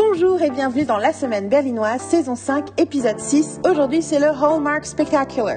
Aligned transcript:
Bonjour 0.00 0.40
et 0.42 0.50
bienvenue 0.50 0.84
dans 0.84 0.96
La 0.96 1.12
Semaine 1.12 1.48
Berlinoise, 1.48 2.00
saison 2.00 2.36
5, 2.36 2.80
épisode 2.80 3.18
6. 3.18 3.58
Aujourd'hui, 3.68 4.00
c'est 4.00 4.20
le 4.20 4.28
Hallmark 4.28 4.86
Spectacular. 4.86 5.56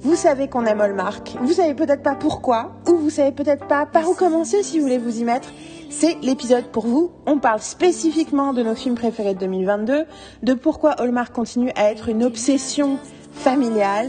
Vous 0.00 0.14
savez 0.14 0.48
qu'on 0.48 0.64
aime 0.64 0.80
Hallmark, 0.80 1.36
vous 1.42 1.52
savez 1.52 1.74
peut-être 1.74 2.02
pas 2.02 2.14
pourquoi, 2.14 2.72
ou 2.88 2.96
vous 2.96 3.10
savez 3.10 3.32
peut-être 3.32 3.68
pas 3.68 3.84
par 3.84 4.08
où 4.08 4.14
commencer 4.14 4.62
si 4.62 4.78
vous 4.78 4.84
voulez 4.84 4.96
vous 4.96 5.20
y 5.20 5.24
mettre. 5.24 5.52
C'est 5.90 6.16
l'épisode 6.22 6.68
pour 6.68 6.86
vous. 6.86 7.12
On 7.26 7.38
parle 7.38 7.60
spécifiquement 7.60 8.54
de 8.54 8.62
nos 8.62 8.74
films 8.74 8.94
préférés 8.94 9.34
de 9.34 9.40
2022, 9.40 10.06
de 10.42 10.54
pourquoi 10.54 10.92
Hallmark 10.92 11.30
continue 11.30 11.70
à 11.76 11.90
être 11.90 12.08
une 12.08 12.24
obsession 12.24 12.98
familiale 13.32 14.08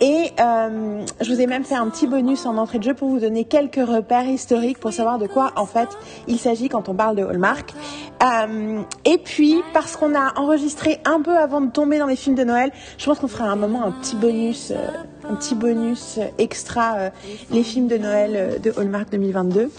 et 0.00 0.32
euh, 0.40 1.04
je 1.20 1.32
vous 1.32 1.40
ai 1.40 1.46
même 1.46 1.64
fait 1.64 1.74
un 1.74 1.88
petit 1.90 2.06
bonus 2.06 2.46
en 2.46 2.56
entrée 2.56 2.78
de 2.78 2.84
jeu 2.84 2.94
pour 2.94 3.08
vous 3.08 3.20
donner 3.20 3.44
quelques 3.44 3.86
repères 3.86 4.26
historiques 4.26 4.78
pour 4.78 4.92
savoir 4.92 5.18
de 5.18 5.26
quoi 5.26 5.52
en 5.56 5.66
fait 5.66 5.88
il 6.26 6.38
s'agit 6.38 6.70
quand 6.70 6.88
on 6.88 6.94
parle 6.94 7.16
de 7.16 7.22
Hallmark. 7.22 7.74
Euh, 8.22 8.80
et 9.04 9.18
puis 9.18 9.62
parce 9.74 9.96
qu'on 9.96 10.14
a 10.14 10.38
enregistré 10.38 11.00
un 11.04 11.20
peu 11.20 11.36
avant 11.36 11.60
de 11.60 11.70
tomber 11.70 11.98
dans 11.98 12.06
les 12.06 12.16
films 12.16 12.34
de 12.34 12.44
Noël, 12.44 12.72
je 12.96 13.04
pense 13.04 13.18
qu'on 13.18 13.28
fera 13.28 13.48
un 13.48 13.56
moment 13.56 13.84
un 13.84 13.92
petit 13.92 14.16
bonus, 14.16 14.70
euh, 14.70 14.88
un 15.28 15.34
petit 15.34 15.54
bonus 15.54 16.18
extra 16.38 17.10
les 17.50 17.62
films 17.62 17.86
de 17.86 17.98
Noël 17.98 18.60
de 18.62 18.72
Hallmark 18.78 19.10
2022. 19.10 19.70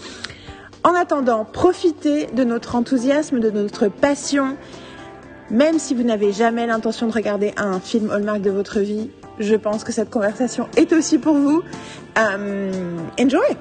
En 0.84 0.94
attendant, 0.94 1.44
profitez 1.44 2.26
de 2.26 2.44
notre 2.44 2.74
enthousiasme, 2.74 3.40
de 3.40 3.50
notre 3.50 3.88
passion. 3.88 4.56
Même 5.50 5.78
si 5.78 5.94
vous 5.94 6.02
n'avez 6.02 6.32
jamais 6.32 6.66
l'intention 6.66 7.06
de 7.06 7.12
regarder 7.12 7.52
un 7.56 7.78
film 7.78 8.10
Hallmark 8.10 8.40
de 8.40 8.50
votre 8.50 8.80
vie, 8.80 9.10
je 9.38 9.54
pense 9.54 9.84
que 9.84 9.92
cette 9.92 10.10
conversation 10.10 10.68
est 10.76 10.92
aussi 10.92 11.18
pour 11.18 11.34
vous. 11.34 11.62
Um, 12.16 13.10
enjoy! 13.18 13.56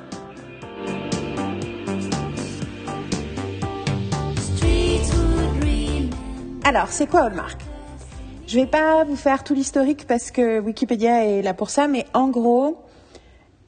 Alors, 6.63 6.89
c'est 6.89 7.07
quoi 7.07 7.21
Hallmark? 7.21 7.59
Je 8.47 8.59
vais 8.59 8.65
pas 8.65 9.03
vous 9.03 9.15
faire 9.15 9.43
tout 9.43 9.53
l'historique 9.53 10.05
parce 10.07 10.31
que 10.31 10.59
Wikipédia 10.59 11.25
est 11.25 11.41
là 11.41 11.53
pour 11.53 11.69
ça, 11.69 11.87
mais 11.87 12.05
en 12.13 12.27
gros, 12.27 12.77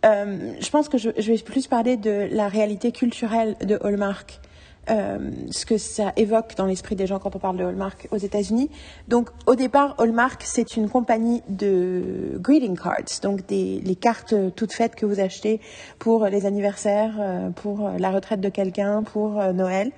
euh, 0.06 0.54
je 0.60 0.70
pense 0.70 0.90
que 0.90 0.98
je, 0.98 1.10
je, 1.18 1.32
vais 1.32 1.38
plus 1.38 1.68
parler 1.68 1.98
de 1.98 2.28
la 2.32 2.48
réalité 2.48 2.92
culturelle 2.92 3.56
de 3.62 3.80
Hallmark 3.82 4.42
euh, 4.90 5.32
ce 5.50 5.66
que 5.66 5.78
ça 5.78 6.12
évoque 6.18 6.56
dans 6.56 6.66
l'esprit 6.66 6.96
des 6.96 7.08
gens 7.08 7.20
quand 7.20 7.36
on 7.36 7.40
parle 7.40 7.58
de 7.58 7.64
Hallmark 7.64 8.08
aux 8.12 8.18
États-Unis. 8.18 8.70
Donc, 9.08 9.30
au 9.48 9.56
départ, 9.56 9.96
Hallmark, 9.98 10.42
c'est 10.46 10.76
une 10.76 10.90
compagnie 10.90 11.42
de 11.48 12.38
greeting 12.40 12.78
cards, 12.78 13.20
donc 13.22 13.46
des, 13.48 13.80
les 13.84 13.96
cartes 13.96 14.36
toutes 14.56 14.74
faites 14.74 14.96
que 14.96 15.06
vous 15.06 15.20
achetez 15.20 15.62
pour 16.00 16.26
les 16.26 16.46
anniversaires, 16.46 17.16
euh, 17.20 17.50
pour 17.50 17.90
la 17.98 18.12
retraite 18.12 18.42
de 18.42 18.50
quelqu'un, 18.50 19.04
pour 19.04 19.40
euh, 19.40 19.54
Noël. 19.54 19.92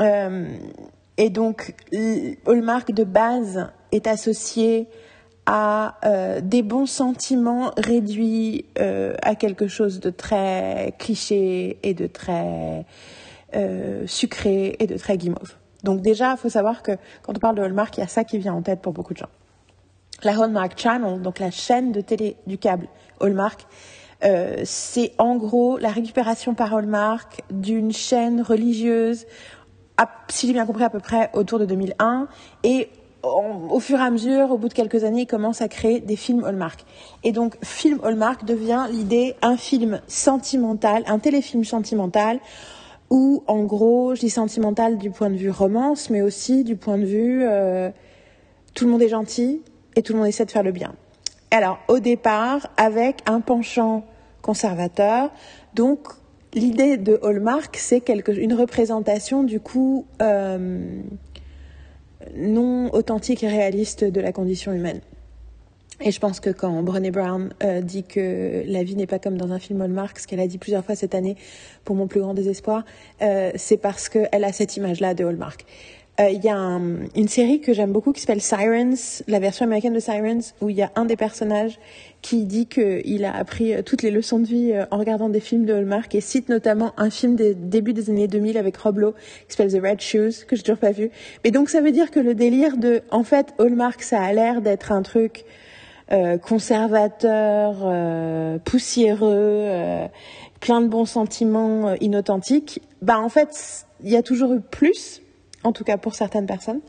Euh, 0.00 0.46
et 1.16 1.30
donc, 1.30 1.74
Hallmark 2.46 2.92
de 2.92 3.04
base 3.04 3.68
est 3.92 4.06
associé 4.06 4.88
à 5.46 5.98
euh, 6.04 6.40
des 6.40 6.62
bons 6.62 6.86
sentiments 6.86 7.70
réduits 7.76 8.64
à 8.76 9.34
quelque 9.34 9.68
chose 9.68 10.00
de 10.00 10.10
très 10.10 10.94
cliché 10.98 11.78
et 11.82 11.94
de 11.94 12.06
très 12.06 12.84
euh, 13.54 14.06
sucré 14.06 14.76
et 14.78 14.86
de 14.86 14.96
très 14.96 15.16
guimauve. 15.16 15.54
Donc 15.82 16.00
déjà, 16.00 16.32
il 16.32 16.36
faut 16.38 16.48
savoir 16.48 16.82
que 16.82 16.92
quand 17.22 17.36
on 17.36 17.40
parle 17.40 17.56
de 17.56 17.62
Hallmark, 17.62 17.96
il 17.96 18.00
y 18.00 18.04
a 18.04 18.08
ça 18.08 18.24
qui 18.24 18.38
vient 18.38 18.54
en 18.54 18.62
tête 18.62 18.80
pour 18.80 18.92
beaucoup 18.92 19.12
de 19.12 19.18
gens. 19.18 19.28
La 20.22 20.32
Hallmark 20.32 20.78
Channel, 20.78 21.20
donc 21.20 21.38
la 21.38 21.50
chaîne 21.50 21.92
de 21.92 22.00
télé 22.00 22.36
du 22.46 22.56
câble 22.56 22.88
Hallmark, 23.20 23.66
euh, 24.24 24.62
c'est 24.64 25.12
en 25.18 25.36
gros 25.36 25.76
la 25.76 25.90
récupération 25.90 26.54
par 26.54 26.74
Hallmark 26.74 27.42
d'une 27.50 27.92
chaîne 27.92 28.40
religieuse, 28.40 29.26
si 30.28 30.46
j'ai 30.46 30.52
bien 30.52 30.66
compris 30.66 30.84
à 30.84 30.90
peu 30.90 31.00
près 31.00 31.30
autour 31.34 31.58
de 31.58 31.66
2001, 31.66 32.28
et 32.62 32.88
au 33.22 33.80
fur 33.80 33.98
et 33.98 34.02
à 34.02 34.10
mesure, 34.10 34.50
au 34.50 34.58
bout 34.58 34.68
de 34.68 34.74
quelques 34.74 35.04
années, 35.04 35.22
ils 35.22 35.26
commencent 35.26 35.62
à 35.62 35.68
créer 35.68 36.00
des 36.00 36.16
films 36.16 36.44
Hallmark. 36.44 36.84
Et 37.22 37.32
donc, 37.32 37.56
film 37.62 38.00
Hallmark 38.04 38.44
devient 38.44 38.86
l'idée 38.90 39.34
un 39.42 39.56
film 39.56 40.00
sentimental, 40.06 41.04
un 41.06 41.18
téléfilm 41.18 41.64
sentimental 41.64 42.40
ou 43.14 43.44
en 43.46 43.62
gros, 43.62 44.16
je 44.16 44.20
dis 44.20 44.28
sentimental 44.28 44.98
du 44.98 45.10
point 45.10 45.30
de 45.30 45.36
vue 45.36 45.48
romance, 45.48 46.10
mais 46.10 46.20
aussi 46.20 46.64
du 46.64 46.74
point 46.74 46.98
de 46.98 47.04
vue 47.04 47.44
euh, 47.44 47.90
tout 48.74 48.86
le 48.86 48.90
monde 48.90 49.02
est 49.02 49.08
gentil 49.08 49.62
et 49.94 50.02
tout 50.02 50.12
le 50.14 50.18
monde 50.18 50.26
essaie 50.26 50.44
de 50.44 50.50
faire 50.50 50.64
le 50.64 50.72
bien. 50.72 50.96
Alors, 51.52 51.78
au 51.86 52.00
départ, 52.00 52.68
avec 52.76 53.18
un 53.26 53.40
penchant 53.40 54.04
conservateur, 54.42 55.30
donc 55.74 56.08
l'idée 56.54 56.96
de 56.96 57.20
Hallmark, 57.22 57.76
c'est 57.76 58.00
quelque, 58.00 58.32
une 58.32 58.52
représentation 58.52 59.44
du 59.44 59.60
coup 59.60 60.06
euh, 60.20 60.84
non 62.34 62.92
authentique 62.92 63.44
et 63.44 63.48
réaliste 63.48 64.02
de 64.02 64.20
la 64.20 64.32
condition 64.32 64.72
humaine. 64.72 65.00
Et 66.00 66.10
je 66.10 66.18
pense 66.18 66.40
que 66.40 66.50
quand 66.50 66.82
Brené 66.82 67.10
Brown 67.10 67.50
euh, 67.62 67.80
dit 67.80 68.02
que 68.02 68.64
la 68.66 68.82
vie 68.82 68.96
n'est 68.96 69.06
pas 69.06 69.18
comme 69.18 69.36
dans 69.36 69.52
un 69.52 69.58
film 69.58 69.80
Hallmark, 69.80 70.18
ce 70.18 70.26
qu'elle 70.26 70.40
a 70.40 70.46
dit 70.48 70.58
plusieurs 70.58 70.84
fois 70.84 70.96
cette 70.96 71.14
année, 71.14 71.36
pour 71.84 71.94
mon 71.94 72.08
plus 72.08 72.20
grand 72.20 72.34
désespoir, 72.34 72.84
euh, 73.22 73.52
c'est 73.54 73.76
parce 73.76 74.08
qu'elle 74.08 74.44
a 74.44 74.52
cette 74.52 74.76
image-là 74.76 75.14
de 75.14 75.24
Hallmark. 75.24 75.64
Il 76.18 76.24
euh, 76.24 76.30
y 76.30 76.48
a 76.48 76.56
un, 76.56 77.06
une 77.16 77.28
série 77.28 77.60
que 77.60 77.72
j'aime 77.72 77.92
beaucoup 77.92 78.12
qui 78.12 78.20
s'appelle 78.20 78.40
Sirens, 78.40 79.22
la 79.26 79.38
version 79.38 79.64
américaine 79.66 79.94
de 79.94 80.00
Sirens, 80.00 80.54
où 80.60 80.68
il 80.68 80.76
y 80.76 80.82
a 80.82 80.90
un 80.94 81.04
des 81.04 81.16
personnages 81.16 81.78
qui 82.22 82.44
dit 82.44 82.66
qu'il 82.66 83.24
a 83.24 83.34
appris 83.34 83.82
toutes 83.84 84.02
les 84.02 84.10
leçons 84.10 84.38
de 84.38 84.46
vie 84.46 84.72
en 84.90 84.98
regardant 84.98 85.28
des 85.28 85.40
films 85.40 85.64
de 85.64 85.74
Hallmark 85.74 86.14
et 86.14 86.20
cite 86.20 86.48
notamment 86.48 86.92
un 86.96 87.10
film 87.10 87.34
des 87.34 87.54
débuts 87.54 87.92
des 87.92 88.10
années 88.10 88.28
2000 88.28 88.56
avec 88.58 88.76
Rob 88.76 88.98
Lowe 88.98 89.14
qui 89.48 89.56
s'appelle 89.56 89.72
The 89.72 89.82
Red 89.84 90.00
Shoes, 90.00 90.44
que 90.46 90.54
j'ai 90.54 90.62
toujours 90.62 90.78
pas 90.78 90.92
vu. 90.92 91.10
Mais 91.44 91.50
donc 91.50 91.68
ça 91.68 91.80
veut 91.80 91.92
dire 91.92 92.10
que 92.10 92.20
le 92.20 92.34
délire 92.34 92.76
de, 92.76 93.02
en 93.10 93.24
fait, 93.24 93.52
Hallmark, 93.58 94.02
ça 94.02 94.22
a 94.22 94.32
l'air 94.32 94.62
d'être 94.62 94.92
un 94.92 95.02
truc 95.02 95.44
euh, 96.14 96.38
conservateur, 96.38 97.78
euh, 97.82 98.58
poussiéreux, 98.58 99.32
euh, 99.32 100.06
plein 100.60 100.80
de 100.80 100.86
bons 100.86 101.06
sentiments 101.06 101.92
inauthentiques, 101.94 102.80
bah 103.02 103.18
en 103.18 103.28
fait, 103.28 103.84
il 104.04 104.10
y 104.10 104.16
a 104.16 104.22
toujours 104.22 104.52
eu 104.52 104.60
plus, 104.60 105.22
en 105.64 105.72
tout 105.72 105.82
cas 105.82 105.96
pour 105.96 106.14
certaines 106.14 106.46
personnes. 106.46 106.80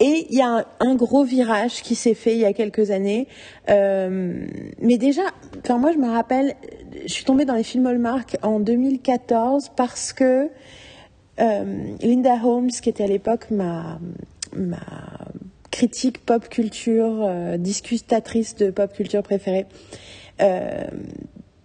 Et 0.00 0.26
il 0.28 0.36
y 0.36 0.42
a 0.42 0.66
un, 0.80 0.94
gros 0.96 1.24
virage 1.24 1.82
qui 1.82 1.94
s'est 1.94 2.14
fait 2.14 2.34
il 2.34 2.40
y 2.40 2.44
a 2.44 2.52
quelques 2.52 2.90
années. 2.90 3.26
Mais 3.68 4.98
déjà, 4.98 5.22
enfin 5.64 5.78
moi 5.78 5.90
je 5.92 5.98
me 5.98 6.08
rappelle, 6.08 6.54
je 7.02 7.12
suis 7.12 7.24
tombée 7.24 7.44
dans 7.46 7.54
les 7.54 7.64
films 7.64 7.86
Hallmark 7.86 8.36
en 8.42 8.60
2014 8.60 9.70
parce 9.76 10.12
que 10.12 10.50
Linda 11.38 12.34
Holmes, 12.44 12.70
qui 12.70 12.90
était 12.90 13.04
à 13.04 13.08
l'époque 13.08 13.50
ma, 13.50 13.98
ma 14.54 14.78
critique 15.78 16.18
pop 16.26 16.48
culture, 16.48 17.22
euh, 17.22 17.56
de 17.56 18.70
pop 18.72 18.92
culture 18.92 19.22
préférée, 19.22 19.66
euh, 20.42 20.84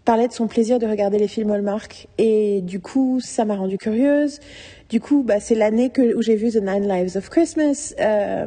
parlait 0.06 0.28
de 0.28 0.34
son 0.34 0.46
plaisir 0.46 0.78
de 0.78 0.86
regarder 0.86 1.18
les 1.18 1.28
films 1.28 1.50
Hallmark. 1.50 2.08
Et 2.20 2.62
du 2.62 2.80
coup, 2.80 3.20
ça 3.22 3.44
m'a 3.44 3.56
rendue 3.56 3.80
curieuse. 3.80 4.40
Du 4.90 5.00
coup, 5.00 5.24
bah, 5.24 5.40
c'est 5.40 5.56
l'année 5.56 5.92
où 6.16 6.22
j'ai 6.22 6.36
vu 6.36 6.52
The 6.52 6.62
Nine 6.62 6.88
Lives 6.88 7.18
of 7.18 7.30
Christmas, 7.30 7.96
euh, 8.00 8.46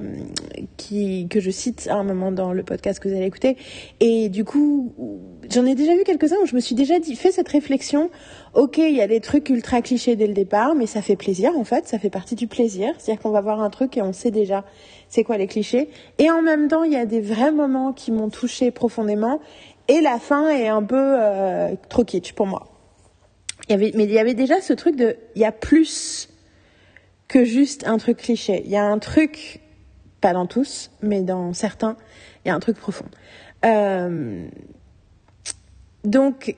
qui, 0.76 1.26
que 1.28 1.40
je 1.40 1.50
cite 1.50 1.88
à 1.90 1.96
un 1.96 2.04
moment 2.04 2.30
dans 2.30 2.52
le 2.52 2.62
podcast 2.62 3.00
que 3.00 3.08
vous 3.08 3.16
allez 3.16 3.26
écouter. 3.26 3.56
Et 3.98 4.28
du 4.28 4.44
coup, 4.44 4.94
j'en 5.50 5.66
ai 5.66 5.74
déjà 5.74 5.96
vu 5.96 6.04
quelques-uns 6.04 6.36
où 6.44 6.46
je 6.46 6.54
me 6.54 6.60
suis 6.60 6.76
déjà 6.76 7.00
dit, 7.00 7.16
fait 7.16 7.32
cette 7.32 7.48
réflexion. 7.48 8.10
Ok, 8.54 8.78
il 8.78 8.94
y 8.94 9.00
a 9.00 9.08
des 9.08 9.18
trucs 9.18 9.50
ultra 9.50 9.82
clichés 9.82 10.14
dès 10.14 10.28
le 10.28 10.34
départ, 10.34 10.76
mais 10.76 10.86
ça 10.86 11.02
fait 11.02 11.16
plaisir 11.16 11.50
en 11.58 11.64
fait, 11.64 11.88
ça 11.88 11.98
fait 11.98 12.10
partie 12.10 12.36
du 12.36 12.46
plaisir. 12.46 12.94
C'est-à-dire 12.98 13.20
qu'on 13.20 13.30
va 13.30 13.40
voir 13.40 13.60
un 13.60 13.70
truc 13.70 13.96
et 13.96 14.02
on 14.02 14.12
sait 14.12 14.30
déjà 14.30 14.64
c'est 15.08 15.24
quoi 15.24 15.36
les 15.36 15.46
clichés. 15.46 15.88
Et 16.18 16.30
en 16.30 16.42
même 16.42 16.68
temps, 16.68 16.82
il 16.82 16.92
y 16.92 16.96
a 16.96 17.06
des 17.06 17.20
vrais 17.20 17.52
moments 17.52 17.92
qui 17.92 18.12
m'ont 18.12 18.30
touché 18.30 18.70
profondément. 18.70 19.40
Et 19.88 20.00
la 20.00 20.18
fin 20.18 20.48
est 20.48 20.68
un 20.68 20.82
peu 20.82 20.96
euh, 20.98 21.74
trop 21.88 22.04
kitsch 22.04 22.32
pour 22.32 22.46
moi. 22.46 22.66
Il 23.68 23.72
y 23.72 23.74
avait, 23.74 23.92
mais 23.94 24.04
il 24.04 24.12
y 24.12 24.18
avait 24.18 24.34
déjà 24.34 24.60
ce 24.60 24.72
truc 24.72 24.96
de, 24.96 25.16
il 25.34 25.42
y 25.42 25.44
a 25.44 25.52
plus 25.52 26.28
que 27.28 27.44
juste 27.44 27.86
un 27.86 27.98
truc 27.98 28.18
cliché. 28.18 28.62
Il 28.64 28.70
y 28.70 28.76
a 28.76 28.84
un 28.84 28.98
truc, 28.98 29.60
pas 30.20 30.32
dans 30.32 30.46
tous, 30.46 30.90
mais 31.02 31.22
dans 31.22 31.52
certains, 31.52 31.96
il 32.44 32.48
y 32.48 32.50
a 32.50 32.54
un 32.54 32.60
truc 32.60 32.76
profond. 32.76 33.06
Euh, 33.64 34.46
donc, 36.04 36.54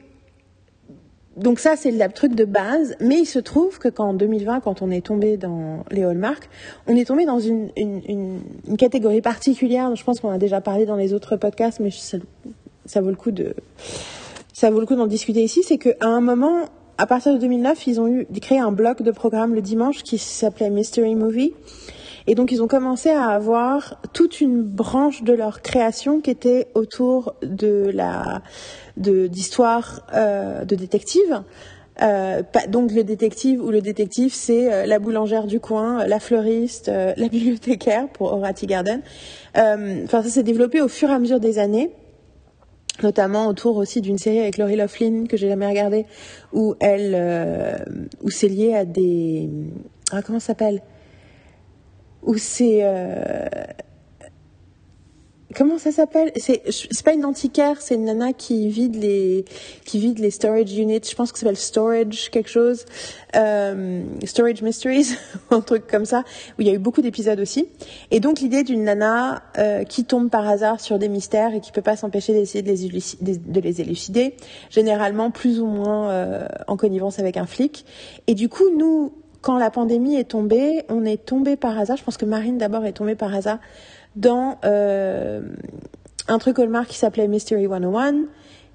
donc 1.38 1.60
ça, 1.60 1.76
c'est 1.76 1.90
le 1.90 2.12
truc 2.12 2.34
de 2.34 2.44
base. 2.44 2.96
Mais 3.00 3.20
il 3.20 3.26
se 3.26 3.38
trouve 3.38 3.78
que 3.78 3.88
qu'en 3.88 4.14
2020, 4.14 4.60
quand 4.60 4.82
on 4.82 4.90
est 4.90 5.04
tombé 5.04 5.36
dans 5.36 5.84
les 5.90 6.02
hallmarks, 6.02 6.48
on 6.86 6.96
est 6.96 7.06
tombé 7.06 7.24
dans 7.24 7.38
une, 7.38 7.70
une 7.76 8.40
catégorie 8.76 9.22
particulière. 9.22 9.94
Je 9.94 10.04
pense 10.04 10.20
qu'on 10.20 10.30
a 10.30 10.38
déjà 10.38 10.60
parlé 10.60 10.86
dans 10.86 10.96
les 10.96 11.14
autres 11.14 11.36
podcasts, 11.36 11.80
mais 11.80 11.90
ça, 11.90 12.18
ça 12.86 13.00
vaut 13.00 13.10
le 13.10 13.16
coup 13.16 13.30
de, 13.30 13.54
ça 14.52 14.70
vaut 14.70 14.80
le 14.80 14.86
coup 14.86 14.96
d'en 14.96 15.06
discuter 15.06 15.42
ici. 15.44 15.62
C'est 15.62 15.78
qu'à 15.78 15.94
un 16.00 16.20
moment, 16.20 16.64
à 16.96 17.06
partir 17.06 17.32
de 17.32 17.38
2009, 17.38 17.86
ils 17.86 18.00
ont 18.00 18.08
eu 18.08 18.26
créé 18.40 18.58
un 18.58 18.72
bloc 18.72 19.02
de 19.02 19.12
programme 19.12 19.54
le 19.54 19.62
dimanche 19.62 20.02
qui 20.02 20.18
s'appelait 20.18 20.68
Mystery 20.68 21.14
Movie. 21.14 21.52
Et 22.28 22.34
donc 22.34 22.52
ils 22.52 22.62
ont 22.62 22.68
commencé 22.68 23.08
à 23.08 23.28
avoir 23.28 24.00
toute 24.12 24.42
une 24.42 24.62
branche 24.62 25.22
de 25.22 25.32
leur 25.32 25.62
création 25.62 26.20
qui 26.20 26.30
était 26.30 26.68
autour 26.74 27.34
de 27.42 27.90
la 27.92 28.42
de 28.98 29.26
d'histoires 29.26 30.06
euh, 30.12 30.66
de 30.66 30.76
détectives. 30.76 31.42
Euh, 32.02 32.42
donc 32.68 32.92
le 32.92 33.02
détective 33.02 33.64
ou 33.64 33.70
le 33.70 33.80
détective, 33.80 34.34
c'est 34.34 34.70
euh, 34.70 34.84
la 34.84 34.98
boulangère 34.98 35.46
du 35.46 35.58
coin, 35.58 36.06
la 36.06 36.20
fleuriste, 36.20 36.88
la 37.16 37.28
bibliothécaire 37.28 38.08
pour 38.10 38.34
Horati 38.34 38.66
Garden. 38.66 39.00
Enfin, 39.56 40.22
ça 40.22 40.28
s'est 40.28 40.42
développé 40.42 40.82
au 40.82 40.88
fur 40.88 41.08
et 41.08 41.14
à 41.14 41.18
mesure 41.18 41.40
des 41.40 41.58
années 41.58 41.90
notamment 43.00 43.46
autour 43.46 43.76
aussi 43.76 44.00
d'une 44.00 44.18
série 44.18 44.40
avec 44.40 44.58
Laurie 44.58 44.74
Loughlin 44.74 45.26
que 45.28 45.36
j'ai 45.36 45.48
jamais 45.48 45.68
regardée 45.68 46.04
où 46.52 46.74
elle 46.80 47.86
où 48.20 48.28
c'est 48.28 48.48
lié 48.48 48.74
à 48.74 48.84
des 48.84 49.48
ah 50.10 50.20
comment 50.20 50.40
ça 50.40 50.48
s'appelle? 50.48 50.82
Où 52.28 52.38
c'est 52.38 52.84
comment 55.58 55.78
ça 55.78 55.90
s'appelle? 55.90 56.30
C'est 56.36 56.62
c'est 56.70 57.04
pas 57.04 57.12
une 57.12 57.24
antiquaire, 57.24 57.80
c'est 57.80 57.96
une 57.96 58.04
nana 58.04 58.32
qui 58.32 58.68
vide 58.68 58.96
les 58.96 59.44
qui 59.84 59.98
vide 59.98 60.18
les 60.20 60.30
storage 60.30 60.72
units. 60.72 61.00
Je 61.08 61.14
pense 61.14 61.32
que 61.32 61.38
ça 61.38 61.46
s'appelle 61.46 61.56
storage 61.56 62.30
quelque 62.30 62.48
chose, 62.48 62.84
euh, 63.36 64.02
storage 64.24 64.62
mysteries, 64.62 65.16
un 65.50 65.60
truc 65.60 65.86
comme 65.86 66.04
ça. 66.04 66.20
Où 66.58 66.62
il 66.62 66.68
y 66.68 66.70
a 66.70 66.74
eu 66.74 66.78
beaucoup 66.78 67.02
d'épisodes 67.02 67.40
aussi. 67.40 67.68
Et 68.10 68.20
donc 68.20 68.40
l'idée 68.40 68.62
d'une 68.62 68.84
nana 68.84 69.42
euh, 69.58 69.84
qui 69.84 70.04
tombe 70.04 70.30
par 70.30 70.46
hasard 70.46 70.80
sur 70.80 70.98
des 70.98 71.08
mystères 71.08 71.54
et 71.54 71.60
qui 71.60 71.72
peut 71.72 71.82
pas 71.82 71.96
s'empêcher 71.96 72.32
d'essayer 72.32 72.62
de 72.62 73.60
les 73.60 73.80
élucider, 73.80 74.34
généralement 74.70 75.30
plus 75.30 75.60
ou 75.60 75.66
moins 75.66 76.10
euh, 76.10 76.46
en 76.66 76.76
connivence 76.76 77.18
avec 77.18 77.36
un 77.36 77.46
flic. 77.46 77.84
Et 78.26 78.34
du 78.34 78.48
coup 78.48 78.70
nous 78.76 79.12
quand 79.40 79.58
la 79.58 79.70
pandémie 79.70 80.16
est 80.16 80.28
tombée, 80.30 80.84
on 80.88 81.04
est 81.04 81.24
tombé 81.24 81.56
par 81.56 81.78
hasard. 81.78 81.96
Je 81.96 82.04
pense 82.04 82.16
que 82.16 82.26
Marine 82.26 82.58
d'abord 82.58 82.84
est 82.84 82.92
tombée 82.92 83.14
par 83.14 83.34
hasard 83.34 83.58
dans 84.16 84.58
euh, 84.64 85.42
un 86.28 86.38
truc 86.38 86.58
Hallmark 86.58 86.88
qui 86.88 86.98
s'appelait 86.98 87.28
Mystery 87.28 87.66
101 87.68 88.24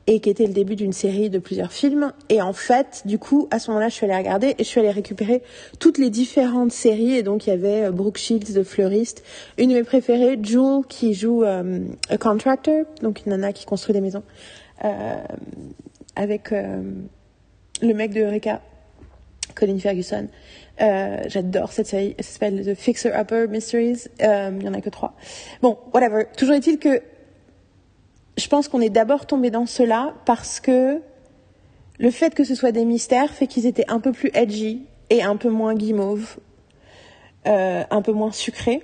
et 0.05 0.19
qui 0.19 0.29
était 0.29 0.45
le 0.45 0.53
début 0.53 0.75
d'une 0.75 0.91
série 0.91 1.29
de 1.29 1.39
plusieurs 1.39 1.71
films. 1.71 2.11
Et 2.29 2.41
en 2.41 2.53
fait, 2.53 3.03
du 3.05 3.19
coup, 3.19 3.47
à 3.51 3.59
ce 3.59 3.71
moment-là, 3.71 3.87
je 3.87 3.93
suis 3.93 4.05
allée 4.05 4.17
regarder 4.17 4.55
et 4.57 4.63
je 4.63 4.63
suis 4.63 4.79
allée 4.79 4.91
récupérer 4.91 5.41
toutes 5.79 5.97
les 5.97 6.09
différentes 6.09 6.71
séries. 6.71 7.13
Et 7.13 7.23
donc, 7.23 7.47
il 7.47 7.51
y 7.51 7.53
avait 7.53 7.85
euh, 7.85 7.91
Brooke 7.91 8.17
Shields 8.17 8.53
de 8.53 8.63
Fleuriste, 8.63 9.23
une 9.57 9.69
de 9.69 9.75
mes 9.75 9.83
préférées, 9.83 10.37
Jewel, 10.41 10.83
qui 10.87 11.13
joue 11.13 11.43
euh, 11.43 11.79
a 12.09 12.17
contractor, 12.17 12.85
donc 13.01 13.25
une 13.25 13.31
nana 13.31 13.53
qui 13.53 13.65
construit 13.65 13.93
des 13.93 14.01
maisons, 14.01 14.23
euh, 14.83 15.15
avec 16.15 16.51
euh, 16.51 16.81
le 17.81 17.93
mec 17.93 18.13
de 18.13 18.21
Eureka, 18.21 18.61
Colin 19.55 19.79
Ferguson. 19.79 20.27
Euh, 20.81 21.17
j'adore 21.27 21.71
cette 21.71 21.87
série. 21.87 22.15
Elle 22.17 22.23
s'appelle 22.23 22.65
The 22.65 22.75
Fixer 22.75 23.11
Upper 23.13 23.47
Mysteries. 23.47 24.07
Euh, 24.21 24.51
il 24.59 24.65
y 24.65 24.69
en 24.69 24.73
a 24.73 24.81
que 24.81 24.89
trois. 24.89 25.13
Bon, 25.61 25.77
whatever. 25.93 26.25
Toujours 26.35 26.55
est-il 26.55 26.79
que 26.79 27.01
je 28.37 28.47
pense 28.47 28.67
qu'on 28.67 28.81
est 28.81 28.89
d'abord 28.89 29.27
tombé 29.27 29.51
dans 29.51 29.65
cela 29.65 30.13
parce 30.25 30.59
que 30.59 31.01
le 31.99 32.11
fait 32.11 32.33
que 32.33 32.43
ce 32.43 32.55
soit 32.55 32.71
des 32.71 32.85
mystères 32.85 33.31
fait 33.31 33.47
qu'ils 33.47 33.67
étaient 33.67 33.85
un 33.87 33.99
peu 33.99 34.11
plus 34.11 34.31
edgy 34.33 34.85
et 35.09 35.21
un 35.21 35.35
peu 35.35 35.49
moins 35.49 35.75
guimauve, 35.75 36.37
euh, 37.45 37.83
un 37.89 38.01
peu 38.01 38.11
moins 38.11 38.31
sucrés. 38.31 38.81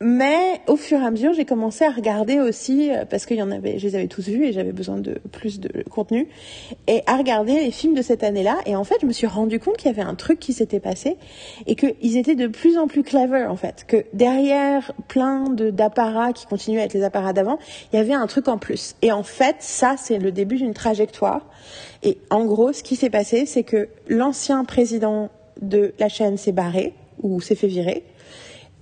Mais 0.00 0.60
au 0.68 0.76
fur 0.76 1.00
et 1.00 1.04
à 1.04 1.10
mesure, 1.10 1.32
j'ai 1.32 1.44
commencé 1.44 1.84
à 1.84 1.90
regarder 1.90 2.38
aussi, 2.38 2.92
euh, 2.92 3.04
parce 3.04 3.26
qu'il 3.26 3.36
y 3.36 3.42
en 3.42 3.50
avait, 3.50 3.80
je 3.80 3.88
les 3.88 3.96
avais 3.96 4.06
tous 4.06 4.28
vus 4.28 4.44
et 4.44 4.52
j'avais 4.52 4.70
besoin 4.70 4.98
de 4.98 5.20
plus 5.32 5.58
de 5.58 5.82
contenu, 5.90 6.28
et 6.86 7.02
à 7.06 7.16
regarder 7.16 7.54
les 7.54 7.72
films 7.72 7.94
de 7.94 8.02
cette 8.02 8.22
année-là. 8.22 8.58
Et 8.66 8.76
en 8.76 8.84
fait, 8.84 8.94
je 9.00 9.06
me 9.06 9.12
suis 9.12 9.26
rendu 9.26 9.58
compte 9.58 9.76
qu'il 9.76 9.90
y 9.90 9.94
avait 9.94 10.08
un 10.08 10.14
truc 10.14 10.38
qui 10.38 10.52
s'était 10.52 10.78
passé 10.78 11.16
et 11.66 11.74
qu'ils 11.74 12.16
étaient 12.16 12.36
de 12.36 12.46
plus 12.46 12.78
en 12.78 12.86
plus 12.86 13.02
clever, 13.02 13.44
en 13.44 13.56
fait. 13.56 13.86
Que 13.88 14.04
derrière 14.12 14.92
plein 15.08 15.50
de, 15.50 15.70
d'apparats 15.70 16.32
qui 16.32 16.46
continuaient 16.46 16.82
à 16.82 16.84
être 16.84 16.94
les 16.94 17.02
apparats 17.02 17.32
d'avant, 17.32 17.58
il 17.92 17.96
y 17.96 17.98
avait 17.98 18.14
un 18.14 18.28
truc 18.28 18.46
en 18.46 18.58
plus. 18.58 18.94
Et 19.02 19.10
en 19.10 19.24
fait, 19.24 19.56
ça, 19.58 19.96
c'est 19.98 20.18
le 20.18 20.30
début 20.30 20.58
d'une 20.58 20.74
trajectoire. 20.74 21.44
Et 22.04 22.18
en 22.30 22.44
gros, 22.44 22.72
ce 22.72 22.84
qui 22.84 22.94
s'est 22.94 23.10
passé, 23.10 23.46
c'est 23.46 23.64
que 23.64 23.88
l'ancien 24.06 24.64
président 24.64 25.30
de 25.60 25.92
la 25.98 26.08
chaîne 26.08 26.36
s'est 26.36 26.52
barré, 26.52 26.94
ou 27.20 27.40
s'est 27.40 27.56
fait 27.56 27.66
virer 27.66 28.04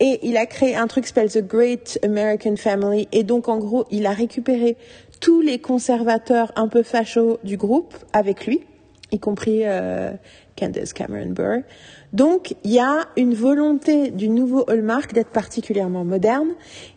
et 0.00 0.20
il 0.22 0.37
a 0.37 0.46
créé 0.46 0.76
un 0.76 0.87
truc 0.87 1.04
qui 1.04 1.08
s'appelle 1.08 1.31
The 1.31 1.46
Great 1.46 1.98
American 2.02 2.56
Family. 2.56 3.08
Et 3.12 3.22
donc, 3.22 3.48
en 3.48 3.58
gros, 3.58 3.87
il 3.90 4.06
a 4.06 4.12
récupéré 4.12 4.76
tous 5.20 5.40
les 5.40 5.58
conservateurs 5.58 6.52
un 6.56 6.69
peu 6.69 6.82
fachos 6.82 7.38
du 7.44 7.56
groupe 7.56 7.94
avec 8.12 8.46
lui, 8.46 8.60
y 9.10 9.19
compris 9.19 9.60
euh, 9.64 10.12
Candace 10.58 10.93
Cameron 10.93 11.31
Burr. 11.31 11.62
Donc, 12.12 12.54
il 12.64 12.72
y 12.72 12.78
a 12.78 13.06
une 13.16 13.34
volonté 13.34 14.10
du 14.10 14.28
nouveau 14.28 14.69
Hallmark 14.69 15.12
d'être 15.12 15.31
particulièrement 15.31 16.04
moderne. 16.04 16.49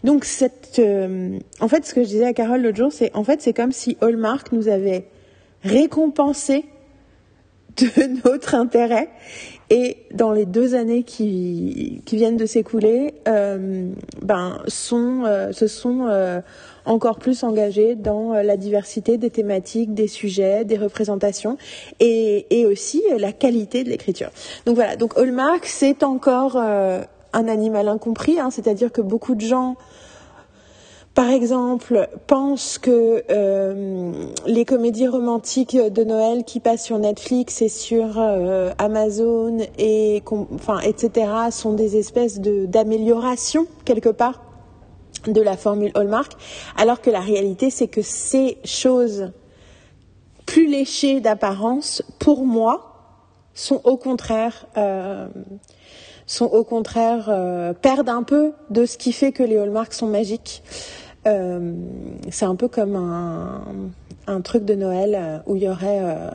Donc, 0.04 0.25
cette, 0.25 0.80
euh, 0.80 1.40
en 1.62 1.68
fait, 1.68 1.86
ce 1.86 1.94
que 1.94 2.04
je 2.04 2.07
disais 2.10 2.25
à 2.25 2.34
Carole 2.34 2.62
l'autre 2.62 2.78
jour, 2.78 2.92
c'est 2.92 3.16
en 3.16 3.24
fait, 3.24 3.42
c'est 3.42 3.54
comme 3.54 3.72
si 3.72 3.98
Hallmark 4.02 4.52
nous 4.52 4.68
avait 4.68 5.06
récompensé 5.63 6.66
de 7.78 7.88
notre 8.25 8.56
intérêt 8.56 9.10
et 9.69 9.98
dans 10.13 10.31
les 10.31 10.45
deux 10.45 10.74
années 10.75 11.04
qui, 11.04 12.01
qui 12.06 12.16
viennent 12.16 12.38
de 12.38 12.45
s'écouler, 12.45 13.13
euh, 13.27 13.89
ben, 14.21 14.62
sont, 14.68 15.24
euh, 15.25 15.51
se 15.51 15.68
sont 15.68 16.07
euh, 16.10 16.42
encore 16.86 17.19
plus 17.19 17.44
engagés 17.44 17.95
dans 17.95 18.33
euh, 18.33 18.42
la 18.42 18.57
diversité 18.57 19.18
des 19.18 19.30
thématiques, 19.30 19.94
des 19.94 20.07
sujets, 20.07 20.66
des 20.66 20.77
représentations 20.77 21.57
et, 22.00 22.48
et 22.50 22.66
aussi 22.66 23.04
la 23.18 23.31
qualité 23.31 23.83
de 23.83 23.89
l'écriture. 23.89 24.31
Donc 24.66 24.75
voilà, 24.75 24.95
donc 24.95 25.18
Hallmark, 25.18 25.66
c'est 25.66 26.04
encore 26.04 26.57
un 26.57 27.48
animal 27.48 27.88
incompris, 27.88 28.39
hein, 28.39 28.50
c'est-à-dire 28.50 28.92
que 28.92 29.01
beaucoup 29.01 29.36
de 29.36 29.42
gens 29.42 29.75
par 31.19 31.31
exemple, 31.31 32.07
pense 32.27 32.77
que 32.77 33.25
euh, 33.30 34.13
les 34.45 34.63
comédies 34.63 35.10
romantiques 35.10 35.75
de 35.75 36.06
Noël 36.06 36.45
qui 36.45 36.62
passent 36.62 36.86
sur 36.86 36.98
Netflix 36.98 37.62
et 37.62 37.68
sur 37.68 38.18
euh, 38.18 38.71
Amazon 38.77 39.57
et 39.77 40.24
enfin 40.56 40.80
etc 40.80 41.30
sont 41.51 41.74
des 41.74 41.98
espèces 41.98 42.39
d'amélioration 42.39 43.68
quelque 43.83 44.07
part 44.07 44.42
de 45.27 45.42
la 45.42 45.57
formule 45.57 45.92
Hallmark, 45.94 46.31
alors 46.77 47.01
que 47.01 47.10
la 47.10 47.19
réalité 47.19 47.69
c'est 47.69 47.89
que 47.89 48.01
ces 48.01 48.57
choses 48.63 49.33
plus 50.45 50.68
léchées 50.68 51.19
d'apparence, 51.19 52.01
pour 52.18 52.45
moi, 52.45 53.25
sont 53.54 53.81
au 53.83 53.98
contraire 53.98 54.68
euh, 54.77 55.27
sont 56.27 56.45
au 56.45 56.63
contraire 56.63 57.25
perdent 57.81 58.07
un 58.07 58.24
peu 58.24 58.54
de 58.69 58.86
ce 58.86 58.98
qui 58.98 59.12
fait 59.12 59.33
que 59.33 59.44
les 59.44 59.57
Hallmark 59.57 59.92
sont 59.92 60.07
magiques. 60.07 60.63
Euh, 61.27 61.74
c'est 62.30 62.45
un 62.45 62.56
peu 62.56 62.68
comme 62.68 62.95
un, 62.95 63.62
un, 64.27 64.42
truc 64.42 64.66
de 64.66 64.75
Noël 64.75 65.16
euh, 65.16 65.39
où 65.48 65.56
il 65.56 65.63
y 65.63 65.68
aurait 65.69 66.00
euh, 66.01 66.30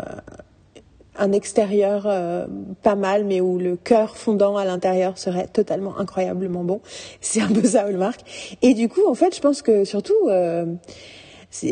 un 1.16 1.32
extérieur 1.32 2.04
euh, 2.06 2.46
pas 2.82 2.94
mal, 2.94 3.24
mais 3.24 3.40
où 3.40 3.58
le 3.58 3.76
cœur 3.76 4.16
fondant 4.16 4.56
à 4.56 4.64
l'intérieur 4.64 5.18
serait 5.18 5.46
totalement 5.46 5.98
incroyablement 5.98 6.64
bon. 6.64 6.80
C'est 7.20 7.40
un 7.40 7.48
peu 7.48 7.64
ça 7.64 7.82
Hallmark. 7.82 8.20
Et 8.62 8.74
du 8.74 8.88
coup, 8.88 9.06
en 9.06 9.14
fait, 9.14 9.34
je 9.34 9.40
pense 9.40 9.62
que 9.62 9.84
surtout, 9.84 10.14
euh, 10.28 10.66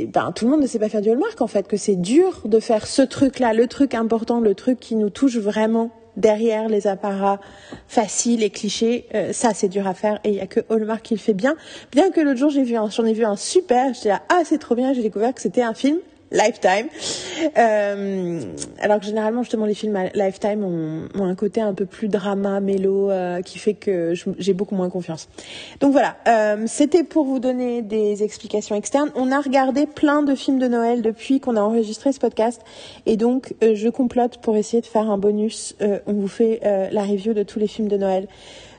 ben, 0.08 0.32
tout 0.32 0.44
le 0.44 0.50
monde 0.50 0.62
ne 0.62 0.66
sait 0.66 0.78
pas 0.78 0.88
faire 0.88 1.02
du 1.02 1.10
Hallmark, 1.10 1.40
en 1.40 1.46
fait, 1.46 1.66
que 1.66 1.76
c'est 1.76 1.96
dur 1.96 2.42
de 2.44 2.60
faire 2.60 2.86
ce 2.86 3.02
truc-là, 3.02 3.52
le 3.52 3.66
truc 3.66 3.94
important, 3.94 4.40
le 4.40 4.54
truc 4.54 4.78
qui 4.78 4.96
nous 4.96 5.10
touche 5.10 5.36
vraiment 5.36 5.90
derrière 6.16 6.68
les 6.68 6.86
apparats 6.86 7.40
faciles 7.88 8.42
et 8.42 8.50
clichés, 8.50 9.06
euh, 9.14 9.32
ça 9.32 9.54
c'est 9.54 9.68
dur 9.68 9.86
à 9.86 9.94
faire 9.94 10.20
et 10.24 10.30
il 10.30 10.34
y 10.36 10.40
a 10.40 10.46
que 10.46 10.60
Hallmark 10.70 11.02
qui 11.02 11.14
le 11.14 11.20
fait 11.20 11.34
bien. 11.34 11.54
Bien 11.90 12.10
que 12.10 12.20
l'autre 12.20 12.38
jour 12.38 12.50
j'ai 12.50 12.64
vu, 12.64 12.74
j'en 12.74 13.04
ai 13.04 13.12
vu 13.12 13.24
un 13.24 13.36
super, 13.36 13.94
j'étais 13.94 14.10
là 14.10 14.22
ah 14.28 14.42
c'est 14.44 14.58
trop 14.58 14.74
bien, 14.74 14.92
j'ai 14.92 15.02
découvert 15.02 15.34
que 15.34 15.40
c'était 15.40 15.62
un 15.62 15.74
film 15.74 15.98
Lifetime. 16.32 16.88
Euh, 17.58 18.40
alors 18.80 19.00
que 19.00 19.06
généralement, 19.06 19.42
justement, 19.42 19.66
les 19.66 19.74
films 19.74 19.98
Lifetime 20.14 20.64
ont, 20.64 21.08
ont 21.20 21.24
un 21.24 21.34
côté 21.34 21.60
un 21.60 21.74
peu 21.74 21.86
plus 21.86 22.08
drama, 22.08 22.60
mélo, 22.60 23.10
euh, 23.10 23.42
qui 23.42 23.58
fait 23.58 23.74
que 23.74 24.14
j'ai 24.38 24.54
beaucoup 24.54 24.74
moins 24.74 24.90
confiance. 24.90 25.28
Donc 25.80 25.92
voilà, 25.92 26.16
euh, 26.28 26.64
c'était 26.66 27.04
pour 27.04 27.24
vous 27.24 27.38
donner 27.38 27.82
des 27.82 28.22
explications 28.22 28.74
externes. 28.74 29.10
On 29.14 29.30
a 29.30 29.40
regardé 29.40 29.86
plein 29.86 30.22
de 30.22 30.34
films 30.34 30.58
de 30.58 30.68
Noël 30.68 31.02
depuis 31.02 31.40
qu'on 31.40 31.56
a 31.56 31.60
enregistré 31.60 32.12
ce 32.12 32.18
podcast, 32.18 32.62
et 33.06 33.16
donc 33.16 33.54
euh, 33.62 33.74
je 33.74 33.88
complote 33.88 34.38
pour 34.38 34.56
essayer 34.56 34.80
de 34.80 34.86
faire 34.86 35.10
un 35.10 35.18
bonus. 35.18 35.76
Euh, 35.82 35.98
on 36.06 36.14
vous 36.14 36.28
fait 36.28 36.60
euh, 36.64 36.88
la 36.90 37.02
review 37.02 37.34
de 37.34 37.42
tous 37.42 37.58
les 37.58 37.66
films 37.66 37.88
de 37.88 37.96
Noël 37.96 38.28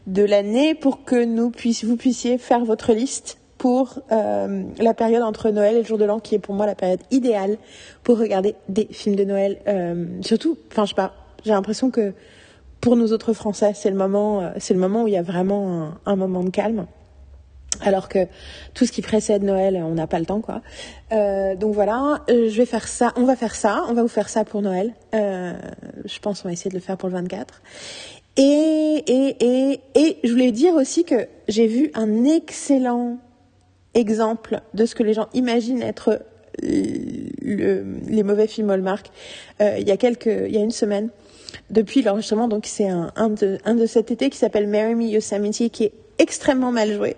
de 0.07 0.23
l'année 0.23 0.75
pour 0.75 1.05
que 1.05 1.23
nous 1.23 1.49
puissiez, 1.49 1.87
vous 1.87 1.95
puissiez 1.95 2.37
faire 2.37 2.65
votre 2.65 2.93
liste 2.93 3.37
pour 3.63 4.01
euh, 4.11 4.63
la 4.77 4.93
période 4.93 5.23
entre 5.23 5.49
Noël 5.49 5.75
et 5.75 5.79
le 5.79 5.85
jour 5.85 5.97
de 5.97 6.03
l'an, 6.03 6.19
qui 6.19 6.35
est 6.35 6.39
pour 6.39 6.53
moi 6.53 6.65
la 6.65 6.75
période 6.75 6.99
idéale 7.11 7.57
pour 8.03 8.19
regarder 8.19 8.55
des 8.67 8.89
films 8.91 9.15
de 9.15 9.23
Noël. 9.23 9.57
Euh, 9.69 10.05
surtout, 10.19 10.57
enfin, 10.69 10.83
je 10.83 10.89
sais 10.89 10.95
pas, 10.95 11.13
j'ai 11.45 11.51
l'impression 11.51 11.89
que 11.89 12.13
pour 12.81 12.97
nous 12.97 13.13
autres 13.13 13.31
Français, 13.31 13.71
c'est 13.73 13.89
le 13.89 13.95
moment, 13.95 14.41
euh, 14.41 14.49
c'est 14.57 14.73
le 14.73 14.81
moment 14.81 15.03
où 15.03 15.07
il 15.07 15.13
y 15.13 15.17
a 15.17 15.21
vraiment 15.21 15.91
un, 16.05 16.15
moment 16.17 16.43
de 16.43 16.49
calme. 16.49 16.87
Alors 17.79 18.09
que 18.09 18.27
tout 18.73 18.85
ce 18.85 18.91
qui 18.91 19.01
précède 19.01 19.43
Noël, 19.43 19.81
on 19.81 19.93
n'a 19.93 20.07
pas 20.07 20.19
le 20.19 20.25
temps, 20.25 20.41
quoi. 20.41 20.61
Euh, 21.13 21.55
donc 21.55 21.73
voilà, 21.73 22.19
euh, 22.29 22.49
je 22.49 22.57
vais 22.57 22.65
faire 22.65 22.89
ça. 22.89 23.13
On 23.15 23.23
va 23.23 23.37
faire 23.37 23.55
ça. 23.55 23.85
On 23.87 23.93
va 23.93 24.01
vous 24.01 24.09
faire 24.09 24.27
ça 24.27 24.43
pour 24.43 24.61
Noël. 24.61 24.93
Euh, 25.15 25.53
je 26.03 26.19
pense 26.19 26.41
qu'on 26.41 26.49
va 26.49 26.53
essayer 26.53 26.69
de 26.69 26.75
le 26.75 26.81
faire 26.81 26.97
pour 26.97 27.07
le 27.07 27.15
24. 27.15 27.61
Et, 28.35 28.41
et, 29.07 29.37
et, 29.39 29.79
et 29.95 30.17
je 30.21 30.31
voulais 30.33 30.51
dire 30.51 30.73
aussi 30.73 31.05
que 31.05 31.29
j'ai 31.47 31.67
vu 31.67 31.91
un 31.93 32.25
excellent 32.25 33.19
exemple 33.93 34.61
de 34.73 34.85
ce 34.85 34.95
que 34.95 35.03
les 35.03 35.13
gens 35.13 35.27
imaginent 35.33 35.81
être 35.81 36.21
les 36.61 38.23
mauvais 38.23 38.47
films 38.47 38.69
Hallmark 38.69 39.09
euh, 39.61 39.77
il 39.79 39.87
y 39.87 39.91
a 39.91 39.97
quelques, 39.97 40.27
il 40.27 40.53
y 40.53 40.57
a 40.57 40.61
une 40.61 40.71
semaine 40.71 41.09
depuis 41.69 42.01
l'enregistrement. 42.01 42.47
Donc 42.47 42.65
c'est 42.65 42.87
un, 42.87 43.11
un, 43.15 43.29
de, 43.29 43.57
un 43.65 43.75
de 43.75 43.85
cet 43.85 44.11
été 44.11 44.29
qui 44.29 44.37
s'appelle 44.37 44.67
Marry 44.67 44.95
Me 44.95 45.05
Yosemite 45.05 45.71
qui 45.71 45.85
est 45.85 45.93
extrêmement 46.19 46.71
mal 46.71 46.93
joué, 46.93 47.15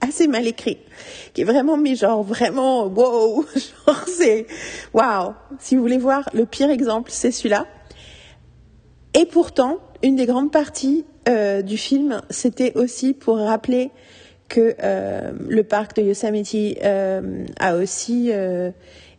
assez 0.00 0.26
mal 0.26 0.46
écrit, 0.46 0.78
qui 1.34 1.42
est 1.42 1.44
vraiment 1.44 1.76
mis 1.76 1.96
genre 1.96 2.22
vraiment 2.22 2.86
wow, 2.86 3.44
genre 3.86 4.04
c'est 4.08 4.46
wow. 4.94 5.34
Si 5.58 5.76
vous 5.76 5.82
voulez 5.82 5.98
voir 5.98 6.28
le 6.32 6.46
pire 6.46 6.70
exemple, 6.70 7.10
c'est 7.12 7.30
celui-là. 7.30 7.66
Et 9.14 9.26
pourtant, 9.26 9.78
une 10.02 10.16
des 10.16 10.26
grandes 10.26 10.50
parties 10.50 11.04
euh, 11.28 11.60
du 11.60 11.76
film, 11.76 12.22
c'était 12.30 12.76
aussi 12.76 13.12
pour 13.12 13.36
rappeler 13.36 13.90
que 14.52 14.74
euh, 14.82 15.32
le 15.48 15.62
parc 15.62 15.96
de 15.96 16.02
Yosemite 16.02 16.54
euh, 16.84 17.46
a 17.58 17.74
aussi 17.76 18.28
euh, 18.30 18.70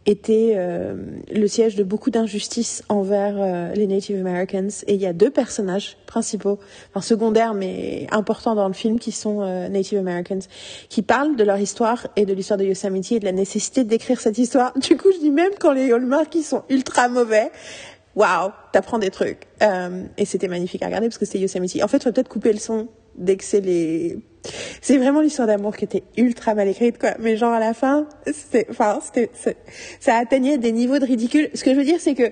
été 0.05 0.53
euh, 0.55 0.93
le 1.33 1.47
siège 1.47 1.75
de 1.75 1.83
beaucoup 1.83 2.11
d'injustices 2.11 2.83
envers 2.87 3.35
euh, 3.39 3.73
les 3.73 3.87
Native 3.87 4.19
Americans. 4.19 4.69
Et 4.85 4.93
il 4.93 5.01
y 5.01 5.07
a 5.07 5.13
deux 5.13 5.31
personnages 5.31 5.97
principaux, 6.05 6.59
enfin 6.91 7.01
secondaires 7.01 7.55
mais 7.55 8.05
importants 8.11 8.53
dans 8.53 8.67
le 8.67 8.75
film, 8.75 8.99
qui 8.99 9.11
sont 9.11 9.41
euh, 9.41 9.69
Native 9.69 9.97
Americans, 9.97 10.41
qui 10.87 11.01
parlent 11.01 11.35
de 11.35 11.43
leur 11.43 11.57
histoire 11.57 12.05
et 12.15 12.27
de 12.27 12.33
l'histoire 12.33 12.59
de 12.59 12.65
Yosemite 12.65 13.11
et 13.13 13.19
de 13.19 13.25
la 13.25 13.31
nécessité 13.31 13.83
d'écrire 13.83 14.21
cette 14.21 14.37
histoire. 14.37 14.77
Du 14.77 14.97
coup, 14.97 15.11
je 15.11 15.19
dis 15.19 15.31
même 15.31 15.53
quand 15.59 15.71
les 15.71 15.91
Hallmark 15.91 16.29
qui 16.29 16.43
sont 16.43 16.61
ultra 16.69 17.09
mauvais, 17.09 17.49
waouh, 18.15 18.51
t'apprends 18.71 18.99
des 18.99 19.09
trucs. 19.09 19.47
Et 20.17 20.25
c'était 20.25 20.47
magnifique 20.47 20.83
à 20.83 20.85
regarder 20.85 21.07
parce 21.07 21.17
que 21.17 21.25
c'était 21.25 21.39
Yosemite. 21.39 21.81
En 21.81 21.87
fait, 21.87 21.97
il 21.97 22.03
faut 22.03 22.11
peut-être 22.11 22.29
couper 22.29 22.53
le 22.53 22.59
son 22.59 22.87
dès 23.15 23.37
que 23.37 23.43
c'est 23.43 23.61
les 23.61 24.17
c'est 24.81 24.97
vraiment 24.97 25.21
l'histoire 25.21 25.47
d'amour 25.47 25.75
qui 25.75 25.85
était 25.85 26.03
ultra 26.17 26.53
mal 26.53 26.67
écrite, 26.67 26.99
quoi. 26.99 27.11
Mais 27.19 27.37
genre 27.37 27.53
à 27.53 27.59
la 27.59 27.73
fin, 27.73 28.07
c'était, 28.25 28.67
enfin, 28.69 28.99
c'était, 29.01 29.29
ça 29.99 30.17
atteignait 30.17 30.57
des 30.57 30.71
niveaux 30.71 30.99
de 30.99 31.05
ridicule. 31.05 31.49
Ce 31.53 31.63
que 31.63 31.71
je 31.73 31.79
veux 31.79 31.85
dire, 31.85 31.99
c'est 31.99 32.15
que 32.15 32.31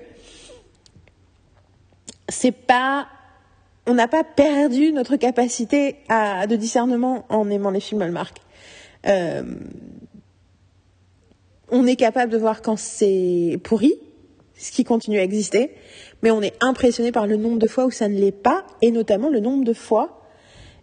c'est 2.28 2.52
pas, 2.52 3.06
on 3.86 3.94
n'a 3.94 4.08
pas 4.08 4.24
perdu 4.24 4.92
notre 4.92 5.16
capacité 5.16 5.96
à, 6.08 6.46
de 6.46 6.56
discernement 6.56 7.24
en 7.28 7.48
aimant 7.48 7.70
les 7.70 7.80
films 7.80 8.02
Hallmark. 8.02 8.36
Euh, 9.06 9.42
on 11.70 11.86
est 11.86 11.96
capable 11.96 12.30
de 12.30 12.38
voir 12.38 12.60
quand 12.60 12.76
c'est 12.76 13.58
pourri, 13.64 13.94
ce 14.54 14.70
qui 14.70 14.84
continue 14.84 15.18
à 15.18 15.22
exister, 15.22 15.74
mais 16.22 16.30
on 16.30 16.42
est 16.42 16.54
impressionné 16.62 17.10
par 17.10 17.26
le 17.26 17.36
nombre 17.36 17.58
de 17.58 17.66
fois 17.66 17.86
où 17.86 17.90
ça 17.90 18.08
ne 18.08 18.18
l'est 18.18 18.30
pas, 18.30 18.66
et 18.82 18.90
notamment 18.90 19.30
le 19.30 19.40
nombre 19.40 19.64
de 19.64 19.72
fois 19.72 20.21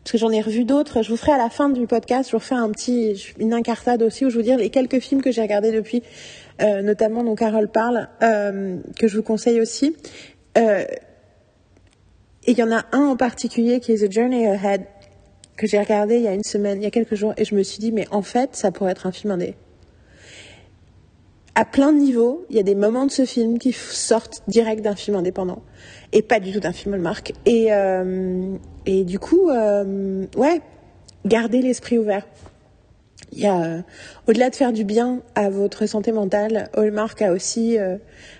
parce 0.03 0.13
que 0.13 0.17
j'en 0.17 0.31
ai 0.31 0.41
revu 0.41 0.63
d'autres. 0.63 1.01
Je 1.03 1.09
vous 1.09 1.17
ferai 1.17 1.33
à 1.33 1.37
la 1.37 1.49
fin 1.49 1.69
du 1.69 1.85
podcast, 1.87 2.29
je 2.29 2.35
vous 2.35 2.41
ferai 2.41 2.59
un 2.59 2.69
petit, 2.71 3.33
une 3.37 3.53
incartade 3.53 4.01
aussi 4.01 4.25
où 4.25 4.29
je 4.29 4.37
vous 4.37 4.41
dire 4.41 4.57
les 4.57 4.69
quelques 4.69 4.99
films 4.99 5.21
que 5.21 5.31
j'ai 5.31 5.41
regardés 5.41 5.71
depuis, 5.71 6.03
euh, 6.61 6.81
notamment 6.81 7.23
dont 7.23 7.35
Carole 7.35 7.67
parle, 7.67 8.07
euh, 8.23 8.77
que 8.97 9.07
je 9.07 9.17
vous 9.17 9.23
conseille 9.23 9.61
aussi. 9.61 9.95
Euh, 10.57 10.83
et 12.45 12.51
il 12.51 12.57
y 12.57 12.63
en 12.63 12.71
a 12.71 12.85
un 12.91 13.05
en 13.05 13.17
particulier 13.17 13.79
qui 13.79 13.91
est 13.91 14.07
The 14.07 14.11
Journey 14.11 14.47
Ahead 14.47 14.85
que 15.57 15.67
j'ai 15.67 15.77
regardé 15.77 16.15
il 16.15 16.21
y 16.23 16.27
a 16.27 16.33
une 16.33 16.43
semaine, 16.43 16.81
il 16.81 16.83
y 16.83 16.87
a 16.87 16.91
quelques 16.91 17.15
jours, 17.15 17.33
et 17.37 17.43
je 17.43 17.53
me 17.53 17.63
suis 17.63 17.79
dit 17.79 17.91
mais 17.91 18.07
en 18.11 18.21
fait 18.21 18.55
ça 18.55 18.71
pourrait 18.71 18.91
être 18.91 19.05
un 19.05 19.11
film 19.11 19.31
indé. 19.31 19.55
À 21.55 21.65
plein 21.65 21.91
de 21.91 21.97
niveaux, 21.97 22.45
il 22.49 22.55
y 22.55 22.59
a 22.59 22.63
des 22.63 22.75
moments 22.75 23.05
de 23.05 23.11
ce 23.11 23.25
film 23.25 23.57
qui 23.59 23.73
sortent 23.73 24.43
direct 24.47 24.81
d'un 24.81 24.95
film 24.95 25.17
indépendant 25.17 25.61
et 26.13 26.21
pas 26.21 26.39
du 26.39 26.51
tout 26.51 26.59
d'un 26.59 26.71
film 26.71 26.93
Hallmark. 26.93 27.33
Et, 27.45 27.67
euh, 27.71 28.55
et 28.85 29.03
du 29.03 29.19
coup, 29.19 29.49
euh, 29.49 30.25
ouais, 30.37 30.61
gardez 31.25 31.61
l'esprit 31.61 31.97
ouvert. 31.97 32.25
Il 33.31 33.39
y 33.39 33.45
a, 33.45 33.61
euh, 33.61 33.81
au-delà 34.27 34.49
de 34.49 34.55
faire 34.55 34.73
du 34.73 34.83
bien 34.83 35.21
à 35.35 35.49
votre 35.49 35.85
santé 35.85 36.11
mentale, 36.11 36.69
Hallmark 36.73 37.21
a 37.21 37.31
aussi, 37.31 37.77
euh, 37.77 37.97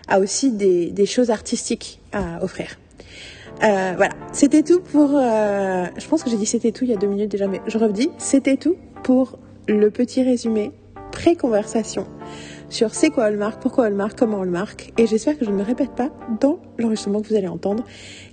a 0.07 0.19
aussi 0.19 0.51
des, 0.51 0.89
des, 0.91 1.05
choses 1.05 1.29
artistiques 1.29 1.99
à 2.11 2.43
offrir. 2.43 2.79
Euh, 3.63 3.93
voilà, 3.97 4.13
c'était 4.31 4.63
tout 4.63 4.79
pour. 4.79 5.09
je 5.09 6.07
pense 6.07 6.23
que 6.23 6.29
j'ai 6.29 6.37
dit 6.37 6.45
c'était 6.45 6.71
tout 6.71 6.85
il 6.85 6.91
y 6.91 6.93
a 6.93 6.97
deux 6.97 7.07
minutes 7.07 7.29
déjà, 7.29 7.47
mais 7.47 7.61
je 7.67 7.77
redis, 7.77 8.09
c'était 8.17 8.57
tout 8.57 8.77
pour 9.03 9.37
le 9.67 9.91
petit 9.91 10.23
résumé 10.23 10.71
pré-conversation 11.11 12.07
sur 12.69 12.93
c'est 12.93 13.09
quoi 13.09 13.25
Hallmark, 13.25 13.61
pourquoi 13.61 13.85
Hallmark, 13.85 14.17
comment 14.17 14.41
Hallmark. 14.41 14.93
Et 14.97 15.07
j'espère 15.07 15.37
que 15.37 15.45
je 15.45 15.49
ne 15.49 15.55
me 15.55 15.63
répète 15.63 15.91
pas 15.91 16.09
dans 16.39 16.59
l'enregistrement 16.77 17.21
que 17.21 17.27
vous 17.27 17.35
allez 17.35 17.47
entendre, 17.47 17.83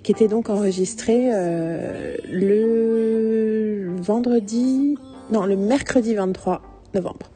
qui 0.03 0.13
était 0.13 0.29
donc 0.29 0.51
enregistré 0.51 1.31
euh, 1.33 2.17
le 2.31 3.97
vendredi, 4.01 4.99
non, 5.31 5.47
le 5.47 5.57
mercredi 5.57 6.15
23 6.15 6.63
novembre. 6.95 7.31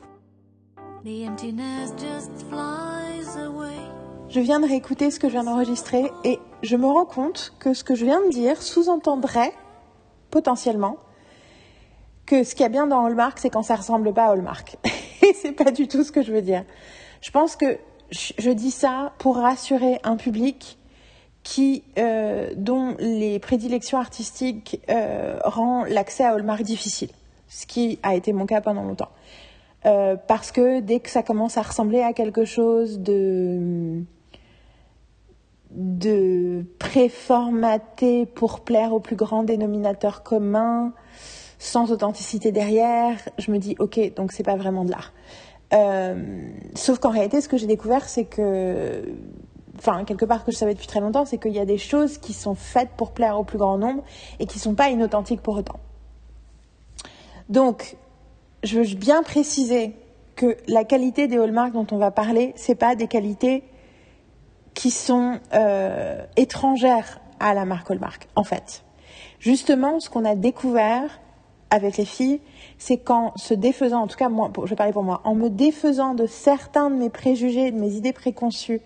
Je 4.29 4.41
viens 4.41 4.61
de 4.61 4.67
réécouter 4.67 5.11
ce 5.11 5.19
que 5.19 5.29
je 5.29 5.33
viens 5.33 5.45
d'enregistrer 5.45 6.11
et 6.25 6.39
je 6.63 6.77
me 6.77 6.87
rends 6.87 7.07
compte 7.07 7.55
que 7.59 7.75
ce 7.75 7.83
que 7.83 7.95
je 7.95 8.05
viens 8.05 8.21
de 8.25 8.31
dire 8.31 8.63
sous-entendrait 8.63 9.53
potentiellement 10.31 10.99
que 12.27 12.45
ce 12.45 12.55
qu'il 12.55 12.63
y 12.63 12.67
a 12.67 12.69
bien 12.69 12.87
dans 12.87 13.05
Hallmark, 13.05 13.39
c'est 13.41 13.51
quand 13.51 13.65
ça 13.65 13.75
ressemble 13.75 14.13
pas 14.13 14.27
à 14.27 14.33
Hallmark. 14.33 14.77
Et 15.23 15.33
c'est 15.35 15.53
pas 15.53 15.71
du 15.71 15.89
tout 15.89 16.05
ce 16.05 16.13
que 16.13 16.23
je 16.23 16.33
veux 16.33 16.43
dire. 16.43 16.65
Je 17.21 17.31
pense 17.31 17.57
que 17.57 17.79
je 18.11 18.51
dis 18.51 18.71
ça 18.71 19.13
pour 19.19 19.37
rassurer 19.37 20.01
un 20.03 20.17
public 20.17 20.79
qui, 21.43 21.85
euh, 21.99 22.51
dont 22.57 22.97
les 22.99 23.39
prédilections 23.39 23.99
artistiques 23.99 24.81
euh, 24.89 25.39
rend 25.45 25.85
l'accès 25.85 26.25
à 26.25 26.33
Hallmark 26.35 26.63
difficile, 26.63 27.11
ce 27.49 27.67
qui 27.67 27.99
a 28.03 28.15
été 28.15 28.33
mon 28.33 28.47
cas 28.47 28.61
pendant 28.61 28.83
longtemps. 28.83 29.11
Euh, 29.87 30.17
parce 30.29 30.53
que 30.53 30.81
dès 30.81 31.01
que 31.01 31.09
ça 31.09 31.23
commence 31.23 31.57
à 31.57 31.63
ressembler 31.63 32.03
à 32.03 32.13
quelque 32.13 32.45
chose 32.45 33.01
de 33.01 34.03
de 35.71 36.65
préformaté 36.81 38.27
pour 38.27 38.61
plaire 38.61 38.93
au 38.93 38.99
plus 38.99 39.15
grand 39.15 39.45
dénominateur 39.45 40.25
commun, 40.25 40.93
sans 41.61 41.93
authenticité 41.93 42.53
derrière, 42.53 43.19
je 43.39 43.53
me 43.53 43.59
dis 43.59 43.77
ok, 43.79 44.15
donc 44.17 44.33
c'est 44.33 44.43
pas 44.43 44.57
vraiment 44.57 44.85
de 44.85 44.91
l'art. 44.91 45.13
Euh, 45.75 46.51
sauf 46.75 46.99
qu'en 46.99 47.11
réalité, 47.11 47.41
ce 47.43 47.49
que 47.49 47.59
j'ai 47.59 47.67
découvert, 47.67 48.09
c'est 48.09 48.25
que, 48.25 49.05
enfin, 49.79 50.05
quelque 50.05 50.25
part 50.25 50.45
que 50.45 50.53
je 50.53 50.57
savais 50.57 50.73
depuis 50.73 50.87
très 50.87 51.01
longtemps, 51.01 51.27
c'est 51.27 51.37
qu'il 51.37 51.53
y 51.53 51.61
a 51.61 51.67
des 51.67 51.77
choses 51.77 52.17
qui 52.17 52.33
sont 52.33 52.55
faites 52.55 52.89
pour 52.97 53.13
plaire 53.13 53.39
au 53.39 53.45
plus 53.45 53.59
grand 53.59 53.77
nombre 53.77 54.03
et 54.41 54.47
qui 54.47 54.59
sont 54.59 54.75
pas 54.75 54.89
inauthentiques 54.89 55.43
pour 55.43 55.55
autant. 55.55 55.79
Donc, 57.51 57.97
je 58.63 58.81
veux 58.81 58.97
bien 58.97 59.23
préciser 59.23 59.95
que 60.37 60.57
la 60.67 60.85
qualité 60.85 61.29
des 61.29 61.37
hallmarks 61.37 61.75
dont 61.75 61.87
on 61.93 61.99
va 61.99 62.11
parler, 62.11 62.55
c'est 62.57 62.75
pas 62.75 62.95
des 62.95 63.07
qualités 63.07 63.65
qui 64.73 64.91
sont 64.91 65.39
euh, 65.53 66.25
étrangères 66.37 67.21
à 67.39 67.53
la 67.53 67.67
marque 67.67 67.91
Hallmark, 67.91 68.29
en 68.35 68.45
fait. 68.45 68.83
Justement, 69.41 70.01
ce 70.01 70.09
qu'on 70.09 70.25
a 70.25 70.35
découvert, 70.35 71.21
avec 71.71 71.97
les 71.97 72.05
filles, 72.05 72.41
c'est 72.79 72.99
qu'en 72.99 73.33
se 73.37 73.55
défaisant, 73.55 74.03
en 74.03 74.07
tout 74.07 74.17
cas 74.17 74.29
moi, 74.29 74.51
je 74.65 74.71
vais 74.71 74.77
parler 74.77 74.93
pour 74.93 75.05
moi, 75.05 75.21
en 75.25 75.35
me 75.35 75.49
défaisant 75.49 76.15
de 76.15 76.27
certains 76.27 76.91
de 76.91 76.97
mes 76.97 77.11
préjugés, 77.11 77.71
de 77.71 77.79
mes 77.79 77.93
idées 77.93 78.13
préconçues 78.13 78.81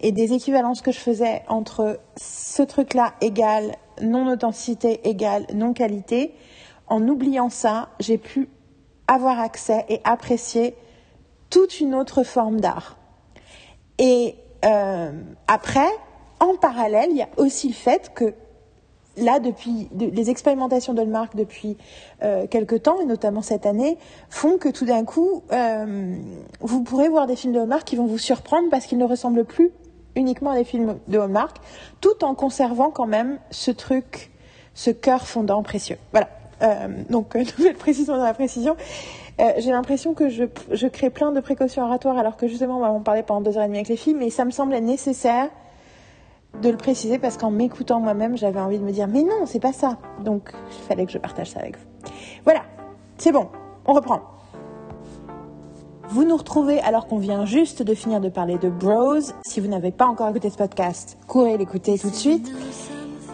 et 0.00 0.12
des 0.12 0.32
équivalences 0.32 0.82
que 0.82 0.92
je 0.92 0.98
faisais 0.98 1.42
entre 1.48 2.00
ce 2.16 2.62
truc-là 2.62 3.14
égal 3.20 3.72
non-authenticité 4.02 5.08
égale 5.08 5.46
non-qualité, 5.54 6.34
en 6.88 7.06
oubliant 7.08 7.50
ça, 7.50 7.88
j'ai 7.98 8.18
pu 8.18 8.48
avoir 9.08 9.40
accès 9.40 9.84
et 9.88 10.00
apprécier 10.04 10.74
toute 11.50 11.80
une 11.80 11.94
autre 11.94 12.22
forme 12.22 12.60
d'art. 12.60 12.96
Et 13.98 14.34
euh, 14.64 15.12
après, 15.48 15.88
en 16.40 16.56
parallèle, 16.56 17.08
il 17.10 17.16
y 17.16 17.22
a 17.22 17.28
aussi 17.36 17.68
le 17.68 17.74
fait 17.74 18.12
que 18.14 18.34
là, 19.16 19.40
depuis 19.40 19.88
les 19.98 20.30
expérimentations 20.30 20.94
d'Hallmark 20.94 21.36
depuis 21.36 21.76
euh, 22.22 22.46
quelques 22.46 22.82
temps, 22.82 23.00
et 23.00 23.04
notamment 23.04 23.42
cette 23.42 23.66
année, 23.66 23.98
font 24.30 24.58
que 24.58 24.68
tout 24.68 24.84
d'un 24.84 25.04
coup, 25.04 25.42
euh, 25.52 26.16
vous 26.60 26.82
pourrez 26.82 27.08
voir 27.08 27.26
des 27.26 27.36
films 27.36 27.52
de 27.52 27.60
Hallmark 27.60 27.84
qui 27.84 27.96
vont 27.96 28.06
vous 28.06 28.18
surprendre 28.18 28.68
parce 28.70 28.86
qu'ils 28.86 28.98
ne 28.98 29.04
ressemblent 29.04 29.44
plus 29.44 29.70
uniquement 30.14 30.50
à 30.50 30.56
des 30.56 30.64
films 30.64 30.98
de 31.08 31.18
Hallmark, 31.18 31.56
tout 32.00 32.24
en 32.24 32.34
conservant 32.34 32.90
quand 32.90 33.06
même 33.06 33.38
ce 33.50 33.70
truc, 33.70 34.30
ce 34.74 34.90
cœur 34.90 35.26
fondant 35.26 35.62
précieux. 35.62 35.98
Voilà. 36.12 36.28
Euh, 36.62 36.88
donc, 37.10 37.34
nouvelle 37.58 37.76
précision 37.76 38.16
dans 38.16 38.24
la 38.24 38.34
précision. 38.34 38.76
Euh, 39.38 39.52
j'ai 39.58 39.70
l'impression 39.70 40.14
que 40.14 40.30
je, 40.30 40.44
je 40.70 40.86
crée 40.86 41.10
plein 41.10 41.30
de 41.30 41.40
précautions 41.40 41.82
oratoires 41.82 42.16
alors 42.16 42.38
que 42.38 42.48
justement 42.48 42.80
on 42.96 43.02
parlait 43.02 43.22
pendant 43.22 43.42
deux 43.42 43.58
heures 43.58 43.64
et 43.64 43.66
demie 43.66 43.76
avec 43.78 43.88
les 43.88 43.96
filles, 43.96 44.14
mais 44.14 44.30
ça 44.30 44.46
me 44.46 44.50
semblait 44.50 44.80
nécessaire 44.80 45.50
de 46.62 46.70
le 46.70 46.76
préciser 46.76 47.18
parce 47.18 47.36
qu'en 47.36 47.50
m'écoutant 47.50 48.00
moi-même, 48.00 48.36
j'avais 48.36 48.60
envie 48.60 48.78
de 48.78 48.84
me 48.84 48.92
dire 48.92 49.08
mais 49.08 49.22
non, 49.22 49.46
c'est 49.46 49.60
pas 49.60 49.72
ça. 49.72 49.98
Donc, 50.24 50.52
il 50.70 50.82
fallait 50.88 51.06
que 51.06 51.12
je 51.12 51.18
partage 51.18 51.50
ça 51.50 51.60
avec 51.60 51.76
vous. 51.76 52.10
Voilà, 52.44 52.62
c'est 53.18 53.32
bon, 53.32 53.48
on 53.86 53.92
reprend. 53.92 54.20
Vous 56.08 56.24
nous 56.24 56.36
retrouvez 56.36 56.80
alors 56.80 57.08
qu'on 57.08 57.18
vient 57.18 57.44
juste 57.46 57.82
de 57.82 57.94
finir 57.94 58.20
de 58.20 58.28
parler 58.28 58.58
de 58.58 58.68
Bros. 58.68 59.18
Si 59.44 59.60
vous 59.60 59.66
n'avez 59.66 59.90
pas 59.90 60.06
encore 60.06 60.28
écouté 60.28 60.50
ce 60.50 60.56
podcast, 60.56 61.18
courez 61.26 61.58
l'écouter 61.58 61.98
tout 61.98 62.10
de 62.10 62.14
suite. 62.14 62.52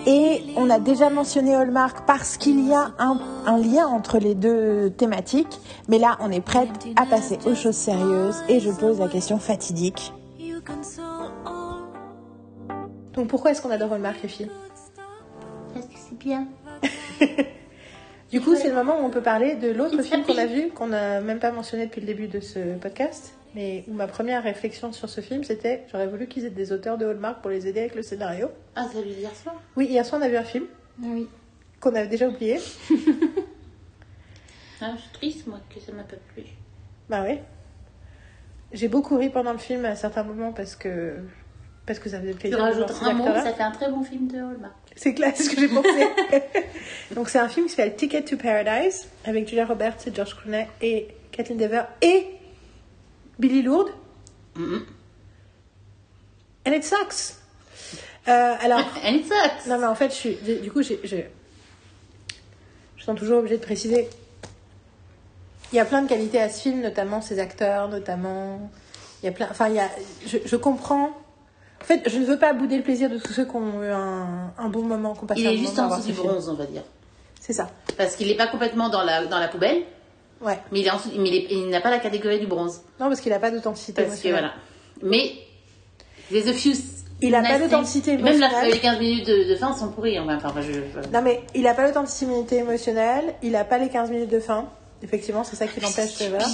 Et 0.06 0.42
on 0.56 0.68
a 0.70 0.80
déjà 0.80 1.10
mentionné 1.10 1.54
Hallmark 1.54 2.04
parce 2.06 2.36
qu'il 2.36 2.66
y 2.66 2.72
a 2.72 2.92
un, 2.98 3.20
un, 3.46 3.58
lien 3.58 3.86
entre 3.86 4.18
les 4.18 4.34
deux 4.34 4.90
thématiques. 4.90 5.60
Mais 5.88 5.98
là, 5.98 6.16
on 6.20 6.30
est 6.32 6.40
prête 6.40 6.70
à 6.96 7.06
passer 7.06 7.38
aux 7.46 7.54
choses 7.54 7.76
sérieuses 7.76 8.42
et 8.48 8.58
je 8.58 8.70
pose 8.70 8.98
la 8.98 9.08
question 9.08 9.38
fatidique. 9.38 10.12
Donc 13.14 13.28
pourquoi 13.28 13.50
est-ce 13.50 13.60
qu'on 13.62 13.70
adore 13.70 13.92
Hallmark, 13.92 14.22
les 14.22 14.28
filles 14.28 14.50
Parce 15.74 15.86
que 15.86 15.92
c'est 15.96 16.18
bien. 16.18 16.46
Du 18.30 18.40
coup, 18.40 18.56
c'est 18.56 18.68
le 18.70 18.74
moment 18.74 18.98
où 18.98 19.04
on 19.04 19.10
peut 19.10 19.20
parler 19.20 19.56
de 19.56 19.70
l'autre 19.70 20.00
film 20.00 20.24
qu'on 20.24 20.38
a 20.38 20.46
vu, 20.46 20.70
qu'on 20.70 20.86
n'a 20.86 21.20
même 21.20 21.38
pas 21.38 21.52
mentionné 21.52 21.84
depuis 21.84 22.00
le 22.00 22.06
début 22.06 22.28
de 22.28 22.40
ce 22.40 22.78
podcast, 22.78 23.34
mais 23.54 23.84
où 23.88 23.92
ma 23.92 24.06
première 24.06 24.42
réflexion 24.42 24.90
sur 24.90 25.10
ce 25.10 25.20
film, 25.20 25.44
c'était 25.44 25.84
j'aurais 25.92 26.06
voulu 26.06 26.26
qu'ils 26.28 26.46
aient 26.46 26.50
des 26.50 26.72
auteurs 26.72 26.96
de 26.96 27.04
Hallmark 27.04 27.42
pour 27.42 27.50
les 27.50 27.66
aider 27.68 27.80
avec 27.80 27.94
le 27.94 28.00
scénario. 28.00 28.48
Ah, 28.74 28.86
ça 28.90 29.02
lui 29.02 29.10
hier 29.10 29.36
soir 29.36 29.54
Oui, 29.76 29.84
hier 29.84 30.06
soir, 30.06 30.18
on 30.18 30.24
a 30.24 30.28
vu 30.30 30.38
un 30.38 30.44
film 30.44 30.64
Oui. 31.02 31.28
qu'on 31.78 31.94
avait 31.94 32.08
déjà 32.08 32.26
oublié. 32.26 32.58
Ah, 34.80 34.94
je 34.96 35.02
suis 35.02 35.12
triste, 35.12 35.46
moi, 35.46 35.60
que 35.72 35.78
ça 35.78 35.92
m'a 35.92 36.02
pas 36.02 36.16
plu. 36.34 36.42
Bah 37.08 37.22
oui. 37.28 37.38
J'ai 38.72 38.88
beaucoup 38.88 39.16
ri 39.16 39.28
pendant 39.28 39.52
le 39.52 39.58
film 39.58 39.84
à 39.84 39.94
certains 39.94 40.24
moments 40.24 40.52
parce 40.52 40.74
que 40.74 41.18
parce 41.92 41.98
que 42.04 42.10
ça 42.10 42.20
faisait 42.20 42.32
Tu 42.32 42.38
plaisir. 42.38 42.58
rajoutes 42.60 42.90
ces 42.90 43.04
un 43.04 43.12
mot, 43.14 43.24
ça 43.26 43.52
fait 43.52 43.62
un 43.62 43.70
très 43.70 43.90
bon 43.90 44.02
film 44.02 44.26
de 44.28 44.36
Hallmark. 44.38 44.74
C'est 44.96 45.14
clair, 45.14 45.32
c'est 45.36 45.44
ce 45.44 45.50
que 45.50 45.60
j'ai 45.60 45.68
pensé. 45.68 46.08
Donc 47.14 47.28
c'est 47.28 47.38
un 47.38 47.48
film 47.48 47.66
qui 47.66 47.72
s'appelle 47.74 47.96
Ticket 47.96 48.22
to 48.24 48.36
Paradise 48.36 49.08
avec 49.24 49.48
Julia 49.48 49.66
Roberts 49.66 49.96
et 50.06 50.14
George 50.14 50.36
Clooney 50.36 50.68
et 50.80 51.08
Kathleen 51.30 51.58
Dever 51.58 51.82
et 52.00 52.26
Billy 53.38 53.62
Lourdes. 53.62 53.92
Mhm. 54.56 54.84
And 56.66 56.72
it 56.72 56.84
sucks. 56.84 57.36
Euh, 58.28 58.54
alors, 58.60 58.80
And 59.04 59.14
it 59.14 59.26
sucks. 59.26 59.66
non 59.66 59.78
mais 59.78 59.86
en 59.86 59.94
fait, 59.94 60.10
je 60.10 60.14
suis, 60.14 60.34
du 60.62 60.70
coup, 60.70 60.82
je, 60.82 60.94
je 61.04 61.16
sens 63.04 63.18
toujours 63.18 63.38
obligée 63.40 63.56
de 63.58 63.62
préciser. 63.64 64.08
Il 65.72 65.76
y 65.76 65.80
a 65.80 65.84
plein 65.84 66.02
de 66.02 66.08
qualités 66.08 66.40
à 66.40 66.48
ce 66.48 66.60
film, 66.60 66.80
notamment 66.82 67.20
ses 67.22 67.38
acteurs, 67.38 67.88
notamment. 67.88 68.70
Il 69.22 69.26
y 69.26 69.28
a 69.28 69.32
plein, 69.32 69.48
enfin, 69.50 69.68
il 69.68 69.74
y 69.74 69.80
a, 69.80 69.88
je, 70.26 70.38
je 70.44 70.56
comprends. 70.56 71.10
En 71.82 71.84
fait, 71.84 72.08
je 72.08 72.18
ne 72.18 72.24
veux 72.24 72.38
pas 72.38 72.52
bouder 72.52 72.76
le 72.76 72.82
plaisir 72.82 73.10
de 73.10 73.18
tous 73.18 73.32
ceux 73.32 73.44
qui 73.44 73.56
ont 73.56 73.82
eu 73.82 73.88
un, 73.90 74.52
un 74.56 74.68
bon 74.68 74.82
moment, 74.82 75.14
qui 75.14 75.24
ont 75.24 75.26
passé 75.26 75.40
Il 75.42 75.46
un 75.48 75.50
est 75.50 75.56
bon 75.56 75.62
juste 75.62 75.76
moment 75.76 75.82
à 75.82 75.84
en 75.84 75.88
voir 75.88 75.98
dessous 75.98 76.08
ce 76.08 76.14
du 76.14 76.20
film. 76.20 76.32
bronze, 76.32 76.48
on 76.48 76.54
va 76.54 76.64
dire. 76.66 76.82
C'est 77.40 77.52
ça. 77.52 77.68
Parce 77.98 78.14
qu'il 78.16 78.28
n'est 78.28 78.36
pas 78.36 78.46
complètement 78.46 78.88
dans 78.88 79.02
la, 79.02 79.26
dans 79.26 79.38
la 79.40 79.48
poubelle, 79.48 79.82
Ouais. 80.40 80.58
mais 80.72 80.80
il, 80.80 80.86
est 80.86 80.90
en 80.90 80.96
dessous- 80.96 81.10
mais 81.18 81.28
il, 81.28 81.34
est- 81.34 81.46
il 81.50 81.68
n'a 81.70 81.80
pas 81.80 81.90
la 81.90 81.98
catégorie 81.98 82.38
du 82.40 82.46
bronze. 82.46 82.82
Non, 83.00 83.08
parce 83.08 83.20
qu'il 83.20 83.32
n'a 83.32 83.38
pas 83.40 83.50
d'authenticité 83.50 84.02
Parce 84.02 84.20
que 84.20 84.28
émotionnelle. 84.28 84.52
voilà. 85.00 85.14
Mais, 85.14 85.32
there's 86.30 86.48
a 86.48 86.52
few. 86.52 86.72
Il 87.20 87.34
a 87.36 87.40
nice 87.40 87.50
pas 87.50 87.58
d'authenticité 87.60 88.16
Même 88.16 88.38
la- 88.40 88.46
émotionnelle. 88.48 88.72
les 88.72 88.78
15 88.80 88.98
minutes 88.98 89.26
de, 89.26 89.48
de 89.50 89.56
fin 89.56 89.72
sont 89.74 89.90
pourries. 89.90 90.18
Enfin, 90.18 90.36
enfin, 90.44 90.60
je, 90.60 90.72
je- 90.72 91.08
Non, 91.12 91.20
mais 91.22 91.40
il 91.54 91.62
n'a 91.62 91.74
pas 91.74 91.86
l'authenticité 91.86 92.56
émotionnelle, 92.56 93.34
il 93.42 93.52
n'a 93.52 93.64
pas 93.64 93.78
les 93.78 93.88
15 93.88 94.10
minutes 94.10 94.30
de 94.30 94.40
fin. 94.40 94.66
Effectivement, 95.02 95.44
c'est 95.44 95.56
ça 95.56 95.66
qui 95.66 95.80
l'empêche 95.80 96.18
de 96.18 96.26
voir. 96.26 96.48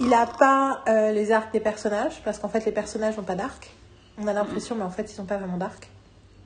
Il 0.00 0.08
n'a 0.08 0.26
pas 0.26 0.80
euh, 0.88 1.12
les 1.12 1.30
arcs 1.32 1.52
des 1.52 1.60
personnages, 1.60 2.20
parce 2.24 2.38
qu'en 2.38 2.48
fait, 2.48 2.64
les 2.66 2.72
personnages 2.72 3.16
n'ont 3.16 3.22
pas 3.22 3.34
d'arc. 3.34 3.70
On 4.18 4.26
a 4.26 4.32
l'impression, 4.32 4.74
mais 4.76 4.84
en 4.84 4.90
fait, 4.90 5.12
ils 5.12 5.20
n'ont 5.20 5.26
pas 5.26 5.38
vraiment 5.38 5.56
d'arc. 5.56 5.88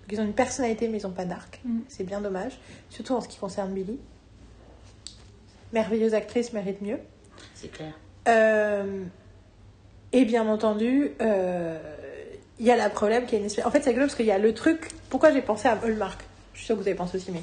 Donc, 0.02 0.12
Ils 0.12 0.20
ont 0.20 0.24
une 0.24 0.34
personnalité, 0.34 0.88
mais 0.88 0.98
ils 1.00 1.06
n'ont 1.06 1.12
pas 1.12 1.24
d'arc. 1.24 1.60
C'est 1.88 2.04
bien 2.04 2.20
dommage. 2.20 2.58
Surtout 2.90 3.14
en 3.14 3.20
ce 3.20 3.28
qui 3.28 3.38
concerne 3.38 3.72
Billy. 3.72 3.98
Merveilleuse 5.72 6.14
actrice, 6.14 6.52
mérite 6.52 6.80
mieux. 6.80 6.98
C'est 7.54 7.68
clair. 7.68 7.92
Euh, 8.28 9.04
et 10.12 10.24
bien 10.24 10.46
entendu, 10.48 11.10
euh, 11.20 11.78
il 12.58 12.66
y 12.66 12.70
a 12.70 12.82
le 12.82 12.92
problème 12.92 13.24
qu'il 13.24 13.34
y 13.34 13.36
a 13.36 13.40
une 13.40 13.46
espèce... 13.46 13.66
En 13.66 13.70
fait, 13.70 13.82
c'est 13.82 13.90
rigolo 13.90 14.06
parce 14.06 14.16
qu'il 14.16 14.26
y 14.26 14.32
a 14.32 14.38
le 14.38 14.54
truc... 14.54 14.88
Pourquoi 15.10 15.32
j'ai 15.32 15.42
pensé 15.42 15.68
à 15.68 15.72
Hallmark? 15.72 16.24
Je 16.52 16.58
suis 16.58 16.66
sûre 16.66 16.76
que 16.76 16.82
vous 16.82 16.88
avez 16.88 16.96
pensé 16.96 17.16
aussi, 17.16 17.32
mais... 17.32 17.42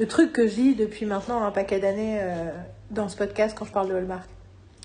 Le 0.00 0.08
truc 0.08 0.32
que 0.32 0.46
je 0.46 0.54
dis 0.54 0.74
depuis 0.74 1.04
maintenant 1.04 1.44
un 1.44 1.50
paquet 1.50 1.78
d'années 1.78 2.18
euh, 2.22 2.50
dans 2.90 3.08
ce 3.08 3.16
podcast 3.16 3.54
quand 3.56 3.66
je 3.66 3.72
parle 3.72 3.88
de 3.88 3.94
Hallmark, 3.94 4.28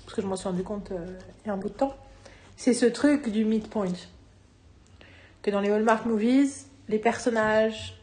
parce 0.04 0.14
que 0.14 0.22
je 0.22 0.26
m'en 0.26 0.36
suis 0.36 0.48
rendu 0.48 0.62
compte 0.62 0.92
euh, 0.92 1.06
il 1.44 1.48
y 1.48 1.50
a 1.50 1.54
un 1.54 1.56
bout 1.56 1.70
de 1.70 1.74
temps, 1.74 1.96
c'est 2.56 2.74
ce 2.74 2.84
truc 2.84 3.30
du 3.30 3.46
midpoint. 3.46 3.86
Dans 5.50 5.60
les 5.60 5.70
Hallmark 5.70 6.06
movies, 6.06 6.66
les 6.88 6.98
personnages... 6.98 7.94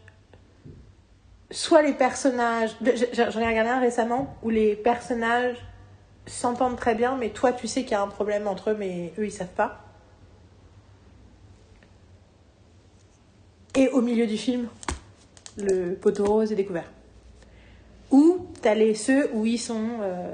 Soit 1.51 1.83
les 1.83 1.93
personnages... 1.93 2.75
J'en 3.13 3.39
ai 3.39 3.47
regardé 3.47 3.69
un 3.69 3.79
récemment 3.79 4.35
où 4.43 4.49
les 4.49 4.75
personnages 4.75 5.57
s'entendent 6.27 6.77
très 6.77 6.95
bien, 6.95 7.17
mais 7.17 7.29
toi, 7.29 7.53
tu 7.53 7.67
sais 7.67 7.83
qu'il 7.83 7.91
y 7.91 7.95
a 7.95 8.01
un 8.01 8.07
problème 8.07 8.47
entre 8.47 8.71
eux, 8.71 8.75
mais 8.77 9.13
eux, 9.19 9.25
ils 9.25 9.31
savent 9.31 9.47
pas. 9.47 9.81
Et 13.75 13.89
au 13.89 14.01
milieu 14.01 14.25
du 14.25 14.37
film, 14.37 14.67
le 15.57 15.93
poteau 15.95 16.25
rose 16.25 16.51
est 16.51 16.55
découvert. 16.55 16.89
Ou 18.11 18.47
t'as 18.61 18.73
les 18.73 18.95
ceux 18.95 19.29
où 19.33 19.45
ils 19.45 19.57
sont 19.57 19.99
euh, 20.01 20.33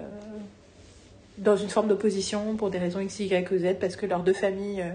dans 1.37 1.57
une 1.57 1.69
forme 1.69 1.87
d'opposition 1.87 2.55
pour 2.55 2.69
des 2.69 2.77
raisons 2.77 2.99
X, 2.99 3.19
Y 3.19 3.51
ou 3.51 3.57
Z, 3.57 3.79
parce 3.79 3.95
que 3.95 4.05
leurs 4.05 4.23
deux 4.23 4.33
familles, 4.33 4.81
euh, 4.81 4.91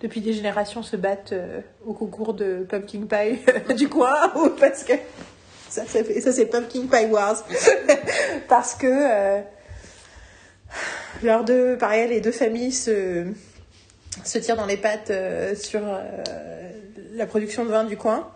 depuis 0.00 0.20
des 0.20 0.32
générations, 0.32 0.82
se 0.82 0.96
battent 0.96 1.32
euh, 1.32 1.60
au 1.86 1.92
concours 1.94 2.34
de 2.34 2.66
Pumpkin 2.68 3.02
Pie 3.06 3.74
du 3.74 3.88
coin, 3.88 4.32
ou 4.36 4.50
parce 4.50 4.84
que 4.84 4.92
ça, 5.68 5.84
ça, 5.86 6.04
fait- 6.04 6.20
ça, 6.20 6.32
c'est 6.32 6.46
Pumpkin 6.46 6.86
Pie 6.90 7.06
Wars, 7.06 7.44
parce 8.48 8.74
que 8.74 8.86
euh, 8.86 9.40
leurs 11.22 11.44
deux, 11.44 11.76
pareil, 11.78 12.08
les 12.08 12.20
deux 12.20 12.32
familles 12.32 12.72
se, 12.72 13.24
se 14.24 14.38
tirent 14.38 14.56
dans 14.56 14.66
les 14.66 14.76
pattes 14.76 15.10
euh, 15.10 15.54
sur 15.54 15.80
euh, 15.82 16.00
la 17.14 17.26
production 17.26 17.64
de 17.64 17.70
vin 17.70 17.84
du 17.84 17.96
coin. 17.96 18.30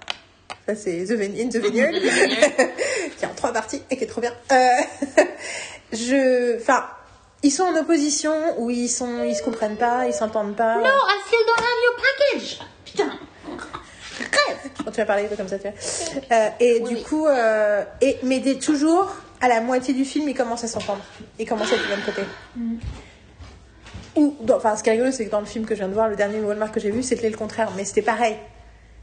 Ça, 0.66 0.74
c'est 0.74 1.04
The 1.04 1.12
Vine- 1.12 1.40
in 1.46 1.48
the 1.48 1.56
Vineyard, 1.56 1.92
qui 1.92 3.24
est 3.24 3.26
en 3.26 3.34
trois 3.34 3.52
parties 3.52 3.82
et 3.90 3.96
qui 3.96 4.04
est 4.04 4.06
trop 4.06 4.20
bien. 4.20 4.32
Euh, 4.52 4.66
je, 5.92 6.56
enfin, 6.56 6.84
ils 7.42 7.50
sont 7.50 7.62
en 7.64 7.76
opposition 7.76 8.32
ou 8.58 8.70
ils 8.70 8.88
sont, 8.88 9.22
ils 9.24 9.34
se 9.36 9.42
comprennent 9.42 9.76
pas, 9.76 10.06
ils 10.06 10.12
s'entendent 10.14 10.56
pas. 10.56 10.76
No, 10.78 10.84
I 10.84 11.20
still 11.26 11.38
don't 11.46 11.58
have 11.58 11.82
your 11.84 11.96
package. 11.96 12.58
Putain. 12.84 13.10
Quand 14.84 14.90
tu 14.90 14.96
vas 14.96 15.06
parler 15.06 15.24
un 15.24 15.28
peu 15.28 15.36
comme 15.36 15.48
ça, 15.48 15.58
tu 15.58 15.68
vois. 15.68 15.72
Euh, 16.32 16.48
et 16.60 16.80
Oui, 16.82 16.88
du 16.90 16.94
oui. 16.96 17.02
coup, 17.04 17.26
euh, 17.26 17.84
et, 18.00 18.18
mais 18.22 18.40
dès 18.40 18.56
toujours, 18.58 19.14
à 19.40 19.48
la 19.48 19.60
moitié 19.60 19.94
du 19.94 20.04
film, 20.04 20.28
ils 20.28 20.34
commencent 20.34 20.64
à 20.64 20.68
s'entendre. 20.68 21.04
Ils 21.38 21.46
commencent 21.46 21.72
à 21.72 21.76
être 21.76 21.82
du 21.84 21.88
même 21.88 22.02
côté. 22.02 22.24
Ou, 24.16 24.36
dans- 24.40 24.56
enfin, 24.56 24.76
ce 24.76 24.82
qui 24.82 24.88
est 24.88 24.92
rigolo, 24.92 25.12
c'est 25.12 25.26
que 25.26 25.30
dans 25.30 25.40
le 25.40 25.46
film 25.46 25.64
que 25.64 25.74
je 25.74 25.80
viens 25.80 25.88
de 25.88 25.94
voir, 25.94 26.08
le 26.08 26.16
dernier 26.16 26.40
Walmart 26.40 26.72
que 26.72 26.80
j'ai 26.80 26.90
vu, 26.90 27.02
c'était 27.02 27.30
le 27.30 27.36
contraire, 27.36 27.70
mais 27.76 27.84
c'était 27.84 28.02
pareil. 28.02 28.36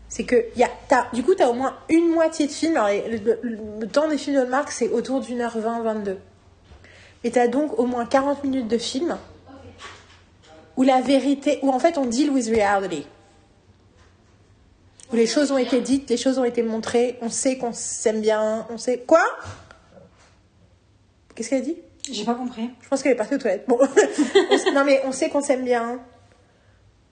C'est 0.09 0.23
que, 0.23 0.45
y 0.55 0.63
a, 0.63 0.69
t'as, 0.87 1.07
du 1.13 1.23
coup, 1.23 1.33
tu 1.35 1.41
as 1.43 1.49
au 1.49 1.53
moins 1.53 1.75
une 1.89 2.09
moitié 2.09 2.47
de 2.47 2.51
film. 2.51 2.75
Alors, 2.77 2.89
le, 3.09 3.17
le- 3.41 3.57
le 3.79 3.87
temps 3.87 4.07
des 4.07 4.17
films 4.17 4.35
de 4.35 4.41
Hallmark, 4.41 4.71
c'est 4.71 4.89
autour 4.89 5.21
d'une 5.21 5.41
heure 5.41 5.57
20, 5.57 5.81
22. 5.83 6.17
Et 7.25 7.31
tu 7.31 7.39
as 7.39 7.47
donc 7.47 7.79
au 7.79 7.87
moins 7.87 8.05
40 8.05 8.43
minutes 8.43 8.67
de 8.67 8.77
film 8.77 9.17
où 10.77 10.83
la 10.83 11.01
vérité, 11.01 11.57
où 11.63 11.71
en 11.71 11.79
fait 11.79 11.97
on 11.97 12.05
deal 12.05 12.29
with 12.29 12.47
reality. 12.47 13.07
Où 15.11 15.15
les 15.15 15.25
choses 15.25 15.51
ont 15.51 15.57
été 15.57 15.81
dites, 15.81 16.07
les 16.11 16.17
choses 16.17 16.37
ont 16.37 16.43
été 16.45 16.61
montrées, 16.61 17.17
on 17.21 17.29
sait 17.29 17.57
qu'on 17.57 17.73
s'aime 17.73 18.21
bien, 18.21 18.67
on 18.69 18.77
sait. 18.77 18.99
Quoi? 19.07 19.25
Qu'est-ce 21.33 21.49
qu'elle 21.49 21.63
a 21.63 21.65
dit? 21.65 21.77
J'ai 22.11 22.25
pas 22.25 22.35
compris. 22.35 22.69
Je 22.81 22.87
pense 22.87 23.01
qu'elle 23.01 23.13
est 23.13 23.15
partie 23.15 23.33
aux 23.33 23.39
toilettes. 23.39 23.65
Bon. 23.67 23.79
On 24.67 24.73
non, 24.73 24.85
mais 24.85 25.01
on 25.05 25.11
sait 25.11 25.29
qu'on 25.29 25.41
s'aime 25.41 25.65
bien. 25.65 25.99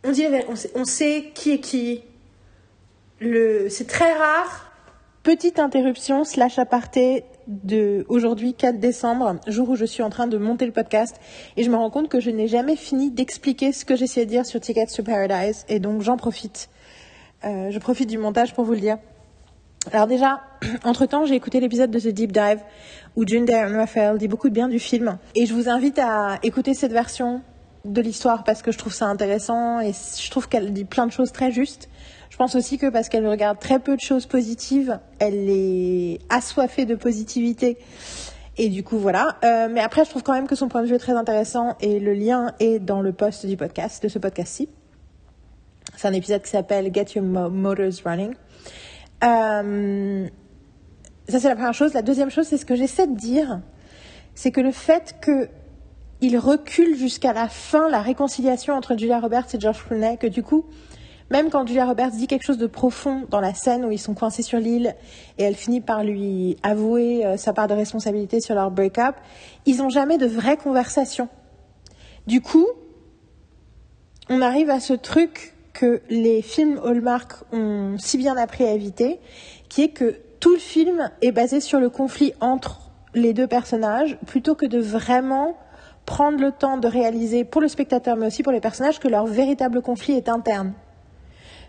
On, 0.03 0.11
dit, 0.11 0.27
on, 0.47 0.55
sait, 0.55 0.71
on 0.75 0.85
sait 0.85 1.31
qui 1.33 1.53
est 1.53 1.59
qui. 1.59 2.03
Le... 3.19 3.67
C'est 3.69 3.87
très 3.87 4.13
rare. 4.13 4.71
Petite 5.23 5.57
interruption 5.57 6.23
slash 6.23 6.59
aparté 6.59 7.23
de 7.47 8.05
aujourd'hui 8.09 8.53
4 8.53 8.79
décembre, 8.79 9.35
jour 9.47 9.69
où 9.69 9.75
je 9.75 9.85
suis 9.85 10.03
en 10.03 10.09
train 10.09 10.27
de 10.27 10.37
monter 10.37 10.65
le 10.65 10.71
podcast 10.71 11.19
et 11.57 11.63
je 11.63 11.69
me 11.69 11.75
rends 11.75 11.89
compte 11.89 12.09
que 12.09 12.19
je 12.19 12.29
n'ai 12.29 12.47
jamais 12.47 12.75
fini 12.75 13.11
d'expliquer 13.11 13.71
ce 13.71 13.85
que 13.85 13.95
j'essayais 13.95 14.25
de 14.25 14.31
dire 14.31 14.45
sur 14.45 14.59
Tickets 14.59 14.93
to 14.93 15.03
Paradise 15.03 15.65
et 15.69 15.79
donc 15.79 16.01
j'en 16.01 16.17
profite. 16.17 16.69
Euh, 17.43 17.71
je 17.71 17.79
profite 17.79 18.09
du 18.09 18.17
montage 18.17 18.53
pour 18.53 18.63
vous 18.63 18.73
le 18.73 18.79
dire. 18.79 18.97
Alors 19.91 20.07
déjà, 20.07 20.41
entre-temps, 20.83 21.25
j'ai 21.25 21.35
écouté 21.35 21.59
l'épisode 21.59 21.91
de 21.91 21.99
The 21.99 22.07
Deep 22.07 22.31
Dive 22.31 22.59
où 23.15 23.27
June 23.27 23.45
Diane 23.45 23.75
Raphael 23.75 24.17
dit 24.17 24.27
beaucoup 24.27 24.49
de 24.49 24.53
bien 24.53 24.69
du 24.69 24.79
film. 24.79 25.17
Et 25.35 25.45
je 25.45 25.53
vous 25.53 25.69
invite 25.69 25.99
à 25.99 26.39
écouter 26.43 26.73
cette 26.73 26.93
version 26.93 27.41
de 27.85 28.01
l'histoire 28.01 28.45
parce 28.45 28.61
que 28.61 28.71
je 28.71 28.77
trouve 28.77 28.93
ça 28.93 29.07
intéressant 29.07 29.81
et 29.81 29.91
je 29.91 30.31
trouve 30.31 30.47
qu'elle 30.47 30.71
dit 30.71 30.85
plein 30.85 31.05
de 31.05 31.11
choses 31.11 31.31
très 31.31 31.51
justes. 31.51 31.89
Je 32.33 32.37
pense 32.39 32.55
aussi 32.55 32.79
que 32.79 32.87
parce 32.87 33.09
qu'elle 33.09 33.27
regarde 33.27 33.59
très 33.59 33.77
peu 33.77 33.95
de 33.95 34.01
choses 34.01 34.25
positives, 34.25 34.99
elle 35.19 35.47
est 35.51 36.17
assoiffée 36.29 36.85
de 36.87 36.95
positivité. 36.95 37.77
Et 38.57 38.69
du 38.69 38.83
coup, 38.83 38.97
voilà. 38.97 39.37
Euh, 39.43 39.67
mais 39.69 39.81
après, 39.81 40.03
je 40.03 40.09
trouve 40.09 40.23
quand 40.23 40.33
même 40.33 40.47
que 40.47 40.55
son 40.55 40.67
point 40.67 40.81
de 40.81 40.87
vue 40.87 40.95
est 40.95 40.97
très 40.97 41.13
intéressant 41.13 41.77
et 41.79 41.99
le 41.99 42.13
lien 42.15 42.55
est 42.59 42.79
dans 42.79 43.01
le 43.01 43.13
post 43.13 43.45
du 43.45 43.55
podcast, 43.55 44.01
de 44.01 44.07
ce 44.07 44.17
podcast-ci. 44.17 44.67
C'est 45.95 46.07
un 46.07 46.13
épisode 46.13 46.41
qui 46.41 46.49
s'appelle 46.49 46.91
Get 46.91 47.05
Your 47.13 47.23
Mo- 47.23 47.51
Motors 47.51 48.01
Running. 48.03 48.33
Euh, 49.23 50.27
ça, 51.29 51.39
c'est 51.39 51.49
la 51.49 51.55
première 51.55 51.75
chose. 51.75 51.93
La 51.93 52.01
deuxième 52.01 52.31
chose, 52.31 52.47
c'est 52.47 52.57
ce 52.57 52.65
que 52.65 52.75
j'essaie 52.75 53.05
de 53.05 53.15
dire. 53.15 53.61
C'est 54.33 54.49
que 54.49 54.59
le 54.61 54.71
fait 54.71 55.17
que 55.21 55.49
il 56.21 56.39
recule 56.39 56.97
jusqu'à 56.97 57.31
la 57.33 57.47
fin 57.47 57.91
la 57.91 58.01
réconciliation 58.01 58.73
entre 58.73 58.97
Julia 58.97 59.19
Roberts 59.19 59.53
et 59.53 59.59
George 59.59 59.85
Clooney, 59.85 60.17
que 60.17 60.25
du 60.25 60.41
coup, 60.41 60.65
même 61.33 61.49
quand 61.49 61.65
Julia 61.65 61.87
Roberts 61.87 62.11
dit 62.11 62.27
quelque 62.27 62.45
chose 62.45 62.59
de 62.59 62.67
profond 62.67 63.23
dans 63.31 63.39
la 63.39 63.55
scène 63.55 63.85
où 63.85 63.91
ils 63.91 63.97
sont 63.97 64.13
coincés 64.13 64.43
sur 64.43 64.59
l'île 64.59 64.93
et 65.39 65.43
elle 65.43 65.55
finit 65.55 65.81
par 65.81 66.03
lui 66.03 66.57
avouer 66.61 67.25
euh, 67.25 67.37
sa 67.37 67.53
part 67.53 67.67
de 67.67 67.73
responsabilité 67.73 68.39
sur 68.39 68.53
leur 68.53 68.69
break-up, 68.69 69.15
ils 69.65 69.77
n'ont 69.77 69.89
jamais 69.89 70.19
de 70.19 70.27
vraie 70.27 70.57
conversation. 70.57 71.29
Du 72.27 72.39
coup, 72.39 72.67
on 74.29 74.41
arrive 74.41 74.69
à 74.69 74.79
ce 74.79 74.93
truc 74.93 75.55
que 75.73 76.03
les 76.07 76.43
films 76.43 76.79
Hallmark 76.85 77.33
ont 77.51 77.95
si 77.97 78.19
bien 78.19 78.37
appris 78.37 78.65
à 78.65 78.71
éviter, 78.71 79.19
qui 79.69 79.81
est 79.81 79.89
que 79.89 80.19
tout 80.39 80.53
le 80.53 80.59
film 80.59 81.09
est 81.23 81.31
basé 81.31 81.61
sur 81.61 81.79
le 81.79 81.89
conflit 81.89 82.33
entre 82.41 82.91
les 83.15 83.33
deux 83.33 83.47
personnages, 83.47 84.19
plutôt 84.27 84.53
que 84.53 84.67
de 84.67 84.79
vraiment 84.79 85.57
prendre 86.05 86.39
le 86.39 86.51
temps 86.51 86.77
de 86.77 86.87
réaliser 86.87 87.43
pour 87.43 87.59
le 87.59 87.67
spectateur, 87.67 88.17
mais 88.17 88.27
aussi 88.27 88.43
pour 88.43 88.51
les 88.51 88.61
personnages, 88.61 88.99
que 88.99 89.07
leur 89.07 89.25
véritable 89.25 89.81
conflit 89.81 90.13
est 90.13 90.29
interne. 90.29 90.73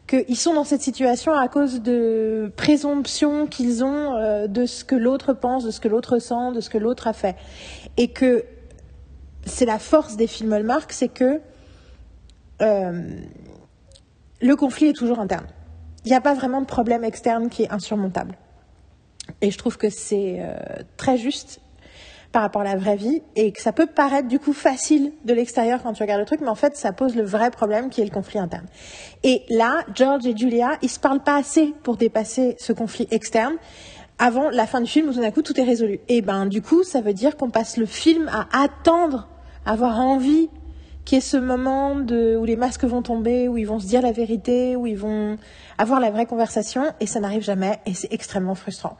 Qu'ils 0.06 0.36
sont 0.36 0.52
dans 0.52 0.64
cette 0.64 0.82
situation 0.82 1.32
à 1.32 1.48
cause 1.48 1.80
de 1.80 2.52
présomptions 2.56 3.46
qu'ils 3.46 3.82
ont 3.84 4.14
euh, 4.14 4.46
de 4.46 4.66
ce 4.66 4.84
que 4.84 4.94
l'autre 4.94 5.32
pense, 5.32 5.64
de 5.64 5.70
ce 5.70 5.80
que 5.80 5.88
l'autre 5.88 6.18
sent, 6.18 6.52
de 6.54 6.60
ce 6.60 6.68
que 6.68 6.78
l'autre 6.78 7.06
a 7.06 7.14
fait. 7.14 7.36
Et 7.96 8.08
que 8.08 8.44
c'est 9.46 9.64
la 9.64 9.78
force 9.78 10.16
des 10.16 10.26
films 10.26 10.52
Hallmark, 10.52 10.92
c'est 10.92 11.08
que 11.08 11.40
euh, 12.60 13.20
le 14.40 14.56
conflit 14.56 14.88
est 14.88 14.92
toujours 14.92 15.20
interne. 15.20 15.46
Il 16.04 16.10
n'y 16.10 16.16
a 16.16 16.20
pas 16.20 16.34
vraiment 16.34 16.60
de 16.60 16.66
problème 16.66 17.02
externe 17.02 17.48
qui 17.48 17.62
est 17.62 17.70
insurmontable. 17.70 18.36
Et 19.40 19.50
je 19.50 19.58
trouve 19.58 19.78
que 19.78 19.88
c'est 19.88 20.36
euh, 20.40 20.54
très 20.98 21.16
juste 21.16 21.60
par 22.34 22.42
rapport 22.42 22.62
à 22.62 22.64
la 22.64 22.74
vraie 22.74 22.96
vie 22.96 23.22
et 23.36 23.52
que 23.52 23.62
ça 23.62 23.70
peut 23.70 23.86
paraître 23.86 24.26
du 24.26 24.40
coup 24.40 24.52
facile 24.52 25.12
de 25.24 25.32
l'extérieur 25.32 25.80
quand 25.84 25.92
tu 25.92 26.02
regardes 26.02 26.18
le 26.18 26.26
truc, 26.26 26.40
mais 26.40 26.48
en 26.48 26.56
fait 26.56 26.76
ça 26.76 26.90
pose 26.90 27.14
le 27.14 27.22
vrai 27.22 27.52
problème 27.52 27.90
qui 27.90 28.00
est 28.00 28.04
le 28.04 28.10
conflit 28.10 28.40
interne. 28.40 28.66
Et 29.22 29.44
là, 29.50 29.84
George 29.94 30.26
et 30.26 30.36
Julia, 30.36 30.72
ils 30.82 30.90
se 30.90 30.98
parlent 30.98 31.22
pas 31.22 31.36
assez 31.36 31.72
pour 31.84 31.96
dépasser 31.96 32.56
ce 32.58 32.72
conflit 32.72 33.06
externe 33.12 33.54
avant 34.18 34.50
la 34.50 34.66
fin 34.66 34.80
du 34.80 34.90
film 34.90 35.08
où 35.08 35.12
tout 35.12 35.20
d'un 35.20 35.30
coup 35.30 35.42
tout 35.42 35.58
est 35.60 35.62
résolu. 35.62 36.00
Et 36.08 36.22
ben 36.22 36.46
du 36.46 36.60
coup, 36.60 36.82
ça 36.82 37.00
veut 37.00 37.14
dire 37.14 37.36
qu'on 37.36 37.50
passe 37.50 37.76
le 37.76 37.86
film 37.86 38.28
à 38.32 38.48
attendre, 38.64 39.28
avoir 39.64 40.00
envie 40.00 40.48
qu'il 41.04 41.16
y 41.16 41.18
ait 41.18 41.20
ce 41.20 41.36
moment 41.36 41.94
de, 41.94 42.36
où 42.36 42.44
les 42.44 42.56
masques 42.56 42.84
vont 42.84 43.02
tomber, 43.02 43.46
où 43.46 43.58
ils 43.58 43.66
vont 43.66 43.78
se 43.78 43.86
dire 43.86 44.02
la 44.02 44.10
vérité, 44.10 44.74
où 44.74 44.88
ils 44.88 44.98
vont 44.98 45.36
avoir 45.78 46.00
la 46.00 46.10
vraie 46.10 46.26
conversation, 46.26 46.82
et 46.98 47.06
ça 47.06 47.20
n'arrive 47.20 47.42
jamais, 47.42 47.78
et 47.86 47.94
c'est 47.94 48.12
extrêmement 48.12 48.56
frustrant. 48.56 48.96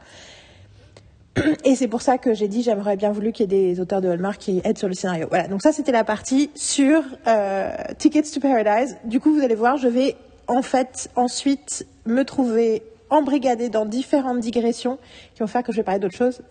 Et 1.63 1.75
c'est 1.75 1.87
pour 1.87 2.01
ça 2.01 2.17
que 2.17 2.33
j'ai 2.33 2.47
dit 2.47 2.61
j'aimerais 2.61 2.95
bien 2.95 3.11
voulu 3.11 3.31
qu'il 3.31 3.51
y 3.51 3.55
ait 3.55 3.73
des 3.73 3.79
auteurs 3.79 4.01
de 4.01 4.07
Hallmark 4.07 4.39
qui 4.39 4.61
aident 4.63 4.77
sur 4.77 4.87
le 4.87 4.93
scénario. 4.93 5.27
Voilà, 5.29 5.47
donc 5.47 5.61
ça 5.61 5.71
c'était 5.71 5.91
la 5.91 6.03
partie 6.03 6.49
sur 6.55 7.03
euh, 7.27 7.71
Tickets 7.97 8.31
to 8.31 8.39
Paradise. 8.39 8.97
Du 9.03 9.19
coup, 9.19 9.33
vous 9.33 9.43
allez 9.43 9.55
voir, 9.55 9.77
je 9.77 9.87
vais 9.87 10.15
en 10.47 10.61
fait 10.61 11.09
ensuite 11.15 11.87
me 12.05 12.23
trouver 12.23 12.83
embrigadée 13.09 13.69
dans 13.69 13.85
différentes 13.85 14.39
digressions 14.39 14.97
qui 15.33 15.41
vont 15.41 15.47
faire 15.47 15.63
que 15.63 15.71
je 15.71 15.77
vais 15.77 15.83
parler 15.83 15.99
d'autres 15.99 16.15
choses 16.15 16.41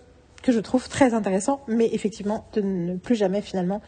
que 0.43 0.53
je 0.53 0.61
trouve 0.61 0.91
très 0.91 1.15
intéressant, 1.15 1.63
mais 1.69 1.89
effectivement 1.93 2.45
de 2.53 2.61
ne 2.61 2.97
plus 2.97 3.15
jamais 3.15 3.41
finalement 3.41 3.81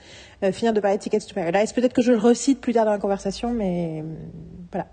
euh, 0.43 0.53
finir 0.53 0.73
de 0.73 0.81
parler 0.81 0.97
de 0.97 1.03
Tickets 1.03 1.27
to 1.27 1.35
Paradise. 1.35 1.75
Peut-être 1.75 1.93
que 1.93 2.01
je 2.01 2.13
le 2.13 2.19
recite 2.19 2.63
plus 2.63 2.73
tard 2.73 2.87
dans 2.87 2.93
la 2.93 2.99
conversation, 2.99 3.53
mais 3.53 4.03
voilà. 4.73 4.87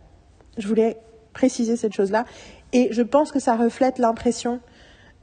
Je 0.58 0.68
voulais 0.68 0.98
préciser 1.32 1.78
cette 1.78 1.94
chose-là. 1.94 2.26
Et 2.74 2.90
je 2.92 3.02
pense 3.02 3.32
que 3.32 3.40
ça 3.40 3.56
reflète 3.56 3.98
l'impression 3.98 4.60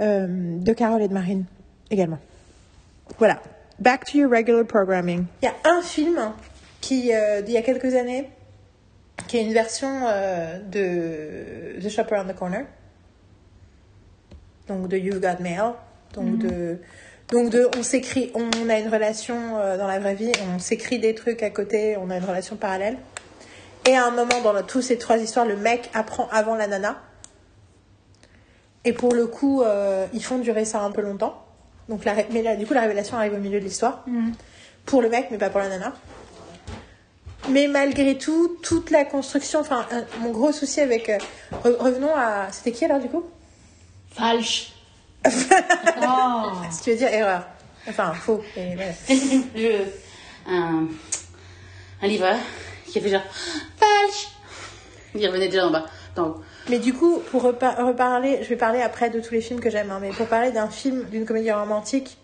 euh, 0.00 0.26
de 0.28 0.72
Carole 0.72 1.02
et 1.02 1.08
de 1.08 1.14
Marine 1.14 1.44
également. 1.90 2.18
Voilà. 3.18 3.40
Back 3.78 4.04
to 4.06 4.18
your 4.18 4.30
regular 4.30 4.64
programming. 4.64 5.26
Il 5.42 5.46
y 5.46 5.48
a 5.48 5.54
un 5.64 5.82
film 5.82 6.32
qui, 6.80 7.14
euh, 7.14 7.42
d'il 7.42 7.54
y 7.54 7.56
a 7.56 7.62
quelques 7.62 7.94
années, 7.94 8.28
qui 9.26 9.38
est 9.38 9.42
une 9.42 9.52
version 9.52 9.88
euh, 10.06 10.58
de 10.58 11.80
The 11.80 11.88
Shop 11.88 12.12
Around 12.12 12.32
the 12.32 12.36
Corner. 12.36 12.66
Donc 14.68 14.88
de 14.88 14.96
You've 14.96 15.20
Got 15.20 15.40
Mail. 15.40 15.72
Donc 16.14 16.38
de 16.38 16.78
donc 17.30 17.50
de 17.50 17.68
on 17.78 17.82
s'écrit 17.84 18.32
on 18.34 18.68
a 18.68 18.78
une 18.78 18.88
relation 18.88 19.58
euh, 19.58 19.78
dans 19.78 19.86
la 19.86 20.00
vraie 20.00 20.14
vie, 20.14 20.32
on 20.52 20.58
s'écrit 20.58 20.98
des 20.98 21.14
trucs 21.14 21.42
à 21.42 21.50
côté, 21.50 21.96
on 21.96 22.10
a 22.10 22.16
une 22.16 22.24
relation 22.24 22.56
parallèle. 22.56 22.96
Et 23.88 23.96
à 23.96 24.06
un 24.06 24.10
moment 24.10 24.40
dans 24.42 24.62
toutes 24.62 24.82
ces 24.82 24.98
trois 24.98 25.18
histoires, 25.18 25.46
le 25.46 25.56
mec 25.56 25.90
apprend 25.94 26.28
avant 26.32 26.56
la 26.56 26.66
nana. 26.66 27.00
Et 28.84 28.92
pour 28.92 29.12
le 29.14 29.26
coup, 29.26 29.62
euh, 29.62 30.06
ils 30.14 30.24
font 30.24 30.38
durer 30.38 30.64
ça 30.64 30.80
un 30.80 30.90
peu 30.90 31.02
longtemps. 31.02 31.44
Donc 31.88 32.04
la, 32.04 32.12
ré- 32.14 32.28
mais 32.30 32.42
là, 32.42 32.56
du 32.56 32.66
coup, 32.66 32.72
la 32.74 32.80
révélation 32.82 33.16
arrive 33.16 33.34
au 33.34 33.38
milieu 33.38 33.58
de 33.60 33.64
l'histoire. 33.64 34.04
Pour 34.86 35.02
le 35.02 35.08
mec, 35.10 35.28
mais 35.30 35.38
pas 35.38 35.50
pour 35.50 35.60
la 35.60 35.68
nana. 35.68 35.92
Mais 37.48 37.68
malgré 37.68 38.16
tout, 38.18 38.56
toute 38.62 38.90
la 38.90 39.04
construction, 39.04 39.60
enfin, 39.60 39.86
un- 39.90 40.04
mon 40.20 40.30
gros 40.30 40.52
souci 40.52 40.80
avec. 40.80 41.08
euh, 41.08 41.18
re- 41.64 41.76
revenons 41.76 42.14
à. 42.14 42.48
C'était 42.52 42.72
qui 42.72 42.84
alors 42.84 43.00
du 43.00 43.08
coup? 43.08 43.24
Falche. 44.12 44.72
Oh. 46.02 46.42
Si 46.70 46.82
tu 46.82 46.90
veux 46.90 46.96
dire 46.96 47.08
erreur. 47.12 47.44
Enfin, 47.88 48.12
faux. 48.14 48.40
Et 48.56 48.74
voilà. 48.74 48.92
Je- 49.54 49.84
un, 50.46 50.86
un 52.02 52.06
livreur 52.06 52.36
qui 52.86 52.98
a 52.98 53.02
fait 53.02 53.08
genre 53.10 53.22
Falche. 53.76 54.28
Il 55.14 55.26
revenait 55.26 55.48
déjà 55.48 55.66
en 55.66 55.70
bas. 55.70 55.84
Donc, 56.16 56.36
Mais 56.68 56.78
du 56.78 56.92
coup, 56.94 57.20
pour 57.30 57.42
repa- 57.44 57.82
reparler, 57.82 58.40
je 58.42 58.48
vais 58.48 58.56
parler 58.56 58.80
après 58.80 59.10
de 59.10 59.18
tous 59.20 59.32
les 59.34 59.40
films 59.40 59.60
que 59.60 59.70
j'aime, 59.70 59.90
hein, 59.90 59.98
mais 60.00 60.10
pour 60.10 60.26
parler 60.26 60.52
d'un 60.52 60.68
film, 60.68 61.04
d'une 61.10 61.24
comédie 61.24 61.50
romantique, 61.50 62.16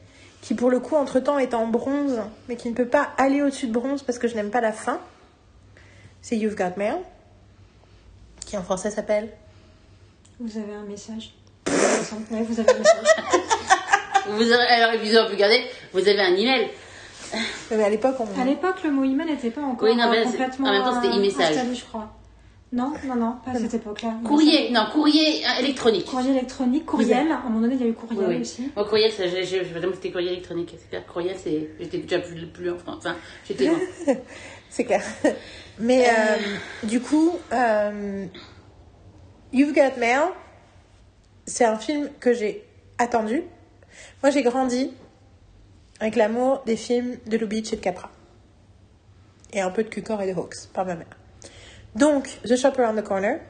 qui 0.42 0.54
pour 0.54 0.70
le 0.70 0.78
coup, 0.78 0.94
entre-temps, 0.94 1.38
est 1.38 1.54
en 1.54 1.66
bronze, 1.66 2.20
mais 2.48 2.56
qui 2.56 2.68
ne 2.68 2.74
peut 2.74 2.86
pas 2.86 3.08
aller 3.18 3.42
au-dessus 3.42 3.66
de 3.66 3.72
bronze 3.72 4.02
parce 4.02 4.18
que 4.18 4.28
je 4.28 4.34
n'aime 4.36 4.50
pas 4.50 4.60
la 4.60 4.72
fin, 4.72 5.00
c'est 6.22 6.36
You've 6.36 6.54
Got 6.54 6.76
Mail, 6.76 6.96
qui 8.44 8.56
en 8.56 8.62
français 8.62 8.90
s'appelle... 8.90 9.30
Vous 10.38 10.58
avez 10.58 10.74
un 10.74 10.82
message. 10.84 11.32
Ouais, 11.66 12.42
vous 12.42 12.60
avez 12.60 12.70
un 12.70 12.78
message. 12.78 13.04
vous 14.28 14.52
aurez, 14.52 14.66
alors, 14.66 14.92
et 14.92 14.98
vous 14.98 15.16
aurez 15.16 15.26
pu 15.28 15.32
regarder, 15.34 15.64
vous 15.92 16.00
avez 16.00 16.20
un 16.20 16.34
email. 16.36 16.68
Mais 17.72 17.82
à 17.82 17.88
l'époque, 17.88 18.16
on... 18.20 18.40
À 18.40 18.44
l'époque, 18.44 18.76
le 18.84 18.90
mot 18.92 19.02
email 19.02 19.26
n'était 19.26 19.50
pas 19.50 19.62
encore 19.62 19.88
Oui, 19.88 19.96
non, 19.96 20.08
mais 20.10 20.18
euh, 20.20 20.24
complètement 20.24 20.68
en 20.68 20.72
même 20.72 20.82
temps, 20.82 21.02
c'était 21.02 21.14
euh, 21.14 21.18
e-message. 21.18 21.56
installé, 21.56 21.74
je 21.74 21.84
crois. 21.84 22.08
Non, 22.72 22.92
non, 23.06 23.14
non, 23.14 23.36
pas 23.44 23.52
à 23.52 23.58
cette 23.58 23.74
époque-là. 23.74 24.14
Courrier, 24.24 24.70
non, 24.72 24.86
courrier 24.92 25.44
euh, 25.46 25.60
électronique. 25.60 26.04
Courrier 26.04 26.32
électronique, 26.32 26.84
courriel. 26.84 27.30
À 27.30 27.36
un 27.38 27.42
moment 27.44 27.60
donné, 27.60 27.74
il 27.76 27.80
y 27.80 27.84
a 27.84 27.86
eu 27.86 27.92
courriel 27.94 28.24
Oui, 28.26 28.34
oui. 28.34 28.40
aussi. 28.40 28.70
Moi, 28.74 28.84
courriel, 28.84 29.12
ça, 29.12 29.26
j'ai- 29.28 29.44
j'ai- 29.44 29.62
vraiment, 29.62 29.92
c'était 29.94 30.10
courrier 30.10 30.32
électronique. 30.32 30.74
C'est 30.76 30.88
clair, 30.90 31.06
courriel, 31.06 31.36
c'est, 31.42 31.70
j'étais 31.78 31.98
déjà 31.98 32.18
plus, 32.18 32.44
plus 32.46 32.70
en 32.70 32.76
France. 32.78 32.96
Enfin, 32.98 33.16
j'étais 33.46 33.66
loin. 33.68 33.78
C'est 34.68 34.84
clair. 34.84 35.02
Mais 35.78 36.08
euh, 36.08 36.36
du 36.82 37.00
coup, 37.00 37.32
euh, 37.52 38.26
You've 39.52 39.72
Got 39.72 39.96
Mail, 39.98 40.22
c'est 41.46 41.64
un 41.64 41.78
film 41.78 42.10
que 42.20 42.34
j'ai 42.34 42.64
attendu. 42.98 43.42
Moi, 44.22 44.30
j'ai 44.30 44.42
grandi 44.42 44.90
avec 46.00 46.16
l'amour 46.16 46.62
des 46.66 46.76
films 46.76 47.16
de 47.26 47.36
Lubitsch 47.38 47.72
et 47.72 47.76
de 47.76 47.80
Capra. 47.80 48.10
Et 49.52 49.60
un 49.60 49.70
peu 49.70 49.84
de 49.84 49.88
Cucor 49.88 50.20
et 50.20 50.30
de 50.30 50.36
Hawks 50.38 50.66
par 50.74 50.84
ma 50.84 50.96
mère. 50.96 51.15
Donc, 51.96 52.38
The 52.44 52.56
Shop 52.56 52.72
Around 52.78 52.98
the 53.00 53.04
Corner, 53.04 53.40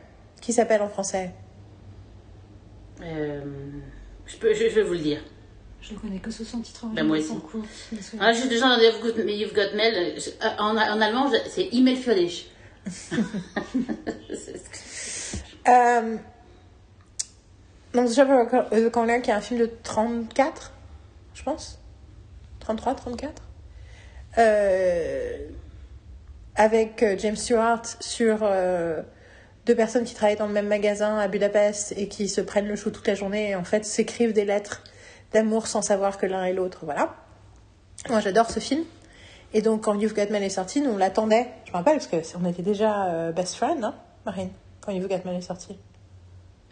qui 0.40 0.52
s'appelle 0.52 0.82
en 0.82 0.88
français. 0.88 1.32
Euh, 3.02 3.40
je, 4.26 4.36
peux, 4.36 4.54
je, 4.54 4.68
je 4.68 4.74
vais 4.76 4.82
vous 4.82 4.92
le 4.94 5.00
dire. 5.00 5.20
Je 5.82 5.92
ne 5.94 5.98
connais 5.98 6.18
que 6.18 6.30
sous 6.30 6.44
son 6.44 6.60
titre 6.60 6.86
Ben, 6.94 7.04
moi 7.06 7.18
aussi. 7.18 7.36
cours. 7.40 7.64
Ah, 8.18 8.32
j'ai 8.32 8.48
déjà 8.48 8.66
dans 8.68 8.78
You've 8.80 9.00
Got, 9.02 9.22
You've 9.22 9.52
Got 9.54 9.76
Mail. 9.76 9.94
euh, 9.94 10.18
je- 10.20 10.30
En, 10.58 10.76
en 10.76 11.00
allemand, 11.00 11.30
c'est 11.48 11.68
E-mail 11.72 11.96
für 11.98 12.14
dich. 12.14 12.50
Euh, 15.68 16.16
donc, 17.92 18.08
The 18.08 18.14
Shop 18.14 18.30
Around 18.30 18.70
the 18.70 18.90
Corner, 18.90 19.20
qui 19.20 19.30
est 19.30 19.34
un 19.34 19.40
film 19.40 19.58
de 19.60 19.68
34, 19.82 20.72
je 21.34 21.42
pense. 21.42 21.80
33, 22.60 22.94
34. 22.94 23.42
Euh, 24.38 25.48
avec 26.56 27.02
euh, 27.02 27.16
James 27.18 27.36
Stewart 27.36 27.82
sur 28.00 28.38
euh, 28.42 29.02
deux 29.66 29.74
personnes 29.74 30.04
qui 30.04 30.14
travaillent 30.14 30.36
dans 30.36 30.46
le 30.46 30.52
même 30.52 30.68
magasin 30.68 31.18
à 31.18 31.28
Budapest 31.28 31.92
et 31.96 32.08
qui 32.08 32.28
se 32.28 32.40
prennent 32.40 32.68
le 32.68 32.76
chou 32.76 32.90
toute 32.90 33.06
la 33.06 33.14
journée 33.14 33.50
et 33.50 33.54
en 33.56 33.64
fait 33.64 33.84
s'écrivent 33.84 34.32
des 34.32 34.44
lettres 34.44 34.82
d'amour 35.32 35.66
sans 35.66 35.82
savoir 35.82 36.18
que 36.18 36.26
l'un 36.26 36.44
et 36.44 36.52
l'autre. 36.52 36.80
Voilà. 36.84 37.14
Moi, 38.08 38.20
j'adore 38.20 38.50
ce 38.50 38.60
film. 38.60 38.84
Et 39.52 39.62
donc, 39.62 39.84
quand 39.84 39.94
You've 39.94 40.14
Got 40.14 40.30
Mail 40.30 40.42
est 40.42 40.50
sorti, 40.50 40.80
nous 40.80 40.90
on 40.90 40.96
l'attendait. 40.96 41.48
Je 41.66 41.72
me 41.72 41.76
rappelle 41.76 41.94
parce 41.98 42.06
que 42.08 42.16
on 42.40 42.48
était 42.48 42.62
déjà 42.62 43.06
euh, 43.06 43.32
best 43.32 43.54
friend, 43.54 43.82
hein, 43.84 43.94
Marine, 44.24 44.50
quand 44.80 44.92
You've 44.92 45.08
Got 45.08 45.20
Mail 45.24 45.36
est 45.38 45.40
sorti. 45.42 45.78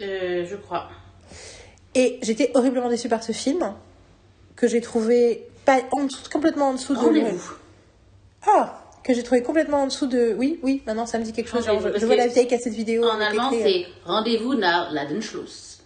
Euh, 0.01 0.44
je 0.47 0.57
crois. 0.57 0.88
Et 1.94 2.18
j'étais 2.23 2.51
horriblement 2.55 2.88
déçue 2.88 3.09
par 3.09 3.23
ce 3.23 3.33
film, 3.33 3.75
que 4.57 4.66
j'ai 4.66 4.81
trouvé 4.81 5.49
pas, 5.64 5.79
en 5.92 6.05
dessous- 6.05 6.29
complètement 6.31 6.68
en 6.70 6.73
dessous 6.75 6.94
de. 6.94 6.99
Rendez-vous. 7.01 7.53
Ah 8.47 8.81
Que 9.04 9.12
j'ai 9.12 9.22
trouvé 9.22 9.42
complètement 9.42 9.82
en 9.82 9.86
dessous 9.86 10.06
de. 10.06 10.34
Oui, 10.38 10.58
oui, 10.62 10.82
maintenant 10.86 11.04
ça 11.04 11.18
me 11.18 11.24
dit 11.24 11.32
quelque 11.32 11.50
chose. 11.50 11.66
Genre, 11.66 11.80
je, 11.80 12.06
vois 12.06 12.16
la 12.16 12.26
vieille 12.26 12.48
cassette 12.48 12.72
vidéo. 12.72 13.04
En 13.04 13.20
allemand, 13.20 13.50
c'est 13.52 13.86
Rendez-vous 14.04 14.54
nach 14.54 14.90
Ladenschluss. 14.92 15.82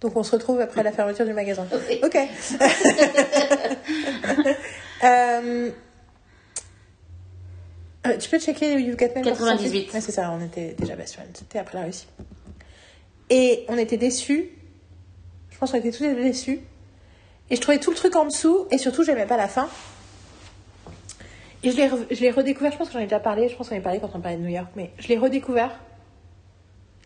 Donc 0.00 0.16
on 0.16 0.22
se 0.22 0.32
retrouve 0.32 0.60
après 0.60 0.82
la 0.82 0.92
fermeture 0.92 1.26
du 1.26 1.32
magasin. 1.32 1.66
Oui. 1.88 2.00
Ok. 2.02 2.16
Euh, 5.02 5.70
euh, 8.06 8.16
tu 8.16 8.30
peux 8.30 8.38
checker 8.38 8.80
You've 8.80 8.96
Got 8.96 9.08
Mail 9.14 9.24
quand 9.24 9.34
c'est 9.34 9.44
sorti 9.44 9.64
98. 9.64 9.92
Ouais, 9.92 10.00
c'est 10.00 10.12
ça, 10.12 10.30
on 10.30 10.42
était 10.42 10.74
déjà 10.78 10.96
best 10.96 11.12
friends. 11.12 11.34
C'était 11.34 11.58
après 11.58 11.78
la 11.78 11.84
Russie. 11.84 12.06
Et 13.28 13.66
on 13.68 13.76
était 13.76 13.98
déçus. 13.98 14.48
Je 15.50 15.58
pense 15.58 15.72
qu'on 15.72 15.78
était 15.78 15.90
tous 15.90 16.04
déçus. 16.04 16.60
Et 17.50 17.56
je 17.56 17.60
trouvais 17.60 17.80
tout 17.80 17.90
le 17.90 17.96
truc 17.96 18.16
en 18.16 18.24
dessous. 18.24 18.66
Et 18.70 18.78
surtout, 18.78 19.04
j'aimais 19.04 19.26
pas 19.26 19.36
la 19.36 19.48
fin. 19.48 19.68
Et 21.64 21.70
je 21.70 21.76
l'ai, 21.76 21.88
re- 21.88 22.06
je 22.10 22.20
l'ai 22.20 22.30
redécouvert, 22.30 22.72
je 22.72 22.76
pense 22.78 22.88
que 22.88 22.92
j'en 22.94 23.00
ai 23.00 23.04
déjà 23.04 23.20
parlé, 23.20 23.48
je 23.48 23.56
pense 23.56 23.68
qu'on 23.68 23.74
en 23.74 23.78
a 23.78 23.82
parlé 23.82 23.98
quand 24.00 24.10
on 24.14 24.20
parlait 24.20 24.36
de 24.36 24.42
New 24.42 24.48
York, 24.50 24.68
mais 24.76 24.90
je 24.98 25.08
l'ai 25.08 25.16
redécouvert 25.18 25.70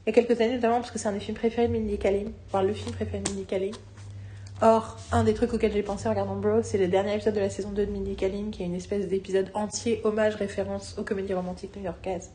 il 0.06 0.10
y 0.14 0.18
a 0.18 0.22
quelques 0.22 0.40
années, 0.40 0.54
notamment 0.54 0.76
parce 0.76 0.90
que 0.90 0.98
c'est 0.98 1.08
un 1.08 1.12
des 1.12 1.20
films 1.20 1.36
préférés 1.36 1.68
de 1.68 1.72
Mindy 1.72 1.98
Kaling, 1.98 2.32
voire 2.50 2.62
le 2.62 2.72
film 2.72 2.92
préféré 2.94 3.18
de 3.22 3.30
Mindy 3.30 3.44
Kaling. 3.44 3.74
Or, 4.60 4.96
un 5.12 5.22
des 5.22 5.34
trucs 5.34 5.52
auxquels 5.52 5.70
j'ai 5.72 5.82
pensé 5.84 6.08
en 6.08 6.10
regardant 6.10 6.34
Bro, 6.34 6.62
c'est 6.64 6.78
le 6.78 6.88
dernier 6.88 7.14
épisode 7.14 7.34
de 7.34 7.40
la 7.40 7.50
saison 7.50 7.70
2 7.70 7.86
de 7.86 7.92
Mindy 7.92 8.16
Kaling, 8.16 8.50
qui 8.50 8.62
est 8.62 8.66
une 8.66 8.74
espèce 8.74 9.06
d'épisode 9.06 9.50
entier 9.54 10.00
hommage 10.02 10.34
référence 10.34 10.96
aux 10.98 11.04
comédies 11.04 11.34
romantiques 11.34 11.76
new-yorkaises, 11.76 12.30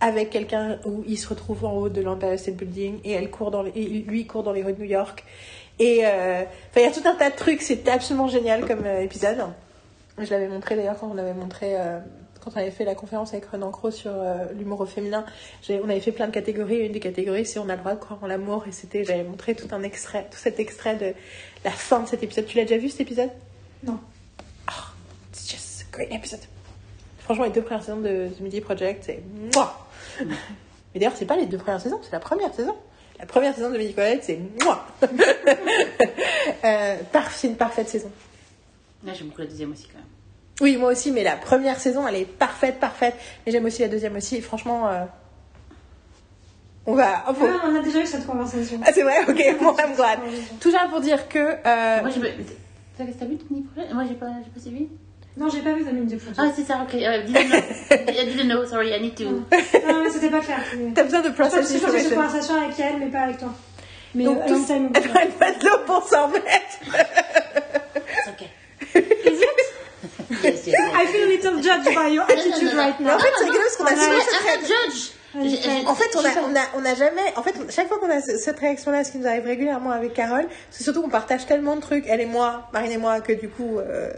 avec 0.00 0.30
quelqu'un 0.30 0.78
où 0.84 1.02
il 1.08 1.16
se 1.16 1.28
retrouve 1.28 1.64
en 1.64 1.72
haut 1.72 1.88
de 1.88 2.00
l'Empire 2.02 2.38
State 2.38 2.54
Building 2.56 3.00
et 3.02 3.12
elle 3.12 3.30
court 3.30 3.50
dans 3.50 3.62
les, 3.62 3.72
et 3.74 3.88
lui 3.88 4.26
court 4.26 4.44
dans 4.44 4.52
les 4.52 4.62
rues 4.62 4.74
de 4.74 4.78
New 4.78 4.88
York. 4.88 5.24
Et 5.80 6.02
euh, 6.04 6.42
enfin, 6.42 6.80
il 6.80 6.82
y 6.82 6.86
a 6.86 6.92
tout 6.92 7.06
un 7.08 7.14
tas 7.16 7.30
de 7.30 7.36
trucs, 7.36 7.62
c'était 7.62 7.90
absolument 7.90 8.28
génial 8.28 8.64
comme 8.64 8.84
euh, 8.86 9.00
épisode. 9.02 9.38
Je 10.18 10.30
l'avais 10.30 10.48
montré 10.48 10.76
d'ailleurs 10.76 10.98
quand 10.98 11.10
on 11.12 11.18
avait 11.18 11.34
montré, 11.34 11.78
euh, 11.78 11.98
quand 12.42 12.52
on 12.54 12.58
avait 12.58 12.70
fait 12.70 12.84
la 12.84 12.94
conférence 12.94 13.32
avec 13.34 13.44
Renan 13.46 13.70
Cros 13.70 13.90
sur 13.90 14.12
euh, 14.14 14.46
l'humour 14.58 14.80
au 14.80 14.86
féminin. 14.86 15.24
On 15.68 15.88
avait 15.90 16.00
fait 16.00 16.12
plein 16.12 16.26
de 16.26 16.32
catégories. 16.32 16.86
Une 16.86 16.92
des 16.92 17.00
catégories, 17.00 17.44
c'est 17.44 17.58
on 17.58 17.68
a 17.68 17.74
le 17.74 17.80
droit 17.80 17.94
de 17.94 18.00
croire 18.00 18.22
en 18.22 18.26
l'amour. 18.26 18.64
Et 18.66 18.72
c'était, 18.72 19.04
j'avais 19.04 19.24
montré 19.24 19.54
tout 19.54 19.68
un 19.72 19.82
extrait, 19.82 20.26
tout 20.30 20.38
cet 20.38 20.58
extrait 20.58 20.96
de 20.96 21.12
la 21.64 21.70
fin 21.70 22.00
de 22.00 22.08
cet 22.08 22.22
épisode. 22.22 22.46
Tu 22.46 22.56
l'as 22.56 22.64
déjà 22.64 22.78
vu 22.78 22.88
cet 22.88 23.02
épisode? 23.02 23.30
Non. 23.84 23.98
It's 25.32 25.50
just 25.50 25.82
a 25.82 25.96
great 25.96 26.12
episode. 26.12 26.40
Franchement, 27.18 27.44
les 27.44 27.50
deux 27.50 27.62
premières 27.62 27.82
saisons 27.82 28.00
de 28.00 28.28
The 28.28 28.40
Midi 28.40 28.60
Project, 28.62 29.04
c'est 29.04 29.20
moi. 29.54 29.86
Mais 30.20 31.00
d'ailleurs, 31.00 31.12
c'est 31.16 31.26
pas 31.26 31.36
les 31.36 31.46
deux 31.46 31.58
premières 31.58 31.80
saisons, 31.80 32.00
c'est 32.02 32.12
la 32.12 32.20
première 32.20 32.54
saison. 32.54 32.74
La 33.18 33.26
première 33.26 33.54
saison 33.54 33.70
de 33.70 33.76
Midi 33.76 33.92
Project, 33.92 34.24
c'est 34.24 34.38
moi. 34.62 34.86
euh, 36.64 36.96
par- 37.12 37.30
c'est 37.32 37.48
une 37.48 37.56
parfaite 37.56 37.88
saison. 37.88 38.10
Là, 39.06 39.12
j'aime 39.14 39.28
beaucoup 39.28 39.40
la 39.42 39.46
deuxième 39.46 39.72
aussi, 39.72 39.86
quand 39.88 39.98
même. 39.98 40.06
Oui, 40.60 40.76
moi 40.76 40.90
aussi, 40.92 41.12
mais 41.12 41.22
la 41.22 41.36
première 41.36 41.78
saison, 41.78 42.06
elle 42.08 42.16
est 42.16 42.24
parfaite, 42.24 42.80
parfaite. 42.80 43.14
Mais 43.44 43.52
j'aime 43.52 43.64
aussi 43.64 43.82
la 43.82 43.88
deuxième 43.88 44.16
aussi. 44.16 44.36
Et 44.36 44.40
franchement, 44.40 44.88
euh, 44.88 45.04
on 46.86 46.94
va. 46.94 47.24
oh, 47.28 47.34
faut- 47.34 47.46
Ah, 47.46 47.66
on 47.68 47.74
a 47.76 47.82
déjà 47.82 48.00
eu 48.00 48.06
cette 48.06 48.26
conversation. 48.26 48.80
Ah, 48.84 48.90
c'est 48.92 49.02
vrai, 49.02 49.16
ok, 49.28 49.58
bon, 49.60 49.76
I'm 49.78 49.94
glad. 49.94 50.18
Tout 50.60 50.70
ça 50.70 50.86
pour 50.90 51.00
dire 51.00 51.28
que. 51.28 51.38
euh, 51.38 52.00
Moi, 52.02 52.10
me. 52.10 52.28
T'as 52.96 53.04
vu 53.04 53.12
Tony 53.36 53.66
Moi, 53.92 54.04
j'ai 54.08 54.14
pas, 54.14 54.26
j'ai 54.42 54.50
pas 54.50 54.60
suivi. 54.60 54.88
Non, 55.36 55.50
j'ai 55.50 55.60
pas 55.60 55.74
vu 55.74 55.84
The 55.84 55.92
Mindy 55.92 56.16
Project. 56.16 56.38
Ah, 56.40 56.50
c'est 56.56 56.64
ça, 56.64 56.78
ok. 56.82 56.94
Euh, 56.94 57.22
didn't 57.26 57.48
know. 57.50 57.58
I 58.08 58.24
didn't 58.26 58.48
know, 58.48 58.64
sorry, 58.66 58.94
I 58.96 59.00
need 59.02 59.14
to. 59.16 59.24
Non, 59.24 59.44
mais 60.02 60.08
c'était 60.10 60.30
pas 60.30 60.40
clair. 60.40 60.60
T'as 60.94 61.04
besoin 61.04 61.20
de 61.20 61.28
process 61.28 61.70
j'ai 61.70 61.78
fait 61.78 61.86
cette 61.86 62.12
information. 62.12 62.16
conversation 62.16 62.54
avec 62.54 62.80
elle, 62.80 62.98
mais 63.00 63.06
pas 63.10 63.20
avec 63.20 63.38
toi. 63.38 63.52
Mais 64.14 64.24
Donc, 64.24 64.38
euh, 64.38 64.64
time 64.66 64.88
elle 64.94 65.30
pas 65.32 65.52
de 65.52 65.64
l'eau 65.66 65.78
pour 65.84 66.02
s'en 66.08 66.28
mettre. 66.28 66.46
It's 68.08 68.28
okay. 68.28 68.50
Yes, 68.94 69.40
yes, 69.40 70.42
yes. 70.42 70.55
I 70.72 71.06
feel 71.06 71.24
a 71.24 71.26
little 71.26 71.62
judged 71.62 71.94
by 71.94 72.08
your 72.12 72.24
attitude 72.24 72.72
non, 72.74 72.76
right 72.82 73.00
now. 73.00 73.14
en 73.14 73.18
fait, 73.18 73.28
c'est 73.38 73.44
rigolo 73.44 73.60
parce 73.60 73.76
qu'on 73.76 73.84
a 73.84 73.96
souvent 73.96 74.20
cette 74.46 74.66
judge. 74.66 75.10
En 75.86 75.94
fait, 75.94 76.16
on 76.16 76.24
a, 76.24 76.28
on 76.50 76.56
a, 76.56 76.60
on 76.80 76.84
a 76.84 76.94
jamais. 76.94 77.20
En 77.36 77.42
fait, 77.42 77.54
chaque 77.70 77.88
fois 77.88 77.98
qu'on 77.98 78.10
a 78.10 78.20
ce- 78.22 78.38
cette 78.38 78.58
réaction-là, 78.58 79.04
ce 79.04 79.12
qui 79.12 79.18
nous 79.18 79.26
arrive 79.26 79.44
régulièrement 79.44 79.90
avec 79.90 80.14
Carole, 80.14 80.46
c'est 80.70 80.82
surtout 80.82 81.02
qu'on 81.02 81.10
partage 81.10 81.44
tellement 81.46 81.76
de 81.76 81.82
trucs, 81.82 82.04
elle 82.08 82.20
et 82.22 82.26
moi, 82.26 82.68
Marine 82.72 82.92
et 82.92 82.96
moi, 82.98 83.20
que 83.20 83.32
du 83.34 83.48
coup, 83.50 83.78
euh, 83.78 84.10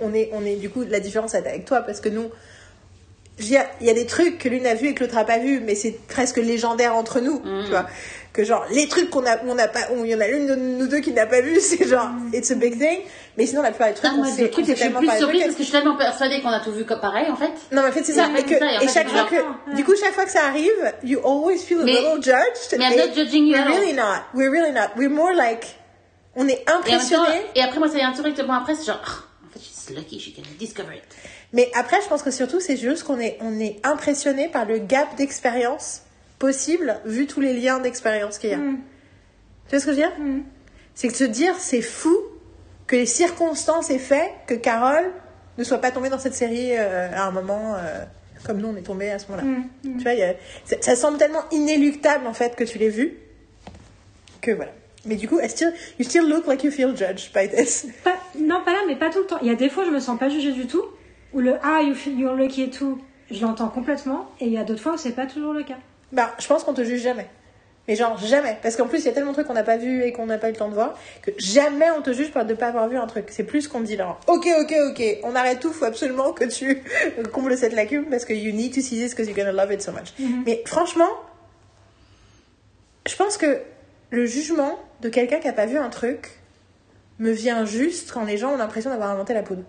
on 0.00 0.12
est, 0.14 0.30
on 0.32 0.44
est 0.44 0.56
du 0.56 0.68
coup 0.68 0.82
la 0.88 0.98
différence 1.00 1.34
est 1.34 1.38
avec 1.46 1.64
toi 1.64 1.80
parce 1.82 2.00
que 2.00 2.08
nous, 2.08 2.28
il 3.38 3.48
y 3.86 3.90
a 3.90 3.94
des 3.94 4.06
trucs 4.06 4.38
que 4.38 4.48
l'une 4.48 4.66
a 4.66 4.74
vu 4.74 4.88
et 4.88 4.94
que 4.94 5.04
l'autre 5.04 5.18
a 5.18 5.24
pas 5.24 5.38
vu, 5.38 5.60
mais 5.60 5.74
c'est 5.74 5.92
presque 6.08 6.38
légendaire 6.38 6.94
entre 6.96 7.20
nous, 7.20 7.40
tu 7.64 7.70
vois. 7.70 7.86
Que 8.32 8.44
genre 8.44 8.66
les 8.70 8.86
trucs 8.86 9.08
qu'on 9.08 9.24
a, 9.26 9.38
on 9.46 9.54
n'a 9.54 9.66
pas, 9.66 9.80
il 9.98 10.06
y 10.10 10.14
en 10.14 10.20
a 10.20 10.26
l'une 10.28 10.46
de 10.46 10.54
nous 10.54 10.86
deux 10.88 11.00
qui 11.00 11.12
n'a 11.12 11.24
pas 11.26 11.40
vu, 11.40 11.58
c'est 11.60 11.86
genre 11.88 12.08
it's 12.34 12.50
a 12.50 12.54
big 12.54 12.78
thing. 12.78 12.98
Mais 13.38 13.46
sinon 13.46 13.62
la 13.62 13.70
plupart 13.70 13.88
des 13.88 13.94
trucs, 13.94 14.10
Ah, 14.12 14.16
on 14.18 14.24
sait, 14.24 14.42
le 14.42 14.50
truc, 14.50 14.64
on 14.64 14.68
je 14.68 14.72
suis 14.74 14.82
tellement 14.82 14.98
plus 15.00 15.08
surprise 15.08 15.28
trucs. 15.28 15.42
parce 15.42 15.54
que 15.54 15.58
je 15.62 15.68
suis 15.68 15.72
tellement 15.72 15.96
persuadée 15.96 16.40
qu'on 16.42 16.48
a 16.48 16.60
tout 16.60 16.72
vu 16.72 16.84
comme 16.84 17.00
pareil, 17.00 17.30
en 17.30 17.36
fait. 17.36 17.50
Non, 17.72 17.82
mais 17.82 17.88
en 17.88 17.92
fait, 17.92 18.04
c'est 18.04 18.12
Et 18.12 18.14
ça. 18.16 18.28
Et, 18.38 18.42
que, 18.42 18.58
ça, 18.58 18.72
et 18.80 18.84
et 18.84 18.88
chaque 18.88 19.08
fois 19.08 19.24
que, 19.24 19.74
du 19.76 19.84
coup, 19.84 19.94
chaque 19.98 20.12
fois 20.12 20.24
que 20.26 20.30
ça 20.30 20.44
arrive, 20.46 20.94
you 21.02 21.18
always 21.24 21.58
feel 21.58 21.80
a 21.80 21.84
Mais- 21.84 21.92
little 21.92 22.22
judged. 22.22 22.78
mais 22.78 22.84
I'm 22.84 22.92
et 22.92 23.06
not 23.08 23.14
judging 23.14 23.46
you 23.46 23.54
We're 23.54 23.66
really 23.68 23.92
not. 23.94 24.22
We're 24.34 24.50
really 24.50 24.72
not. 24.72 24.88
We're 24.96 25.10
more 25.10 25.34
like, 25.34 25.66
on 26.34 26.46
est 26.48 26.62
Et, 26.66 26.70
impressionné. 26.70 27.42
et 27.54 27.62
après, 27.62 27.78
moi, 27.78 27.88
ça 27.88 27.94
vient 27.96 28.12
directement 28.12 28.54
après, 28.54 28.74
c'est 28.74 28.84
genre, 28.86 29.00
oh, 29.06 29.46
en 29.46 29.52
fait, 29.52 29.60
she's 29.64 29.90
lucky, 29.96 30.18
she 30.20 30.34
can 30.34 30.42
discover 30.58 30.92
it. 30.94 31.04
Mais 31.52 31.70
après, 31.74 32.00
je 32.02 32.08
pense 32.08 32.22
que 32.22 32.30
surtout, 32.30 32.60
c'est 32.60 32.76
juste 32.76 33.04
qu'on 33.04 33.18
est, 33.20 33.38
on 33.40 33.58
est 33.60 33.76
impressionné 33.84 34.48
par 34.48 34.64
le 34.64 34.78
gap 34.78 35.16
d'expérience 35.16 36.02
possible, 36.38 36.98
vu 37.04 37.26
tous 37.26 37.40
les 37.40 37.54
liens 37.54 37.78
d'expérience 37.78 38.38
qu'il 38.38 38.50
y 38.50 38.54
a. 38.54 38.58
Mm. 38.58 38.78
Tu 39.68 39.70
vois 39.70 39.80
ce 39.80 39.86
que 39.86 39.92
je 39.92 39.96
veux 39.96 40.02
dire 40.02 40.12
Mm. 40.18 40.40
C'est 40.94 41.08
que 41.08 41.14
se 41.14 41.24
dire, 41.24 41.54
c'est 41.58 41.82
fou 41.82 42.16
que 42.86 42.96
les 42.96 43.06
circonstances 43.06 43.90
aient 43.90 43.98
fait 43.98 44.30
que 44.46 44.54
Carole 44.54 45.10
ne 45.58 45.64
soit 45.64 45.78
pas 45.78 45.90
tombée 45.90 46.08
dans 46.08 46.18
cette 46.18 46.34
série 46.34 46.70
euh, 46.76 47.10
à 47.14 47.24
un 47.26 47.30
moment 47.30 47.74
euh, 47.76 48.04
comme 48.44 48.58
nous 48.58 48.68
on 48.68 48.76
est 48.76 48.82
tombé 48.82 49.10
à 49.10 49.18
ce 49.18 49.26
moment-là. 49.30 49.46
Mm. 49.48 49.96
Tu 49.98 50.02
vois, 50.02 50.12
il 50.14 50.18
y 50.20 50.22
a- 50.22 50.34
ça, 50.80 50.96
semble 50.96 51.18
tellement 51.18 51.44
inéluctable 51.52 52.26
en 52.26 52.32
fait 52.34 52.54
que 52.56 52.64
tu 52.64 52.78
l'aies 52.78 52.88
vu 52.88 53.14
que 54.40 54.50
voilà. 54.52 54.72
Mais 55.04 55.14
du 55.16 55.28
coup, 55.28 55.38
still, 55.48 55.72
you 55.98 56.04
still 56.04 56.28
look 56.28 56.46
like 56.46 56.64
you 56.64 56.70
feel 56.70 56.96
judged 56.96 57.32
by 57.32 57.48
this? 57.48 57.86
Pas- 58.02 58.18
non, 58.38 58.62
pas 58.64 58.72
là, 58.72 58.80
mais 58.88 58.96
pas 58.96 59.08
tout 59.10 59.20
le 59.20 59.26
temps. 59.26 59.38
Il 59.40 59.46
y 59.48 59.50
a 59.50 59.54
des 59.54 59.68
fois, 59.68 59.84
je 59.84 59.90
me 59.90 60.00
sens 60.00 60.18
pas 60.18 60.28
jugée 60.28 60.52
du 60.52 60.66
tout. 60.66 60.82
Ou 61.36 61.40
le 61.40 61.56
ah, 61.62 61.82
you 61.82 61.94
feel 61.94 62.18
you're 62.18 62.34
lucky 62.34 62.62
et 62.62 62.70
tout, 62.70 62.98
je 63.30 63.42
l'entends 63.42 63.68
complètement. 63.68 64.30
Et 64.40 64.46
il 64.46 64.52
y 64.52 64.56
a 64.56 64.64
d'autres 64.64 64.80
fois 64.80 64.94
où 64.94 64.96
c'est 64.96 65.12
pas 65.12 65.26
toujours 65.26 65.52
le 65.52 65.64
cas. 65.64 65.76
Bah, 66.10 66.34
je 66.38 66.46
pense 66.46 66.64
qu'on 66.64 66.72
te 66.72 66.82
juge 66.82 67.02
jamais. 67.02 67.26
Mais 67.86 67.94
genre 67.94 68.16
jamais. 68.16 68.58
Parce 68.62 68.74
qu'en 68.74 68.86
plus, 68.86 69.00
il 69.00 69.04
y 69.04 69.08
a 69.08 69.12
tellement 69.12 69.32
de 69.32 69.34
trucs 69.34 69.46
qu'on 69.46 69.52
n'a 69.52 69.62
pas 69.62 69.76
vu 69.76 70.02
et 70.02 70.12
qu'on 70.12 70.24
n'a 70.24 70.38
pas 70.38 70.48
eu 70.48 70.52
le 70.52 70.56
temps 70.56 70.70
de 70.70 70.74
voir 70.74 70.98
que 71.20 71.32
jamais 71.36 71.90
on 71.90 72.00
te 72.00 72.14
juge 72.14 72.32
par 72.32 72.46
de 72.46 72.54
pas 72.54 72.68
avoir 72.68 72.88
vu 72.88 72.96
un 72.96 73.06
truc. 73.06 73.26
C'est 73.28 73.44
plus 73.44 73.68
qu'on 73.68 73.80
te 73.80 73.84
dit 73.84 73.96
là. 73.96 74.16
Ok, 74.28 74.48
ok, 74.60 74.74
ok. 74.90 75.02
On 75.24 75.34
arrête 75.34 75.60
tout. 75.60 75.74
Faut 75.74 75.84
absolument 75.84 76.32
que 76.32 76.44
tu 76.44 76.82
combles 77.34 77.58
cette 77.58 77.74
lacune 77.74 78.06
parce 78.06 78.24
que 78.24 78.32
you 78.32 78.54
need 78.54 78.74
to 78.74 78.80
see 78.80 78.96
this 78.96 79.10
because 79.10 79.28
you're 79.28 79.36
gonna 79.36 79.52
love 79.52 79.70
it 79.70 79.82
so 79.82 79.92
much. 79.92 80.14
Mais 80.46 80.62
franchement, 80.64 81.10
je 83.06 83.14
pense 83.14 83.36
que 83.36 83.60
le 84.08 84.24
jugement 84.24 84.78
de 85.02 85.10
quelqu'un 85.10 85.38
qui 85.38 85.48
a 85.48 85.52
pas 85.52 85.66
vu 85.66 85.76
un 85.76 85.90
truc 85.90 86.30
me 87.18 87.30
vient 87.30 87.66
juste 87.66 88.10
quand 88.10 88.24
les 88.24 88.38
gens 88.38 88.54
ont 88.54 88.56
l'impression 88.56 88.88
d'avoir 88.88 89.10
inventé 89.10 89.34
la 89.34 89.42
poudre. 89.42 89.64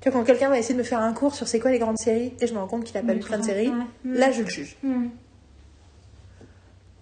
Tu 0.00 0.08
vois, 0.08 0.18
quand 0.18 0.24
quelqu'un 0.24 0.48
va 0.48 0.58
essayer 0.58 0.74
de 0.74 0.78
me 0.78 0.84
faire 0.84 1.00
un 1.00 1.12
cours 1.12 1.34
sur 1.34 1.48
c'est 1.48 1.58
quoi 1.58 1.70
les 1.70 1.78
grandes 1.78 1.98
séries 1.98 2.32
et 2.40 2.46
je 2.46 2.54
me 2.54 2.58
rends 2.58 2.68
compte 2.68 2.84
qu'il 2.84 2.96
a 2.96 3.02
pas 3.02 3.14
vu 3.14 3.20
plein 3.20 3.38
de 3.38 3.44
séries, 3.44 3.72
là 4.04 4.30
je 4.30 4.42
le 4.42 4.48
juge. 4.48 4.76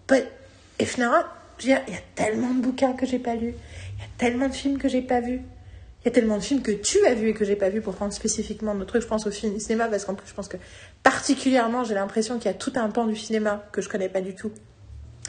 But 0.08 0.24
veux 1.58 1.74
dire, 1.74 1.82
il 1.88 1.94
y 1.94 1.96
a 1.96 2.00
tellement 2.14 2.54
de 2.54 2.60
bouquins 2.60 2.92
que 2.92 3.06
j'ai 3.06 3.18
pas 3.18 3.34
lus, 3.34 3.54
il 3.96 4.00
y 4.00 4.04
a 4.04 4.08
tellement 4.18 4.48
de 4.48 4.54
films 4.54 4.78
que 4.78 4.88
j'ai 4.88 5.02
pas 5.02 5.20
vus, 5.20 5.40
il 6.02 6.04
y 6.04 6.08
a 6.08 6.10
tellement 6.10 6.36
de 6.36 6.42
films 6.42 6.62
que 6.62 6.72
tu 6.72 7.04
as 7.06 7.14
vus 7.14 7.30
et 7.30 7.34
que 7.34 7.44
j'ai 7.44 7.56
pas 7.56 7.68
vus 7.68 7.80
pour 7.80 7.94
prendre 7.94 8.12
spécifiquement 8.12 8.74
de 8.74 8.84
trucs. 8.84 9.02
Je 9.02 9.06
pense 9.06 9.26
au 9.26 9.30
film, 9.30 9.58
cinéma 9.58 9.88
parce 9.88 10.04
qu'en 10.04 10.14
plus 10.14 10.28
je 10.28 10.34
pense 10.34 10.48
que 10.48 10.56
particulièrement 11.02 11.84
j'ai 11.84 11.94
l'impression 11.94 12.36
qu'il 12.36 12.46
y 12.46 12.54
a 12.54 12.56
tout 12.56 12.72
un 12.76 12.88
pan 12.90 13.06
du 13.06 13.16
cinéma 13.16 13.64
que 13.72 13.80
je 13.80 13.88
connais 13.88 14.08
pas 14.08 14.20
du 14.20 14.34
tout 14.34 14.50
et 14.50 14.75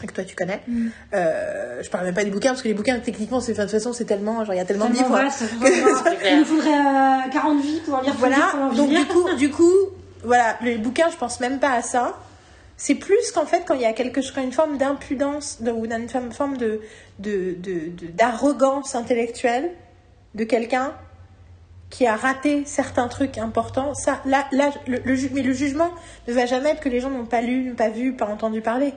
que 0.06 0.14
toi 0.14 0.24
tu 0.24 0.36
connais. 0.36 0.62
Mm. 0.68 0.88
Euh, 1.14 1.82
je 1.82 1.90
parle 1.90 2.06
même 2.06 2.14
pas 2.14 2.24
des 2.24 2.30
bouquins 2.30 2.50
parce 2.50 2.62
que 2.62 2.68
les 2.68 2.74
bouquins 2.76 3.00
techniquement 3.00 3.40
c'est 3.40 3.54
de 3.54 3.62
toute 3.62 3.72
façon 3.72 3.94
c'est 3.94 4.06
tellement 4.06 4.46
genre 4.46 4.54
il 4.54 4.58
y 4.58 4.62
a 4.62 4.66
tellement 4.66 4.86
de 4.90 4.94
livres. 4.94 5.18
Il 6.30 6.38
nous 6.40 6.46
faudrait 6.46 6.74
euh, 6.74 7.32
40 7.32 7.62
vies 7.62 7.80
pour 7.86 8.02
lire 8.02 8.16
qu'on 8.16 8.24
a 8.24 8.30
Voilà, 8.30 8.76
donc 8.76 8.90
du 8.90 8.96
lire. 8.96 9.08
coup, 9.08 9.34
du 9.36 9.50
coup, 9.50 9.74
voilà, 10.24 10.58
les 10.62 10.78
bouquins, 10.78 11.10
je 11.12 11.18
pense 11.18 11.40
même 11.40 11.60
pas 11.60 11.72
à 11.72 11.82
ça. 11.82 12.18
C'est 12.80 12.96
plus 12.96 13.32
qu'en 13.34 13.46
fait, 13.48 13.64
quand 13.68 13.74
il 13.74 13.82
y 13.82 13.86
a 13.86 13.94
quelque 13.94 14.22
chose, 14.22 14.32
quand 14.36 14.44
une 14.44 14.52
forme 14.52 14.78
d'impudence 14.78 15.62
de- 15.62 15.72
ou 15.72 15.88
d'une 15.88 16.08
forme 16.32 16.58
de, 16.58 16.80
de, 17.18 17.56
de- 17.60 17.90
de- 17.90 18.08
d'arrogance 18.14 18.94
intellectuelle 18.94 19.72
de 20.36 20.44
quelqu'un 20.44 20.94
qui 21.90 22.06
a 22.06 22.16
raté 22.16 22.64
certains 22.66 23.08
trucs 23.08 23.38
importants, 23.40 23.96
ça, 23.96 24.20
là, 24.26 24.46
là, 24.52 24.70
le, 24.88 25.00
le 25.06 25.16
mais 25.34 25.42
le 25.42 25.54
jugement 25.54 25.90
ne 26.28 26.34
va 26.34 26.46
jamais 26.46 26.70
être 26.72 26.82
que 26.82 26.90
les 26.90 27.00
gens 27.00 27.10
n'ont 27.10 27.26
pas 27.26 27.42
lu, 27.42 27.70
n'ont 27.70 27.76
pas 27.76 27.90
vu, 27.90 28.14
pas 28.14 28.26
entendu 28.26 28.62
parler. 28.62 28.94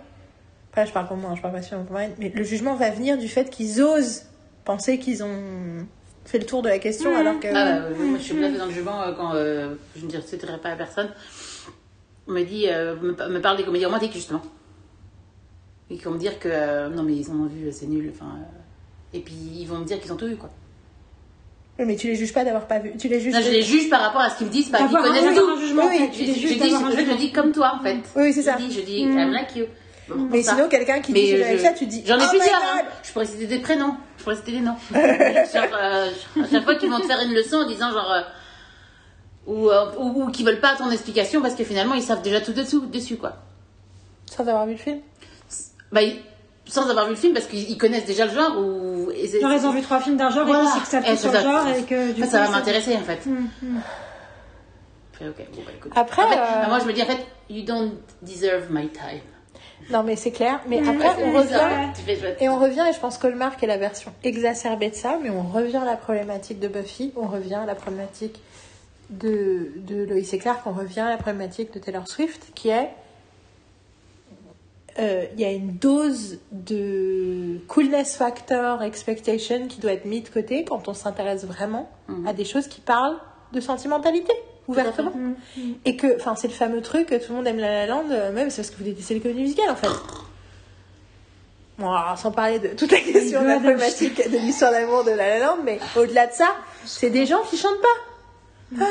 Après, 0.71 0.87
je 0.87 0.93
parle 0.93 1.09
pour 1.09 1.17
moi, 1.17 1.31
hein, 1.31 1.35
je 1.37 1.43
parle 1.43 1.55
pas 1.55 1.63
sur 1.63 1.79
Marine, 1.91 2.13
mais 2.19 2.31
le 2.35 2.45
jugement 2.45 2.75
va 2.75 2.91
venir 2.91 3.19
du 3.19 3.29
fait 3.29 3.51
qu'ils 3.51 3.83
osent 3.83 4.23
penser 4.65 4.99
qu'ils 4.99 5.25
ont 5.25 5.85
fait 6.25 6.39
le 6.39 6.47
tour 6.47 6.63
de 6.63 6.69
la 6.69 6.79
question 6.79 7.11
Mhm. 7.11 7.17
alors 7.17 7.41
que. 7.41 7.49
Ah 7.49 7.53
bah, 7.65 7.87
euh, 7.87 7.95
moi, 8.07 8.19
je 8.19 8.23
suis 8.25 8.35
fait 8.37 8.53
dans 8.53 8.67
le 8.67 8.71
jugement 8.73 9.03
euh, 9.03 9.13
quand 9.13 9.35
euh, 9.35 9.75
je 9.97 10.07
ne 10.07 10.21
citerai 10.21 10.59
pas 10.59 10.71
à 10.71 10.77
personne. 10.77 11.09
On 12.29 12.33
me 12.33 12.43
dit, 12.45 12.67
euh, 12.69 12.95
me, 13.01 13.15
pa- 13.15 13.29
me 13.29 13.41
parle 13.41 13.57
des 13.57 13.65
comédies 13.65 13.87
romantiques 13.87 14.13
justement. 14.13 14.43
Et 15.91 15.97
qui 15.97 16.05
vont 16.05 16.13
me 16.13 16.19
dire 16.19 16.39
que 16.39 16.49
euh, 16.49 16.89
non, 16.89 17.03
mais 17.03 17.15
ils 17.17 17.31
ont 17.33 17.47
vu, 17.47 17.73
c'est 17.73 17.87
nul. 17.87 18.13
Enfin, 18.15 18.27
euh, 18.39 19.17
et 19.17 19.21
puis 19.21 19.35
ils 19.35 19.67
vont 19.67 19.79
me 19.79 19.85
dire 19.85 20.01
qu'ils 20.01 20.13
ont 20.13 20.17
tout 20.17 20.27
vu 20.27 20.37
quoi. 20.37 20.51
Oui, 21.81 21.87
Mais 21.87 21.97
tu 21.97 22.07
les 22.07 22.15
juges 22.15 22.33
pas 22.33 22.45
d'avoir 22.45 22.67
pas 22.69 22.79
vu. 22.79 22.93
Tu 22.97 23.09
les 23.09 23.19
juges. 23.21 23.35
Non, 23.35 23.41
je 23.41 23.51
les 23.51 23.63
juge 23.63 23.91
par 23.91 24.03
rapport 24.03 24.21
à 24.21 24.31
ce 24.31 24.37
qu'ils 24.39 24.47
me 24.47 24.53
disent, 24.53 24.69
pas 24.69 24.87
qu'ils 24.87 24.97
connaissent 24.97 25.35
tout. 25.37 25.59
jugement, 25.61 25.83
en 25.85 25.89
Oui, 25.89 25.97
oui, 25.99 26.11
Tu 26.13 26.19
Je, 26.21 26.25
les 26.27 26.35
je 26.35 26.47
dis, 26.49 26.71
je, 26.71 27.11
je 27.11 27.17
dis 27.17 27.33
comme 27.33 27.51
toi 27.51 27.73
en 27.81 27.83
fait. 27.83 27.97
Oui, 28.15 28.33
c'est 28.33 28.43
ça. 28.43 28.57
Je 28.61 28.67
dis, 28.67 28.73
je 28.73 28.81
dis, 28.83 29.05
Mm. 29.07 29.19
I'm 29.19 29.33
like 29.33 29.57
you. 29.57 29.65
Mais 30.31 30.43
ça. 30.43 30.55
sinon, 30.55 30.69
quelqu'un 30.69 31.01
qui 31.01 31.13
dit 31.13 31.21
Mais 31.33 31.39
je 31.39 31.43
avec 31.45 31.59
je- 31.59 31.63
ça, 31.63 31.73
tu 31.73 31.87
dis. 31.87 32.03
J'en 32.07 32.19
ai 32.19 32.23
oh 32.25 32.29
plusieurs. 32.31 32.61
Hein. 32.63 32.83
Je 33.03 33.13
pourrais 33.13 33.27
citer 33.27 33.47
des 33.47 33.59
prénoms. 33.59 33.97
Je 34.19 34.23
pourrais 34.25 34.37
citer 34.37 34.53
des 34.53 34.61
noms. 34.61 34.77
genre, 34.93 35.65
euh, 35.75 36.09
à 36.43 36.49
chaque 36.51 36.65
fois 36.65 36.75
qu'ils 36.77 36.91
vont 36.91 37.01
te 37.01 37.07
faire 37.07 37.21
une 37.23 37.35
leçon 37.35 37.57
en 37.57 37.67
disant 37.67 37.91
genre. 37.93 38.13
euh, 38.13 38.23
ou, 39.47 39.69
euh, 39.71 39.87
ou, 39.99 40.23
ou 40.25 40.31
qui 40.31 40.45
veulent 40.45 40.61
pas 40.61 40.77
ton 40.77 40.91
explication 40.91 41.41
parce 41.41 41.55
que 41.55 41.65
finalement 41.65 41.95
ils 41.95 42.03
savent 42.03 42.23
déjà 42.23 42.41
tout 42.41 42.53
dessous, 42.53 42.87
dessus 42.87 43.17
quoi. 43.17 43.37
Sans 44.27 44.47
avoir 44.47 44.67
vu 44.67 44.73
le 44.73 44.79
film. 44.79 45.01
Bah, 45.91 46.03
ils- 46.03 46.21
sans 46.67 46.89
avoir 46.89 47.07
vu 47.07 47.13
le 47.13 47.17
film 47.17 47.33
parce 47.35 47.47
qu'ils 47.47 47.69
ils 47.69 47.79
connaissent 47.79 48.05
déjà 48.05 48.27
le 48.27 48.33
genre 48.33 48.59
ou. 48.59 49.11
Genre, 49.41 49.53
ils 49.53 49.67
ont 49.67 49.73
vu 49.73 49.81
trois 49.83 49.99
films 50.01 50.17
d'un 50.19 50.31
genre 50.31 50.45
Voilà. 50.47 50.69
et 50.69 50.73
qu'ils 50.79 50.85
savent 50.87 51.05
Et 51.07 51.11
tout 51.13 51.17
sur 51.23 51.33
ça- 51.33 51.39
le 51.39 51.43
genre 51.45 51.69
et 51.69 51.83
que 51.83 52.13
du 52.13 52.21
ça, 52.21 52.27
coup. 52.27 52.33
ça 52.33 52.43
va 52.45 52.51
m'intéresser 52.51 52.95
en 52.97 53.01
fait. 53.01 53.19
Fait, 55.13 55.29
ok, 55.29 55.37
bon, 55.55 55.63
bah. 55.67 55.91
Après, 55.97 56.23
En 56.23 56.29
fait, 56.29 56.39
euh, 56.39 56.69
moi 56.69 56.79
je 56.79 56.85
me 56.85 56.93
dis 56.93 57.03
en 57.03 57.07
fait, 57.07 57.27
you 57.49 57.65
don't 57.65 57.93
deserve 58.23 58.71
my 58.71 58.89
time. 58.89 59.21
Non, 59.89 60.03
mais 60.03 60.17
c'est 60.17 60.31
clair. 60.31 60.61
Mais 60.69 60.79
après, 60.87 61.09
on 61.25 61.33
revient. 61.33 61.59
Et 62.41 62.49
on 62.49 62.59
revient, 62.59 62.85
et 62.89 62.93
je 62.93 63.01
pense 63.01 63.19
que 63.19 63.27
Hallmark 63.27 63.63
est 63.63 63.67
la 63.67 63.77
version 63.79 64.13
exacerbée 64.23 64.91
de 64.91 64.95
ça, 64.95 65.19
mais 65.23 65.31
on 65.31 65.43
revient 65.43 65.79
à 65.79 65.85
la 65.85 65.97
problématique 65.97 66.61
de 66.61 66.69
Buffy, 66.69 67.13
on 67.17 67.27
revient 67.27 67.55
à 67.55 67.67
la 67.67 67.75
problématique 67.75 68.41
de, 69.11 69.73
de 69.87 70.07
et 70.15 70.39
Clark, 70.39 70.61
on 70.67 70.73
revient 70.73 71.01
à 71.01 71.09
la 71.11 71.17
problématique 71.17 71.73
de 71.75 71.79
Taylor 71.81 72.07
Swift, 72.07 72.53
qui 72.55 72.69
est. 72.69 72.91
euh, 74.99 75.25
Il 75.35 75.41
y 75.41 75.45
a 75.45 75.51
une 75.51 75.73
dose 75.77 76.39
de 76.53 77.59
coolness 77.69 78.17
factor 78.17 78.83
expectation 78.83 79.67
qui 79.67 79.81
doit 79.81 79.93
être 79.93 80.05
mise 80.05 80.25
de 80.25 80.29
côté 80.29 80.65
quand 80.65 80.87
on 80.89 80.95
s'intéresse 80.95 81.45
vraiment 81.45 81.89
Mhm. 82.09 82.27
à 82.29 82.33
des 82.33 82.45
choses 82.45 82.69
qui 82.69 82.81
parlent 82.81 83.19
de 83.53 83.61
sentimentalité, 83.61 84.33
ouvertement. 84.71 85.13
Hum, 85.15 85.35
hum. 85.57 85.75
Et 85.85 85.97
que, 85.97 86.17
enfin, 86.17 86.35
c'est 86.37 86.49
le 86.49 86.55
fameux 86.55 86.83
truc, 86.83 87.09
que 87.09 87.15
tout 87.17 87.31
le 87.31 87.37
monde 87.37 87.47
aime 87.47 87.59
La 87.59 87.87
La 87.87 87.87
Land, 87.87 88.05
euh, 88.11 88.33
même 88.33 88.51
c'est 88.51 88.63
parce 88.63 88.71
que 88.71 88.79
vous 88.79 88.85
détestez 88.85 89.15
les 89.15 89.21
comédies 89.21 89.43
musicales, 89.43 89.71
en 89.71 89.77
fait. 89.77 89.89
Bon, 91.79 91.91
alors, 91.91 92.19
sans 92.19 92.31
parler 92.31 92.59
de 92.59 92.69
toute 92.69 92.93
la 92.93 93.01
question 93.01 93.43
de 93.43 93.47
la 93.47 93.59
problématique 93.59 94.31
de 94.31 94.39
l'histoire 94.39 94.71
d'amour 94.71 95.05
de 95.05 95.13
La 95.13 95.39
La 95.39 95.47
Land, 95.47 95.59
mais 95.65 95.79
au-delà 95.97 96.27
de 96.27 96.33
ça, 96.33 96.55
c'est 96.85 97.11
des 97.11 97.27
gens 97.27 97.43
qui 97.49 97.57
chantent 97.57 97.81
pas. 97.81 97.89
Ah, 98.81 98.85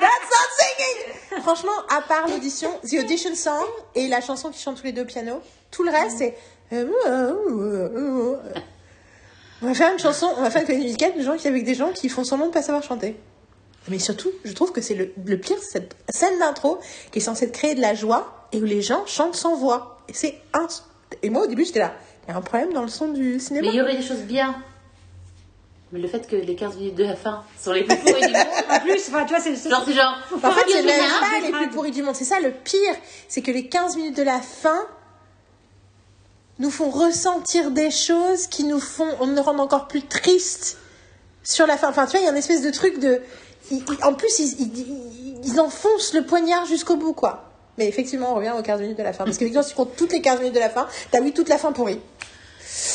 That's 0.00 0.30
not 0.30 0.48
singing! 0.58 1.42
Franchement, 1.42 1.72
à 1.90 2.02
part 2.02 2.28
l'audition, 2.28 2.70
The 2.82 3.00
Audition 3.00 3.34
Song 3.34 3.66
et 3.94 4.08
la 4.08 4.20
chanson 4.20 4.50
qui 4.50 4.60
chante 4.60 4.76
tous 4.76 4.84
les 4.84 4.92
deux 4.92 5.02
au 5.02 5.06
piano, 5.06 5.42
tout 5.70 5.82
le 5.82 5.90
reste, 5.90 6.18
c'est... 6.18 6.36
On 9.62 9.66
va 9.66 9.74
faire 9.74 9.92
une 9.92 9.98
chanson, 9.98 10.28
on 10.36 10.42
va 10.42 10.50
faire 10.50 10.62
une 10.62 10.66
comédie 10.68 10.84
musicale 10.86 11.12
de 11.16 11.22
gens 11.22 11.36
qui, 11.36 11.48
avec 11.48 11.64
des 11.64 11.74
gens 11.74 11.90
qui 11.92 12.08
font 12.08 12.24
semblant 12.24 12.46
de 12.46 12.52
pas 12.52 12.62
savoir 12.62 12.82
chanter. 12.82 13.16
Mais 13.88 13.98
surtout, 13.98 14.30
je 14.44 14.52
trouve 14.52 14.70
que 14.72 14.80
c'est 14.80 14.94
le, 14.94 15.12
le 15.24 15.38
pire, 15.38 15.56
cette 15.62 15.96
scène 16.10 16.38
d'intro 16.38 16.78
qui 17.10 17.18
est 17.18 17.22
censée 17.22 17.50
créer 17.50 17.74
de 17.74 17.80
la 17.80 17.94
joie 17.94 18.46
et 18.52 18.58
où 18.58 18.64
les 18.64 18.82
gens 18.82 19.04
chantent 19.06 19.34
sans 19.36 19.56
voix. 19.56 19.98
Et 20.08 20.12
c'est 20.14 20.34
un. 20.52 20.66
Et 21.22 21.30
moi, 21.30 21.44
au 21.44 21.46
début, 21.46 21.64
j'étais 21.64 21.78
là. 21.80 21.94
Il 22.26 22.30
y 22.32 22.34
a 22.34 22.36
un 22.36 22.42
problème 22.42 22.72
dans 22.74 22.82
le 22.82 22.88
son 22.88 23.08
du 23.08 23.40
cinéma. 23.40 23.66
Mais 23.68 23.72
il 23.72 23.78
y 23.78 23.80
aurait 23.82 23.96
des 23.96 24.02
choses 24.06 24.18
bien. 24.20 24.62
Mais 25.90 25.98
le 26.00 26.06
fait 26.08 26.26
que 26.26 26.36
les 26.36 26.54
15 26.54 26.76
minutes 26.76 26.96
de 26.96 27.04
la 27.04 27.16
fin 27.16 27.42
sont 27.58 27.72
les 27.72 27.82
plus 27.82 27.96
pourries 27.96 28.20
du 28.20 28.32
monde. 28.32 28.36
En 28.70 28.80
plus, 28.80 29.08
enfin, 29.08 29.24
tu 29.24 29.30
vois, 29.30 29.40
c'est. 29.42 29.56
c'est- 29.56 29.70
Genre, 29.70 29.82
c'est 29.86 29.94
genre. 29.94 30.14
En 30.44 30.50
fait, 30.50 30.64
il 30.68 30.74
y 30.74 30.78
a 30.78 30.80
c'est 30.82 30.84
même 30.86 31.10
pas 31.20 31.36
les 31.40 31.50
plus 31.50 31.52
grave. 31.52 31.70
pourris 31.70 31.90
du 31.92 32.02
monde. 32.02 32.14
C'est 32.14 32.24
ça 32.26 32.40
le 32.40 32.50
pire. 32.52 32.94
C'est 33.28 33.40
que 33.40 33.50
les 33.50 33.68
15 33.68 33.96
minutes 33.96 34.16
de 34.18 34.22
la 34.22 34.38
fin 34.40 34.78
nous 36.58 36.70
font 36.70 36.90
ressentir 36.90 37.70
des 37.70 37.90
choses 37.90 38.46
qui 38.48 38.64
nous 38.64 38.80
font, 38.80 39.08
on 39.20 39.26
nous 39.26 39.42
rend 39.42 39.58
encore 39.58 39.86
plus 39.88 40.02
tristes 40.02 40.78
sur 41.44 41.66
la 41.66 41.76
fin. 41.76 41.88
Enfin, 41.90 42.04
tu 42.06 42.12
vois, 42.12 42.20
il 42.20 42.24
y 42.24 42.26
a 42.26 42.30
une 42.30 42.36
espèce 42.36 42.62
de 42.62 42.70
truc 42.70 42.98
de. 42.98 43.20
ils- 43.70 43.78
ils- 43.88 44.04
en 44.04 44.14
plus, 44.14 44.38
ils, 44.40 44.60
ils, 44.60 45.38
ils 45.44 45.60
enfoncent 45.60 46.14
le 46.14 46.24
poignard 46.24 46.66
jusqu'au 46.66 46.96
bout, 46.96 47.12
quoi. 47.12 47.44
Mais 47.78 47.86
effectivement, 47.86 48.32
on 48.32 48.34
revient 48.34 48.52
aux 48.58 48.62
15 48.62 48.80
minutes 48.80 48.98
de 48.98 49.02
la 49.04 49.12
fin. 49.12 49.24
Parce 49.24 49.38
que, 49.38 49.46
si 49.46 49.52
tu 49.68 49.74
comptes 49.76 49.94
toutes 49.96 50.12
les 50.12 50.20
15 50.20 50.40
minutes 50.40 50.54
de 50.54 50.58
la 50.60 50.68
fin, 50.70 50.88
t'as 51.12 51.20
vu 51.20 51.32
toute 51.32 51.48
la 51.48 51.58
fin 51.58 51.70
pourrie. 51.72 52.00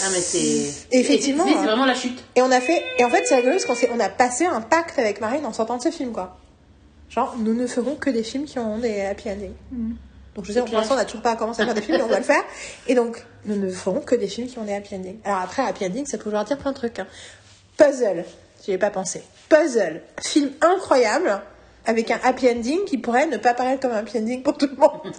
Ah, 0.03 0.07
mais 0.11 0.19
c'est. 0.19 0.71
Effectivement, 0.91 1.45
C'est 1.47 1.55
hein. 1.55 1.63
vraiment 1.63 1.85
la 1.85 1.95
chute. 1.95 2.21
Et 2.35 2.41
on 2.41 2.51
a 2.51 2.59
fait, 2.59 2.83
et 2.99 3.05
en 3.05 3.09
fait, 3.09 3.23
c'est 3.25 3.35
rigolo 3.35 3.53
parce 3.53 3.65
qu'on 3.65 3.75
s'est- 3.75 3.89
on 3.93 3.99
a 3.99 4.09
passé 4.09 4.45
un 4.45 4.59
pacte 4.61 4.99
avec 4.99 5.21
Marine 5.21 5.45
en 5.45 5.53
sortant 5.53 5.77
de 5.77 5.81
ce 5.83 5.89
film, 5.91 6.11
quoi. 6.11 6.37
Genre, 7.09 7.35
nous 7.39 7.53
ne 7.53 7.65
ferons 7.67 7.95
que 7.95 8.09
des 8.09 8.23
films 8.23 8.45
qui 8.45 8.59
ont 8.59 8.77
des 8.79 9.01
happy 9.01 9.29
endings. 9.29 9.53
Donc, 10.35 10.45
je 10.45 10.51
sais, 10.53 10.61
pour 10.61 10.73
l'instant, 10.73 10.95
on 10.95 10.97
n'a 10.97 11.05
toujours 11.05 11.21
pas 11.21 11.35
commencé 11.35 11.61
à 11.61 11.65
faire 11.65 11.73
des 11.75 11.81
films, 11.81 11.97
mais 11.97 12.03
on 12.03 12.07
va 12.07 12.17
le 12.17 12.23
faire. 12.23 12.43
Et 12.87 12.95
donc, 12.95 13.23
nous 13.45 13.55
ne 13.55 13.69
ferons 13.69 13.99
que 14.01 14.15
des 14.15 14.27
films 14.27 14.47
qui 14.47 14.57
ont 14.57 14.63
des 14.63 14.73
happy 14.73 14.95
endings. 14.95 15.19
Alors 15.25 15.39
après, 15.41 15.61
happy 15.63 15.85
ending, 15.85 16.05
ça 16.07 16.17
peut 16.17 16.23
vouloir 16.25 16.43
dire 16.45 16.57
plein 16.57 16.71
de 16.71 16.75
trucs. 16.77 16.97
hein. 16.99 17.07
Puzzle, 17.77 18.25
j'y 18.65 18.71
ai 18.71 18.77
pas 18.79 18.89
pensé. 18.89 19.21
Puzzle, 19.49 20.01
film 20.21 20.51
incroyable, 20.61 21.39
avec 21.85 22.09
un 22.11 22.19
happy 22.23 22.49
ending 22.49 22.83
qui 22.85 22.97
pourrait 22.97 23.27
ne 23.27 23.37
pas 23.37 23.53
paraître 23.53 23.81
comme 23.81 23.91
un 23.91 23.97
happy 23.97 24.17
ending 24.17 24.41
pour 24.41 24.57
tout 24.57 24.67
le 24.67 24.75
monde. 24.75 25.15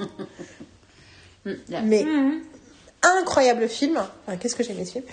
Là. 1.68 1.80
Mais 1.82 2.02
Hum, 2.04 2.40
incroyable 3.02 3.68
film. 3.68 3.98
Enfin, 4.26 4.36
Qu'est-ce 4.38 4.56
que 4.56 4.64
j'ai 4.64 4.72
aimé 4.72 4.84
ce 4.86 4.92
film 4.92 5.04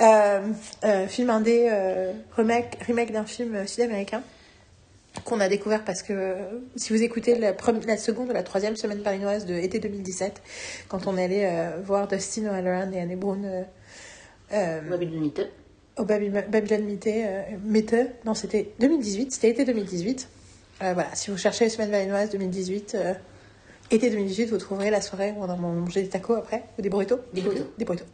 Euh, 0.00 0.40
euh, 0.84 1.06
Film 1.06 1.30
indé, 1.30 1.68
euh, 1.70 2.12
remake, 2.36 2.78
remake 2.86 3.12
d'un 3.12 3.24
film 3.24 3.66
sud-américain 3.66 4.22
qu'on 5.24 5.40
a 5.40 5.48
découvert 5.48 5.84
parce 5.84 6.02
que 6.02 6.12
euh, 6.12 6.34
si 6.76 6.92
vous 6.92 7.02
écoutez 7.02 7.34
la, 7.38 7.52
seconde 7.98 8.30
ou 8.30 8.32
la 8.32 8.42
troisième 8.42 8.76
semaine 8.76 9.02
parinoise 9.02 9.46
de 9.46 9.54
été 9.54 9.78
2017, 9.78 10.42
quand 10.88 11.06
on 11.06 11.16
allait 11.16 11.46
euh, 11.46 11.80
voir 11.84 12.08
Dustin 12.08 12.46
O'Halloran 12.46 12.90
et 12.92 13.00
Anne 13.00 13.16
Brown 13.16 13.44
euh, 13.44 13.62
euh, 14.52 14.80
Babylon 14.82 15.20
Mythe. 15.20 15.42
au 15.96 16.04
Baby- 16.04 16.30
Babylon 16.30 16.84
Mythe, 16.84 17.06
euh, 17.08 17.42
Mythe, 17.64 17.94
non 18.24 18.34
c'était 18.34 18.72
2018, 18.80 19.32
c'était 19.32 19.50
été 19.50 19.64
2018. 19.64 20.28
Euh, 20.82 20.92
voilà, 20.94 21.14
si 21.14 21.30
vous 21.30 21.36
cherchez 21.36 21.68
semaine 21.68 21.90
valinoise 21.90 22.30
2018, 22.30 22.94
euh, 22.94 23.14
été 23.90 24.10
2018, 24.10 24.46
vous 24.50 24.58
trouverez 24.58 24.90
la 24.90 25.00
soirée 25.00 25.32
où 25.36 25.42
on 25.42 25.48
a 25.50 25.56
mangé 25.56 26.02
des 26.02 26.08
tacos 26.08 26.34
après, 26.34 26.64
ou 26.78 26.82
des 26.82 26.88
burritos. 26.88 27.18
Des 27.32 27.40
burritos. 27.40 27.66
Des 27.78 27.84
burritos. 27.84 28.04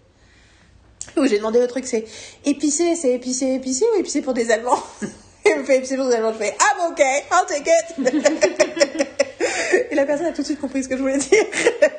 Où 1.18 1.26
j'ai 1.26 1.36
demandé 1.36 1.60
le 1.60 1.66
truc, 1.66 1.84
c'est 1.86 2.04
épicé, 2.46 2.96
c'est 2.96 3.12
épicé, 3.12 3.54
épicé 3.54 3.84
ou 3.94 4.00
épicé 4.00 4.22
pour 4.22 4.32
des 4.34 4.50
Allemands? 4.50 4.82
il 5.50 5.56
me 5.56 5.64
fait 5.64 5.80
pour 5.96 6.08
des 6.08 6.14
Allemands, 6.14 6.32
je 6.32 6.38
fais 6.38 6.56
I'm 6.60 6.92
okay, 6.92 7.24
I'll 7.30 7.46
take 7.46 7.70
it 7.70 9.08
Et 9.90 9.94
la 9.94 10.06
personne 10.06 10.26
a 10.26 10.32
tout 10.32 10.42
de 10.42 10.46
suite 10.46 10.60
compris 10.60 10.82
ce 10.84 10.88
que 10.88 10.96
je 10.96 11.02
voulais 11.02 11.18
dire. 11.18 11.44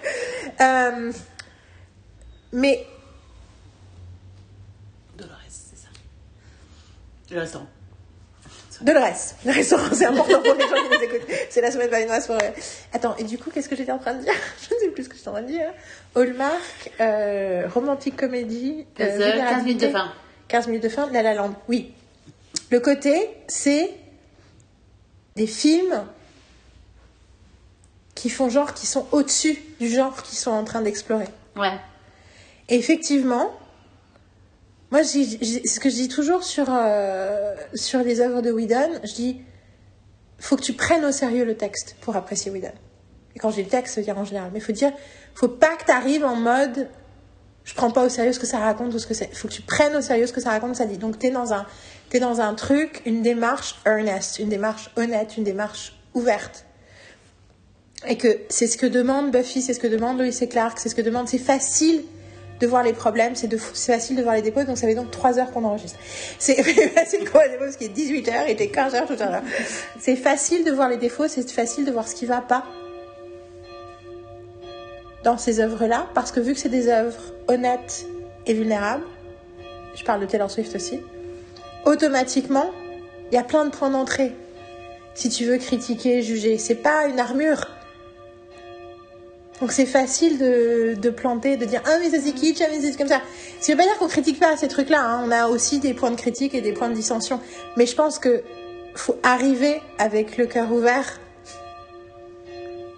Euh, 0.62 1.12
mais 2.54 2.88
Dolores, 5.18 5.38
c'est 5.50 5.76
ça. 5.76 5.90
Le 7.30 7.42
restaurant. 7.42 7.68
Dolores, 8.82 9.34
le 9.46 9.52
restaurant, 9.52 9.84
c'est 9.92 10.06
important 10.06 10.42
pour 10.42 10.54
les 10.54 10.62
gens 10.62 10.76
qui 10.76 10.98
nous 10.98 11.04
écoutent. 11.04 11.30
C'est 11.50 11.60
la 11.60 11.72
semaine 11.72 11.90
valinoise 11.90 12.28
pour... 12.28 12.38
Attends, 12.94 13.18
et 13.18 13.26
du 13.26 13.38
coup, 13.38 13.50
qu'est-ce 13.50 13.68
que 13.68 13.76
j'étais 13.76 13.92
en 13.92 14.00
train 14.00 14.14
de 14.14 14.22
dire? 14.22 14.34
Je 14.62 14.76
ne 14.76 14.80
sais 14.80 14.88
plus 14.90 15.04
ce 15.04 15.10
que 15.10 15.18
j'étais 15.18 15.28
en 15.28 15.34
train 15.34 15.42
de 15.42 15.48
dire. 15.48 15.74
Hallmark, 16.16 16.92
euh, 17.02 17.68
romantique 17.74 18.16
comédie... 18.16 18.86
euh, 19.02 19.34
15 19.34 19.50
15 19.50 19.64
minutes 19.66 19.82
de 19.82 19.90
fin. 19.90 20.14
15 20.48 20.68
minutes 20.68 20.84
de 20.84 20.90
fin, 20.90 21.10
La 21.12 21.22
La 21.22 21.34
Land, 21.34 21.54
oui. 21.68 21.94
Le 22.76 22.82
côté, 22.82 23.30
c'est 23.48 23.90
des 25.38 25.48
films 25.48 26.04
qui 28.16 28.30
font 28.30 28.50
genre, 28.50 28.74
qui 28.74 28.86
sont 28.86 29.08
au-dessus 29.14 29.58
du 29.80 29.88
genre 29.88 30.22
qu'ils 30.24 30.38
sont 30.38 30.52
en 30.52 30.66
train 30.66 30.82
d'explorer. 30.82 31.30
Ouais. 31.56 31.80
Et 32.68 32.76
effectivement, 32.76 33.50
moi, 34.92 35.04
j'ai- 35.04 35.38
j'ai- 35.42 35.66
ce 35.66 35.80
que 35.80 35.90
je 35.90 35.96
dis 35.96 36.10
toujours 36.10 36.44
sur, 36.44 36.66
euh, 36.70 37.56
sur 37.76 38.00
les 38.02 38.20
œuvres 38.20 38.42
de 38.42 38.52
Whedon, 38.52 39.00
je 39.06 39.14
dis, 39.14 39.42
faut 40.38 40.58
que 40.58 40.62
tu 40.64 40.74
prennes 40.74 41.06
au 41.06 41.14
sérieux 41.14 41.46
le 41.46 41.56
texte 41.56 41.96
pour 42.02 42.18
apprécier 42.18 42.52
Whedon. 42.52 42.74
Et 43.38 43.40
quand 43.40 43.52
je 43.52 43.56
dis 43.56 43.64
le 43.64 43.70
texte, 43.70 43.96
ça 43.96 44.02
veut 44.02 44.06
dire 44.06 44.18
en 44.18 44.26
général. 44.26 44.52
Mais 44.54 44.60
faut 44.60 44.74
dire, 44.74 44.92
faut 45.34 45.48
pas 45.48 45.78
que 45.78 45.86
tu 45.86 45.92
arrives 45.92 46.26
en 46.26 46.36
mode, 46.36 46.90
je 47.64 47.74
prends 47.74 47.90
pas 47.90 48.04
au 48.06 48.10
sérieux 48.10 48.34
ce 48.34 48.40
que 48.40 48.46
ça 48.46 48.60
raconte 48.60 48.94
ou 48.94 49.00
ce 49.00 49.08
que 49.08 49.14
c'est. 49.14 49.30
Il 49.32 49.36
faut 49.38 49.48
que 49.48 49.54
tu 49.54 49.62
prennes 49.62 49.96
au 49.96 50.02
sérieux 50.02 50.28
ce 50.28 50.34
que 50.34 50.42
ça 50.42 50.50
raconte, 50.50 50.76
ça 50.76 50.86
dit. 50.86 50.98
Donc 50.98 51.18
t'es 51.18 51.32
dans 51.32 51.54
un, 51.54 51.66
t'es 52.10 52.20
dans 52.20 52.42
un 52.42 52.54
truc, 52.54 53.02
une 53.06 53.22
démarche 53.22 53.76
earnest, 53.86 54.40
une 54.40 54.50
démarche 54.50 54.90
honnête, 54.96 55.38
une 55.38 55.44
démarche 55.44 55.94
ouverte. 56.14 56.66
Et 58.08 58.18
que 58.18 58.40
c'est 58.50 58.68
ce 58.68 58.78
que 58.78 58.86
demande 58.86 59.32
Buffy, 59.32 59.62
c'est 59.62 59.74
ce 59.74 59.80
que 59.80 59.88
demande 59.88 60.18
Lois 60.18 60.28
et 60.28 60.48
Clark, 60.48 60.80
c'est 60.80 60.90
ce 60.90 60.96
que 60.96 61.02
demande. 61.02 61.28
C'est 61.28 61.38
facile 61.38 62.04
de 62.60 62.68
voir 62.68 62.84
les 62.84 62.94
problèmes, 62.94 63.36
c'est 63.36 63.54
facile 63.58 64.16
de 64.16 64.24
voir 64.24 64.36
les 64.36 64.42
dépôts, 64.42 64.64
donc 64.64 64.78
ça 64.78 64.88
fait 64.88 64.96
donc 64.96 65.12
3 65.12 65.40
heures 65.40 65.52
qu'on 65.52 65.66
enregistre. 65.66 66.00
C'est 66.40 66.62
facile 66.90 67.26
de 67.26 67.30
voir 67.30 67.44
les 67.44 67.50
défauts 67.50 67.66
parce 67.66 67.76
qu'il 67.78 67.88
est 67.88 67.90
18 67.90 68.30
heures, 68.30 68.44
il 68.48 68.52
était 68.52 68.68
15 68.68 68.96
heures 68.96 69.08
tout 69.08 69.18
à 69.20 69.30
l'heure. 69.30 69.44
C'est 70.00 70.16
facile 70.16 70.64
de 70.64 70.72
voir 70.72 70.88
les 70.88 70.98
défauts, 70.98 71.28
c'est 71.28 71.50
facile 71.52 71.84
de 71.84 71.92
voir 71.92 72.08
ce 72.08 72.16
qui 72.16 72.26
va 72.26 72.42
pas 72.42 72.64
dans 75.24 75.38
ces 75.38 75.60
œuvres-là, 75.60 76.08
parce 76.14 76.32
que 76.32 76.40
vu 76.40 76.54
que 76.54 76.60
c'est 76.60 76.70
des 76.70 76.88
œuvres 76.88 77.34
honnêtes 77.48 78.06
et 78.46 78.54
vulnérables, 78.54 79.04
je 79.96 80.04
parle 80.04 80.22
de 80.22 80.28
Taylor 80.28 80.52
Swift 80.52 80.76
aussi, 80.76 81.02
automatiquement, 81.86 82.72
il 83.32 83.36
y 83.36 83.38
a 83.38 83.44
plein 83.44 83.66
de 83.66 83.70
points 83.72 83.90
d'entrée. 83.90 84.34
Si 85.14 85.30
tu 85.30 85.46
veux 85.46 85.58
critiquer, 85.58 86.22
juger, 86.22 86.58
c'est 86.58 86.76
pas 86.76 87.06
une 87.08 87.20
armure. 87.20 87.68
Donc 89.62 89.72
c'est 89.72 89.86
facile 89.86 90.38
de, 90.38 90.96
de 91.00 91.10
planter, 91.10 91.56
de 91.56 91.64
dire 91.64 91.82
ah 91.86 91.98
mais 92.02 92.10
ça 92.10 92.18
c'est 92.22 92.34
kitsch, 92.34 92.62
ah 92.62 92.68
mais 92.70 92.82
c'est 92.82 92.98
comme 92.98 93.08
ça. 93.08 93.22
Ça 93.62 93.72
veut 93.72 93.78
pas 93.78 93.86
dire 93.86 93.98
qu'on 93.98 94.08
critique 94.10 94.38
pas 94.40 94.58
ces 94.58 94.68
trucs-là. 94.68 95.02
hein. 95.02 95.24
On 95.26 95.32
a 95.32 95.48
aussi 95.48 95.80
des 95.80 95.94
points 95.94 96.12
de 96.12 96.18
critique 96.18 96.54
et 96.54 96.60
des 96.62 96.74
points 96.74 96.90
de 96.90 96.94
dissension. 96.94 97.40
Mais 97.78 97.86
je 97.86 97.96
pense 97.96 98.20
que 98.20 98.44
faut 98.96 99.18
arriver 99.24 99.82
avec 99.98 100.38
le 100.38 100.46
cœur 100.46 100.72
ouvert 100.72 101.20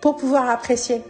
pour 0.01 0.15
pouvoir 0.15 0.49
apprécier. 0.49 1.01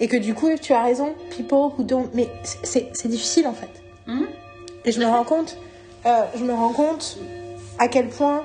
Et 0.00 0.08
que 0.08 0.16
du 0.16 0.34
coup, 0.34 0.50
tu 0.60 0.72
as 0.72 0.82
raison, 0.82 1.14
people 1.30 1.70
who 1.78 1.84
don't. 1.84 2.08
Mais 2.12 2.28
c'est 2.64 3.06
difficile 3.08 3.46
en 3.46 3.54
fait. 3.54 3.70
Mhm. 4.08 4.26
Et 4.84 4.92
je 4.92 4.98
me 5.00 5.06
rends 5.06 5.24
compte, 5.24 5.56
euh, 6.06 6.22
je 6.36 6.44
me 6.44 6.52
rends 6.52 6.72
compte 6.72 7.18
à 7.78 7.88
quel 7.88 8.08
point 8.08 8.44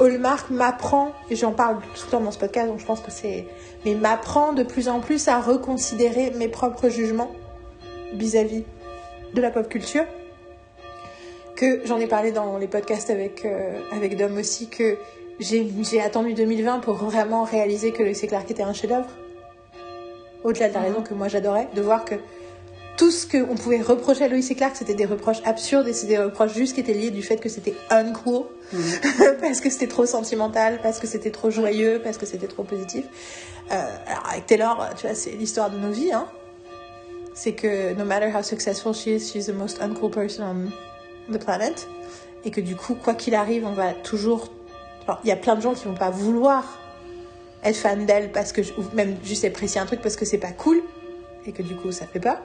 Hallmark 0.00 0.50
m'apprend, 0.50 1.12
et 1.30 1.36
j'en 1.36 1.52
parle 1.52 1.78
tout 1.94 2.06
le 2.06 2.10
temps 2.10 2.20
dans 2.20 2.32
ce 2.32 2.38
podcast, 2.38 2.68
donc 2.68 2.80
je 2.80 2.84
pense 2.84 3.00
que 3.00 3.10
c'est. 3.10 3.46
Mais 3.84 3.94
m'apprend 3.94 4.52
de 4.52 4.64
plus 4.64 4.88
en 4.88 5.00
plus 5.00 5.28
à 5.28 5.40
reconsidérer 5.40 6.32
mes 6.32 6.48
propres 6.48 6.88
jugements 6.88 7.30
vis-à-vis 8.12 8.64
de 9.34 9.40
la 9.40 9.50
pop 9.50 9.68
culture. 9.68 10.04
Que 11.54 11.86
j'en 11.86 11.98
ai 11.98 12.08
parlé 12.08 12.32
dans 12.32 12.58
les 12.58 12.66
podcasts 12.66 13.10
avec, 13.10 13.44
euh, 13.44 13.78
avec 13.92 14.16
Dom 14.16 14.36
aussi, 14.36 14.68
que 14.68 14.96
j'ai 15.38 16.00
attendu 16.00 16.34
2020 16.34 16.80
pour 16.80 16.94
vraiment 16.94 17.44
réaliser 17.44 17.92
que 17.92 18.02
et 18.02 18.26
Clark 18.26 18.50
était 18.50 18.62
un 18.62 18.72
chef-d'œuvre. 18.72 19.08
Au-delà 20.42 20.68
de 20.68 20.74
la 20.74 20.80
raison 20.80 21.02
que 21.02 21.14
moi 21.14 21.28
j'adorais, 21.28 21.68
de 21.74 21.80
voir 21.80 22.04
que 22.04 22.16
tout 22.96 23.10
ce 23.10 23.26
qu'on 23.26 23.56
pouvait 23.56 23.80
reprocher 23.80 24.24
à 24.24 24.28
Lois 24.28 24.38
et 24.38 24.54
Clark, 24.54 24.76
c'était 24.76 24.94
des 24.94 25.04
reproches 25.04 25.42
absurdes 25.44 25.88
et 25.88 25.92
c'était 25.92 26.16
des 26.16 26.22
reproches 26.22 26.54
juste 26.54 26.74
qui 26.74 26.80
étaient 26.80 26.94
liés 26.94 27.10
du 27.10 27.22
fait 27.22 27.38
que 27.38 27.48
c'était 27.48 27.74
uncool, 27.90 28.44
parce 29.40 29.60
que 29.60 29.70
c'était 29.70 29.88
trop 29.88 30.06
sentimental, 30.06 30.78
parce 30.82 31.00
que 31.00 31.06
c'était 31.06 31.30
trop 31.30 31.50
joyeux, 31.50 32.00
parce 32.02 32.18
que 32.18 32.26
c'était 32.26 32.46
trop 32.46 32.62
positif. 32.62 33.04
Euh, 33.72 33.96
alors 34.06 34.28
avec 34.30 34.46
Taylor, 34.46 34.90
tu 34.96 35.06
vois, 35.06 35.14
c'est 35.14 35.32
l'histoire 35.32 35.70
de 35.70 35.78
nos 35.78 35.90
vies, 35.90 36.12
hein. 36.12 36.26
C'est 37.34 37.52
que 37.52 37.94
no 37.94 38.04
matter 38.04 38.30
how 38.32 38.42
successful 38.42 38.94
she 38.94 39.06
is, 39.06 39.20
she's 39.32 39.46
the 39.46 39.54
most 39.54 39.80
uncool 39.82 40.10
person 40.10 40.44
on 41.28 41.32
the 41.32 41.38
planet. 41.38 41.88
Et 42.44 42.52
que 42.52 42.60
du 42.60 42.76
coup, 42.76 42.94
quoi 42.94 43.14
qu'il 43.14 43.34
arrive, 43.34 43.66
on 43.66 43.72
va 43.72 43.92
toujours. 43.92 44.52
Il 45.24 45.28
y 45.28 45.32
a 45.32 45.36
plein 45.36 45.56
de 45.56 45.60
gens 45.60 45.74
qui 45.74 45.86
vont 45.86 45.94
pas 45.94 46.10
vouloir 46.10 46.78
être 47.64 47.76
fan 47.76 48.06
d'elle 48.06 48.30
parce 48.30 48.52
que, 48.52 48.60
ou 48.78 48.84
même 48.94 49.16
juste 49.24 49.44
apprécier 49.44 49.80
un 49.80 49.86
truc 49.86 50.00
parce 50.00 50.16
que 50.16 50.24
c'est 50.24 50.38
pas 50.38 50.52
cool 50.52 50.82
et 51.46 51.52
que 51.52 51.62
du 51.62 51.74
coup 51.74 51.92
ça 51.92 52.06
fait 52.06 52.20
peur. 52.20 52.38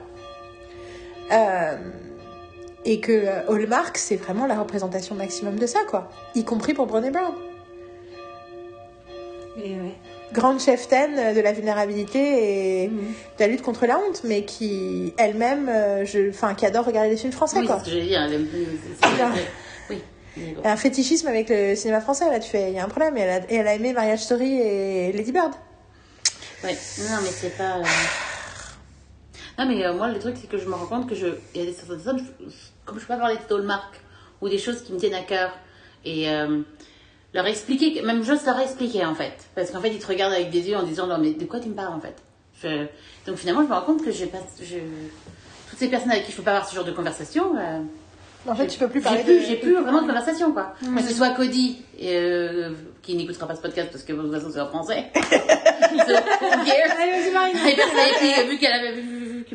Euh, 1.32 1.76
et 2.84 3.00
que 3.00 3.12
euh, 3.12 3.48
Hallmark, 3.48 3.98
c'est 3.98 4.16
vraiment 4.16 4.46
la 4.46 4.58
représentation 4.58 5.14
maximum 5.14 5.56
de 5.58 5.66
ça, 5.66 5.80
quoi. 5.88 6.10
Y 6.34 6.44
compris 6.44 6.74
pour 6.74 6.86
Brené 6.86 7.10
Brown. 7.10 7.34
Et 9.62 9.70
ouais. 9.74 9.94
Grande 10.32 10.60
cheftaine 10.60 11.18
euh, 11.18 11.34
de 11.34 11.40
la 11.40 11.52
vulnérabilité 11.52 12.82
et 12.84 12.88
Mhm. 12.88 12.98
de 13.38 13.40
la 13.40 13.46
lutte 13.48 13.62
contre 13.62 13.84
la 13.86 13.98
honte, 13.98 14.22
mais 14.24 14.44
qui 14.44 15.12
elle-même, 15.18 15.70
enfin, 16.30 16.54
qui 16.54 16.64
adore 16.66 16.84
regarder 16.86 17.10
des 17.10 17.16
films 17.16 17.32
français, 17.32 17.58
Oui, 17.60 17.66
quoi. 17.66 17.80
c'est 17.84 17.90
ce 17.90 17.96
que 17.96 18.00
dire. 18.00 18.22
elle 18.22 18.34
aime- 18.34 18.48
Bien. 19.16 19.32
Oui. 19.90 20.02
bon. 20.54 20.62
Un 20.64 20.76
fétichisme 20.76 21.26
avec 21.26 21.48
le 21.50 21.74
cinéma 21.74 22.00
français, 22.00 22.30
là, 22.30 22.38
tu 22.38 22.48
fais, 22.48 22.70
il 22.70 22.76
y 22.76 22.78
a 22.78 22.84
un 22.84 22.88
problème. 22.88 23.16
Et 23.16 23.20
elle 23.20 23.30
a, 23.30 23.36
et 23.50 23.54
elle 23.56 23.68
a 23.68 23.74
aimé 23.74 23.92
Marriage 23.92 24.20
Story 24.20 24.60
et 24.60 25.12
Lady 25.12 25.32
Bird. 25.32 25.52
Ouais. 26.64 26.70
Non, 26.98 27.16
mais 27.22 27.28
c'est 27.30 27.56
pas. 27.58 27.78
euh, 27.78 27.82
Non, 29.60 29.66
mais 29.66 29.84
euh, 29.84 29.92
moi, 29.92 30.08
le 30.08 30.18
truc, 30.18 30.36
c'est 30.40 30.48
que 30.48 30.56
je 30.58 30.66
me 30.66 30.74
rends 30.74 30.86
compte 30.86 31.06
que 31.08 31.14
je. 31.14 31.26
Il 31.54 31.60
y 31.60 31.62
a 31.64 31.66
des 31.66 31.72
certaines 31.74 31.96
personnes, 32.00 32.24
comme 32.86 32.96
je 32.98 33.02
peux 33.02 33.08
pas 33.14 33.18
parler 33.18 33.36
de 33.36 33.54
Hallmark 33.54 34.00
ou 34.40 34.48
des 34.48 34.58
choses 34.58 34.80
qui 34.82 34.92
me 34.94 34.98
tiennent 34.98 35.14
à 35.14 35.20
cœur 35.22 35.50
et 36.04 36.30
euh, 36.30 36.62
leur 37.34 37.46
expliquer, 37.46 38.00
même 38.02 38.22
juste 38.24 38.46
leur 38.46 38.58
expliquer 38.58 39.04
en 39.04 39.14
fait. 39.14 39.34
Parce 39.54 39.70
qu'en 39.70 39.80
fait, 39.82 39.90
ils 39.90 39.98
te 39.98 40.06
regardent 40.06 40.32
avec 40.32 40.50
des 40.50 40.68
yeux 40.70 40.76
en 40.76 40.82
disant, 40.82 41.06
non, 41.06 41.18
mais 41.18 41.32
de 41.32 41.44
quoi 41.44 41.60
tu 41.60 41.68
me 41.68 41.74
parles 41.74 41.92
en 41.92 42.00
fait? 42.00 42.16
Je- 42.62 42.86
Donc 43.26 43.36
finalement, 43.36 43.62
je 43.62 43.68
me 43.68 43.74
rends 43.74 43.82
compte 43.82 44.02
que 44.04 44.10
j'ai 44.10 44.26
pas. 44.26 44.38
Je... 44.62 44.76
Toutes 45.68 45.78
ces 45.78 45.88
personnes 45.88 46.10
avec 46.10 46.24
qui 46.24 46.32
je 46.32 46.36
peux 46.38 46.42
pas 46.42 46.52
avoir 46.52 46.68
ce 46.68 46.74
genre 46.74 46.84
de 46.84 46.90
conversation. 46.92 47.54
euh, 47.58 47.80
En 48.48 48.54
fait, 48.54 48.66
tu 48.66 48.78
peux 48.78 48.88
plus 48.88 49.00
j'ai 49.00 49.04
parler 49.04 49.22
plus, 49.24 49.40
de... 49.40 49.44
j'ai 49.44 49.56
plus 49.56 49.74
vraiment 49.74 50.00
de 50.02 50.06
conversation, 50.08 50.52
quoi. 50.52 50.74
Que 50.96 51.02
ce 51.02 51.12
soit 51.14 51.30
Cody, 51.30 51.82
euh, 52.02 52.72
qui 53.02 53.14
n'écoutera 53.14 53.46
pas 53.46 53.54
ce 53.54 53.60
podcast 53.60 53.90
parce 53.92 54.02
que 54.04 54.12
de 54.14 54.20
toute 54.22 54.32
façon 54.32 54.50
c'est 54.52 54.60
en 54.60 54.68
français. 54.68 55.04
So, 55.14 55.96
who 55.96 56.64
cares 56.64 56.96
et 58.06 58.14
puis, 58.18 58.50
vu 58.50 58.58
qu'elle 58.58 58.72
avait 58.72 58.92
vu, 58.92 59.02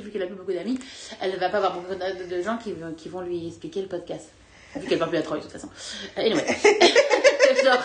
vu- 0.02 0.12
qu'elle 0.12 0.24
a 0.24 0.28
plus 0.28 0.36
beaucoup 0.36 0.52
d'amis, 0.54 0.80
elle 1.22 1.38
va 1.40 1.50
pas 1.50 1.58
avoir 1.58 1.74
beaucoup 1.80 1.94
de, 1.96 2.42
gens 2.42 2.58
qui, 2.58 2.74
vont- 2.74 2.94
qui 2.94 3.10
vont 3.10 3.22
lui 3.22 3.48
expliquer 3.48 3.82
le 3.82 3.88
podcast. 3.88 4.30
Vu 4.76 4.88
qu'elle 4.88 5.00
parle 5.00 5.12
plus 5.12 5.20
à 5.20 5.24
Troy 5.24 5.38
de 5.38 5.44
toute 5.44 5.52
façon. 5.52 5.70
Euh, 6.18 6.22
Anyway. 6.22 6.46
Genre, 7.64 7.84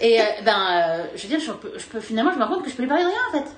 et 0.00 0.20
euh, 0.20 0.24
ben, 0.44 0.66
euh, 0.70 1.04
je 1.16 1.22
veux 1.22 1.28
dire, 1.28 1.40
je 1.40 1.52
peux, 1.52 1.72
je 1.78 1.84
peux- 1.86 2.00
finalement, 2.00 2.32
je 2.32 2.38
me 2.38 2.44
rends 2.44 2.54
compte 2.54 2.64
que 2.64 2.70
je 2.70 2.76
peux 2.76 2.82
lui 2.82 2.88
parler 2.88 3.04
de 3.04 3.08
rien 3.08 3.18
en 3.30 3.32
fait. 3.44 3.50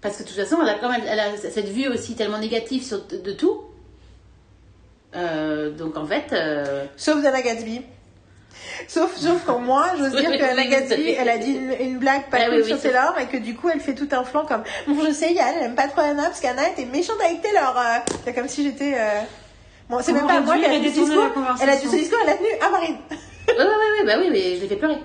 Parce 0.00 0.16
que 0.16 0.22
de 0.24 0.28
toute 0.28 0.36
façon, 0.36 0.58
elle 0.62 0.68
a 0.68 0.74
quand 0.78 0.90
même 0.90 1.02
elle 1.06 1.18
a 1.20 1.36
cette 1.36 1.68
vue 1.68 1.88
aussi 1.88 2.14
tellement 2.14 2.38
négative 2.38 2.84
sur, 2.84 3.04
de, 3.06 3.16
de 3.16 3.32
tout. 3.32 3.62
Euh, 5.16 5.70
donc 5.70 5.96
en 5.96 6.06
fait, 6.06 6.32
euh, 6.32 6.84
Sauf 6.96 7.22
Dana 7.22 7.40
Gatsby. 7.42 7.80
Sauf, 8.86 9.16
sauf 9.16 9.42
pour 9.42 9.60
moi, 9.60 9.86
j'ose 9.98 10.12
Oui, 10.14 10.20
dire 10.20 10.30
oui, 10.30 10.38
que 10.38 10.44
oui, 10.44 10.94
oui. 10.96 11.16
elle 11.18 11.28
a 11.28 11.38
dit 11.38 11.52
une, 11.52 11.72
une 11.80 11.98
blague 11.98 12.28
pas 12.30 12.38
Ah, 12.40 12.44
cool 12.46 12.54
oui, 12.56 12.60
oui, 12.62 12.68
sur 12.68 12.76
c'est- 12.78 12.88
Taylor 12.88 13.14
et 13.20 13.26
que 13.26 13.36
du 13.36 13.54
coup 13.54 13.68
elle 13.72 13.80
fait 13.80 13.94
tout 13.94 14.08
un 14.12 14.24
flanc 14.24 14.44
comme 14.46 14.62
Bon, 14.86 15.04
je 15.06 15.12
sais, 15.12 15.32
Yann, 15.32 15.54
elle 15.58 15.66
aime 15.66 15.74
pas 15.74 15.88
trop 15.88 16.00
Anna 16.02 16.24
parce 16.24 16.40
qu'Anna 16.40 16.68
était 16.68 16.84
méchante 16.84 17.20
avec 17.24 17.42
Taylor. 17.42 17.76
euh. 17.76 17.98
C'est 18.24 18.32
comme 18.34 18.48
si 18.48 18.64
j'étais. 18.64 18.94
euh, 18.96 19.20
Bon, 19.88 19.98
c'est 20.02 20.12
même 20.12 20.26
pas 20.26 20.40
moi 20.40 20.56
qui 20.58 20.64
a 20.64 20.68
tenu 20.68 20.88
ce 20.88 21.00
discours. 21.00 21.24
Elle 21.62 21.70
a 21.70 21.76
tenu 21.76 21.90
ce 21.90 21.96
discours, 21.96 22.18
elle 22.24 22.30
a 22.32 22.36
tenu 22.36 22.48
à 22.60 22.68
Marine. 22.70 22.96
ouais, 23.10 23.54
ouais, 23.56 23.64
ouais, 23.64 23.64
ouais, 24.00 24.04
bah 24.06 24.14
oui, 24.20 24.28
mais 24.30 24.56
je 24.56 24.60
l'ai 24.62 24.68
fait 24.68 24.76
pleurer. 24.76 24.98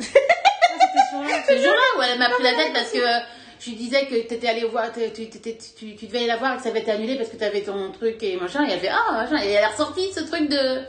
Ce 0.00 1.56
jour-là 1.56 1.98
où 1.98 2.02
elle 2.02 2.18
m'a 2.18 2.30
pris 2.30 2.42
la 2.42 2.54
tête 2.54 2.72
parce 2.72 2.90
que 2.90 2.98
euh, 2.98 3.18
je 3.60 3.70
lui 3.70 3.76
disais 3.76 4.06
que 4.06 4.14
t'étais 4.26 4.48
allé 4.48 4.64
voir, 4.64 4.86
tu, 4.92 5.00
tu, 5.12 5.28
tu, 5.28 5.40
tu, 5.40 5.96
tu 5.96 6.06
devais 6.06 6.18
aller 6.18 6.26
la 6.28 6.36
voir 6.36 6.54
et 6.54 6.56
que 6.56 6.62
ça 6.62 6.70
avait 6.70 6.80
été 6.80 6.90
annulé 6.92 7.16
parce 7.16 7.28
que 7.28 7.36
t'avais 7.36 7.60
ton 7.60 7.90
truc 7.92 8.22
et 8.22 8.36
machin. 8.36 8.66
Et 8.66 8.72
elle 8.72 8.80
fait 8.80 8.88
ah 8.90 9.12
machin 9.12 9.42
et 9.44 9.50
elle 9.50 9.64
a 9.64 9.68
ressorti 9.68 10.12
ce 10.14 10.20
truc 10.20 10.48
de. 10.48 10.82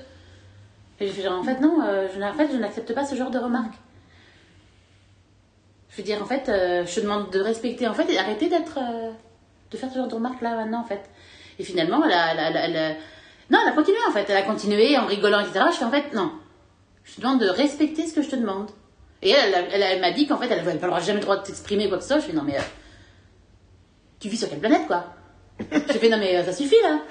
Et 1.02 1.08
j'ai 1.08 1.14
fait 1.14 1.24
genre 1.24 1.40
en 1.40 1.44
fait 1.44 1.60
non, 1.60 1.82
euh, 1.84 2.08
je, 2.14 2.22
en 2.22 2.34
fait 2.34 2.50
je 2.52 2.58
n'accepte 2.58 2.94
pas 2.94 3.04
ce 3.04 3.16
genre 3.16 3.32
de 3.32 3.40
remarques. 3.40 3.74
Je 5.90 5.98
veux 5.98 6.04
dire 6.04 6.22
en 6.22 6.26
fait, 6.26 6.48
euh, 6.48 6.86
je 6.86 6.96
te 6.96 7.00
demande 7.02 7.32
de 7.32 7.40
respecter 7.40 7.88
en 7.88 7.94
fait 7.94 8.10
et 8.10 8.16
d'arrêter 8.16 8.48
d'être, 8.48 8.78
euh, 8.78 9.12
de 9.72 9.78
faire 9.78 9.90
ce 9.90 9.96
genre 9.98 10.08
de 10.08 10.14
remarques 10.14 10.42
là 10.42 10.56
maintenant 10.56 10.82
en 10.82 10.86
fait. 10.86 11.02
Et 11.58 11.64
finalement 11.64 12.04
elle 12.06 12.14
a, 12.14 12.50
elle 12.50 12.56
elle 12.56 12.98
non 13.50 13.60
elle 13.64 13.70
a 13.70 13.76
continué 13.76 13.98
en 14.08 14.12
fait, 14.12 14.30
elle 14.30 14.38
a 14.38 14.44
continué 14.44 14.98
en 14.98 15.08
rigolant 15.08 15.40
etc. 15.40 15.66
Je 15.72 15.78
fais 15.78 15.86
en 15.86 15.92
fait 15.92 16.14
non, 16.14 16.32
je 17.04 17.16
te 17.16 17.22
demande 17.22 17.42
de 17.42 17.50
respecter 17.50 18.06
ce 18.06 18.14
que 18.14 18.22
je 18.22 18.30
te 18.30 18.36
demande. 18.36 18.70
Et 19.24 19.30
elle, 19.30 19.54
elle, 19.72 20.02
m'a 20.02 20.12
dit 20.12 20.26
qu'en 20.26 20.38
fait, 20.38 20.50
elle 20.50 20.64
n'avait 20.64 20.80
jamais 21.04 21.20
le 21.20 21.24
droit 21.24 21.38
de 21.38 21.44
t'exprimer 21.44 21.88
quoi 21.88 21.98
que 21.98 22.04
ce 22.04 22.10
soit. 22.10 22.20
Je 22.20 22.26
fais, 22.26 22.34
non, 22.34 22.42
mais. 22.44 22.58
tu 24.20 24.30
vis 24.30 24.38
sur 24.38 24.50
quelle 24.50 24.60
planète, 24.60 24.88
quoi? 24.88 25.14
J'ai 25.72 26.00
fait, 26.00 26.10
non, 26.10 26.18
mais 26.18 26.44
ça 26.44 26.54
suffit, 26.54 26.82
là. 26.82 27.02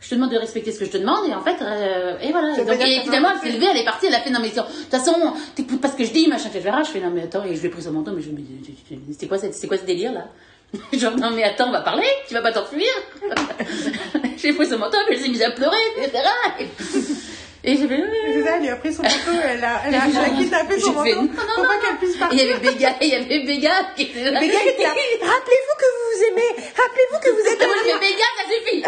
Je 0.00 0.10
te 0.10 0.14
demande 0.14 0.30
de 0.30 0.38
respecter 0.38 0.70
ce 0.70 0.78
que 0.78 0.84
je 0.84 0.90
te 0.90 0.96
demande, 0.96 1.28
et 1.28 1.34
en 1.34 1.42
fait, 1.42 1.56
euh, 1.60 2.18
et 2.20 2.30
voilà. 2.30 2.54
Et, 2.56 2.64
donc, 2.64 2.80
et 2.80 3.00
finalement, 3.00 3.30
elle 3.32 3.50
s'est 3.50 3.56
levée, 3.56 3.66
elle 3.70 3.80
est 3.80 3.84
partie, 3.84 4.06
elle 4.06 4.14
a 4.14 4.20
fait, 4.20 4.30
non, 4.30 4.38
mais 4.40 4.50
de 4.50 4.54
toute 4.54 4.90
façon, 4.90 5.14
t'écoutes 5.56 5.80
pas 5.80 5.88
ce 5.88 5.96
que 5.96 6.04
je 6.04 6.12
dis, 6.12 6.28
machin, 6.28 6.50
fait, 6.50 6.60
je 6.60 6.64
verrai. 6.64 6.84
Je 6.84 6.90
fais, 6.90 7.00
non, 7.00 7.10
mais 7.12 7.22
attends, 7.22 7.44
et 7.44 7.54
je 7.54 7.60
lui 7.60 7.66
ai 7.66 7.70
pris 7.70 7.82
son 7.82 7.92
menton, 7.92 8.12
mais 8.14 8.22
je 8.22 8.30
c'est 9.18 9.26
quoi, 9.26 9.38
c'est 9.38 9.66
quoi 9.66 9.76
ce 9.76 9.84
délire, 9.84 10.12
là? 10.12 10.28
Genre, 10.92 11.16
non, 11.16 11.30
mais 11.30 11.42
attends, 11.42 11.68
on 11.68 11.72
va 11.72 11.80
parler, 11.80 12.06
tu 12.28 12.34
vas 12.34 12.42
pas 12.42 12.52
t'enfuir. 12.52 12.86
j'ai 14.36 14.52
pris 14.52 14.66
son 14.66 14.78
menton, 14.78 14.98
mais 15.08 15.16
je 15.16 15.22
suis 15.22 15.30
mise 15.30 15.42
à 15.42 15.50
pleurer, 15.50 15.76
etc. 15.96 16.22
Et 17.68 17.76
j'ai 17.76 17.86
fait, 17.88 18.02
C'est 18.32 18.42
ça, 18.44 18.56
elle 18.62 18.68
a 18.70 18.76
pris 18.76 18.92
son 18.94 19.02
manteau, 19.02 19.16
elle 19.44 19.62
a, 19.64 19.82
elle 19.86 19.94
a, 19.94 19.98
elle 20.06 20.16
a 20.16 20.80
son 20.80 20.92
manteau 20.92 21.22
non, 21.22 21.28
pour 21.54 21.66
pas 21.66 21.76
qu'elle 21.82 21.96
puisse 21.98 22.16
partir. 22.16 22.38
il 22.38 22.46
y 22.46 22.50
avait 22.50 22.60
Béga, 22.60 22.90
il 23.02 23.08
y 23.08 23.14
avait 23.14 23.44
Béga 23.44 23.72
qui 23.94 24.02
était 24.04 24.30
là. 24.30 24.40
Les 24.40 24.48
gars 24.48 24.64
étaient 24.66 24.82
là. 24.82 24.88
Rappelez-vous 24.88 25.76
que 25.78 25.88
vous 25.94 26.06
vous 26.16 26.24
aimez. 26.28 26.50
Rappelez-vous 26.76 27.18
que 27.20 27.30
vous 27.30 27.46
êtes 27.52 27.62
amoureux. 27.62 27.78
fais 27.84 27.98
Béga, 27.98 28.24
ça 28.38 28.44
suffit. 28.50 28.82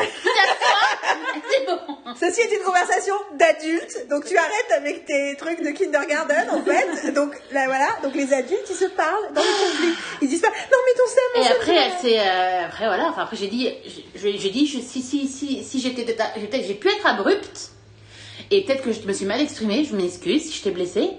C'est 1.50 1.66
bon. 1.66 1.78
Ceci 2.18 2.40
est 2.40 2.56
une 2.56 2.62
conversation 2.62 3.14
d'adultes, 3.34 4.06
donc 4.08 4.26
tu 4.26 4.36
arrêtes 4.36 4.72
avec 4.76 5.04
tes 5.04 5.36
trucs 5.36 5.62
de 5.62 5.70
kindergarten 5.70 6.48
en 6.50 6.62
fait. 6.62 7.12
Donc 7.12 7.32
là 7.52 7.66
voilà, 7.66 7.88
donc 8.02 8.14
les 8.14 8.32
adultes 8.32 8.66
ils 8.68 8.74
se 8.76 8.86
parlent 8.86 9.32
dans 9.34 9.42
le 9.42 9.46
conflit. 9.66 9.94
Ils 10.22 10.28
disent 10.28 10.40
pas 10.40 10.48
non 10.48 10.78
mais 10.86 10.94
ton 10.96 11.40
mon 11.40 11.44
Et 11.44 11.48
après, 11.52 11.74
elle 11.76 11.92
s'est, 12.00 12.18
euh, 12.20 12.66
après 12.66 12.86
voilà, 12.86 13.06
enfin 13.08 13.22
après 13.22 13.36
j'ai 13.36 13.46
dit, 13.46 13.72
j'ai 14.14 14.32
dit, 14.50 14.66
je- 14.66 14.80
si 14.80 15.02
si 15.02 15.28
si 15.28 15.62
si 15.64 15.80
j'étais, 15.80 16.02
peut-être, 16.04 16.66
j'ai 16.66 16.74
pu 16.74 16.88
être 16.88 17.06
abrupte, 17.06 17.70
et 18.50 18.64
peut-être 18.64 18.82
que 18.82 18.92
je 18.92 19.06
me 19.06 19.12
suis 19.12 19.26
mal 19.26 19.40
exprimée, 19.40 19.84
je 19.84 19.94
m'excuse 19.94 20.50
si 20.50 20.58
je 20.58 20.62
t'ai 20.62 20.70
blessée, 20.70 21.10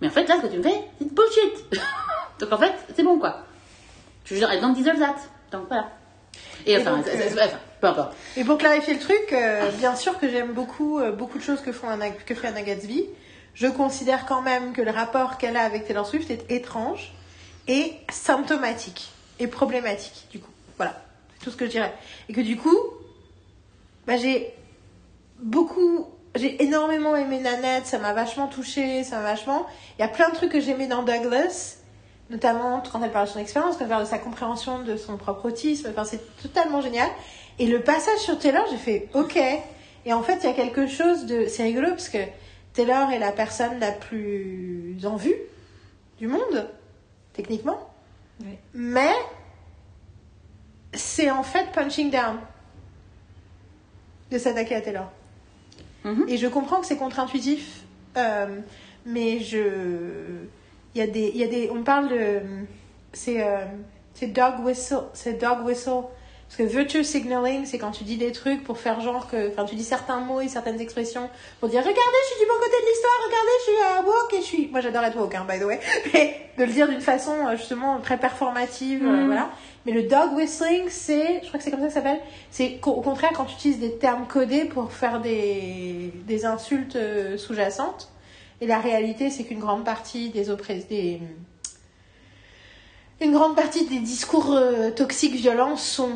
mais 0.00 0.08
en 0.08 0.10
fait 0.10 0.26
là, 0.26 0.36
ce 0.36 0.46
que 0.46 0.52
tu 0.52 0.58
me 0.58 0.62
fais, 0.62 0.80
c'est 0.98 1.08
de 1.08 1.14
bullshit. 1.14 1.64
Donc 2.40 2.52
en 2.52 2.58
fait, 2.58 2.72
c'est 2.94 3.02
bon 3.02 3.18
quoi. 3.18 3.44
Je 4.24 4.34
veux 4.34 4.40
dire, 4.40 4.52
I 4.52 4.60
don't 4.60 4.74
deserve 4.74 4.98
that. 4.98 5.16
Donc 5.52 5.68
voilà. 5.68 5.90
Et 6.66 6.76
euh, 6.76 6.80
enfin, 6.80 7.02
peu 7.80 7.86
importe. 7.86 8.16
Et 8.36 8.44
pour 8.44 8.58
clarifier 8.58 8.94
le 8.94 9.00
truc, 9.00 9.32
euh, 9.32 9.70
bien 9.72 9.94
sûr 9.94 10.18
que 10.18 10.28
j'aime 10.28 10.52
beaucoup 10.52 10.98
euh, 10.98 11.12
beaucoup 11.12 11.38
de 11.38 11.42
choses 11.42 11.60
que 11.60 11.72
font 11.72 11.88
Anna, 11.88 12.10
que 12.10 12.34
fait 12.34 12.48
Anna 12.48 12.62
Gatsby. 12.62 13.06
Je 13.54 13.68
considère 13.68 14.26
quand 14.26 14.42
même 14.42 14.72
que 14.72 14.82
le 14.82 14.90
rapport 14.90 15.38
qu'elle 15.38 15.56
a 15.56 15.62
avec 15.62 15.86
Taylor 15.86 16.06
Swift 16.06 16.30
est 16.30 16.50
étrange 16.50 17.12
et 17.68 17.92
symptomatique 18.10 19.10
et 19.38 19.46
problématique 19.46 20.26
du 20.30 20.40
coup. 20.40 20.50
Voilà, 20.76 21.00
c'est 21.34 21.44
tout 21.44 21.50
ce 21.50 21.56
que 21.56 21.66
je 21.66 21.70
dirais. 21.70 21.94
Et 22.28 22.32
que 22.32 22.40
du 22.40 22.56
coup, 22.56 22.76
bah, 24.06 24.16
j'ai 24.16 24.52
beaucoup, 25.40 26.06
j'ai 26.34 26.62
énormément 26.62 27.16
aimé 27.16 27.40
Nanette, 27.40 27.86
ça 27.86 27.98
m'a 27.98 28.12
vachement 28.12 28.46
touchée, 28.46 29.04
ça 29.04 29.16
m'a 29.16 29.22
vachement. 29.22 29.66
Il 29.98 30.02
y 30.02 30.04
a 30.04 30.08
plein 30.08 30.30
de 30.30 30.34
trucs 30.34 30.52
que 30.52 30.60
j'aimais 30.60 30.86
dans 30.86 31.02
Douglas, 31.02 31.76
notamment 32.30 32.82
quand 32.90 33.02
elle 33.02 33.12
parle 33.12 33.26
de 33.26 33.32
son 33.32 33.38
expérience, 33.38 33.76
quand 33.76 33.84
elle 33.84 33.90
parle 33.90 34.04
de 34.04 34.08
sa 34.08 34.18
compréhension 34.18 34.82
de 34.82 34.96
son 34.96 35.16
propre 35.16 35.46
autisme. 35.46 35.88
Enfin, 35.90 36.04
c'est 36.04 36.20
totalement 36.42 36.80
génial. 36.80 37.08
Et 37.58 37.66
le 37.66 37.80
passage 37.80 38.18
sur 38.18 38.38
Taylor, 38.38 38.64
j'ai 38.70 38.76
fait 38.76 39.08
OK. 39.14 39.38
Et 40.06 40.12
en 40.12 40.22
fait, 40.22 40.38
il 40.42 40.46
y 40.46 40.50
a 40.50 40.54
quelque 40.54 40.86
chose 40.86 41.26
de. 41.26 41.46
C'est 41.46 41.62
rigolo 41.62 41.90
parce 41.90 42.08
que 42.08 42.18
Taylor 42.72 43.10
est 43.10 43.18
la 43.18 43.32
personne 43.32 43.78
la 43.78 43.92
plus 43.92 44.98
en 45.04 45.16
vue 45.16 45.36
du 46.18 46.26
monde, 46.26 46.68
techniquement. 47.32 47.78
Oui. 48.40 48.58
Mais 48.74 49.12
c'est 50.92 51.30
en 51.30 51.42
fait 51.42 51.70
punching 51.72 52.10
down 52.10 52.38
de 54.30 54.38
s'attaquer 54.38 54.74
à 54.74 54.80
Taylor. 54.80 55.10
Mhm. 56.04 56.26
Et 56.28 56.36
je 56.36 56.46
comprends 56.46 56.80
que 56.80 56.86
c'est 56.86 56.96
contre-intuitif, 56.96 57.80
euh, 58.16 58.46
mais 59.06 59.40
je. 59.40 59.58
Il 60.94 61.00
y, 61.00 61.02
a 61.02 61.06
des, 61.08 61.32
il 61.34 61.40
y 61.40 61.44
a 61.44 61.48
des. 61.48 61.70
On 61.74 61.82
parle 61.82 62.08
de. 62.08 62.40
C'est 63.12 63.42
euh, 63.42 63.64
c'est 64.14 64.28
dog 64.28 64.60
whistle. 64.64 65.04
C'est 65.12 65.40
dog 65.40 65.64
whistle. 65.64 66.02
Parce 66.46 66.56
que 66.58 66.62
virtue 66.76 67.02
signaling, 67.02 67.64
c'est 67.64 67.78
quand 67.78 67.90
tu 67.90 68.04
dis 68.04 68.16
des 68.16 68.30
trucs 68.30 68.62
pour 68.62 68.78
faire 68.78 69.00
genre 69.00 69.28
que. 69.28 69.48
Enfin, 69.50 69.64
tu 69.64 69.74
dis 69.74 69.82
certains 69.82 70.20
mots 70.20 70.40
et 70.40 70.46
certaines 70.48 70.80
expressions 70.80 71.28
pour 71.58 71.68
dire 71.68 71.80
Regardez, 71.80 72.00
je 72.28 72.34
suis 72.34 72.44
du 72.44 72.46
bon 72.48 72.54
côté 72.60 72.76
de 72.80 72.86
l'histoire, 72.86 73.12
regardez, 73.26 73.50
je 73.58 73.64
suis 73.64 73.82
à 73.82 74.02
woke 74.02 74.34
et 74.34 74.36
je 74.36 74.46
suis. 74.46 74.68
Moi, 74.70 74.80
j'adore 74.80 75.02
être 75.04 75.16
woke, 75.18 75.34
hein, 75.34 75.46
by 75.50 75.58
the 75.58 75.64
way. 75.64 75.80
Mais 76.14 76.36
de 76.58 76.64
le 76.64 76.70
dire 76.72 76.86
d'une 76.88 77.00
façon, 77.00 77.34
euh, 77.48 77.56
justement, 77.56 77.98
très 78.00 78.18
performative, 78.18 79.02
euh, 79.04 79.10
Mhm. 79.10 79.26
voilà. 79.26 79.50
Mais 79.86 79.92
le 79.92 80.04
dog 80.04 80.32
whistling, 80.34 80.88
c'est. 80.88 81.40
Je 81.42 81.48
crois 81.48 81.58
que 81.58 81.64
c'est 81.64 81.70
comme 81.70 81.80
ça 81.80 81.86
que 81.86 81.92
ça 81.92 82.00
s'appelle. 82.00 82.20
C'est 82.50 82.80
au 82.84 83.00
contraire 83.02 83.32
quand 83.34 83.44
tu 83.44 83.54
utilises 83.54 83.80
des 83.80 83.96
termes 83.96 84.26
codés 84.26 84.64
pour 84.64 84.90
faire 84.92 85.20
des, 85.20 86.12
des 86.26 86.46
insultes 86.46 86.96
euh, 86.96 87.36
sous-jacentes. 87.36 88.10
Et 88.60 88.66
la 88.66 88.78
réalité, 88.78 89.30
c'est 89.30 89.44
qu'une 89.44 89.58
grande 89.58 89.84
partie 89.84 90.30
des. 90.30 90.44
Des, 90.88 91.20
une 93.20 93.32
grande 93.32 93.56
partie 93.56 93.86
des 93.86 94.00
discours 94.00 94.52
euh, 94.52 94.90
toxiques, 94.90 95.34
violents 95.34 95.76
sont 95.76 96.10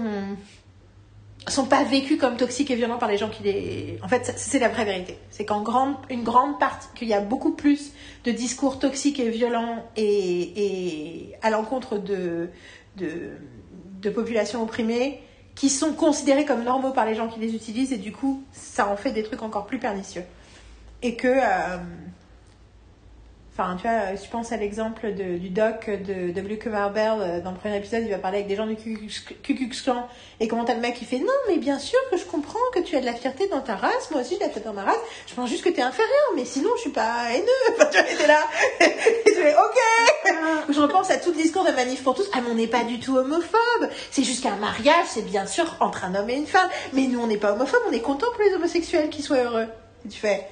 sont 1.46 1.64
pas 1.64 1.82
vécus 1.84 2.18
comme 2.18 2.36
toxiques 2.36 2.70
et 2.70 2.74
violents 2.74 2.98
par 2.98 3.08
les 3.08 3.16
gens 3.16 3.28
qui 3.28 3.42
les. 3.42 3.98
En 4.02 4.08
fait, 4.08 4.32
c'est 4.36 4.58
la 4.58 4.68
vraie 4.68 4.84
vérité. 4.84 5.18
C'est 5.30 5.44
qu'en 5.44 5.62
grande, 5.62 5.94
une 6.10 6.22
grande 6.22 6.58
partie, 6.58 6.88
qu'il 6.94 7.08
y 7.08 7.14
a 7.14 7.20
beaucoup 7.20 7.52
plus 7.52 7.92
de 8.24 8.32
discours 8.32 8.78
toxiques 8.78 9.20
et 9.20 9.30
violents 9.30 9.84
et, 9.96 11.30
et 11.30 11.36
à 11.42 11.50
l'encontre 11.50 11.98
de, 11.98 12.50
de, 12.96 13.30
de 14.00 14.10
populations 14.10 14.62
opprimées 14.62 15.20
qui 15.54 15.68
sont 15.68 15.92
considérés 15.92 16.44
comme 16.44 16.62
normaux 16.62 16.92
par 16.92 17.04
les 17.04 17.14
gens 17.14 17.28
qui 17.28 17.40
les 17.40 17.54
utilisent 17.54 17.92
et 17.92 17.98
du 17.98 18.12
coup, 18.12 18.42
ça 18.52 18.88
en 18.88 18.96
fait 18.96 19.10
des 19.10 19.22
trucs 19.22 19.42
encore 19.42 19.66
plus 19.66 19.78
pernicieux. 19.78 20.24
Et 21.02 21.16
que. 21.16 21.28
euh, 21.28 21.78
Enfin, 23.60 23.74
tu 23.74 23.88
vois, 23.88 24.14
je 24.14 24.30
pense 24.30 24.52
à 24.52 24.56
l'exemple 24.56 25.10
du 25.10 25.50
doc 25.50 25.90
de 25.90 26.30
W. 26.30 26.58
Kumar 26.58 26.92
Bell 26.92 27.14
euh, 27.18 27.40
dans 27.40 27.50
le 27.50 27.56
premier 27.56 27.76
épisode, 27.76 28.04
il 28.04 28.10
va 28.10 28.18
parler 28.18 28.38
avec 28.38 28.48
des 28.48 28.54
gens 28.54 28.68
du 28.68 28.76
Ku 28.76 29.68
Klan. 29.68 30.06
Et 30.38 30.46
comment 30.46 30.64
t'as 30.64 30.74
le 30.74 30.80
mec 30.80 30.94
qui 30.94 31.04
fait 31.04 31.18
Non, 31.18 31.32
mais 31.48 31.56
bien 31.56 31.80
sûr 31.80 31.98
que 32.12 32.16
je 32.16 32.24
comprends 32.24 32.60
que 32.72 32.78
tu 32.78 32.94
as 32.94 33.00
de 33.00 33.06
la 33.06 33.14
fierté 33.14 33.48
dans 33.48 33.60
ta 33.60 33.74
race, 33.74 34.12
moi 34.12 34.20
aussi 34.20 34.34
j'ai 34.34 34.36
de 34.36 34.44
la 34.44 34.50
fierté 34.50 34.68
dans 34.68 34.74
ma 34.74 34.84
race. 34.84 35.00
Je 35.26 35.34
pense 35.34 35.48
juste 35.48 35.64
que 35.64 35.70
t'es 35.70 35.82
inférieur, 35.82 36.32
mais 36.36 36.44
sinon 36.44 36.70
je 36.76 36.82
suis 36.82 36.90
pas 36.90 37.32
haineux. 37.32 37.46
Enfin, 37.74 37.86
tu 37.90 38.16
vois, 38.16 38.26
là. 38.28 38.44
Et 38.80 38.94
je 39.26 39.40
fais 39.40 39.54
Ok 39.56 40.34
Je 40.68 40.80
repense 40.80 41.10
à 41.10 41.16
tout 41.16 41.30
le 41.30 41.42
discours 41.42 41.64
de 41.64 41.72
Manif 41.72 42.04
pour 42.04 42.14
tous. 42.14 42.30
Ah, 42.34 42.38
mais 42.40 42.52
on 42.52 42.54
n'est 42.54 42.68
pas 42.68 42.84
du 42.84 43.00
tout 43.00 43.16
homophobe. 43.16 43.88
C'est 44.12 44.22
juste 44.22 44.44
qu'un 44.44 44.54
mariage, 44.54 45.06
c'est 45.08 45.26
bien 45.26 45.46
sûr 45.46 45.74
entre 45.80 46.04
un 46.04 46.14
homme 46.14 46.30
et 46.30 46.36
une 46.36 46.46
femme. 46.46 46.68
Mais 46.92 47.08
nous, 47.08 47.18
on 47.18 47.26
n'est 47.26 47.38
pas 47.38 47.54
homophobe, 47.54 47.80
on 47.88 47.92
est 47.92 48.02
content 48.02 48.28
pour 48.36 48.44
les 48.44 48.54
homosexuels 48.54 49.10
qui 49.10 49.20
soient 49.20 49.38
heureux. 49.38 49.66
Et 50.06 50.08
tu 50.08 50.20
fais 50.20 50.46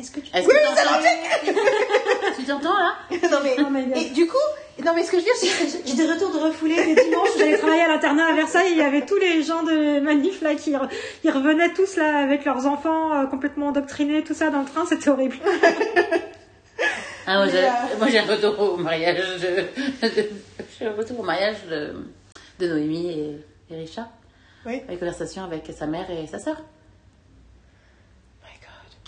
Est-ce 0.00 0.10
que 0.10 0.20
tu. 0.20 0.30
Oui, 0.34 0.40
c'est 0.44 0.82
t'entends 0.84 0.96
logique 0.96 1.56
Tu 2.36 2.44
t'entends 2.44 2.78
là 2.78 2.94
non 3.30 3.70
mais, 3.70 3.86
Oh 3.94 3.98
et 3.98 4.10
du 4.10 4.26
coup, 4.26 4.36
non 4.84 4.92
mais 4.94 5.02
ce 5.04 5.10
que 5.12 5.18
je 5.18 5.24
veux 5.24 5.24
dire, 5.24 5.34
c'est 5.36 5.46
que 5.82 5.86
J'ai 5.88 5.94
des 5.94 6.10
retours 6.12 6.32
de 6.32 6.38
refoulés 6.38 6.76
les 6.76 6.94
dimanches. 6.94 7.28
J'allais 7.38 7.58
travailler 7.58 7.82
à 7.82 7.88
l'internat 7.88 8.26
à 8.26 8.32
Versailles. 8.32 8.70
Il 8.72 8.78
y 8.78 8.82
avait 8.82 9.04
tous 9.04 9.16
les 9.18 9.42
gens 9.42 9.62
de 9.62 10.00
Manif 10.00 10.40
là 10.42 10.54
qui 10.54 10.72
re- 10.72 10.88
ils 11.24 11.30
revenaient 11.30 11.72
tous 11.74 11.96
là 11.96 12.18
avec 12.18 12.44
leurs 12.44 12.66
enfants 12.66 13.12
euh, 13.14 13.26
complètement 13.26 13.68
endoctrinés, 13.68 14.22
tout 14.24 14.34
ça 14.34 14.50
dans 14.50 14.60
le 14.60 14.66
train. 14.66 14.86
C'était 14.86 15.10
horrible. 15.10 15.36
Ah, 17.26 17.36
moi, 17.36 17.46
Mais, 17.46 17.52
j'ai, 18.10 18.18
euh, 18.18 18.22
un 18.22 18.26
retour 18.26 18.58
au 18.58 18.76
mariage 18.78 19.18
de, 19.40 19.64
j'ai 20.78 20.86
un 20.86 20.92
retour 20.92 21.20
au 21.20 21.22
mariage 21.22 21.56
de, 21.70 21.94
de 22.58 22.66
Noémie 22.66 23.10
et, 23.10 23.36
et 23.74 23.76
Richard. 23.76 24.08
Oui. 24.66 24.80
Une 24.88 24.98
conversation 24.98 25.44
avec 25.44 25.70
sa 25.78 25.86
mère 25.86 26.10
et 26.10 26.26
sa 26.26 26.38
sœur, 26.38 26.56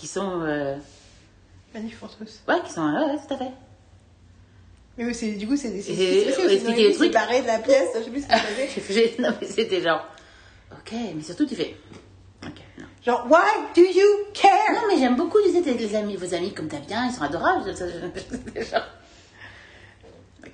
qui 0.03 0.09
sont, 0.09 0.41
euh, 0.43 0.75
tous. 2.19 2.41
ouais, 2.49 2.61
qui 2.67 2.73
sont, 2.73 2.83
ouais, 2.83 3.05
ouais, 3.13 3.19
tout 3.25 3.35
à 3.35 3.37
fait. 3.39 3.53
Mais 4.99 5.05
oui, 5.05 5.15
c'est 5.15 5.31
du 5.35 5.47
coup, 5.47 5.57
c'est 5.57 5.81
c'est 5.81 5.95
expliquer 6.55 6.89
les 6.89 6.95
trucs. 6.95 7.13
de 7.43 7.47
la 7.47 7.59
pièce. 7.61 7.89
Je 7.97 8.03
sais 8.03 8.11
plus 8.11 8.23
ce 8.23 8.27
j'ai- 8.93 9.15
non, 9.21 9.29
mais 9.41 9.47
c'était 9.47 9.81
genre, 9.81 10.05
ok, 10.73 10.93
mais 11.15 11.23
surtout 11.23 11.47
tu 11.47 11.55
fais, 11.55 11.77
ok, 12.45 12.51
non. 12.81 12.85
Genre, 13.07 13.27
why 13.31 13.49
do 13.77 13.83
you 13.83 14.09
care? 14.35 14.73
Non, 14.75 14.81
mais 14.89 14.99
j'aime 14.99 15.15
beaucoup 15.15 15.39
les, 15.39 15.61
les 15.73 15.95
amis, 15.95 16.17
vos 16.17 16.35
amis 16.35 16.53
comme 16.53 16.67
t'as 16.67 16.81
bien, 16.81 17.07
ils 17.07 17.13
sont 17.15 17.23
adorables. 17.23 17.65
genre- 17.65 18.87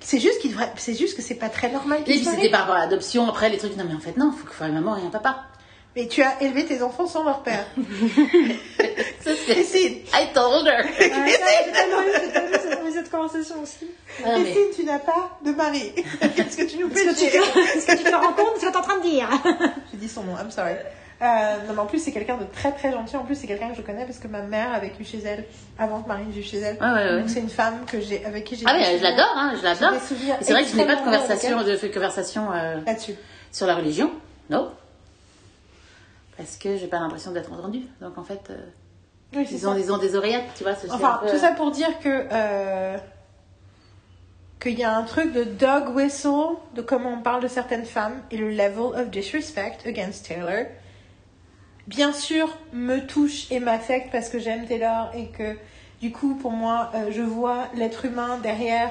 C'est 0.01 0.19
juste 0.19 0.39
qu'il 0.41 0.51
devrait, 0.51 0.71
c'est 0.77 0.93
juste 0.93 1.15
que 1.17 1.23
c'est 1.23 1.35
pas 1.35 1.49
très 1.49 1.71
normal. 1.71 2.01
Et 2.01 2.03
puis 2.03 2.23
c'était 2.23 2.49
par 2.51 2.59
rapport 2.61 2.75
à 2.75 2.81
l'adoption, 2.81 3.27
après 3.27 3.49
les 3.49 3.57
trucs, 3.57 3.75
non 3.77 3.85
mais 3.87 3.95
en 3.95 3.99
fait 3.99 4.15
non, 4.15 4.31
faut 4.31 4.45
qu'il 4.45 4.55
une 4.67 4.75
maman 4.75 4.95
et 4.95 5.01
un 5.01 5.09
papa. 5.09 5.43
Mais 5.95 6.07
tu 6.07 6.21
as 6.21 6.41
élevé 6.41 6.65
tes 6.65 6.81
enfants 6.83 7.07
sans 7.07 7.23
leur 7.23 7.41
père. 7.41 7.65
Christine, 9.47 9.97
I 10.13 10.27
told 10.33 10.67
her. 10.67 10.85
Eu 10.85 11.71
tellement 11.73 12.01
eu 12.03 12.11
cette- 12.93 13.09
conversation 13.09 13.55
aussi. 13.63 13.87
Ah, 14.23 14.37
mais- 14.37 14.43
Christine, 14.43 14.65
tu 14.75 14.83
n'as 14.85 14.99
pas 14.99 15.37
de 15.43 15.51
mari. 15.51 15.91
Qu'est-ce 16.35 16.57
que 16.57 16.63
tu 16.69 16.77
nous 16.77 16.89
fais 16.89 17.05
Est-ce 17.05 17.19
que 17.19 17.25
tu 17.25 17.31
te, 17.31 17.77
est-ce 17.77 17.87
que 17.87 17.97
tu 17.97 18.03
te 18.03 18.15
rends 18.15 18.33
compte 18.33 18.55
de 18.55 18.59
ce 18.59 18.65
que 18.67 18.71
t'es 18.71 18.77
en 18.77 18.81
train 18.81 18.97
de 18.97 19.03
dire 19.03 19.27
J'ai 19.91 19.97
dit 19.97 20.07
son 20.09 20.23
nom, 20.23 20.33
I'm 20.37 20.51
sorry. 20.51 20.73
Euh, 21.21 21.25
non, 21.67 21.73
mais 21.73 21.79
en 21.79 21.85
plus, 21.85 21.99
c'est 21.99 22.11
quelqu'un 22.11 22.37
de 22.37 22.45
très 22.45 22.71
très 22.71 22.91
gentil. 22.91 23.17
En 23.17 23.23
plus, 23.25 23.35
c'est 23.35 23.47
quelqu'un 23.47 23.69
que 23.71 23.75
je 23.75 23.81
connais 23.81 24.05
parce 24.05 24.19
que 24.19 24.27
ma 24.27 24.41
mère 24.41 24.71
a 24.73 24.79
vécu 24.79 25.03
chez 25.03 25.19
elle 25.25 25.43
avant 25.77 26.01
que 26.01 26.07
Marine 26.07 26.29
vive 26.29 26.45
chez 26.45 26.59
elle. 26.59 26.77
Ouais, 26.79 26.87
ouais, 26.87 26.93
ouais. 27.15 27.19
Donc, 27.21 27.29
c'est 27.29 27.39
une 27.41 27.49
femme 27.49 27.83
que 27.85 27.99
j'ai, 27.99 28.23
avec 28.25 28.45
qui 28.45 28.55
j'ai 28.55 28.63
Ah 28.67 28.75
oui, 28.77 28.83
je 28.97 29.03
l'adore, 29.03 29.33
hein, 29.35 29.53
je 29.57 29.63
l'adore. 29.63 29.99
C'est 30.41 30.53
vrai 30.53 30.63
que 30.63 30.69
je 30.69 30.75
n'ai 30.77 30.85
pas 30.85 30.95
de 30.95 31.03
conversation, 31.03 31.61
de 31.63 31.87
conversation 31.93 32.51
euh, 32.53 32.75
Là-dessus. 32.85 33.15
sur 33.51 33.65
la 33.67 33.75
religion, 33.75 34.11
non. 34.49 34.71
Parce 36.39 36.57
que 36.57 36.77
j'ai 36.77 36.87
pas 36.87 36.99
l'impression 36.99 37.31
d'être 37.31 37.51
entendue. 37.53 37.83
Donc 38.01 38.17
en 38.17 38.23
fait, 38.23 38.41
euh, 38.49 38.57
Oui, 39.35 39.45
ils, 39.51 39.67
ont, 39.67 39.75
ils 39.77 39.91
ont 39.91 39.97
des 39.99 40.15
oreillettes, 40.15 40.49
tu 40.57 40.63
vois. 40.63 40.73
Enfin, 40.89 41.19
peu- 41.21 41.29
tout 41.29 41.37
ça 41.37 41.51
pour 41.51 41.69
dire 41.71 41.99
que 41.99 42.25
euh, 42.31 42.97
qu'il 44.59 44.79
y 44.79 44.83
a 44.83 44.95
un 44.95 45.03
truc 45.03 45.31
de 45.33 45.43
dog 45.43 45.95
whistle, 45.95 46.55
de 46.75 46.81
comment 46.81 47.11
on 47.13 47.21
parle 47.21 47.43
de 47.43 47.47
certaines 47.47 47.85
femmes 47.85 48.21
et 48.31 48.37
le 48.37 48.49
level 48.49 48.99
of 48.99 49.09
disrespect 49.09 49.85
against 49.85 50.25
Taylor. 50.27 50.65
Bien 51.87 52.13
sûr, 52.13 52.55
me 52.71 52.99
touche 53.05 53.51
et 53.51 53.59
m'affecte 53.59 54.09
parce 54.11 54.29
que 54.29 54.39
j'aime 54.39 54.65
Taylor 54.65 55.11
et 55.15 55.27
que 55.27 55.57
du 56.01 56.11
coup, 56.11 56.35
pour 56.35 56.51
moi, 56.51 56.91
euh, 56.95 57.11
je 57.11 57.21
vois 57.21 57.65
l'être 57.75 58.05
humain 58.05 58.37
derrière 58.41 58.89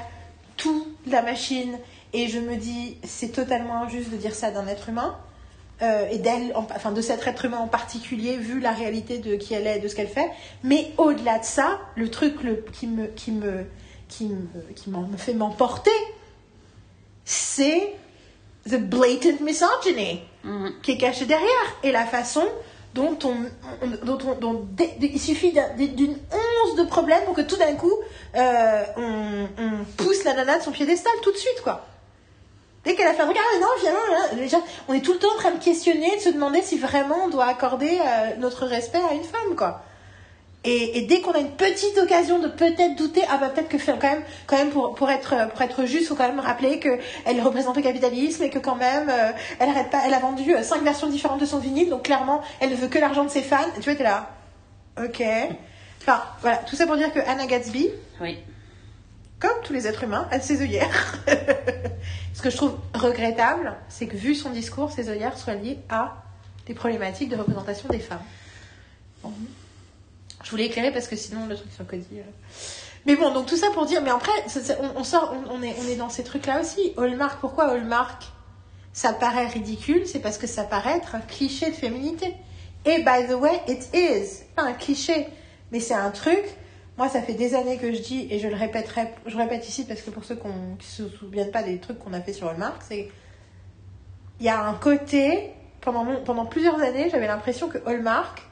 toute 0.59 0.87
la 1.07 1.23
machine 1.23 1.79
et 2.13 2.29
je 2.29 2.39
me 2.39 2.57
dis, 2.57 2.99
c'est 3.05 3.29
totalement 3.33 3.83
injuste 3.85 4.11
de 4.11 4.17
dire 4.17 4.35
ça 4.35 4.51
d'un 4.51 4.67
être 4.67 4.89
humain. 4.91 5.17
Euh, 5.83 6.09
et 6.11 6.19
d'elle, 6.19 6.53
en- 6.57 6.67
enfin 6.75 6.91
de 6.93 7.01
cet 7.01 7.27
être 7.27 7.45
humain 7.45 7.59
en 7.59 7.69
particulier, 7.69 8.37
vu 8.37 8.61
la 8.61 8.73
réalité 8.73 9.19
de 9.19 9.37
qui 9.37 9.55
elle 9.55 9.67
est, 9.67 9.79
de 9.79 9.89
ce 9.89 9.95
qu'elle 9.95 10.09
fait. 10.09 10.29
Mais 10.65 10.93
au-delà 10.99 11.39
de 11.39 11.45
ça, 11.45 11.79
le 11.97 12.11
truc 12.11 12.43
le, 12.43 12.65
qui 12.73 12.87
me, 12.87 13.07
qui 13.07 13.31
me, 13.33 13.65
qui 14.09 14.25
me, 14.27 14.37
qui 14.75 14.91
me 14.91 15.17
fait 15.17 15.35
m'emporter, 15.35 15.91
c'est 17.25 17.93
the 18.69 18.77
blatant 18.77 19.41
misogyny 19.43 20.23
Mhm. 20.45 20.73
qui 20.83 20.93
est 20.93 20.99
caché 20.99 21.27
derrière 21.27 21.77
et 21.83 21.91
la 21.93 22.07
façon 22.07 22.45
dont 22.95 23.19
on, 23.25 23.35
on- 23.83 24.05
dont 24.07 24.19
on- 24.27 24.35
dont 24.35 24.67
il 25.01 25.21
suffit 25.21 25.53
d'un- 25.53 25.75
d'une 25.77 26.17
once 26.33 26.77
de 26.77 26.85
problème 26.85 27.23
pour 27.25 27.35
que 27.35 27.43
tout 27.43 27.57
d'un 27.57 27.75
coup 27.75 27.93
euh, 28.35 28.83
on, 28.97 29.47
on 29.59 29.85
pousse 29.97 30.25
la 30.25 30.35
nana 30.35 30.59
de 30.59 30.63
son 30.63 30.71
piédestal 30.71 31.13
tout 31.23 31.33
de 31.33 31.37
suite 31.37 31.61
quoi. 31.63 31.87
Dès 32.89 32.95
qu'elle 32.95 33.07
a 33.07 33.13
fait 33.13 33.21
un 33.21 33.27
truc, 33.27 33.37
non, 33.61 33.67
finalement, 33.79 34.01
là, 34.11 34.61
on 34.89 34.95
est 34.95 35.03
tout 35.03 35.13
le 35.13 35.19
temps 35.19 35.29
en 35.35 35.39
train 35.39 35.51
de 35.51 35.63
questionner, 35.63 36.17
de 36.17 36.23
se 36.23 36.31
demander 36.31 36.63
si 36.63 36.79
vraiment 36.79 37.25
on 37.27 37.29
doit 37.29 37.45
accorder 37.45 37.99
euh, 38.01 38.37
notre 38.39 38.65
respect 38.65 39.03
à 39.11 39.13
une 39.13 39.25
femme, 39.25 39.55
quoi. 39.59 39.83
Et, 40.65 41.03
dès 41.03 41.21
qu'on 41.21 41.33
a 41.33 41.39
une 41.39 41.51
petite 41.51 41.99
occasion 41.99 42.39
de 42.39 42.49
peut-être 42.49 42.97
douter, 42.97 43.23
ah 43.31 43.37
bah 43.37 43.51
peut-être 43.51 43.69
que 43.69 43.77
quand 43.77 44.03
même, 44.03 44.23
quand 44.47 44.57
même 44.57 44.71
pour, 44.71 44.95
pour 44.95 45.11
être 45.11 45.51
pour 45.51 45.61
être 45.61 45.85
juste, 45.85 46.09
faut 46.09 46.15
quand 46.15 46.29
même 46.29 46.41
rappeler 46.41 46.79
que 46.79 46.99
elle 47.27 47.41
représente 47.43 47.77
le 47.77 47.83
capitalisme 47.83 48.43
et 48.43 48.51
que 48.51 48.59
quand 48.59 48.75
même, 48.75 49.11
euh, 49.11 49.33
elle 49.61 49.69
arrête 49.69 49.91
pas, 49.91 50.01
elle 50.07 50.15
a 50.15 50.19
vendu 50.19 50.55
euh, 50.55 50.63
cinq 50.63 50.83
versions 50.83 51.09
différentes 51.09 51.41
de 51.41 51.47
son 51.47 51.59
vinyle, 51.59 51.91
donc 51.91 52.05
clairement, 52.05 52.41
elle 52.59 52.71
ne 52.71 52.75
veut 52.75 52.89
que 52.89 52.99
l'argent 52.99 53.25
de 53.25 53.31
ses 53.31 53.43
fans. 53.43 53.59
Tu 53.77 53.83
vois, 53.83 53.97
t'es 53.97 54.03
là, 54.03 54.31
ok. 54.99 55.23
Enfin, 56.01 56.23
voilà, 56.41 56.57
tout 56.57 56.75
ça 56.75 56.87
pour 56.87 56.97
dire 56.97 57.13
que 57.13 57.21
Anna 57.21 57.47
Gatsby, 57.47 57.91
Oui. 58.23 58.39
Comme 59.41 59.61
tous 59.65 59.73
les 59.73 59.87
êtres 59.87 60.05
humains, 60.05 60.27
a 60.31 60.41
ses 60.41 60.63
œillères. 60.63 61.15
Ce 62.35 62.43
que 62.43 62.51
je 62.51 62.57
trouve 62.57 62.77
regrettable, 62.95 63.75
c'est 63.89 64.07
que 64.07 64.17
vu 64.17 64.35
son 64.35 64.51
discours, 64.51 64.91
ses 64.91 65.09
œillères 65.09 65.39
soient 65.39 65.55
liées 65.55 65.79
à 65.89 66.23
des 66.67 66.75
problématiques 66.75 67.29
de 67.29 67.37
représentation 67.37 67.89
des 67.89 67.99
femmes. 67.99 68.23
Je 70.45 70.51
voulais 70.51 70.67
éclairer 70.67 70.93
parce 70.93 71.09
que 71.09 71.17
sinon 71.17 71.47
le 71.47 71.57
truc 71.57 71.73
sur 71.73 71.87
Cody. 71.87 72.05
euh. 72.15 72.23
Mais 73.07 73.17
bon, 73.17 73.33
donc 73.33 73.47
tout 73.47 73.57
ça 73.57 73.69
pour 73.73 73.87
dire, 73.87 74.03
mais 74.03 74.11
après, 74.11 74.33
on, 74.97 75.03
sort, 75.05 75.35
on, 75.35 75.57
on 75.57 75.63
est, 75.63 75.75
on 75.83 75.89
est 75.89 75.97
dans 75.97 76.11
ces 76.11 76.25
trucs-là 76.25 76.61
aussi. 76.61 76.93
Hallmark, 76.97 77.41
pourquoi 77.41 77.71
Hallmark? 77.71 78.25
Ça 78.93 79.13
paraît 79.13 79.47
ridicule, 79.47 80.07
c'est 80.07 80.19
parce 80.19 80.39
que 80.39 80.47
ça 80.47 80.65
paraît 80.65 80.97
être 80.97 81.15
un 81.15 81.21
cliché 81.21 81.71
de 81.71 81.75
féminité. 81.77 82.35
Et 82.85 82.99
by 82.99 83.27
the 83.29 83.35
way, 83.35 83.61
it 83.69 83.89
is. 83.95 84.45
Pas 84.57 84.63
un 84.63 84.73
cliché, 84.73 85.27
mais 85.73 85.81
c'est 85.81 85.95
un 85.95 86.11
truc. 86.11 86.43
Moi, 86.99 87.09
ça 87.09 87.23
fait 87.23 87.35
des 87.35 87.55
années 87.55 87.79
que 87.79 87.93
je 87.93 88.03
dis, 88.03 88.27
et 88.29 88.41
je 88.41 88.49
le 88.49 88.57
répéterai, 88.57 89.15
je 89.25 89.37
répète 89.37 89.69
ici 89.69 89.87
parce 89.87 90.03
que 90.03 90.11
pour 90.11 90.25
ceux 90.25 90.35
qui 90.35 90.49
ne 90.49 90.81
se 90.81 91.09
souviennent 91.09 91.53
pas 91.53 91.63
des 91.63 91.79
trucs 91.79 92.01
qu'on 92.01 92.13
a 92.13 92.21
fait 92.21 92.33
sur 92.33 92.49
Hallmark, 92.49 92.83
c'est. 92.83 93.09
Il 94.41 94.47
y 94.47 94.49
a 94.49 94.65
un 94.65 94.75
côté, 94.75 95.53
pendant, 95.81 96.05
pendant 96.25 96.45
plusieurs 96.45 96.81
années, 96.81 97.09
j'avais 97.11 97.27
l'impression 97.27 97.69
que 97.69 97.79
Hallmark 97.87 98.43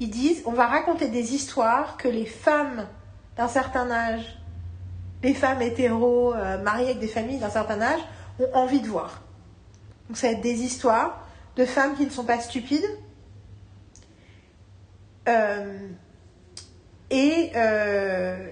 ils 0.00 0.10
disent 0.10 0.42
on 0.46 0.52
va 0.52 0.66
raconter 0.66 1.08
des 1.08 1.34
histoires 1.34 1.96
que 1.96 2.08
les 2.08 2.24
femmes 2.24 2.86
d'un 3.36 3.48
certain 3.48 3.90
âge, 3.90 4.38
les 5.22 5.34
femmes 5.34 5.62
hétéros 5.62 6.34
euh, 6.34 6.60
mariées 6.62 6.86
avec 6.86 6.98
des 6.98 7.08
familles 7.08 7.38
d'un 7.38 7.50
certain 7.50 7.80
âge, 7.80 8.00
ont 8.40 8.50
envie 8.54 8.80
de 8.80 8.88
voir. 8.88 9.22
Donc 10.08 10.16
ça 10.16 10.28
va 10.28 10.32
être 10.32 10.40
des 10.40 10.62
histoires 10.62 11.26
de 11.56 11.64
femmes 11.64 11.94
qui 11.96 12.04
ne 12.04 12.10
sont 12.10 12.24
pas 12.24 12.40
stupides 12.40 12.88
euh, 15.28 15.88
et 17.10 17.50
euh, 17.56 18.48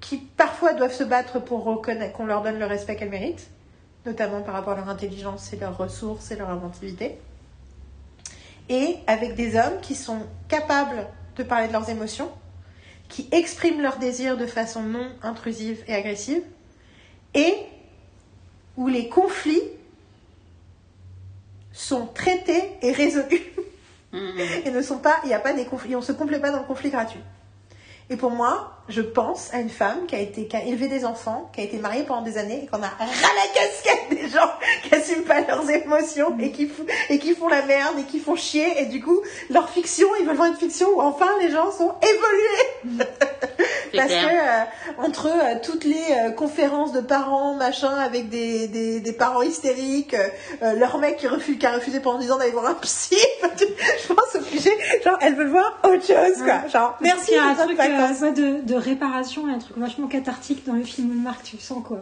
qui 0.00 0.18
parfois 0.18 0.74
doivent 0.74 0.92
se 0.92 1.04
battre 1.04 1.40
pour 1.40 1.82
qu'on 2.12 2.26
leur 2.26 2.42
donne 2.42 2.58
le 2.58 2.66
respect 2.66 2.96
qu'elles 2.96 3.10
méritent, 3.10 3.48
notamment 4.06 4.42
par 4.42 4.54
rapport 4.54 4.74
à 4.74 4.76
leur 4.76 4.88
intelligence 4.88 5.52
et 5.52 5.56
leurs 5.56 5.76
ressources 5.76 6.30
et 6.30 6.36
leur 6.36 6.50
inventivité 6.50 7.18
et 8.68 8.96
avec 9.06 9.34
des 9.34 9.56
hommes 9.56 9.80
qui 9.82 9.94
sont 9.94 10.20
capables 10.48 11.06
de 11.36 11.42
parler 11.42 11.68
de 11.68 11.72
leurs 11.72 11.88
émotions, 11.90 12.30
qui 13.08 13.28
expriment 13.32 13.82
leurs 13.82 13.98
désirs 13.98 14.36
de 14.36 14.46
façon 14.46 14.82
non 14.82 15.10
intrusive 15.22 15.82
et 15.86 15.94
agressive, 15.94 16.42
et 17.34 17.54
où 18.76 18.88
les 18.88 19.08
conflits 19.08 19.62
sont 21.72 22.06
traités 22.06 22.70
et 22.82 22.92
résolus. 22.92 23.42
et 24.12 24.70
ne 24.70 24.80
sont 24.80 24.98
pas, 24.98 25.16
il 25.24 25.28
n'y 25.28 25.34
a 25.34 25.40
pas 25.40 25.52
des 25.52 25.66
conflits, 25.66 25.96
on 25.96 26.02
se 26.02 26.12
complaît 26.12 26.40
pas 26.40 26.50
dans 26.50 26.60
le 26.60 26.66
conflit 26.66 26.90
gratuit. 26.90 27.20
Et 28.10 28.16
pour 28.16 28.30
moi, 28.30 28.74
je 28.88 29.00
pense 29.00 29.52
à 29.54 29.60
une 29.60 29.70
femme 29.70 30.06
qui 30.06 30.14
a 30.14 30.18
été, 30.18 30.46
qui 30.46 30.56
a 30.56 30.64
élevé 30.64 30.88
des 30.88 31.06
enfants, 31.06 31.50
qui 31.54 31.62
a 31.62 31.64
été 31.64 31.78
mariée 31.78 32.02
pendant 32.02 32.20
des 32.20 32.36
années 32.36 32.64
et 32.64 32.66
qu'on 32.66 32.82
a 32.82 32.88
ras 32.88 33.06
la 33.06 33.54
casquette 33.54 34.10
des 34.10 34.28
gens 34.28 34.50
qui 34.82 34.94
assument 34.94 35.24
pas 35.24 35.40
leurs 35.40 35.68
émotions 35.70 36.38
et 36.38 36.52
qui, 36.52 36.70
et 37.08 37.18
qui 37.18 37.34
font 37.34 37.48
la 37.48 37.62
merde 37.62 37.98
et 37.98 38.04
qui 38.04 38.18
font 38.18 38.36
chier 38.36 38.82
et 38.82 38.86
du 38.86 39.02
coup, 39.02 39.22
leur 39.48 39.70
fiction, 39.70 40.06
ils 40.20 40.26
veulent 40.26 40.36
voir 40.36 40.48
une 40.48 40.56
fiction 40.56 40.88
où 40.94 41.00
enfin 41.00 41.30
les 41.40 41.50
gens 41.50 41.72
sont 41.72 41.94
évolués. 42.02 43.06
Parce 43.94 44.08
clair. 44.08 44.28
que 44.28 45.00
euh, 45.00 45.04
entre 45.04 45.26
euh, 45.26 45.54
toutes 45.62 45.84
les 45.84 46.04
euh, 46.10 46.30
conférences 46.30 46.92
de 46.92 47.00
parents, 47.00 47.54
machin, 47.54 47.94
avec 47.96 48.28
des, 48.28 48.68
des, 48.68 49.00
des 49.00 49.12
parents 49.12 49.42
hystériques, 49.42 50.16
leur 50.60 50.98
mec 50.98 51.16
qui, 51.18 51.26
refuse, 51.26 51.58
qui 51.58 51.66
a 51.66 51.72
refusé 51.74 52.00
pendant 52.00 52.18
10 52.18 52.32
ans 52.32 52.38
d'aller 52.38 52.50
voir 52.50 52.66
un 52.66 52.74
psy, 52.74 53.16
je 53.42 54.12
pense 54.12 54.34
obligé, 54.34 54.70
genre 55.04 55.18
elles 55.20 55.34
veulent 55.34 55.48
voir 55.48 55.78
autre 55.84 56.06
chose, 56.06 56.42
quoi. 56.42 56.66
Genre, 56.68 56.96
merci, 57.00 57.32
Il 57.32 57.34
y 57.34 57.38
a 57.38 57.44
un 57.44 57.54
truc 57.54 57.78
ouais, 57.78 58.32
de, 58.32 58.60
de 58.62 58.74
réparation 58.74 59.46
un 59.46 59.58
truc 59.58 59.76
vachement 59.76 60.06
cathartique 60.06 60.66
dans 60.66 60.74
le 60.74 60.84
film 60.84 61.10
Hallmark, 61.10 61.42
tu 61.42 61.56
le 61.56 61.62
sens 61.62 61.82
quoi. 61.86 61.98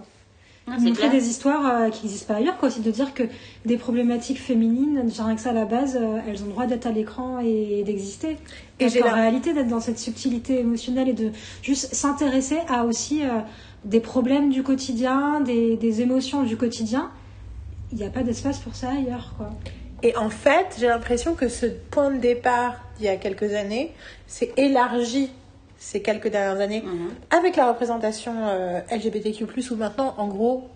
C'est 0.67 0.85
Montrer 0.85 1.09
des 1.11 1.29
histoires 1.29 1.67
euh, 1.67 1.89
qui 1.91 2.07
n'existent 2.07 2.33
pas 2.35 2.39
ailleurs, 2.41 2.57
quoi. 2.57 2.69
aussi 2.69 2.81
de 2.81 2.91
dire 2.91 3.15
que 3.15 3.25
des 3.65 3.77
problématiques 3.77 4.39
féminines, 4.41 5.13
genre 5.13 5.27
avec 5.27 5.41
ça 5.41 5.51
à 5.51 5.53
la 5.53 5.65
base, 5.65 5.99
euh, 6.01 6.19
elles 6.29 6.41
ont 6.43 6.47
le 6.47 6.53
droit 6.53 6.67
d'être 6.67 6.87
à 6.87 6.93
l'écran 6.93 7.41
et 7.41 7.83
d'exister. 7.85 8.37
Et 8.79 8.89
j'ai 8.89 9.01
la- 9.01 9.13
réalité 9.13 9.53
d'être 9.55 9.69
dans 9.69 9.81
cette 9.81 9.99
subtilité 9.99 10.61
émotionnelle 10.61 11.09
et 11.09 11.13
de 11.15 11.31
juste 11.63 11.93
s'intéresser 11.95 12.59
à 12.69 12.85
aussi 12.85 13.25
euh, 13.25 13.41
des 13.85 14.01
problèmes 14.01 14.51
du 14.51 14.63
quotidien, 14.63 15.41
des, 15.41 15.77
des 15.77 16.01
émotions 16.01 16.45
du 16.45 16.57
quotidien. 16.57 17.11
Il 17.91 17.99
n'y 17.99 18.05
a 18.05 18.11
pas 18.11 18.23
d'espace 18.23 18.59
pour 18.61 18.75
ça 18.77 18.91
ailleurs, 18.91 19.35
quoi. 19.37 19.51
Et 20.05 20.17
en 20.17 20.31
fait, 20.31 20.77
j'ai 20.81 20.87
l'impression 20.87 21.35
que 21.35 21.49
ce 21.49 21.67
point 21.67 22.11
de 22.11 22.19
départ 22.19 22.75
d'il 22.99 23.07
y 23.07 23.09
a 23.09 23.17
quelques 23.17 23.53
années 23.53 23.93
s'est 24.27 24.53
élargi 24.57 25.29
ces 25.83 26.01
quelques 26.01 26.29
dernières 26.29 26.61
années 26.61 26.83
Mhm. 26.83 27.11
avec 27.31 27.57
la 27.57 27.67
représentation 27.69 28.33
euh, 28.47 28.81
LGBTQ+, 28.91 29.45
où 29.73 29.75
maintenant, 29.77 30.15
en 30.17 30.29
gros, 30.29 30.71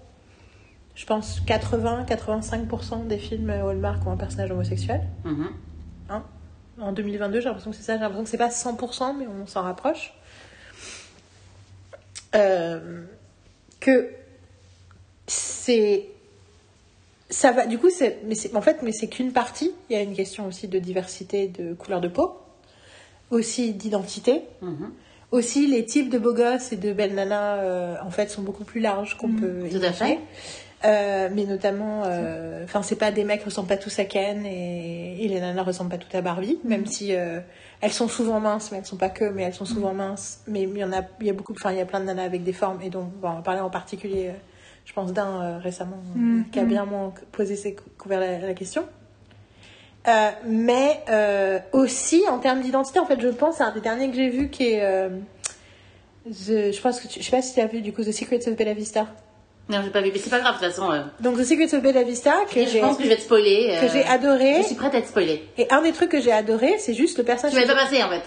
je 0.96 1.06
pense 1.06 1.40
80-85% 1.46 3.06
des 3.06 3.18
films 3.18 3.50
Hallmark 3.50 4.04
ont 4.04 4.10
un 4.10 4.16
personnage 4.16 4.50
homosexuel. 4.50 5.02
Mhm. 5.24 5.46
Hein? 6.10 6.22
En 6.80 6.92
2022, 6.92 7.40
j'ai 7.40 7.46
l'impression 7.46 7.70
que 7.70 7.76
c'est 7.76 7.84
ça. 7.84 7.94
J'ai 7.94 8.00
l'impression 8.00 8.24
que 8.24 8.30
c'est 8.30 8.36
pas 8.36 8.50
100%, 8.50 9.14
mais 9.16 9.26
on 9.28 9.46
s'en 9.46 9.62
rapproche. 9.62 10.12
Euh, 12.34 13.02
que 13.78 14.10
c'est 15.28 16.08
ça 17.30 17.52
va 17.52 17.66
du 17.66 17.78
coup 17.78 17.90
c'est 17.90 18.18
mais 18.26 18.34
c'est 18.34 18.54
en 18.54 18.60
fait 18.60 18.82
mais 18.82 18.92
c'est 18.92 19.08
qu'une 19.08 19.32
partie 19.32 19.72
il 19.88 19.96
y 19.96 19.98
a 19.98 20.02
une 20.02 20.14
question 20.14 20.46
aussi 20.46 20.68
de 20.68 20.78
diversité 20.78 21.48
de 21.48 21.74
couleur 21.74 22.00
de 22.00 22.08
peau 22.08 22.38
aussi 23.30 23.72
d'identité 23.74 24.42
Mhm. 24.62 24.90
aussi 25.32 25.66
les 25.66 25.84
types 25.84 26.08
de 26.10 26.18
beaux 26.18 26.34
gosses 26.34 26.72
et 26.72 26.76
de 26.76 26.92
belles 26.92 27.14
nanas 27.14 27.56
euh, 27.56 27.96
en 28.04 28.10
fait 28.10 28.30
sont 28.30 28.42
beaucoup 28.42 28.64
plus 28.64 28.80
larges 28.80 29.16
qu'on 29.16 29.32
peut 29.32 29.68
Tout 29.70 29.76
à 29.82 29.92
fait. 29.92 30.04
imaginer. 30.04 30.20
Euh, 30.84 31.28
mais 31.34 31.44
notamment 31.44 32.02
euh, 32.04 32.62
enfin 32.64 32.82
c'est 32.82 32.96
pas 32.96 33.10
des 33.10 33.24
mecs 33.24 33.40
qui 33.40 33.46
ressemblent 33.46 33.66
pas 33.68 33.78
tous 33.78 33.98
à 33.98 34.04
Ken 34.04 34.44
et, 34.46 35.24
et 35.24 35.28
les 35.28 35.40
nanas 35.40 35.62
ressemblent 35.62 35.90
pas 35.90 35.96
toutes 35.98 36.14
à 36.14 36.20
Barbie 36.20 36.58
même 36.64 36.84
si 36.86 37.10
elles 37.10 37.92
sont 37.92 38.08
souvent 38.08 38.40
minces 38.40 38.70
mais 38.70 38.78
elles 38.78 38.84
sont 38.86 38.98
pas 38.98 39.08
que 39.08 39.24
mais 39.24 39.42
elles 39.42 39.54
sont 39.54 39.64
souvent 39.64 39.94
minces 39.94 40.42
mais 40.46 40.62
il 40.62 40.76
y 40.76 40.84
en 40.84 40.92
a 40.92 41.00
il 41.20 41.26
y 41.26 41.30
a 41.30 41.32
beaucoup 41.32 41.54
enfin 41.54 41.72
il 41.72 41.78
y 41.78 41.80
a 41.80 41.86
plein 41.86 42.00
de 42.00 42.04
nanas 42.04 42.24
avec 42.24 42.44
des 42.44 42.52
formes 42.52 42.80
et 42.82 42.90
donc 42.90 43.10
bon, 43.20 43.30
on 43.30 43.34
va 43.36 43.42
parler 43.42 43.60
en 43.60 43.70
particulier 43.70 44.32
je 44.84 44.92
pense 44.92 45.12
d'un 45.14 45.42
euh, 45.42 45.58
récemment 45.58 45.96
euh, 46.14 46.18
Mhm. 46.20 46.44
qui 46.52 46.60
a 46.60 46.64
bien 46.64 46.84
moins 46.84 47.12
posé 47.32 47.56
ses 47.56 47.74
couvert 47.98 48.20
la, 48.20 48.38
la 48.38 48.54
question 48.54 48.84
Euh, 50.08 50.30
mais 50.46 51.00
euh, 51.10 51.58
aussi 51.72 52.22
en 52.30 52.38
termes 52.38 52.60
d'identité 52.60 53.00
en 53.00 53.06
fait 53.06 53.20
je 53.20 53.26
pense 53.28 53.60
à 53.60 53.66
un 53.66 53.70
des 53.72 53.80
derniers 53.80 54.08
que 54.08 54.14
j'ai 54.14 54.28
vu 54.28 54.50
qui 54.50 54.70
est 54.74 54.80
euh, 54.84 55.08
The- 56.28 56.72
je 56.72 56.80
pense 56.80 57.00
que 57.00 57.08
tu, 57.08 57.20
je 57.20 57.24
sais 57.24 57.30
pas 57.30 57.42
si 57.42 57.54
tu 57.54 57.60
as 57.60 57.66
vu 57.66 57.80
du 57.80 57.92
coup 57.92 58.02
The 58.04 58.12
Secrets 58.12 58.48
of 58.48 58.54
Bella 58.56 58.74
Vista 58.74 59.06
Non, 59.68 59.80
j'ai 59.82 59.90
pas 59.90 60.00
vu, 60.00 60.10
mais 60.12 60.18
c'est 60.18 60.30
pas 60.30 60.40
grave, 60.40 60.54
de 60.60 60.64
toute 60.64 60.74
façon. 60.74 60.90
euh, 60.92 61.02
donc 61.20 61.36
The 61.38 61.44
Secrets 61.44 61.74
of 61.76 61.82
Bella 61.82 62.02
Vista 62.04 62.34
que 62.52 62.60
je 62.64 62.68
j'ai 62.68 62.80
pense 62.80 62.96
que 62.96 63.02
je 63.04 63.08
vais 63.08 63.16
te 63.16 63.22
spoiler. 63.22 63.68
euh, 63.72 63.80
que 63.80 63.88
j'ai 63.92 64.04
adoré 64.04 64.54
Je 64.58 64.66
suis 64.66 64.74
prête 64.76 64.94
à 64.94 64.98
être 64.98 65.08
spoilée. 65.08 65.44
et 65.58 65.66
un 65.72 65.82
des 65.82 65.92
trucs 65.92 66.10
que 66.10 66.20
j'ai 66.20 66.32
adoré 66.32 66.76
c'est 66.78 66.94
juste 66.94 67.18
le 67.18 67.24
Tu 67.24 67.26
personnage 67.26 67.54
m'avais 67.54 67.66
pas 67.66 67.74
passé 67.74 68.00
en 68.02 68.08
fait. 68.08 68.22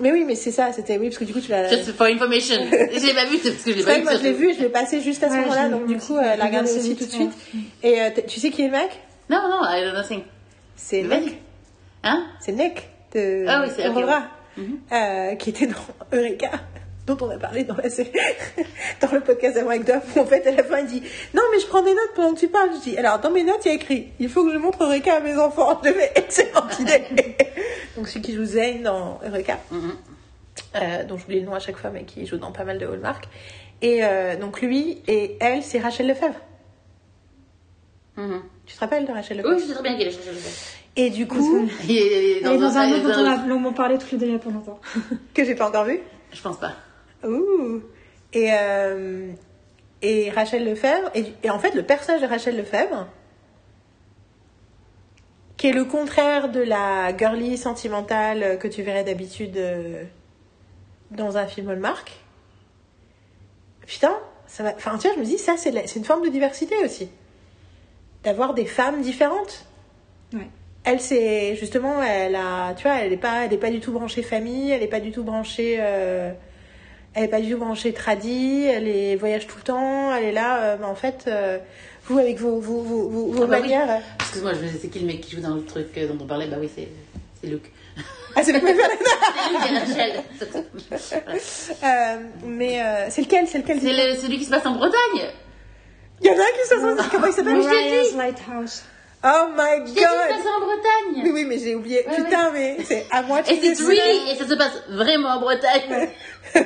mais 0.00 0.12
oui 0.12 0.24
mais 0.24 0.36
c'est 0.36 0.52
ça 0.52 0.72
c'était 0.72 0.98
oui 0.98 1.06
parce 1.08 1.18
que 1.18 1.24
du 1.24 1.32
coup 1.32 1.40
tu 1.40 1.50
l'as 1.50 1.68
Just 1.68 1.92
for 1.92 2.06
information. 2.06 2.56
je 2.70 3.06
l'ai 3.06 3.14
pas 3.14 3.24
vu 3.26 3.38
parce 3.38 3.56
que 3.56 3.70
je 3.72 3.76
l'ai 3.76 3.82
C'est 3.82 3.84
pas 3.84 3.90
vrai 3.90 3.94
vu. 3.98 4.00
que 4.04 4.04
moi 4.10 4.18
je 4.18 4.22
l'ai 4.22 4.32
vu, 4.32 4.54
je 4.54 4.60
l'ai 4.60 4.68
passé 4.68 5.00
juste 5.00 5.22
à 5.24 5.28
ce 5.30 5.34
Ouais, 5.34 5.40
moment-là, 5.42 5.66
je 5.66 5.70
donc 5.72 5.86
du 5.86 5.96
coup, 5.96 6.16
elle 6.18 6.24
Je 6.26 6.30
a 6.30 6.36
l'ai 6.36 6.42
regardé 6.44 6.70
aussi 6.72 6.94
tout 6.94 7.06
de 7.06 7.10
suite. 7.10 7.32
Et 7.82 8.00
euh, 8.00 8.10
tu 8.28 8.38
sais 8.38 8.50
qui 8.50 8.62
est 8.62 8.66
le 8.66 8.72
mec? 8.72 8.90
Non, 9.30 9.38
non, 9.48 9.60
I 9.68 9.82
don't 9.84 9.94
nothing. 9.94 10.22
C'est. 10.76 11.02
Nick. 11.02 11.40
Hein 12.02 12.26
C'est 12.40 12.52
Nick 12.52 12.88
de 13.14 13.44
Ah 13.48 13.62
oui, 13.64 13.72
c'est-. 13.74 13.84
Mhm. 14.56 14.78
euh, 14.92 15.34
qui 15.34 15.50
était 15.50 15.66
dans 15.66 15.74
Eureka, 16.16 16.50
dont 17.06 17.16
on 17.20 17.28
a 17.30 17.38
parlé 17.38 17.64
dans, 17.64 17.74
la 17.76 17.90
sé- 17.90 18.12
dans 19.00 19.10
le 19.12 19.20
podcast 19.20 19.54
d'avant 19.56 19.70
avec 19.70 19.84
Duff, 19.84 20.14
où 20.16 20.20
en 20.20 20.26
fait 20.26 20.46
à 20.46 20.52
la 20.52 20.62
fin 20.62 20.78
il 20.78 20.86
dit 20.86 21.02
Non, 21.34 21.42
mais 21.52 21.58
je 21.60 21.66
prends 21.66 21.82
des 21.82 21.90
notes 21.92 22.12
pendant 22.14 22.34
que 22.34 22.38
tu 22.40 22.48
parles. 22.48 22.70
Je 22.76 22.90
dis 22.90 22.96
Alors, 22.98 23.18
dans 23.18 23.30
mes 23.32 23.42
notes, 23.42 23.64
il 23.64 23.68
y 23.68 23.70
a 23.72 23.74
écrit 23.74 24.08
Il 24.20 24.28
faut 24.28 24.44
que 24.44 24.52
je 24.52 24.58
montre 24.58 24.82
Eureka 24.84 25.16
à 25.16 25.20
mes 25.20 25.36
enfants. 25.36 25.80
Je 25.84 25.90
fais 25.92 26.12
Excellente 26.14 26.78
idée. 26.78 27.02
donc, 27.96 28.06
celui 28.08 28.20
qui 28.22 28.34
joue 28.34 28.44
Zane 28.44 28.82
dans 28.82 29.18
Eureka. 29.26 29.58
Mhm. 29.72 29.92
euh, 30.76 31.04
dont 31.04 31.16
j'oublie 31.18 31.40
le 31.40 31.46
nom 31.46 31.54
à 31.54 31.58
chaque 31.60 31.76
fois, 31.76 31.90
mais 31.90 32.04
qui 32.04 32.24
joue 32.26 32.36
dans 32.36 32.52
pas 32.52 32.64
mal 32.64 32.78
de 32.78 32.86
Hallmark. 32.86 33.24
Et 33.82 34.04
euh, 34.04 34.36
donc 34.36 34.60
lui 34.62 35.02
et 35.08 35.36
elle, 35.40 35.62
c'est 35.64 35.80
Rachel 35.80 36.06
Lefebvre. 36.06 36.38
Mhm. 38.16 38.42
Tu 38.66 38.74
te 38.74 38.80
rappelles 38.80 39.06
de 39.06 39.12
Rachel 39.12 39.38
Lefebvre 39.38 39.54
Oui, 39.56 39.62
je 39.62 39.66
sais 39.66 39.74
très 39.74 39.82
bien 39.82 39.96
qu'il 39.96 40.06
est 40.06 40.10
cherché. 40.10 40.30
Et 40.96 41.10
du 41.10 41.26
coup, 41.26 41.68
Il 41.88 41.90
est 41.90 42.40
Elle 42.42 42.52
est 42.52 42.58
dans 42.58 42.76
un 42.76 42.86
il 42.86 42.94
est 42.94 42.98
autre 42.98 43.08
dont 43.08 43.20
on 43.20 43.24
dans 43.24 43.42
a 43.42 43.46
longuement 43.46 43.72
parlé 43.72 43.98
tous 43.98 44.12
les 44.12 44.18
deux 44.18 44.26
il 44.26 44.32
y 44.32 44.36
a 44.36 44.38
pas 44.38 44.50
longtemps. 44.50 44.80
que 45.34 45.44
j'ai 45.44 45.54
pas 45.54 45.68
encore 45.68 45.84
vu. 45.84 46.00
Je 46.32 46.40
pense 46.40 46.58
pas. 46.58 46.72
Ouh. 47.26 47.80
Et, 48.32 48.50
euh, 48.52 49.32
et 50.02 50.30
Rachel 50.30 50.64
Lefebvre, 50.64 51.10
et, 51.14 51.24
et 51.42 51.50
en 51.50 51.58
fait 51.58 51.74
le 51.74 51.82
personnage 51.82 52.20
de 52.20 52.26
Rachel 52.26 52.56
Lefebvre, 52.56 53.08
qui 55.56 55.68
est 55.68 55.72
le 55.72 55.84
contraire 55.84 56.50
de 56.50 56.60
la 56.60 57.16
girly 57.16 57.56
sentimentale 57.56 58.58
que 58.58 58.68
tu 58.68 58.82
verrais 58.82 59.04
d'habitude 59.04 59.56
euh, 59.56 60.04
dans 61.10 61.36
un 61.38 61.46
film 61.46 61.70
Hallmark. 61.70 62.12
Putain, 63.86 64.16
ça 64.46 64.62
va. 64.62 64.74
Enfin, 64.76 64.98
tu 64.98 65.06
vois, 65.06 65.16
je 65.16 65.20
me 65.20 65.24
dis, 65.24 65.38
ça, 65.38 65.56
c'est 65.56 65.96
une 65.96 66.04
forme 66.04 66.22
de 66.24 66.28
diversité 66.28 66.74
aussi. 66.84 67.08
D'avoir 68.24 68.54
des 68.54 68.64
femmes 68.66 69.02
différentes. 69.02 69.64
Ouais. 70.32 70.48
Elle, 70.84 71.00
c'est 71.00 71.56
justement, 71.56 72.02
elle 72.02 72.34
a, 72.36 72.74
tu 72.74 72.82
vois, 72.84 72.96
elle 72.96 73.10
n'est 73.10 73.16
pas, 73.16 73.44
elle 73.46 73.52
est 73.52 73.58
pas 73.58 73.70
du 73.70 73.80
tout 73.80 73.92
branchée 73.92 74.22
famille, 74.22 74.70
elle 74.70 74.80
n'est 74.80 74.86
pas 74.86 75.00
du 75.00 75.12
tout 75.12 75.22
branchée, 75.24 75.76
euh, 75.80 76.30
elle 77.14 77.24
est 77.24 77.28
pas 77.28 77.40
du 77.40 77.50
tout 77.52 77.58
branchée 77.58 77.92
tradie, 77.94 78.64
elle 78.64 78.86
est 78.88 79.16
voyage 79.16 79.46
tout 79.46 79.56
le 79.56 79.62
temps, 79.62 80.14
elle 80.14 80.24
est 80.24 80.32
là, 80.32 80.62
euh, 80.62 80.76
mais 80.78 80.84
en 80.86 80.94
fait, 80.94 81.24
euh, 81.26 81.58
vous 82.04 82.18
avec 82.18 82.38
vos, 82.38 82.58
vos, 82.60 82.80
vos, 82.82 83.08
vos- 83.08 83.34
Ah 83.44 83.46
bah 83.46 83.60
manières. 83.60 84.02
Excuse-moi, 84.20 84.52
je 84.54 84.58
me 84.60 84.64
disais, 84.66 84.78
c'est 84.82 84.88
qui 84.88 84.98
le 84.98 85.06
mec 85.06 85.20
qui 85.22 85.36
joue 85.36 85.40
dans 85.40 85.54
le 85.54 85.64
truc 85.64 85.86
dont 85.98 86.18
on 86.22 86.26
parlait 86.26 86.48
Bah 86.48 86.56
oui, 86.60 86.68
c'est 86.74 86.88
c'est 87.40 87.46
Luke. 87.48 87.70
Ah, 88.36 88.42
c'est 88.42 88.52
le 88.52 88.60
même 88.60 88.76
C'est 88.76 89.52
Luke 89.52 89.70
et 89.70 89.78
Rachel. 89.78 90.22
Voilà. 90.90 91.38
euh, 92.16 92.22
Mais 92.44 92.82
euh, 92.82 93.06
c'est 93.08 93.22
lequel, 93.22 93.46
c'est 93.46 93.58
lequel 93.58 93.80
C'est 93.80 93.92
le- 93.92 94.16
celui 94.16 94.38
qui 94.38 94.44
se 94.44 94.50
passe 94.50 94.66
en 94.66 94.72
Bretagne. 94.72 95.30
Il 96.20 96.26
y 96.26 96.30
en 96.30 96.34
a 96.34 96.36
un 96.36 96.38
qui 96.38 96.68
se 96.68 97.10
comment 97.10 97.26
il 97.26 97.32
s'appelle? 97.32 97.56
Mariah's 97.58 98.10
dit. 98.10 98.16
Lighthouse. 98.16 98.82
Oh 99.26 99.46
my 99.56 99.78
god. 99.80 99.96
passe 100.28 100.46
en 100.46 100.60
Bretagne. 100.60 101.22
Oui, 101.24 101.30
oui, 101.32 101.44
mais 101.48 101.58
j'ai 101.58 101.74
oublié. 101.74 102.06
Ouais, 102.06 102.14
Putain, 102.16 102.50
mais 102.52 102.76
c'est 102.84 103.06
à 103.10 103.22
moi 103.22 103.40
de 103.40 103.48
Et 103.50 103.74
c'est 103.74 103.82
really, 103.82 104.30
et 104.30 104.36
ça 104.36 104.46
se 104.46 104.54
passe 104.54 104.82
vraiment 104.90 105.30
en 105.30 105.40
Bretagne. 105.40 106.08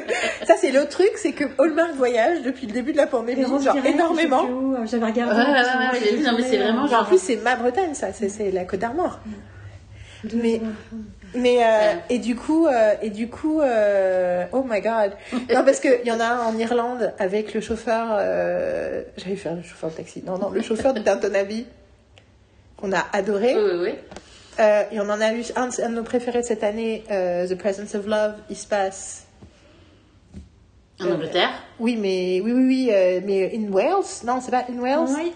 Ça, 0.46 0.54
c'est 0.60 0.70
l'autre 0.72 0.90
truc, 0.90 1.12
c'est 1.16 1.32
que 1.32 1.44
Hallmark 1.58 1.92
voyage 1.94 2.42
depuis 2.42 2.66
le 2.66 2.72
début 2.72 2.92
de 2.92 2.98
la 2.98 3.06
pandémie, 3.06 3.42
genre 3.42 3.58
directe, 3.58 3.86
énormément. 3.86 4.44
euh, 4.44 4.84
J'avais 4.86 5.06
regardé. 5.06 5.34
Ouais, 5.34 5.42
ouais, 5.46 5.52
ouais, 5.52 6.00
ouais, 6.10 6.16
vu, 6.16 6.22
non, 6.24 6.32
mais 6.36 6.42
c'est 6.42 6.50
tournais, 6.50 6.64
vraiment 6.64 6.84
euh, 6.84 6.88
Genre, 6.88 7.02
en 7.02 7.04
plus, 7.04 7.18
c'est 7.20 7.36
ma 7.36 7.56
Bretagne, 7.56 7.94
ça, 7.94 8.12
c'est 8.12 8.28
c'est 8.28 8.50
la 8.50 8.64
Côte 8.64 8.80
d'Armor. 8.80 9.18
Mais-. 10.34 10.60
Mais 11.34 11.62
euh, 11.62 11.68
Ouais. 11.68 11.98
et 12.10 12.18
du 12.18 12.34
coup 12.36 12.66
euh, 12.66 12.94
et 13.02 13.10
du 13.10 13.28
coup 13.28 13.60
euh, 13.60 14.44
oh 14.52 14.64
my 14.68 14.80
god 14.80 15.12
non 15.54 15.62
parce 15.64 15.78
que 15.80 16.00
il 16.02 16.06
y 16.08 16.12
en 16.12 16.20
a 16.20 16.24
un 16.24 16.40
en 16.46 16.56
Irlande 16.58 17.12
avec 17.18 17.52
le 17.54 17.60
chauffeur 17.60 18.08
euh, 18.18 19.02
j'allais 19.18 19.36
faire 19.36 19.54
le 19.54 19.62
chauffeur 19.62 19.90
de 19.90 19.96
taxi 19.96 20.22
non 20.26 20.38
non 20.38 20.48
le 20.50 20.62
chauffeur 20.62 20.94
de 20.94 21.00
Downton 21.00 21.34
Abbey 21.34 21.64
qu'on 22.78 22.92
a 22.92 23.04
adoré 23.12 23.54
Oui, 23.56 23.62
oui, 23.74 23.78
oui. 23.82 23.94
Euh, 24.60 24.82
et 24.90 24.98
on 25.00 25.08
en 25.10 25.20
a 25.20 25.32
eu 25.34 25.42
un, 25.56 25.68
de- 25.68 25.82
un 25.82 25.90
de 25.90 25.94
nos 25.96 26.02
préférés 26.02 26.42
cette 26.42 26.64
année 26.64 27.04
euh, 27.10 27.46
The 27.46 27.56
Presence 27.58 27.94
of 27.94 28.06
Love 28.06 28.34
il 28.48 28.56
se 28.56 28.66
passe 28.66 29.26
En 31.00 31.10
Angleterre? 31.12 31.50
oui 31.78 31.96
mais 32.00 32.40
oui 32.42 32.52
oui 32.52 32.64
oui 32.66 32.90
euh, 32.92 33.20
mais 33.24 33.52
in 33.54 33.70
Wales? 33.70 34.04
Non 34.24 34.40
c'est 34.40 34.50
pas 34.50 34.64
in 34.68 34.78
Wales? 34.80 34.96
Cornouailles 35.06 35.32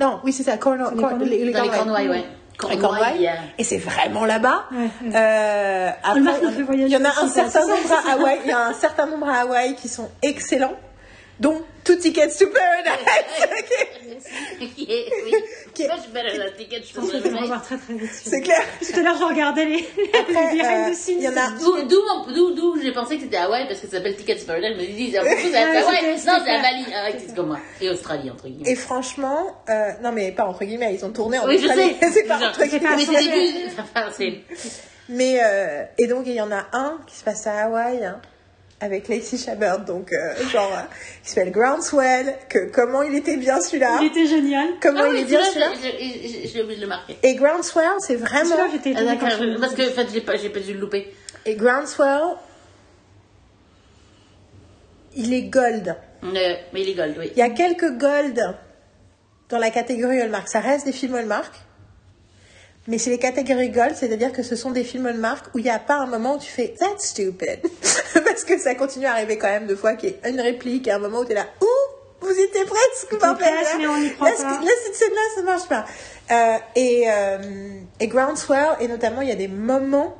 non 0.00 0.20
oui 0.24 0.32
c'est 0.32 0.42
ça 0.44 0.56
Cornwall 0.58 0.94
les 0.94 1.00
Corn- 1.02 1.22
les- 1.22 1.44
les 1.44 1.52
Dans 1.52 1.62
les 1.62 1.68
Cornouailles. 1.68 2.06
Cornouailles, 2.06 2.08
ouais. 2.08 2.24
Les 2.70 2.78
Cornouailles. 2.78 3.20
yeah. 3.20 3.34
et 3.58 3.64
c'est 3.64 3.78
vraiment 3.78 4.24
là-bas 4.24 4.64
Ouais, 4.72 4.78
ouais. 5.02 5.16
Euh, 5.16 5.90
après, 6.02 6.20
il 6.74 6.88
y 6.88 6.96
en 6.96 7.04
a 7.04 7.08
un 7.22 7.28
certain 7.28 7.66
nombre 7.66 7.92
à. 7.92 8.12
Hawaï. 8.12 8.38
Il 8.44 8.48
y 8.48 8.52
a 8.52 8.66
un 8.66 8.72
certain 8.74 9.06
nombre 9.06 9.28
à 9.28 9.40
Hawaï 9.40 9.74
qui 9.74 9.88
sont 9.88 10.08
excellents, 10.22 10.74
dont 11.40 11.62
Two 11.84 11.96
Tickets 11.96 12.38
to 12.38 12.46
Paradise. 12.46 13.04
Qui 14.74 14.84
est- 14.90 15.06
oui. 15.24 15.32
Qui 15.74 15.82
est- 15.82 15.88
Much 15.88 16.08
better 16.14 16.38
than 16.38 16.56
Ticket 16.56 16.80
to 16.80 16.86
Je 16.88 16.94
pense 17.00 17.10
que 17.10 17.16
je 17.18 17.22
vais 17.28 17.38
revoir 17.38 17.62
très 17.62 17.76
très 17.76 17.94
vite. 17.94 18.10
C'est 18.12 18.40
clair. 18.40 18.62
Tout 18.80 18.98
à 18.98 19.02
l'heure, 19.02 19.16
je 19.18 19.24
regardais 19.24 19.64
les, 19.66 19.84
Après, 20.18 20.32
les 20.54 20.62
behind 20.62 20.88
euh, 20.88 20.90
the 20.90 20.94
scenes. 20.94 21.16
il 21.18 21.24
y 21.24 21.28
en 21.28 21.36
a- 21.36 21.50
D'où, 21.58 21.82
d'où, 21.82 22.00
mon- 22.08 22.32
d'où, 22.32 22.54
d'où 22.54 22.80
j'ai 22.82 22.92
pensé 22.92 23.16
que 23.16 23.24
c'était 23.24 23.36
Hawaï 23.36 23.66
parce 23.66 23.80
que 23.80 23.86
ça 23.86 23.98
s'appelle 23.98 24.16
Ticket 24.16 24.36
to 24.36 24.46
Paradise. 24.46 24.70
Je 24.78 24.80
me 24.80 25.10
c'est 25.10 25.18
un 25.18 25.22
peu 25.22 25.28
c'est 25.28 25.50
Ouais, 25.50 25.56
à 25.56 25.68
Hawaï. 25.68 25.84
c'était- 25.84 26.06
Non, 26.06 26.16
c'était 26.16 26.22
c'est 26.24 26.34
à 26.36 26.42
clair. 26.42 26.62
Bali. 26.62 26.84
Ah, 26.94 27.04
ouais, 27.10 27.18
c'est 27.26 27.34
comme 27.36 27.46
moi. 27.48 27.58
Et 27.80 27.90
Australie, 27.90 28.30
entre 28.30 28.48
guillemets. 28.48 28.70
Et 28.70 28.74
franchement, 28.76 29.62
euh, 29.68 29.90
non 30.02 30.12
mais 30.12 30.32
pas 30.32 30.44
entre 30.46 30.64
guillemets, 30.64 30.94
ils 30.94 31.04
ont 31.04 31.10
tourné 31.12 31.38
en 31.38 31.46
oui, 31.46 31.58
je 31.58 31.66
Australie. 31.66 31.96
sais. 32.00 32.08
c'est 32.12 32.22
pas 32.24 32.38
Genre, 32.38 32.48
entre 32.48 32.60
c'est 32.60 32.80
pas 32.80 32.94
guillemets. 32.96 32.96
Mais 32.96 33.04
c'est 33.04 33.22
sujet. 33.22 33.52
début. 33.52 33.74
Enfin, 33.78 34.08
c'est. 34.16 34.32
Mais 35.10 35.38
euh, 35.44 35.82
et 35.98 36.06
donc 36.06 36.22
il 36.26 36.32
y 36.34 36.40
en 36.40 36.50
a 36.50 36.64
un 36.72 36.98
qui 37.06 37.16
se 37.16 37.24
passe 37.24 37.46
à 37.46 37.64
Hawaï. 37.64 38.02
hein, 38.04 38.20
avec 38.84 39.08
Lacey 39.08 39.38
Chabert, 39.38 39.80
donc 39.80 40.12
euh, 40.12 40.46
genre, 40.50 40.70
euh, 40.72 40.82
qui 41.22 41.30
s'appelle 41.30 41.50
Groundswell, 41.52 42.36
que 42.50 42.70
comment 42.70 43.02
il 43.02 43.14
était 43.14 43.38
bien 43.38 43.58
celui-là, 43.60 43.98
Il 44.02 44.06
était 44.08 44.26
génial. 44.26 44.68
comment 44.80 45.00
Ah 45.04 45.08
il 45.08 45.14
oui, 45.14 45.20
est 45.22 45.24
bien 45.24 45.42
celui-là, 45.42 45.68
j'ai- 45.82 46.62
oublié 46.62 46.76
de 46.76 46.82
le 46.82 46.86
marquer. 46.88 47.16
Et 47.22 47.34
Groundswell, 47.34 47.88
c'est 48.00 48.16
vraiment, 48.16 48.44
Celui-là, 48.50 48.68
j'étais 48.72 48.94
Ah, 48.96 49.16
parce 49.58 49.74
que 49.74 49.90
en 49.90 49.94
fait, 49.94 50.06
j'ai 50.12 50.20
pas, 50.20 50.36
j'ai 50.36 50.50
pas 50.50 50.60
dû 50.60 50.74
le 50.74 50.80
louper. 50.80 51.14
et 51.46 51.54
Groundswell, 51.54 52.36
il 55.16 55.32
est 55.32 55.42
gold. 55.44 55.96
Euh, 56.24 56.54
mais 56.72 56.82
il 56.82 56.88
est 56.90 56.94
gold, 56.94 57.16
oui. 57.18 57.30
Il 57.32 57.38
y 57.38 57.42
a 57.42 57.50
quelques 57.50 57.90
gold 57.98 58.54
dans 59.48 59.58
la 59.58 59.70
catégorie 59.70 60.20
Hallmark. 60.20 60.48
Ça 60.48 60.60
reste 60.60 60.84
des 60.86 60.92
films 60.92 61.14
Hallmark. 61.14 61.52
Mais 62.86 62.98
c'est 62.98 63.10
les 63.10 63.18
catégories 63.18 63.70
gold, 63.70 63.94
c'est-à-dire 63.94 64.30
que 64.32 64.42
ce 64.42 64.56
sont 64.56 64.70
des 64.70 64.84
films 64.84 65.06
Hallmark 65.06 65.46
où 65.54 65.58
il 65.58 65.64
n'y 65.64 65.70
a 65.70 65.78
pas 65.78 65.96
un 65.96 66.06
moment 66.06 66.34
où 66.34 66.38
tu 66.38 66.50
fais 66.50 66.74
That's 66.78 67.08
stupid. 67.08 67.60
Parce 68.14 68.44
que 68.44 68.58
ça 68.58 68.74
continue 68.74 69.06
à 69.06 69.12
arriver 69.12 69.38
quand 69.38 69.48
même 69.48 69.66
deux 69.66 69.76
fois 69.76 69.94
qu'il 69.94 70.10
y 70.10 70.12
ait 70.12 70.30
une 70.30 70.40
réplique 70.40 70.86
et 70.86 70.90
un 70.90 70.98
moment 70.98 71.20
où 71.20 71.24
tu 71.24 71.32
es 71.32 71.34
là 71.34 71.46
Ouh, 71.62 71.66
vous 72.20 72.30
étiez 72.30 72.64
presque 72.64 73.18
pas 73.18 73.34
presque, 73.34 73.76
mais 73.78 73.86
on 73.86 73.98
n'y 73.98 74.12
croit 74.12 74.30
là, 74.30 74.36
pas. 74.36 74.60
Là, 74.60 74.70
cette 74.84 74.94
scène-là, 74.96 75.20
ça 75.34 75.42
marche 75.42 75.68
pas. 75.68 75.84
Euh, 76.30 76.58
et, 76.76 77.04
euh, 77.08 77.38
et 78.00 78.06
Groundswell, 78.08 78.76
et 78.80 78.88
notamment, 78.88 79.22
il 79.22 79.28
y 79.28 79.32
a 79.32 79.36
des 79.36 79.48
moments 79.48 80.14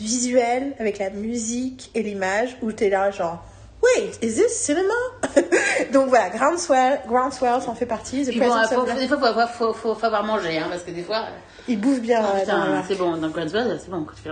visuels 0.00 0.74
avec 0.80 0.98
la 0.98 1.10
musique 1.10 1.90
et 1.94 2.02
l'image 2.02 2.56
où 2.62 2.72
tu 2.72 2.84
es 2.84 2.90
là, 2.90 3.10
genre 3.12 3.44
Wait, 3.82 4.12
is 4.22 4.34
this 4.36 4.56
cinema? 4.56 4.94
Donc 5.92 6.08
voilà, 6.08 6.30
Groundswell, 6.30 7.00
Groundswell 7.06 7.60
s'en 7.62 7.74
fait 7.74 7.86
partie. 7.86 8.24
The 8.24 8.38
bon, 8.38 8.50
faut- 8.68 8.84
des 8.84 9.08
fois, 9.08 9.46
faut, 9.46 9.46
faut, 9.46 9.74
faut, 9.74 9.94
faut 9.96 10.06
avoir 10.06 10.22
mangé, 10.22 10.58
hein, 10.58 10.66
parce 10.70 10.84
que 10.84 10.92
des 10.92 11.02
fois, 11.02 11.26
Il 11.68 11.80
bouffe 11.80 12.00
bien. 12.00 12.20
ah, 12.22 12.26
euh, 12.28 12.32
dans 12.34 12.40
putain, 12.40 12.70
la- 12.74 12.82
c'est 12.86 12.94
bon, 12.96 13.16
dans 13.16 13.32
c'est 13.78 13.90
bon, 13.90 14.04
quand 14.04 14.14
tu 14.14 14.22
fais, 14.22 14.30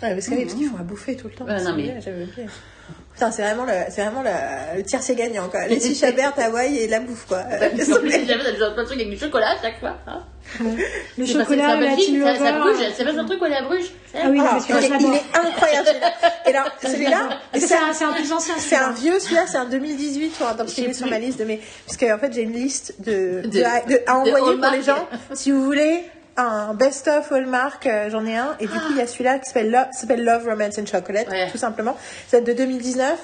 Ouais, 0.00 0.14
parce, 0.14 0.28
oui, 0.28 0.42
parce 0.44 0.54
qu'ils 0.54 0.68
font 0.68 0.76
à 0.78 0.82
bouffer 0.82 1.16
tout 1.16 1.26
le 1.28 1.34
temps. 1.34 1.44
Ouais, 1.44 1.60
non, 1.60 1.74
C'est 2.00 2.12
mais-. 2.12 2.46
Putain, 3.12 3.30
vraiment 3.42 3.64
le, 3.64 3.72
c'est 3.90 4.02
vraiment 4.02 4.22
le, 4.22 4.76
le 4.76 4.82
tiercé 4.84 5.16
gagnant, 5.16 5.48
quoi. 5.48 5.66
Les 5.66 5.80
Chabert, 5.94 6.32
Hawaï 6.38 6.78
et 6.78 6.86
la 6.86 7.00
bouffe, 7.00 7.26
quoi. 7.26 7.42
J'avais 7.50 7.74
plein 7.74 8.52
de 8.52 8.84
trucs 8.84 8.92
avec 8.92 9.10
du 9.10 9.18
chocolat 9.18 9.50
à 9.58 9.60
chaque 9.60 9.80
fois. 9.80 9.96
Hein. 10.06 10.22
Le 11.18 11.26
chocolat, 11.26 11.74
la 11.80 11.90
ça, 11.96 11.96
ça 12.36 12.60
over. 12.60 12.62
bouge, 12.62 12.86
c'est 12.96 13.04
pas 13.04 13.10
un 13.20 13.24
truc 13.24 13.42
où 13.42 13.44
elle 13.46 13.52
est 13.52 13.56
à 13.56 13.62
Bruges. 13.62 13.90
c'est- 14.12 14.18
Ah 14.22 14.28
oui, 14.30 14.38
Ah, 14.40 14.48
parce 14.52 14.66
que 14.66 14.72
il, 14.72 14.84
est, 14.84 14.88
l'adore. 14.88 15.10
il 15.10 15.16
est 15.16 15.48
incroyable 15.48 15.86
celui-là. 15.88 16.10
Et 16.46 16.52
là, 16.52 16.64
celui-là, 16.82 17.28
C'est 17.54 17.60
c'est 17.60 17.74
un, 17.76 17.92
c'est 17.92 18.04
un 18.04 18.12
plus 18.12 18.32
ancien. 18.32 18.54
c'est 18.56 18.76
un 18.76 18.94
celui-là. 18.94 19.10
vieux, 19.10 19.20
celui-là, 19.20 19.46
c'est 19.48 19.58
un 19.58 19.64
2018, 19.64 20.34
sur 20.94 21.06
ma 21.08 21.18
liste 21.18 21.40
de 21.40 21.44
mes, 21.44 21.60
parce 21.86 21.96
que 21.96 22.14
en 22.14 22.18
fait, 22.18 22.32
j'ai 22.32 22.42
une 22.42 22.52
liste 22.52 22.94
de, 23.00 23.42
de, 23.44 23.48
De- 23.48 23.62
à- 23.64 23.80
de- 23.80 24.00
à 24.06 24.12
de 24.24 24.30
envoyer 24.30 24.56
pour 24.60 24.70
les 24.70 24.82
gens. 24.82 25.08
Si 25.34 25.50
vous 25.50 25.64
voulez 25.64 26.04
un 26.38 26.72
best-of 26.74 27.30
Hallmark, 27.32 27.86
euh, 27.86 28.08
j'en 28.10 28.24
ai 28.24 28.36
un. 28.36 28.56
Et 28.60 28.66
du 28.66 28.72
coup, 28.72 28.86
il 28.90 28.96
y 28.96 29.00
a 29.00 29.06
celui-là 29.06 29.38
qui 29.38 29.50
s'appelle 29.50 29.70
Love, 30.24 30.46
Romance 30.48 30.78
and 30.78 30.86
Chocolate, 30.86 31.28
Ouais. 31.28 31.50
tout 31.50 31.58
simplement. 31.58 31.96
C'est 32.28 32.42
de 32.42 32.52
2019. 32.52 33.18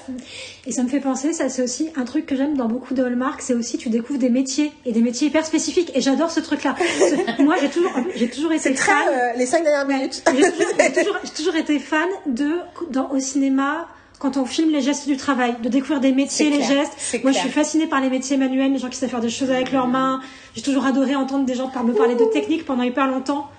Et 0.67 0.71
ça 0.71 0.83
me 0.83 0.89
fait 0.89 0.99
penser, 0.99 1.33
ça 1.33 1.49
c'est 1.49 1.61
aussi 1.61 1.91
un 1.95 2.05
truc 2.05 2.25
que 2.25 2.35
j'aime 2.35 2.55
dans 2.57 2.67
beaucoup 2.67 2.93
de 2.93 3.03
Hallmark, 3.03 3.41
c'est 3.41 3.53
aussi 3.53 3.77
tu 3.77 3.89
découvres 3.89 4.19
des 4.19 4.29
métiers 4.29 4.71
et 4.85 4.91
des 4.91 5.01
métiers 5.01 5.27
hyper 5.27 5.45
spécifiques. 5.45 5.91
Et 5.95 6.01
j'adore 6.01 6.29
ce 6.31 6.39
truc-là. 6.39 6.75
Moi 7.39 7.55
j'ai 7.61 7.69
toujours, 7.69 7.91
j'ai 8.15 8.29
toujours 8.29 8.51
été 8.51 8.61
C'est 8.69 8.73
très, 8.73 8.91
fan. 8.91 9.07
euh, 9.09 9.31
les 9.37 9.45
cinq 9.45 9.63
dernières 9.63 9.87
minutes. 9.87 10.23
J'ai 10.35 10.91
toujours, 10.93 11.17
toujours 11.35 11.55
été 11.55 11.79
fan 11.79 12.07
de, 12.25 12.51
dans, 12.89 13.09
au 13.11 13.19
cinéma, 13.19 13.87
quand 14.19 14.37
on 14.37 14.45
filme 14.45 14.71
les 14.71 14.81
gestes 14.81 15.07
du 15.07 15.17
travail, 15.17 15.55
de 15.61 15.69
découvrir 15.69 15.99
des 15.99 16.11
métiers, 16.11 16.49
les 16.49 16.57
clair, 16.57 16.69
gestes. 16.69 17.23
Moi, 17.23 17.31
je 17.31 17.39
suis 17.39 17.49
fascinée 17.49 17.87
par 17.87 18.01
les 18.01 18.09
métiers 18.09 18.37
manuels, 18.37 18.71
les 18.71 18.79
gens 18.79 18.89
qui 18.89 18.97
savent 18.97 19.09
faire 19.09 19.21
des 19.21 19.29
choses 19.29 19.51
avec 19.51 19.71
leurs 19.71 19.87
mains. 19.87 20.21
J'ai 20.55 20.61
toujours 20.61 20.85
adoré 20.85 21.15
entendre 21.15 21.45
des 21.45 21.55
gens 21.55 21.71
me 21.83 21.93
parler 21.93 22.15
de 22.15 22.25
technique 22.25 22.65
pendant 22.65 22.83
hyper 22.83 23.07
longtemps. 23.07 23.49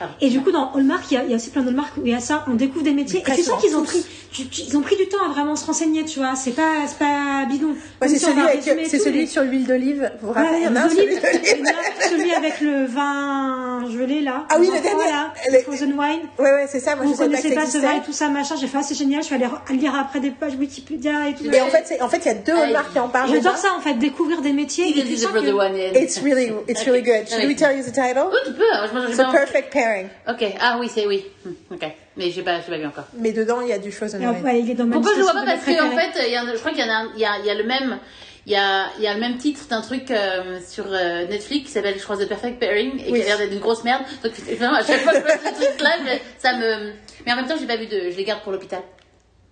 Ah. 0.00 0.06
Et 0.20 0.28
du 0.28 0.40
coup, 0.40 0.50
dans 0.50 0.72
Hallmark, 0.74 1.04
il 1.10 1.14
y 1.14 1.16
a, 1.18 1.22
il 1.24 1.30
y 1.30 1.32
a 1.32 1.36
aussi 1.36 1.50
plein 1.50 1.62
d'Hallmark 1.62 1.96
où 1.96 2.00
il 2.04 2.10
y 2.10 2.14
a 2.14 2.20
ça, 2.20 2.44
on 2.48 2.54
découvre 2.54 2.84
des 2.84 2.92
métiers. 2.92 3.20
Et 3.26 3.32
tu 3.34 3.42
sens 3.42 3.60
qu'ils 3.62 3.76
ont 3.76 3.84
pris, 3.84 4.04
tu- 4.32 4.46
tu- 4.48 4.62
ils 4.62 4.76
ont 4.76 4.80
pris 4.80 4.96
du 4.96 5.06
temps 5.08 5.24
à 5.24 5.28
vraiment 5.32 5.54
se 5.54 5.64
renseigner, 5.64 6.04
tu 6.04 6.18
vois. 6.18 6.34
C'est 6.34 6.50
pas, 6.50 6.72
c'est 6.88 6.98
pas 6.98 7.44
bidon. 7.48 7.68
Ouais, 8.02 8.08
c'est 8.08 8.18
celui, 8.18 8.40
avec, 8.40 8.62
c'est 8.88 8.98
celui 8.98 9.20
mais- 9.20 9.26
sur 9.26 9.42
l'huile 9.42 9.66
d'olive. 9.66 10.10
Vous 10.20 10.28
vous 10.28 10.32
rappelez, 10.32 10.50
Ouais, 10.50 10.58
il 10.62 10.64
y 10.64 10.68
en 10.68 10.76
a 10.76 10.80
un 10.80 10.88
sur 10.88 10.98
l'huile 10.98 11.08
l'huile 11.10 11.20
d'olive. 11.22 11.40
d'olive. 11.42 11.54
Il 11.54 11.66
y 11.66 11.70
en 11.70 12.06
a 12.06 12.08
celui 12.10 12.34
avec 12.34 12.60
le 12.60 12.86
vin 12.86 13.84
gelé 13.90 14.20
là. 14.22 14.46
Ah 14.50 14.56
oui, 14.58 14.66
le 14.74 14.80
dernier. 14.80 15.04
là, 15.10 15.32
Le- 15.52 15.58
Frozen 15.60 15.92
wine. 15.92 16.20
Ouais, 16.40 16.44
ouais, 16.52 16.66
c'est 16.68 16.80
ça. 16.80 16.96
Moi, 16.96 17.04
Vous 17.04 17.12
je 17.12 17.16
savais 17.18 17.54
pas 17.54 17.66
ce 17.66 17.78
vin 17.78 17.96
et 17.96 18.02
tout 18.02 18.12
ça, 18.12 18.28
machin. 18.28 18.56
J'ai 18.60 18.66
fait, 18.66 18.78
ah, 18.80 18.82
c'est 18.82 18.94
génial. 18.96 19.20
Je 19.22 19.26
suis 19.26 19.34
allée 19.36 19.46
re- 19.46 19.72
lire 19.76 19.94
après 19.94 20.18
des 20.20 20.30
pages 20.32 20.54
Wikipédia 20.58 21.28
et 21.28 21.34
tout. 21.34 21.44
Et 21.44 21.60
en 21.60 21.66
fait, 21.68 21.84
c'est, 21.86 22.00
en 22.02 22.08
fait, 22.08 22.18
il 22.18 22.26
y 22.26 22.30
a 22.30 22.34
deux 22.34 22.52
Ah, 22.56 22.62
Hallmark 22.64 22.92
qui 22.92 22.98
en 22.98 23.08
parlent. 23.08 23.30
J'adore 23.30 23.56
ça 23.56 23.68
en 23.76 23.80
fait, 23.80 23.94
découvrir 23.94 24.40
des 24.42 24.52
métiers. 24.52 24.88
It's 24.88 26.18
really, 26.18 26.50
it's 26.68 26.84
really 26.84 27.02
good. 27.02 27.28
Should 27.28 27.46
we 27.46 27.54
tell 27.56 27.76
you 27.76 27.82
the 27.84 27.92
title? 27.92 28.24
Oh, 28.32 28.36
tu 28.44 28.52
peux, 28.52 28.62
hein, 28.72 28.88
It's 29.08 29.18
a 29.20 29.30
perfect 29.30 29.70
pairing. 29.84 30.08
Ok, 30.28 30.54
ah 30.60 30.76
oui, 30.80 30.90
c'est 30.92 31.06
oui. 31.06 31.24
Hmm, 31.44 31.50
Ok, 31.74 31.84
mais 32.16 32.30
j'ai 32.30 32.42
pas, 32.42 32.60
j'ai 32.60 32.70
pas 32.72 32.78
vu 32.78 32.86
encore. 32.86 33.04
Mais 33.14 33.32
dedans, 33.32 33.60
il 33.60 33.68
y 33.68 33.72
a 33.72 33.78
du 33.78 33.92
frozen 33.92 34.22
Et, 34.22 34.26
ouais, 34.26 34.60
il 34.60 34.70
est 34.70 34.74
dans 34.74 34.84
ma 34.86 34.94
Pourquoi 34.94 35.12
je 35.14 35.18
le 35.18 35.24
vois 35.24 35.32
pas 35.34 35.44
Parce 35.44 35.64
qu'en 35.64 35.90
fait, 35.96 36.26
il 36.26 36.32
y 36.32 36.38
en 36.38 36.46
a- 36.48 36.52
je 36.52 36.58
crois 36.58 36.72
qu'il 36.72 36.80
y 36.80 36.88
en 36.88 36.92
a, 36.92 36.96
un- 37.04 37.12
il 37.14 37.20
y 37.20 37.24
a, 37.24 37.38
il 37.40 37.46
y 37.46 37.50
a 37.50 37.54
le 37.54 37.64
même, 37.64 37.98
il 38.46 38.52
y 38.52 38.56
a, 38.56 38.86
il 38.98 39.04
y 39.04 39.06
a 39.06 39.14
le 39.14 39.20
même 39.20 39.36
titre 39.38 39.66
d'un 39.68 39.80
truc 39.80 40.10
euh, 40.10 40.58
sur 40.66 40.84
euh, 40.88 41.26
Netflix 41.26 41.66
qui 41.66 41.72
s'appelle, 41.72 41.94
je 41.98 42.02
crois, 42.02 42.16
The 42.16 42.28
Perfect 42.28 42.58
Pairing 42.58 43.00
et 43.04 43.10
Oui. 43.12 43.20
qui 43.20 43.22
a 43.22 43.26
l'air 43.28 43.38
d'être 43.38 43.52
une 43.52 43.60
grosse 43.60 43.84
merde. 43.84 44.02
Donc 44.22 44.32
vraiment, 44.58 44.74
à 44.76 44.84
chaque 44.84 45.00
fois 45.00 45.12
que 45.12 45.18
je 45.18 45.22
vois 45.22 45.50
ce 45.52 45.64
truc-là, 45.66 45.90
je- 46.04 46.18
ça 46.42 46.56
me. 46.56 46.92
Mais 47.26 47.32
en 47.32 47.36
même 47.36 47.46
temps, 47.46 47.56
j'ai 47.58 47.66
pas 47.66 47.76
vu 47.76 47.86
de, 47.86 48.10
je 48.10 48.16
les 48.16 48.24
garde 48.24 48.42
pour 48.42 48.52
l'hôpital. 48.52 48.80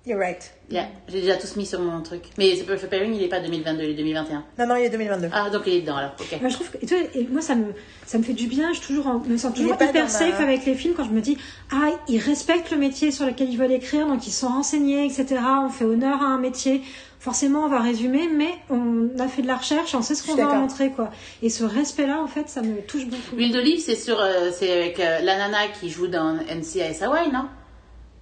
You're 0.05 0.19
right. 0.19 0.53
Yeah, 0.69 0.87
j'ai 1.07 1.21
déjà 1.21 1.37
tous 1.37 1.55
mis 1.55 1.65
sur 1.65 1.79
mon 1.79 2.01
truc. 2.03 2.23
Mais 2.37 2.57
The 2.57 2.67
Perfect 2.67 2.91
Pairing, 2.91 3.15
il 3.15 3.23
est 3.23 3.29
pas 3.29 3.39
2022, 3.39 3.85
il 3.85 3.91
est 3.91 3.95
2021. 3.95 4.45
Non, 4.59 4.67
non, 4.67 4.75
il 4.75 4.85
est 4.87 4.91
2022. 4.91 5.29
Ah, 5.33 5.49
donc 5.49 5.63
il 5.67 5.75
est 5.75 5.81
dedans 5.83 5.95
alors. 5.97 6.11
Ok. 6.19 6.41
Moi, 6.41 6.49
je 6.49 6.55
trouve 6.55 6.71
que, 6.71 6.79
et 6.83 6.87
tu 6.87 6.97
vois, 6.97 7.07
et 7.15 7.29
moi, 7.31 7.41
ça 7.41 7.55
me, 7.55 7.67
ça 8.05 8.19
me 8.19 8.25
fait 8.25 8.33
du 8.33 8.49
bien. 8.49 8.73
Je, 8.73 8.81
toujours 8.81 9.07
en- 9.07 9.21
me 9.21 9.37
sens 9.37 9.55
toujours 9.55 9.75
hyper 9.75 9.93
ma- 10.05 10.09
safe 10.09 10.41
avec 10.41 10.67
les 10.67 10.75
films 10.75 10.95
quand 10.97 11.05
je 11.05 11.11
me 11.11 11.21
dis, 11.21 11.39
ah, 11.71 11.91
ils 12.09 12.19
respectent 12.19 12.73
le 12.73 12.79
métier 12.79 13.13
sur 13.13 13.27
lequel 13.27 13.49
ils 13.49 13.57
veulent 13.59 13.71
écrire, 13.71 14.09
donc 14.09 14.27
ils 14.27 14.33
sont 14.33 14.49
renseignés, 14.49 15.05
etc. 15.07 15.41
On 15.65 15.69
fait 15.69 15.85
honneur 15.85 16.21
à 16.21 16.27
un 16.27 16.39
métier. 16.39 16.83
Forcément, 17.21 17.67
on 17.67 17.69
va 17.69 17.79
résumer, 17.81 18.29
mais 18.35 18.51
on 18.71 19.09
a 19.21 19.29
fait 19.29 19.43
de 19.43 19.47
la 19.47 19.55
recherche, 19.57 19.95
on 19.95 20.03
sait 20.03 20.17
ce 20.17 20.27
qu'on 20.27 20.35
va 20.35 20.55
montrer, 20.59 20.91
quoi. 20.91 21.13
Et 21.43 21.49
ce 21.51 21.63
respect-là, 21.63 22.21
en 22.21 22.27
fait, 22.27 22.49
ça 22.49 22.63
me 22.63 22.81
touche 22.81 23.07
beaucoup. 23.07 23.37
L'huile 23.37 23.53
d'olive, 23.53 23.79
c'est 23.79 23.95
sur, 23.95 24.19
euh, 24.21 24.51
c'est 24.53 24.73
avec 24.73 24.99
euh, 24.99 25.21
la 25.21 25.39
nana 25.39 25.69
qui 25.81 25.89
joue 25.91 26.09
dans 26.09 26.35
NCIS 26.35 27.05
Hawaii, 27.05 27.31
non? 27.31 27.45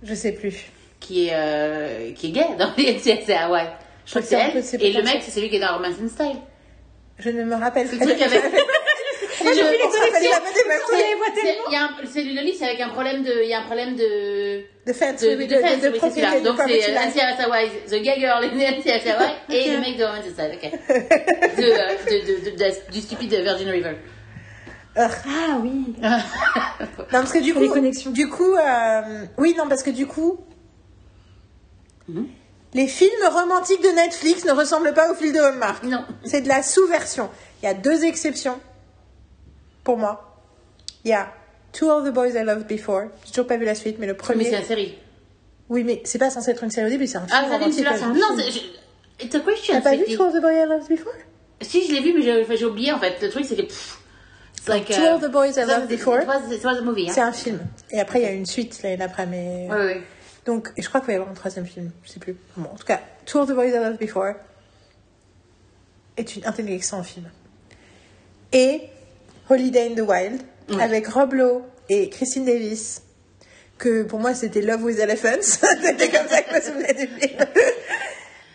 Je 0.02 0.14
sais 0.14 0.32
plus. 0.32 0.66
Qui 1.00 1.26
est, 1.28 1.32
euh, 1.34 2.12
qui 2.12 2.28
est 2.28 2.30
gay 2.30 2.46
dans 2.58 2.70
les 2.76 2.92
NCIS 2.96 3.32
Hawaii. 3.32 3.66
Je 4.04 4.10
crois 4.10 4.22
que 4.22 4.28
c'est 4.28 4.36
C'est 4.36 4.56
elle. 4.56 4.64
c'est 4.64 4.82
Et 4.82 4.92
le 4.92 5.02
mec, 5.02 5.18
c'est 5.22 5.30
celui 5.30 5.48
qui 5.50 5.56
est 5.56 5.60
dans 5.60 5.74
Romance 5.74 5.96
in 6.02 6.08
Style. 6.08 6.36
Je 7.18 7.30
ne 7.30 7.44
me 7.44 7.54
rappelle 7.56 7.86
C'est 7.88 7.98
pas. 7.98 8.04
le 8.04 8.10
truc 8.12 8.22
avec. 8.22 8.42
Moi, 9.42 9.52
trucs. 9.52 9.62
voit 11.16 11.26
C'est 11.34 11.56
c'est 12.12 12.54
c'est 12.58 12.64
avec 12.66 12.80
un 12.80 12.88
problème 12.90 13.22
de, 13.22 13.42
il 13.42 13.48
y 13.48 13.54
a 13.54 13.60
un 13.60 13.64
problème 13.64 13.96
de, 13.96 14.60
De 14.86 14.92
fait, 14.92 15.14
de, 15.22 15.36
oui, 15.36 15.46
de, 15.46 15.54
fête, 15.56 15.78
de 15.80 15.82
c'est 15.84 15.90
de 16.40 16.44
Donc 16.44 16.58
c'est 16.66 16.90
euh, 16.90 17.44
Hawaii, 17.44 17.70
The 17.88 18.02
Gay 18.02 18.14
Girl 18.18 18.44
in 18.44 18.56
NCIS 18.56 19.08
Hawaii 19.08 19.34
et 19.50 19.70
le 19.70 19.80
mec 19.80 19.96
de 19.96 20.04
Romance 20.04 20.24
in 20.26 20.32
Style, 20.32 20.58
ok. 20.62 20.70
De, 21.56 21.62
euh, 21.62 21.96
de, 22.04 22.26
de, 22.26 22.50
de- 22.50 22.56
de- 22.56 22.92
du 22.92 23.00
stupide 23.00 23.34
Virgin 23.34 23.70
River. 23.70 23.92
Ah 24.96 25.08
oui. 25.62 25.94
Non, 26.02 27.18
parce 27.20 27.32
que 27.32 27.38
du 27.38 27.52
Les 27.54 27.66
coup, 27.68 27.74
connexions. 27.74 28.10
du 28.10 28.28
coup, 28.28 28.54
euh, 28.54 29.24
oui, 29.38 29.54
non, 29.56 29.68
parce 29.68 29.82
que 29.82 29.90
du 29.90 30.06
coup, 30.06 30.38
Mhm. 32.14 32.26
les 32.74 32.86
films 32.86 33.10
romantiques 33.30 33.82
de 33.82 33.88
Netflix 33.88 34.44
ne 34.44 34.52
ressemblent 34.52 34.94
pas 34.94 35.10
aux 35.10 35.14
films 35.14 35.32
de 35.34 35.40
Hallmark. 35.40 35.82
Non. 35.84 36.04
C'est 36.24 36.40
de 36.42 36.48
la 36.48 36.62
sous-version. 36.62 37.28
Il 37.62 37.66
y 37.66 37.68
a 37.68 37.74
deux 37.74 38.04
exceptions 38.04 38.58
pour 39.84 39.96
moi. 39.96 40.38
Il 41.04 41.10
y 41.10 41.14
a 41.14 41.32
Two 41.72 41.88
of 41.90 42.04
the 42.08 42.12
Boys 42.12 42.30
I 42.30 42.44
Loved 42.44 42.66
Before. 42.66 43.04
J'ai 43.24 43.30
toujours 43.30 43.46
pas 43.46 43.56
vu 43.56 43.64
la 43.64 43.74
suite, 43.74 43.96
mais 43.98 44.06
le 44.06 44.12
Mais 44.12 44.18
premier. 44.18 44.44
c'est 44.44 44.58
une 44.58 44.64
série. 44.64 44.98
Oui, 45.68 45.84
mais 45.84 46.02
c'est 46.04 46.18
pas 46.18 46.30
censé 46.30 46.50
être 46.50 46.64
une 46.64 46.70
série 46.70 46.88
au 46.88 46.90
début, 46.90 47.06
c'est 47.06 47.18
un 47.18 47.26
film. 47.26 47.32
Ah, 47.32 47.44
vu 47.46 47.52
romantique. 47.52 47.86
celui-là 47.86 48.06
Non, 48.08 48.36
c'est. 48.36 49.24
It's 49.24 49.34
a 49.34 49.40
question. 49.40 49.74
T'as 49.74 49.80
pas 49.82 49.96
vu. 49.96 50.04
Two 50.16 50.24
of 50.24 50.32
the 50.32 50.40
Boys 50.40 50.52
I 50.52 50.66
Loved 50.66 50.88
Before? 50.88 51.12
Si, 51.60 51.86
je 51.86 51.92
l'ai 51.92 52.00
vu, 52.00 52.14
mais 52.14 52.22
j'ai 52.22 52.42
enfin, 52.42 52.56
j'ai 52.56 52.64
oublié 52.64 52.92
en 52.92 52.98
fait. 52.98 53.20
Le 53.22 53.28
truc, 53.30 53.44
c'est 53.44 53.56
que. 53.56 53.62
like. 54.68 54.88
Two 54.88 55.04
of 55.04 55.20
the 55.22 55.30
Boys 55.30 55.52
I 55.58 55.66
Loved 55.66 55.88
Before. 55.88 56.18
C'est 57.10 57.20
un 57.20 57.32
film. 57.32 57.60
Et 57.90 58.00
après, 58.00 58.20
il 58.20 58.22
y 58.22 58.28
a 58.28 58.32
une 58.32 58.46
suite 58.46 58.82
l'année 58.82 58.96
d'après, 58.96 59.26
mais. 59.26 59.68
Ouais, 59.70 59.76
ouais. 59.76 60.02
Donc, 60.46 60.72
et 60.76 60.82
je 60.82 60.88
crois 60.88 61.00
qu'il 61.00 61.08
va 61.08 61.12
y 61.12 61.16
avoir 61.16 61.30
un 61.30 61.34
troisième 61.34 61.66
film, 61.66 61.90
je 62.02 62.10
sais 62.10 62.18
plus. 62.20 62.36
Bon, 62.56 62.68
en 62.70 62.74
tout 62.76 62.86
cas, 62.86 63.00
of 63.34 63.48
the 63.48 63.52
Boys 63.52 63.66
I 63.68 63.72
Loved 63.72 63.98
Before 63.98 64.34
est 66.16 66.36
une, 66.36 66.44
un 66.46 66.52
excellent 66.74 67.02
film. 67.02 67.30
Et 68.52 68.82
Holiday 69.48 69.90
in 69.92 69.94
the 69.94 70.06
Wild, 70.08 70.40
avec 70.80 71.06
Rob 71.08 71.34
Lowe 71.34 71.62
et 71.88 72.08
Christine 72.10 72.44
Davis, 72.44 73.02
que 73.78 74.02
pour 74.04 74.18
moi 74.20 74.34
c'était 74.34 74.60
Love 74.62 74.82
with 74.84 74.98
Elephants, 74.98 75.42
c'était 75.42 76.10
comme 76.10 76.28
ça 76.28 76.42
que 76.42 76.50
je 76.50 76.56
me 76.56 76.60
souvenais 76.62 76.94
du 76.94 77.06
film. 77.06 77.38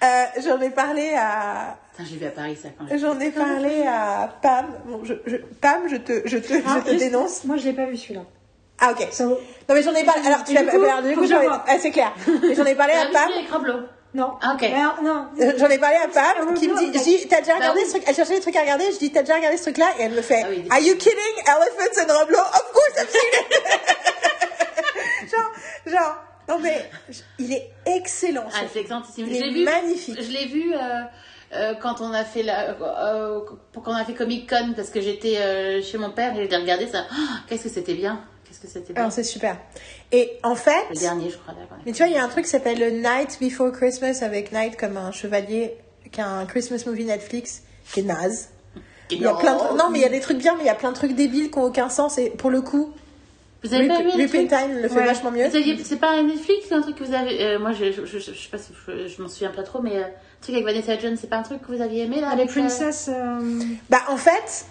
Euh, 0.03 0.23
J'en 0.43 0.59
ai 0.61 0.69
parlé 0.69 1.13
à, 1.17 1.77
j'ai 1.99 2.17
vu 2.17 2.25
à 2.25 2.29
Paris 2.31 2.57
ça 2.61 2.69
quand 2.77 2.83
même. 2.85 2.99
j'en 2.99 3.19
ai 3.19 3.31
parlé 3.31 3.83
à 3.87 4.37
Pam. 4.41 4.65
Bon, 4.85 5.03
je, 5.03 5.13
je- 5.25 5.37
Pam, 5.37 5.87
je 5.89 5.95
te, 5.95 6.21
je 6.25 6.37
te, 6.37 6.53
Ah, 6.65 6.81
je 6.85 6.91
te 6.91 6.97
dénonce. 6.99 7.43
Moi, 7.45 7.57
je 7.57 7.65
l'ai 7.65 7.73
pas 7.73 7.85
vu 7.85 7.97
celui-là. 7.97 8.23
Ah 8.79 8.91
ok. 8.91 9.07
Ça- 9.11 9.23
Non 9.25 9.37
mais 9.69 9.81
j'en 9.83 9.93
ai 9.93 10.03
parlé. 10.03 10.25
Alors 10.27 10.43
tu 10.43 10.53
l'as 10.53 10.63
coup, 10.63 10.81
alors, 10.83 11.01
du 11.01 11.15
coup, 11.15 11.23
je 11.23 11.29
j'en 11.29 11.41
ai- 11.41 11.47
ah, 11.67 11.77
c'est 11.79 11.91
clair. 11.91 12.13
Mais 12.43 12.55
j'en 12.55 12.65
ai 12.65 12.75
parlé 12.75 12.93
à 12.93 13.01
Ah, 13.13 13.27
Pam. 13.59 13.85
Non. 14.13 14.33
Ah, 14.41 14.53
ok. 14.55 14.63
Alors, 14.63 15.01
non. 15.03 15.25
Euh, 15.41 15.53
J'en 15.57 15.67
ai 15.67 15.77
parlé 15.77 15.97
à 15.97 16.07
Pam 16.07 16.23
Ah, 16.49 16.53
qui 16.53 16.69
me 16.69 16.75
dit, 17.03 17.27
t'as 17.27 17.39
déjà 17.41 17.51
Bah 17.53 17.59
regardé 17.59 17.83
ce 17.83 17.89
truc 17.91 18.03
Elle 18.07 18.15
cherchait 18.15 18.35
des 18.35 18.39
trucs 18.39 18.55
à 18.55 18.61
regarder. 18.61 18.85
Je 18.93 18.97
dis, 18.97 19.11
t'as 19.11 19.21
déjà 19.23 19.35
regardé 19.35 19.57
ce 19.57 19.63
truc-là? 19.63 19.87
Et 19.99 20.03
elle 20.03 20.13
me 20.13 20.21
fait, 20.21 20.41
Ah 20.69 20.75
Are 20.75 20.79
you 20.79 20.95
kidding? 20.95 21.35
Elephants 21.45 21.99
and 22.01 22.17
Roblo 22.17 22.37
Of 22.39 22.71
course 22.71 22.93
I've 23.01 23.09
seen 23.09 23.21
it. 23.41 25.29
genre, 25.31 25.51
genre, 25.85 26.15
non 26.47 26.59
mais, 26.59 26.89
il 27.39 27.51
est 27.53 27.71
excellent. 27.85 28.49
ce 28.49 28.55
Ah, 28.57 28.65
c'est 28.71 28.79
excellentissime. 28.81 29.27
Il 29.29 29.35
est 29.43 29.49
vu. 29.51 29.63
magnifique. 29.65 30.21
Je 30.21 30.31
l'ai 30.31 30.45
vu 30.45 30.73
euh, 30.73 30.77
euh, 31.55 31.73
quand 31.81 31.99
on 32.01 32.13
a 32.13 32.23
fait 32.23 32.43
la, 32.43 32.69
euh, 32.69 33.39
quand 33.73 33.91
on 33.91 33.95
a 33.95 34.05
fait 34.05 34.13
Comic 34.13 34.49
Con 34.49 34.73
parce 34.77 34.89
que 34.91 35.01
j'étais 35.01 35.37
euh, 35.39 35.81
chez 35.81 35.97
mon 35.97 36.11
père 36.11 36.37
et 36.39 36.47
j'ai 36.49 36.55
regardé 36.55 36.87
ça. 36.87 37.05
Oh, 37.11 37.15
Qu'est-ce 37.47 37.63
que 37.63 37.69
c'était 37.69 37.95
bien. 37.95 38.23
Qu'est-ce 38.61 38.73
que 38.73 38.79
c'était 38.79 38.93
bien. 38.93 39.01
Alors 39.01 39.11
c'est 39.11 39.23
super. 39.23 39.57
Et 40.11 40.31
en 40.43 40.55
fait, 40.55 40.85
Le 40.91 40.99
dernier, 40.99 41.29
je 41.29 41.37
crois. 41.37 41.53
d'accord. 41.53 41.77
mais 41.85 41.91
tu 41.91 41.97
vois, 41.99 42.07
il 42.07 42.13
y 42.13 42.17
a 42.17 42.23
un 42.23 42.27
truc 42.29 42.45
qui 42.45 42.51
s'appelle 42.51 42.79
le 42.79 42.89
Night 42.91 43.37
Before 43.41 43.71
Christmas 43.71 44.19
avec 44.21 44.51
Night 44.51 44.77
comme 44.77 44.97
un 44.97 45.11
chevalier, 45.11 45.75
qui 46.11 46.21
a 46.21 46.27
un 46.27 46.45
Christmas 46.45 46.83
movie 46.85 47.05
Netflix 47.05 47.63
qui 47.91 47.99
est 48.01 48.03
naze. 48.03 48.49
Il 49.11 49.21
y 49.21 49.25
a 49.27 49.33
plein 49.33 49.53
de 49.53 49.59
trucs- 49.59 49.77
non 49.77 49.89
mais 49.91 49.99
il 49.99 50.01
y 50.01 50.05
a 50.05 50.09
des 50.09 50.19
trucs 50.19 50.37
bien, 50.37 50.55
mais 50.55 50.63
il 50.63 50.67
y 50.67 50.69
a 50.69 50.75
plein 50.75 50.91
de 50.91 50.95
trucs 50.95 51.13
débiles 51.15 51.51
qui 51.51 51.57
ont 51.59 51.63
aucun 51.63 51.89
sens 51.89 52.17
et 52.17 52.29
pour 52.31 52.49
le 52.49 52.61
coup, 52.61 52.91
Vous 53.63 53.73
avez 53.73 53.87
pas 53.87 53.97
Rip, 53.97 54.05
vu 54.05 54.11
Rip 54.11 54.15
in 54.15 54.17
Netflix 54.23 54.49
Time 54.53 54.77
le 54.81 54.87
fait 54.89 54.95
Ouais. 54.95 55.05
vachement 55.05 55.31
mieux. 55.31 55.45
C'est 55.83 55.95
pas 55.99 56.11
un 56.11 56.23
Netflix, 56.23 56.65
c'est 56.69 56.75
un 56.75 56.81
truc 56.81 56.95
que 56.95 57.03
vous 57.03 57.13
avez. 57.13 57.41
euh, 57.43 57.59
moi, 57.59 57.71
je, 57.73 57.91
je, 57.91 58.05
je, 58.05 58.19
je 58.19 58.31
sais 58.31 58.49
pas 58.51 58.57
si 58.57 58.71
je, 58.87 59.07
je 59.07 59.21
m'en 59.21 59.27
souviens 59.27 59.49
pas 59.51 59.63
trop, 59.63 59.81
mais 59.81 59.97
euh, 59.97 60.03
un 60.03 60.41
truc 60.41 60.55
avec 60.55 60.65
Vanessa 60.65 60.97
Jones, 60.99 61.17
c'est 61.19 61.29
pas 61.29 61.37
un 61.37 61.43
truc 61.43 61.61
que 61.61 61.71
vous 61.71 61.81
aviez 61.81 62.03
aimé 62.03 62.19
là 62.21 62.29
Ah, 62.31 62.35
les 62.35 62.43
avec, 62.43 62.55
euh, 62.57 62.61
Princess. 62.61 63.09
euh, 63.09 63.59
Bah 63.89 64.01
en 64.09 64.17
fait, 64.17 64.65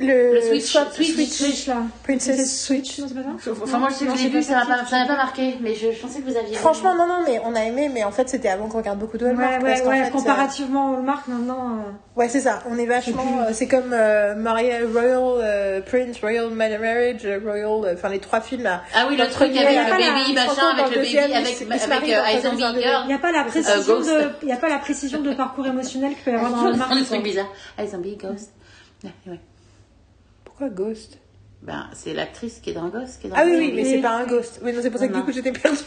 le, 0.00 0.34
Le 0.34 0.40
Switch, 0.40 0.64
Swap- 0.64 0.92
Switch, 0.92 1.28
Switch, 1.30 1.66
là. 1.68 1.82
Princess 2.02 2.64
Switch. 2.64 2.98
Non, 2.98 3.06
c'est 3.08 3.14
pas 3.14 3.22
ça 3.22 3.50
Enfin, 3.62 3.78
moi, 3.78 3.88
je 3.90 3.94
sais 3.94 4.04
que 4.06 4.10
Non, 4.10 4.16
je 4.16 4.22
l'ai 4.24 4.30
c'est 4.30 4.36
vu, 4.38 4.42
ça 4.42 4.54
m'a 4.54 4.66
pas, 4.66 4.84
ça 4.84 4.98
m'a 4.98 5.06
pas 5.06 5.16
marqué, 5.16 5.54
mais 5.60 5.74
je, 5.76 5.92
je 5.92 6.00
pensais 6.00 6.18
que 6.20 6.24
vous 6.24 6.36
aviez. 6.36 6.48
aimé. 6.48 6.56
Franchement, 6.56 6.94
non, 6.96 7.06
non, 7.06 7.20
mais 7.26 7.40
on 7.44 7.54
a 7.54 7.60
aimé, 7.64 7.88
mais 7.92 8.02
en 8.02 8.10
fait, 8.10 8.28
c'était 8.28 8.48
avant 8.48 8.66
qu'on 8.68 8.78
regarde 8.78 8.98
beaucoup 8.98 9.18
de 9.18 9.24
Ouais, 9.24 9.30
Hallmark. 9.30 9.62
ouais, 9.62 9.80
qu'en 9.80 9.88
ouais. 9.90 10.04
fait, 10.04 10.10
Comparativement 10.10 10.90
au 10.90 10.94
Hallmark, 10.96 11.28
maintenant. 11.28 11.68
euh, 11.68 11.80
euh, 11.90 12.18
ouais, 12.20 12.28
c'est 12.28 12.40
ça. 12.40 12.58
On 12.68 12.76
est 12.76 12.86
vachement. 12.86 13.22
euh, 13.46 13.50
c'est 13.52 13.68
comme 13.68 13.92
euh, 13.92 14.34
Maria 14.34 14.78
Royal 14.92 15.22
euh, 15.22 15.80
Prince, 15.82 16.18
Royal 16.20 16.50
Marriage, 16.50 17.20
euh, 17.24 17.38
Royal. 17.44 17.64
euh, 17.84 17.94
Enfin, 17.94 18.08
les 18.08 18.18
trois 18.18 18.40
films 18.40 18.64
là. 18.64 18.82
Ah 18.96 19.06
oui, 19.08 19.16
le 19.16 19.24
Dans 19.24 19.30
truc 19.30 19.56
avec 19.56 19.76
le 19.78 19.90
baby, 19.92 20.32
machin, 20.34 20.74
dans 20.76 20.82
avec 20.84 20.96
le 20.96 21.02
baby, 21.02 21.18
avec, 21.18 21.46
se- 21.56 21.62
il 21.64 21.72
euh, 21.72 23.00
dans 23.00 23.06
n'y 23.06 23.12
a 23.14 23.18
pas 23.18 23.30
la 23.32 23.44
précision 23.44 24.00
de, 24.00 24.30
il 24.42 24.48
y 24.48 24.52
a 24.52 24.56
pas 24.56 24.68
la 24.68 24.78
précision 24.78 25.20
de 25.20 25.32
parcours 25.34 25.66
émotionnel 25.66 26.14
qu'il 26.14 26.24
peut 26.24 26.32
avoir 26.34 26.50
dans 26.50 26.56
Toujours 26.72 26.86
Hallmark. 26.90 27.22
bizarres. 27.22 27.52
I 27.78 27.86
Zombie, 27.86 28.16
Ghost. 28.16 28.50
Ouais, 29.04 29.10
ouais. 29.28 29.40
Pourquoi 30.56 30.68
Ghost? 30.68 31.18
Ben, 31.62 31.88
c'est 31.94 32.12
l'actrice 32.12 32.60
qui 32.60 32.70
est 32.70 32.74
dans 32.74 32.88
Ghost. 32.88 33.20
Qui 33.20 33.26
est 33.26 33.30
dans 33.30 33.36
Ah 33.36 33.42
oui, 33.44 33.56
oui, 33.58 33.72
mais 33.74 33.84
c'est 33.84 34.00
pas 34.00 34.10
un 34.10 34.24
Ghost. 34.24 34.60
Oui, 34.62 34.72
non, 34.72 34.78
c'est 34.82 34.90
pour 34.90 35.00
ça 35.00 35.08
que 35.08 35.12
Non, 35.12 35.20
du 35.20 35.24
coup 35.24 35.32
j'étais 35.32 35.50
perdue. 35.50 35.78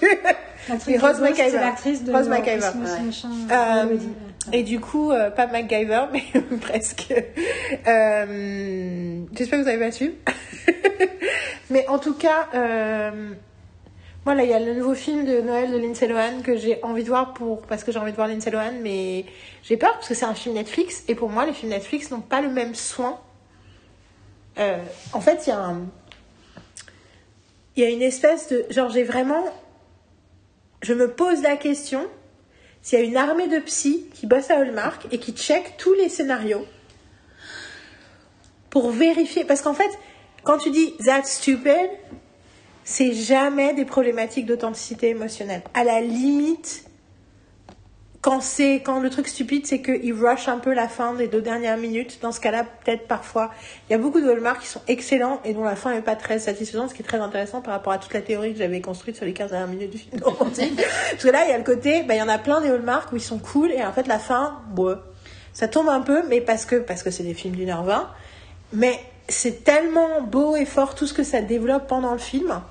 L'actrice 0.68 1.02
Rose 1.02 1.22
McIver. 1.22 1.50
C'est 1.52 1.60
l'actrice 1.60 2.04
de 2.04 2.12
Rose 2.12 2.28
McIver. 2.28 2.60
Ouais. 2.60 3.52
Euh, 3.52 3.86
Melody. 3.86 4.10
et 4.52 4.64
du 4.64 4.82
coup, 4.82 5.12
euh, 5.12 5.30
pas 5.30 5.48
MacGyver, 5.48 6.06
mais 6.12 6.24
presque. 6.62 7.14
Euh, 7.88 9.22
J'espère 9.34 9.60
que 9.60 9.64
vous 9.64 9.70
avez 9.70 9.80
pas 9.80 9.92
su. 9.92 10.16
mais 11.70 11.88
en 11.88 12.00
tout 12.00 12.16
cas, 12.16 12.50
euh, 12.56 13.30
moi 14.26 14.36
là, 14.36 14.44
il 14.44 14.50
y 14.50 14.54
a 14.54 14.60
le 14.60 14.74
nouveau 14.74 14.96
film 14.96 15.24
de 15.24 15.40
Noël 15.40 15.72
de 15.72 15.78
Lindsay 15.78 16.08
Lohan 16.08 16.42
que 16.44 16.58
j'ai 16.58 16.84
envie 16.84 17.04
de 17.04 17.10
voir 17.10 17.34
pour 17.34 17.62
parce 17.62 17.86
que 17.86 17.94
j'ai 17.94 18.00
envie 18.00 18.12
de 18.12 18.18
voir 18.18 18.28
Lindsay 18.28 18.52
Lohan, 18.52 18.74
mais 18.82 19.24
j'ai 19.64 19.78
peur 19.78 19.94
parce 19.94 20.10
que 20.10 20.16
c'est 20.16 20.26
un 20.26 20.34
film 20.34 20.56
Netflix 20.56 21.06
et 21.08 21.16
pour 21.16 21.30
moi, 21.30 21.46
les 21.46 21.54
films 21.54 21.72
Netflix 21.72 22.12
n'ont 22.12 22.20
pas 22.20 22.42
le 22.42 22.50
même 22.50 22.76
soin. 22.76 23.20
Euh, 24.60 24.78
en 25.14 25.22
fait, 25.22 25.46
il 25.46 25.50
y 25.50 25.54
a 25.54 25.74
il 27.78 27.84
y 27.84 27.86
a 27.86 27.90
une 27.90 28.02
espèce 28.02 28.50
de 28.50 28.66
genre 28.72 28.90
j'ai 28.90 29.04
vraiment, 29.04 29.44
je 30.82 30.94
me 30.94 31.12
pose 31.12 31.44
la 31.44 31.56
question 31.58 32.08
s'il 32.82 33.00
y 33.00 33.02
a 33.04 33.06
une 33.06 33.18
armée 33.18 33.48
de 33.48 33.60
psy 33.60 34.08
qui 34.16 34.26
bosse 34.26 34.50
à 34.50 34.58
Hallmark 34.58 35.08
et 35.12 35.20
qui 35.20 35.34
check 35.34 35.76
tous 35.78 35.94
les 35.94 36.10
scénarios 36.10 36.66
pour 38.72 38.90
vérifier. 38.90 39.46
Parce 39.46 39.62
qu'en 39.62 39.76
fait, 39.76 39.90
quand 40.44 40.58
tu 40.58 40.72
dis 40.72 40.96
that's 41.06 41.34
stupid, 41.34 41.90
c'est 42.84 43.14
jamais 43.14 43.76
des 43.76 43.86
problématiques 43.86 44.48
d'authenticité 44.48 45.10
émotionnelle. 45.10 45.62
À 45.76 45.84
la 45.84 46.02
limite, 46.02 46.87
quand 48.22 48.42
c'est 48.42 48.82
quand 48.84 49.00
le 49.00 49.10
truc 49.10 49.28
stupide, 49.28 49.66
c'est 49.68 49.82
qu'ils 49.82 50.14
rush 50.14 50.48
un 50.48 50.58
peu 50.58 50.74
la 50.74 50.88
fin 50.88 51.14
des 51.14 51.28
deux 51.28 51.42
dernières 51.42 51.78
minutes. 51.78 52.20
Dans 52.22 52.32
ce 52.32 52.40
cas-là, 52.40 52.64
peut-être 52.64 53.08
parfois, 53.08 53.52
il 53.88 53.94
y 53.94 53.96
a 53.96 54.00
beaucoup 54.00 54.20
de 54.20 54.28
Hallmark 54.28 54.62
qui 54.62 54.68
sont 54.68 54.82
excellents 54.88 55.40
et 55.46 55.54
dont 55.54 55.64
la 55.64 55.76
fin 55.76 55.94
n'est 55.94 56.02
pas 56.02 56.16
très 56.16 56.40
satisfaisante, 56.40 56.90
ce 56.90 56.96
qui 56.96 57.04
est 57.04 57.06
très 57.06 57.20
intéressant 57.20 57.62
par 57.62 57.74
rapport 57.74 57.94
à 57.94 58.00
toute 58.00 58.14
la 58.14 58.22
théorie 58.22 58.54
que 58.54 58.60
j'avais 58.60 58.82
construite 58.82 59.16
sur 59.16 59.26
les 59.26 59.34
15 59.34 59.52
dernières 59.52 59.68
minutes 59.68 59.92
du 59.92 59.98
film 60.00 60.22
romantique. 60.24 60.76
Parce 61.12 61.24
que 61.24 61.30
là, 61.30 61.46
il 61.46 61.52
y 61.52 61.54
a 61.54 61.58
le 61.58 61.64
côté, 61.64 62.04
bah, 62.04 62.16
il 62.16 62.20
y 62.20 62.22
en 62.22 62.28
a 62.28 62.40
plein 62.40 62.60
des 62.60 62.70
Hallmark 62.70 63.12
où 63.14 63.18
ils 63.18 63.22
sont 63.22 63.40
cool 63.40 63.72
et 63.72 63.84
en 63.84 63.94
fait, 63.94 64.08
la 64.08 64.20
fin, 64.20 64.62
bon, 64.72 64.98
ça 65.54 65.68
tombe 65.68 65.90
un 65.90 66.02
peu, 66.02 66.24
mais 66.28 66.42
parce 66.42 66.66
que 66.66 66.76
parce 66.76 67.04
que 67.04 67.12
c'est 67.12 67.24
des 67.24 67.34
films 67.34 67.56
d'une 67.56 67.70
heure 67.70 67.84
vingt. 67.84 68.10
Mais 68.74 69.00
c'est 69.30 69.64
tellement 69.64 70.22
beau 70.22 70.56
et 70.56 70.66
fort 70.66 70.96
tout 70.96 71.08
ce 71.08 71.14
que 71.14 71.24
ça 71.24 71.42
développe 71.42 71.88
pendant 71.88 72.14
le 72.14 72.20
film 72.20 72.62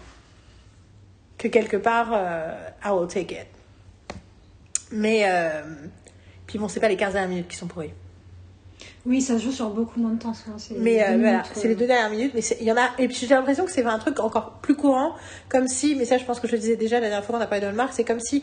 que 1.38 1.48
quelque 1.48 1.76
part, 1.76 2.10
euh, 2.12 2.52
I 2.84 2.90
will 2.90 3.08
take 3.08 3.34
it. 3.34 3.55
Mais 4.96 5.24
euh, 5.26 5.62
puis 6.46 6.58
bon, 6.58 6.68
c'est 6.68 6.80
pas 6.80 6.88
les 6.88 6.96
15 6.96 7.12
dernières 7.12 7.28
minutes 7.28 7.48
qui 7.48 7.56
sont 7.56 7.66
pourries. 7.66 7.92
Oui, 9.04 9.20
ça 9.20 9.38
se 9.38 9.44
joue 9.44 9.52
sur 9.52 9.70
beaucoup 9.70 10.00
moins 10.00 10.12
de 10.12 10.18
temps. 10.18 10.34
souvent, 10.34 10.56
Mais 10.78 11.02
euh, 11.02 11.16
voilà, 11.16 11.38
minutes, 11.38 11.46
c'est 11.54 11.68
les 11.68 11.74
euh. 11.74 11.78
deux 11.78 11.86
dernières 11.86 12.10
minutes. 12.10 12.32
Mais 12.34 12.40
il 12.60 12.66
y 12.66 12.72
en 12.72 12.76
a. 12.76 12.90
Et 12.98 13.06
puis 13.06 13.16
j'ai 13.16 13.28
l'impression 13.28 13.64
que 13.64 13.70
c'est 13.70 13.84
un 13.84 13.98
truc 13.98 14.18
encore 14.20 14.58
plus 14.62 14.74
courant, 14.74 15.14
comme 15.48 15.68
si. 15.68 15.94
Mais 15.94 16.04
ça, 16.04 16.18
je 16.18 16.24
pense 16.24 16.40
que 16.40 16.48
je 16.48 16.52
le 16.52 16.58
disais 16.58 16.76
déjà 16.76 16.96
la 16.96 17.08
dernière 17.08 17.24
fois 17.24 17.36
qu'on 17.36 17.44
a 17.44 17.46
parlé 17.46 17.62
de 17.62 17.68
Hallmark, 17.68 17.92
c'est 17.92 18.04
comme 18.04 18.20
si 18.20 18.42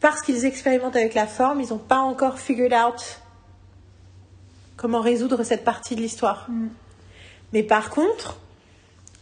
parce 0.00 0.22
qu'ils 0.22 0.46
expérimentent 0.46 0.96
avec 0.96 1.14
la 1.14 1.26
forme, 1.26 1.60
ils 1.60 1.68
n'ont 1.68 1.78
pas 1.78 1.98
encore 1.98 2.38
figured 2.38 2.72
out 2.72 3.20
comment 4.76 5.00
résoudre 5.00 5.44
cette 5.44 5.62
partie 5.62 5.94
de 5.94 6.00
l'histoire. 6.00 6.46
Mm. 6.48 6.68
Mais 7.52 7.62
par 7.62 7.90
contre, 7.90 8.38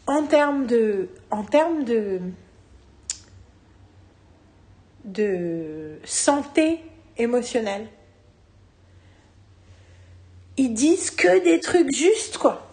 en 0.07 0.23
termes 0.23 0.67
de, 0.67 1.09
en 1.31 1.43
termes 1.43 1.85
de, 1.85 2.21
de 5.13 5.99
santé 6.05 6.81
émotionnelle, 7.17 7.89
ils 10.57 10.75
disent 10.75 11.11
que 11.11 11.43
des 11.43 11.61
trucs 11.61 11.93
justes, 11.95 12.39
quoi. 12.39 12.68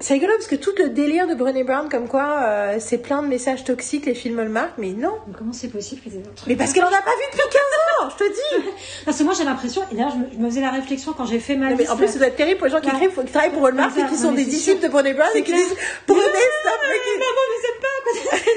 C'est 0.00 0.14
rigolo 0.14 0.32
parce 0.36 0.46
que 0.46 0.54
tout 0.56 0.70
le 0.78 0.90
délire 0.90 1.26
de 1.26 1.34
Brené 1.34 1.64
Brown, 1.64 1.88
comme 1.88 2.06
quoi 2.08 2.42
euh, 2.46 2.76
c'est 2.78 2.98
plein 2.98 3.22
de 3.22 3.28
messages 3.28 3.64
toxiques, 3.64 4.06
les 4.06 4.14
films 4.14 4.38
Hallmark, 4.38 4.72
mais 4.78 4.92
non. 4.92 5.14
Mais 5.26 5.34
Comment 5.36 5.52
c'est 5.52 5.68
possible 5.68 6.00
truc 6.02 6.46
Mais 6.46 6.54
parce 6.56 6.72
qu'elle 6.72 6.84
en 6.84 6.88
a 6.88 6.90
pas 6.90 7.10
vu 7.10 7.26
depuis 7.32 7.48
15 7.50 7.60
ans, 8.06 8.10
je 8.18 8.24
te 8.24 8.30
dis. 8.30 8.68
Parce 9.04 9.18
que 9.18 9.24
moi 9.24 9.34
j'ai 9.36 9.44
l'impression, 9.44 9.82
et 9.90 9.94
d'ailleurs 9.96 10.12
je 10.12 10.16
me, 10.18 10.24
je 10.32 10.38
me 10.38 10.48
faisais 10.48 10.60
la 10.60 10.70
réflexion 10.70 11.12
quand 11.16 11.26
j'ai 11.26 11.38
fait 11.40 11.56
ma 11.56 11.70
Non, 11.70 11.76
mais 11.76 11.82
liste. 11.82 11.90
en 11.92 11.96
plus, 11.96 12.08
ça 12.08 12.18
doit 12.18 12.28
être 12.28 12.36
terrible 12.36 12.58
pour 12.58 12.66
les 12.66 12.72
gens 12.72 12.80
qui 12.80 12.88
Ouais. 12.90 12.96
écrivent, 13.04 13.24
qui 13.24 13.32
travaillent 13.32 13.52
pour 13.52 13.66
Hallmark 13.66 13.92
C'est 13.94 14.02
et 14.02 14.06
qui 14.06 14.14
ça, 14.16 14.22
sont 14.22 14.30
mais 14.32 14.44
des 14.44 14.50
disciples 14.50 14.80
sûr. 14.80 14.88
de 14.88 14.92
Brené 14.92 15.14
Brown 15.14 15.28
et 15.34 15.42
qui 15.42 15.52
disent 15.52 15.76
Brené, 16.06 16.22
stop 16.22 16.80
making 16.88 17.18
Maman, 17.18 17.44
vous 17.50 17.66
êtes 17.68 17.80
pas. 17.80 17.88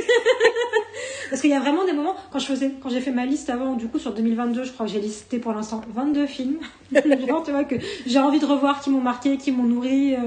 Parce 1.29 1.41
qu'il 1.41 1.49
y 1.49 1.53
a 1.55 1.59
vraiment 1.59 1.83
des 1.85 1.93
moments, 1.93 2.15
quand 2.31 2.39
je 2.39 2.45
faisais, 2.45 2.71
quand 2.81 2.89
j'ai 2.89 3.01
fait 3.01 3.11
ma 3.11 3.25
liste 3.25 3.49
avant, 3.49 3.73
du 3.73 3.87
coup 3.87 3.99
sur 3.99 4.13
2022, 4.13 4.63
je 4.63 4.71
crois 4.71 4.85
que 4.85 4.91
j'ai 4.91 4.99
listé 4.99 5.39
pour 5.39 5.51
l'instant 5.53 5.81
22 5.93 6.25
films. 6.27 6.57
Genre, 7.27 7.43
tu 7.43 7.51
vois, 7.51 7.63
que 7.63 7.75
j'ai 8.05 8.19
envie 8.19 8.39
de 8.39 8.45
revoir, 8.45 8.81
qui 8.81 8.89
m'ont 8.89 9.01
marqué, 9.01 9.37
qui 9.37 9.51
m'ont 9.51 9.63
nourri. 9.63 10.13
euh, 10.15 10.19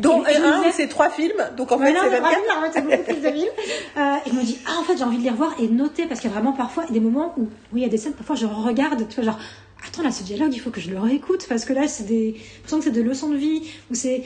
dont 0.00 0.24
Et- 0.26 0.32
et 0.32 0.36
un, 0.36 0.58
disais- 0.58 0.72
c'est 0.72 0.88
trois 0.88 1.10
films, 1.10 1.42
donc 1.56 1.72
en 1.72 1.78
fait, 1.78 1.86
c'est 1.86 1.92
mais 1.92 2.20
24. 2.20 2.20
vraiment, 2.20 2.72
c'est 2.72 2.80
beaucoup 2.82 3.02
plus 3.04 3.14
de 3.22 3.30
films. 3.36 3.48
Euh, 3.96 4.14
et 4.24 4.30
je 4.30 4.34
me 4.34 4.42
dis, 4.42 4.58
ah, 4.66 4.78
en 4.80 4.84
fait, 4.84 4.96
j'ai 4.96 5.04
envie 5.04 5.18
de 5.18 5.24
les 5.24 5.30
revoir 5.30 5.54
et 5.60 5.66
noter, 5.68 6.06
parce 6.06 6.20
qu'il 6.20 6.30
y 6.30 6.32
a 6.32 6.36
vraiment 6.36 6.52
parfois 6.52 6.84
des 6.90 7.00
moments 7.00 7.34
où, 7.36 7.42
oui, 7.72 7.80
il 7.80 7.82
y 7.82 7.84
a 7.84 7.88
des 7.88 7.98
scènes, 7.98 8.12
parfois 8.12 8.36
je 8.36 8.46
regarde, 8.46 9.06
tu 9.08 9.16
vois, 9.16 9.24
genre, 9.24 9.38
attends, 9.86 10.02
là, 10.02 10.10
ce 10.12 10.22
dialogue, 10.22 10.50
il 10.54 10.60
faut 10.60 10.70
que 10.70 10.80
je 10.80 10.90
le 10.90 10.98
réécoute, 11.00 11.44
parce 11.48 11.64
que 11.64 11.72
là, 11.72 11.88
c'est 11.88 12.04
des, 12.04 12.36
l'impression 12.54 12.78
que 12.78 12.84
c'est 12.84 12.90
des 12.92 13.02
leçons 13.02 13.28
de 13.30 13.36
vie, 13.36 13.62
où 13.90 13.94
c'est, 13.94 14.24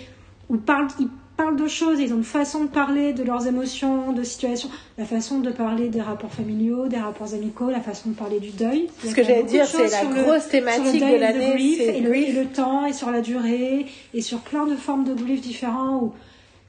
où 0.51 0.57
parle, 0.59 0.89
il 1.01 1.09
parlent 1.37 1.57
de 1.57 1.69
choses, 1.69 2.01
ils 2.01 2.13
ont 2.13 2.19
une 2.19 2.25
façon 2.25 2.65
de 2.65 2.69
parler 2.69 3.13
de 3.13 3.23
leurs 3.23 3.47
émotions, 3.47 4.13
de 4.13 4.23
situations, 4.23 4.69
la 4.99 5.05
façon 5.05 5.41
de 5.41 5.51
parler 5.51 5.89
des 5.89 6.01
rapports 6.01 6.33
familiaux, 6.33 6.87
des 6.89 6.99
rapports 6.99 7.35
amicaux, 7.35 7.71
la 7.71 7.81
façon 7.81 8.11
de 8.11 8.15
parler 8.15 8.41
du 8.41 8.51
deuil. 8.51 8.89
Ce 9.05 9.15
que 9.15 9.23
j'allais 9.23 9.43
dire, 9.43 9.67
c'est 9.67 9.91
la 9.91 10.05
grosse 10.05 10.45
le 10.45 10.51
thématique 10.51 11.01
de 11.01 11.17
l'année, 11.17 11.45
et 11.45 12.01
le, 12.01 12.11
grief. 12.11 12.29
et 12.29 12.33
le 12.33 12.47
temps 12.47 12.87
et 12.87 12.93
sur 12.93 13.11
la 13.11 13.21
durée 13.21 13.87
et 14.13 14.23
sur 14.23 14.41
plein 14.41 14.67
de 14.67 14.77
formes 14.77 15.05
de 15.05 15.15
grief 15.15 15.41
différents 15.41 16.03
où 16.03 16.13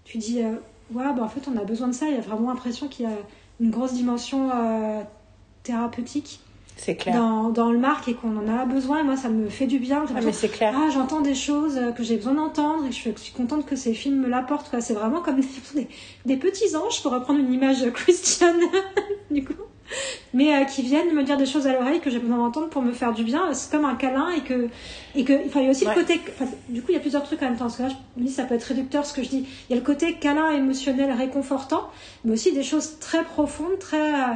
tu 0.03 0.17
dis 0.17 0.41
euh, 0.41 0.51
ouais 0.93 1.05
bah 1.15 1.23
en 1.23 1.29
fait 1.29 1.41
on 1.53 1.57
a 1.57 1.63
besoin 1.63 1.87
de 1.87 1.93
ça. 1.93 2.07
Il 2.07 2.15
y 2.15 2.17
a 2.17 2.21
vraiment 2.21 2.49
l'impression 2.49 2.87
qu'il 2.87 3.05
y 3.05 3.07
a 3.07 3.15
une 3.59 3.69
grosse 3.69 3.93
dimension 3.93 4.49
euh, 4.51 5.01
thérapeutique 5.63 6.39
C'est 6.77 6.95
clair. 6.95 7.15
dans, 7.15 7.49
dans 7.49 7.71
le 7.71 7.77
marque 7.77 8.07
et 8.09 8.13
qu'on 8.13 8.35
en 8.37 8.47
a 8.47 8.65
besoin. 8.65 8.99
Et 8.99 9.03
moi 9.03 9.15
ça 9.15 9.29
me 9.29 9.47
fait 9.49 9.65
du 9.67 9.79
bien. 9.79 10.03
Ah, 10.15 10.19
mais 10.23 10.33
c'est 10.33 10.49
clair. 10.49 10.73
ah, 10.77 10.89
j'entends 10.93 11.21
des 11.21 11.35
choses 11.35 11.77
euh, 11.77 11.91
que 11.91 12.03
j'ai 12.03 12.17
besoin 12.17 12.33
d'entendre 12.33 12.85
et 12.85 12.91
je 12.91 12.97
suis, 12.99 13.13
contente 13.35 13.65
que 13.65 13.75
ces 13.75 13.93
films 13.93 14.19
me 14.21 14.27
l'apportent. 14.27 14.69
C'est 14.81 14.93
vraiment 14.93 15.21
comme 15.21 15.39
des, 15.39 15.47
des- 15.75 15.87
des 16.25 16.37
petits 16.37 16.75
anges, 16.75 17.01
pour 17.01 17.11
reprendre 17.13 17.39
une 17.39 17.53
image 17.53 17.89
christiane, 17.93 18.59
du 19.31 19.43
coup, 19.45 19.53
mais 20.33 20.53
euh, 20.53 20.65
qui 20.65 20.81
viennent 20.81 21.13
me 21.13 21.23
dire 21.23 21.37
des 21.37 21.45
choses 21.45 21.65
à 21.67 21.73
l'oreille 21.73 22.01
que 22.01 22.09
j'ai 22.09 22.19
besoin 22.19 22.37
d'entendre 22.37 22.67
pour 22.69 22.81
me 22.81 22.91
faire 22.91 23.13
du 23.13 23.23
bien. 23.23 23.53
C'est 23.53 23.71
comme 23.71 23.85
un 23.85 23.95
câlin 23.95 24.29
et 24.31 24.41
que, 24.41 24.67
et 25.15 25.23
que, 25.23 25.33
enfin, 25.47 25.61
il 25.61 25.65
y 25.65 25.67
a 25.67 25.71
aussi 25.71 25.85
Ouais. 25.87 25.95
le 25.95 26.01
côté, 26.01 26.19
du 26.69 26.81
coup, 26.81 26.87
il 26.89 26.95
y 26.95 26.97
a 26.97 26.99
plusieurs 26.99 27.23
trucs 27.23 27.41
en 27.41 27.45
même 27.45 27.53
temps. 27.55 27.65
Parce 27.65 27.77
que 27.77 27.83
là, 27.83 27.89
je 27.89 28.21
me 28.21 28.27
dis, 28.27 28.33
ça 28.33 28.43
peut 28.43 28.55
être 28.55 28.63
réducteur 28.63 29.05
ce 29.05 29.13
que 29.13 29.23
je 29.23 29.29
dis. 29.29 29.45
Il 29.69 29.73
y 29.73 29.77
a 29.77 29.79
le 29.79 29.85
côté 29.85 30.15
câlin 30.15 30.49
émotionnel 30.51 31.11
réconfortant, 31.13 31.89
mais 32.25 32.33
aussi 32.33 32.51
des 32.51 32.63
choses 32.63 32.99
très 32.99 33.23
profondes, 33.23 33.79
très 33.79 34.13
euh, 34.13 34.33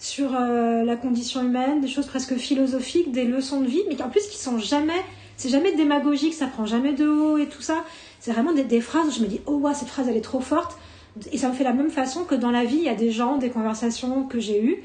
sur 0.00 0.34
euh, 0.34 0.82
la 0.82 0.96
condition 0.96 1.42
humaine, 1.42 1.80
des 1.80 1.88
choses 1.88 2.06
presque 2.06 2.34
philosophiques, 2.36 3.12
des 3.12 3.24
leçons 3.24 3.60
de 3.60 3.66
vie, 3.66 3.82
mais 3.88 4.00
en 4.02 4.08
plus 4.08 4.26
qui 4.26 4.38
sont 4.38 4.58
jamais, 4.58 5.00
c'est 5.36 5.50
jamais 5.50 5.76
démagogique, 5.76 6.34
ça 6.34 6.46
prend 6.46 6.66
jamais 6.66 6.94
de 6.94 7.06
haut 7.06 7.38
et 7.38 7.46
tout 7.46 7.62
ça. 7.62 7.84
C'est 8.18 8.32
vraiment 8.32 8.52
des, 8.52 8.64
des 8.64 8.80
phrases 8.80 9.08
où 9.08 9.10
je 9.12 9.20
me 9.20 9.26
dis, 9.26 9.42
oh 9.46 9.56
ouais, 9.56 9.74
cette 9.74 9.88
phrase 9.88 10.08
elle 10.08 10.16
est 10.16 10.22
trop 10.22 10.40
forte. 10.40 10.76
Et 11.32 11.38
ça 11.38 11.48
me 11.48 11.54
fait 11.54 11.64
la 11.64 11.74
même 11.74 11.90
façon 11.90 12.24
que 12.24 12.34
dans 12.34 12.50
la 12.50 12.64
vie, 12.64 12.76
il 12.76 12.84
y 12.84 12.88
a 12.88 12.94
des 12.94 13.10
gens, 13.10 13.36
des 13.36 13.50
conversations 13.50 14.24
que 14.24 14.40
j'ai 14.40 14.64
eues 14.64 14.82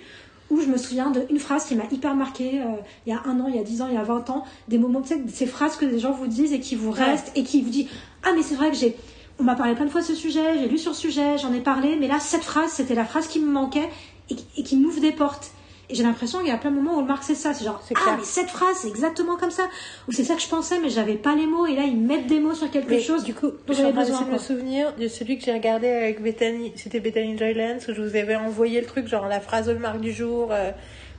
où 0.50 0.62
je 0.62 0.68
me 0.68 0.78
souviens 0.78 1.12
d'une 1.12 1.40
phrase 1.40 1.66
qui 1.66 1.76
m'a 1.76 1.86
hyper 1.92 2.14
marquée 2.14 2.62
euh, 2.62 2.76
il 3.06 3.14
y 3.14 3.16
a 3.16 3.22
un 3.26 3.40
an, 3.40 3.48
il 3.48 3.56
y 3.56 3.60
a 3.60 3.64
dix 3.64 3.82
ans, 3.82 3.88
il 3.88 3.96
y 3.96 3.98
a 3.98 4.04
20 4.04 4.30
ans, 4.30 4.44
des 4.68 4.78
moments, 4.78 5.02
tu 5.02 5.10
sais, 5.10 5.22
ces 5.28 5.48
phrases 5.48 5.76
que 5.76 5.86
des 5.86 6.00
gens 6.00 6.12
vous 6.12 6.28
disent 6.28 6.54
et 6.54 6.60
qui 6.60 6.76
vous 6.76 6.92
restent 6.92 7.32
et 7.36 7.44
qui 7.44 7.62
vous 7.62 7.70
disent 7.70 7.88
Ah, 8.24 8.30
mais 8.36 8.44
c'est 8.44 8.56
vrai 8.56 8.70
que 8.70 8.78
j'ai. 8.78 8.96
On 9.40 9.44
m'a 9.44 9.56
parlé 9.56 9.76
plein 9.76 9.86
de 9.86 9.90
fois 9.90 10.02
de 10.02 10.06
ce 10.06 10.16
sujet, 10.16 10.60
j'ai 10.60 10.70
lu 10.70 10.78
sur 10.78 10.96
ce 10.96 11.02
sujet, 11.02 11.38
j'en 11.38 11.52
ai 11.52 11.60
parlé, 11.60 11.98
mais 12.00 12.08
là, 12.08 12.20
cette 12.20 12.44
phrase, 12.44 12.72
c'était 12.72 12.96
la 12.96 13.04
phrase 13.04 13.28
qui 13.28 13.40
me 13.40 13.52
manquait 13.52 13.90
et, 14.30 14.36
qui- 14.36 14.48
et 14.58 14.64
qui 14.64 14.76
m'ouvre 14.78 15.00
des 15.02 15.12
portes. 15.12 15.52
Et 15.88 15.94
j'ai 15.94 16.02
l'impression 16.02 16.40
qu'il 16.40 16.48
y 16.48 16.52
a 16.52 16.58
plein 16.58 16.72
de 16.72 16.78
moments 16.78 16.98
où 16.98 17.02
le 17.02 17.06
marque 17.06 17.24
c'est 17.24 17.36
ça, 17.36 17.54
c'est 17.54 17.64
genre 17.64 17.80
C'est 17.88 17.94
ah 17.96 18.16
mais 18.18 18.24
cette 18.24 18.50
phrase 18.50 18.76
c'est 18.82 18.88
exactement 18.88 19.38
comme 19.38 19.52
ça, 19.52 19.68
ou 20.08 20.12
c'est 20.12 20.24
ça 20.24 20.34
que 20.34 20.42
je 20.42 20.48
pensais 20.48 20.80
mais 20.80 20.90
j'avais 20.90 21.14
pas 21.14 21.36
les 21.36 21.46
mots 21.46 21.68
et 21.68 21.76
là 21.76 21.84
ils 21.84 21.96
mettent 21.96 22.26
des 22.26 22.40
mots 22.40 22.56
sur 22.56 22.72
quelque 22.72 22.90
Mais 22.90 23.00
chose 23.02 23.24
du 23.24 23.36
coup, 23.36 23.52
j'avais 23.70 23.92
besoin. 23.92 24.24
de 24.24 24.32
me 24.32 24.40
souvenir 24.40 24.96
de 24.96 25.08
celui 25.08 25.38
que 25.38 25.46
j'ai 25.46 25.54
regardé 25.54 25.88
avec 25.88 26.24
Bethany, 26.24 26.74
c'était 26.76 27.00
Bethany 27.00 27.38
Joylands, 27.38 27.78
où 27.88 27.94
je 27.94 28.02
vous 28.02 28.16
avais 28.16 28.36
envoyé 28.36 28.82
le 28.82 28.88
truc, 28.88 29.08
genre 29.08 29.28
la 29.28 29.40
phrase 29.40 29.70
marque 29.70 30.00
du 30.02 30.12
jour, 30.12 30.48
euh, 30.52 30.72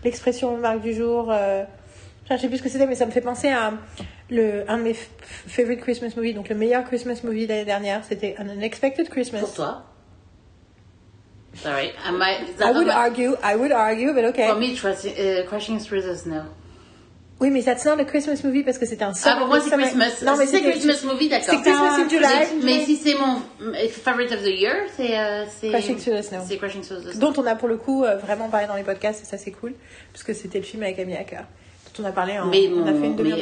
l'expression 0.03 0.57
marque 0.57 0.81
du 0.81 0.93
jour. 0.95 1.29
Euh, 1.31 1.63
enfin, 2.25 2.35
je 2.37 2.41
sais 2.43 2.49
plus 2.49 2.59
ce 2.59 2.63
que 2.65 2.69
c'était, 2.69 2.89
mais 2.89 2.97
ça 2.97 3.07
me 3.07 3.13
fait 3.13 3.21
penser 3.21 3.47
à 3.49 3.73
le, 4.31 4.69
un 4.69 4.79
de 4.79 4.83
mes 4.83 4.93
f- 4.95 5.07
favorite 5.47 5.81
Christmas 5.81 6.11
movies, 6.17 6.35
donc 6.35 6.49
le 6.49 6.57
meilleur 6.57 6.83
Christmas 6.85 7.21
movie 7.23 7.45
de 7.47 7.51
l'année 7.53 7.65
dernière, 7.65 8.03
c'était 8.05 8.35
An 8.41 8.49
Unexpected 8.49 9.09
Christmas. 9.11 9.39
Pour 9.39 9.55
toi? 9.55 9.85
Sorry. 11.63 11.93
I 12.05 12.11
might, 12.13 12.43
is 12.49 12.55
I 12.61 12.65
that 12.67 12.75
would 12.75 12.89
argue, 12.89 13.37
I 13.43 13.57
would 13.57 13.73
argue, 13.73 14.13
but 14.13 14.25
okay. 14.27 14.49
For 14.49 14.57
me, 14.59 14.75
trusting, 14.77 15.15
uh, 15.17 15.47
Crushing 15.49 15.79
Through 15.81 16.03
the 16.03 16.17
Snow. 16.17 16.45
Oui, 17.39 17.51
mais 17.51 17.63
that's 17.67 17.85
not 17.85 18.01
a 18.01 18.05
Christmas 18.07 18.43
movie 18.45 18.63
parce 18.63 18.79
que 18.79 18.87
c'était 18.87 19.05
un 19.05 19.11
Ah, 19.11 19.15
summer- 19.15 19.47
moi, 19.47 19.61
c'est 19.61 19.69
summer- 19.69 19.83
Christmas. 19.85 20.23
Non, 20.25 20.37
mais 20.39 20.47
c'est 20.47 20.63
Christmas 20.63 21.03
movie, 21.05 21.29
d'accord. 21.29 21.49
C'est 21.51 21.61
Christmas 21.61 22.01
in 22.01 22.09
July. 22.09 22.63
Mais 22.65 22.85
si 22.87 22.97
c'est 22.97 23.15
mon 23.15 23.43
euh, 23.75 23.89
favorite 23.91 24.33
of 24.33 24.43
the 24.43 24.47
year, 24.59 24.75
c'est. 24.97 25.19
euh, 25.19 25.45
c'est- 25.61 25.69
Crashing 25.69 25.99
Through 25.99 26.17
the 26.19 26.23
Snow. 26.23 26.39
C'est 26.49 26.57
Crushing 26.57 26.81
Through 26.83 27.03
the 27.05 27.13
Snow. 27.13 27.21
dont 27.33 27.43
on 27.43 27.47
a 27.47 27.55
pour 27.55 27.69
le 27.69 27.77
coup 27.77 28.05
euh, 28.05 28.17
vraiment 28.17 28.49
parlé 28.49 28.67
dans 28.67 28.75
les 28.77 28.85
podcasts 28.85 29.23
et 29.23 29.27
ça 29.27 29.37
c'est 29.37 29.51
cool 29.51 29.75
parce 30.13 30.25
que 30.25 30.33
c'était 30.33 30.59
le 30.59 30.65
film 30.65 30.83
avec 30.83 30.99
Amy 30.99 31.15
Acker 31.15 31.43
on 32.01 32.05
a 32.05 32.13
parlé 32.13 32.39
en, 32.39 32.47
Mais 32.47 32.69
on 32.69 32.77
mon 32.77 32.83
a 32.87 32.93
fait 32.93 33.07
une 33.07 33.17
mais, 33.17 33.23
demi-heure 33.31 33.39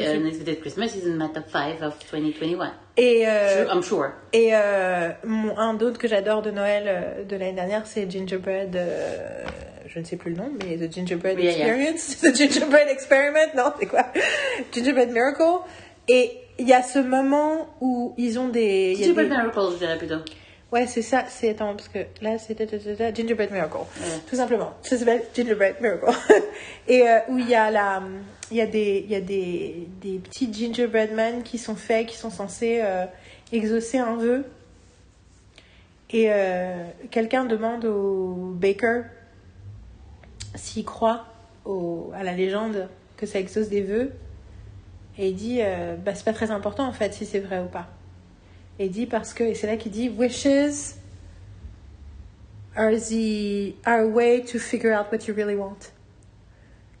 euh, 0.47 0.55
Christmas 0.61 0.85
is 0.95 1.07
in 1.09 1.15
my 1.15 1.31
top 1.31 1.45
5 1.51 1.81
of 1.81 1.93
2021. 2.11 2.73
et 2.97 3.23
euh, 3.27 3.65
I'm 3.73 3.81
sure. 3.83 4.11
et 4.33 4.49
euh, 4.53 5.09
mon, 5.25 5.57
un 5.57 5.73
d'autre 5.73 5.97
que 5.99 6.07
j'adore 6.07 6.41
de 6.41 6.51
Noël 6.51 6.83
euh, 6.87 7.23
de 7.23 7.35
l'année 7.35 7.53
dernière 7.53 7.85
c'est 7.85 8.09
Gingerbread 8.09 8.75
euh, 8.75 9.43
je 9.87 9.99
ne 9.99 10.03
sais 10.05 10.15
plus 10.17 10.31
le 10.31 10.37
nom 10.37 10.49
mais 10.63 10.77
The 10.77 10.91
Gingerbread 10.93 11.39
Yeah, 11.39 11.51
yeah. 11.51 11.67
Experience 11.89 12.17
The 12.21 12.35
Gingerbread 12.35 12.87
Experiment 12.89 13.53
non 13.55 13.71
c'est 13.79 13.85
quoi? 13.87 14.05
Gingerbread 14.73 15.11
Miracle 15.11 15.61
et 16.07 16.31
il 16.57 16.67
y 16.69 16.73
a 16.73 16.81
ce 16.83 16.99
moment 16.99 17.67
où 17.81 18.13
ils 18.17 18.39
ont 18.39 18.47
des, 18.47 18.95
des- 18.95 19.11
Miracle, 19.13 19.59
je 19.73 19.77
dirais 19.77 19.97
plutôt. 19.97 20.15
Ouais, 20.71 20.87
c'est 20.87 21.01
ça, 21.01 21.25
c'est 21.29 21.49
attends, 21.49 21.75
parce 21.75 21.87
que 21.89 21.99
là 22.21 22.37
c'était 22.37 22.65
Gingerbread 23.13 23.51
Miracle, 23.51 23.77
Ouais. 23.77 24.07
tout 24.29 24.35
simplement. 24.35 24.73
Ça 24.81 24.97
s'appelle 24.97 25.21
Gingerbread 25.35 25.75
Miracle. 25.81 26.05
Et 26.87 27.07
euh, 27.07 27.17
où 27.29 27.37
il 27.37 27.49
y 27.49 27.55
a 27.55 27.69
la, 27.71 28.01
il 28.51 28.57
y 28.57 28.61
a 28.61 28.67
des, 28.67 29.05
y 29.07 29.15
a 29.15 29.21
des, 29.21 29.87
des 30.01 30.19
petits 30.19 30.53
gingerbread 30.53 31.13
men 31.13 31.43
qui 31.43 31.57
sont 31.57 31.75
faits, 31.75 32.07
qui 32.07 32.17
sont 32.17 32.29
censés 32.29 32.79
euh, 32.83 33.05
exaucer 33.51 33.97
un 33.97 34.15
vœu. 34.15 34.45
Et 36.11 36.27
euh, 36.29 36.85
quelqu'un 37.09 37.45
demande 37.45 37.85
au 37.85 38.53
baker 38.55 39.03
s'il 40.53 40.85
croit 40.85 41.25
au, 41.65 42.11
à 42.15 42.23
la 42.23 42.33
légende 42.33 42.87
que 43.17 43.25
ça 43.25 43.39
exauce 43.39 43.69
des 43.69 43.81
vœux. 43.81 44.13
Et 45.17 45.29
il 45.29 45.35
dit, 45.35 45.59
euh, 45.61 45.95
bah, 45.95 46.13
c'est 46.13 46.25
pas 46.25 46.33
très 46.33 46.51
important 46.51 46.87
en 46.87 46.93
fait 46.93 47.13
si 47.13 47.25
c'est 47.25 47.39
vrai 47.39 47.59
ou 47.59 47.67
pas. 47.67 47.87
Et 48.77 48.89
dit 48.89 49.05
parce 49.05 49.33
que, 49.33 49.43
et 49.43 49.55
c'est 49.55 49.67
là 49.67 49.77
qu'il 49.77 49.91
dit, 49.91 50.09
wishes 50.09 50.95
are 52.75 52.91
the 52.91 53.73
are 53.85 54.01
a 54.01 54.07
way 54.07 54.43
to 54.43 54.59
figure 54.59 54.93
out 54.93 55.11
what 55.11 55.27
you 55.27 55.33
really 55.33 55.55
want. 55.55 55.94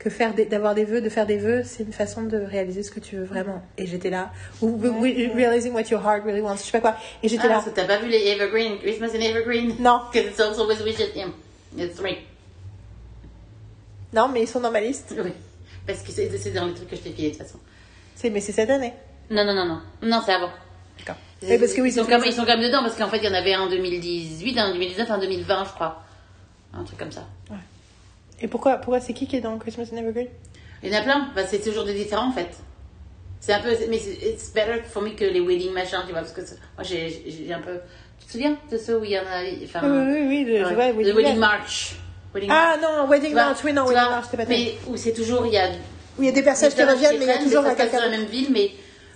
Que 0.05 0.11
faire 0.11 0.35
des- 0.35 0.45
d'avoir 0.45 0.75
des 0.75 0.85
vœux, 0.85 1.01
de 1.01 1.09
faire 1.09 1.25
des 1.25 1.39
vœux, 1.39 1.63
c'est 1.65 1.81
une 1.81 1.91
façon 1.91 2.21
de 2.21 2.37
réaliser 2.37 2.83
ce 2.83 2.91
que 2.91 2.99
tu 2.99 3.15
veux 3.15 3.23
vraiment. 3.23 3.63
Et 3.75 3.87
j'étais 3.87 4.11
là, 4.11 4.31
ou 4.61 4.79
realizing 4.79 5.73
what 5.73 5.89
your 5.89 5.99
heart 5.99 6.23
really 6.23 6.41
wants, 6.41 6.57
je 6.57 6.61
sais 6.61 6.71
pas 6.71 6.79
quoi. 6.79 6.95
Et 7.23 7.27
j'étais 7.27 7.45
Ah, 7.45 7.47
là, 7.47 7.53
parce 7.55 7.65
que 7.65 7.71
t'as 7.71 7.85
pas 7.85 7.97
vu 7.97 8.07
les 8.07 8.27
Evergreen, 8.27 8.77
Christmas 8.77 9.07
in 9.15 9.21
Evergreen? 9.21 9.75
non, 9.79 10.01
Because 10.13 10.27
it's 10.29 10.59
with 10.59 10.81
wishes. 10.85 11.09
Yeah. 11.15 11.25
It's 11.75 11.99
non, 14.13 14.27
mais 14.29 14.43
ils 14.43 14.47
sont 14.47 14.59
dans 14.59 14.69
ma 14.69 14.79
liste. 14.79 15.15
Oui. 15.17 15.33
Parce 15.87 16.03
que 16.03 16.11
c'est 16.11 16.51
dans 16.53 16.67
les 16.67 16.75
trucs 16.75 16.89
que 16.91 16.95
je 16.95 17.01
t'ai 17.01 17.11
filé 17.11 17.31
de 17.31 17.35
toute 17.35 17.43
façon. 17.43 17.59
C'est, 18.15 18.29
mais 18.29 18.41
c'est 18.41 18.51
cette 18.51 18.69
année. 18.69 18.93
Non, 19.31 19.43
non, 19.43 19.55
non, 19.55 19.65
non. 19.65 19.81
Non, 20.03 20.21
c'est 20.23 20.33
avant. 20.33 20.51
D'accord. 20.99 21.15
Et 21.41 21.57
parce 21.57 21.73
que 21.73 21.81
oui, 21.81 21.89
ils, 21.89 21.93
sont 21.93 22.05
même, 22.07 22.21
ils 22.23 22.31
sont 22.31 22.45
quand 22.45 22.57
même 22.57 22.61
dedans 22.61 22.83
parce 22.83 22.95
qu'en 22.95 23.09
fait, 23.09 23.17
il 23.17 23.23
y 23.25 23.27
en 23.27 23.33
avait 23.33 23.55
un 23.55 23.61
en 23.61 23.69
2018, 23.69 24.57
un 24.59 24.69
en 24.69 24.73
2019, 24.73 25.09
un 25.09 25.15
en 25.15 25.19
2020, 25.19 25.65
je 25.65 25.69
crois. 25.71 26.03
Un 26.73 26.83
truc 26.83 26.99
comme 26.99 27.11
ça. 27.11 27.25
Et 28.41 28.47
pourquoi, 28.47 28.77
pourquoi 28.77 28.99
c'est 28.99 29.13
qui 29.13 29.27
qui 29.27 29.35
est 29.37 29.41
dans 29.41 29.57
Christmas 29.57 29.85
in 29.93 29.97
Evergreen? 29.97 30.27
Il 30.83 30.91
y 30.91 30.95
en 30.95 30.99
a 30.99 31.03
plein. 31.03 31.29
Bah, 31.35 31.41
c'est 31.47 31.59
toujours 31.63 31.83
des 31.85 31.93
différents 31.93 32.27
en 32.29 32.31
fait. 32.33 32.49
C'est 33.39 33.53
un 33.53 33.59
peu. 33.59 33.69
Mais 33.89 33.97
c'est 33.99 34.13
it's 34.27 34.51
better 34.53 34.81
for 34.87 35.01
me 35.01 35.09
que 35.11 35.23
les 35.25 35.39
wedding 35.39 35.71
machin, 35.71 36.01
tu 36.05 36.11
vois. 36.11 36.21
Parce 36.21 36.31
que 36.33 36.41
moi, 36.41 36.83
j'ai 36.83 37.53
un 37.53 37.59
peu. 37.59 37.79
Tu 38.19 38.27
te 38.27 38.31
souviens 38.31 38.57
de 38.71 38.77
ceux 38.77 38.99
où 38.99 39.03
il 39.03 39.11
y 39.11 39.17
en 39.19 39.21
a. 39.23 39.43
Enfin, 39.63 39.81
Oui, 39.83 40.13
oui, 40.13 40.25
oui, 40.27 40.43
le- 40.45 40.57
je 40.59 40.73
vois, 40.73 40.85
ouais, 40.85 40.91
Wedding 40.91 41.05
le 41.13 41.13
wedding 41.13 41.37
March. 41.39 41.95
Wedding 42.33 42.49
Ah 42.51 42.75
March. 42.77 42.81
non, 42.81 43.07
Wedding 43.09 43.31
vois, 43.33 43.45
March, 43.45 43.57
oui, 43.63 43.73
non, 43.73 43.83
Wedding 43.83 43.99
vois, 44.01 44.09
March, 44.09 44.25
c'était 44.25 44.37
pas 44.43 44.49
Mais 44.49 44.73
où 44.87 44.97
c'est 44.97 45.13
toujours. 45.13 45.45
Il 45.45 45.53
y 45.53 45.57
a. 45.57 45.69
Où 46.17 46.23
il 46.23 46.25
y 46.25 46.29
a 46.29 46.31
des 46.31 46.43
personnages 46.43 46.75
qui 46.75 46.83
reviennent, 46.83 47.17
mais 47.19 47.25
il 47.25 47.27
y 47.27 47.31
a 47.31 47.37
toujours 47.39 47.63
dans 47.63 47.69
la 48.01 48.09
même 48.09 48.25
ville, 48.25 48.47
mais 48.51 48.71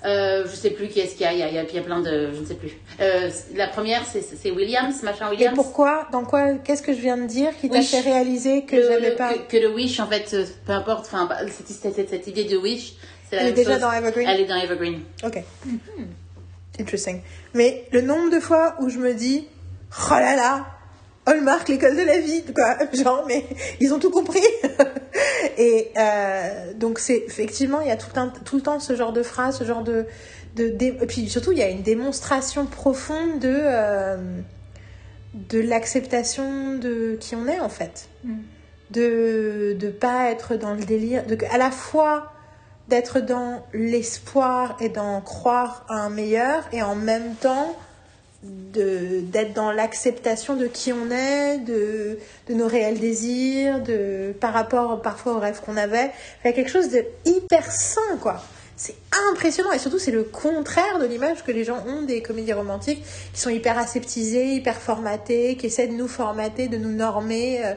euh, 0.06 0.46
je 0.50 0.56
sais 0.56 0.70
plus 0.70 0.88
qui 0.88 1.00
est-ce 1.00 1.16
qu'il 1.16 1.22
y 1.22 1.26
a. 1.26 1.34
Il 1.34 1.40
y 1.40 1.44
a, 1.44 1.50
il 1.50 1.76
y 1.76 1.80
a, 1.80 1.82
plein 1.82 2.00
de. 2.00 2.32
Je 2.34 2.40
ne 2.40 2.46
sais 2.46 2.56
plus. 2.56 2.72
Euh, 3.02 3.30
la 3.56 3.68
première, 3.68 4.04
c'est 4.06 4.52
Williams, 4.52 5.04
machin 5.04 5.28
Et 5.28 5.32
Williams. 5.32 5.56
pourquoi, 5.56 6.08
dans 6.12 6.24
quoi, 6.24 6.54
qu'est-ce 6.54 6.82
que 6.82 6.94
je 6.94 7.00
viens 7.00 7.18
de 7.18 7.26
dire 7.26 7.52
qui 7.60 7.70
t'a 7.70 7.82
fait 7.82 8.00
réaliser 8.00 8.64
que 8.64 8.82
j'avais 8.82 9.16
pas. 9.16 9.34
que, 9.34 9.52
que 9.52 9.58
le 9.58 9.74
Wish, 9.74 10.00
en 10.00 10.08
fait, 10.08 10.34
euh, 10.34 10.46
peu 10.66 10.72
importe, 10.72 11.06
enfin, 11.06 11.26
bah, 11.26 11.40
cette, 11.50 11.68
cette, 11.68 12.10
cette, 12.10 12.28
idée 12.28 12.46
de 12.46 12.58
Wish, 12.58 12.94
c'est 13.30 13.36
la 13.36 13.42
Elle 13.44 13.48
est 13.50 13.54
déjà 13.54 13.74
chose. 13.74 13.82
dans 13.82 13.92
Evergreen 13.92 14.30
Elle 14.30 14.42
est 14.42 14.46
dans 14.46 14.56
Evergreen. 14.56 15.02
Ok. 15.24 15.44
Interesting. 16.80 17.22
Mais 17.54 17.86
le 17.92 18.02
nombre 18.02 18.32
de 18.32 18.40
fois 18.40 18.76
où 18.80 18.90
je 18.90 19.00
me 19.00 19.14
dis, 19.14 19.48
oh 20.10 20.14
là 20.14 20.38
là, 20.38 20.66
Hallmark, 21.30 21.68
l'école 21.70 21.96
de 21.96 22.04
la 22.04 22.20
vie, 22.20 22.44
quoi. 22.56 22.78
Genre, 22.94 23.26
mais 23.28 23.46
ils 23.80 23.94
ont 23.94 24.00
tout 24.00 24.12
compris. 24.12 24.42
Et 25.58 25.92
euh, 25.98 26.74
donc, 26.74 27.00
c'est 27.00 27.24
effectivement, 27.28 27.82
il 27.82 27.88
y 27.88 27.92
a 27.92 27.98
tout, 27.98 28.08
un, 28.16 28.30
tout 28.30 28.56
le 28.56 28.62
temps 28.62 28.80
ce 28.80 28.96
genre 28.96 29.14
de 29.14 29.24
phrase, 29.24 29.58
ce 29.60 29.64
genre 29.64 29.84
de. 29.84 30.06
de, 30.56 30.66
Et 30.82 31.06
puis 31.08 31.30
surtout, 31.30 31.52
il 31.52 31.60
y 31.60 31.64
a 31.64 31.70
une 31.70 31.84
démonstration 31.84 32.66
profonde 32.66 33.40
de. 33.40 33.54
euh, 33.56 34.18
de 35.34 35.60
l'acceptation 35.60 36.78
de 36.78 37.18
qui 37.20 37.36
on 37.36 37.48
est, 37.48 37.60
en 37.60 37.70
fait. 37.70 38.10
De 38.92 39.78
ne 39.80 39.90
pas 39.90 40.32
être 40.32 40.56
dans 40.56 40.74
le 40.74 40.84
délire. 40.84 41.26
De, 41.26 41.38
à 41.52 41.58
la 41.58 41.72
fois 41.72 42.32
d'être 42.88 43.20
dans 43.20 43.64
l'espoir 43.74 44.76
et 44.80 44.90
d'en 44.90 45.22
croire 45.22 45.86
à 45.90 45.96
un 45.96 46.10
meilleur 46.10 46.64
et 46.72 46.82
en 46.82 46.96
même 46.96 47.36
temps 47.36 47.76
de 47.76 47.89
d'être 48.44 49.54
dans 49.54 49.72
l'acceptation 49.72 50.56
de 50.56 50.68
qui 50.68 50.94
on 50.94 51.12
est, 51.12 51.58
de, 51.60 52.18
de 52.48 52.54
nos 52.54 52.68
réels 52.68 53.00
désirs, 53.00 53.82
de 53.84 54.34
par 54.40 54.54
rapport 54.54 55.02
parfois 55.02 55.34
aux 55.34 55.40
rêves 55.40 55.60
qu'on 55.66 55.76
avait. 55.76 56.12
Il 56.44 56.48
y 56.48 56.50
a 56.50 56.54
quelque 56.54 56.72
chose 56.72 56.90
de 56.90 57.04
hyper 57.26 57.70
sain 57.72 58.18
quoi. 58.22 58.42
c'est 58.78 58.96
impressionnant. 59.32 59.74
Et 59.74 59.78
surtout, 59.80 60.00
c'est 60.00 60.12
le 60.12 60.24
contraire 60.24 61.00
de 61.00 61.06
l'image 61.06 61.44
que 61.44 61.52
les 61.52 61.66
gens 61.66 61.84
ont 61.86 62.04
des 62.04 62.22
comédies 62.22 62.54
romantiques 62.54 63.04
qui 63.34 63.42
sont 63.42 63.50
hyper 63.50 63.78
aseptisées, 63.78 64.54
hyper 64.54 64.78
formatées, 64.78 65.58
qui 65.58 65.66
essaient 65.66 65.88
de 65.88 65.94
nous 65.96 66.08
formater, 66.08 66.70
de 66.70 66.78
nous 66.78 66.92
normer. 66.94 67.60
euh, 67.66 67.74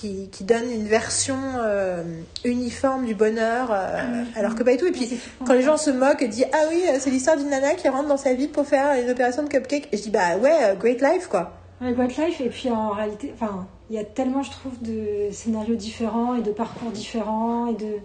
qui, 0.00 0.28
qui 0.30 0.44
donnent 0.44 0.70
une 0.70 0.86
version 0.86 1.36
euh, 1.58 2.02
uniforme 2.44 3.06
du 3.06 3.14
bonheur, 3.14 3.68
euh, 3.70 4.24
alors 4.36 4.54
que 4.54 4.62
pas 4.62 4.72
du 4.72 4.78
tout. 4.78 4.86
Et 4.86 4.92
puis, 4.92 5.02
Ouais, 5.04 5.08
c'est 5.10 5.44
quand 5.46 5.52
les 5.54 5.62
gens 5.62 5.76
se 5.76 5.90
moquent 5.90 6.22
et 6.22 6.28
disent 6.28 6.46
Ah 6.52 6.64
oui, 6.70 6.82
euh, 6.88 6.96
c'est 6.98 7.10
l'histoire 7.10 7.36
d'une 7.36 7.50
nana 7.50 7.74
qui 7.74 7.88
rentre 7.88 8.08
dans 8.08 8.16
sa 8.16 8.34
vie 8.34 8.48
pour 8.48 8.66
faire 8.66 9.00
une 9.00 9.10
opération 9.10 9.42
de 9.42 9.48
cupcake, 9.48 9.88
et 9.92 9.96
je 9.96 10.02
dis 10.02 10.10
Bah 10.10 10.36
ouais, 10.38 10.52
euh, 10.62 10.74
great 10.74 11.00
life 11.00 11.28
quoi. 11.28 11.52
Avec 11.80 11.98
White 11.98 12.16
Life, 12.16 12.40
et 12.40 12.48
puis 12.48 12.70
en 12.70 12.90
réalité, 12.90 13.32
enfin, 13.34 13.66
il 13.90 13.96
y 13.96 13.98
a 13.98 14.04
tellement, 14.04 14.42
je 14.42 14.50
trouve, 14.50 14.80
de 14.80 15.30
scénarios 15.32 15.74
différents 15.74 16.34
et 16.34 16.40
de 16.40 16.50
parcours 16.50 16.90
différents 16.90 17.66
et 17.66 17.74
de, 17.74 17.96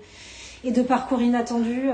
et 0.64 0.72
de 0.72 0.82
parcours 0.82 1.22
inattendus. 1.22 1.90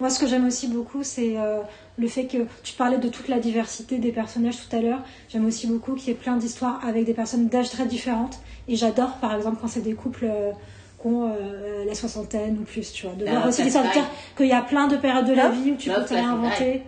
Moi, 0.00 0.08
ce 0.10 0.18
que 0.18 0.26
j'aime 0.26 0.46
aussi 0.46 0.68
beaucoup, 0.68 1.02
c'est 1.02 1.36
euh, 1.36 1.58
le 1.98 2.08
fait 2.08 2.26
que 2.26 2.38
tu 2.62 2.74
parlais 2.74 2.98
de 2.98 3.08
toute 3.08 3.28
la 3.28 3.38
diversité 3.38 3.98
des 3.98 4.12
personnages 4.12 4.56
tout 4.56 4.76
à 4.76 4.80
l'heure. 4.80 5.00
J'aime 5.28 5.46
aussi 5.46 5.66
beaucoup 5.66 5.94
qu'il 5.94 6.08
y 6.08 6.10
ait 6.10 6.14
plein 6.14 6.36
d'histoires 6.36 6.80
avec 6.86 7.04
des 7.04 7.14
personnes 7.14 7.48
d'âge 7.48 7.70
très 7.70 7.86
différentes. 7.86 8.38
Et 8.68 8.76
j'adore, 8.76 9.14
par 9.20 9.34
exemple, 9.34 9.56
quand 9.60 9.68
c'est 9.68 9.80
des 9.80 9.94
couples 9.94 10.26
euh, 10.30 10.52
qui 11.00 11.06
ont 11.06 11.30
euh, 11.32 11.84
la 11.86 11.94
soixantaine 11.94 12.58
ou 12.60 12.64
plus, 12.64 12.92
tu 12.92 13.06
vois. 13.06 13.14
De 13.16 13.24
Ah, 13.26 13.30
voir 13.30 13.46
aussi 13.48 13.58
ça, 13.58 13.64
des 13.64 13.70
sortes 13.70 13.86
de 13.86 13.92
dire 13.92 14.10
qu'il 14.36 14.46
y 14.46 14.52
a 14.52 14.62
plein 14.62 14.88
de 14.88 14.96
périodes 14.96 15.26
de 15.26 15.32
la 15.34 15.44
Love? 15.48 15.54
vie 15.62 15.72
où 15.72 15.76
tu 15.76 15.88
Love, 15.88 16.00
peux 16.00 16.04
te 16.08 16.14
réinventer. 16.14 16.82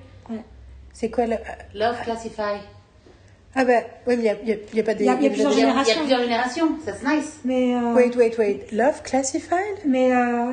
C'est 0.93 1.11
quoi 1.11 1.27
le. 1.27 1.37
Love 1.75 2.03
Classify. 2.03 2.59
Ah 3.55 3.65
bah, 3.65 3.73
oui, 4.07 4.17
mais 4.17 4.37
il 4.43 4.47
n'y 4.47 4.53
a, 4.53 4.57
y 4.75 4.81
a- 4.81 4.83
pas 4.85 4.95
des. 4.95 5.05
Il 5.05 5.07
y 5.07 5.11
a- 5.11 5.15
il 5.15 5.23
y 5.23 5.27
a 5.27 5.31
plusieurs 5.31 5.53
a, 5.53 5.83
il 5.83 5.89
y 5.89 5.91
a 5.91 5.95
plusieurs 5.97 6.21
générations, 6.21 6.69
ça 6.85 6.93
c'est 6.93 7.07
nice. 7.17 7.41
Mais, 7.45 7.75
euh, 7.75 7.95
Wait, 7.95 8.15
wait, 8.17 8.37
wait. 8.39 8.67
Love 8.73 9.03
Classified? 9.03 9.79
mais 9.87 10.13
euh, 10.13 10.53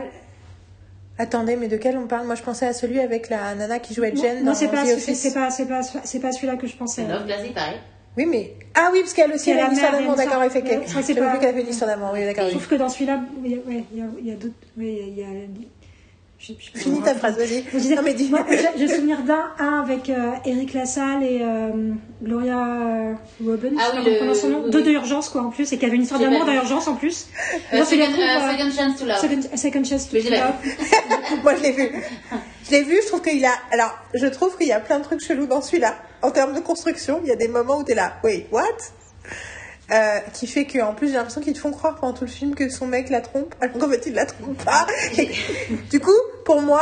Attendez, 1.17 1.55
mais 1.55 1.67
de 1.67 1.77
quel 1.77 1.97
on 1.97 2.07
parle? 2.07 2.25
Moi, 2.25 2.35
je 2.35 2.43
pensais 2.43 2.67
à 2.67 2.73
celui 2.73 2.99
avec 2.99 3.29
la 3.29 3.55
nana 3.55 3.79
qui 3.79 3.93
jouait 3.93 4.13
Jen 4.15 4.39
non, 4.39 4.47
dans 4.51 4.53
c'est 4.53 4.67
pas, 4.67 4.83
The 4.83 4.87
c'est 4.87 4.93
Office. 4.95 5.19
c'est 5.21 5.33
pas, 5.33 5.49
c'est 5.49 5.65
pas, 5.65 5.81
c'est 5.81 6.19
pas 6.19 6.31
celui-là 6.33 6.57
que 6.57 6.67
je 6.67 6.75
pensais. 6.75 7.03
C'est 7.03 7.11
Love 7.13 7.25
Classify. 7.25 7.77
Oui, 8.17 8.25
mais. 8.25 8.53
Ah 8.75 8.89
oui, 8.93 8.99
parce 9.01 9.13
qu'elle 9.13 9.31
aussi, 9.33 9.49
elle 9.51 9.59
a 9.59 9.67
une 9.67 9.73
histoire 9.73 9.91
d'amour, 9.93 10.15
d'accord, 10.15 10.43
histoire- 10.43 10.43
effectivement. 10.45 10.79
Ouais, 10.81 10.85
c'est 10.87 10.93
vrai 10.93 11.01
que 11.01 11.07
c'est 11.07 11.13
J'avais 11.13 11.25
pas- 11.27 11.33
vu 11.33 11.39
qu'elle 11.39 11.49
avait 11.49 11.61
une 11.61 11.69
histoire 11.69 11.89
d'amour, 11.89 12.09
oui, 12.13 12.23
d'accord. 12.25 12.45
Je 12.45 12.51
trouve 12.51 12.67
que 12.67 12.75
dans 12.75 12.89
celui-là, 12.89 13.21
il 13.43 13.51
y 13.51 13.55
a, 13.55 13.57
il 13.67 13.97
y 13.97 14.01
a, 14.01 14.05
il 14.19 15.17
y 15.17 15.23
a 15.23 15.25
Finis 16.75 17.01
ta 17.01 17.15
phrase, 17.15 17.37
vas-y. 17.37 17.63
Non, 17.95 18.01
mais 18.03 18.13
dis. 18.13 18.29
moi, 18.29 18.45
j'ai 18.49 18.57
j'ai 18.87 18.87
souvenir 18.95 19.23
d'un, 19.23 19.51
un 19.59 19.81
avec 19.81 20.09
euh, 20.09 20.31
Eric 20.45 20.73
Lassalle 20.73 21.23
et 21.23 21.39
euh, 21.41 21.69
Gloria 22.21 22.59
euh, 22.59 23.13
Robbins, 23.43 23.69
Ah 23.79 23.85
je 23.85 23.91
sais 23.91 23.97
oui, 23.97 24.03
pas 24.03 24.09
le- 24.11 24.19
comment 24.19 24.33
son 24.35 24.49
nom, 24.49 24.61
oui, 24.65 24.69
deux 24.71 24.79
oui. 24.79 24.83
de 24.85 24.91
urgence 24.91 25.29
quoi 25.29 25.41
en 25.41 25.49
plus, 25.49 25.71
et 25.73 25.77
qui 25.77 25.85
avait 25.85 25.95
une 25.95 26.03
histoire 26.03 26.19
d'amour 26.21 26.45
d'urgence 26.45 26.87
en 26.87 26.95
plus. 26.95 27.27
Euh, 27.73 27.83
second, 27.83 28.03
trouve, 28.05 28.19
euh, 28.19 28.51
second 28.51 28.71
Chance 28.71 28.99
to 28.99 29.05
Love. 29.05 29.17
Second, 29.19 29.57
second 29.57 29.83
Chance 29.83 30.09
to 30.09 30.15
l'ai 30.17 30.29
Love. 30.29 30.53
Moi, 31.43 31.55
je 31.55 31.61
l'ai 31.63 31.71
vu. 31.71 31.91
Je 32.65 32.71
l'ai 32.71 32.83
vu, 32.83 32.97
je 33.01 33.07
trouve 33.07 33.21
qu'il 33.21 33.43
a. 33.45 33.53
Alors, 33.71 33.97
je 34.13 34.27
trouve 34.27 34.55
qu'il 34.57 34.67
y 34.67 34.71
a 34.71 34.79
plein 34.79 34.99
de 34.99 35.03
trucs 35.03 35.21
chelous 35.23 35.47
dans 35.47 35.61
celui-là. 35.61 35.95
En 36.21 36.31
termes 36.31 36.53
de 36.53 36.59
construction, 36.59 37.21
il 37.23 37.29
y 37.29 37.31
a 37.31 37.35
des 37.35 37.47
moments 37.47 37.77
où 37.77 37.83
t'es 37.83 37.95
là. 37.95 38.13
Wait, 38.23 38.47
what? 38.51 38.63
Euh, 39.91 40.17
qui 40.33 40.47
fait 40.47 40.65
que 40.65 40.79
en 40.79 40.95
plus 40.95 41.09
j'ai 41.09 41.13
l'impression 41.13 41.41
qu'ils 41.41 41.53
te 41.53 41.59
font 41.59 41.69
croire 41.69 41.93
pendant 41.97 42.13
tout 42.13 42.23
le 42.23 42.29
film 42.31 42.55
que 42.55 42.69
son 42.69 42.87
mec 42.87 43.11
la 43.11 43.21
trompe. 43.21 43.53
Alors 43.61 43.77
qu'en 43.77 43.87
fait 43.87 44.01
il 44.07 44.13
la 44.15 44.25
trompe 44.25 44.57
pas. 44.65 44.87
Et 45.19 45.29
du 45.91 45.99
coup 45.99 46.09
pour 46.43 46.59
moi 46.61 46.81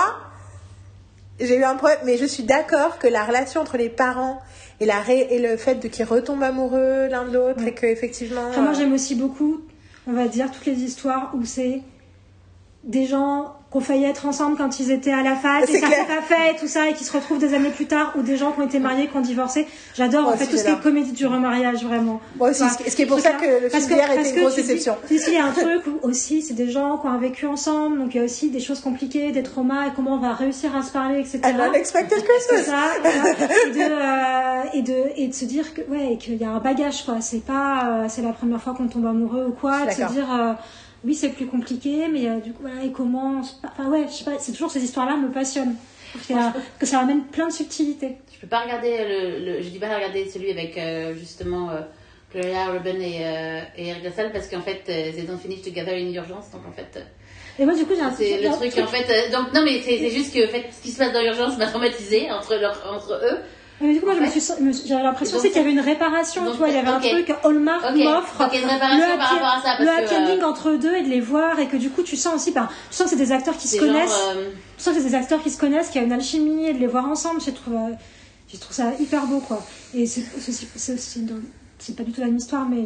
j'ai 1.40 1.58
eu 1.58 1.64
un 1.66 1.76
problème 1.76 2.00
mais 2.06 2.18
je 2.18 2.24
suis 2.26 2.44
d'accord 2.44 3.00
que 3.00 3.08
la 3.08 3.26
relation 3.26 3.60
entre 3.60 3.76
les 3.76 3.90
parents 3.90 4.40
et 4.80 4.86
la 4.86 5.00
ré- 5.02 5.28
et 5.32 5.40
le 5.40 5.58
fait 5.58 5.76
de 5.76 5.90
qu'ils 5.90 6.06
retombent 6.06 6.44
amoureux 6.44 7.08
l'un 7.10 7.26
de 7.26 7.34
l'autre 7.34 7.62
et 7.68 7.74
que 7.74 7.86
effectivement 7.86 8.50
moi, 8.58 8.72
euh, 8.72 8.74
j'aime 8.74 8.94
aussi 8.94 9.16
beaucoup, 9.16 9.60
on 10.08 10.14
va 10.14 10.28
dire, 10.30 10.50
toutes 10.50 10.66
les 10.66 10.80
histoires 10.82 11.32
où 11.36 11.44
c'est 11.44 11.82
des 12.86 13.06
gens 13.06 13.56
qui 13.74 13.78
ont 13.78 13.82
failli 13.82 14.06
être 14.06 14.26
ensemble 14.28 14.56
quand 14.56 14.80
ils 14.80 14.92
étaient 14.92 15.12
à 15.12 15.24
la 15.24 15.36
fac 15.36 15.64
et 15.68 15.80
ça 15.80 15.88
s'est 15.90 16.06
pas 16.06 16.22
fait 16.22 16.52
et 16.54 16.56
tout 16.60 16.68
ça 16.68 16.88
et 16.90 16.94
qui 16.94 17.04
se 17.04 17.12
retrouvent 17.12 17.40
des 17.40 17.54
années 17.56 17.72
plus 17.72 17.88
tard 17.88 18.14
ou 18.16 18.22
des 18.22 18.38
gens 18.38 18.52
qui 18.52 18.62
ont 18.62 18.66
été 18.66 18.78
mariés 18.80 19.08
qui 19.08 19.18
ont 19.18 19.22
divorcé. 19.22 19.68
J'adore 19.96 20.28
en 20.30 20.38
fait 20.38 20.46
tout 20.46 20.58
ce 20.58 20.64
qui 20.64 20.70
est 20.70 20.80
comédie 20.80 21.12
du 21.12 21.26
remariage 21.26 21.84
vraiment. 21.84 22.22
Moi 22.38 22.52
aussi, 22.52 22.64
ce 22.70 22.78
qui- 22.78 22.90
ce 22.92 22.96
qui 22.96 23.02
est 23.02 23.06
pour 23.08 23.20
ça 23.20 23.32
que 23.32 23.64
le 23.64 23.70
film 23.70 23.86
d'hier 23.88 24.12
était 24.12 24.30
une 24.30 24.42
grosse 24.42 24.56
dis- 24.56 24.62
déception. 24.62 24.96
dis, 25.10 25.20
il 25.28 25.34
y 25.34 25.38
a 25.38 25.46
un 25.46 25.52
truc 25.66 25.82
où 25.88 26.08
aussi 26.08 26.42
c'est 26.44 26.54
des 26.54 26.70
gens 26.70 26.98
qui 27.00 27.08
ont 27.08 27.18
vécu 27.18 27.48
ensemble 27.48 27.98
donc 27.98 28.14
il 28.14 28.18
y 28.18 28.22
a 28.22 28.24
aussi 28.24 28.52
des 28.52 28.60
choses 28.60 28.80
compliquées 28.80 29.32
des 29.32 29.42
traumas 29.44 29.88
et 29.88 29.92
comment 29.96 30.14
on 30.14 30.20
va 30.20 30.34
réussir 30.34 30.76
à 30.76 30.84
se 30.84 30.92
parler 30.92 31.20
etc 31.20 31.42
An 31.44 31.70
Unexpected 31.70 32.24
Christmas. 32.24 32.64
ça 32.72 32.78
voilà. 33.02 33.24
et, 33.66 33.72
de, 33.72 33.80
euh, 33.82 34.64
et 34.78 34.82
de 34.84 35.04
et 35.18 35.28
de 35.28 35.34
se 35.34 35.46
dire 35.46 35.74
que 35.74 35.82
ouais 35.90 36.18
qu'il 36.20 36.36
y 36.36 36.44
a 36.46 36.50
un 36.52 36.60
bagage 36.60 37.04
quoi. 37.06 37.16
C'est 37.22 37.44
pas 37.44 37.86
euh, 38.04 38.06
c'est 38.08 38.22
la 38.22 38.34
première 38.34 38.62
fois 38.62 38.74
qu'on 38.76 38.88
tombe 38.88 39.06
amoureux 39.08 39.46
ou 39.50 39.52
quoi 39.52 39.86
de 39.88 39.92
se 39.92 40.14
dire 40.14 40.28
euh, 40.32 40.54
oui 41.06 41.16
c'est 41.16 41.30
plus 41.30 41.46
compliqué 41.48 42.08
mais 42.12 42.28
euh, 42.30 42.40
du 42.40 42.52
coup 42.54 42.62
voilà 42.64 42.84
et 42.84 42.92
comment 42.92 43.42
enfin 43.64 43.90
ouais 43.90 44.06
je 44.08 44.14
sais 44.14 44.24
pas 44.26 44.38
c'est 44.40 44.52
toujours 44.52 44.72
ces 44.72 44.84
histoires 44.84 45.06
là 45.06 45.16
me 45.18 45.30
passionnent. 45.32 45.76
Parce 46.14 46.30
y 46.30 46.34
a- 46.34 46.54
que 46.80 46.86
ça 46.86 47.00
amène 47.00 47.24
plein 47.24 47.48
de 47.48 47.52
subtilités. 47.54 48.18
Je 48.32 48.40
peux 48.40 48.46
pas 48.48 48.60
regarder 48.62 48.98
le, 49.04 49.46
le 49.46 49.62
je 49.64 49.70
dis 49.70 49.80
pas 49.80 49.94
regarder 49.96 50.30
celui 50.30 50.52
avec 50.52 50.78
euh, 50.78 51.16
justement 51.16 51.72
euh, 51.72 51.82
Gloria 52.32 52.68
Robin 52.72 53.00
et, 53.00 53.26
euh, 53.26 53.62
et 53.78 53.88
Eric 53.88 54.04
Lassalle 54.04 54.32
parce 54.32 54.48
qu'en 54.48 54.62
fait 54.62 54.82
euh, 54.90 55.12
they 55.12 55.24
don't 55.26 55.40
finish 55.40 55.62
together 55.64 55.94
in 55.96 56.14
urgence 56.14 56.52
donc 56.52 56.62
en 56.68 56.72
fait 56.72 56.98
euh, 56.98 57.02
et 57.60 57.66
moi 57.66 57.74
du 57.74 57.86
coup 57.86 57.94
j'ai 57.96 58.02
un 58.02 58.12
c'est 58.12 58.42
le 58.42 58.48
un 58.48 58.54
truc 58.54 58.78
en 58.78 58.88
fait 58.88 59.08
euh, 59.10 59.32
donc 59.36 59.54
non 59.54 59.64
mais 59.64 59.82
c'est 59.82 59.98
c'est 59.98 60.10
juste 60.12 60.34
que 60.36 60.46
en 60.46 60.50
fait 60.52 60.66
ce 60.72 60.82
qui 60.84 60.92
se 60.92 61.00
passe 61.00 61.14
dans 61.14 61.22
l'urgence 61.22 61.58
m'a 61.58 61.66
traumatisé 61.68 62.32
entre 62.32 62.56
leur, 62.58 62.80
entre 62.96 63.14
eux 63.14 63.38
Mais 63.84 63.94
du 63.94 64.00
coup, 64.00 64.06
moi, 64.06 64.16
j'avais 64.16 65.04
l'impression 65.04 65.38
aussi 65.38 65.48
qu'il 65.50 65.58
y 65.58 65.60
avait 65.60 65.72
une 65.72 65.80
réparation, 65.80 66.44
donc, 66.46 66.54
tu 66.54 66.60
vois, 66.60 66.70
il 66.70 66.76
y 66.76 66.78
avait 66.78 66.90
ok. 66.90 66.96
un 66.96 67.00
truc, 67.00 67.34
Hallmark 67.44 67.84
Ok. 67.90 68.04
m'offre 68.04 68.38
Donc, 68.40 68.50
il 68.54 68.56
y 68.56 68.58
a 68.58 68.62
une 68.62 68.70
réparation 68.70 69.08
le 69.08 69.14
happy- 69.14 69.84
le 69.84 69.90
happy 69.90 70.14
euh, 70.14 70.18
ending 70.20 70.44
entre 70.44 70.70
eux 70.70 70.78
deux 70.78 70.96
et 70.96 71.04
de 71.04 71.10
les 71.10 71.20
voir 71.20 71.60
et 71.60 71.68
que 71.68 71.76
du 71.76 71.90
coup, 71.90 72.02
tu 72.04 72.16
sens 72.16 72.36
aussi, 72.36 72.52
ben, 72.52 72.70
tu 72.90 72.96
sens 72.96 73.06
que 73.06 73.10
c'est 73.18 73.24
des 73.24 73.32
acteurs 73.34 73.58
qui 73.58 73.68
se 73.68 73.78
c'est 73.78 73.86
genre 73.86 73.94
connaissent, 73.94 74.26
euh, 74.36 74.52
tu 74.78 74.84
sens 74.84 74.94
que 74.96 75.02
c'est 75.02 75.10
des 75.10 75.16
acteurs 75.16 75.42
qui 75.44 75.50
se 75.50 75.58
connaissent, 75.60 75.90
qu'il 75.90 76.00
y 76.00 76.04
a 76.04 76.08
une 76.08 76.14
alchimie 76.14 76.66
et 76.68 76.74
de 76.74 76.80
les 76.80 76.88
voir 76.88 77.06
ensemble, 77.10 77.42
je 77.42 77.52
trouve, 77.52 77.74
euh, 77.76 77.94
je 78.52 78.58
trouve 78.58 78.74
ça 78.76 78.94
hyper 79.00 79.26
beau, 79.28 79.40
quoi. 79.40 79.66
Et 79.94 80.06
c'est 80.06 80.22
c'est 80.40 80.52
c'est 80.54 80.98
c'est 81.80 81.96
pas 81.98 82.04
du 82.04 82.12
tout 82.14 82.22
la 82.22 82.28
même 82.28 82.38
histoire, 82.38 82.68
mais 82.70 82.86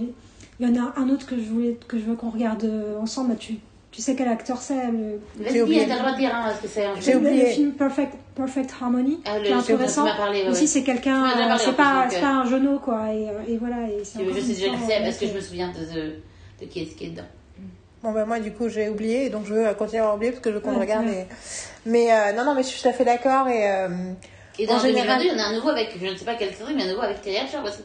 il 0.59 0.67
y 0.67 0.71
en 0.79 0.83
a 0.83 0.93
un 0.97 1.09
autre 1.09 1.27
que 1.27 1.35
je 1.37 1.43
voulais, 1.43 1.77
que 1.87 1.99
je 1.99 2.03
veux 2.05 2.15
qu'on 2.15 2.31
regarde 2.31 2.63
euh, 2.63 2.97
ensemble, 2.99 3.29
Bah, 3.29 3.35
tu, 3.39 3.53
tu 3.97 4.03
sais 4.03 4.13
quel 4.15 4.27
acteur 4.27 4.57
c'est, 4.61 4.75
le, 4.75 5.19
vas-y 5.43 5.59
oublié. 5.63 5.87
t'as 5.87 5.95
le 5.95 5.99
droit 6.01 6.11
de 6.11 6.17
dire 6.17 6.29
hein, 6.31 6.53
J'ai 7.01 7.15
oublié. 7.15 7.45
le 7.45 7.49
film 7.49 7.71
Perfect, 7.71 8.13
Perfect 8.35 8.69
Harmony, 8.79 9.19
Ah, 9.25 9.39
le- 9.39 9.45
qui 9.45 9.71
est 9.71 9.75
m'as 9.75 10.15
parlé, 10.15 10.43
ouais, 10.43 10.49
Aussi, 10.49 10.67
c'est 10.67 10.83
quelqu'un, 10.83 11.25
euh, 11.25 11.55
c'est 11.57 11.65
plus, 11.69 11.73
pas, 11.77 12.03
donc, 12.03 12.13
euh, 12.13 12.21
pas 12.21 12.27
un 12.27 12.45
genou, 12.45 12.77
quoi. 12.77 13.11
Et, 13.11 13.27
euh, 13.27 13.31
et 13.47 13.57
voilà. 13.57 13.87
Et 13.89 14.03
c'est 14.03 14.19
je, 14.23 14.29
je 14.29 14.39
sais 14.39 14.47
déjà 14.53 14.67
que 14.67 14.73
histoire, 14.73 14.79
c'est 14.87 15.03
parce 15.03 15.17
que 15.17 15.25
je 15.25 15.33
me 15.33 15.41
souviens 15.41 15.69
de, 15.71 15.95
de, 15.99 16.15
de 16.61 16.65
qui 16.67 16.81
est 16.81 16.85
ce 16.85 16.93
qui 16.95 17.05
est 17.05 17.09
dedans 17.09 17.23
Bon, 18.03 18.11
ben 18.11 18.25
moi, 18.27 18.39
du 18.39 18.51
coup, 18.51 18.69
j'ai 18.69 18.87
oublié, 18.87 19.25
et 19.25 19.29
donc 19.31 19.47
je 19.47 19.55
veux 19.55 19.73
continuer 19.73 20.03
à 20.03 20.13
oublier 20.13 20.31
parce 20.31 20.43
que 20.43 20.53
je 20.53 20.59
compte 20.59 20.75
Ouais, 20.75 20.81
regarder. 20.81 21.09
ouais. 21.09 21.27
Mais 21.87 22.13
euh, 22.13 22.33
non, 22.33 22.45
non, 22.45 22.53
mais 22.53 22.61
je 22.61 22.67
suis 22.67 22.79
tout 22.83 22.89
à 22.89 22.93
fait 22.93 23.03
d'accord. 23.05 23.47
Et, 23.47 23.67
euh, 23.67 23.87
et 24.59 24.67
dans 24.67 24.75
En 24.75 24.79
général- 24.79 25.17
2022 25.17 25.23
il 25.25 25.31
y 25.31 25.41
en 25.41 25.43
a 25.43 25.47
un 25.47 25.53
nouveau 25.55 25.69
avec 25.69 25.89
je 25.99 26.05
ne 26.05 26.15
sais 26.15 26.23
pas 26.25 26.35
quel 26.35 26.53
série 26.53 26.75
mais 26.75 26.83
un 26.83 26.89
nouveau 26.89 27.01
avec 27.01 27.19
Terry 27.23 27.37
Hatcher 27.37 27.57
aussi 27.65 27.79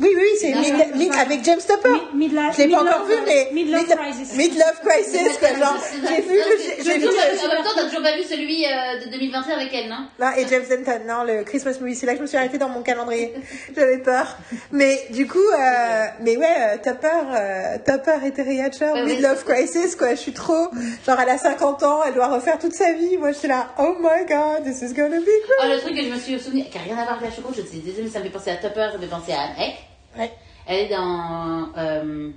Oui, 0.00 0.08
oui, 0.12 0.26
c'est 0.40 0.48
Mid- 0.50 0.64
je- 0.92 0.98
Mid- 0.98 1.12
je- 1.12 1.18
avec 1.20 1.44
James 1.44 1.60
Topper. 1.66 1.88
Mi- 2.14 2.26
Midlife- 2.28 2.54
Je 2.58 2.62
l'ai 2.62 2.68
pas 2.68 2.82
encore 2.82 3.04
vu, 3.06 3.14
mais. 3.24 3.48
Midlife 3.52 3.86
Mid- 3.88 3.96
Crisis. 3.96 4.34
Midlife 4.36 4.80
Crisis, 4.84 5.38
quoi. 5.38 5.48
Genre, 5.56 5.76
j'ai 6.08 6.20
vu, 6.22 6.38
j'ai 6.58 6.82
j'ai 6.84 6.98
vu. 6.98 7.06
En 7.08 7.48
même 7.54 7.62
temps, 7.62 7.70
t'as 7.76 7.84
toujours 7.84 8.02
pas 8.02 8.16
vu 8.16 8.24
celui 8.24 8.64
euh, 8.66 9.04
de 9.06 9.10
2021 9.12 9.54
avec 9.54 9.72
elle, 9.72 9.88
non? 9.88 10.08
Non, 10.18 10.30
et 10.36 10.46
James 10.48 10.64
Denton, 10.68 11.00
non, 11.06 11.22
le 11.22 11.44
Christmas 11.44 11.76
movie. 11.80 11.94
C'est 11.94 12.06
là 12.06 12.12
que 12.14 12.18
je 12.18 12.22
me 12.22 12.26
suis 12.26 12.36
arrêtée 12.36 12.58
dans 12.58 12.68
mon 12.70 12.82
calendrier. 12.82 13.34
J'avais 13.76 13.98
peur. 13.98 14.36
Mais 14.72 15.00
du 15.10 15.28
coup, 15.28 15.38
euh, 15.38 16.04
mais 16.22 16.36
ouais, 16.38 16.44
euh, 16.58 16.76
Topper, 16.82 17.08
euh, 17.32 17.76
Topper 17.86 18.26
et 18.26 18.32
Terry 18.32 18.60
Hatcher, 18.62 18.86
Ouais, 18.94 19.04
Midlife 19.04 19.44
Crisis, 19.44 19.94
quoi. 19.94 20.10
Je 20.10 20.20
suis 20.20 20.32
trop. 20.32 20.70
Genre, 21.06 21.20
elle 21.20 21.28
a 21.30 21.38
50 21.38 21.84
ans, 21.84 22.00
elle 22.04 22.14
doit 22.14 22.26
refaire 22.26 22.58
toute 22.58 22.74
sa 22.74 22.92
vie. 22.94 23.16
Moi, 23.16 23.30
j'étais 23.30 23.46
là, 23.46 23.68
oh 23.78 23.94
my 24.00 24.26
god, 24.28 24.64
this 24.64 24.82
is 24.82 24.92
gonna 24.92 25.20
be 25.20 25.24
great. 25.24 25.60
Oh, 25.62 25.66
le 25.68 25.78
truc 25.78 25.94
que 25.94 26.02
je 26.02 26.08
me 26.08 26.18
suis 26.18 26.40
souvenu, 26.40 26.64
qui 26.64 26.78
a 26.78 26.80
rien 26.80 26.98
à 26.98 27.04
voir 27.04 27.18
avec 27.18 27.30
la 27.30 27.36
choco, 27.36 27.52
je 27.56 27.62
suis 27.62 27.78
désolée, 27.78 28.02
mais 28.04 28.10
ça 28.10 28.18
me 28.18 28.24
fait 28.24 28.30
penser 28.30 28.50
à 28.50 28.56
Topper, 28.56 28.88
ça 28.90 28.98
me 28.98 29.02
fait 29.02 29.08
penser 29.08 29.32
à 29.32 29.62
Heck. 29.62 29.74
Ouais. 30.18 30.32
Elle 30.66 30.80
est 30.86 30.88
dans 30.88 31.68
euh, 31.76 32.30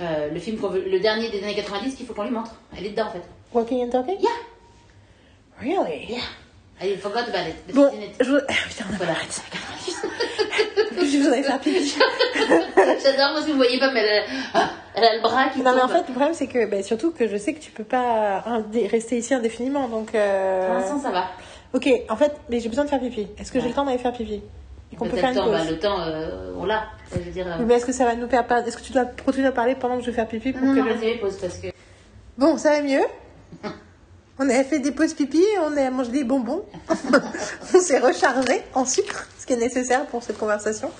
euh, 0.00 0.30
le 0.30 0.38
film, 0.40 0.58
qu'on 0.58 0.68
veut- 0.68 0.84
le 0.88 1.00
dernier 1.00 1.28
des 1.30 1.42
années 1.42 1.54
90 1.54 1.94
qu'il 1.96 2.06
faut 2.06 2.14
qu'on 2.14 2.24
lui 2.24 2.30
montre. 2.30 2.52
Elle 2.76 2.86
est 2.86 2.90
dedans 2.90 3.06
en 3.06 3.10
fait. 3.12 3.22
Walking 3.52 3.84
and 3.84 3.90
talking? 3.90 4.16
Yeah, 4.20 4.30
Really? 5.60 6.06
yeah. 6.08 6.20
I 6.82 6.96
forgot 6.96 7.28
about 7.28 7.46
it. 7.48 7.56
but 7.66 7.74
Bon, 7.74 7.88
it. 7.92 8.14
je... 8.24 8.32
ah, 8.48 8.52
putain, 8.68 8.84
on 8.90 8.94
a 8.94 8.96
Voilà. 8.96 9.12
arrêté 9.12 9.32
ça 9.32 9.42
avec 9.42 10.96
90. 10.96 11.12
Je 11.12 11.18
voudrais 11.18 11.42
faire 11.42 11.60
pipi. 11.60 11.94
J'adore, 13.02 13.32
moi 13.32 13.42
si 13.42 13.50
vous 13.50 13.56
voyez 13.56 13.78
pas, 13.78 13.90
mais 13.92 14.00
elle, 14.00 14.24
a- 14.54 14.70
elle 14.94 15.04
a 15.04 15.14
le 15.16 15.20
bras 15.20 15.48
qui 15.50 15.58
Non, 15.60 15.74
mais 15.74 15.82
en 15.82 15.88
tombe. 15.88 15.96
fait, 15.96 15.98
le 16.08 16.14
problème, 16.14 16.32
c'est 16.34 16.46
que, 16.46 16.64
ben, 16.66 16.82
surtout 16.82 17.10
que 17.10 17.28
je 17.28 17.36
sais 17.36 17.52
que 17.52 17.60
tu 17.60 17.70
peux 17.70 17.84
pas 17.84 18.42
rester 18.90 19.18
ici 19.18 19.34
indéfiniment, 19.34 19.88
donc, 19.88 20.14
euh... 20.14 20.66
Pour 20.68 20.74
l'instant, 20.76 21.00
ça 21.00 21.10
va. 21.10 21.26
Ok, 21.74 21.86
en 22.08 22.16
fait, 22.16 22.32
mais 22.48 22.60
j'ai 22.60 22.68
besoin 22.70 22.84
de 22.84 22.88
faire 22.90 23.00
pipi. 23.00 23.26
Est-ce 23.38 23.52
que 23.52 23.58
j'ai 23.58 23.64
Ouais. 23.64 23.68
le 23.70 23.74
temps 23.74 23.84
d'aller 23.84 23.98
faire 23.98 24.12
pipi? 24.14 24.40
Et 24.92 24.96
qu'on 24.96 25.08
peut 25.08 25.16
faire 25.16 25.30
une 25.30 25.36
temps, 25.36 25.44
pause 25.44 25.52
bah, 25.52 25.70
le 25.70 25.78
temps, 25.78 26.00
euh, 26.00 26.52
on 26.58 26.64
l'a. 26.64 26.84
Je 27.12 27.18
veux 27.18 27.30
dire. 27.30 27.46
euh, 27.46 27.64
mais 27.66 27.74
est-ce 27.74 27.86
que 27.86 27.92
ça 27.92 28.04
va 28.04 28.14
nous 28.16 28.28
faire 28.28 28.46
perdre 28.46 28.66
Est-ce 28.66 28.76
que 28.76 28.82
tu 28.82 28.92
dois 28.92 29.04
continuer 29.24 29.46
à 29.46 29.52
parler 29.52 29.74
pendant 29.74 29.96
que 29.98 30.02
je 30.02 30.06
vais 30.10 30.16
faire 30.16 30.26
pipi 30.28 30.52
pour 30.52 30.62
Non, 30.66 30.74
que 30.74 30.80
non, 30.80 30.86
je- 30.88 30.94
vas-y, 31.06 31.18
pause 31.18 31.36
parce 31.40 31.58
que. 31.58 31.68
Bon, 32.38 32.56
ça 32.58 32.70
va 32.70 32.82
mieux 32.82 33.02
On 34.38 34.48
a 34.48 34.64
fait 34.64 34.78
des 34.78 34.90
pauses 34.92 35.12
pipi, 35.12 35.42
on 35.60 35.76
a 35.76 35.90
mangé 35.90 36.10
des 36.12 36.24
bonbons, 36.24 36.64
on 37.74 37.80
s'est 37.80 37.98
rechargé 37.98 38.62
en 38.74 38.86
sucre, 38.86 39.28
ce 39.38 39.44
qui 39.44 39.52
est 39.52 39.56
nécessaire 39.56 40.06
pour 40.06 40.22
cette 40.22 40.38
conversation. 40.38 40.90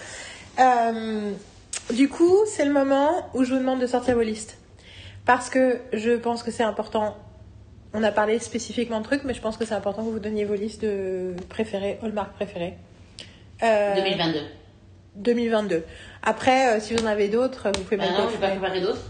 Euh, 0.58 1.32
du 1.94 2.10
coup, 2.10 2.36
c'est 2.46 2.66
le 2.66 2.72
moment 2.72 3.08
où 3.32 3.42
je 3.44 3.54
vous 3.54 3.58
demande 3.58 3.80
de 3.80 3.86
sortir 3.86 4.14
vos 4.14 4.20
listes. 4.20 4.58
Parce 5.24 5.48
que 5.48 5.78
je 5.94 6.10
pense 6.12 6.42
que 6.42 6.50
c'est 6.50 6.64
important 6.64 7.16
on 7.92 8.02
a 8.04 8.12
parlé 8.12 8.38
spécifiquement 8.38 9.00
de 9.00 9.04
trucs, 9.04 9.24
mais 9.24 9.34
je 9.34 9.40
pense 9.40 9.56
que 9.56 9.64
c'est 9.64 9.74
important 9.74 10.04
que 10.04 10.10
vous 10.10 10.18
donniez 10.20 10.44
vos 10.44 10.54
listes 10.54 10.82
de 10.82 11.34
préférés, 11.48 11.98
Hallmark 12.02 12.32
préférés. 12.34 12.74
Euh, 13.62 13.94
2022. 13.94 14.40
2022. 15.16 15.84
Après, 16.22 16.76
euh, 16.76 16.80
si 16.80 16.94
vous 16.94 17.02
en 17.02 17.06
avez 17.06 17.28
d'autres, 17.28 17.68
vous 17.74 17.82
pouvez 17.82 17.96
Bah 17.96 18.04
mettre 18.04 18.18
non, 18.20 18.28
je 18.28 18.34
vais 18.34 18.40
pas 18.40 18.48
préparer 18.50 18.80
d'autres. 18.80 19.00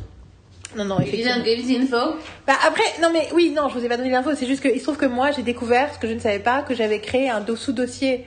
Non, 0.77 0.85
non, 0.85 1.01
effectivement. 1.01 1.35
info. 1.83 2.15
Bah 2.47 2.55
après, 2.67 2.85
non 3.03 3.11
mais 3.13 3.29
oui, 3.33 3.51
non, 3.51 3.69
je 3.69 3.75
vous 3.79 3.85
ai 3.85 3.89
pas 3.89 3.97
donné 3.97 4.11
l'info, 4.11 4.31
c'est 4.37 4.47
juste 4.47 4.63
que 4.63 4.69
il 4.69 4.79
se 4.79 4.85
trouve 4.85 4.97
que 4.97 5.07
moi 5.07 5.33
j'ai 5.33 5.43
découvert 5.43 5.93
ce 5.93 5.99
que 5.99 6.07
je 6.07 6.13
ne 6.13 6.21
savais 6.21 6.39
pas, 6.39 6.63
que 6.63 6.75
j'avais 6.75 7.01
créé 7.01 7.29
un 7.29 7.41
dos- 7.41 7.57
sous-dossier. 7.57 8.25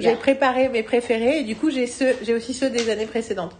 J'ai 0.00 0.08
Yeah. 0.08 0.16
préparé 0.16 0.68
mes 0.68 0.82
préférés 0.82 1.38
et 1.38 1.42
du 1.44 1.54
coup 1.54 1.70
j'ai 1.70 1.86
ceux, 1.86 2.16
j'ai 2.22 2.34
aussi 2.34 2.52
ceux 2.52 2.68
des 2.68 2.90
années 2.90 3.06
précédentes. 3.06 3.54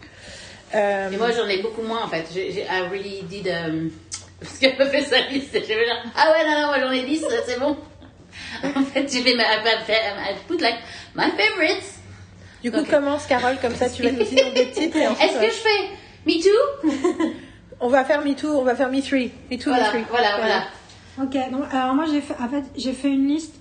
Euh, 0.73 1.09
Et 1.09 1.15
moi, 1.15 1.31
j'en 1.31 1.47
ai 1.47 1.61
beaucoup 1.61 1.81
moins 1.81 2.03
en 2.03 2.09
fait. 2.09 2.25
J'ai, 2.33 2.51
j'ai, 2.51 2.63
I 2.63 2.81
really 2.91 3.23
did. 3.23 3.47
um, 3.47 3.89
Parce 4.41 4.57
qu'elle 4.59 4.77
m'a 4.77 4.85
fait 4.87 5.03
sa 5.03 5.21
liste. 5.29 5.53
J'ai 5.53 5.61
fait 5.61 5.87
genre, 5.87 6.03
ah 6.17 6.33
ouais, 6.33 6.43
non, 6.45 6.59
non, 6.59 6.67
moi 6.67 6.79
j'en 6.81 6.91
ai 6.91 7.03
10, 7.03 7.23
c'est 7.47 7.57
bon. 7.59 7.77
En 8.75 8.83
fait, 8.83 9.09
j'ai 9.11 9.21
fait 9.21 9.33
ma. 9.35 9.43
I 9.43 10.35
put 10.45 10.57
like 10.61 10.75
my 11.15 11.31
favorites. 11.37 11.94
Du 12.65 12.71
coup 12.71 12.83
commence 12.89 13.25
Carole, 13.27 13.57
comme 13.61 13.75
ça 13.75 13.89
tu 13.89 14.01
vas 14.03 14.11
nous 14.11 14.23
dire 14.23 14.51
des 14.53 14.69
titres 14.71 14.97
et 14.97 15.07
ensuite 15.07 15.29
Est-ce 15.31 15.39
que 15.39 15.45
je 15.45 15.51
fais 15.51 15.89
Me 16.25 16.41
Too 16.41 17.31
on 17.79 17.89
va 17.89 18.03
faire 18.03 18.25
Me 18.25 18.33
Too, 18.33 18.47
on 18.47 18.63
va 18.63 18.75
faire 18.75 18.89
Me 18.89 19.01
Three, 19.01 19.31
Me 19.51 19.57
Too, 19.57 19.69
Voilà, 19.69 19.85
Me 19.87 19.91
Three. 19.91 20.03
voilà, 20.09 20.37
voilà. 20.37 20.63
Ok, 21.21 21.51
donc 21.51 21.63
alors 21.71 21.93
moi 21.93 22.05
j'ai 22.11 22.21
fait, 22.21 22.33
en 22.41 22.49
fait, 22.49 22.63
j'ai 22.75 22.93
fait 22.93 23.09
une 23.09 23.27
liste 23.27 23.53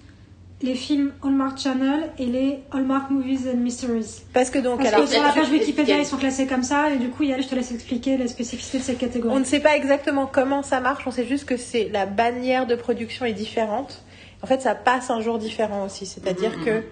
les 0.63 0.75
films 0.77 1.13
Hallmark 1.23 1.59
Channel 1.59 2.11
et 2.19 2.25
les 2.25 2.61
Hallmark 2.73 3.11
Movies 3.11 3.41
and 3.53 3.59
Mysteries. 3.59 4.23
Parce 4.33 4.49
que 4.49 4.59
donc 4.61 4.79
Parce 4.79 4.95
alors 4.95 5.05
que 5.05 5.13
sur 5.13 5.23
la 5.23 5.31
page 5.33 5.51
Wikipédia, 5.51 5.99
ils 5.99 6.07
sont 6.07 6.17
classés 6.17 6.47
comme 6.47 6.63
ça, 6.63 6.91
et 6.91 6.97
du 6.97 7.11
coup, 7.11 7.23
Yael, 7.25 7.43
je 7.43 7.49
te 7.49 7.55
laisse 7.55 7.71
expliquer 7.71 8.17
les 8.17 8.29
spécificités 8.29 8.79
de 8.79 8.83
cette 8.83 8.97
on 8.97 9.01
catégorie. 9.01 9.41
ne 9.41 9.45
sait 9.45 9.61
pas 9.61 9.77
exactement 9.77 10.27
comment 10.27 10.63
ça 10.63 10.81
marche, 10.81 11.07
on 11.07 11.11
sait 11.11 11.27
juste 11.27 11.45
que 11.45 11.59
c'est 11.59 11.91
la 11.93 12.07
bannière 12.07 12.67
de 12.67 12.77
production 12.77 13.27
est 13.27 13.35
différente. 13.35 14.03
En 14.43 14.47
fait, 14.47 14.63
ça 14.63 14.75
passe 14.75 15.11
un 15.11 15.21
jour 15.21 15.39
différent 15.39 15.85
aussi, 15.85 16.07
c'est-à-dire 16.07 16.53
Mhm, 16.57 16.65
que 16.65 16.83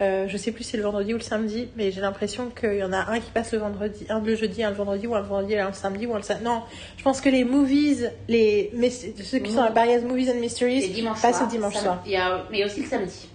euh, 0.00 0.26
je 0.28 0.36
sais 0.36 0.52
plus 0.52 0.62
si 0.64 0.70
c'est 0.70 0.76
le 0.76 0.84
vendredi 0.84 1.12
ou 1.12 1.16
le 1.16 1.22
samedi, 1.22 1.68
mais 1.76 1.90
j'ai 1.90 2.00
l'impression 2.00 2.50
qu'il 2.50 2.74
y 2.76 2.84
en 2.84 2.92
a 2.92 3.10
un 3.10 3.18
qui 3.18 3.30
passe 3.32 3.52
le 3.52 3.58
vendredi, 3.58 4.06
un 4.08 4.20
le 4.20 4.36
jeudi, 4.36 4.62
un 4.62 4.70
le 4.70 4.76
vendredi, 4.76 5.06
ou 5.06 5.14
un 5.14 5.20
le 5.20 5.26
vendredi, 5.26 5.56
un 5.56 5.68
le 5.68 5.72
samedi, 5.74 6.06
ou 6.06 6.14
un 6.14 6.18
le 6.18 6.22
samedi. 6.22 6.44
Non, 6.44 6.62
je 6.96 7.02
pense 7.02 7.20
que 7.20 7.28
les 7.28 7.42
movies, 7.44 8.10
les 8.28 8.70
ceux 9.22 9.38
qui 9.38 9.50
sont 9.52 9.62
à 9.62 9.70
barrière 9.70 10.00
Movies 10.02 10.30
and 10.30 10.40
Mysteries 10.40 11.02
passent 11.20 11.42
au 11.42 11.46
dimanche 11.46 11.74
soir. 11.76 12.02
Il 12.06 12.12
y 12.12 12.16
a, 12.16 12.44
mais 12.50 12.64
aussi 12.64 12.82
le 12.82 12.86
samedi. 12.88 13.28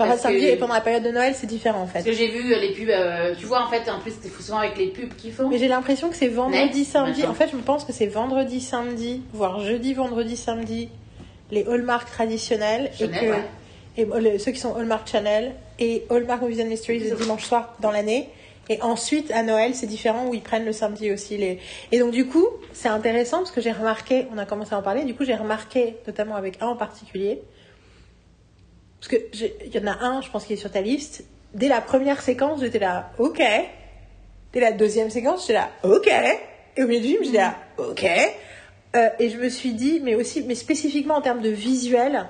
Le 0.00 0.06
parce 0.06 0.20
samedi 0.20 0.44
et 0.46 0.54
pendant 0.56 0.74
la 0.74 0.80
période 0.80 1.02
de 1.02 1.10
Noël, 1.10 1.34
c'est 1.34 1.48
différent 1.48 1.82
en 1.82 1.86
Parce 1.86 2.04
fait. 2.04 2.10
que 2.10 2.16
j'ai 2.16 2.28
vu 2.28 2.54
euh, 2.54 2.60
les 2.60 2.72
pubs, 2.72 2.88
euh, 2.88 3.34
tu 3.36 3.46
vois, 3.46 3.64
en 3.64 3.68
fait, 3.68 3.90
en 3.90 3.98
plus, 3.98 4.12
c'est 4.20 4.30
souvent 4.42 4.58
avec 4.58 4.78
les 4.78 4.86
pubs 4.88 5.12
qu'ils 5.16 5.32
font. 5.32 5.48
Mais 5.48 5.58
j'ai 5.58 5.66
l'impression 5.66 6.08
que 6.08 6.14
c'est 6.14 6.28
vendredi, 6.28 6.84
samedi. 6.84 7.20
maintenant. 7.22 7.30
En 7.32 7.34
fait, 7.34 7.48
je 7.52 7.56
pense 7.56 7.84
que 7.84 7.92
c'est 7.92 8.06
vendredi, 8.06 8.60
samedi, 8.60 9.22
voire 9.32 9.58
jeudi, 9.58 9.94
vendredi, 9.94 10.36
samedi, 10.36 10.88
les 11.50 11.64
Hallmark 11.66 12.08
traditionnels. 12.08 12.92
Chanel, 12.96 13.16
et 13.16 13.18
que 13.20 13.30
ouais. 13.32 13.42
et 13.96 14.04
euh, 14.04 14.20
le- 14.34 14.38
ceux 14.38 14.52
qui 14.52 14.60
sont 14.60 14.76
Hallmark 14.76 15.08
Channel 15.08 15.52
et 15.78 16.04
Hallmark 16.10 16.42
Movies 16.42 16.60
and 16.62 16.66
Mysteries 16.66 17.00
le 17.10 17.16
dimanche 17.16 17.44
soir 17.44 17.76
dans 17.80 17.90
l'année. 17.90 18.28
Et 18.70 18.82
ensuite, 18.82 19.30
à 19.30 19.42
Noël, 19.42 19.74
c'est 19.74 19.86
différent 19.86 20.26
où 20.26 20.34
ils 20.34 20.42
prennent 20.42 20.66
le 20.66 20.72
samedi 20.72 21.10
aussi. 21.10 21.38
Les... 21.38 21.58
Et 21.90 21.98
donc, 21.98 22.10
du 22.12 22.26
coup, 22.26 22.46
c'est 22.72 22.88
intéressant 22.88 23.38
parce 23.38 23.50
que 23.50 23.62
j'ai 23.62 23.72
remarqué, 23.72 24.26
on 24.34 24.36
a 24.36 24.44
commencé 24.44 24.74
à 24.74 24.78
en 24.78 24.82
parler, 24.82 25.04
du 25.04 25.14
coup, 25.14 25.24
j'ai 25.24 25.34
remarqué, 25.34 25.96
notamment 26.06 26.34
avec 26.36 26.60
un 26.60 26.66
en 26.66 26.76
particulier, 26.76 27.40
parce 29.00 29.08
que 29.08 29.16
j'ai- 29.32 29.56
il 29.64 29.74
y 29.74 29.78
en 29.78 29.86
a 29.86 30.04
un, 30.04 30.20
je 30.20 30.28
pense 30.30 30.44
qu'il 30.44 30.54
est 30.54 30.60
sur 30.60 30.70
ta 30.70 30.82
liste. 30.82 31.24
Dès 31.54 31.68
la 31.68 31.80
première 31.80 32.20
séquence, 32.20 32.60
j'étais 32.60 32.78
là, 32.78 33.10
ok. 33.18 33.40
Dès 34.52 34.60
la 34.60 34.72
deuxième 34.72 35.08
séquence, 35.08 35.42
j'étais 35.42 35.54
là, 35.54 35.70
ok. 35.82 36.10
Et 36.76 36.82
au 36.82 36.86
milieu 36.86 37.00
du 37.00 37.06
film, 37.08 37.24
j'étais 37.24 37.38
là, 37.38 37.56
ok. 37.78 38.04
Euh, 38.96 39.08
et 39.18 39.30
je 39.30 39.38
me 39.38 39.48
suis 39.48 39.72
dit, 39.72 40.00
mais 40.02 40.14
aussi, 40.14 40.42
mais 40.42 40.54
spécifiquement 40.54 41.14
en 41.14 41.22
termes 41.22 41.40
de 41.42 41.50
visuel, 41.50 42.26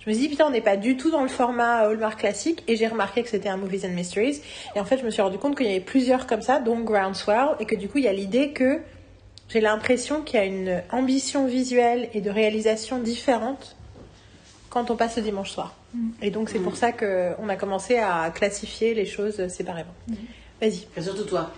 je 0.00 0.08
me 0.08 0.14
suis 0.14 0.22
dit, 0.24 0.28
putain, 0.30 0.46
on 0.46 0.50
n'est 0.50 0.60
pas 0.62 0.76
du 0.78 0.96
tout 0.96 1.10
dans 1.10 1.22
le 1.22 1.28
format 1.28 1.80
Hallmark 1.80 2.18
classique. 2.20 2.64
Et 2.68 2.76
j'ai 2.76 2.86
remarqué 2.88 3.22
que 3.22 3.28
c'était 3.28 3.48
un 3.50 3.58
Movies 3.58 3.84
and 3.84 3.90
Mysteries. 3.90 4.40
Et 4.74 4.80
en 4.80 4.84
fait, 4.86 4.98
je 4.98 5.04
me 5.04 5.10
suis 5.10 5.20
rendu 5.20 5.36
compte 5.38 5.56
qu'il 5.56 5.66
y 5.66 5.70
avait 5.70 5.80
plusieurs 5.80 6.26
comme 6.26 6.40
ça, 6.42 6.58
dont 6.58 6.80
Groundswell. 6.80 7.56
Et 7.60 7.66
que 7.66 7.76
du 7.76 7.88
coup, 7.88 7.98
il 7.98 8.04
y 8.04 8.08
a 8.08 8.12
l'idée 8.12 8.52
que 8.52 8.80
j'ai 9.48 9.60
l'impression 9.60 10.22
qu'il 10.22 10.38
y 10.38 10.42
a 10.42 10.46
une 10.46 10.82
ambition 10.90 11.46
visuelle 11.46 12.08
et 12.14 12.20
de 12.22 12.30
réalisation 12.30 12.98
différente 12.98 13.76
quand 14.70 14.90
on 14.90 14.96
passe 14.96 15.16
le 15.16 15.22
dimanche 15.22 15.50
soir. 15.50 15.74
Et 16.22 16.30
donc, 16.30 16.48
c'est 16.48 16.60
pour 16.60 16.76
ça 16.76 16.92
qu'on 16.92 17.48
a 17.48 17.56
commencé 17.56 17.98
à 17.98 18.30
classifier 18.34 18.94
les 18.94 19.06
choses 19.06 19.48
séparément. 19.48 19.92
Vas-y. 20.60 20.86
Enfin, 20.92 21.02
surtout 21.02 21.24
toi. 21.24 21.50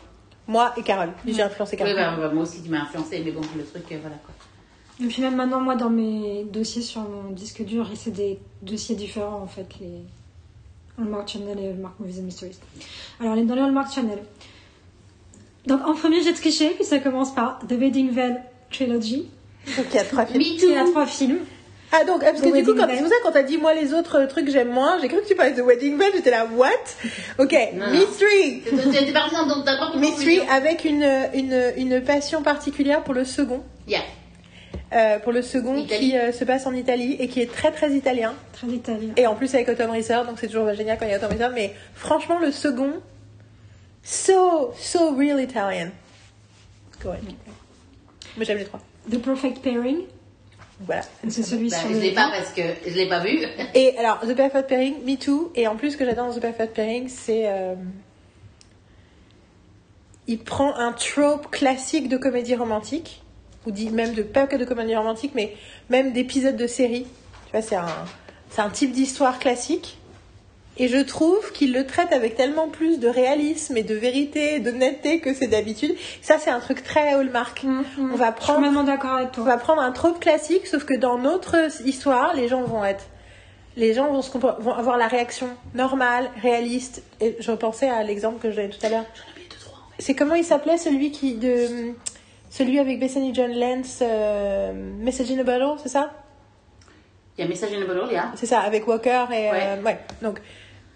Moi 0.49 0.73
et 0.77 0.83
Carole. 0.83 1.11
J'ai 1.27 1.43
influencé 1.43 1.77
Oui, 1.81 1.95
Carole. 1.95 2.17
bah, 2.21 2.27
bah, 2.29 2.35
moi 2.35 2.43
aussi, 2.43 2.63
tu 2.63 2.71
m'as 2.71 2.83
influencé, 2.83 3.23
mais 3.25 3.31
bon, 3.31 3.43
le 3.57 3.65
truc, 3.65 3.85
euh, 3.93 3.99
voilà 4.01 4.17
quoi. 4.17 4.35
Et 5.03 5.07
puis 5.09 5.23
même 5.23 5.35
maintenant, 5.37 5.61
moi, 5.61 5.75
dans 5.75 5.91
mes 5.91 6.45
dossiers 6.53 6.83
sur 6.83 7.01
mon 7.03 7.31
disque 7.31 7.65
dur, 7.65 7.89
c'est 7.97 8.13
des 8.13 8.39
dossiers 8.63 8.95
différents, 8.95 9.41
en 9.43 9.47
fait, 9.49 9.67
les 9.81 9.89
Hallmark 10.99 11.29
Channel 11.29 11.59
et 11.59 11.69
Hallmark 11.71 11.95
Movies 11.99 12.21
and 12.21 12.25
Mysteries. 12.25 12.59
Alors, 13.21 13.35
les- 13.35 13.45
dans 13.45 13.55
les 13.55 13.63
Hallmark 13.63 13.93
Channel. 13.93 14.19
Donc, 15.67 15.81
en 15.87 15.95
premier, 15.95 16.23
j'ai 16.23 16.33
triché, 16.35 16.71
puis 16.71 16.85
ça 16.85 16.99
commence 16.99 17.35
par 17.35 17.59
The 17.69 17.73
Wedding 17.73 18.11
Veil 18.11 18.37
Trilogy. 18.71 19.29
Donc, 19.77 19.87
il 19.91 19.97
y 19.97 19.99
a 19.99 20.05
trois 20.05 20.27
films. 20.27 20.39
Me 20.43 20.45
Il 20.63 20.71
y 20.71 20.77
a 20.77 20.85
Too 20.85 20.91
trois 20.91 21.07
films. 21.07 21.39
Ah 21.95 22.05
donc, 22.05 22.23
ah, 22.23 22.31
parce 22.31 22.41
The 22.41 22.45
que 22.45 22.57
du 22.57 22.65
coup, 22.65 22.71
Wedding 22.71 22.75
quand- 22.77 22.89
c'est 22.95 23.01
pour 23.03 23.09
ça 23.09 23.15
quand 23.23 23.33
t'as 23.33 23.43
dit 23.43 23.59
moi 23.59 23.75
les 23.75 23.93
autres 23.93 24.25
trucs 24.25 24.49
j'aime 24.49 24.71
moins, 24.73 24.99
j'ai 24.99 25.09
cru 25.09 25.21
que 25.21 25.27
tu 25.29 25.35
parlais 25.35 25.53
de 25.53 25.61
Wedding 25.61 25.99
Bell, 25.99 26.11
j'étais 26.15 26.31
là, 26.31 26.47
what? 26.57 26.69
Ok, 27.39 27.55
Three 30.17 30.39
conclusion. 30.39 30.45
avec 30.51 30.85
une, 30.87 31.07
une, 31.35 31.73
une 31.77 32.03
passion 32.03 32.43
particulière 32.43 33.05
pour 33.05 33.13
le 33.13 33.27
second. 33.27 33.63
Yeah. 33.87 34.01
Euh, 34.95 35.19
pour 35.19 35.33
le 35.33 35.41
second 35.43 35.77
Italie. 35.77 36.11
qui 36.11 36.17
euh, 36.19 36.33
se 36.33 36.45
passe 36.45 36.67
en 36.67 36.75
Italie 36.75 37.17
et 37.19 37.29
qui 37.29 37.41
est 37.41 37.51
très 37.51 37.73
très 37.73 37.93
italien. 37.93 38.35
Très 38.53 38.67
italien. 38.67 39.11
Et 39.17 39.27
en 39.27 39.35
plus 39.35 39.55
avec 39.55 39.69
Autumn 39.69 39.91
Reeser, 39.91 40.21
donc 40.27 40.39
c'est 40.39 40.49
toujours 40.49 40.73
génial 40.75 40.99
quand 40.99 41.07
il 41.07 41.11
y 41.11 41.15
a 41.15 41.17
Autumn 41.17 41.31
Reeser. 41.33 41.49
Mais 41.55 41.75
franchement, 41.95 42.39
le 42.39 42.53
second, 42.53 42.95
so, 44.03 44.73
so 44.79 45.15
real 45.17 45.41
Italian. 45.41 45.89
Go 47.03 47.11
ahead. 47.11 47.23
Moi 48.37 48.45
j'aime 48.45 48.59
les 48.59 48.65
trois. 48.65 48.81
The 49.11 49.19
Perfect 49.19 49.61
Pairing. 49.63 50.01
Voilà. 50.85 51.03
C'est 51.29 51.43
celui 51.43 51.69
Bah, 51.71 51.77
sur 51.77 51.89
je 51.91 51.95
l'ai 51.99 52.13
pas 52.13 52.31
parce 52.37 52.51
que 52.53 52.63
je 52.87 52.95
l'ai 52.95 53.09
pas 53.09 53.21
vu. 53.21 53.39
Et 53.75 53.97
alors, 53.99 54.21
The 54.21 54.35
Perfect 54.35 54.69
Pairing, 54.69 54.95
Me 55.05 55.17
Too. 55.17 55.53
Et 55.55 55.67
en 55.69 55.77
plus, 55.77 55.93
ce 55.93 55.97
que 55.97 56.05
j'adore 56.05 56.27
dans 56.29 56.35
The 56.35 56.41
Perfect 56.41 56.75
Pairing, 56.75 57.09
c'est. 57.09 57.45
euh, 57.47 57.75
il 60.29 60.39
prend 60.39 60.75
un 60.77 60.93
trope 60.93 61.51
classique 61.51 62.09
de 62.09 62.17
comédie 62.17 62.55
romantique, 62.55 63.22
ou 63.67 63.71
dit 63.71 63.91
même 63.91 64.15
de 64.15 64.23
pas 64.23 64.47
que 64.47 64.57
de 64.57 64.65
comédie 64.65 64.97
romantique, 64.97 65.33
mais 65.35 65.55
même 65.91 66.13
d'épisodes 66.13 66.57
de 66.57 66.67
série. 66.67 67.07
Tu 67.47 67.53
vois, 67.53 67.63
c'est 67.63 67.77
un, 67.77 67.87
c'est 68.51 68.61
un 68.61 68.71
type 68.71 68.93
d'histoire 68.93 69.39
classique. 69.39 69.99
Et 70.79 70.89
je 70.89 70.97
trouve 70.97 71.53
qu'il 71.53 71.75
le 71.75 71.87
traite 71.87 72.13
avec 72.13 72.35
tellement 72.35 72.69
plus 72.69 72.99
de 72.99 73.07
réalisme 73.07 73.77
et 73.77 73.83
de 73.83 73.95
vérité 73.95 74.55
et 74.55 74.61
d'honnêteté 74.61 75.21
que 75.21 75.35
c'est 75.35 75.47
d'habitude. 75.47 75.95
Ça, 76.23 76.39
c'est 76.39 76.49
un 76.49 76.61
truc 76.61 76.83
très 76.83 77.11
hallmark. 77.11 77.63
Mhm. 77.63 77.85
On 78.13 78.17
va 78.17 78.35
Je 78.39 78.43
suis 78.43 78.53
prendre 78.53 78.85
d'accord 78.85 79.17
avec 79.17 79.29
on 79.37 79.43
va 79.43 79.59
prendre 79.59 79.83
un 79.83 79.93
trope 79.93 80.19
classique, 80.19 80.67
sauf 80.67 80.85
que 80.85 80.97
dans 80.97 81.19
notre 81.19 81.57
histoire, 81.85 82.35
les 82.35 82.49
gens 82.49 82.63
vont 82.63 82.85
être. 82.85 83.05
Les 83.77 83.93
gens 83.95 84.11
vont, 84.13 84.23
se 84.23 84.37
vont 84.37 84.73
avoir 84.73 84.97
la 84.97 85.09
réaction 85.09 85.49
normale, 85.75 86.31
réaliste. 86.41 87.03
Et 87.21 87.37
je 87.39 87.51
repensais 87.51 87.89
à 87.89 88.03
l'exemple 88.03 88.39
que 88.41 88.51
je 88.51 88.57
donnais 88.57 88.71
tout 88.71 88.85
à 88.85 88.89
l'heure. 88.89 89.05
J'en 89.15 89.29
ai 89.29 89.33
oublié 89.33 89.49
deux, 89.51 89.57
trois. 89.59 89.79
en 89.79 89.97
fait. 89.97 90.03
C'est 90.03 90.15
comment 90.15 90.35
il 90.35 90.45
s'appelait 90.45 90.79
celui 90.79 91.11
qui. 91.11 91.35
de 91.35 91.93
Celui 92.55 92.79
avec 92.79 93.01
Bethany 93.01 93.35
John 93.35 93.51
Lance, 93.59 94.01
euh, 94.03 94.73
Message 94.75 95.31
in 95.33 95.39
a 95.39 95.43
Bottle, 95.43 95.79
c'est 95.83 95.89
ça? 95.89 96.11
Il 97.39 97.41
y 97.43 97.45
a 97.47 97.49
Message 97.49 97.71
in 97.73 97.81
a 97.81 97.87
Bottle, 97.87 98.09
il 98.11 98.13
y 98.13 98.17
a. 98.19 98.31
C'est 98.37 98.45
ça, 98.45 98.61
avec 98.61 98.87
Walker 98.87 99.25
et. 99.33 99.49
euh, 99.51 99.81
ouais. 99.83 99.99
Donc, 100.21 100.39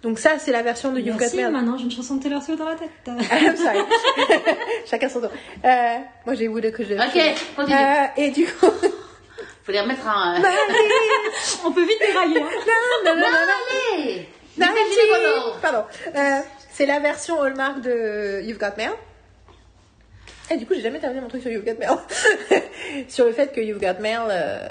donc 0.03 0.19
ça, 0.19 0.37
c'est 0.37 0.51
la 0.51 0.61
version 0.61 0.91
de 0.91 0.99
You've 0.99 1.15
Got 1.15 1.21
Merci, 1.21 1.37
Mail. 1.37 1.49
maintenant 1.51 1.75
j'ai 1.75 1.85
une 1.85 1.91
chanson 1.91 2.17
de 2.17 2.21
Taylor 2.21 2.43
Swift 2.43 2.59
dans 2.59 2.69
la 2.69 2.75
tête. 2.75 2.91
I'm 3.07 3.57
sorry. 3.57 3.79
Chacun 4.85 5.09
son 5.09 5.19
tour. 5.21 5.31
Euh, 5.65 5.95
moi, 6.27 6.35
j'ai 6.35 6.47
voulu 6.47 6.71
que 6.71 6.83
je. 6.83 6.93
Ok, 6.93 7.35
continue. 7.55 7.75
Euh, 7.75 8.03
et 8.17 8.29
du 8.29 8.45
coup. 8.45 8.67
Faut 9.63 9.71
les 9.71 9.81
remettre 9.81 10.07
un. 10.07 10.39
On 11.65 11.71
peut 11.71 11.83
vite 11.85 11.99
dérailler. 11.99 12.39
hein. 12.39 12.45
non, 12.45 13.13
non, 13.13 13.15
non, 13.15 13.21
non, 13.21 13.27
non. 13.31 13.95
Allez 13.95 14.29
Non. 14.59 15.53
Pardon. 15.61 15.83
Euh, 16.15 16.39
c'est 16.71 16.85
la 16.85 16.99
version 16.99 17.41
Hallmark 17.41 17.81
de 17.81 18.41
You've 18.43 18.59
Got 18.59 18.77
Mail. 18.77 18.91
Et 20.51 20.57
du 20.57 20.65
coup, 20.65 20.73
j'ai 20.75 20.81
jamais 20.81 20.99
terminé 20.99 21.21
mon 21.21 21.27
truc 21.27 21.41
sur 21.41 21.51
You've 21.51 21.65
Got 21.65 21.75
Mail. 21.79 22.61
sur 23.09 23.25
le 23.25 23.33
fait 23.33 23.51
que 23.51 23.59
You've 23.61 23.79
Got 23.81 23.99
Mail. 23.99 24.19
euh, 24.29 24.67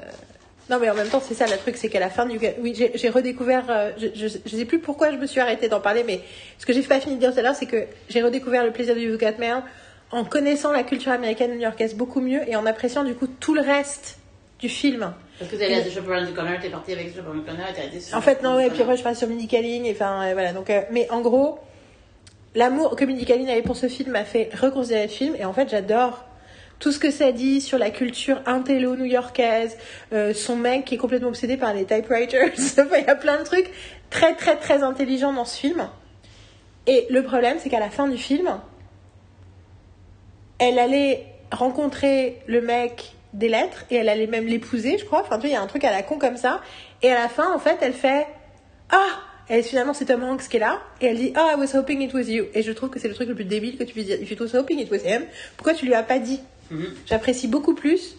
Non, 0.70 0.78
mais 0.80 0.88
en 0.90 0.94
même 0.94 1.08
temps, 1.08 1.20
c'est 1.26 1.34
ça 1.34 1.46
le 1.46 1.56
truc, 1.58 1.76
c'est 1.76 1.88
qu'à 1.88 2.00
la 2.00 2.08
fin 2.10 2.24
de 2.26 2.32
You've 2.32 2.42
Got... 2.42 2.48
Oui, 2.60 2.74
j'ai 2.94 3.08
redécouvert. 3.10 3.64
euh, 3.68 3.90
Je, 3.98 4.06
je, 4.14 4.28
je 4.44 4.56
sais 4.56 4.64
plus 4.64 4.78
pourquoi 4.78 5.10
je 5.12 5.16
me 5.16 5.26
suis 5.26 5.40
arrêtée 5.40 5.68
d'en 5.68 5.80
parler, 5.80 6.02
mais 6.06 6.20
ce 6.58 6.64
que 6.66 6.72
j'ai 6.72 6.82
pas 6.82 6.98
fini 7.00 7.16
de 7.16 7.20
dire 7.20 7.32
tout 7.32 7.38
à 7.38 7.42
l'heure, 7.42 7.54
c'est 7.54 7.66
que 7.66 7.84
j'ai 8.08 8.22
redécouvert 8.22 8.64
le 8.64 8.70
plaisir 8.72 8.94
de 8.94 9.00
You've 9.00 9.18
Got 9.18 9.38
Mail 9.38 9.62
en 10.12 10.24
connaissant 10.24 10.72
la 10.72 10.82
culture 10.82 11.12
américaine 11.12 11.52
new-yorkaise 11.52 11.94
beaucoup 11.94 12.20
mieux 12.20 12.40
et 12.48 12.56
en 12.56 12.64
appréciant 12.64 13.04
du 13.04 13.14
coup 13.14 13.26
tout 13.26 13.54
le 13.54 13.60
reste 13.60 14.18
du 14.60 14.68
film. 14.68 15.12
Parce 15.38 15.50
que 15.50 15.56
t'es 15.56 15.64
allé 15.66 15.74
à 15.74 15.82
The 15.82 15.90
Shop 15.90 16.08
Around 16.10 16.30
the 16.30 16.34
Corner, 16.34 16.58
t'es 16.62 16.70
parti 16.70 16.92
avec 16.92 17.12
The 17.12 17.16
Shop 17.16 17.22
Around 17.28 17.42
the 17.42 17.46
Corner 17.46 17.66
et 17.68 17.74
t'as 17.74 17.84
été 17.84 18.00
sur. 18.00 18.16
En 18.16 18.22
fait, 18.22 18.42
non, 18.42 18.56
ouais, 18.56 18.68
et 18.68 18.70
puis 18.70 18.80
après, 18.80 18.96
je 18.96 19.02
passe 19.02 19.18
sur 19.18 19.28
Mindy 19.28 19.46
Kaling, 19.48 19.84
et 19.84 19.90
enfin, 19.92 20.28
euh, 20.28 20.32
voilà. 20.32 20.52
Donc, 20.54 20.70
euh, 20.70 20.80
mais 20.90 21.06
en 21.10 21.20
gros, 21.20 21.58
l'amour 22.56 22.96
que 22.96 23.04
Mindy 23.04 23.30
avait 23.32 23.62
pour 23.62 23.76
ce 23.76 23.86
film 23.88 24.12
m'a 24.12 24.24
fait 24.24 24.50
reconsidérer 24.60 25.04
le 25.04 25.08
film, 25.08 25.36
et 25.38 25.44
en 25.44 25.52
fait, 25.52 25.68
j'adore. 25.68 26.24
tout 26.78 26.92
ce 26.92 26.98
que 26.98 27.10
ça 27.10 27.32
dit 27.32 27.62
sur 27.62 27.78
la 27.78 27.88
culture 27.90 28.42
intello 28.44 28.96
new-yorkaise, 28.96 29.78
euh, 30.12 30.34
son 30.34 30.56
mec 30.56 30.84
qui 30.84 30.96
est 30.96 30.98
complètement 30.98 31.28
obsédé 31.28 31.56
par 31.56 31.72
les 31.72 31.86
typewriters. 31.86 32.50
Il 32.58 33.04
y 33.06 33.08
a 33.08 33.14
plein 33.14 33.38
de 33.38 33.44
trucs 33.44 33.70
très 34.10 34.34
très 34.34 34.56
très 34.56 34.82
intelligents 34.82 35.32
dans 35.32 35.46
ce 35.46 35.58
film. 35.58 35.88
Et 36.86 37.06
le 37.08 37.22
problème, 37.22 37.56
c'est 37.58 37.70
qu'à 37.70 37.80
la 37.80 37.88
fin 37.88 38.08
du 38.08 38.18
film, 38.18 38.60
elle 40.58 40.78
allait 40.78 41.26
rencontrer 41.50 42.42
le 42.46 42.60
mec 42.60 43.14
des 43.32 43.48
lettres 43.48 43.84
et 43.90 43.96
elle 43.96 44.10
allait 44.10 44.26
même 44.26 44.46
l'épouser, 44.46 44.98
je 44.98 45.04
crois. 45.06 45.22
Enfin, 45.22 45.36
tu 45.36 45.42
vois, 45.42 45.50
il 45.50 45.52
y 45.52 45.56
a 45.56 45.62
un 45.62 45.66
truc 45.66 45.84
à 45.84 45.90
la 45.90 46.02
con 46.02 46.18
comme 46.18 46.36
ça. 46.36 46.60
Et 47.02 47.10
à 47.10 47.14
la 47.14 47.28
fin, 47.28 47.54
en 47.54 47.58
fait, 47.58 47.78
elle 47.80 47.94
fait 47.94 48.26
Ah 48.90 49.25
Et 49.48 49.62
finalement, 49.62 49.94
c'est 49.94 50.06
Tom 50.06 50.24
Hanks 50.24 50.48
qui 50.48 50.56
est 50.56 50.60
là. 50.60 50.82
Et 51.00 51.06
elle 51.06 51.16
dit 51.16 51.32
Ah, 51.36 51.54
I 51.56 51.60
was 51.60 51.76
hoping 51.76 52.00
it 52.02 52.12
was 52.12 52.22
you. 52.22 52.46
Et 52.54 52.62
je 52.62 52.72
trouve 52.72 52.90
que 52.90 52.98
c'est 52.98 53.08
le 53.08 53.14
truc 53.14 53.28
le 53.28 53.34
plus 53.34 53.44
débile 53.44 53.78
que 53.78 53.84
tu 53.84 53.92
puisses 53.92 54.06
dire. 54.06 54.20
If 54.20 54.30
it 54.30 54.40
was 54.40 54.56
hoping 54.56 54.80
it 54.80 54.90
was 54.90 54.98
him, 54.98 55.22
pourquoi 55.56 55.74
tu 55.74 55.86
lui 55.86 55.94
as 55.94 56.02
pas 56.02 56.18
dit? 56.18 56.40
Mhm. 56.70 56.86
J'apprécie 57.06 57.46
beaucoup 57.46 57.74
plus. 57.74 58.16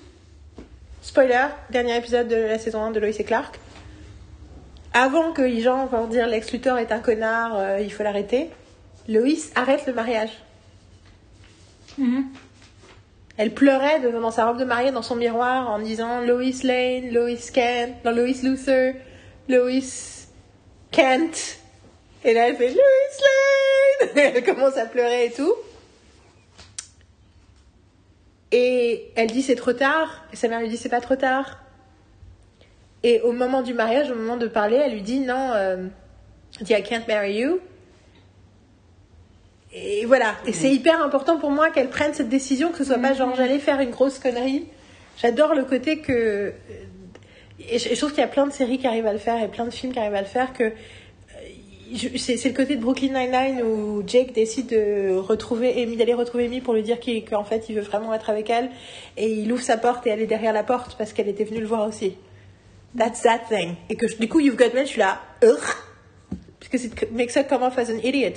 Spoiler, 1.01 1.47
dernier 1.69 1.97
épisode 1.97 2.27
de 2.27 2.35
la 2.35 2.59
saison 2.59 2.81
1 2.81 2.91
de 2.91 2.99
Lois 2.99 3.09
et 3.09 3.23
Clark. 3.23 3.59
Avant 4.93 5.31
que 5.31 5.41
les 5.41 5.61
gens 5.61 5.85
vont 5.85 6.07
dire 6.07 6.27
Lex 6.27 6.51
Luthor 6.51 6.77
est 6.77 6.91
un 6.91 6.99
connard, 6.99 7.57
euh, 7.57 7.79
il 7.81 7.91
faut 7.91 8.03
l'arrêter, 8.03 8.49
Lois 9.07 9.51
arrête 9.55 9.85
le 9.85 9.93
mariage. 9.93 10.31
Mhm. 11.97 12.25
Elle 13.37 13.53
pleurait 13.53 13.99
devant 13.99 14.21
dans 14.21 14.31
sa 14.31 14.47
robe 14.47 14.57
de 14.57 14.65
mariée 14.65 14.91
dans 14.91 15.03
son 15.03 15.15
miroir 15.15 15.69
en 15.69 15.79
disant 15.79 16.21
Lois 16.21 16.63
Lane, 16.63 17.11
Lois 17.11 17.51
Kent, 17.53 17.93
non 18.03 18.11
Lois 18.11 18.41
Luther, 18.43 18.95
Lois 19.47 20.16
Kent. 20.91 21.59
Et 22.23 22.33
là 22.33 22.49
elle 22.49 22.55
fait 22.55 22.69
Lois 22.69 22.83
Lane. 24.01 24.09
Elle 24.15 24.43
commence 24.43 24.77
à 24.77 24.85
pleurer 24.85 25.25
et 25.25 25.31
tout. 25.31 25.53
Et 28.51 29.11
elle 29.15 29.31
dit 29.31 29.41
c'est 29.41 29.55
trop 29.55 29.73
tard. 29.73 30.25
Et 30.31 30.35
sa 30.35 30.47
mère 30.47 30.59
lui 30.59 30.69
dit 30.69 30.77
c'est 30.77 30.89
pas 30.89 31.01
trop 31.01 31.15
tard. 31.15 31.63
Et 33.03 33.21
au 33.21 33.31
moment 33.31 33.61
du 33.61 33.73
mariage, 33.73 34.09
au 34.11 34.15
moment 34.15 34.37
de 34.37 34.47
parler, 34.47 34.77
elle 34.77 34.93
lui 34.93 35.01
dit 35.01 35.19
non, 35.19 35.51
euh, 35.53 35.87
dit 36.61 36.73
I 36.73 36.83
can't 36.83 37.07
marry 37.07 37.35
you. 37.35 37.59
Et 39.73 40.05
voilà. 40.05 40.35
Et 40.45 40.53
c'est 40.53 40.71
hyper 40.71 41.03
important 41.03 41.37
pour 41.37 41.51
moi 41.51 41.69
qu'elle 41.69 41.89
prenne 41.89 42.13
cette 42.13 42.29
décision, 42.29 42.71
que 42.71 42.79
ce 42.79 42.85
soit 42.85 42.97
pas 42.97 43.13
genre 43.13 43.35
j'allais 43.35 43.59
faire 43.59 43.79
une 43.79 43.91
grosse 43.91 44.17
connerie. 44.19 44.65
J'adore 45.17 45.53
le 45.53 45.65
côté 45.65 45.99
que. 45.99 46.53
Et 47.59 47.79
je, 47.79 47.95
trouve 47.95 48.11
qu'il 48.11 48.19
y 48.19 48.23
a 48.23 48.27
plein 48.27 48.45
de 48.45 48.53
séries 48.53 48.77
qui 48.77 48.87
arrivent 48.87 49.07
à 49.07 49.13
le 49.13 49.19
faire 49.19 49.41
et 49.41 49.47
plein 49.47 49.65
de 49.65 49.71
films 49.71 49.91
qui 49.91 49.99
arrivent 49.99 50.15
à 50.15 50.21
le 50.21 50.27
faire 50.27 50.53
que. 50.53 50.63
euh, 50.63 50.71
C'est 52.17 52.37
c'est 52.37 52.49
le 52.49 52.55
côté 52.55 52.75
de 52.75 52.81
Brooklyn 52.81 53.13
Nine-Nine 53.13 53.63
où 53.63 54.03
Jake 54.05 54.33
décide 54.33 54.67
de 54.67 55.15
retrouver 55.17 55.81
Amy, 55.81 55.95
d'aller 55.95 56.13
retrouver 56.13 56.45
Amy 56.45 56.61
pour 56.61 56.73
lui 56.73 56.83
dire 56.83 56.97
qu'en 57.29 57.43
fait 57.43 57.69
il 57.69 57.75
veut 57.75 57.81
vraiment 57.81 58.13
être 58.13 58.29
avec 58.29 58.49
elle. 58.49 58.69
Et 59.15 59.31
il 59.31 59.51
ouvre 59.51 59.63
sa 59.63 59.77
porte 59.77 60.05
et 60.05 60.11
elle 60.11 60.21
est 60.21 60.27
derrière 60.27 60.53
la 60.53 60.63
porte 60.63 60.97
parce 60.97 61.13
qu'elle 61.13 61.29
était 61.29 61.45
venue 61.45 61.61
le 61.61 61.67
voir 61.67 61.87
aussi. 61.87 62.15
That's 62.97 63.21
that 63.23 63.41
thing. 63.49 63.75
Et 63.89 63.95
que 63.95 64.05
du 64.17 64.27
coup, 64.27 64.39
You've 64.39 64.55
Got 64.55 64.73
Mail, 64.73 64.85
je 64.85 64.91
suis 64.91 64.99
là. 64.99 65.21
Parce 65.39 66.69
que 66.69 66.77
it 66.77 67.11
makes 67.11 67.35
her 67.35 67.43
come 67.47 67.63
off 67.63 67.77
as 67.77 67.89
an 67.91 67.99
idiot. 68.03 68.33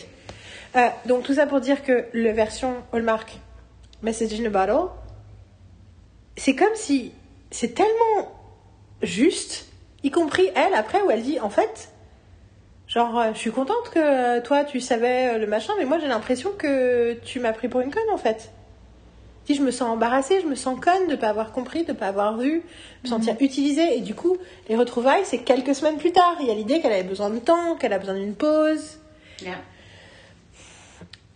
Euh, 0.76 0.88
donc 1.06 1.24
tout 1.24 1.34
ça 1.34 1.46
pour 1.46 1.60
dire 1.60 1.82
que 1.82 2.04
la 2.14 2.32
version 2.32 2.76
Hallmark 2.92 3.38
Message 4.02 4.40
in 4.40 4.44
a 4.44 4.50
Bottle, 4.50 4.88
c'est 6.36 6.54
comme 6.54 6.74
si 6.74 7.12
c'est 7.50 7.74
tellement 7.74 8.39
juste, 9.02 9.66
y 10.02 10.10
compris 10.10 10.48
elle 10.54 10.74
après 10.74 11.02
où 11.02 11.10
elle 11.10 11.22
dit 11.22 11.40
en 11.40 11.50
fait, 11.50 11.92
genre 12.88 13.18
euh, 13.18 13.30
je 13.32 13.38
suis 13.38 13.52
contente 13.52 13.90
que 13.92 13.98
euh, 13.98 14.40
toi 14.40 14.64
tu 14.64 14.80
savais 14.80 15.34
euh, 15.34 15.38
le 15.38 15.46
machin, 15.46 15.72
mais 15.78 15.84
moi 15.84 15.98
j'ai 15.98 16.08
l'impression 16.08 16.50
que 16.56 17.14
tu 17.24 17.40
m'as 17.40 17.52
pris 17.52 17.68
pour 17.68 17.80
une 17.80 17.90
conne 17.90 18.10
en 18.12 18.18
fait. 18.18 18.50
Si 19.46 19.54
je 19.54 19.62
me 19.62 19.70
sens 19.70 19.88
embarrassée, 19.88 20.40
je 20.42 20.46
me 20.46 20.54
sens 20.54 20.78
conne 20.78 21.08
de 21.08 21.16
pas 21.16 21.28
avoir 21.28 21.50
compris, 21.50 21.84
de 21.84 21.92
pas 21.92 22.08
avoir 22.08 22.36
vu, 22.36 22.62
me 23.02 23.08
sentir 23.08 23.34
utilisée 23.40 23.96
et 23.96 24.00
du 24.00 24.14
coup 24.14 24.36
les 24.68 24.76
retrouvailles 24.76 25.24
c'est 25.24 25.38
quelques 25.38 25.74
semaines 25.74 25.96
plus 25.96 26.12
tard. 26.12 26.36
Il 26.40 26.46
y 26.46 26.50
a 26.50 26.54
l'idée 26.54 26.80
qu'elle 26.80 26.92
avait 26.92 27.02
besoin 27.02 27.30
de 27.30 27.38
temps, 27.38 27.76
qu'elle 27.76 27.92
a 27.92 27.98
besoin 27.98 28.14
d'une 28.14 28.34
pause. 28.34 28.98
Yeah. 29.42 29.56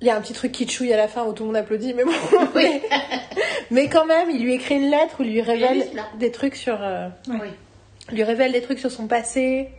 Il 0.05 0.09
y 0.09 0.11
a 0.11 0.17
un 0.17 0.21
petit 0.21 0.35
truc 0.35 0.53
qui 0.53 0.69
chouille 0.69 0.93
à 0.93 0.99
la 0.99 1.09
fin 1.09 1.25
où 1.25 1.33
tout 1.33 1.45
le 1.45 1.47
monde 1.47 1.57
applaudit, 1.57 1.95
mais 1.95 2.05
bon. 2.05 2.13
mais, 2.55 2.83
mais 3.71 3.89
quand 3.89 4.05
même, 4.05 4.29
il 4.29 4.43
lui 4.43 4.53
écrit 4.53 4.75
une 4.75 4.91
lettre 4.91 5.17
où 5.19 5.23
il 5.23 5.33
lui 5.33 5.41
révèle 5.41 5.83
des 6.19 6.31
trucs 6.31 6.57
sur, 6.57 6.77
euh. 6.83 7.09
Oui. 7.27 7.49
il 8.11 8.17
lui 8.17 8.23
révèle 8.23 8.53
des 8.53 8.61
trucs 8.61 8.79
sur 8.79 8.91
son 8.91 9.07
passé. 9.07 9.71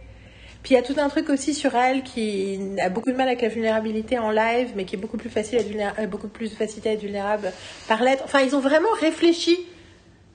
Puis 0.64 0.74
il 0.74 0.78
y 0.78 0.80
a 0.80 0.82
tout 0.82 0.96
un 0.98 1.10
truc 1.10 1.30
aussi 1.30 1.54
sur 1.54 1.76
elle 1.76 2.02
qui 2.02 2.60
a 2.82 2.90
beaucoup 2.90 3.12
de 3.12 3.16
mal 3.16 3.28
avec 3.28 3.44
la 3.44 3.50
vulnérabilité 3.50 4.18
en 4.18 4.32
live, 4.32 4.72
mais 4.76 4.86
qui 4.86 4.96
est 4.96 4.98
beaucoup 4.98 5.18
plus 5.18 5.30
facile 5.30 5.60
à 5.60 5.62
être 5.62 6.00
euh, 6.00 6.08
beaucoup 6.08 6.28
plus 6.28 6.50
facile 6.50 6.88
à 6.88 6.94
être 6.94 7.02
vulnérable 7.02 7.52
par 7.88 8.02
lettre. 8.02 8.24
Enfin, 8.26 8.40
ils 8.40 8.56
ont 8.56 8.62
vraiment 8.62 8.90
réfléchi 9.00 9.60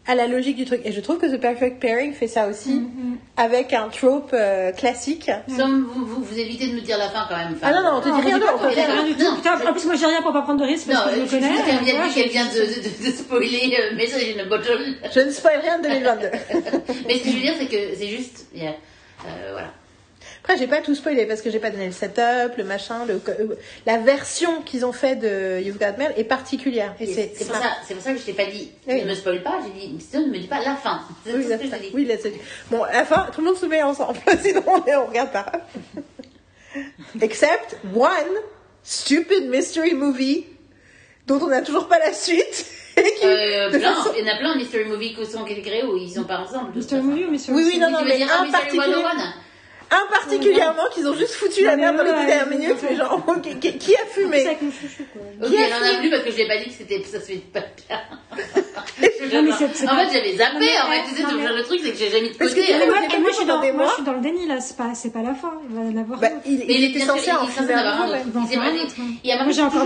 à 0.06 0.14
la 0.14 0.26
logique 0.26 0.56
du 0.56 0.64
truc. 0.64 0.80
Et 0.84 0.92
je 0.92 1.00
trouve 1.00 1.18
que 1.18 1.26
The 1.26 1.38
Perfect 1.40 1.78
Pairing 1.80 2.12
fait 2.14 2.26
ça 2.26 2.48
aussi, 2.48 2.82
avec 3.36 3.72
un 3.72 3.88
trope 3.88 4.30
euh, 4.32 4.72
classique. 4.72 5.30
Somme, 5.56 5.86
vous, 5.92 6.04
vous, 6.06 6.24
vous 6.24 6.38
évitez 6.38 6.68
de 6.68 6.74
me 6.74 6.80
dire 6.80 6.98
la 6.98 7.08
fin 7.10 7.26
quand 7.28 7.36
même. 7.36 7.52
Enfin, 7.54 7.68
Ah 7.70 7.72
non, 7.72 7.82
non, 7.82 7.96
on 7.98 8.00
te 8.00 8.08
dit 8.08 8.26
rien 8.28 8.40
on 8.40 9.04
dit 9.04 9.14
du 9.14 9.18
tout. 9.18 9.24
Non. 9.30 9.36
Putain, 9.36 9.54
En 9.68 9.72
plus, 9.72 9.84
moi, 9.86 9.94
j'ai 9.96 10.06
rien 10.06 10.22
pour 10.22 10.32
pas 10.32 10.42
prendre 10.42 10.60
de 10.60 10.66
risque 10.66 10.88
parce 10.88 11.06
Non, 11.06 11.12
que 11.12 11.20
je 11.20 11.26
je 11.26 11.30
connais. 11.36 11.48
qu'elle 11.64 11.84
vient, 11.84 12.04
vu 12.06 12.12
qu'elle 12.14 12.28
de, 12.28 13.04
de, 13.04 13.10
de 13.10 13.16
spoiler 13.16 13.76
euh, 13.78 13.96
Message 13.96 14.22
in 14.36 14.40
a 14.40 14.44
Bottle. 14.46 14.78
Je 15.14 15.20
ne 15.20 15.30
spoil 15.30 15.60
rien 15.60 15.78
de 15.78 15.82
2022. 15.84 16.26
Mais 17.06 17.18
ce 17.18 17.24
que 17.24 17.30
je 17.30 17.34
veux 17.36 17.42
dire, 17.42 17.54
c'est 17.58 17.66
que 17.66 17.94
c'est 17.96 18.08
juste. 18.08 18.46
yeah, 18.54 18.70
euh, 19.26 19.48
voilà. 19.52 19.68
Après, 20.42 20.56
j'ai 20.56 20.66
pas 20.66 20.80
tout 20.80 20.94
spoilé 20.94 21.26
parce 21.26 21.42
que 21.42 21.50
j'ai 21.50 21.58
pas 21.58 21.70
donné 21.70 21.86
le 21.86 21.92
setup, 21.92 22.56
le 22.56 22.64
machin, 22.64 23.04
le, 23.06 23.20
euh, 23.28 23.54
la 23.86 23.98
version 23.98 24.62
qu'ils 24.62 24.86
ont 24.86 24.92
fait 24.92 25.16
de 25.16 25.60
You've 25.62 25.78
Got 25.78 25.98
Mail 25.98 26.12
est 26.16 26.24
particulière. 26.24 26.94
Et 26.98 27.04
Et 27.10 27.32
c'est 27.36 27.46
pour, 27.46 27.56
ça- 27.56 27.62
c'est 27.86 27.94
pour 27.94 28.02
ça 28.02 28.12
que 28.14 28.18
je 28.18 28.24
t'ai 28.24 28.32
pas 28.32 28.46
dit. 28.46 28.70
Oui. 28.86 29.02
Ne 29.02 29.10
me 29.10 29.14
spoil 29.14 29.42
pas, 29.42 29.58
j'ai 29.64 29.78
dit. 29.88 30.00
Sinon, 30.00 30.26
ne 30.28 30.32
me 30.32 30.38
dis 30.38 30.46
pas 30.48 30.60
la 30.64 30.76
fin. 30.76 31.00
C'est 31.24 31.32
Oui, 31.34 31.42
tout 31.44 31.50
ce 31.50 31.56
que 31.56 31.64
je 31.64 31.94
oui, 31.94 32.08
Bon, 32.70 32.84
la 32.84 33.04
fin, 33.04 33.26
tout 33.34 33.40
le 33.42 33.48
monde 33.48 33.56
se 33.58 33.66
met 33.66 33.82
ensemble. 33.82 34.18
Sinon, 34.42 34.62
on, 34.66 34.84
est- 34.86 34.96
on 34.96 35.06
regarde 35.06 35.30
pas. 35.32 35.52
Except 37.20 37.76
one 37.94 38.08
stupid 38.82 39.48
mystery 39.48 39.94
movie 39.94 40.46
dont 41.26 41.38
on 41.42 41.48
n'a 41.48 41.62
toujours 41.62 41.86
pas 41.88 41.98
la 41.98 42.12
suite. 42.12 42.64
qui- 42.96 43.02
Euh, 43.26 43.70
de 43.70 43.78
plein. 43.78 43.94
façon- 43.94 44.10
Il 44.18 44.24
y 44.26 44.30
en 44.30 44.34
a 44.34 44.38
plein 44.38 44.52
de 44.54 44.58
mystery 44.58 44.84
movies 44.84 45.14
qui 45.14 45.26
sont 45.26 45.44
créés 45.44 45.84
où 45.84 45.96
ils 45.96 46.10
sont 46.10 46.24
pas 46.24 46.38
ensemble. 46.38 46.74
Mystery. 46.74 47.02
Movie 47.02 47.24
ou 47.24 47.30
Mystery 47.30 47.56
Oui, 47.56 47.70
oui, 47.74 47.78
non, 47.78 47.90
non, 47.90 48.02
mais 48.04 48.16
dire 48.16 48.28
un 48.32 48.50
particulier. 48.50 48.94
101 49.90 49.96
Un 49.96 50.06
particulièrement 50.06 50.82
qu'ils 50.92 51.06
ont 51.08 51.14
juste 51.14 51.34
foutu 51.34 51.64
la 51.64 51.76
merde 51.76 51.96
dans 51.96 52.04
les 52.04 52.12
dernières 52.12 52.46
minutes, 52.46 52.76
mais 52.82 52.96
genre, 52.96 53.24
qui, 53.42 53.94
a 53.94 53.98
C'est 53.98 54.20
fumé 54.20 54.46
avec 54.46 54.62
mon 54.62 54.70
chouchou, 54.70 55.04
quoi. 55.12 55.22
Ok, 55.42 55.50
Qui 55.50 55.56
a 55.58 55.66
elle 55.66 55.72
en 55.72 55.76
a 55.76 55.80
fumé 55.88 55.98
plus 56.00 56.10
parce 56.10 56.22
que 56.22 56.30
je 56.30 56.36
l'ai 56.36 56.48
pas 56.48 56.56
dit 56.58 56.64
que 56.66 56.72
c'était 56.72 57.02
ça 57.04 57.20
se 57.20 57.26
fait 57.26 57.36
pas 57.52 57.60
bien. 57.88 58.00
Non, 59.32 59.42
mais 59.42 59.52
c'est- 59.52 59.68
c'est 59.74 59.88
en 59.88 59.96
fait, 59.96 60.08
j'avais 60.12 60.36
zappé. 60.36 60.54
Non, 60.54 60.60
mais- 60.60 60.80
En 60.80 60.90
fait, 60.90 61.08
tu 61.08 61.14
sais, 61.14 61.22
non, 61.22 61.28
tout 61.30 61.38
mais- 61.38 61.48
le 61.56 61.62
truc, 61.62 61.80
c'est 61.84 61.92
que 61.92 61.96
j'ai 61.98 62.10
jamais 62.10 62.30
de 62.30 62.34
Parce 62.36 62.50
côté. 62.52 62.72
moi, 63.18 63.30
je 63.30 63.34
suis 63.36 63.44
dans, 63.46 63.54
pendant 63.54 63.62
des 63.62 63.72
moi, 63.72 63.82
mois. 63.84 63.88
je 63.90 63.94
suis 63.94 64.02
dans 64.02 64.12
le 64.12 64.20
déni 64.20 64.46
là, 64.46 64.60
c'est 64.60 64.76
pas, 64.76 64.94
c'est 64.94 65.10
pas 65.12 65.22
la 65.22 65.34
fin, 65.34 65.52
il 65.68 65.76
va 65.76 65.82
y 65.84 65.94
en 65.94 66.00
avoir 66.02 66.18
Bah, 66.18 66.28
il, 66.46 66.84
était 66.84 67.00
censé 67.04 67.30
en 67.30 67.36
en 67.36 67.42
un 67.42 67.46
Il 69.22 69.30
y 69.30 69.32
a 69.32 69.36
marqué 69.36 69.52
j'ai 69.52 69.62
encore 69.62 69.84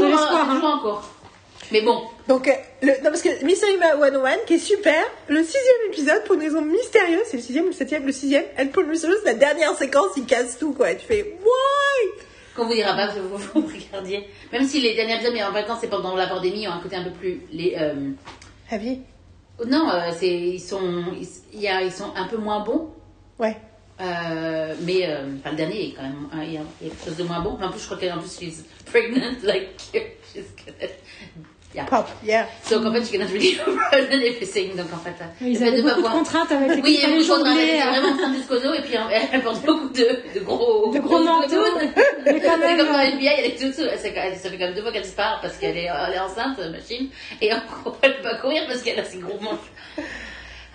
Mais 1.73 1.81
bon, 1.83 2.03
Donc, 2.29 2.49
euh, 2.49 2.53
le, 2.83 2.93
non, 3.03 3.11
parce 3.11 3.23
que 3.23 3.45
Mystery 3.45 3.79
101, 3.79 4.37
qui 4.47 4.55
est 4.55 4.59
super, 4.59 5.03
le 5.29 5.43
sixième 5.43 5.89
épisode, 5.89 6.25
pour 6.25 6.35
une 6.35 6.43
raison 6.43 6.63
mystérieuse, 6.63 7.23
c'est 7.27 7.39
le 7.39 7.43
sixième, 7.43 7.67
le 7.67 7.73
septième, 7.73 8.07
le 8.07 8.13
sixième, 8.13 8.45
elle 8.57 8.71
pour 8.71 8.83
une 8.83 8.91
mystérieuse, 8.91 9.23
la 9.25 9.35
dernière 9.35 9.75
séquence, 9.75 10.11
il 10.17 10.27
casse 10.27 10.59
tout, 10.59 10.73
quoi. 10.73 10.93
Et 10.93 10.97
tu 10.97 11.07
fais, 11.07 11.23
why? 11.23 12.25
qu'on 12.55 12.67
vous 12.67 12.75
dira 12.75 12.95
pas, 12.95 13.09
vous, 13.09 13.37
vous 13.37 13.67
regardiez. 13.67 14.29
Même 14.53 14.65
si 14.65 14.81
les 14.81 14.95
derniers 14.95 15.15
épisodes, 15.15 15.33
mais 15.35 15.43
en 15.43 15.53
fait, 15.53 15.65
quand 15.67 15.77
c'est 15.81 15.89
pendant 15.89 16.15
la 16.15 16.27
pandémie, 16.27 16.69
ont 16.69 16.73
un 16.73 16.81
côté 16.81 16.97
un 16.97 17.05
peu 17.05 17.11
plus. 17.11 17.41
Les, 17.53 17.77
euh, 17.79 18.13
Javier? 18.71 19.01
non, 19.67 19.91
euh, 19.91 20.11
c'est, 20.17 20.33
ils, 20.33 20.61
sont, 20.61 21.05
ils, 21.19 21.27
il 21.53 21.61
y 21.61 21.69
a, 21.69 21.83
ils 21.83 21.93
sont 21.93 22.13
un 22.17 22.27
peu 22.27 22.37
moins 22.37 22.61
bons. 22.61 22.91
Ouais. 23.39 23.57
Euh, 24.01 24.75
mais 24.83 25.09
euh, 25.09 25.37
enfin, 25.39 25.51
le 25.51 25.57
dernier 25.57 25.89
est 25.89 25.93
quand 25.93 26.03
même 26.03 26.29
il 26.43 26.55
y, 26.55 26.57
a, 26.57 26.63
quelque 26.81 27.05
chose 27.05 27.17
de 27.17 27.25
moins 27.25 27.41
bon. 27.41 27.57
Mais 27.59 27.67
en 27.67 27.71
plus, 27.71 27.81
je 27.81 27.85
crois 27.85 27.97
qu'elle 27.97 28.13
en 28.13 28.19
plus 28.19 28.39
she's 28.39 28.65
pregnant, 28.87 29.35
like 29.43 29.81
she's 30.33 30.53
gonna. 30.57 30.91
Yeah. 31.75 31.87
Pop, 31.87 32.07
yeah. 32.25 32.47
Donc 32.71 32.87
en 32.87 32.93
fait, 32.93 33.05
she 33.05 33.11
cannot 33.11 33.33
really 33.33 33.59
run 33.67 34.07
anything. 34.13 34.77
Donc 34.77 34.87
en 34.95 34.99
fait, 34.99 35.17
euh, 35.21 35.27
Ils 35.41 35.61
avaient 35.61 35.79
de 35.79 35.83
beaucoup 35.83 36.03
de 36.03 36.07
contraintes 36.09 36.53
avec 36.53 36.77
les 36.77 36.83
Oui, 36.83 36.83
il 36.87 36.95
y 36.95 36.99
a 36.99 37.09
fallait 37.09 37.19
beaucoup 37.19 37.43
de 37.43 37.45
contraintes. 37.45 37.59
Euh, 37.59 37.91
vraiment 37.91 38.09
en 38.09 38.17
train 38.17 38.35
jusqu'aux 38.35 38.55
os 38.69 38.79
et 38.79 38.83
puis 38.83 38.97
euh, 38.97 39.19
elle 39.33 39.43
porte 39.43 39.65
beaucoup 39.67 39.89
de, 39.89 40.39
de 40.39 40.41
gros. 40.45 40.93
De 40.93 41.01
gros 41.01 41.19
manteaux. 41.19 41.49
doudounes. 41.49 41.91
Mais 42.27 42.41
quand 42.41 42.51
C'est 42.55 42.59
même, 42.59 42.79
comme 42.79 42.93
dans 42.93 42.99
euh, 43.01 43.09
FBI, 43.09 43.29
elle 43.39 43.47
est 43.47 43.61
toute 43.61 43.75
seule. 43.75 43.91
Ça 43.91 43.99
fait 43.99 44.13
quand 44.57 44.59
même 44.67 44.75
deux 44.75 44.83
fois 44.83 44.93
qu'elle 44.93 45.03
disparaît 45.03 45.39
parce 45.43 45.57
qu'elle 45.57 45.77
est, 45.77 45.89
elle 46.09 46.15
est 46.15 46.19
enceinte, 46.21 46.59
machine. 46.71 47.09
Et 47.41 47.53
en 47.53 47.59
gros, 47.83 47.97
elle 48.03 48.19
peut 48.19 48.23
pas 48.23 48.37
courir 48.37 48.63
parce 48.69 48.81
qu'elle 48.83 49.01
a 49.01 49.05
ses 49.05 49.19
gros 49.19 49.41
manches. 49.41 49.71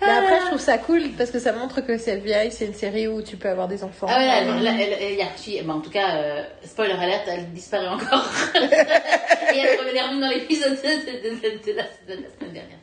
Mais 0.02 0.08
après, 0.08 0.40
je 0.40 0.46
trouve 0.46 0.60
ça 0.60 0.78
cool 0.78 1.10
parce 1.18 1.30
que 1.30 1.38
ça 1.38 1.52
montre 1.52 1.80
que 1.82 1.98
c'est 1.98 2.12
FBI, 2.12 2.50
c'est 2.50 2.64
une 2.66 2.74
série 2.74 3.06
où 3.08 3.20
tu 3.22 3.36
peux 3.36 3.48
avoir 3.48 3.68
des 3.68 3.84
enfants. 3.84 4.06
Ah 4.08 4.18
ouais, 4.18 4.26
elle- 4.26 4.66
elle- 4.80 4.96
elle- 5.00 5.14
y 5.14 5.22
a 5.22 5.26
Archie, 5.26 5.60
bon, 5.62 5.74
en 5.74 5.80
tout 5.80 5.90
cas, 5.90 6.16
euh, 6.16 6.42
spoiler 6.64 6.94
alert, 6.94 7.24
elle 7.26 7.50
disparaît 7.52 7.88
encore. 7.88 8.24
Et 8.54 9.58
elle 9.58 9.78
revenait 9.78 10.02
revenue 10.02 10.20
dans 10.20 10.28
l'épisode 10.30 10.72
de, 10.80 11.28
de, 11.28 11.34
de, 11.34 11.66
de 11.66 11.76
la, 11.76 11.82
de 11.82 12.22
la 12.22 12.28
semaine 12.38 12.52
dernière. 12.52 12.78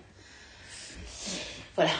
Voilà. 1.76 1.92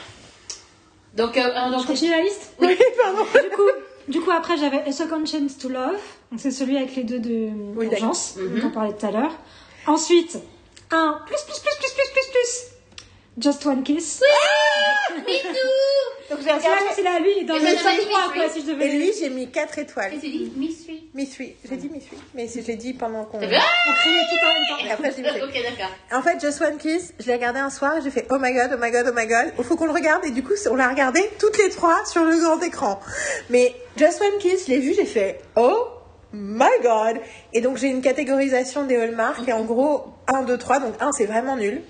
Donc, 1.14 1.36
euh, 1.36 1.70
donc 1.70 1.82
Je 1.82 1.86
continue 1.86 2.10
la 2.10 2.22
liste 2.22 2.52
Oui, 2.60 2.76
pardon. 3.02 3.22
du 3.42 3.50
coup, 3.56 3.70
du 4.08 4.20
coup, 4.20 4.30
après, 4.30 4.56
j'avais 4.56 4.82
A 4.86 4.92
Second 4.92 5.24
Chance 5.26 5.58
to 5.58 5.68
Love. 5.68 5.98
Donc, 6.30 6.40
c'est 6.40 6.50
celui 6.50 6.76
avec 6.76 6.94
les 6.96 7.04
deux 7.04 7.18
de 7.18 7.48
Oui, 7.76 7.86
urgence, 7.86 8.34
d'accord. 8.36 8.50
dont 8.60 8.66
on 8.68 8.70
parlait 8.70 8.92
tout 8.92 9.06
à 9.06 9.10
l'heure. 9.10 9.32
Ensuite, 9.86 10.38
un 10.90 11.20
plus, 11.26 11.36
plus, 11.44 11.60
plus, 11.60 11.76
plus, 11.78 11.92
plus, 11.94 12.12
plus, 12.12 12.30
plus. 12.30 12.77
Just 13.38 13.64
One 13.66 13.82
Kiss. 13.84 14.20
Me 15.16 15.22
too 15.22 16.30
Donc 16.30 16.40
j'ai 16.44 16.50
regardé. 16.50 16.84
c'est 16.94 17.02
là, 17.02 17.20
lui, 17.20 17.44
dans 17.44 17.54
le 17.54 17.60
moi, 17.60 17.70
top 17.70 17.80
j'avais 17.82 18.04
3, 18.04 18.26
mis 18.26 18.32
quoi, 18.34 18.48
si 18.50 18.60
je 18.62 18.66
devais 18.66 18.86
Et 18.88 18.98
lui, 18.98 19.12
j'ai 19.18 19.30
mis 19.30 19.48
4 19.48 19.78
étoiles. 19.78 20.14
Et 20.14 20.18
tu 20.18 20.28
dis. 20.28 20.52
Miss 20.56 21.36
Oui. 21.38 21.56
J'ai 21.68 21.76
dit 21.76 21.88
Miss 21.88 22.04
Oui. 22.10 22.18
Mais 22.34 22.48
je 22.48 22.66
l'ai 22.66 22.76
dit 22.76 22.94
pendant 22.94 23.24
qu'on. 23.24 23.38
Ah 23.40 23.46
On 23.46 23.92
criait 23.94 24.22
tout 24.22 24.44
en 24.44 24.52
même 24.52 24.62
temps. 24.68 24.86
Et 24.86 24.90
après, 24.90 25.12
j'ai 25.14 25.22
mis. 25.22 25.28
Ok, 25.28 25.52
d'accord. 25.52 25.94
En 26.12 26.22
fait, 26.22 26.40
Just 26.40 26.60
One 26.60 26.78
Kiss, 26.78 27.14
je 27.20 27.26
l'ai 27.26 27.34
regardé 27.34 27.60
un 27.60 27.70
soir, 27.70 27.94
j'ai 28.02 28.10
fait 28.10 28.26
oh 28.30 28.38
my 28.40 28.52
god, 28.52 28.70
oh 28.74 28.78
my 28.80 28.90
god, 28.90 29.06
oh 29.08 29.14
my 29.14 29.26
god, 29.26 29.52
il 29.56 29.64
faut 29.64 29.76
qu'on 29.76 29.86
le 29.86 29.92
regarde 29.92 30.24
et 30.24 30.30
du 30.30 30.42
coup, 30.42 30.54
on 30.70 30.74
l'a 30.74 30.88
regardé 30.88 31.20
toutes 31.38 31.58
les 31.58 31.70
trois 31.70 32.04
sur 32.06 32.24
le 32.24 32.36
grand 32.38 32.60
écran. 32.60 32.98
Mais 33.50 33.74
Just 33.96 34.20
One 34.20 34.38
Kiss, 34.40 34.66
je 34.66 34.72
l'ai 34.72 34.80
vu, 34.80 34.94
j'ai 34.94 35.06
fait 35.06 35.40
oh 35.54 35.86
my 36.32 36.66
god. 36.82 37.20
Et 37.52 37.60
donc, 37.60 37.76
j'ai 37.76 37.88
une 37.88 38.02
catégorisation 38.02 38.84
des 38.84 38.96
Hallmark 38.96 39.46
et 39.46 39.52
en 39.52 39.64
gros, 39.64 40.06
1, 40.26 40.42
2, 40.42 40.58
3, 40.58 40.80
donc 40.80 40.94
1, 41.00 41.12
c'est 41.12 41.26
vraiment 41.26 41.56
nul. 41.56 41.82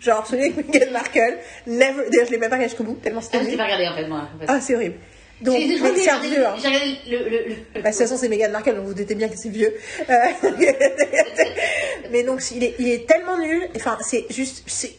Genre 0.00 0.26
celui 0.26 0.44
avec 0.44 0.68
Meghan 0.72 0.92
Markle, 0.92 1.36
never, 1.66 2.08
d'ailleurs, 2.10 2.26
je 2.26 2.30
l'ai 2.32 2.38
même 2.38 2.48
pas 2.50 2.56
regardé 2.56 2.68
jusqu'au 2.70 2.84
bout, 2.84 2.94
tellement 3.02 3.20
c'était 3.20 3.38
Ah, 3.38 3.44
je 3.44 3.48
nul. 3.48 3.56
pas 3.58 3.64
regardé 3.64 3.86
en 3.88 3.94
fait, 3.94 4.06
moi. 4.08 4.28
En 4.34 4.38
fait. 4.38 4.46
Ah, 4.48 4.60
c'est 4.60 4.74
horrible. 4.74 4.94
Donc, 5.42 5.56
J'ai- 5.58 5.68
j'ai 5.68 5.74
regardé- 5.82 6.00
c'est 6.04 6.28
vieux, 6.28 6.46
hein. 6.46 6.54
J'ai 6.60 6.68
regardé 6.68 6.96
le. 7.08 7.18
le, 7.18 7.24
le- 7.48 7.54
Bah, 7.74 7.80
de 7.80 7.86
toute 7.88 7.98
façon, 7.98 8.16
c'est 8.18 8.28
Meghan 8.28 8.50
Markle, 8.50 8.74
donc 8.76 8.86
vous 8.86 8.94
doutez 8.94 9.14
bien 9.14 9.28
que 9.28 9.36
c'est 9.36 9.48
vieux. 9.50 9.74
Euh, 10.08 10.14
Mais 12.10 12.22
donc, 12.22 12.42
il 12.50 12.64
est, 12.64 12.74
il 12.78 12.88
est 12.88 13.06
tellement 13.08 13.38
nul. 13.38 13.68
Enfin, 13.76 13.98
c'est 14.00 14.24
juste, 14.30 14.62
c'est, 14.66 14.92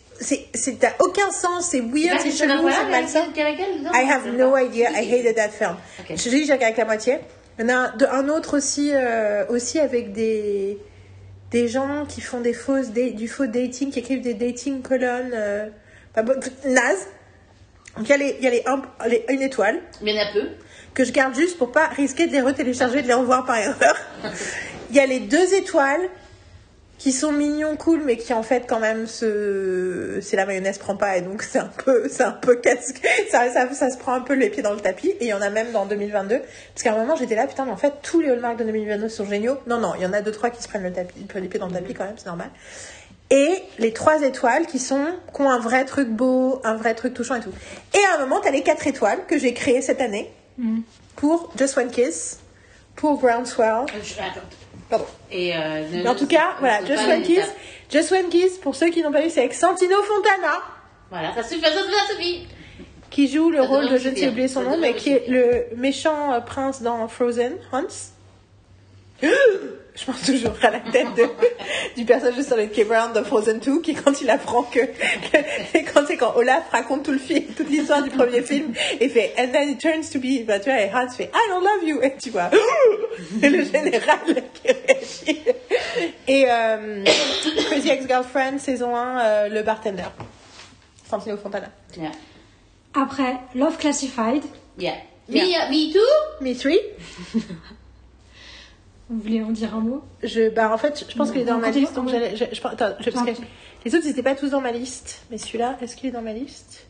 c'est, 0.54 0.80
t'as 0.80 0.94
aucun 1.00 1.32
sens, 1.32 1.68
c'est 1.72 1.82
weird, 1.82 2.20
c'est 2.22 2.32
chelou, 2.32 2.70
c'est 2.70 2.90
malsain. 2.90 3.28
I 3.36 4.10
have 4.12 4.28
no 4.36 4.56
idea. 4.58 4.90
I 4.92 5.12
hated 5.14 5.36
that 5.36 5.50
film. 5.50 5.76
Ok. 6.00 6.16
Je 6.18 6.30
dis, 6.30 6.46
j'ai 6.46 6.54
regardé 6.54 6.66
avec 6.66 6.78
la 6.78 6.86
moitié. 6.86 7.18
Il 7.60 7.68
y 7.68 7.72
en 7.72 7.76
a 7.76 7.78
un, 7.90 7.94
un 8.12 8.30
autre 8.30 8.58
aussi, 8.58 8.92
euh, 8.94 9.46
aussi 9.50 9.80
avec 9.80 10.12
des, 10.14 10.78
des 11.52 11.68
gens 11.68 12.06
qui 12.08 12.22
font 12.22 12.42
des 12.42 12.54
fausses, 12.54 12.92
du 12.92 13.28
faux 13.28 13.46
dating, 13.46 13.92
qui 13.92 14.00
écrivent 14.00 14.22
des 14.22 14.34
dating 14.34 14.82
colonnes, 14.82 15.32
euh, 15.34 15.68
pas 16.14 16.24
bon- 16.24 16.40
naze. 16.66 17.08
Donc, 17.98 18.08
il 18.08 18.10
y 18.10 18.14
a 18.14 18.18
les, 18.18 18.36
il 18.40 18.44
y 18.44 18.48
a 18.48 18.52
les, 18.52 18.64
un- 18.66 18.82
les- 19.08 19.26
une 19.30 19.42
étoile 19.42 19.80
Mais 20.02 20.12
il 20.14 20.16
y 20.16 20.20
en 20.20 20.24
a 20.30 20.32
peu. 20.34 20.48
que 20.94 21.04
je 21.04 21.12
garde 21.12 21.36
juste 21.36 21.58
pour 21.58 21.72
pas 21.74 21.88
risquer 21.88 22.28
de 22.28 22.32
les 22.32 22.42
retélécharger 22.42 23.00
et 23.00 23.02
de 23.02 23.08
les 23.08 23.14
revoir 23.14 23.46
par 23.46 23.58
erreur. 23.58 23.98
Il 24.90 24.96
y 24.96 25.00
a 25.00 25.06
les 25.06 25.20
deux 25.22 25.54
étoiles 25.54 26.02
qui 27.02 27.12
sont 27.12 27.32
mignons, 27.32 27.78
cool, 27.78 28.02
mais 28.06 28.16
qui 28.16 28.32
en 28.32 28.44
fait 28.44 28.66
quand 28.68 28.80
même 28.80 29.08
se, 29.08 30.20
c'est 30.22 30.36
la 30.36 30.46
mayonnaise 30.46 30.78
prend 30.78 30.96
pas 30.96 31.18
et 31.18 31.22
donc 31.22 31.42
c'est 31.42 31.58
un 31.58 31.72
peu, 31.84 32.08
c'est 32.12 32.22
un 32.22 32.32
peu 32.32 32.58
casse, 32.58 32.94
ça, 33.32 33.52
ça, 33.52 33.74
ça 33.74 33.90
se 33.90 33.98
prend 33.98 34.14
un 34.14 34.22
peu 34.22 34.34
les 34.34 34.52
pieds 34.52 34.62
dans 34.62 34.74
le 34.74 34.80
tapis 34.80 35.10
et 35.10 35.18
il 35.22 35.28
y 35.28 35.34
en 35.34 35.42
a 35.42 35.50
même 35.50 35.72
dans 35.72 35.88
2022 35.88 36.38
parce 36.40 36.84
qu'à 36.84 36.94
un 36.94 36.98
moment 36.98 37.16
j'étais 37.16 37.34
là 37.34 37.48
putain 37.48 37.66
mais 37.66 37.72
en 37.72 37.76
fait 37.78 37.94
tous 38.04 38.20
les 38.22 38.30
hallmarks 38.30 38.58
de 38.60 38.66
2022 38.66 39.10
sont 39.10 39.26
géniaux. 39.26 39.58
Non 39.66 39.80
non, 39.80 39.94
il 39.98 40.04
y 40.04 40.06
en 40.06 40.14
a 40.14 40.22
deux 40.22 40.32
trois 40.32 40.52
qui 40.52 40.62
se 40.62 40.68
prennent 40.68 40.84
le 40.84 40.94
tapis, 40.94 41.26
les 41.34 41.48
pieds 41.48 41.60
dans 41.60 41.66
le 41.68 41.74
tapis 41.74 41.96
quand 41.96 42.04
même, 42.06 42.18
c'est 42.18 42.28
normal. 42.28 42.50
Et 43.32 43.50
les 43.80 43.94
trois 43.94 44.22
étoiles 44.22 44.68
qui 44.68 44.78
sont, 44.78 45.08
qui 45.34 45.42
ont 45.42 45.50
un 45.50 45.58
vrai 45.60 45.86
truc 45.86 46.08
beau, 46.10 46.62
un 46.64 46.76
vrai 46.76 46.94
truc 46.94 47.16
touchant 47.16 47.36
et 47.36 47.40
tout. 47.40 47.54
Et 47.96 48.06
à 48.12 48.18
un 48.18 48.20
moment, 48.20 48.42
t'as 48.44 48.52
les 48.52 48.62
quatre 48.62 48.86
étoiles 48.86 49.26
que 49.26 49.40
j'ai 49.40 49.54
créées 49.56 49.82
cette 49.82 50.02
année 50.02 50.30
pour 51.16 51.52
Just 51.58 51.78
One 51.78 51.90
Kiss, 51.90 52.40
pour 52.96 53.20
Groundswell. 53.20 53.86
Euh, 53.90 54.00
je- 54.04 54.14
Attends. 54.22 54.42
Pardon. 54.92 55.06
Et 55.32 55.56
euh, 55.56 56.06
en 56.06 56.16
tout 56.16 56.28
cas, 56.28 56.56
voilà, 56.60 56.86
Just 56.86 57.08
One 57.08 57.24
Kiss. 57.24 57.50
Just 57.90 58.12
One 58.12 58.30
Kiss, 58.30 58.58
pour 58.58 58.76
ceux 58.76 58.90
qui 58.90 59.02
n'ont 59.02 59.12
pas 59.12 59.22
vu, 59.22 59.30
c'est 59.30 59.40
avec 59.40 59.54
Santino 59.54 59.96
Fontana, 60.04 60.60
Voilà, 61.10 61.34
ça 61.34 61.44
suffit, 61.44 61.62
ça 61.62 61.72
suffit, 61.72 61.94
ça 61.94 62.14
suffit. 62.14 62.48
qui 63.10 63.28
joue 63.28 63.50
le 63.50 63.58
Ça 63.62 63.68
rôle 63.68 63.90
de, 63.90 63.98
je 63.98 64.10
ne 64.10 64.16
sais 64.16 64.28
oublier 64.28 64.48
son 64.50 64.64
Ça 64.64 64.70
nom, 64.70 64.78
mais 64.78 64.94
qui 64.94 65.10
est 65.12 65.28
le 65.28 65.66
méchant 65.78 66.34
euh, 66.34 66.42
prince 66.42 66.82
dans 66.82 67.08
Frozen, 67.08 67.54
Hans. 67.72 67.88
Je 69.94 70.06
pense 70.06 70.22
toujours 70.22 70.54
à 70.64 70.72
la 70.72 70.80
tête 70.80 71.14
de- 71.16 71.30
du 71.98 72.06
personnage 72.06 72.38
de 72.38 72.44
Solid 72.44 72.72
K. 72.72 72.86
Brown 72.88 73.12
de 73.14 73.22
Frozen 73.24 73.60
2, 73.60 73.82
qui 73.82 73.94
quand 73.94 74.22
il 74.22 74.30
apprend 74.30 74.64
que, 74.64 74.80
que 74.80 75.94
quand 75.94 76.06
c'est 76.08 76.16
quand 76.16 76.34
Olaf 76.38 76.64
raconte 76.72 77.04
tout 77.04 77.12
le 77.12 77.18
film, 77.20 77.44
toute 77.58 77.70
l'histoire 77.70 78.02
du 78.02 78.10
premier 78.10 78.42
film, 78.42 78.74
et 79.02 79.10
fait, 79.10 79.34
and 79.38 79.50
then 79.52 79.70
it 79.70 79.80
turns 79.82 80.10
to 80.10 80.20
be, 80.20 80.46
bah, 80.48 80.60
tu 80.60 80.70
vois, 80.70 80.80
et 80.82 80.90
Hans 80.94 81.10
fait, 81.10 81.26
I 81.34 81.50
don't 81.50 81.62
love 81.62 81.84
you, 81.88 82.02
et 82.02 82.16
tu 82.22 82.30
vois, 82.30 82.50
et 83.44 83.50
le 83.50 83.64
général 83.66 84.20
qui 84.54 84.68
réagit. 84.72 85.42
Et, 86.28 86.46
euh, 86.50 87.04
Crazy 87.70 87.90
Ex-Girlfriend, 87.90 88.60
saison 88.60 88.96
1, 88.96 89.20
euh, 89.20 89.50
le 89.50 89.62
bartender. 89.62 90.04
Santino 91.10 91.36
Fontana. 91.36 91.68
Yeah. 91.98 92.12
Après, 92.94 93.36
Love 93.56 93.78
Classified. 93.78 94.44
Yeah. 94.80 94.94
Yeah. 95.28 95.44
Me, 95.44 95.50
uh, 95.50 95.70
me 95.70 95.92
too? 95.94 96.44
Me 96.44 96.54
Three. 96.56 96.80
Vous 99.12 99.20
voulez 99.20 99.44
en 99.44 99.52
dire 99.52 99.76
un 99.76 99.82
mot? 99.82 100.02
Je, 100.24 100.50
bah, 100.50 100.74
en 100.74 100.78
fait, 100.78 101.06
je 101.10 101.16
pense 101.18 101.32
qu'il 101.32 101.42
est 101.42 101.46
dans 101.46 101.58
ma 101.58 101.70
liste, 101.70 101.94
donc 101.94 102.06
continue. 102.06 102.24
j'allais, 102.24 102.36
je, 102.38 102.56
je, 102.56 102.66
attends, 102.68 102.96
je- 103.00 103.10
parce 103.10 103.26
que 103.26 103.32
Attends. 103.32 103.44
les 103.86 103.94
autres, 103.96 104.06
ils 104.06 104.10
n'étaient 104.10 104.24
pas 104.24 104.36
tous 104.36 104.50
dans 104.52 104.62
ma 104.62 104.72
liste. 104.72 105.22
Mais 105.30 105.38
celui-là, 105.38 105.78
est-ce 105.82 105.96
qu'il 105.98 106.08
est 106.10 106.14
dans 106.14 106.22
ma 106.22 106.32
liste? 106.34 106.88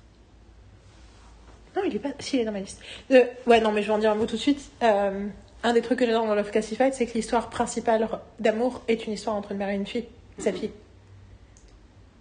Non, 1.76 1.82
il 1.86 1.96
est 1.96 2.00
pas, 2.00 2.10
si, 2.20 2.38
il 2.38 2.42
est 2.42 2.46
dans 2.46 2.52
ma 2.52 2.60
liste. 2.60 2.80
Euh, 3.12 3.24
ouais, 3.48 3.60
non, 3.60 3.72
mais 3.72 3.82
je 3.82 3.88
vais 3.88 3.94
en 3.94 3.98
dire 3.98 4.12
un 4.12 4.16
mot 4.16 4.26
tout 4.28 4.36
de 4.36 4.42
suite. 4.42 4.62
Euh, 4.84 5.26
un 5.64 5.74
des 5.74 5.82
trucs 5.82 5.98
que 6.00 6.06
j'adore 6.06 6.28
dans 6.28 6.36
Love 6.36 6.52
Classified, 6.52 6.94
c'est 6.94 7.08
que 7.08 7.14
l'histoire 7.14 7.50
principale 7.50 8.08
d'amour 8.40 8.82
est 8.88 9.08
une 9.08 9.14
histoire 9.14 9.36
entre 9.36 9.52
une 9.54 9.58
mère 9.58 9.70
et 9.70 9.76
une 9.76 9.88
fille, 9.88 10.06
sa 10.38 10.52
fille. 10.54 10.72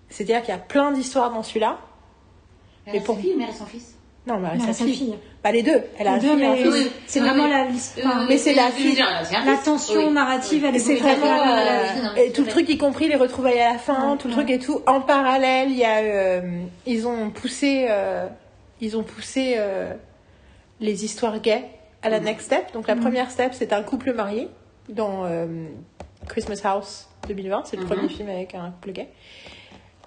C'est-à-dire 0.09 0.41
qu'il 0.41 0.51
y 0.55 0.57
a 0.57 0.61
plein 0.61 0.93
d'histoires 0.93 1.31
dans 1.31 1.43
celui-là. 1.43 1.79
Elle 2.87 2.95
Mais 2.95 2.99
a 3.01 3.03
pour- 3.03 3.17
sa 3.17 3.21
fille, 3.23 3.35
mais 3.37 3.53
son 3.53 3.67
fils. 3.67 3.95
Non, 4.27 4.39
mais 4.39 4.49
Mais 4.55 4.61
sa, 4.61 4.73
sa 4.75 4.85
fille. 4.85 4.95
fille. 4.95 5.15
Bah, 5.43 5.51
les 5.51 5.63
deux. 5.63 5.81
Elle 5.99 6.07
a 6.07 6.17
Les 6.17 6.21
deux, 6.21 6.37
mais. 6.37 6.69
Oui, 6.69 6.91
c'est 7.07 7.21
vraiment 7.21 7.45
oui. 7.45 7.51
la, 7.51 7.65
Euh, 7.65 7.69
enfin, 8.05 8.27
mais 8.29 8.37
c'est 8.37 8.53
la 8.53 8.71
fille. 8.71 8.95
la 9.47 9.57
tension 9.57 10.07
Oui. 10.09 10.13
narrative, 10.13 10.65
elle 10.67 10.77
est 10.77 10.79
C'est 10.79 10.97
vraiment 10.97 11.27
euh, 11.57 11.85
non, 12.03 12.15
et 12.17 12.31
tout 12.33 12.43
le 12.43 12.49
truc 12.49 12.69
y 12.69 12.77
compris 12.77 13.09
les 13.09 13.17
retrouvailles 13.17 13.61
à 13.61 13.73
la 13.73 13.79
fin 13.79 14.13
Ouais, 14.13 14.19
tout 14.19 14.29
le 14.29 14.35
ouais. 14.35 14.45
truc 14.45 14.51
et 14.51 14.59
tout 14.59 14.83
en 14.87 15.01
parallèle 15.01 15.71
il 15.71 15.79
y 15.79 15.85
a 15.85 15.99
euh, 16.01 16.43
ils 16.87 17.07
ont 17.09 17.31
poussé 17.31 17.87
euh, 17.89 18.27
ils 18.83 18.97
ont 18.99 19.03
poussé 19.03 19.55
euh, 19.57 19.95
les 20.81 21.05
histoires 21.07 21.41
gays 21.41 21.65
à 22.03 22.11
la 22.11 22.21
next 22.21 22.47
step 22.47 22.73
donc 22.75 22.87
la 22.89 22.97
première 22.97 23.31
step 23.31 23.53
c'est 23.55 23.73
un 23.73 23.83
couple 23.83 24.13
marié 24.13 24.49
dans 24.91 25.25
euh, 25.25 25.47
Christmas 26.29 26.61
House 26.65 27.09
2020 27.29 27.63
c'est 27.65 27.77
le 27.79 27.85
Mhm. 27.85 27.89
premier 27.89 28.09
film 28.09 28.29
avec 28.29 28.55
un 28.55 28.71
couple 28.71 28.93
gay 28.93 29.09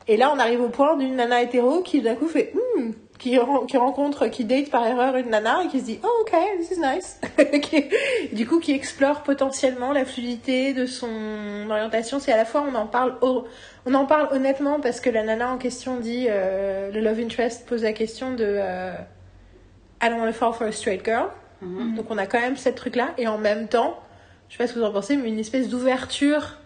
et 0.07 0.17
là 0.17 0.31
on 0.35 0.37
arrive 0.39 0.61
au 0.61 0.69
point 0.69 0.95
d'une 0.97 1.15
nana 1.15 1.41
hétéro 1.41 1.81
qui 1.81 2.01
d'un 2.01 2.15
coup 2.15 2.27
fait 2.27 2.53
Hmm 2.77 2.91
qui, 3.23 3.37
ren- 3.37 3.65
qui 3.65 3.77
rencontre, 3.77 4.27
qui 4.27 4.43
date 4.43 4.69
par 4.69 4.85
erreur 4.85 5.15
une 5.15 5.29
nana 5.29 5.63
et 5.63 5.67
qui 5.69 5.79
se 5.79 5.85
dit 5.85 5.99
oh 6.03 6.09
ok 6.21 6.33
this 6.59 6.71
is 6.71 6.79
nice, 6.79 7.19
Qui- 7.61 7.85
du 8.35 8.45
coup 8.45 8.59
qui 8.59 8.73
explore 8.73 9.23
potentiellement 9.23 9.93
la 9.93 10.03
fluidité 10.03 10.73
de 10.73 10.85
son 10.85 11.07
orientation. 11.69 12.19
C'est 12.19 12.33
à 12.33 12.37
la 12.37 12.43
fois 12.45 12.65
on 12.69 12.75
en 12.75 12.85
parle, 12.85 13.15
au- 13.21 13.45
on 13.85 13.93
en 13.93 14.05
parle 14.05 14.27
honnêtement 14.35 14.79
parce 14.81 14.99
que 14.99 15.09
la 15.09 15.23
nana 15.23 15.51
en 15.53 15.57
question 15.57 15.97
dit 16.01 16.27
euh, 16.29 16.91
le 16.91 16.99
love 16.99 17.19
interest 17.19 17.65
pose 17.65 17.83
la 17.83 17.93
question 17.93 18.31
de 18.33 18.43
euh, 18.45 18.91
I 20.01 20.09
don't 20.09 20.19
want 20.19 20.27
to 20.27 20.33
fall 20.33 20.53
for 20.53 20.67
a 20.67 20.71
straight 20.73 21.05
girl. 21.05 21.27
Mhm. 21.61 21.95
Donc 21.95 22.07
on 22.09 22.17
a 22.17 22.25
quand 22.25 22.41
même 22.41 22.57
cette 22.57 22.75
truc 22.75 22.95
là 22.97 23.09
et 23.17 23.27
en 23.27 23.37
même 23.37 23.69
temps, 23.69 23.97
je 24.49 24.57
sais 24.57 24.57
pas 24.57 24.67
ce 24.67 24.73
que 24.73 24.79
vous 24.79 24.85
en 24.85 24.91
pensez, 24.91 25.15
mais 25.15 25.29
une 25.29 25.39
espèce 25.39 25.69
d'ouverture 25.69 26.57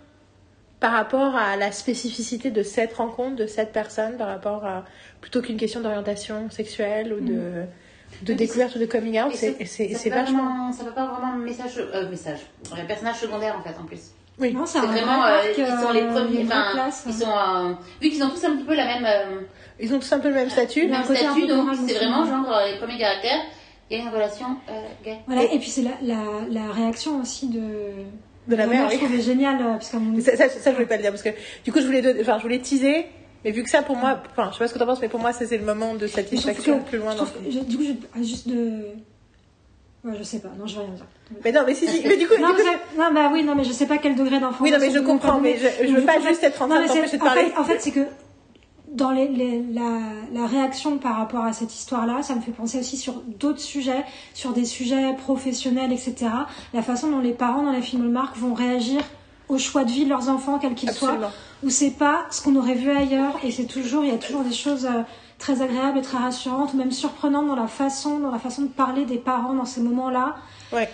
par 0.80 0.92
rapport 0.92 1.36
à 1.36 1.56
la 1.56 1.72
spécificité 1.72 2.52
de 2.52 2.62
cette 2.64 2.94
rencontre, 2.94 3.36
de 3.36 3.48
cette 3.48 3.72
personne, 3.74 4.18
par 4.18 4.28
rapport 4.28 4.64
à 4.66 4.86
plutôt 5.22 5.42
qu'une 5.42 5.58
question 5.58 5.82
d'orientation 5.82 6.50
sexuelle 6.52 7.14
ou 7.14 7.20
de, 7.20 7.64
de 8.22 8.34
Oui, 8.34 8.36
découverte 8.36 8.76
ou 8.76 8.80
de 8.80 8.86
coming 8.86 9.20
out. 9.22 9.34
Et 9.34 9.36
C'est 9.38 9.58
c'est- 9.60 9.66
c'est- 9.66 9.94
ça 9.94 9.98
c'est 9.98 10.04
fait 10.06 10.16
pas 10.16 10.22
vachement. 10.24 10.44
vraiment- 10.44 10.72
Ça 10.74 10.84
fait 10.86 10.92
pas 10.92 11.06
vraiment 11.08 11.34
message, 11.38 11.78
euh, 11.78 12.10
message, 12.10 12.40
un 12.72 12.86
personnage 12.86 13.18
secondaire 13.18 13.56
en 13.60 13.64
fait 13.64 13.76
en 13.82 13.86
plus. 13.86 14.12
Oui. 14.40 14.54
Non, 14.54 14.68
c'est 14.68 14.78
vraiment, 14.78 15.22
vrai 15.22 15.48
euh, 15.48 15.54
ils 15.58 15.66
sont 15.66 15.92
les 15.94 16.02
euh, 16.04 16.14
premiers, 16.14 16.44
enfin, 16.44 16.66
place. 16.74 17.04
ils 17.08 17.14
sont, 17.14 17.26
euh, 17.28 17.74
vu 18.00 18.10
qu'ils 18.12 18.24
ont 18.24 18.30
tous 18.30 18.44
un 18.46 18.56
petit 18.56 18.66
peu 18.66 18.76
la 18.76 18.86
même, 18.86 19.04
euh, 19.06 19.42
Ils 19.80 19.92
ont 19.96 20.00
tous 20.00 20.12
un 20.14 20.20
peu 20.20 20.28
le 20.30 20.36
même 20.36 20.50
statut. 20.52 20.84
Un 20.86 20.90
même 20.90 21.04
statut, 21.04 21.48
donc 21.48 21.70
c'est 21.88 21.96
vraiment 21.96 22.24
genre 22.24 22.52
euh, 22.56 22.72
les 22.72 22.78
premiers 22.78 23.00
caractères. 23.00 23.42
Il 23.90 23.98
y 23.98 24.00
a 24.00 24.04
une 24.04 24.10
relation 24.10 24.46
euh, 24.70 24.74
gay. 25.04 25.18
Voilà, 25.26 25.44
et 25.52 25.58
puis 25.58 25.70
c'est 25.72 25.82
la, 25.82 25.92
la, 26.04 26.24
la 26.52 26.72
réaction 26.72 27.20
aussi 27.20 27.48
de, 27.48 27.62
De 28.48 28.56
la 28.56 28.66
mère, 28.68 28.90
Je 28.90 28.96
oui. 28.96 29.02
trouvais 29.04 29.22
génial, 29.22 29.60
euh, 29.62 29.72
parce 29.74 29.90
qu'à 29.90 29.98
mon 30.00 30.20
Ça, 30.22 30.36
ça, 30.38 30.48
ça, 30.50 30.70
je 30.72 30.76
voulais 30.76 30.86
pas 30.88 30.96
le 30.96 31.02
dire 31.02 31.12
parce 31.12 31.24
que 31.24 31.30
du 31.66 31.72
coup 31.72 31.80
je 31.82 31.86
voulais, 31.86 32.02
enfin, 32.22 32.38
je 32.38 32.44
voulais 32.44 32.60
teaser, 32.60 33.06
mais 33.44 33.52
vu 33.52 33.62
que 33.64 33.70
ça 33.70 33.82
pour 33.82 33.96
moi, 33.98 34.22
enfin, 34.32 34.50
je 34.52 34.54
sais 34.58 34.60
pas 34.60 34.68
ce 34.70 34.74
que 34.74 34.80
t'en 34.80 34.86
penses, 34.86 35.02
mais 35.02 35.10
pour 35.10 35.20
moi 35.20 35.34
c'est 35.34 35.58
le 35.58 35.66
moment 35.66 35.96
de 35.96 36.08
satisfaction 36.08 36.80
que- 36.80 36.90
plus 36.90 36.98
loin. 37.00 37.12
je 37.14 37.18
Dans... 37.18 37.26
que- 37.26 37.32
je- 37.52 37.60
du 37.60 37.78
coup, 37.78 37.84
je, 37.84 37.92
ah, 38.16 38.24
juste 38.24 38.48
de. 38.48 38.84
Ouais, 40.06 40.14
je 40.18 40.24
sais 40.24 40.40
pas, 40.40 40.50
non, 40.58 40.66
je 40.68 40.76
vais 40.76 40.82
rien 40.86 40.94
dire. 40.94 41.06
Mais 41.44 41.52
non, 41.52 41.62
mais 41.68 41.74
si, 41.74 41.88
si, 41.88 42.02
mais 42.08 42.16
du 42.16 42.28
coup, 42.28 42.36
Non, 42.40 42.50
du 42.50 42.54
coup- 42.54 42.60
mais- 42.64 43.04
non, 43.04 43.14
bah 43.14 43.30
oui, 43.34 43.44
non, 43.44 43.56
mais 43.56 43.64
je 43.66 43.74
sais 43.74 43.88
pas 43.88 43.98
quel 43.98 44.16
degré 44.16 44.40
d'enfant. 44.40 44.64
Oui, 44.64 44.72
non, 44.72 44.78
mais 44.80 44.92
je 44.92 45.00
comprends, 45.00 45.40
mais 45.42 45.58
je, 45.58 45.86
je 45.88 45.92
veux 45.94 46.04
pas 46.06 46.20
juste 46.22 46.44
être 46.44 46.62
en 46.62 46.68
train 46.70 46.80
de. 46.82 46.86
En 46.90 46.94
fait, 47.34 47.54
en 47.58 47.64
fait, 47.66 47.80
c'est 47.82 47.92
que 47.92 48.06
dans 48.92 49.12
les, 49.12 49.28
les- 49.28 49.64
la, 49.74 50.00
la 50.34 50.48
réaction 50.48 50.98
par 50.98 51.18
rapport 51.18 51.44
à 51.44 51.54
cette 51.54 51.74
histoire-là, 51.76 52.24
ça 52.24 52.36
me 52.36 52.42
fait 52.42 52.52
penser 52.52 52.80
aussi 52.80 52.98
sur 52.98 53.22
d'autres 53.40 53.60
sujets, 53.60 54.04
sur 54.34 54.54
des 54.54 54.66
sujets 54.66 55.14
professionnels, 55.16 55.92
etc. 55.92 56.16
La 56.74 56.82
façon 56.82 57.10
dont 57.12 57.20
les 57.20 57.34
parents 57.34 57.64
dans 57.64 57.72
les 57.74 57.82
films 57.82 58.04
Hallmark 58.04 58.38
vont 58.38 58.54
réagir 58.54 59.02
au 59.50 59.58
choix 59.58 59.84
de 59.84 59.92
vie 59.92 60.04
de 60.06 60.10
leurs 60.10 60.30
enfants, 60.30 60.58
quels 60.60 60.76
qu'ils 60.76 60.92
soient, 60.92 61.18
où 61.64 61.70
c'est 61.70 61.92
pas 61.92 62.26
ce 62.32 62.42
qu'on 62.42 62.56
aurait 62.56 62.76
vu 62.76 62.90
ailleurs, 62.92 63.34
et 63.44 63.52
c'est 63.52 63.66
toujours, 63.66 64.04
il 64.04 64.10
y 64.10 64.14
a 64.14 64.18
toujours 64.18 64.44
des 64.44 64.54
choses 64.54 64.86
euh, 64.86 65.04
très 65.40 65.62
agréables 65.62 65.98
et 65.98 66.02
très 66.02 66.18
rassurantes, 66.18 66.74
ou 66.74 66.78
même 66.78 66.92
surprenantes 66.92 67.48
dans 67.48 67.56
la 67.56 67.68
façon, 67.68 68.20
dans 68.20 68.32
la 68.32 68.40
façon 68.40 68.64
de 68.64 68.68
parler 68.68 69.06
des 69.06 69.18
parents 69.18 69.54
dans 69.54 69.66
ces 69.66 69.82
moments-là. 69.82 70.36
Ouais. 70.74 70.90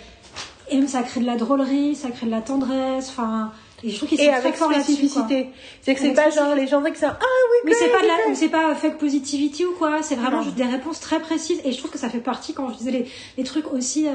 Et 0.70 0.76
même 0.78 0.86
ça 0.88 1.02
crée 1.02 1.20
de 1.20 1.26
la 1.26 1.36
drôlerie, 1.36 1.94
ça 1.96 2.10
crée 2.10 2.26
de 2.26 2.30
la 2.30 2.40
tendresse, 2.42 3.08
enfin, 3.10 3.52
Et 3.86 3.90
je 3.90 3.96
trouve 3.98 4.08
qu'ils 4.08 4.18
sont 4.18 4.32
avec 4.32 4.54
très 4.54 4.58
forts 4.58 4.72
spécificité. 4.72 5.50
C'est 5.82 5.94
que 5.94 6.00
c'est 6.00 6.14
pas 6.14 6.30
genre 6.30 6.54
les 6.54 6.66
gens 6.66 6.80
que 6.82 6.96
c'est 6.96 7.04
ah 7.06 7.18
oui, 7.20 7.58
Mais 7.66 7.74
c'est 7.74 7.88
pas 7.90 8.00
de 8.00 8.06
la, 8.06 8.34
c'est 8.34 8.48
pas 8.48 8.74
fake 8.74 8.96
positivity 8.96 9.66
ou 9.66 9.72
quoi. 9.74 10.02
C'est 10.02 10.14
vraiment 10.14 10.40
juste 10.42 10.56
des 10.56 10.64
réponses 10.64 11.00
très 11.00 11.20
précises. 11.20 11.60
Et 11.64 11.72
je 11.72 11.78
trouve 11.78 11.90
que 11.90 11.98
ça 11.98 12.08
fait 12.08 12.20
partie 12.20 12.54
quand 12.54 12.70
je 12.70 12.76
disais 12.78 12.90
les, 12.90 13.06
les 13.36 13.44
trucs 13.44 13.70
aussi, 13.72 14.08
euh, 14.08 14.12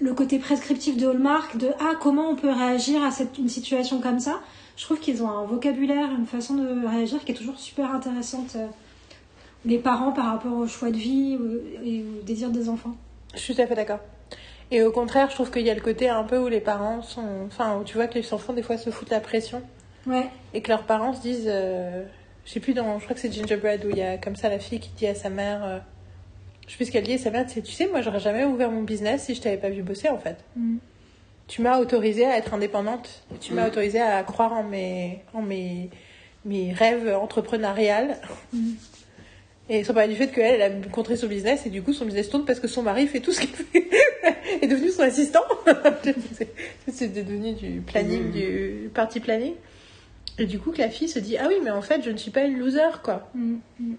le 0.00 0.14
côté 0.14 0.38
prescriptif 0.38 0.96
de 0.96 1.08
Hallmark, 1.08 1.56
de 1.56 1.70
ah 1.80 1.94
comment 2.00 2.30
on 2.30 2.36
peut 2.36 2.50
réagir 2.50 3.02
à 3.02 3.10
cette 3.10 3.38
une 3.38 3.48
situation 3.48 4.00
comme 4.00 4.20
ça. 4.20 4.40
Je 4.76 4.84
trouve 4.84 5.00
qu'ils 5.00 5.22
ont 5.24 5.28
un 5.28 5.44
vocabulaire, 5.44 6.08
une 6.16 6.26
façon 6.26 6.54
de 6.54 6.86
réagir 6.86 7.24
qui 7.24 7.32
est 7.32 7.34
toujours 7.34 7.58
super 7.58 7.92
intéressante. 7.92 8.52
euh, 8.56 8.66
les 9.64 9.78
parents 9.78 10.12
par 10.12 10.26
rapport 10.26 10.56
au 10.56 10.68
choix 10.68 10.90
de 10.92 10.96
vie 10.96 11.36
ou- 11.36 11.58
et 11.84 12.02
au 12.02 12.22
désir 12.24 12.50
des 12.50 12.68
enfants. 12.68 12.94
Je 13.34 13.40
suis 13.40 13.54
tout 13.56 13.60
à 13.62 13.66
fait 13.66 13.74
d'accord. 13.74 13.98
Et 14.70 14.82
au 14.82 14.92
contraire, 14.92 15.28
je 15.30 15.34
trouve 15.34 15.50
qu'il 15.50 15.62
y 15.66 15.70
a 15.70 15.74
le 15.74 15.80
côté 15.80 16.08
un 16.08 16.24
peu 16.24 16.38
où 16.38 16.48
les 16.48 16.60
parents 16.60 17.00
sont. 17.02 17.46
Enfin, 17.46 17.78
où 17.78 17.84
tu 17.84 17.94
vois 17.96 18.06
que 18.06 18.14
les 18.18 18.34
enfants, 18.34 18.52
des 18.52 18.62
fois, 18.62 18.76
se 18.76 18.90
foutent 18.90 19.10
la 19.10 19.20
pression. 19.20 19.62
Ouais. 20.06 20.26
Et 20.54 20.60
que 20.62 20.68
leurs 20.68 20.82
parents 20.84 21.14
se 21.14 21.20
disent. 21.22 21.46
euh, 21.48 22.04
Je 22.44 22.52
sais 22.52 22.60
plus, 22.60 22.74
dans, 22.74 22.98
je 22.98 23.04
crois 23.04 23.14
que 23.14 23.20
c'est 23.20 23.32
Gingerbread 23.32 23.84
où 23.84 23.90
il 23.90 23.98
y 23.98 24.02
a 24.02 24.16
comme 24.18 24.36
ça 24.36 24.48
la 24.48 24.58
fille 24.58 24.80
qui 24.80 24.90
dit 24.96 25.06
à 25.06 25.14
sa 25.14 25.30
mère. 25.30 25.64
euh, 25.64 25.78
je 26.66 26.72
sais 26.72 26.76
plus 26.76 26.84
ce 26.86 26.90
qu'elle 26.92 27.04
dit 27.04 27.14
à 27.14 27.18
sa 27.18 27.30
mère 27.30 27.46
c'est 27.48 27.62
Tu 27.62 27.72
sais, 27.72 27.86
moi, 27.88 28.02
j'aurais 28.02 28.20
jamais 28.20 28.44
ouvert 28.44 28.70
mon 28.70 28.82
business 28.82 29.24
si 29.24 29.34
je 29.34 29.40
t'avais 29.40 29.56
pas 29.56 29.70
vu 29.70 29.82
bosser, 29.82 30.10
en 30.10 30.18
fait. 30.18 30.36
Mm. 30.56 30.76
Tu 31.46 31.62
m'as 31.62 31.78
autorisée 31.78 32.26
à 32.26 32.36
être 32.36 32.52
indépendante. 32.52 33.22
Tu 33.40 33.54
m'as 33.54 33.64
Mm. 33.64 33.68
autorisée 33.68 34.00
à 34.02 34.22
croire 34.22 34.52
en 34.52 34.64
mes, 34.64 35.22
en 35.32 35.40
mes, 35.40 35.88
mes 36.44 36.72
rêves 36.74 37.08
entrepreneuriales. 37.18 38.18
Mm. 38.52 38.72
Et 39.70 39.84
sans 39.84 39.92
parler 39.92 40.08
du 40.08 40.16
fait 40.16 40.28
qu'elle, 40.28 40.60
elle 40.60 40.72
a 40.84 40.88
contré 40.88 41.16
son 41.16 41.26
business 41.26 41.66
et 41.66 41.70
du 41.70 41.82
coup 41.82 41.92
son 41.92 42.06
business 42.06 42.30
tourne 42.30 42.44
parce 42.46 42.58
que 42.60 42.68
son 42.68 42.82
mari 42.82 43.06
fait 43.06 43.20
tout 43.20 43.32
ce 43.32 43.40
qu'il 43.40 43.50
fait. 43.50 43.88
est 44.62 44.66
devenu 44.66 44.88
son 44.90 45.02
assistant. 45.02 45.42
C'est- 46.90 47.08
devenu 47.12 47.52
du 47.52 47.80
planning, 47.82 48.24
Mhm. 48.26 48.30
du 48.32 48.90
party 48.94 49.20
planning. 49.20 49.52
Et 50.38 50.46
du 50.46 50.58
coup 50.58 50.70
que 50.72 50.78
la 50.78 50.88
fille 50.88 51.08
se 51.08 51.18
dit 51.18 51.36
ah 51.36 51.46
oui 51.48 51.56
mais 51.62 51.70
en 51.70 51.82
fait 51.82 52.02
je 52.02 52.10
ne 52.10 52.16
suis 52.16 52.30
pas 52.30 52.44
une 52.44 52.58
loser 52.58 53.02
quoi. 53.02 53.28
Mm, 53.34 53.56
mm. 53.80 53.94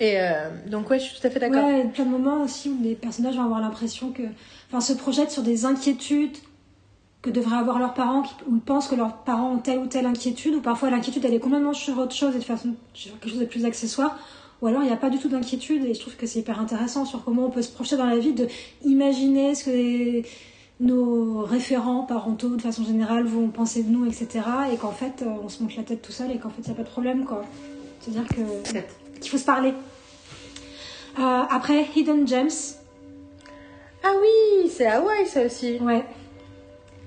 Et 0.00 0.20
euh, 0.20 0.50
donc 0.66 0.90
ouais 0.90 0.98
je 0.98 1.04
suis 1.04 1.18
tout 1.20 1.26
à 1.26 1.30
fait 1.30 1.38
d'accord. 1.40 1.64
Ouais, 1.64 1.80
il 1.80 1.84
y 1.86 1.88
a 1.88 1.90
plein 1.90 2.04
de 2.04 2.10
moments 2.10 2.42
aussi 2.42 2.68
où 2.68 2.78
les 2.82 2.94
personnages 2.94 3.36
vont 3.36 3.44
avoir 3.44 3.60
l'impression 3.60 4.10
que, 4.12 4.22
enfin, 4.68 4.80
se 4.82 4.92
projettent 4.92 5.30
sur 5.30 5.42
des 5.42 5.64
inquiétudes 5.64 6.36
que 7.26 7.30
devraient 7.30 7.56
avoir 7.56 7.78
leurs 7.78 7.92
parents, 7.94 8.22
qui, 8.22 8.32
ils 8.50 8.60
pensent 8.60 8.88
que 8.88 8.94
leurs 8.94 9.16
parents 9.18 9.52
ont 9.54 9.58
telle 9.58 9.78
ou 9.80 9.86
telle 9.86 10.06
inquiétude, 10.06 10.54
ou 10.54 10.60
parfois 10.60 10.90
l'inquiétude 10.90 11.24
elle 11.24 11.34
est 11.34 11.40
complètement 11.40 11.72
sur 11.74 11.98
autre 11.98 12.14
chose 12.14 12.34
et 12.36 12.38
de 12.38 12.44
façon 12.44 12.74
sur 12.94 13.12
quelque 13.18 13.30
chose 13.30 13.40
de 13.40 13.44
plus 13.44 13.64
accessoire, 13.64 14.16
ou 14.62 14.66
alors 14.68 14.82
il 14.82 14.86
n'y 14.86 14.92
a 14.92 14.96
pas 14.96 15.10
du 15.10 15.18
tout 15.18 15.28
d'inquiétude 15.28 15.84
et 15.84 15.92
je 15.94 16.00
trouve 16.00 16.16
que 16.16 16.26
c'est 16.26 16.38
hyper 16.38 16.60
intéressant 16.60 17.04
sur 17.04 17.22
comment 17.24 17.46
on 17.46 17.50
peut 17.50 17.62
se 17.62 17.70
projeter 17.72 17.96
dans 17.96 18.06
la 18.06 18.18
vie, 18.18 18.32
de 18.32 18.46
imaginer 18.84 19.54
ce 19.54 19.64
que 19.64 19.70
les- 19.70 20.24
nos 20.78 21.40
référents 21.42 22.02
parentaux 22.02 22.54
de 22.56 22.60
façon 22.62 22.84
générale 22.84 23.24
vont 23.24 23.48
penser 23.48 23.82
de 23.82 23.90
nous, 23.90 24.04
etc. 24.06 24.28
Et 24.72 24.76
qu'en 24.76 24.92
fait 24.92 25.22
euh, 25.22 25.26
on 25.44 25.48
se 25.48 25.62
monte 25.62 25.74
la 25.76 25.82
tête 25.82 26.02
tout 26.02 26.12
seul 26.12 26.30
et 26.30 26.38
qu'en 26.38 26.50
fait 26.50 26.62
il 26.62 26.66
n'y 26.68 26.72
a 26.72 26.76
pas 26.76 26.82
de 26.84 26.88
problème 26.88 27.24
quoi. 27.24 27.42
C'est-à-dire 28.00 28.28
que 28.28 29.18
qu'il 29.20 29.30
faut 29.30 29.38
se 29.38 29.44
parler. 29.44 29.72
Euh, 31.18 31.42
après, 31.50 31.86
Hidden 31.96 32.28
Gems. 32.28 32.76
Ah 34.04 34.10
oui 34.20 34.70
c'est 34.70 34.86
Hawaii 34.86 35.26
ça 35.26 35.44
aussi. 35.46 35.78
Ouais. 35.80 36.04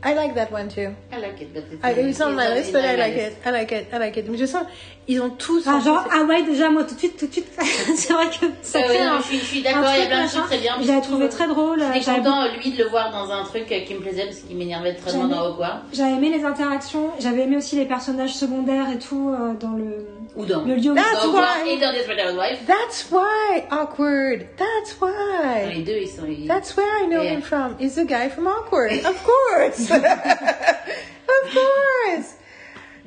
I 0.01 0.13
like 0.13 0.33
that 0.35 0.51
one 0.51 0.69
too. 0.69 0.95
I 1.11 1.17
like 1.17 1.41
it, 1.41 1.53
but 1.53 1.63
it's 1.71 1.83
I, 1.83 1.91
it's 1.91 2.21
on 2.21 2.35
my 2.35 2.47
list 2.47 2.71
but 2.71 2.85
I 2.85 2.95
like 2.95 3.15
it. 3.15 3.37
I 3.45 3.51
like 3.51 3.71
it. 3.71 3.87
I 3.93 3.97
like 3.97 4.17
it. 4.17 4.25
Je 4.37 4.47
sens 4.47 4.67
ils 5.11 5.19
ont 5.21 5.31
tous. 5.31 5.63
Ah, 5.67 5.79
genre, 5.83 6.05
ah 6.13 6.21
ouais, 6.23 6.43
déjà, 6.43 6.69
moi, 6.69 6.83
tout 6.83 6.93
de 6.93 6.99
suite, 6.99 7.17
tout 7.17 7.25
de 7.27 7.31
suite, 7.31 7.47
c'est 7.95 8.13
vrai 8.13 8.27
que 8.27 8.45
ça 8.61 8.79
Ouais, 8.79 8.85
fait 8.87 8.99
ouais, 8.99 9.05
non, 9.05 9.11
un- 9.13 9.17
je 9.17 9.23
suis, 9.23 9.39
je 9.39 9.43
suis 9.45 9.59
un 9.59 9.63
d'accord, 9.63 9.89
il 9.95 9.99
y 9.99 10.03
a 10.03 10.07
plein 10.07 10.23
de 10.23 10.29
trucs 10.29 10.45
très 10.45 10.57
bien. 10.59 10.73
surtout, 10.81 11.01
trouvé 11.01 11.29
très 11.29 11.47
drôle. 11.47 11.79
J'étais 11.93 12.01
J'avais 12.05 12.17
content, 12.19 12.45
lui, 12.55 12.71
de 12.71 12.83
le 12.83 12.89
voir 12.89 13.11
dans 13.11 13.31
un 13.31 13.43
truc 13.43 13.65
qui 13.65 13.93
me 13.95 13.99
plaisait 13.99 14.25
parce 14.25 14.37
qu'il 14.41 14.55
m'énervait 14.55 14.93
très 14.93 15.11
J'aime- 15.11 15.27
dans 15.29 15.45
Hogwarts. 15.47 15.81
J'avais 15.91 16.11
aimé 16.11 16.29
les 16.29 16.45
interactions, 16.45 17.09
j'avais 17.19 17.41
aimé 17.41 17.57
aussi 17.57 17.75
les 17.75 17.85
personnages 17.85 18.35
secondaires 18.35 18.85
et 18.93 18.99
tout 18.99 19.29
euh, 19.29 19.53
dans 19.59 19.71
le, 19.71 20.07
Ou 20.35 20.45
dans. 20.45 20.61
le 20.61 20.75
lieu 20.75 20.91
où 20.91 20.95
That's 20.95 21.11
Dans 21.23 21.29
Hogwarts 21.29 21.63
why- 21.65 21.71
et 21.73 21.77
dans 21.79 21.91
Desperate 21.91 22.19
Housewives. 22.19 22.59
That's 22.67 23.07
why 23.11 23.63
awkward. 23.71 24.45
That's 24.57 24.99
Dans 24.99 25.07
why. 25.07 25.73
les 25.75 25.81
deux, 25.81 25.97
ils 26.01 26.07
sont. 26.07 26.21
That's 26.47 26.77
where 26.77 26.85
I 27.03 27.07
know 27.07 27.23
Yeah. 27.23 27.33
him 27.33 27.41
from. 27.41 27.75
Is 27.79 27.95
the 27.95 28.05
guy 28.05 28.29
from 28.29 28.45
Awkward. 28.47 28.91
Of 29.05 29.23
course. 29.23 29.89
of 29.91 31.53
course. 31.53 32.35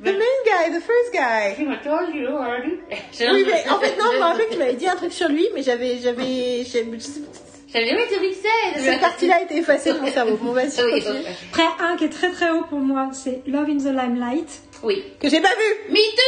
The 0.03 0.11
main 0.11 0.39
guy, 0.45 0.71
the 0.71 0.81
first 0.81 1.13
guy. 1.13 1.55
I 1.59 1.77
told 1.85 2.13
you 2.15 2.27
already. 2.29 2.81
Oui, 3.21 3.45
mais 3.47 3.69
en 3.71 3.79
fait, 3.79 3.97
non, 3.97 4.11
je 4.13 4.19
me 4.19 4.23
rappelle 4.23 4.47
que 4.49 4.53
tu 4.55 4.59
m'avais 4.59 4.75
dit 4.75 4.89
un 4.89 4.97
truc 4.97 5.13
sur 5.13 5.29
lui, 5.29 5.49
mais 5.55 5.63
j'avais, 5.63 5.99
j'avais, 5.99 6.65
J'avais 6.65 7.95
oui, 7.95 8.03
tu 8.13 8.21
mixais. 8.21 8.49
cette 8.81 9.01
partie-là 9.01 9.37
a 9.37 9.43
été 9.43 9.57
effacée 9.59 9.93
de 9.95 9.99
mon 9.99 10.09
cerveau. 10.11 10.37
Bon, 10.37 10.53
vas-y, 10.53 10.83
Oui, 10.83 10.91
continue. 11.03 11.21
ok. 11.21 11.27
Après, 11.53 11.85
un 11.87 11.97
qui 11.97 12.05
est 12.05 12.09
très 12.11 12.31
très 12.33 12.51
haut 12.51 12.65
pour 12.69 12.81
moi, 12.81 13.09
c'est 13.13 13.43
Love 13.47 13.71
in 13.71 13.79
the 13.79 13.95
Limelight. 13.95 14.61
Oui. 14.83 15.05
Que 15.21 15.29
j'ai 15.31 15.41
pas 15.41 15.49
vu. 15.55 15.93
Me 15.93 15.95
too! 15.97 16.23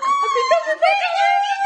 Oh 0.00 0.28
putain, 0.34 0.60
j'ai 0.66 0.78
pas 0.78 0.86
vu. 0.86 1.61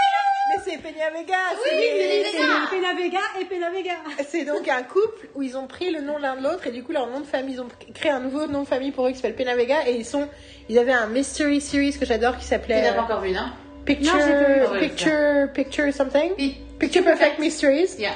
C'est 0.68 0.78
Peña 0.78 1.10
Vega. 1.10 1.36
Oui, 1.52 1.70
C'est 1.70 2.38
Vega. 2.38 2.66
Pena 2.70 2.94
Vega 2.94 3.20
et 3.40 3.44
Pena 3.44 3.70
Vega. 3.70 3.92
C'est 4.28 4.44
donc 4.44 4.68
un 4.68 4.82
couple 4.82 5.28
où 5.36 5.42
ils 5.42 5.56
ont 5.56 5.68
pris 5.68 5.90
le 5.92 6.00
nom 6.00 6.18
l'un 6.18 6.34
de 6.36 6.42
l'autre 6.42 6.66
et 6.66 6.72
du 6.72 6.82
coup 6.82 6.90
leur 6.90 7.06
nom 7.06 7.20
de 7.20 7.24
famille, 7.24 7.54
ils 7.54 7.60
ont 7.60 7.68
créé 7.94 8.10
un 8.10 8.18
nouveau 8.18 8.48
nom 8.48 8.62
de 8.62 8.66
famille 8.66 8.90
pour 8.90 9.06
eux 9.06 9.10
qui 9.10 9.16
s'appelle 9.16 9.36
Pena 9.36 9.54
Vega 9.54 9.86
et 9.86 9.92
ils 9.92 10.04
sont, 10.04 10.28
ils 10.68 10.76
avaient 10.78 10.92
un 10.92 11.06
mystery 11.06 11.60
series 11.60 11.96
que 11.96 12.04
j'adore 12.04 12.34
qui 12.36 12.42
Tu 12.42 12.48
s'appelait 12.48 12.82
l'as 12.82 12.92
euh, 12.92 12.94
pas 12.94 13.02
encore 13.02 13.20
vu, 13.20 13.30
non? 13.30 13.46
Picture, 13.84 14.16
Non, 14.16 14.80
Picture, 14.80 15.52
Picture 15.54 15.92
something. 15.92 16.32
Picture 16.80 17.04
Perfect 17.04 17.38
Mysteries. 17.38 17.94
Yeah. 17.98 18.14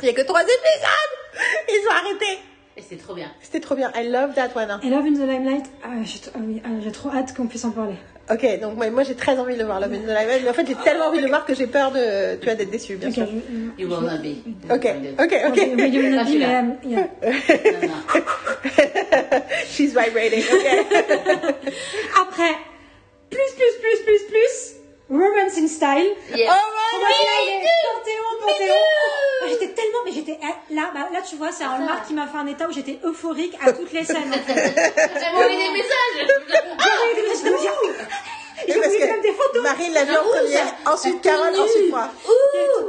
Il 0.00 0.06
y 0.06 0.08
a 0.08 0.14
que 0.14 0.22
trois 0.22 0.40
épisodes. 0.40 1.44
Ils 1.68 1.86
ont 1.86 1.92
arrêté. 1.92 2.38
Et 2.78 2.82
c'est 2.82 2.96
trop 2.96 3.14
bien. 3.14 3.30
C'était 3.42 3.60
trop 3.60 3.74
bien. 3.74 3.92
I 3.94 4.08
love 4.08 4.34
that 4.34 4.50
one. 4.56 4.80
Et 4.82 4.88
Love 4.88 5.04
in 5.04 5.12
the 5.12 5.28
Limelight, 5.28 5.66
ah, 5.84 5.88
j'ai 6.02 6.18
ah 6.34 6.38
oui, 6.40 6.62
ah, 6.64 6.68
j'ai 6.82 6.90
trop 6.90 7.10
hâte 7.10 7.34
qu'on 7.36 7.46
puisse 7.46 7.64
en 7.64 7.70
parler. 7.70 7.94
Ok, 8.30 8.58
donc 8.60 8.76
moi, 8.76 8.88
moi, 8.90 9.02
j'ai 9.02 9.14
très 9.14 9.38
envie 9.38 9.52
de 9.54 9.58
le 9.58 9.66
voir, 9.66 9.80
Love 9.80 9.92
in 9.92 9.98
the 9.98 10.06
Limelight. 10.06 10.42
Mais 10.44 10.48
en 10.50 10.54
fait, 10.54 10.66
j'ai 10.66 10.74
tellement 10.76 11.06
envie 11.08 11.18
de 11.18 11.24
le 11.24 11.28
voir 11.28 11.44
que 11.44 11.54
j'ai 11.54 11.66
peur 11.66 11.90
de, 11.90 12.36
tu 12.36 12.44
vois, 12.46 12.54
d'être 12.54 12.70
déçue, 12.70 12.96
bien 12.96 13.08
Ok, 13.10 13.14
sûr. 13.16 13.26
je- 13.26 13.82
You 13.82 13.88
will 13.88 14.00
not 14.00 14.18
be. 14.22 14.36
Ok, 14.72 14.86
ok, 15.18 15.34
Ok, 15.48 15.50
ok. 15.58 15.68
mais 15.76 15.88
you 15.90 16.00
will 16.02 16.14
not 16.14 16.24
be, 16.24 16.38
non. 16.38 16.78
She's 19.68 19.92
vibrating. 19.92 20.42
Ok. 20.52 20.66
Après, 22.20 22.54
plus, 23.30 23.52
plus, 23.56 23.74
plus, 23.80 23.98
plus, 24.04 24.22
plus, 24.28 24.74
Romance 25.10 25.58
in 25.58 25.66
Style. 25.68 26.12
Yes. 26.34 26.48
Oh 26.50 26.70
Panthéon, 26.92 27.60
Panthéon. 28.40 28.74
Ah, 29.42 29.46
J'étais 29.50 29.68
tellement, 29.74 29.98
mais 30.06 30.12
j'étais 30.12 30.38
eh, 30.42 30.74
là, 30.74 30.90
bah, 30.94 31.08
là 31.12 31.20
tu 31.28 31.36
vois, 31.36 31.52
c'est 31.52 31.64
un 31.64 31.72
Hallmark 31.72 32.06
qui 32.06 32.14
m'a 32.14 32.26
fait 32.26 32.38
un 32.38 32.46
état 32.46 32.66
où 32.68 32.72
j'étais 32.72 32.98
euphorique 33.04 33.54
à 33.60 33.72
toutes 33.72 33.92
les 33.92 34.04
scènes. 34.04 34.32
En 34.32 34.32
fait. 34.32 34.54
Elle 34.56 34.72
m'a 35.32 35.38
envoyé 35.38 35.58
des 35.68 35.72
messages. 35.72 36.26
Marine 39.76 39.92
l'a 39.94 40.04
vu 40.04 40.16
en 40.16 40.22
première, 40.24 40.74
ensuite 40.86 41.20
Carole, 41.22 41.54
ensuite 41.58 41.90
moi. 41.90 42.08
Ouh! 42.28 42.84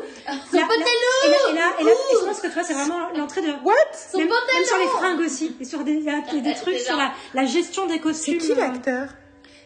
Son 0.51 0.57
pantalon! 0.57 1.15
Et 1.25 1.29
là, 1.29 1.37
et 1.49 1.53
là, 1.53 1.61
et 1.79 1.83
là, 1.83 1.91
et 1.91 2.15
je 2.19 2.25
pense 2.25 2.39
que 2.39 2.47
tu 2.47 2.53
vois, 2.53 2.63
c'est 2.63 2.73
vraiment 2.73 3.09
l'entrée 3.15 3.41
de. 3.41 3.49
What? 3.63 3.73
Son 4.11 4.17
Même, 4.19 4.27
pantalon! 4.27 4.53
même 4.57 4.65
sur 4.65 4.77
les 4.77 4.87
fringues 4.87 5.19
aussi, 5.21 5.55
et 5.59 5.65
sur 5.65 5.83
des, 5.83 5.93
y 5.93 6.09
a 6.09 6.21
des 6.21 6.43
C'est 6.55 6.61
trucs 6.61 6.79
sur 6.79 6.95
la, 6.97 7.11
la 7.33 7.45
gestion 7.45 7.85
des 7.85 7.93
C'est 7.95 7.99
costumes. 7.99 8.37
qui 8.39 8.53
l'acteur? 8.55 9.09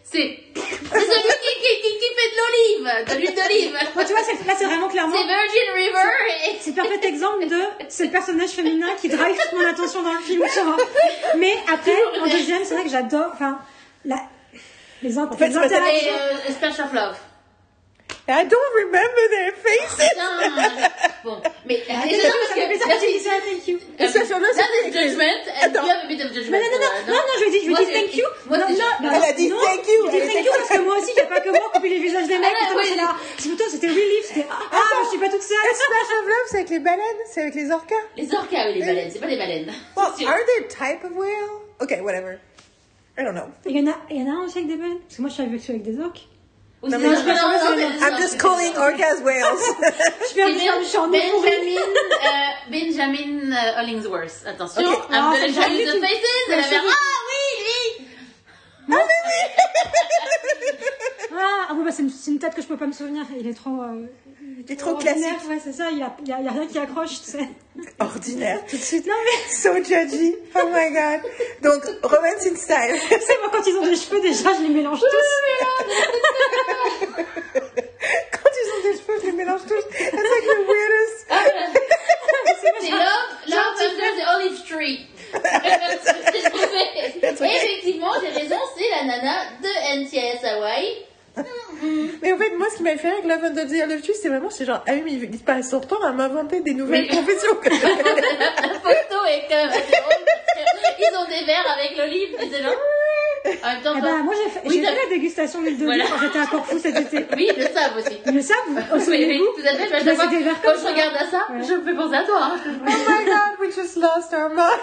C'est 0.02 0.38
c'est 0.54 0.98
celui 0.98 1.22
qui, 1.22 1.54
qui, 1.62 1.82
qui, 1.82 1.98
qui 1.98 2.06
fait 2.16 2.30
de 2.32 2.36
l'olive, 2.40 3.06
de 3.08 3.14
l'huile 3.14 3.34
d'olive. 3.36 3.78
Moi, 3.94 4.04
tu 4.04 4.12
vois, 4.12 4.22
c'est- 4.24 4.44
là, 4.46 4.54
c'est 4.58 4.64
vraiment 4.64 4.88
clairement. 4.88 5.14
C'est 5.16 5.24
Virgin 5.26 5.72
River 5.74 6.10
et 6.50 6.56
C'est 6.60 6.70
le 6.70 6.76
parfait 6.76 7.06
exemple 7.06 7.46
de 7.46 7.60
ce 7.88 8.04
personnage 8.04 8.50
féminin 8.50 8.88
qui 9.00 9.08
drive 9.08 9.36
toute 9.36 9.58
mon 9.60 9.66
attention 9.66 10.02
dans 10.02 10.12
le 10.12 10.18
film, 10.18 10.42
tu 10.52 10.60
vois. 10.60 10.76
Mais 11.38 11.54
après, 11.72 11.94
en 12.20 12.26
deuxième, 12.26 12.64
c'est 12.64 12.74
vrai 12.74 12.82
que 12.84 12.90
j'adore, 12.90 13.30
enfin, 13.34 13.58
la, 14.04 14.16
les, 15.02 15.16
int- 15.18 15.36
fait, 15.36 15.48
les 15.48 15.54
que- 15.54 15.58
et 15.60 15.64
interactions. 15.64 16.12
euh, 16.48 16.52
Splash 16.52 16.80
of 16.80 16.92
Love. 16.92 17.16
I 18.28 18.44
don't 18.46 18.72
remember 18.78 19.22
their 19.30 19.52
faces. 19.58 20.08
Putain, 20.08 20.90
bon, 21.24 21.42
mais 21.66 21.82
Ah, 21.90 22.02
c'est 22.08 22.18
parce 22.22 22.54
que 22.54 23.50
thank 23.50 23.66
you. 23.68 23.78
Et 23.98 24.06
ça, 24.06 24.24
sur 24.24 24.38
That 24.38 24.86
is 24.86 24.92
judgment 24.92 25.42
and 25.50 25.66
Attends. 25.66 25.82
you 25.86 25.90
have 25.90 26.04
a 26.04 26.06
bit 26.06 26.20
of 26.24 26.32
judgment. 26.32 26.58
Non, 26.58 26.58
non, 26.58 26.78
non, 26.78 26.78
non, 26.78 27.14
euh, 27.14 27.26
non, 27.26 27.34
je 27.38 27.44
lui 27.44 27.50
dit, 27.50 27.60
je 27.64 27.68
lui 27.70 27.76
c'est- 27.86 27.92
thank 27.92 28.14
you. 28.16 28.26
non, 28.50 28.58
non, 28.58 29.10
Elle 29.14 29.30
a 29.30 29.32
dit 29.32 29.48
thank 29.50 29.86
you. 29.88 30.06
Je 30.06 30.10
dis 30.10 30.16
Elle 30.18 30.28
thank 30.32 30.44
you 30.44 30.52
parce 30.56 30.68
que 30.68 30.78
moi 30.78 30.98
aussi, 30.98 31.18
a 31.20 31.26
pas 31.26 31.40
que 31.40 31.48
moi 31.50 31.70
qui 31.72 31.78
oublie 31.78 31.90
les 31.90 31.98
visages 31.98 32.28
des 32.28 32.38
mecs. 32.38 32.50
Ah, 32.54 32.72
oui. 32.76 32.84
c'est 32.88 32.96
là. 32.96 33.16
C'est 33.38 33.48
plutôt, 33.48 33.64
c'était 33.70 33.88
relief, 33.88 34.24
c'était, 34.26 34.46
ah, 34.50 34.76
je 35.04 35.08
suis 35.08 35.18
pas 35.18 35.28
toute 35.28 35.42
seule. 35.42 35.56
Splash 35.74 36.18
of 36.20 36.26
Love, 36.26 36.46
c'est 36.50 36.56
avec 36.58 36.70
les 36.70 36.78
baleines 36.78 37.20
C'est 37.32 37.40
avec 37.42 37.54
les 37.54 37.70
orcas 37.70 37.94
Les 38.16 38.32
orcas, 38.34 38.66
oui, 38.68 38.74
les 38.78 38.86
baleines, 38.86 39.10
c'est 39.12 39.18
pas 39.20 39.26
des 39.26 39.38
baleines. 39.38 39.72
Well, 39.96 40.06
are 40.28 40.38
they 40.46 40.68
type 40.68 41.02
of 41.04 41.16
whale? 41.16 41.50
Okay, 41.82 42.00
whatever. 42.00 42.38
I 43.20 43.24
don't 43.24 43.34
know. 43.34 43.50
Il 43.66 43.76
y 43.76 43.80
en 43.80 43.90
a, 43.92 43.96
il 44.10 44.16
y 44.16 44.22
en 44.22 44.32
a 44.32 44.36
un 44.38 44.44
aussi 44.44 44.58
avec 44.58 44.68
des 44.68 44.76
baleines. 44.76 44.98
Parce 45.00 45.16
que 45.16 45.20
moi, 45.22 45.28
je 45.30 45.34
suis 45.34 45.60
ceux 45.60 45.72
avec 45.74 45.82
des 45.82 46.00
orques. 46.00 46.26
Non, 46.82 46.98
mais 46.98 47.04
je- 47.04 47.08
Non, 47.10 47.12
non, 47.12 47.76
non, 47.76 47.76
I'm 47.76 48.02
I'm 48.02 48.16
just 48.18 48.38
calling 48.40 48.74
orcas 48.74 49.20
whales. 49.22 49.44
Je 50.22 50.86
suis 50.86 50.96
en 50.98 51.08
euphorie. 51.08 51.76
Benjamin, 51.76 51.80
euh, 52.24 52.70
Benjamin 52.70 53.52
euh, 53.52 53.80
Hollingsworth. 53.80 54.46
Attention, 54.46 54.80
Ok. 54.88 54.88
I'm 54.88 55.04
Ah, 55.12 55.32
gonna 55.34 55.40
c'est 55.40 55.52
show 55.52 55.60
pas 55.60 55.68
you 55.68 55.76
du 55.76 55.84
the 55.84 55.92
tout. 55.92 56.00
faces. 56.00 56.48
Elle. 56.48 56.64
Ah 56.74 56.94
oui, 57.28 58.98
Ah, 61.32 61.74
bah, 61.84 61.90
c'est 61.92 62.02
une, 62.02 62.10
c'est 62.10 62.30
une 62.30 62.38
tête 62.38 62.54
que 62.54 62.62
je 62.62 62.66
peux 62.66 62.76
pas 62.78 62.86
me 62.86 62.92
souvenir. 62.92 63.24
Il 63.38 63.46
est 63.46 63.54
trop. 63.54 63.82
euh, 63.82 64.06
Il 64.66 64.72
est 64.72 64.76
trop 64.76 64.90
ordinaire. 64.90 65.16
classique. 65.16 65.48
Ouais, 65.48 65.58
c'est 65.64 65.72
ça. 65.72 65.90
Il 65.90 65.98
y 65.98 66.02
a, 66.02 66.14
y 66.26 66.32
a- 66.32 66.40
y 66.42 66.48
a 66.48 66.50
rien 66.52 66.66
qui 66.66 66.78
accroche, 66.78 67.22
tu 67.22 67.30
sais. 67.30 67.48
Ordinaire, 67.98 68.60
tout 68.68 68.76
de 68.76 68.82
suite. 68.82 69.06
Non 69.06 69.14
mais 69.24 69.52
so 69.54 69.74
judgy. 69.76 70.36
Oh 70.54 70.66
my 70.72 70.90
god. 70.92 71.20
Donc 71.62 71.82
romance 72.02 72.46
in 72.46 72.56
style. 72.56 72.98
Tu 73.08 73.20
sais, 73.20 73.38
moi, 73.40 73.50
quand 73.52 73.66
ils 73.66 73.76
ont 73.76 73.86
des 73.86 73.96
cheveux, 73.96 74.20
déjà, 74.20 74.52
je 74.54 74.62
les 74.62 74.68
mélange 74.68 75.00
tous. 75.00 75.30
Quand 78.32 78.50
ils 78.62 78.70
ont 78.72 78.82
des 78.82 78.98
cheveux, 78.98 79.18
je 79.22 79.26
les 79.26 79.32
mélange 79.32 79.60
tous. 79.62 79.84
That's 79.98 80.12
like 80.12 80.44
the 80.44 80.58
weirdest. 80.68 81.26
C'est 82.82 82.90
Love, 82.90 83.30
Love 83.48 83.76
Under 83.80 84.10
the 84.16 84.24
Olive 84.36 84.58
Tree. 84.68 85.06
Effectivement, 87.22 88.12
j'ai 88.20 88.28
raison, 88.40 88.56
c'est 88.76 88.88
la 88.90 89.04
nana 89.04 89.36
de 89.62 89.70
NCIS 90.02 90.44
Hawaii. 90.44 90.88
Mais 92.22 92.32
en 92.32 92.36
fait, 92.38 92.50
moi, 92.58 92.66
ce 92.70 92.76
qui 92.76 92.82
m'a 92.82 92.96
fait 92.96 93.08
rire 93.08 93.18
avec 93.24 93.30
Love 93.30 93.44
Under 93.44 93.66
the 93.66 93.84
Olive 93.84 94.02
Tree, 94.02 94.14
c'est 94.20 94.28
vraiment, 94.28 94.50
c'est 94.50 94.64
genre, 94.66 94.82
ah 94.86 94.92
oui, 94.92 95.02
mais 95.20 95.28
il 95.32 95.38
passe 95.38 95.70
son 95.70 95.80
temps 95.80 96.02
à 96.02 96.12
m'inventer 96.12 96.60
des 96.60 96.74
nouvelles 96.74 97.06
Oui. 97.10 97.16
professions. 97.16 97.56
La 97.64 97.70
photo 98.74 99.24
est 99.28 99.46
quand 99.48 99.66
même 99.66 99.80
qu'ils 100.98 101.16
ont 101.18 101.24
des 101.28 101.44
verres 101.46 101.76
avec 101.78 101.96
l'olive, 101.96 102.36
et 102.40 102.48
c'est 102.52 102.62
genre. 102.62 102.74
En 103.64 103.72
même 103.72 103.82
temps, 103.82 103.94
Eh 103.96 104.00
ben, 104.02 104.18
moi, 104.18 104.34
j'ai 104.36 104.50
fait, 104.50 104.60
Oui, 104.66 104.84
fait 104.84 104.94
la 104.94 105.06
dégustation 105.08 105.62
d'huile 105.62 105.78
d'olive 105.78 105.86
Voilà. 106.04 106.10
quand 106.10 106.18
j'étais 106.26 106.38
à 106.40 106.46
Corfou 106.46 106.78
cet 106.78 106.94
été. 107.00 107.24
Oui, 107.34 107.48
ils 107.56 107.62
le 107.62 107.68
savent 107.70 107.96
aussi. 107.96 108.18
Ils 108.26 108.34
le 108.34 108.42
savent, 108.42 108.56
vous 108.68 108.76
Oui, 108.76 108.82
oui, 108.92 109.00
souvenez-vous 109.02 109.46
tout 109.56 109.66
à 109.66 109.74
fait. 109.76 109.86
Verres 110.04 110.60
quand 110.62 110.72
je 110.78 110.86
regarde 110.86 111.16
à 111.16 111.24
ça, 111.24 111.46
Ouais. 111.50 111.62
je 111.66 111.72
me 111.72 111.82
fais 111.82 111.94
penser 111.96 112.16
à 112.16 112.22
toi. 112.24 112.38
Hein. 112.42 112.56
Je- 112.62 112.70
oh 112.70 112.84
my 113.08 113.24
god, 113.24 113.58
we 113.60 113.74
just 113.74 113.96
lost 113.96 114.34
our 114.34 114.50
mind. 114.50 114.78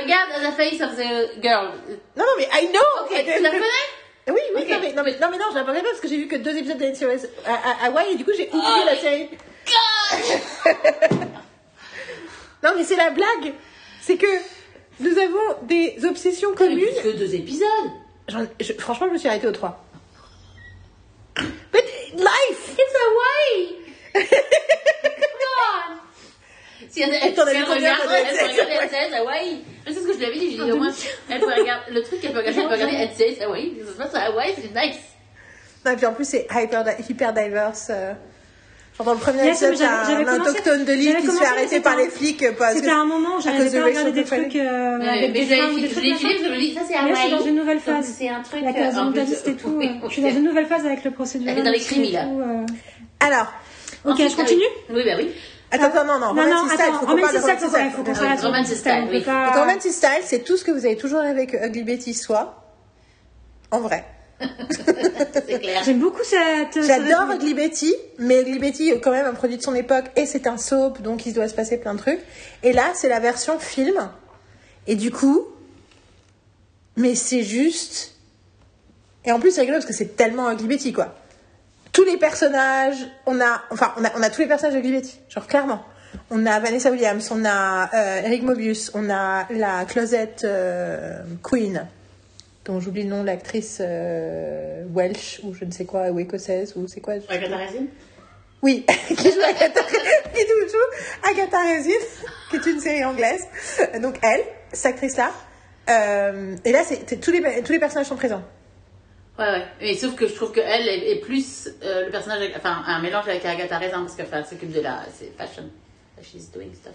Regarde 0.00 0.30
the 0.42 0.56
face 0.56 0.80
of 0.80 0.96
the 0.96 1.42
girl. 1.42 1.72
Non, 2.16 2.24
non, 2.24 2.34
mais 2.38 2.48
I 2.54 2.68
know. 2.68 2.80
Ok, 3.04 3.10
tu 3.22 3.42
la 3.42 3.50
connais 3.50 3.86
Oui, 4.32 4.40
oui, 4.54 4.62
Ok. 4.62 4.68
non, 4.68 4.78
mais, 4.80 4.92
non, 4.94 5.02
mais, 5.04 5.18
non, 5.18 5.28
mais 5.30 5.38
non, 5.38 5.44
je 5.50 5.54
la 5.58 5.64
connais 5.64 5.80
pas 5.82 5.88
parce 5.88 6.00
que 6.00 6.08
j'ai 6.08 6.16
vu 6.18 6.28
que 6.28 6.36
deux 6.36 6.56
épisodes 6.56 6.78
de 6.78 6.84
NCIS 6.86 7.26
à, 7.46 8.04
et 8.10 8.14
du 8.16 8.24
coup, 8.24 8.30
j'ai 8.36 8.48
oublié 8.48 8.62
Oh, 8.82 8.82
la 8.86 8.96
série. 8.96 9.28
Non, 12.62 12.70
mais 12.76 12.84
c'est 12.84 12.96
la 12.96 13.10
blague. 13.10 13.54
C'est 14.02 14.16
que 14.18 14.26
nous 15.00 15.18
avons 15.18 15.56
des 15.62 15.96
obsessions 16.04 16.52
communes. 16.54 16.86
Plus 17.00 17.02
que 17.12 17.16
deux 17.16 17.34
épisodes. 17.34 17.66
Je- 18.60 18.72
franchement, 18.74 19.06
je 19.08 19.12
me 19.14 19.18
suis 19.18 19.28
arrêtée 19.28 19.46
aux 19.48 19.52
trois. 19.52 19.82
But 21.36 21.84
life! 22.14 22.76
It's 22.78 22.96
Hawaii 23.02 23.76
Come 24.12 25.56
on 25.64 25.96
Si 26.88 27.02
elle, 27.02 27.10
elle, 27.10 27.20
elle 27.22 27.34
combien, 27.34 27.74
regarde, 27.94 28.00
elle 28.04 28.50
regarder 28.50 28.86
NCIS 28.86 29.14
Hawaii. 29.14 29.60
Je 29.86 29.92
sais 29.92 30.00
ce 30.00 30.06
que 30.06 30.12
je 30.14 30.18
lui 30.18 30.24
avais 30.26 30.38
dit, 30.38 30.50
j'ai 30.56 30.64
dit 30.64 30.72
au 30.72 30.76
moins, 30.76 30.92
elle 31.28 31.40
peut 31.40 31.46
regarder, 31.46 31.92
le 31.92 32.02
truc 32.02 32.20
qu'elle 32.20 32.32
peut 32.32 32.38
regarder, 32.38 32.60
elle 32.60 32.68
peut 32.68 32.74
regarder 32.74 32.96
NCIS 33.06 33.42
Hawaii. 33.42 33.72
Ça 33.86 33.92
se 33.92 33.98
passe 33.98 34.14
à 34.14 34.20
Hawaii, 34.30 34.52
c'est 34.56 34.74
nice. 34.74 34.96
Non, 35.84 35.92
et 35.92 35.96
puis 35.96 36.06
en 36.06 36.12
plus, 36.12 36.24
c'est 36.28 36.46
hyper, 36.54 36.84
hyper 37.08 37.32
diverse. 37.32 37.88
euh. 37.90 38.12
Genre, 38.98 39.06
dans 39.06 39.14
le 39.14 39.18
premier 39.20 39.44
Yes, 39.44 39.62
épisode, 39.62 39.78
j'avais- 39.78 39.88
t'as 39.96 40.10
j'avais 40.10 40.28
un 40.28 40.36
commencé- 40.36 40.50
autochtone 40.50 40.84
de 40.84 40.92
l'île 40.92 41.08
j'avais 41.12 41.20
qui 41.20 41.26
se 41.28 41.32
fait 41.38 41.46
arrêter 41.46 41.80
par 41.80 41.94
un- 41.94 41.96
les 41.98 42.08
flics 42.10 42.44
parce 42.58 42.74
C'était 42.74 42.88
que. 42.88 42.92
un 42.92 43.04
moment 43.06 43.36
où 43.36 43.40
de 43.40 43.78
pas 43.78 43.80
à 43.80 43.84
regarder 43.86 44.12
des 44.12 44.24
trucs 44.24 44.56
euh, 44.56 44.98
Mais 44.98 45.08
avec 45.08 45.20
mais 45.22 45.28
des 45.46 45.56
fringues, 45.56 45.80
des 45.80 45.88
trucs 45.88 46.04
parce 46.10 46.20
dis, 46.58 46.74
ça 46.74 46.80
c'est 46.86 46.94
Là, 46.94 47.00
je 47.14 47.20
suis 47.20 47.30
dans 47.30 47.44
une 47.46 47.54
nouvelle 47.56 47.76
Donc, 47.78 47.84
phase. 47.86 48.14
C'est 48.18 48.28
un 48.28 48.42
truc. 48.42 48.60
La 48.62 48.70
euh, 48.70 48.72
case 48.74 48.98
un 48.98 49.04
mentaliste 49.04 49.48
et 49.48 49.54
tout. 49.54 49.80
Euh, 49.80 49.86
ok. 50.04 50.08
Je 50.08 50.12
suis 50.12 50.22
dans 50.22 50.28
une 50.30 50.44
nouvelle 50.44 50.66
phase 50.66 50.84
avec 50.84 51.02
le 51.04 51.12
procédural. 51.12 51.54
Elle 51.54 51.60
est 51.60 51.64
dans 51.64 51.70
les 51.70 51.78
et 51.78 52.12
là. 52.12 52.24
tout, 52.24 52.40
euh. 52.40 52.66
Alors, 53.20 53.52
Ok, 54.04 54.18
je 54.18 54.36
continue 54.36 54.62
Oui, 54.90 55.02
bah 55.04 55.12
oui. 55.16 55.30
Attends, 55.70 55.84
attends, 55.84 56.04
non, 56.04 56.18
non, 56.18 56.34
Non, 56.34 56.34
non, 56.34 56.42
Romantic 56.42 56.70
Style, 56.72 56.80
attends, 56.82 56.92
faut 57.00 57.06
qu'on 57.06 57.20
parle 57.20 57.34
de 57.34 57.38
Romantic 57.40 57.58
Style, 57.58 57.70
Romantic 57.70 57.96
faut 57.96 58.02
qu'on- 58.04 58.14
s'arrête 58.14 58.40
Romantic 58.40 58.76
Style, 58.76 59.08
oui. 59.10 59.24
Romantic 59.54 59.92
Style, 59.92 60.22
c'est 60.24 60.44
tout 60.44 60.56
ce 60.56 60.64
que 60.64 60.70
vous 60.70 60.84
avez 60.86 60.96
toujours 60.96 61.20
rêvé 61.20 61.46
que 61.46 61.56
Ugly 61.66 61.82
Betty 61.84 62.14
soit. 62.14 62.56
En 63.70 63.80
vrai. 63.80 64.04
C'est 64.40 65.60
clair. 65.60 65.82
J'aime 65.84 66.00
beaucoup 66.00 66.22
cette. 66.24 66.82
J'adore 66.82 67.30
Ugly 67.34 67.52
Betty, 67.54 67.94
mais 68.18 68.40
Ugly 68.40 68.58
Betty 68.58 68.88
est 68.88 69.00
quand 69.00 69.10
même 69.10 69.26
un 69.26 69.34
produit 69.34 69.58
de 69.58 69.62
son 69.62 69.74
époque 69.74 70.06
et 70.16 70.24
c'est 70.24 70.46
un 70.46 70.56
soap, 70.56 71.02
donc 71.02 71.26
il 71.26 71.34
doit 71.34 71.46
se 71.46 71.54
passer 71.54 71.76
plein 71.76 71.92
de 71.92 71.98
trucs. 71.98 72.20
Et 72.62 72.72
là, 72.72 72.90
c'est 72.94 73.08
la 73.10 73.20
version 73.20 73.58
film. 73.58 74.08
Et 74.86 74.94
du 74.96 75.10
coup, 75.10 75.44
mais 76.96 77.14
c'est 77.14 77.42
juste. 77.42 78.14
Et 79.26 79.32
en 79.32 79.40
plus, 79.40 79.50
c'est 79.50 79.60
rigolo 79.60 79.76
parce 79.76 79.86
que 79.86 79.92
c'est 79.92 80.16
tellement 80.16 80.50
Ugly 80.50 80.66
Betty, 80.68 80.92
quoi. 80.94 81.14
Tous 82.00 82.06
les 82.06 82.16
personnages, 82.16 82.96
on 83.26 83.38
a, 83.42 83.60
enfin, 83.70 83.92
on 83.98 84.04
a, 84.06 84.10
on 84.16 84.22
a 84.22 84.30
tous 84.30 84.40
les 84.40 84.46
personnages 84.46 84.72
de 84.74 84.78
Ugly 84.80 84.92
Betty, 84.92 85.20
genre 85.28 85.46
clairement. 85.46 85.84
On 86.30 86.46
a 86.46 86.58
Vanessa 86.58 86.90
Williams, 86.90 87.28
on 87.30 87.44
a 87.44 87.90
euh, 87.92 88.22
Eric 88.24 88.42
Mobius, 88.42 88.90
on 88.94 89.10
a 89.10 89.46
la 89.50 89.84
Closette 89.84 90.44
euh, 90.44 91.18
Queen, 91.42 91.86
dont 92.64 92.80
j'oublie 92.80 93.02
le 93.02 93.10
nom 93.10 93.22
l'actrice 93.22 93.80
euh, 93.82 94.84
Welsh 94.94 95.40
ou 95.44 95.52
je 95.52 95.66
ne 95.66 95.70
sais 95.72 95.84
quoi, 95.84 96.08
ou 96.08 96.18
écossaise 96.20 96.72
ou 96.74 96.88
c'est 96.88 97.00
quoi 97.02 97.18
je 97.18 97.30
Agatha. 97.34 97.56
Racine 97.58 97.88
Oui, 98.62 98.86
qui 99.08 99.16
joue 99.30 99.42
Agatha, 99.46 99.82
qui 99.82 100.40
joue 100.40 101.30
Agatha 101.30 101.58
Racine, 101.58 101.92
qui 102.48 102.56
est 102.56 102.66
une 102.66 102.80
série 102.80 103.04
anglaise. 103.04 103.42
Donc 104.00 104.18
elle, 104.22 104.40
cette 104.72 104.86
actrice-là. 104.94 105.32
Et 106.64 106.72
là, 106.72 106.80
c'est 106.82 107.06
c'est- 107.06 107.20
tous 107.20 107.30
les 107.30 107.62
tous 107.62 107.72
les 107.72 107.78
personnages 107.78 108.06
sont 108.06 108.16
présents. 108.16 108.42
Ouais, 109.38 109.44
ouais. 109.46 109.64
Mais 109.80 109.94
sauf 109.96 110.14
que 110.16 110.26
je 110.28 110.34
trouve 110.34 110.52
qu'elle 110.52 110.86
est, 110.88 111.12
est 111.12 111.20
plus 111.20 111.68
euh, 111.82 112.04
le 112.06 112.10
personnage, 112.10 112.40
avec- 112.42 112.56
enfin, 112.56 112.82
un 112.86 113.00
mélange 113.00 113.26
avec 113.28 113.44
Agatha 113.46 113.78
Raisin 113.78 114.00
parce 114.02 114.14
qu'elle 114.14 114.26
enfin, 114.26 114.44
s'occupe 114.44 114.72
de 114.72 114.80
la. 114.80 115.00
C'est 115.18 115.32
fashion. 115.38 115.64
She's 116.22 116.50
doing 116.50 116.74
stuff. 116.74 116.92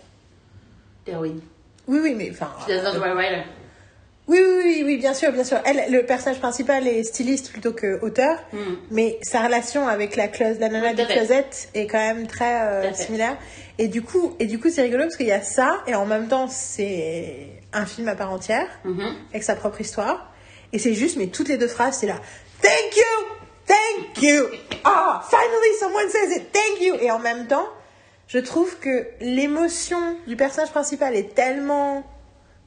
L'héroïne. 1.08 1.42
Oui, 1.88 2.00
oui, 2.02 2.14
mais 2.16 2.30
enfin. 2.32 2.52
She 2.64 2.68
doesn't 2.68 3.00
wear 3.00 3.16
writer. 3.16 3.44
Oui, 4.28 4.40
oui, 4.42 4.62
oui, 4.64 4.84
oui, 4.86 4.98
bien 4.98 5.14
sûr, 5.14 5.32
bien 5.32 5.44
sûr. 5.44 5.60
Elle, 5.66 5.92
le 5.92 6.04
personnage 6.04 6.40
principal 6.40 6.88
est 6.88 7.04
styliste 7.04 7.52
plutôt 7.52 7.74
que 7.74 8.00
auteur, 8.04 8.40
Mm. 8.54 8.58
mais 8.90 9.20
sa 9.22 9.44
relation 9.46 9.88
avec 9.88 10.16
la 10.16 10.28
close, 10.28 10.58
la 10.60 10.70
nana 10.70 10.94
du 10.96 11.04
fait. 11.06 11.14
closet 11.14 11.46
est 11.76 11.86
quand 11.86 12.00
même 12.00 12.26
très 12.26 12.62
euh, 12.64 12.94
similaire. 12.94 13.38
Et 13.78 13.88
du 13.88 14.02
coup, 14.02 14.36
et 14.40 14.48
du 14.48 14.60
coup, 14.60 14.70
c'est 14.70 14.82
rigolo 14.82 15.04
parce 15.04 15.16
qu'il 15.16 15.28
y 15.28 15.32
a 15.32 15.42
ça 15.44 15.84
et 15.86 15.94
en 15.94 16.08
même 16.08 16.28
temps, 16.28 16.48
c'est 16.48 17.50
un 17.72 17.86
film 17.86 18.08
à 18.08 18.16
part 18.16 18.32
entière 18.32 18.68
Mhm. 18.84 19.16
avec 19.30 19.44
sa 19.44 19.56
propre 19.56 19.82
histoire. 19.82 20.32
Et 20.74 20.80
c'est 20.80 20.94
juste, 20.94 21.18
mais 21.18 21.28
toutes 21.28 21.48
les 21.48 21.58
deux 21.58 21.68
phrases, 21.68 21.98
c'est 22.00 22.08
là. 22.08 22.20
Thank 22.62 22.96
you, 22.96 23.26
thank 23.68 24.22
you. 24.22 24.46
Ah, 24.84 25.24
finally 25.30 25.78
someone 25.80 26.10
says 26.10 26.36
it. 26.36 26.52
Thank 26.52 26.82
you. 26.82 26.96
Et 27.02 27.12
en 27.12 27.20
même 27.20 27.48
temps, 27.48 27.68
je 28.28 28.40
trouve 28.40 28.78
que 28.80 29.08
l'émotion 29.22 30.00
du 30.28 30.36
personnage 30.36 30.72
principal 30.72 31.16
est 31.16 31.36
tellement 31.36 32.04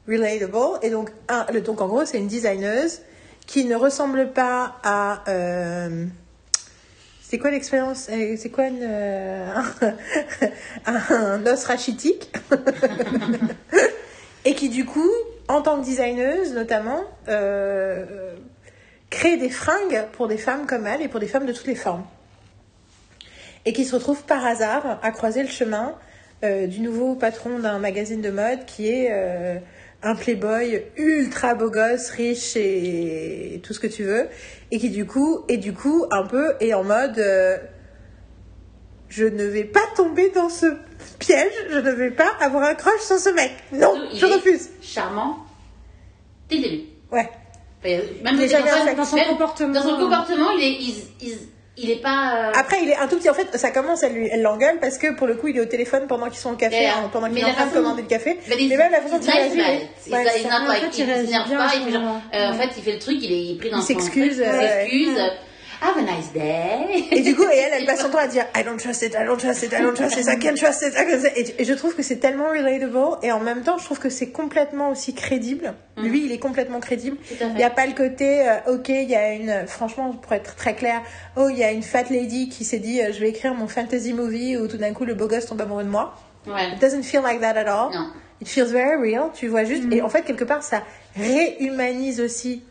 relatable. 0.09 0.79
Et 0.83 0.91
donc, 0.91 1.11
un, 1.29 1.47
le, 1.53 1.61
donc 1.61 1.81
en 1.81 1.89
gros, 1.89 2.05
c'est 2.05 2.19
une 2.19 2.29
designeuse 2.29 3.01
qui 3.47 3.65
ne 3.65 3.77
ressemble 3.77 4.33
pas 4.33 4.77
à. 4.83 5.25
euh, 5.29 6.07
c'est 7.29 7.39
quoi 7.39 7.51
l'expérience 7.51 8.09
euh, 8.11 8.37
C'est 8.39 8.49
quoi 8.49 8.65
euh, 8.65 9.47
un 10.87 11.47
os 11.47 11.65
rachitique 11.65 12.33
Et 14.47 14.55
qui, 14.55 14.71
du 14.71 14.87
coup, 14.87 15.11
en 15.49 15.63
tant 15.63 15.81
que 15.81 15.85
designeuse, 15.85 16.53
notamment, 16.55 17.03
euh, 17.29 18.35
crée 19.11 19.37
des 19.37 19.51
fringues 19.51 20.05
pour 20.13 20.29
des 20.29 20.37
femmes 20.37 20.67
comme 20.67 20.87
elle 20.87 21.03
et 21.03 21.09
pour 21.09 21.21
des 21.21 21.27
femmes 21.27 21.47
de 21.47 21.53
toutes 21.53 21.67
les 21.67 21.75
formes. 21.75 22.05
Et 23.65 23.73
qui 23.73 23.85
se 23.85 23.95
retrouve 23.95 24.23
par 24.25 24.45
hasard 24.47 24.99
à 25.03 25.11
croiser 25.11 25.43
le 25.43 25.49
chemin 25.49 25.95
euh, 26.45 26.67
du 26.67 26.81
nouveau 26.81 27.17
patron 27.17 27.59
d'un 27.59 27.79
magazine 27.79 28.21
de 28.21 28.31
mode 28.31 28.65
qui 28.65 28.89
est 28.89 29.09
euh, 29.11 29.59
un 30.03 30.15
playboy 30.15 30.85
ultra 30.97 31.55
beau 31.55 31.71
gosse, 31.71 32.11
riche 32.11 32.57
et 32.57 33.61
tout 33.65 33.75
ce 33.75 33.81
que 33.81 33.89
tu 33.89 34.05
veux, 34.05 34.29
et 34.71 34.79
qui 34.79 34.91
du 34.91 35.05
coup, 35.05 35.45
et 35.49 35.57
du 35.57 35.73
coup, 35.73 36.07
un 36.13 36.25
peu 36.25 36.55
est 36.61 36.75
en 36.75 36.85
mode 36.85 37.19
euh, 37.19 37.59
je 39.09 39.25
ne 39.25 39.45
vais 39.45 39.65
pas 39.65 39.81
tomber 39.97 40.31
dans 40.31 40.49
ce 40.49 40.67
piège, 41.19 41.53
je 41.71 41.79
ne 41.79 41.91
vais 41.91 42.11
pas 42.11 42.31
avoir 42.41 42.65
un 42.65 42.75
crush 42.75 43.01
sur 43.01 43.19
ce 43.19 43.31
mec. 43.31 43.53
Non, 43.73 43.95
Il 44.13 44.19
je 44.19 44.27
refuse. 44.27 44.69
Charmant. 44.83 45.39
Dès 46.49 46.57
le 46.57 46.63
début. 46.63 46.83
Ouais. 47.13 47.29
Même 47.85 48.05
Il 48.35 48.39
téléphone, 48.39 48.67
affecté. 48.67 48.95
Dans 48.97 49.05
son 49.05 49.17
même 49.17 49.29
comportement. 49.29 49.73
Dans 49.75 49.83
son 49.83 49.97
comportement, 49.97 50.51
il 50.59 50.65
est, 50.65 50.73
il, 50.73 50.95
il, 51.23 51.39
il 51.77 51.91
est 51.93 52.03
pas. 52.03 52.49
euh, 52.49 52.53
Après, 52.57 52.83
il 52.83 52.89
est 52.91 52.97
un 52.97 53.07
tout 53.07 53.17
petit. 53.19 53.31
En 53.31 53.35
fait, 53.35 53.57
ça 53.57 53.71
commence, 53.71 54.03
elle 54.03 54.13
lui- 54.15 54.29
elle 54.33 54.43
l'engueule 54.43 54.79
parce 54.81 54.99
que 54.99 55.15
pour 55.15 55.27
le 55.29 55.37
coup, 55.37 55.47
il 55.49 55.57
est 55.57 55.61
au 55.61 55.65
téléphone 55.67 56.07
pendant 56.09 56.27
qu'ils 56.27 56.39
sont 56.41 56.53
au 56.53 56.57
café, 56.57 56.75
Yeah. 56.81 56.95
hein, 56.99 57.11
pendant 57.13 57.27
qu'il 57.29 57.37
Mais 57.37 57.41
est 57.43 57.45
en 57.45 57.53
train 57.55 57.67
de 57.67 57.73
commander 57.73 58.03
le 58.03 58.09
café. 58.09 58.39
He's- 58.49 58.69
Mais 58.69 58.77
même 58.77 58.91
la 58.93 59.01
façon 59.01 59.19
dont 59.19 59.25
il 59.25 59.31
réagit. 59.31 59.53
il 59.55 59.61
il 59.61 59.61
il 60.07 60.29
s'énerve 60.43 61.51
pas, 61.51 61.69
à 61.69 61.75
il 61.77 61.93
moment-là. 61.93 62.21
euh, 62.35 62.51
en 62.51 62.55
fait, 62.55 62.71
il 62.77 62.83
fait 62.83 62.93
le 62.95 62.99
truc, 62.99 63.17
il, 63.23 63.33
est, 63.33 63.45
il 63.45 63.59
pris 63.59 63.71
dans 63.71 63.77
Il 63.79 63.81
son 63.83 63.87
s'excuse, 63.87 64.37
truc, 64.37 64.47
euh, 64.49 64.85
il 64.91 65.07
s'excuse. 65.07 65.23
Have 65.81 65.97
a 65.97 66.03
nice 66.03 66.33
day. 66.33 67.07
Et 67.13 67.21
du 67.21 67.37
coup, 67.37 67.45
et 67.45 67.57
elle, 67.57 67.81
elle 67.81 67.87
passe 67.87 68.01
son 68.01 68.11
temps 68.11 68.19
à 68.19 68.27
dire 68.27 68.45
I 68.57 68.65
don't 68.65 68.79
trust 68.79 69.03
it, 69.03 69.15
I 69.15 69.25
don't 69.25 69.39
trust 69.39 69.63
it, 69.63 69.73
I 69.73 69.81
don't 69.81 69.95
trust 69.95 70.17
it, 70.19 70.27
I 70.27 70.39
can't 70.39 70.57
trust 70.57 70.83
it. 70.83 70.95
I 70.95 71.05
can't 71.07 71.21
trust 71.21 71.37
it. 71.37 71.55
Et, 71.59 71.65
je 71.65 71.75
trouve 71.75 71.95
que 71.95 72.03
c'est 72.03 72.17
tellement 72.17 72.49
relatable 72.49 72.99
et 73.23 73.31
en 73.31 73.41
même 73.41 73.63
temps, 73.63 73.79
je 73.79 73.85
trouve 73.85 73.99
que 73.99 74.09
c'est 74.09 74.31
complètement 74.31 74.91
aussi 74.91 75.15
crédible. 75.15 75.75
Lui, 75.97 76.25
il 76.25 76.33
est 76.33 76.39
complètement 76.39 76.81
crédible. 76.81 77.17
Mm. 77.17 77.45
Il 77.51 77.55
n'y 77.57 77.65
a 77.65 77.71
pas 77.71 77.87
le 77.87 77.93
côté, 77.93 78.49
euh, 78.49 78.75
ok, 78.75 78.89
il 78.89 79.09
y 79.09 79.15
a 79.15 79.33
une, 79.35 79.67
franchement, 79.67 80.13
pour 80.13 80.33
être 80.33 80.57
très 80.57 80.75
clair, 80.75 81.03
oh, 81.37 81.49
il 81.49 81.59
y 81.59 81.65
a 81.65 81.71
une 81.71 81.83
fat 81.83 82.05
lady 82.11 82.49
qui 82.49 82.65
s'est 82.65 82.79
dit, 82.79 83.01
euh, 83.01 83.13
je 83.13 83.21
vais 83.21 83.29
écrire 83.29 83.55
mon 83.55 83.69
fantasy 83.69 84.13
movie 84.13 84.57
où 84.57 84.67
tout 84.67 84.79
d'un 84.79 84.93
coup 84.93 85.05
le 85.05 85.15
beau 85.15 85.29
gosse 85.29 85.47
tombe 85.47 85.61
amoureux 85.61 85.85
de 85.85 85.89
moi. 85.89 86.15
Ouais. 86.47 86.73
It 86.73 86.81
doesn't 86.81 87.03
feel 87.03 87.23
like 87.23 87.41
that 87.41 87.57
at 87.57 87.69
all. 87.69 87.93
Non. 87.93 88.11
It 88.41 88.49
feels 88.49 88.73
very 88.73 88.97
real. 88.97 89.31
Tu 89.35 89.49
vois 89.49 89.65
juste. 89.65 89.85
Et 89.93 90.03
en 90.03 90.09
fait, 90.09 90.23
quelque 90.23 90.45
part, 90.45 90.63
ça 90.63 90.83
réhumanise 91.17 92.21
aussi 92.21 92.63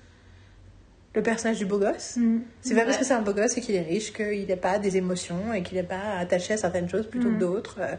le 1.18 1.23
personnage 1.23 1.57
du 1.57 1.65
beau 1.65 1.77
gosse. 1.80 2.15
Mm. 2.15 2.39
C'est 2.61 2.76
pas 2.76 2.85
parce 2.85 2.95
que 2.98 3.03
c'est 3.03 3.14
un 3.14 3.22
beau 3.22 3.34
gosse 3.34 3.57
et 3.57 3.61
qu'il 3.61 3.76
est 3.76 3.81
riche 3.81 4.14
qu'il 4.14 4.48
n'a 4.48 4.56
pas 4.56 4.77
des 4.80 4.95
émotions 4.95 5.53
et 5.53 5.64
qu'il 5.64 5.76
n'est 5.77 5.84
pas 5.84 6.18
attaché 6.19 6.53
à 6.53 6.57
certaines 6.57 6.89
choses 6.89 7.07
plutôt 7.07 7.27
Mm. 7.30 7.34
que 7.35 7.39
d'autres. 7.39 7.76
euh. 7.81 7.95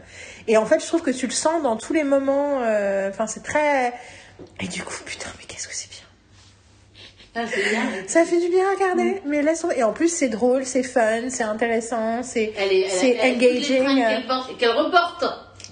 Et 0.47 0.57
en 0.57 0.65
fait, 0.65 0.81
je 0.81 0.87
trouve 0.87 1.01
que 1.03 1.11
tu 1.11 1.27
le 1.27 1.31
sens 1.33 1.61
dans 1.61 1.75
tous 1.77 1.93
les 1.93 2.03
moments. 2.03 2.61
euh, 2.63 3.09
Enfin, 3.09 3.27
c'est 3.27 3.43
très. 3.43 3.93
Et 4.61 4.67
du 4.67 4.81
coup, 4.83 4.95
putain, 5.05 5.29
mais 5.37 5.45
qu'est-ce 5.45 5.67
que 5.67 5.75
c'est 5.75 5.89
bien. 5.89 5.99
Ah. 7.35 7.41
Ça 8.07 8.25
fait 8.25 8.39
du 8.41 8.49
bien 8.49 8.63
à 8.67 8.73
regarder. 8.73 9.11
Mm. 9.11 9.19
Mais 9.27 9.41
laisse 9.43 9.61
tomber. 9.61 9.75
Et 9.77 9.83
en 9.83 9.93
plus, 9.93 10.09
c'est 10.09 10.29
drôle, 10.29 10.65
c'est 10.65 10.81
fun, 10.83 11.29
c'est 11.29 11.43
intéressant, 11.43 12.23
c'est. 12.23 12.53
Elle 12.57 12.71
est, 12.71 12.81
elle, 12.81 12.89
C'est 12.89 13.09
elle- 13.21 13.33
toutes 13.33 13.41
les 13.41 13.47
engaging, 13.81 13.95
qu'elle 13.97 14.57
qu'elle 14.57 14.71
reporte. 14.71 15.23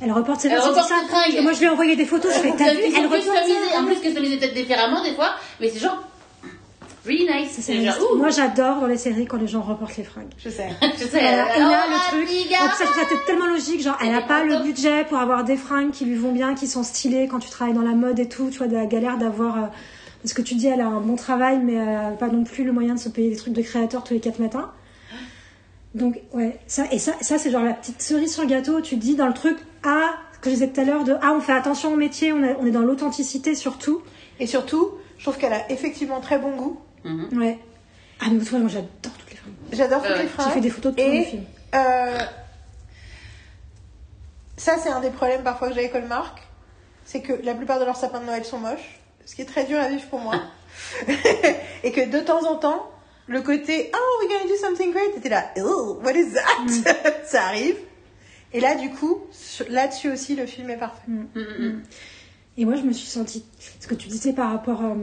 Elle 0.03 0.11
reporte 0.11 0.41
ses 0.41 0.49
Elle 0.49 0.59
c'est 0.61 0.67
reporte 0.67 0.87
ça. 0.89 1.41
moi, 1.41 1.53
je 1.53 1.57
lui 1.59 1.65
ai 1.65 1.69
envoyé 1.69 1.95
des 1.95 2.05
photos. 2.05 2.31
Je 2.35 2.39
fais, 2.39 2.51
t'as 2.55 2.73
vu 2.73 2.81
Elle 2.95 3.05
reporte 3.05 3.21
customisés. 3.23 3.53
ça. 3.71 3.79
En 3.79 3.85
plus, 3.85 3.95
peut-être 3.95 4.53
différemment 4.53 5.01
des 5.03 5.15
fois, 5.15 5.31
mais 5.59 5.69
c'est 5.69 5.79
genre 5.79 5.97
really 7.07 7.25
nice. 7.27 7.49
C'est 7.53 7.61
C'est 7.61 7.83
genre, 7.85 7.95
ouh. 8.13 8.17
Moi, 8.17 8.29
j'adore 8.29 8.81
dans 8.81 8.85
les 8.87 8.97
séries 8.97 9.25
quand 9.25 9.37
les 9.37 9.47
gens 9.47 9.61
reportent 9.61 9.97
les 9.97 10.03
fringues. 10.03 10.29
Je 10.37 10.49
sais. 10.49 10.69
Je 10.99 11.05
sais. 11.05 11.19
Alors, 11.19 11.47
là, 11.47 11.85
la 11.89 11.95
le 11.95 12.17
truc, 12.25 12.29
amiga. 12.29 12.57
en 12.63 12.67
plus, 12.67 12.77
ça, 12.85 13.01
être 13.01 13.25
tellement 13.25 13.47
logique. 13.47 13.81
Genre, 13.81 13.97
elle 14.01 14.07
Elle 14.07 14.13
n'a 14.13 14.21
pas 14.21 14.43
le 14.43 14.61
budget 14.63 15.05
pour 15.05 15.17
avoir 15.17 15.43
des 15.43 15.57
fringues 15.57 15.91
qui 15.91 16.05
lui 16.05 16.15
vont 16.15 16.31
bien, 16.33 16.53
qui 16.53 16.67
sont 16.67 16.83
stylées 16.83 17.27
quand 17.27 17.39
tu 17.39 17.49
travailles 17.49 17.73
dans 17.75 17.81
la 17.81 17.93
mode 17.95 18.19
et 18.19 18.27
tout. 18.29 18.49
Tu 18.51 18.57
vois, 18.59 18.67
de 18.67 18.75
la 18.75 18.85
galère 18.85 19.17
d'avoir. 19.17 19.57
euh, 19.57 19.67
Parce 20.21 20.33
que 20.33 20.41
tu 20.41 20.55
dis, 20.55 20.67
elle 20.67 20.81
a 20.81 20.87
un 20.87 20.99
bon 21.01 21.15
travail, 21.15 21.59
mais 21.63 21.73
elle 21.73 21.85
n'a 21.85 22.11
pas 22.11 22.27
non 22.27 22.43
plus 22.43 22.63
le 22.63 22.71
moyen 22.73 22.93
de 22.95 22.99
se 22.99 23.09
payer 23.09 23.29
des 23.29 23.35
trucs 23.37 23.53
de 23.53 23.61
créateur 23.61 24.03
tous 24.03 24.13
les 24.13 24.19
quatre 24.19 24.39
matins. 24.39 24.71
Donc, 25.95 26.19
ouais, 26.33 26.59
ça, 26.67 26.83
et 26.91 26.99
ça, 26.99 27.13
ça 27.21 27.37
c'est 27.37 27.49
genre 27.49 27.63
la 27.63 27.73
petite 27.73 28.01
cerise 28.01 28.33
sur 28.33 28.43
le 28.43 28.49
gâteau. 28.49 28.81
Tu 28.81 28.95
te 28.97 29.01
dis 29.01 29.15
dans 29.15 29.27
le 29.27 29.33
truc, 29.33 29.57
ah, 29.83 30.09
ce 30.33 30.39
que 30.39 30.49
je 30.49 30.55
disais 30.55 30.67
tout 30.69 30.79
à 30.81 30.83
l'heure, 30.83 31.03
de 31.03 31.15
ah, 31.21 31.33
on 31.35 31.39
fait 31.39 31.53
attention 31.53 31.93
au 31.93 31.95
métier, 31.95 32.31
on, 32.33 32.43
est- 32.43 32.55
on 32.59 32.65
est 32.65 32.71
dans 32.71 32.81
l'authenticité 32.81 33.55
surtout. 33.55 34.01
Et 34.39 34.45
surtout, 34.45 34.91
je 35.17 35.23
trouve 35.23 35.37
qu'elle 35.37 35.53
a 35.53 35.71
effectivement 35.71 36.19
très 36.19 36.37
bon 36.37 36.51
goût. 36.55 36.77
Mhm. 37.03 37.37
Ouais. 37.39 37.59
Ah, 38.19 38.25
mais 38.31 38.43
toi, 38.43 38.59
moi, 38.59 38.69
j'adore 38.69 38.89
toutes 39.01 39.29
les 39.29 39.35
fringues. 39.37 39.53
J'adore 39.71 40.01
toutes 40.01 40.11
Ouais. 40.11 40.17
les 40.17 40.23
J'ai 40.23 40.27
fringues. 40.29 40.51
fait 40.53 40.61
des 40.61 40.69
photos 40.69 40.95
de 40.95 41.01
tout 41.01 41.07
Et- 41.07 41.19
le 41.19 41.25
film. 41.25 41.43
Euh, 41.75 42.17
ça, 44.57 44.77
c'est 44.81 44.89
un 44.89 45.01
des 45.01 45.09
problèmes 45.11 45.43
parfois 45.43 45.69
que 45.69 45.73
j'ai 45.75 45.81
avec 45.81 45.95
Hallmark. 45.95 46.41
C'est 47.05 47.21
que 47.21 47.33
la 47.43 47.53
plupart 47.53 47.79
de 47.79 47.85
leurs 47.85 47.95
sapins 47.95 48.19
de 48.19 48.25
Noël 48.25 48.43
sont 48.43 48.57
moches. 48.59 48.99
Ce 49.25 49.35
qui 49.35 49.41
est 49.41 49.45
très 49.45 49.65
dur 49.65 49.79
à 49.79 49.87
vivre 49.89 50.05
pour 50.09 50.19
moi. 50.19 50.35
et 51.83 51.91
que 51.91 52.09
de 52.09 52.19
temps 52.19 52.49
en 52.49 52.55
temps, 52.57 52.89
le 53.27 53.41
côté 53.41 53.91
Oh, 53.93 54.19
we're 54.21 54.29
gonna 54.29 54.49
do 54.49 54.55
something 54.57 54.91
great, 54.91 55.15
était 55.17 55.29
là, 55.29 55.51
Oh, 55.61 55.99
what 56.03 56.13
is 56.13 56.33
that? 56.33 56.93
Ça 57.25 57.43
arrive. 57.45 57.75
Et 58.53 58.59
là, 58.61 58.75
du 58.75 58.89
coup, 58.89 59.21
là-dessus 59.69 60.09
aussi, 60.11 60.35
le 60.35 60.45
film 60.45 60.69
est 60.69 60.77
parfait. 60.77 61.01
Mhm, 61.07 61.27
mhm. 61.35 61.83
Et 62.57 62.65
moi, 62.65 62.75
je 62.75 62.81
me 62.83 62.93
suis 62.93 63.07
sentie. 63.07 63.45
Ce 63.79 63.87
que 63.87 63.93
tu 63.95 64.07
disais 64.07 64.33
par 64.33 64.51
rapport 64.51 64.81
euh, 64.83 64.95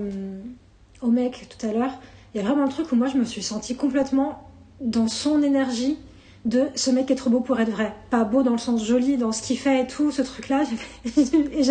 au 1.05 1.10
mec 1.10 1.47
tout 1.48 1.66
à 1.66 1.72
l'heure, 1.72 1.93
il 2.35 2.40
y 2.40 2.44
a 2.44 2.47
vraiment 2.47 2.64
le 2.64 2.70
truc 2.70 2.90
où 2.90 2.97
moi, 2.97 3.06
je 3.06 3.16
me 3.16 3.24
suis 3.24 3.43
sentie 3.43 3.76
complètement 3.76 4.48
dans 4.81 5.06
son 5.06 5.43
énergie 5.43 5.98
de 6.44 6.64
ce 6.74 6.90
mec 6.90 7.10
est 7.10 7.14
trop 7.14 7.31
beau 7.31 7.40
pour 7.40 7.59
être 7.60 7.70
vrai. 7.70 7.94
Pas 8.10 8.24
beau 8.24 8.43
dans 8.43 8.52
le 8.52 8.59
sens 8.59 8.85
joli, 8.85 9.16
dans 9.16 9.32
ce 9.32 9.43
qu'il 9.43 9.59
fait 9.59 9.82
et 9.82 9.86
tout, 9.86 10.10
ce 10.10 10.20
truc-là. 10.20 10.64
Et, 11.16 11.62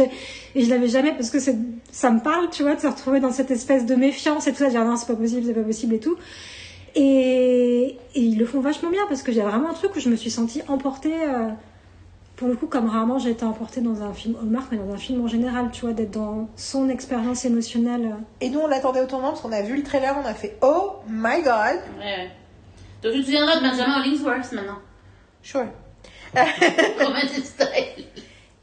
je 0.63 0.69
l'avais 0.69 0.87
jamais 0.87 1.11
parce 1.11 1.29
que 1.29 1.37
ça 1.39 2.11
me 2.11 2.19
parle, 2.19 2.49
tu 2.49 2.63
vois, 2.63 2.75
de 2.75 2.81
se 2.81 2.87
retrouver 2.87 3.19
dans 3.19 3.31
cette 3.31 3.51
espèce 3.51 3.85
de 3.85 3.95
méfiance 3.95 4.47
et 4.47 4.51
tout 4.51 4.59
ça, 4.59 4.65
de 4.65 4.69
dire 4.71 4.85
non, 4.85 4.95
c'est 4.95 5.07
pas 5.07 5.15
possible, 5.15 5.43
c'est 5.45 5.53
pas 5.53 5.61
possible 5.61 5.95
et 5.95 5.99
tout. 5.99 6.15
Et, 6.95 7.97
et 8.15 8.19
ils 8.19 8.37
le 8.37 8.45
font 8.45 8.61
vachement 8.61 8.89
bien 8.89 9.03
parce 9.09 9.21
que 9.21 9.31
j'ai 9.31 9.41
vraiment 9.41 9.69
un 9.69 9.73
truc 9.73 9.95
où 9.95 9.99
je 9.99 10.09
me 10.09 10.15
suis 10.15 10.31
sentie 10.31 10.61
emportée. 10.67 11.13
euh, 11.13 11.49
pour 12.35 12.47
le 12.47 12.55
coup, 12.55 12.65
comme 12.67 12.87
rarement 12.89 13.19
j'ai 13.19 13.29
été 13.31 13.45
emportée 13.45 13.79
dans 13.81 14.01
un 14.01 14.13
film 14.13 14.35
Hallmark, 14.41 14.67
mais 14.71 14.77
dans 14.77 14.91
un 14.93 14.97
film 14.97 15.23
en 15.23 15.27
général, 15.27 15.69
tu 15.71 15.81
vois, 15.81 15.93
d'être 15.93 16.11
dans 16.11 16.49
son 16.55 16.89
expérience 16.89 17.45
émotionnelle. 17.45 18.15
Et 18.41 18.49
nous, 18.49 18.59
on 18.59 18.67
l'attendait 18.67 19.01
au 19.01 19.05
tournant 19.05 19.29
parce 19.29 19.41
qu'on 19.41 19.51
a 19.51 19.61
vu 19.61 19.75
le 19.77 19.83
trailer, 19.83 20.15
on 20.21 20.25
a 20.25 20.33
fait 20.33 20.57
Oh 20.61 20.95
my 21.07 21.41
god! 21.43 21.79
Ouais, 21.99 22.03
ouais. 22.05 22.31
Donc 23.03 23.13
tu 23.13 23.19
te 23.19 23.25
souviendras 23.25 23.57
de 23.57 23.61
Benjamin 23.61 23.99
Hollingsworth 23.99 24.51
maintenant. 24.53 24.79
Sure. 25.41 25.65
Romantic 26.35 27.45
style. 27.45 28.05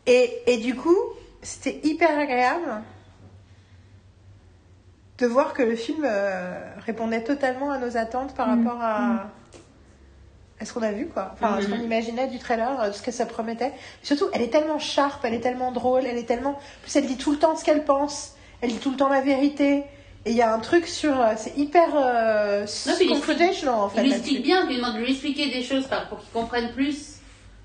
Et, 0.06 0.42
et 0.46 0.56
du 0.58 0.74
coup, 0.74 0.96
c'était 1.42 1.80
hyper 1.84 2.18
agréable 2.18 2.82
de 5.18 5.26
voir 5.26 5.52
que 5.52 5.62
le 5.62 5.76
film 5.76 6.04
euh, 6.04 6.58
répondait 6.78 7.22
totalement 7.22 7.70
à 7.70 7.78
nos 7.78 7.96
attentes 7.96 8.34
par 8.34 8.48
Mm. 8.48 8.66
rapport 8.66 8.82
à, 8.82 9.26
à 10.60 10.64
ce 10.66 10.72
qu'on 10.74 10.82
a 10.82 10.92
vu, 10.92 11.06
quoi. 11.06 11.30
Enfin, 11.34 11.54
à 11.54 11.62
ce 11.62 11.66
Mhm. 11.66 11.78
qu'on 11.78 11.84
imaginait 11.84 12.26
du 12.28 12.38
trailer, 12.38 12.78
euh, 12.80 12.92
ce 12.92 13.00
que 13.02 13.10
ça 13.10 13.24
promettait. 13.26 13.72
Surtout, 14.02 14.26
elle 14.34 14.42
est 14.42 14.50
tellement 14.50 14.78
sharp, 14.78 15.24
elle 15.24 15.34
est 15.34 15.40
tellement 15.40 15.72
drôle, 15.72 16.04
elle 16.06 16.18
est 16.18 16.24
tellement. 16.24 16.50
En 16.50 16.82
plus, 16.82 16.94
elle 16.96 17.06
dit 17.06 17.16
tout 17.16 17.30
le 17.32 17.38
temps 17.38 17.56
ce 17.56 17.64
qu'elle 17.64 17.84
pense, 17.84 18.34
elle 18.60 18.70
dit 18.70 18.78
tout 18.78 18.90
le 18.90 18.96
temps 18.96 19.08
la 19.08 19.22
vérité. 19.22 19.84
Et 20.26 20.32
il 20.32 20.36
y 20.36 20.42
a 20.42 20.52
un 20.52 20.58
truc 20.58 20.86
sur. 20.86 21.18
euh, 21.18 21.32
C'est 21.38 21.56
hyper. 21.56 21.88
Euh, 21.96 22.60
Non, 22.86 22.92
puis 22.94 23.06
il 23.06 23.08
en 23.84 23.88
fait. 23.88 24.02
Il 24.02 24.04
lui 24.04 24.12
explique 24.12 24.42
bien, 24.42 24.62
il 24.64 24.68
lui 24.68 24.76
demande 24.76 24.96
de 24.96 24.98
lui 25.00 25.12
expliquer 25.12 25.48
des 25.48 25.62
choses 25.62 25.86
pour 26.10 26.20
qu'il 26.20 26.30
comprenne 26.30 26.72
plus 26.72 27.16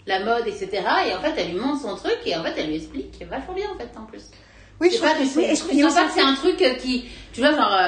la 0.08 0.24
mode, 0.24 0.48
etc. 0.48 0.70
Et 1.10 1.14
en 1.16 1.20
fait, 1.20 1.34
elle 1.38 1.50
lui 1.52 1.60
montre 1.60 1.82
son 1.82 1.96
truc 1.98 2.18
et 2.26 2.34
en 2.38 2.44
fait, 2.44 2.54
elle 2.58 2.68
lui 2.68 2.78
explique 2.78 3.22
vachement 3.30 3.54
bien, 3.56 3.66
en 3.76 3.78
fait, 3.78 3.90
en 4.00 4.06
plus. 4.06 4.22
Oui, 4.80 4.90
je 4.94 5.00
pas, 5.02 5.16
que 5.16 5.26
c'est- 5.26 5.56
je- 5.56 5.64
que 6.08 6.14
c'est 6.14 6.22
un 6.22 6.36
truc 6.36 6.62
euh, 6.62 6.76
qui, 6.76 7.06
tu 7.34 7.42
vois, 7.42 7.52
genre, 7.52 7.74
euh, 7.74 7.88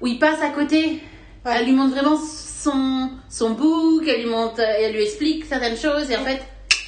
où 0.00 0.08
il 0.08 0.18
passe 0.18 0.42
à 0.42 0.48
côté. 0.50 1.00
Ouais. 1.44 1.52
Elle 1.56 1.66
lui 1.66 1.72
montre 1.72 1.94
vraiment 1.94 2.18
son, 2.18 3.10
son 3.28 3.50
book, 3.50 4.04
elle 4.06 4.22
lui 4.24 4.30
montre, 4.30 4.60
elle 4.60 4.92
lui 4.94 5.02
explique 5.02 5.44
certaines 5.46 5.76
choses 5.76 6.10
et 6.10 6.16
en 6.16 6.24
fait, 6.24 6.40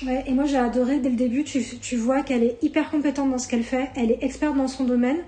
Ouais, 0.05 0.25
et 0.27 0.33
moi 0.33 0.45
j'ai 0.47 0.57
adoré 0.59 0.99
dès 0.99 1.11
le 1.11 1.15
début, 1.17 1.45
tu, 1.45 1.65
tu 1.81 1.97
vois 1.97 2.23
qu'elle 2.23 2.43
est 2.43 2.59
hyper 2.63 2.91
compétente 2.91 3.31
dans 3.31 3.39
ce 3.39 3.47
qu'elle 3.49 3.63
fait, 3.63 3.89
elle 3.95 4.11
est 4.11 4.19
experte 4.23 4.57
dans 4.57 4.67
son 4.67 4.83
domaine, 4.85 5.19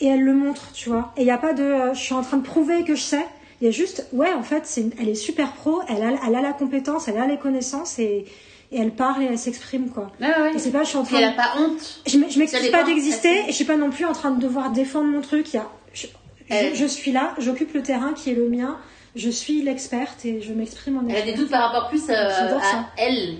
et 0.00 0.06
elle 0.06 0.20
le 0.22 0.34
montre, 0.34 0.70
tu 0.74 0.90
vois. 0.90 1.12
Et 1.16 1.22
il 1.22 1.24
n'y 1.24 1.30
a 1.30 1.38
pas 1.38 1.54
de 1.54 1.62
euh, 1.62 1.94
je 1.94 1.98
suis 2.00 2.12
en 2.14 2.20
train 2.22 2.36
de 2.36 2.42
prouver 2.42 2.84
que 2.84 2.94
je 2.94 3.00
sais, 3.00 3.24
il 3.60 3.64
y 3.64 3.68
a 3.68 3.70
juste, 3.70 4.06
ouais, 4.12 4.30
en 4.34 4.42
fait, 4.42 4.70
une- 4.76 4.90
elle 5.00 5.08
est 5.08 5.14
super 5.14 5.52
pro, 5.54 5.80
elle 5.88 6.02
a, 6.02 6.10
elle 6.28 6.34
a 6.34 6.42
la 6.42 6.52
compétence, 6.52 7.08
elle 7.08 7.16
a 7.16 7.26
les 7.26 7.38
connaissances, 7.38 7.98
et, 7.98 8.26
et 8.70 8.78
elle 8.78 8.90
parle 8.90 9.22
et 9.22 9.26
elle 9.26 9.38
s'exprime, 9.38 9.88
quoi. 9.88 10.10
ouais, 10.20 10.26
ouais. 10.26 10.54
Et 10.56 10.58
c'est 10.58 10.72
pas, 10.72 10.82
je 10.84 10.88
suis 10.90 10.98
en 10.98 11.04
Puis 11.04 11.14
train 11.14 11.22
elle 11.22 11.34
de... 11.34 11.40
a 11.40 11.42
pas 11.42 11.52
honte. 11.58 12.02
Je 12.06 12.18
je 12.28 12.38
m'excuse 12.38 12.70
pas 12.70 12.84
d'exister, 12.84 13.44
et 13.44 13.46
je 13.48 13.52
suis 13.52 13.64
pas 13.64 13.76
non 13.78 13.88
plus 13.90 14.04
en 14.04 14.12
train 14.12 14.30
de 14.32 14.40
devoir 14.40 14.72
défendre 14.72 15.06
mon 15.08 15.22
truc, 15.22 15.54
il 15.54 15.56
y 15.56 15.58
a... 15.58 15.66
Je, 15.94 16.06
je- 16.48 16.54
Elle- 16.54 16.74
je 16.76 16.86
suis 16.86 17.12
là, 17.12 17.34
j'occupe 17.38 17.74
le 17.74 17.82
terrain 17.82 18.12
qui 18.14 18.30
est 18.30 18.34
le 18.34 18.48
mien, 18.48 18.78
je 19.16 19.28
suis 19.30 19.62
l'experte, 19.62 20.24
et 20.24 20.40
je 20.40 20.52
m'exprime 20.52 20.98
en 20.98 21.08
Elle 21.08 21.16
a 21.16 21.22
des 21.22 21.34
doutes 21.34 21.50
par 21.50 21.70
rapport 21.70 21.88
plus 21.88 22.02
euh, 22.10 22.14
à 22.14 22.86
elle 22.96 23.36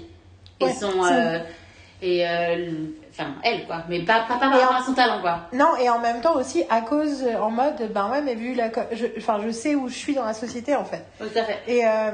et 0.60 0.64
Ouais, 0.64 0.72
son, 0.72 1.02
euh, 1.04 1.38
et 2.00 2.26
euh, 2.28 2.70
enfin 3.10 3.34
elle 3.42 3.64
quoi, 3.66 3.84
mais 3.88 4.00
pas, 4.04 4.20
pas, 4.20 4.34
pas 4.34 4.40
par 4.40 4.52
rapport 4.60 4.76
à 4.76 4.84
son 4.84 4.92
talent 4.92 5.20
quoi. 5.20 5.48
Non, 5.52 5.76
et 5.80 5.88
en 5.88 5.98
même 6.00 6.20
temps 6.20 6.34
aussi 6.36 6.64
à 6.70 6.80
cause, 6.82 7.24
en 7.40 7.50
mode, 7.50 7.90
ben 7.92 8.10
ouais, 8.10 8.22
mais 8.22 8.34
vu 8.34 8.54
la. 8.54 8.70
je- 8.92 9.06
Enfin, 9.18 9.40
je, 9.44 9.50
sais 9.50 9.74
où 9.74 9.88
je 9.88 9.94
suis 9.94 10.14
dans 10.14 10.24
la 10.24 10.34
société 10.34 10.74
en 10.76 10.84
fait. 10.84 11.04
Tout 11.18 11.24
à 11.36 11.44
fait. 11.44 11.58
Et, 11.68 11.84
euh, 11.86 12.10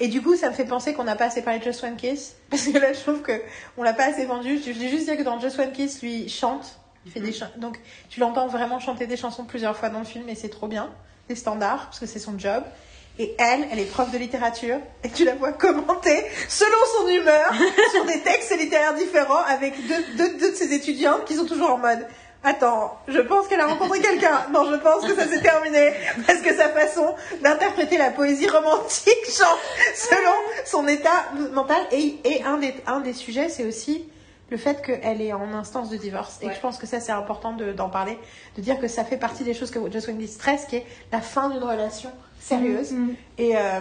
et 0.00 0.08
du 0.08 0.22
coup, 0.22 0.36
ça 0.36 0.48
me 0.50 0.54
fait 0.54 0.64
penser 0.64 0.92
qu'on 0.94 1.04
n'a 1.04 1.16
pas 1.16 1.26
assez 1.26 1.42
parlé 1.42 1.58
de 1.60 1.64
Just 1.64 1.82
One 1.84 1.96
Kiss. 1.96 2.36
Parce 2.50 2.64
que 2.66 2.78
là, 2.78 2.92
je 2.92 3.00
trouve 3.00 3.22
qu'on 3.22 3.82
l'a 3.82 3.92
pas 3.94 4.06
assez 4.06 4.24
vendu. 4.26 4.58
Je 4.64 4.72
voulais 4.72 4.88
juste 4.88 5.04
dire 5.06 5.16
que 5.16 5.22
dans 5.22 5.38
Just 5.40 5.58
One 5.58 5.72
Kiss, 5.72 6.02
lui, 6.02 6.28
chante. 6.28 6.76
Il 7.08 7.12
fait 7.12 7.20
des. 7.20 7.34
Donc, 7.56 7.78
tu 8.10 8.20
l'entends 8.20 8.48
vraiment 8.48 8.80
chanter 8.80 9.06
des 9.06 9.16
chansons 9.16 9.44
plusieurs 9.44 9.76
fois 9.76 9.88
dans 9.88 10.00
le 10.00 10.04
film 10.04 10.28
et 10.28 10.34
c'est 10.34 10.48
trop 10.48 10.68
bien. 10.68 10.90
Des 11.28 11.34
standards, 11.34 11.86
parce 11.86 11.98
que 12.00 12.06
c'est 12.06 12.18
son 12.18 12.38
job. 12.38 12.62
Et 13.18 13.34
elle, 13.38 13.66
elle 13.72 13.78
est 13.80 13.90
prof 13.90 14.10
de 14.10 14.18
littérature. 14.18 14.78
Et 15.02 15.10
tu 15.10 15.24
la 15.24 15.34
vois 15.34 15.52
commenter 15.52 16.22
selon 16.48 16.76
son 16.98 17.08
humeur 17.08 17.52
sur 17.92 18.04
des 18.04 18.20
textes 18.20 18.56
littéraires 18.56 18.94
différents 18.94 19.42
avec 19.46 19.74
deux, 19.88 20.04
deux, 20.16 20.38
deux 20.38 20.50
de 20.52 20.56
ses 20.56 20.72
étudiantes 20.72 21.24
qui 21.24 21.34
sont 21.34 21.46
toujours 21.46 21.70
en 21.70 21.78
mode. 21.78 22.06
Attends, 22.44 22.96
je 23.08 23.18
pense 23.18 23.48
qu'elle 23.48 23.60
a 23.60 23.66
rencontré 23.66 24.00
quelqu'un. 24.00 24.46
Non, 24.52 24.70
je 24.70 24.76
pense 24.76 25.04
que 25.04 25.14
ça 25.14 25.26
s'est 25.26 25.40
terminé. 25.40 25.92
Parce 26.26 26.38
que 26.40 26.54
sa 26.54 26.68
façon 26.68 27.14
d'interpréter 27.42 27.98
la 27.98 28.10
poésie 28.10 28.48
romantique 28.48 29.24
change 29.26 29.58
selon 29.94 30.32
son 30.64 30.86
état 30.86 31.26
mental. 31.52 31.80
Et, 31.90 32.18
et 32.24 32.44
un, 32.44 32.58
des, 32.58 32.74
un 32.86 33.00
des 33.00 33.14
sujets, 33.14 33.48
c'est 33.48 33.64
aussi 33.64 34.04
le 34.50 34.56
fait 34.56 34.80
qu'elle 34.82 35.20
est 35.20 35.32
en 35.32 35.52
instance 35.54 35.90
de 35.90 35.96
divorce. 35.96 36.38
Et 36.42 36.50
je 36.52 36.60
pense 36.60 36.78
que 36.78 36.86
ça, 36.86 37.00
c'est 37.00 37.12
important 37.12 37.52
de- 37.52 37.72
d'en 37.72 37.88
parler. 37.90 38.18
De 38.56 38.62
dire 38.62 38.78
que 38.80 38.88
ça 38.88 39.04
fait 39.04 39.18
partie 39.18 39.44
des 39.44 39.54
choses 39.54 39.70
que 39.70 39.78
Just 39.90 40.16
This 40.18 40.32
stress, 40.34 40.64
qui 40.66 40.76
est 40.76 40.86
la 41.12 41.20
fin 41.20 41.50
d'une 41.50 41.62
relation 41.62 42.10
sérieuse. 42.40 42.92
Mm. 42.92 43.10
Et 43.38 43.56
euh, 43.56 43.80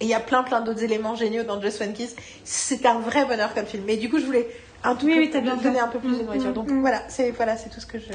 et 0.00 0.04
il 0.06 0.08
y 0.08 0.14
a 0.14 0.20
plein 0.20 0.42
plein 0.42 0.62
d'autres 0.62 0.82
éléments 0.82 1.14
géniaux 1.14 1.42
dans 1.44 1.60
Just 1.60 1.80
One 1.82 1.92
Kiss. 1.92 2.16
C'est 2.44 2.86
un 2.86 2.98
vrai 2.98 3.24
bonheur 3.26 3.52
comme 3.54 3.66
film. 3.66 3.84
Mais 3.86 3.96
du 3.98 4.08
coup, 4.08 4.18
je 4.18 4.24
voulais 4.24 4.48
un 4.82 4.94
tout 4.94 5.06
Oui, 5.06 5.28
peu- 5.28 5.38
oui, 5.38 5.58
donner 5.62 5.80
un 5.80 5.88
peu 5.88 5.98
plus 5.98 6.16
de 6.18 6.22
Mm, 6.22 6.26
nourriture. 6.26 6.50
mm, 6.50 6.54
Donc 6.54 6.70
mm. 6.70 6.80
voilà, 6.80 7.02
c'est 7.08 7.30
voilà, 7.30 7.56
c'est 7.56 7.68
tout 7.68 7.80
ce 7.80 7.86
que 7.86 7.98
je 7.98 8.12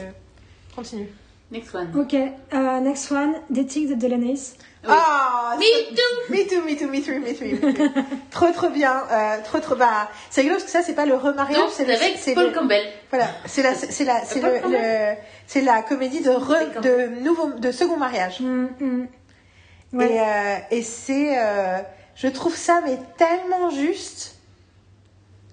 continue. 0.76 1.08
Next 1.52 1.74
one. 1.76 1.90
Ok, 1.96 2.14
euh, 2.16 2.80
next 2.80 3.12
one, 3.12 3.34
Dating 3.50 3.90
the 3.90 3.98
Delaneys. 3.98 4.56
Ah, 4.88 5.56
too. 5.60 6.34
Me 6.34 6.48
too, 6.48 6.62
me 6.66 6.76
too, 6.78 6.88
me 6.88 7.02
too, 7.04 7.20
me 7.20 7.34
too, 7.36 7.46
me 7.50 7.60
too. 7.60 7.84
trop 8.32 8.52
trop 8.52 8.70
bien, 8.70 9.04
euh, 9.12 9.38
trop 9.44 9.60
trop 9.60 9.76
bah 9.76 10.10
c'est 10.32 10.42
rigolo 10.42 10.56
parce 10.58 10.66
que 10.66 10.72
ça 10.72 10.82
c'est 10.82 10.96
pas 10.96 11.06
le 11.06 11.14
remariage, 11.16 11.70
c'est 11.72 11.86
le- 11.86 11.94
avec 11.94 12.18
Paul 12.34 12.46
le- 12.48 12.52
Campbell. 12.52 12.84
voilà, 13.12 13.28
c'est 13.46 13.62
la 13.62 13.76
c'est 13.76 14.06
la 14.06 14.24
c'est 14.26 14.42
le, 14.42 15.16
c'est 15.46 15.62
la 15.62 15.84
comédie 15.84 16.22
de 16.22 16.32
re- 16.32 16.82
de 16.82 17.22
nouveau 17.22 17.52
de 17.52 17.72
second 17.72 17.98
mariage. 17.98 18.40
Mm, 18.40 18.68
mm. 18.80 19.08
Ouais. 19.94 20.10
Et, 20.14 20.20
euh, 20.22 20.56
et 20.72 20.82
c'est, 20.82 21.38
euh, 21.38 21.78
je 22.16 22.28
trouve 22.30 22.56
ça 22.56 22.82
mais 22.84 22.98
tellement 23.18 23.70
juste, 23.70 24.36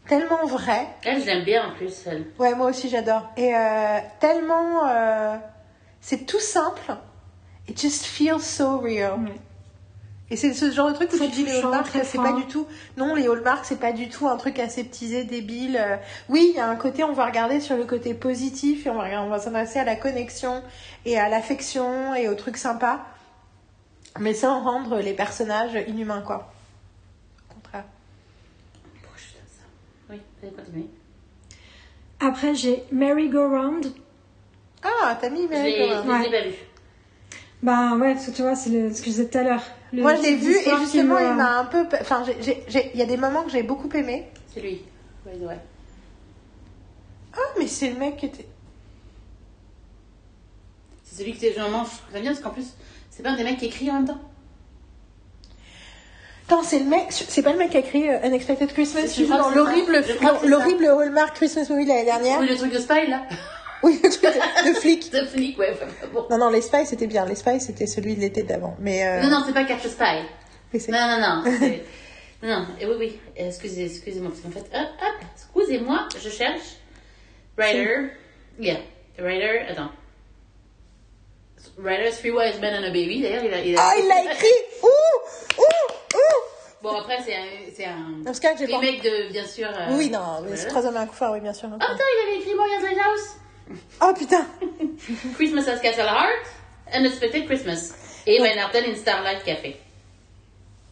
tellement 0.09 0.47
vrai. 0.47 0.87
Elle, 1.05 1.21
je 1.21 1.27
l'aime 1.27 1.45
bien 1.45 1.67
en 1.67 1.75
plus. 1.75 1.93
Elle. 2.07 2.25
Ouais, 2.39 2.55
moi 2.55 2.69
aussi 2.71 2.89
j'adore. 2.89 3.29
Et 3.37 3.55
euh, 3.55 3.99
tellement, 4.21 4.89
euh, 4.89 5.37
c'est 6.01 6.27
tout 6.27 6.41
simple. 6.41 6.97
it 7.69 7.79
just 7.81 8.05
feels 8.07 8.41
so 8.43 8.79
real. 8.79 9.19
Et 10.31 10.37
c'est 10.37 10.53
ce 10.53 10.71
genre 10.71 10.91
de 10.91 10.95
truc 10.95 11.11
où 11.15 11.19
tu 11.19 11.27
dis 11.29 11.45
les 11.45 11.53
touchant, 11.55 11.69
Hallmark, 11.69 11.87
très 11.89 12.05
c'est 12.05 12.19
pas 12.19 12.35
du 12.35 12.45
tout. 12.47 12.67
Non, 12.99 13.15
les 13.15 13.27
Hallmark, 13.29 13.65
c'est 13.65 13.81
pas 13.81 13.93
du 13.93 14.11
tout 14.11 14.29
un 14.29 14.37
truc 14.37 14.59
aseptisé, 14.59 15.25
débile. 15.25 15.79
Euh, 15.81 15.97
Oui, 16.29 16.49
il 16.51 16.57
y 16.57 16.61
a 16.61 16.69
un 16.69 16.77
côté, 16.77 17.03
on 17.03 17.15
va 17.15 17.25
regarder 17.25 17.61
sur 17.61 17.77
le 17.79 17.85
côté 17.85 18.13
positif 18.13 18.87
et 18.87 18.91
on 18.91 18.95
va, 18.97 19.05
regarder- 19.05 19.27
on 19.27 19.31
va 19.31 19.39
s'intéresser 19.39 19.79
à 19.79 19.85
la 19.85 19.97
connexion 19.97 20.63
et 21.07 21.19
à 21.19 21.31
l'affection 21.31 22.15
et 22.15 22.29
aux 22.29 22.35
trucs 22.35 22.59
sympas, 22.59 23.01
mais 24.19 24.35
sans 24.35 24.61
rendre 24.63 24.99
les 24.99 25.15
personnages 25.15 25.79
inhumains, 25.89 26.21
quoi. 26.21 26.53
Au 27.51 27.55
contraire. 27.55 27.85
Pourquoi 29.01 29.17
je 29.17 29.23
suis 29.23 29.33
comme 29.33 29.49
ça? 29.49 29.65
Oui, 30.11 30.21
allez. 30.77 30.87
Après, 32.21 32.55
j'ai 32.55 32.85
Merry 32.93 33.31
Go 33.31 33.49
Round. 33.49 33.93
Ah, 34.85 35.17
t'as 35.21 35.29
mis 35.31 35.43
Je 35.43 35.49
Mary 35.49 35.73
l'ai 35.73 35.79
Gowan. 35.89 36.23
je 36.25 36.31
l'ai 36.31 36.31
pas 36.43 36.49
vu. 36.49 36.55
Bah 37.63 37.95
ouais, 37.97 38.15
parce 38.15 38.27
que 38.27 38.31
tu 38.31 38.43
vois, 38.43 38.55
c'est 38.55 38.71
le- 38.71 38.93
ce 38.93 38.99
que 39.01 39.07
je 39.07 39.11
disais 39.11 39.27
tout 39.29 39.39
à 39.39 39.43
l'heure. 39.43 39.63
Le 39.93 40.03
Moi, 40.03 40.15
je 40.15 40.23
l'ai 40.23 40.37
vu 40.37 40.55
et 40.57 40.77
justement, 40.81 41.17
me- 41.17 41.27
il 41.31 41.35
m'a 41.35 41.59
un 41.59 41.65
peu. 41.65 41.85
Enfin, 42.01 42.23
j'ai- 42.25 42.37
j'ai- 42.41 42.63
j'ai- 42.69 42.91
il 42.95 43.01
y 43.01 43.03
a 43.03 43.07
des 43.07 43.17
moments 43.17 43.43
que 43.43 43.51
j'ai 43.51 43.63
beaucoup 43.65 43.89
aimé. 43.97 44.29
C'est 44.55 44.61
lui. 44.61 44.83
Ouais, 45.27 45.33
ouais. 45.45 45.59
Ah, 47.35 47.41
mais 47.59 47.67
c'est 47.67 47.91
le 47.91 47.99
mec 47.99 48.17
qui 48.17 48.27
était. 48.27 48.47
C'est 51.05 51.17
celui 51.17 51.33
qui 51.33 51.39
était 51.39 51.55
généralement. 51.55 51.85
J'aime 52.13 52.23
bien 52.23 52.31
parce 52.33 52.43
qu'en 52.43 52.51
plus, 52.51 52.67
c'est 53.11 53.23
pas 53.23 53.31
un 53.31 53.37
des 53.37 53.45
mecs 53.45 53.59
qui 53.59 53.67
écrit 53.67 53.91
en 53.91 53.95
même 53.95 54.07
temps. 54.07 54.21
Attends, 56.47 56.63
c'est 56.63 56.79
le 56.79 56.85
mec, 56.87 57.07
c'est 57.11 57.43
pas 57.43 57.53
le 57.53 57.59
mec 57.59 57.71
qui 57.71 57.77
a 57.77 57.81
écrit 57.81 58.09
euh, 58.09 58.21
Unexpected 58.27 58.73
Christmas, 58.73 59.03
Je 59.03 59.07
qui 59.09 59.27
joue 59.27 59.37
dans 59.37 59.51
l'horrible. 59.51 60.03
Je 60.03 60.47
l'horrible 60.49 60.87
Hallmark 60.87 61.35
Christmas 61.35 61.67
movie 61.69 61.85
de 61.85 61.89
l'année 61.91 62.05
dernière. 62.07 62.41
Oui, 62.41 62.49
le 62.49 62.57
truc 62.57 62.73
de 62.73 62.79
Spy 62.79 63.07
là. 63.09 63.23
Oui, 63.83 64.01
le 64.03 64.11
truc 64.11 64.23
de, 64.25 64.69
de 64.71 64.75
flic. 64.75 65.11
De 65.13 65.25
flic, 65.27 65.59
ouais. 65.59 65.77
bon. 66.13 66.27
Non, 66.31 66.39
non, 66.39 66.51
les 66.51 66.61
Spies 66.63 66.87
c'était 66.87 67.07
bien. 67.07 67.25
Les 67.27 67.35
Spies 67.37 67.61
c'était 67.61 67.87
celui 67.87 68.15
de 68.17 68.21
l'été 68.21 68.43
d'avant. 68.43 68.77
Mais 68.81 69.07
euh, 69.07 69.23
Non, 69.23 69.31
non, 69.31 69.43
c'est 69.47 69.53
pas 69.55 69.65
Catch 69.65 69.85
a 69.87 69.89
Spy. 69.89 70.91
Non, 70.91 70.99
non, 71.07 71.19
non. 71.21 71.45
Non, 72.41 72.49
non, 72.61 72.67
et 72.81 72.87
oui, 72.87 72.95
oui. 72.99 73.21
Excusez, 73.35 73.87
excusez-moi, 73.87 74.31
parce 74.31 74.43
qu'en 74.43 74.51
fait, 74.53 74.61
hop, 74.73 74.89
hop, 75.03 75.25
excusez-moi, 75.35 76.09
je 76.23 76.29
cherche. 76.29 76.77
Writer. 77.57 78.11
Yeah. 78.61 78.79
Writer, 79.19 79.59
attends. 79.69 79.91
Writer, 81.79 82.13
Three 82.13 82.31
Wise 82.31 82.61
Men 82.61 82.75
and 82.75 82.85
a 82.87 82.91
Baby, 82.91 83.23
d'ailleurs, 83.23 83.43
il 83.45 83.53
a. 83.55 83.61
Il 83.65 83.77
a... 83.77 83.81
Ah, 83.83 83.93
il 83.99 84.07
l'a 84.07 84.33
écrit. 84.33 84.47
Ouh, 84.85 84.87
ouh, 85.59 85.93
ouh. 86.15 86.43
Bon, 86.81 86.97
après, 87.01 87.19
c'est 87.25 87.35
un, 87.85 87.91
un 87.91 88.23
Dans 88.25 88.33
ce 88.35 88.41
cas, 88.41 88.55
j'ai 88.57 88.69
pas. 88.69 88.79
remake 88.79 89.03
de, 89.03 89.33
bien 89.33 89.45
sûr. 89.45 89.69
euh, 89.69 89.97
Oui, 89.97 90.09
non, 90.09 90.41
mais 90.49 90.57
c'est 90.57 90.69
trois 90.69 90.87
hommes 90.87 90.95
et 90.95 90.99
un 90.99 91.33
oui, 91.33 91.41
bien 91.41 91.53
sûr. 91.53 91.69
Oh, 91.73 91.77
putain, 91.77 91.93
il 91.97 92.29
avait 92.29 92.41
écrit 92.41 92.55
Morgan's 92.55 92.83
Lighthouse. 92.85 93.35
Oh 94.01 94.13
putain. 94.19 94.47
Christmas 95.35 95.69
at 95.69 95.81
Castle 95.81 96.07
Heart, 96.07 96.47
Unexpected 96.95 97.47
Christmas. 97.47 97.93
Et 98.27 98.39
Van 98.39 98.61
Harten 98.61 98.85
in 98.85 98.95
Starlight 98.95 99.43
Café. 99.45 99.77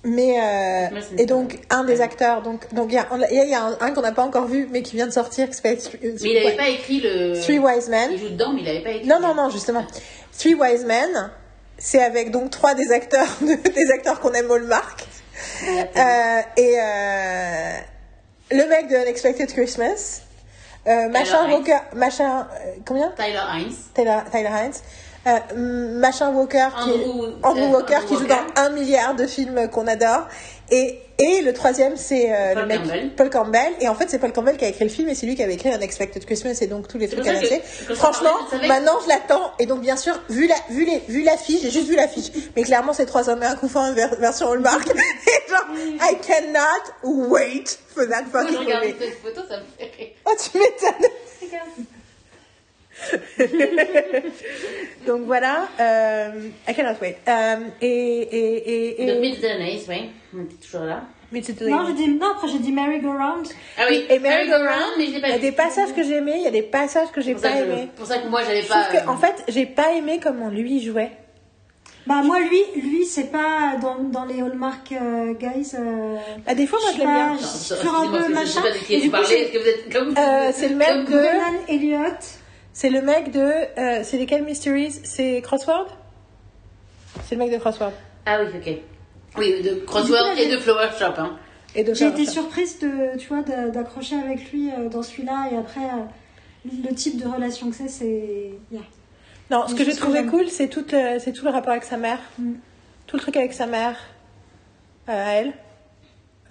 Mais 0.04 0.38
euh, 0.40 1.00
et 1.18 1.26
donc 1.26 1.58
un 1.68 1.82
des 1.82 2.00
acteurs, 2.00 2.40
donc 2.40 2.72
donc 2.72 2.92
il 2.92 2.94
y 2.94 2.98
a, 2.98 3.44
y 3.44 3.54
un, 3.54 3.76
un 3.80 3.90
qu'on 3.90 4.02
n'a 4.02 4.12
pas 4.12 4.22
encore 4.22 4.46
vu, 4.46 4.68
mais 4.70 4.82
qui 4.82 4.94
vient 4.94 5.06
de 5.06 5.12
sortir, 5.12 5.48
qui 5.48 5.54
s'appelle 5.54 5.78
Mais 6.00 6.10
il 6.20 6.34
n'avait 6.44 6.56
pas 6.56 6.68
écrit 6.68 7.00
le. 7.00 7.40
Three 7.40 7.58
Wise 7.58 7.88
Men. 7.88 8.10
Il 8.12 8.18
joue 8.20 8.28
dedans, 8.28 8.52
mais 8.52 8.60
il 8.60 8.66
n'avait 8.66 8.82
pas 8.82 8.90
écrit. 8.90 9.08
Non, 9.08 9.18
non, 9.18 9.34
non, 9.34 9.50
justement. 9.50 9.84
Three 10.38 10.54
Wise 10.54 10.84
Men, 10.84 11.32
c'est 11.76 12.02
avec 12.02 12.30
donc 12.30 12.50
trois 12.50 12.74
des 12.74 12.92
acteurs, 12.92 13.26
des 13.40 13.90
acteurs 13.92 14.20
qu'on 14.20 14.32
aime 14.32 14.50
Hallmark. 14.50 15.04
Euh, 15.64 16.40
et 16.56 16.74
euh, 16.80 17.72
le 18.52 18.68
mec 18.68 18.88
de 18.88 18.96
Unexpected 18.96 19.52
Christmas, 19.52 20.22
euh, 20.86 21.08
machin. 21.08 21.50
Walker, 21.50 21.78
machin, 21.94 22.40
euh, 22.40 22.72
combien? 22.86 23.10
Tyler 23.16 23.40
Hines. 23.54 23.74
Tyler, 23.94 24.18
Tyler 24.30 24.50
Hines. 24.50 24.74
Euh, 25.26 25.98
machin 25.98 26.30
Walker, 26.30 26.68
qui, 26.84 26.90
Andrew- 26.90 27.34
Andrew 27.42 27.62
euh, 27.64 27.68
Walker, 27.72 27.94
Andrew 27.96 28.06
qui 28.06 28.14
joue 28.16 28.26
dans 28.26 28.62
un 28.62 28.70
milliard 28.70 29.14
de 29.14 29.26
films 29.26 29.68
qu'on 29.70 29.86
adore. 29.88 30.28
Et, 30.70 31.00
et 31.18 31.40
le 31.42 31.52
troisième, 31.52 31.96
c'est 31.96 32.32
euh, 32.32 32.52
Paul 32.54 32.62
le 32.62 32.68
mec 32.68 32.78
Campbell. 32.82 33.10
Paul 33.16 33.30
Campbell. 33.30 33.72
Et 33.80 33.88
en 33.88 33.94
fait, 33.94 34.10
c'est 34.10 34.18
Paul 34.18 34.32
Campbell 34.32 34.56
qui 34.56 34.64
a 34.64 34.68
écrit 34.68 34.84
le 34.84 34.90
film 34.90 35.08
et 35.08 35.14
c'est 35.14 35.26
lui 35.26 35.34
qui 35.34 35.42
avait 35.42 35.54
écrit 35.54 35.70
Unexpected 35.70 36.24
Christmas 36.26 36.58
et 36.60 36.66
donc 36.66 36.88
tous 36.88 36.98
les 36.98 37.08
trucs 37.08 37.26
annoncés. 37.26 37.60
Franchement, 37.94 38.34
maintenant 38.68 38.98
je 39.02 39.08
l'attends. 39.08 39.52
Et 39.58 39.66
donc, 39.66 39.80
bien 39.80 39.96
sûr, 39.96 40.14
vu 40.28 40.46
la, 40.46 40.54
vu 40.70 40.84
les, 40.84 41.02
vu 41.08 41.22
l'affiche, 41.22 41.62
j'ai 41.62 41.70
juste 41.70 41.88
vu 41.88 41.96
l'affiche. 41.96 42.26
Mais 42.54 42.62
clairement, 42.64 42.92
c'est 42.92 43.06
trois 43.06 43.28
hommes 43.30 43.42
et 43.42 43.46
un 43.46 43.56
couffin 43.56 43.92
ver- 43.92 44.16
version 44.18 44.50
Hallmark. 44.50 44.86
et 44.90 45.50
genre, 45.50 45.66
I 46.02 46.16
cannot 46.26 47.28
wait 47.30 47.78
for 47.94 48.06
that 48.08 48.24
fucking 48.30 48.58
movie. 48.58 48.94
cette 48.98 49.18
photo, 49.22 49.40
ça 49.48 49.56
me 49.58 49.64
fait 49.78 49.90
rire. 49.96 50.08
Oh, 50.26 50.32
tu 50.38 50.58
m'étonnes. 50.58 51.10
Donc 55.06 55.22
voilà, 55.26 55.68
euh, 55.80 56.30
I 56.68 56.74
cannot 56.74 56.98
wait. 57.00 57.18
Euh, 57.28 57.56
et, 57.80 57.86
et, 57.88 59.02
et, 59.02 59.06
Days, 59.06 59.84
oui. 59.88 60.10
On 60.36 60.42
était 60.44 60.56
toujours 60.56 60.86
là. 60.86 61.02
mais 61.32 61.42
c'est 61.42 61.60
Non, 61.62 61.86
j'ai 61.86 61.92
dit, 61.94 62.08
non, 62.08 62.32
après 62.34 62.48
j'ai 62.48 62.58
dit 62.58 62.72
Merry 62.72 63.00
Go 63.00 63.10
Round. 63.12 63.46
Ah 63.78 63.84
oui, 63.88 64.04
Et 64.10 64.18
Merry 64.18 64.46
Go 64.46 64.50
Merry-Go-Round, 64.52 64.68
Round, 64.82 64.92
mais 64.98 65.06
je 65.06 65.10
l'ai 65.12 65.16
il 65.18 65.20
pas 65.20 65.28
y 65.28 65.32
a 65.32 65.36
vu. 65.36 65.40
des 65.42 65.52
passages 65.52 65.92
que 65.94 66.02
j'ai 66.02 66.16
aimés, 66.16 66.34
il 66.36 66.42
y 66.42 66.46
a 66.48 66.50
des 66.50 66.62
passages 66.62 67.10
que 67.12 67.20
j'ai 67.20 67.34
pas 67.34 67.50
que 67.52 67.58
je- 67.58 67.62
aimés. 67.62 67.88
pour 67.96 68.06
ça 68.06 68.18
que 68.18 68.28
moi, 68.28 68.42
j'avais 68.42 68.62
Je 68.62 68.68
pas. 68.68 68.82
trouve 68.84 69.00
que, 69.00 69.06
euh, 69.06 69.10
en 69.12 69.16
fait, 69.16 69.44
j'ai 69.48 69.66
pas 69.66 69.92
aimé 69.92 70.18
comment 70.22 70.48
lui 70.48 70.82
jouait. 70.82 71.12
Bah 72.06 72.22
moi 72.22 72.38
lui, 72.38 72.80
lui 72.80 73.04
c'est 73.04 73.32
pas 73.32 73.74
dans, 73.82 73.96
dans 73.98 74.24
les 74.26 74.40
Hallmark 74.40 74.92
euh, 74.92 75.34
guys. 75.34 75.72
euh, 75.74 76.16
Bah, 76.46 76.54
des 76.54 76.64
fois, 76.68 76.78
moi, 76.80 76.90
je 76.94 76.98
l'aime 77.00 77.08
bien. 77.08 77.36
je- 77.36 77.74
sur 77.74 77.94
un 77.96 78.08
peu 78.12 78.18
que 78.18 78.24
je 78.28 78.32
machin. 78.32 78.62
pas 78.62 78.70
de 78.70 78.76
qui 78.78 78.94
Et 78.94 78.96
vous 78.98 79.02
du 79.02 79.10
coup, 79.10 79.16
parlez. 79.16 79.26
j'ai- 79.28 79.42
Est-ce 79.42 79.52
que 79.52 79.58
vous 79.58 79.66
êtes 79.68 79.92
comme. 79.92 80.14
Euh, 80.16 80.50
c'est 80.54 80.68
le 80.68 80.76
mec 80.76 80.88
comme- 80.88 81.04
de- 81.06 81.10
Donald 81.10 81.58
Elliott. 81.68 82.14
C'est 82.78 82.90
le 82.90 83.00
mec 83.00 83.30
de. 83.30 83.40
euh, 83.40 84.02
c'est 84.04 84.18
lesquels 84.18 84.44
Mysteries 84.44 85.00
C'est 85.02 85.40
Crossword? 85.40 85.86
C'est 87.24 87.34
le 87.34 87.38
mec 87.38 87.50
de 87.50 87.56
Crossword. 87.56 87.92
Ah 88.26 88.38
oui, 88.42 88.48
ok. 88.54 88.78
Oui, 89.38 89.62
de 89.62 89.76
Crossword 89.86 90.36
et 90.36 90.50
de 90.52 90.58
Flower 90.58 90.88
Shop. 90.98 91.14
Hein. 91.16 91.38
Et 91.74 91.84
de 91.84 91.94
J'ai 91.94 92.04
été 92.08 92.16
Flower 92.16 92.26
Shop. 92.26 92.32
surprise 92.32 92.78
de, 92.80 93.16
tu 93.18 93.28
vois, 93.28 93.40
de- 93.42 93.70
d'accrocher 93.70 94.16
avec 94.16 94.52
lui 94.52 94.70
euh, 94.70 94.90
dans 94.90 95.02
celui-là 95.02 95.48
et 95.52 95.56
après 95.56 95.84
euh, 95.86 96.70
le 96.86 96.94
type 96.94 97.16
de 97.18 97.26
relation 97.26 97.70
que 97.70 97.76
c'est, 97.76 97.88
c'est. 97.88 98.50
yeah. 98.70 98.82
Non, 99.50 99.66
ce 99.68 99.74
que 99.74 99.82
j'ai 99.82 99.94
trouvé 99.96 100.26
cool, 100.26 100.48
c'est 100.48 100.68
tout, 100.68 100.84
le, 100.92 101.18
c'est 101.18 101.32
tout 101.32 101.46
le 101.46 101.50
rapport 101.52 101.70
avec 101.72 101.84
sa 101.84 101.96
mère. 101.96 102.18
Mm. 102.38 102.52
Tout 103.06 103.16
le 103.16 103.22
truc 103.22 103.38
avec 103.38 103.54
sa 103.54 103.64
mère. 103.66 103.96
euh, 105.08 105.12
à 105.12 105.30
elle. 105.32 105.52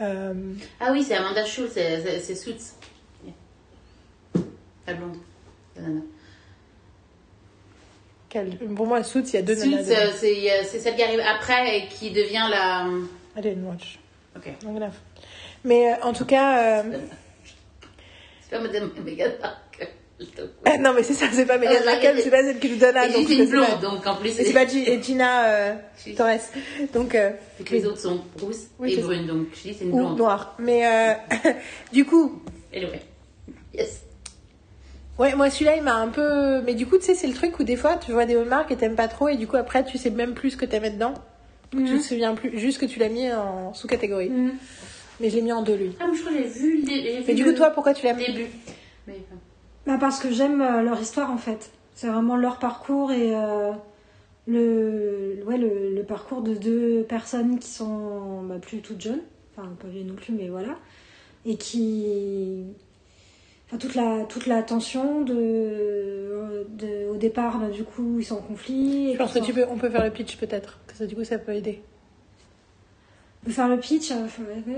Euh, 0.01 0.33
Ah 0.79 0.89
oui, 0.91 1.03
c'est 1.03 1.13
Amanda 1.13 1.45
Schultz, 1.45 1.73
c'est 1.75 2.01
c'est- 2.01 2.19
c'est 2.19 2.35
Suits. 2.35 2.71
La 4.87 4.93
blonde. 4.95 5.17
La 5.75 5.81
nana. 5.83 6.01
Quelle- 8.35 8.57
Pour 8.75 8.85
moi, 8.85 9.01
Suits, 9.03 9.21
il 9.21 9.33
y 9.33 9.37
a 9.37 9.41
deux 9.41 9.55
Suits, 9.55 9.69
nanas. 9.75 10.11
c'est 10.19 10.79
celle 10.79 10.95
qui 10.95 11.03
arrive 11.03 11.19
après 11.21 11.77
et 11.79 11.87
qui 11.87 12.11
devient 12.11 12.45
la. 12.49 12.85
I 13.37 13.41
didn't 13.41 13.65
watch. 13.65 13.99
Ok. 14.35 14.49
Donc, 14.63 14.75
bref. 14.75 14.93
Mais 15.63 15.93
euh, 15.93 15.95
en 16.03 16.13
tout 16.13 16.25
cas, 16.25 16.79
euh, 16.81 16.83
C'est 18.41 18.51
pas 18.57 18.59
Madame 18.61 18.91
Markle. 18.93 19.87
ah, 20.65 20.77
non 20.77 20.93
mais 20.93 21.03
c'est 21.03 21.13
ça, 21.13 21.25
c'est 21.31 21.45
pas 21.45 21.57
Meghan 21.57 21.73
Oh, 21.81 21.85
Markle, 21.85 22.13
c'est- 22.21 22.29
pas 22.29 22.43
celle 22.43 22.59
qui 22.59 22.69
joue 22.69 22.77
Donna, 22.77 23.07
Et 23.07 23.11
donc 23.13 23.25
c'est 23.27 23.35
une 23.37 23.49
blonde, 23.49 23.79
donc 23.81 24.05
en 24.07 24.15
plus. 24.15 24.39
Et 24.39 24.45
c'est 24.45 24.53
pas 24.53 24.65
Gi- 24.67 24.87
et 24.87 25.01
Gina 25.01 25.45
euh. 25.49 25.73
Torres. 26.15 26.39
Donc 26.93 27.15
euh, 27.15 27.31
que 27.65 27.73
les 27.73 27.85
autres 27.85 27.99
sont 27.99 28.21
rousses 28.39 28.67
Oui, 28.79 28.93
et 28.93 29.01
brunes, 29.01 29.25
donc 29.25 29.47
je 29.55 29.61
dis 29.69 29.73
c'est 29.73 29.85
une 29.85 29.91
ou 29.93 29.97
blonde. 29.97 30.17
noire. 30.17 30.55
Mais 30.59 30.85
euh, 30.85 31.13
du 31.91 32.05
coup, 32.05 32.41
Anyway. 32.73 33.01
Yes. 33.73 34.03
Ouais, 35.19 35.35
moi 35.35 35.49
celui-là 35.49 35.75
il 35.77 35.83
m'a 35.83 35.95
un 35.95 36.07
peu. 36.09 36.61
Mais 36.61 36.73
du 36.75 36.85
coup, 36.87 36.97
tu 36.97 37.05
sais, 37.05 37.15
c'est 37.15 37.27
le 37.27 37.33
truc 37.33 37.59
où 37.59 37.63
des 37.63 37.75
fois 37.75 37.97
tu 37.97 38.11
vois 38.11 38.25
des 38.25 38.35
Hallmark 38.35 38.71
et 38.71 38.75
t'aimes 38.75 38.95
pas 38.95 39.07
trop, 39.07 39.27
et 39.29 39.35
du 39.37 39.47
coup 39.47 39.57
après 39.57 39.83
tu 39.85 39.97
sais 39.97 40.09
même 40.09 40.33
plus 40.33 40.51
ce 40.51 40.57
que 40.57 40.65
t'aimais 40.65 40.91
dedans. 40.91 41.13
Tu 41.71 41.83
te 41.83 41.99
souviens 41.99 42.35
plus, 42.35 42.57
juste 42.57 42.79
que 42.79 42.85
tu 42.85 42.99
l'as 42.99 43.09
mis 43.09 43.31
en 43.33 43.73
sous-catégorie. 43.73 44.29
Mm. 44.29 44.51
Mais 45.19 45.29
je 45.29 45.35
l'ai 45.35 45.41
mis 45.41 45.51
en 45.51 45.61
deux 45.61 45.75
lui. 45.75 45.91
Ah, 45.99 46.05
mais 46.09 46.15
je 46.15 46.21
crois 46.21 46.31
que 46.33 46.37
j'ai 46.39 46.47
vu 46.47 46.77
le 46.77 46.83
dé- 46.83 47.01
j'ai 47.03 47.23
Mais 47.27 47.33
du 47.33 47.43
coup, 47.43 47.51
toi, 47.53 47.69
pourquoi 47.71 47.93
tu 47.93 48.05
l'aimes? 48.05 48.17
début. 48.17 48.47
Mais, 49.07 49.15
enfin, 49.29 49.39
Bah 49.85 49.97
parce 49.99 50.19
que 50.19 50.31
j'aime 50.31 50.61
euh, 50.61 50.81
leur 50.81 50.99
histoire 51.01 51.31
en 51.31 51.37
fait. 51.37 51.71
C'est 51.95 52.07
vraiment 52.07 52.35
leur 52.37 52.59
parcours 52.59 53.11
et 53.11 53.35
euh, 53.35 53.71
le, 54.47 55.39
ouais, 55.45 55.57
le, 55.57 55.93
le 55.95 56.03
parcours 56.03 56.41
de 56.41 56.53
deux 56.53 57.03
personnes 57.03 57.59
qui 57.59 57.69
sont 57.69 58.43
bah, 58.43 58.55
plus 58.61 58.79
toutes 58.79 59.01
jeunes, 59.01 59.21
enfin 59.57 59.69
pas 59.81 59.87
vieilles 59.87 60.03
non 60.03 60.15
plus, 60.15 60.33
mais 60.33 60.49
voilà, 60.49 60.77
et 61.45 61.55
qui. 61.57 62.63
Enfin, 63.67 63.77
toute 63.77 63.95
la, 63.95 64.25
toute 64.25 64.45
la 64.45 64.61
tension 64.61 65.21
de, 65.21 66.67
de. 66.69 67.09
Au 67.09 67.17
départ, 67.17 67.57
bah, 67.59 67.69
du 67.69 67.83
coup, 67.83 68.19
ils 68.19 68.25
sont 68.25 68.35
en 68.35 68.41
conflit. 68.41 69.09
et 69.09 69.13
Je 69.13 69.17
pense 69.17 69.33
que 69.33 69.39
tu 69.39 69.53
peux, 69.53 69.65
on 69.69 69.77
peut 69.77 69.89
faire 69.89 70.03
le 70.03 70.11
pitch 70.11 70.37
peut-être. 70.37 70.79
Que 70.87 70.95
ça, 70.95 71.05
du 71.07 71.15
coup, 71.15 71.23
ça 71.23 71.39
peut 71.39 71.53
aider. 71.53 71.81
On 73.41 73.47
peut 73.47 73.51
faire 73.53 73.67
le 73.67 73.77
pitch, 73.77 74.11
euh, 74.11 74.27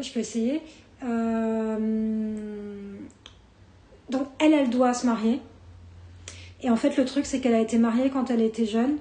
je 0.02 0.14
peux 0.14 0.20
essayer. 0.20 0.62
Euh, 1.04 1.78
donc 4.10 4.28
elle, 4.40 4.54
elle 4.54 4.70
doit 4.70 4.94
se 4.94 5.06
marier. 5.06 5.40
Et 6.62 6.70
en 6.70 6.76
fait, 6.76 6.98
le 6.98 7.06
truc, 7.06 7.26
c'est 7.26 7.40
qu'elle 7.40 7.54
a 7.54 7.60
été 7.62 7.78
mariée 7.78 8.10
quand 8.10 8.32
elle 8.32 8.42
était 8.42 8.66
jeune 8.66 8.98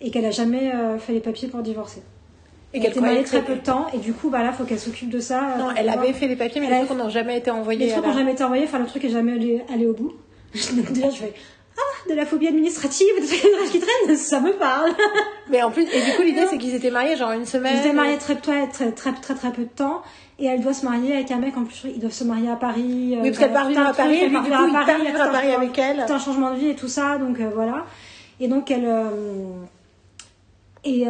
et 0.00 0.10
qu'elle 0.10 0.24
a 0.24 0.30
jamais 0.30 0.72
euh, 0.74 0.98
fait 0.98 1.12
les 1.12 1.20
papiers 1.20 1.48
pour 1.48 1.62
divorcer. 1.62 2.02
Et 2.72 2.76
elle 2.76 2.82
qu'elle 2.82 2.90
était 2.92 3.00
mariée 3.00 3.24
croyait 3.24 3.42
très 3.42 3.52
peu 3.52 3.58
de 3.58 3.64
temps 3.64 3.86
et 3.92 3.98
du 3.98 4.12
coup, 4.12 4.30
bah 4.30 4.42
là, 4.44 4.52
faut 4.52 4.64
qu'elle 4.64 4.78
s'occupe 4.78 5.10
de 5.10 5.18
ça. 5.18 5.56
Non, 5.58 5.68
euh, 5.70 5.72
elle 5.76 5.88
avait 5.88 6.12
fait 6.12 6.28
les 6.28 6.36
papiers, 6.36 6.60
mais 6.60 6.70
les 6.70 6.86
trucs 6.86 6.96
n'ont 6.98 7.10
jamais 7.10 7.38
été 7.38 7.50
envoyés. 7.50 7.86
Les 7.86 7.92
trucs 7.92 8.06
n'ont 8.06 8.12
jamais 8.12 8.32
été 8.32 8.44
envoyés, 8.44 8.64
enfin 8.64 8.78
le 8.78 8.86
truc 8.86 9.04
est 9.04 9.10
jamais 9.10 9.32
allé, 9.32 9.62
allé 9.72 9.86
au 9.86 9.94
bout. 9.94 10.12
Donc 10.74 10.92
déjà, 10.92 11.10
je 11.10 11.16
fais 11.16 11.34
Ah 11.76 12.08
de 12.08 12.14
la 12.14 12.24
phobie 12.26 12.46
administrative, 12.46 13.08
de 13.20 13.26
trucs 13.26 13.70
qui 13.72 13.80
traînent, 13.80 14.16
ça 14.16 14.40
me 14.40 14.52
parle. 14.52 14.92
Mais 15.50 15.62
en 15.62 15.72
plus, 15.72 15.82
et 15.82 16.00
du 16.02 16.12
coup, 16.16 16.22
l'idée, 16.22 16.44
c'est 16.48 16.58
qu'ils 16.58 16.74
étaient 16.74 16.92
mariés 16.92 17.16
genre 17.16 17.32
une 17.32 17.44
semaine. 17.46 17.74
Ils 17.76 17.80
étaient 17.86 17.92
mariés 17.92 18.18
très, 18.18 18.36
très, 18.36 18.68
très, 18.68 18.92
très, 18.92 19.12
très, 19.12 19.34
très 19.34 19.50
peu 19.52 19.62
de 19.62 19.68
temps. 19.68 20.02
Et 20.38 20.46
elle 20.46 20.62
doit 20.62 20.72
se 20.72 20.86
marier 20.86 21.14
avec 21.14 21.30
un 21.32 21.38
mec, 21.38 21.56
en 21.56 21.64
plus, 21.64 21.82
ils 21.84 21.98
doivent 21.98 22.12
se 22.12 22.24
marier 22.24 22.48
à 22.48 22.56
Paris. 22.56 23.18
Oui, 23.20 23.30
parce 23.30 23.38
qu'elle 23.38 23.52
part 23.52 23.66
vivre 23.66 23.84
à 23.86 23.92
Paris, 23.92 24.16
et 24.22 24.28
lui, 24.28 24.36
du 24.36 24.42
coup, 24.42 24.46
il 24.48 24.72
part 24.72 24.86
vivre 24.96 25.20
à 25.20 25.28
Paris 25.28 25.52
avec 25.52 25.76
elle. 25.76 26.04
tout 26.06 26.12
un 26.12 26.18
changement 26.18 26.54
de 26.54 26.58
vie 26.58 26.68
et 26.70 26.76
tout 26.76 26.88
ça, 26.88 27.18
donc 27.18 27.40
euh, 27.40 27.50
voilà. 27.52 27.84
Et 28.38 28.46
donc 28.48 28.70
elle. 28.70 28.86
euh, 28.86 29.10
et. 30.84 31.04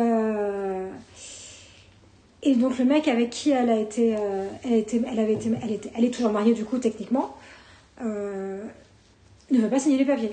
Et 2.43 2.55
donc 2.55 2.79
le 2.79 2.85
mec 2.85 3.09
avec 3.09 3.31
qui 3.31 3.51
elle 3.51 3.71
a 3.71 3.77
été, 3.77 4.17
euh, 4.17 4.47
elle, 4.65 4.75
était, 4.75 5.01
elle 5.11 5.19
avait 5.19 5.35
été, 5.35 5.51
elle 5.63 5.73
était, 5.73 5.91
elle 5.97 6.05
est 6.05 6.11
toujours 6.11 6.33
mariée 6.33 6.55
du 6.55 6.65
coup 6.65 6.79
techniquement, 6.79 7.37
euh, 8.03 8.63
ne 9.51 9.59
veut 9.59 9.69
pas 9.69 9.79
signer 9.79 9.99
les 9.99 10.05
papiers. 10.05 10.33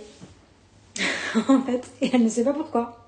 en 1.50 1.62
fait, 1.62 1.84
et 2.02 2.10
elle 2.14 2.24
ne 2.24 2.30
sait 2.30 2.44
pas 2.44 2.54
pourquoi. 2.54 3.06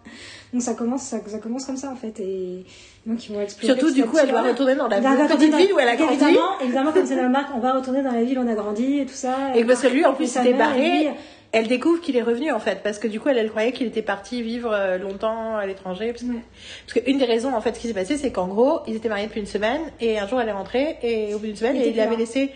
Donc 0.51 0.61
ça 0.63 0.73
commence, 0.73 1.03
ça, 1.03 1.19
ça 1.27 1.37
commence 1.37 1.65
comme 1.65 1.77
ça 1.77 1.91
en 1.91 1.95
fait, 1.95 2.19
et 2.19 2.65
donc 3.05 3.23
ils 3.25 3.33
vont 3.33 3.41
explorer. 3.41 3.73
Surtout, 3.73 3.93
du 3.93 4.03
coup, 4.05 4.17
elle 4.17 4.29
doit 4.29 4.39
voilà. 4.39 4.51
retourner 4.51 4.75
dans 4.75 4.87
la 4.87 4.97
retourner 4.97 5.27
petite 5.27 5.55
ville 5.55 5.73
où 5.73 5.79
elle 5.79 5.87
a 5.87 5.95
grandi. 5.95 6.13
Évidemment, 6.13 6.59
évidemment 6.61 6.91
comme 6.91 7.05
c'est 7.05 7.15
la 7.15 7.29
marque, 7.29 7.49
on 7.55 7.59
va 7.59 7.73
retourner 7.73 8.01
dans 8.01 8.11
la 8.11 8.23
ville 8.23 8.39
où 8.39 8.41
on 8.41 8.47
a 8.47 8.55
grandi 8.55 8.99
et 8.99 9.05
tout 9.05 9.13
ça. 9.13 9.55
Et 9.55 9.63
parce 9.63 9.81
que 9.81 9.87
lui, 9.87 10.03
en 10.05 10.13
plus, 10.13 10.35
Et 10.35 10.39
mère, 10.39 10.47
et 10.47 10.53
barré. 10.53 11.09
Elle 11.51 11.67
découvre 11.67 11.99
qu'il 11.99 12.15
est 12.15 12.21
revenu, 12.21 12.51
en 12.51 12.59
fait, 12.59 12.83
parce 12.83 12.99
que 12.99 13.07
du 13.07 13.19
coup, 13.19 13.29
elle, 13.29 13.37
elle 13.39 13.49
croyait 13.49 13.71
qu'il 13.71 13.87
était 13.87 14.03
parti 14.03 14.43
vivre 14.43 14.71
euh, 14.71 14.97
longtemps 14.99 15.55
à 15.57 15.65
l'étranger. 15.65 16.11
Parce, 16.11 16.21
que- 16.23 16.29
Ouais. 16.29 16.43
parce 16.85 16.99
qu'une 17.05 17.17
des 17.17 17.25
raisons, 17.25 17.55
en 17.55 17.61
fait, 17.61 17.75
ce 17.75 17.79
qui 17.79 17.87
s'est 17.87 17.93
passé, 17.95 18.17
c'est 18.17 18.31
qu'en 18.31 18.47
gros, 18.47 18.81
ils 18.87 18.95
étaient 18.95 19.09
mariés 19.09 19.25
depuis 19.25 19.39
une 19.39 19.47
semaine, 19.47 19.81
et 19.99 20.19
un 20.19 20.27
jour, 20.27 20.39
elle 20.39 20.49
est 20.49 20.51
rentrée, 20.53 20.97
et 21.01 21.33
au 21.33 21.39
bout 21.39 21.47
d'une 21.47 21.55
semaine, 21.55 21.75
Il 21.75 21.97
et 21.97 22.01
avait 22.01 22.17
laissé 22.17 22.51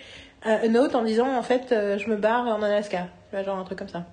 euh, 0.45 0.57
une 0.63 0.73
note 0.73 0.93
en 0.93 1.03
disant, 1.03 1.35
en 1.35 1.41
fait, 1.41 1.71
euh, 1.71 1.97
je 1.97 2.07
me 2.09 2.17
barre 2.17 2.45
en 2.47 2.61
Alaska. 2.61 3.07
Tu 3.31 3.35
vois, 3.35 3.43
genre 3.43 3.57
un 3.57 3.63
truc 3.63 3.79
comme 3.79 3.89
ça. 3.89 4.05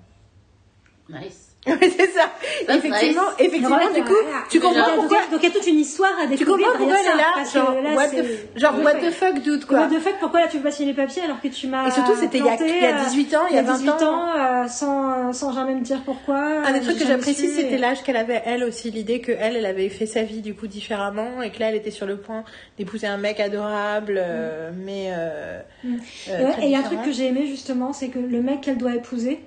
Nice. 1.09 1.50
Oui, 1.67 1.75
c'est 1.95 2.09
ça. 2.09 2.31
Effectivement, 2.73 3.21
effectivement, 3.37 3.69
Voilà, 3.77 3.91
du 3.93 4.01
coup, 4.03 4.13
voilà. 4.23 4.43
tu 4.49 4.59
comprends 4.59 4.79
Donc, 4.87 4.95
pourquoi, 4.95 5.17
Donc 5.31 5.41
il 5.43 5.43
y 5.43 5.51
a 5.51 5.51
toute 5.51 5.67
une 5.67 5.77
histoire 5.79 6.09
à 6.19 6.23
tu 6.23 6.29
découvrir. 6.37 6.67
comprends 6.69 6.77
pourquoi 6.79 6.97
elle 6.99 7.05
est 7.05 7.17
là, 7.17 7.43
genre, 7.53 7.81
là, 7.83 7.93
what 7.93 8.07
the, 8.07 8.59
genre, 8.59 8.79
what 8.83 8.93
the 8.95 9.11
fuck, 9.11 9.39
dude, 9.43 9.65
quoi. 9.65 9.81
What 9.81 9.87
the 9.89 9.99
fuck, 9.99 10.15
pourquoi 10.19 10.39
là 10.41 10.47
tu 10.47 10.57
veux 10.57 10.63
pas 10.63 10.71
signer 10.71 10.93
les 10.93 10.95
papiers 10.95 11.21
alors 11.21 11.39
que 11.39 11.49
tu 11.49 11.67
m'as. 11.67 11.87
Et 11.87 11.91
surtout, 11.91 12.15
c'était 12.19 12.39
il 12.39 12.45
y 12.45 12.49
a- 12.49 12.57
planté, 12.57 12.67
il 12.77 12.81
y 12.83 12.85
a 12.87 12.99
euh, 12.99 13.03
18 13.05 13.35
ans, 13.35 13.43
il 13.51 13.55
y 13.55 13.59
a 13.59 13.61
20 13.61 13.73
18 13.77 13.89
ans. 13.91 14.25
euh, 14.37 14.67
sans, 14.67 15.33
sans 15.33 15.53
jamais 15.53 15.75
me 15.75 15.81
dire 15.81 16.01
pourquoi. 16.03 16.39
Un 16.65 16.73
des 16.73 16.81
trucs 16.81 16.97
que 16.97 17.05
j'apprécie, 17.05 17.47
c'était 17.49 17.75
et- 17.75 17.77
l'âge 17.77 18.01
qu'elle 18.01 18.17
avait, 18.17 18.41
elle 18.45 18.63
aussi, 18.63 18.89
l'idée 18.89 19.21
que 19.21 19.31
elle, 19.31 19.55
elle 19.55 19.67
avait 19.67 19.89
fait 19.89 20.07
sa 20.07 20.23
vie 20.23 20.41
du 20.41 20.55
coup 20.55 20.65
différemment 20.65 21.43
et 21.43 21.51
que 21.51 21.59
là, 21.59 21.69
elle 21.69 21.75
était 21.75 21.91
sur 21.91 22.07
le 22.07 22.17
point 22.17 22.43
d'épouser 22.79 23.05
un 23.05 23.17
mec 23.17 23.39
adorable, 23.39 24.15
euh, 24.17 24.71
mais. 24.75 25.11
Euh, 25.15 25.59
Mm. 25.83 25.95
euh, 26.29 26.51
Et 26.61 26.65
il 26.65 26.71
y 26.71 26.75
a 26.75 26.79
un 26.79 26.83
truc 26.83 27.03
que 27.03 27.11
j'ai 27.11 27.27
aimé 27.27 27.45
justement, 27.45 27.93
c'est 27.93 28.07
que 28.09 28.17
le 28.19 28.41
mec 28.41 28.61
qu'elle 28.61 28.77
doit 28.77 28.95
épouser, 28.95 29.39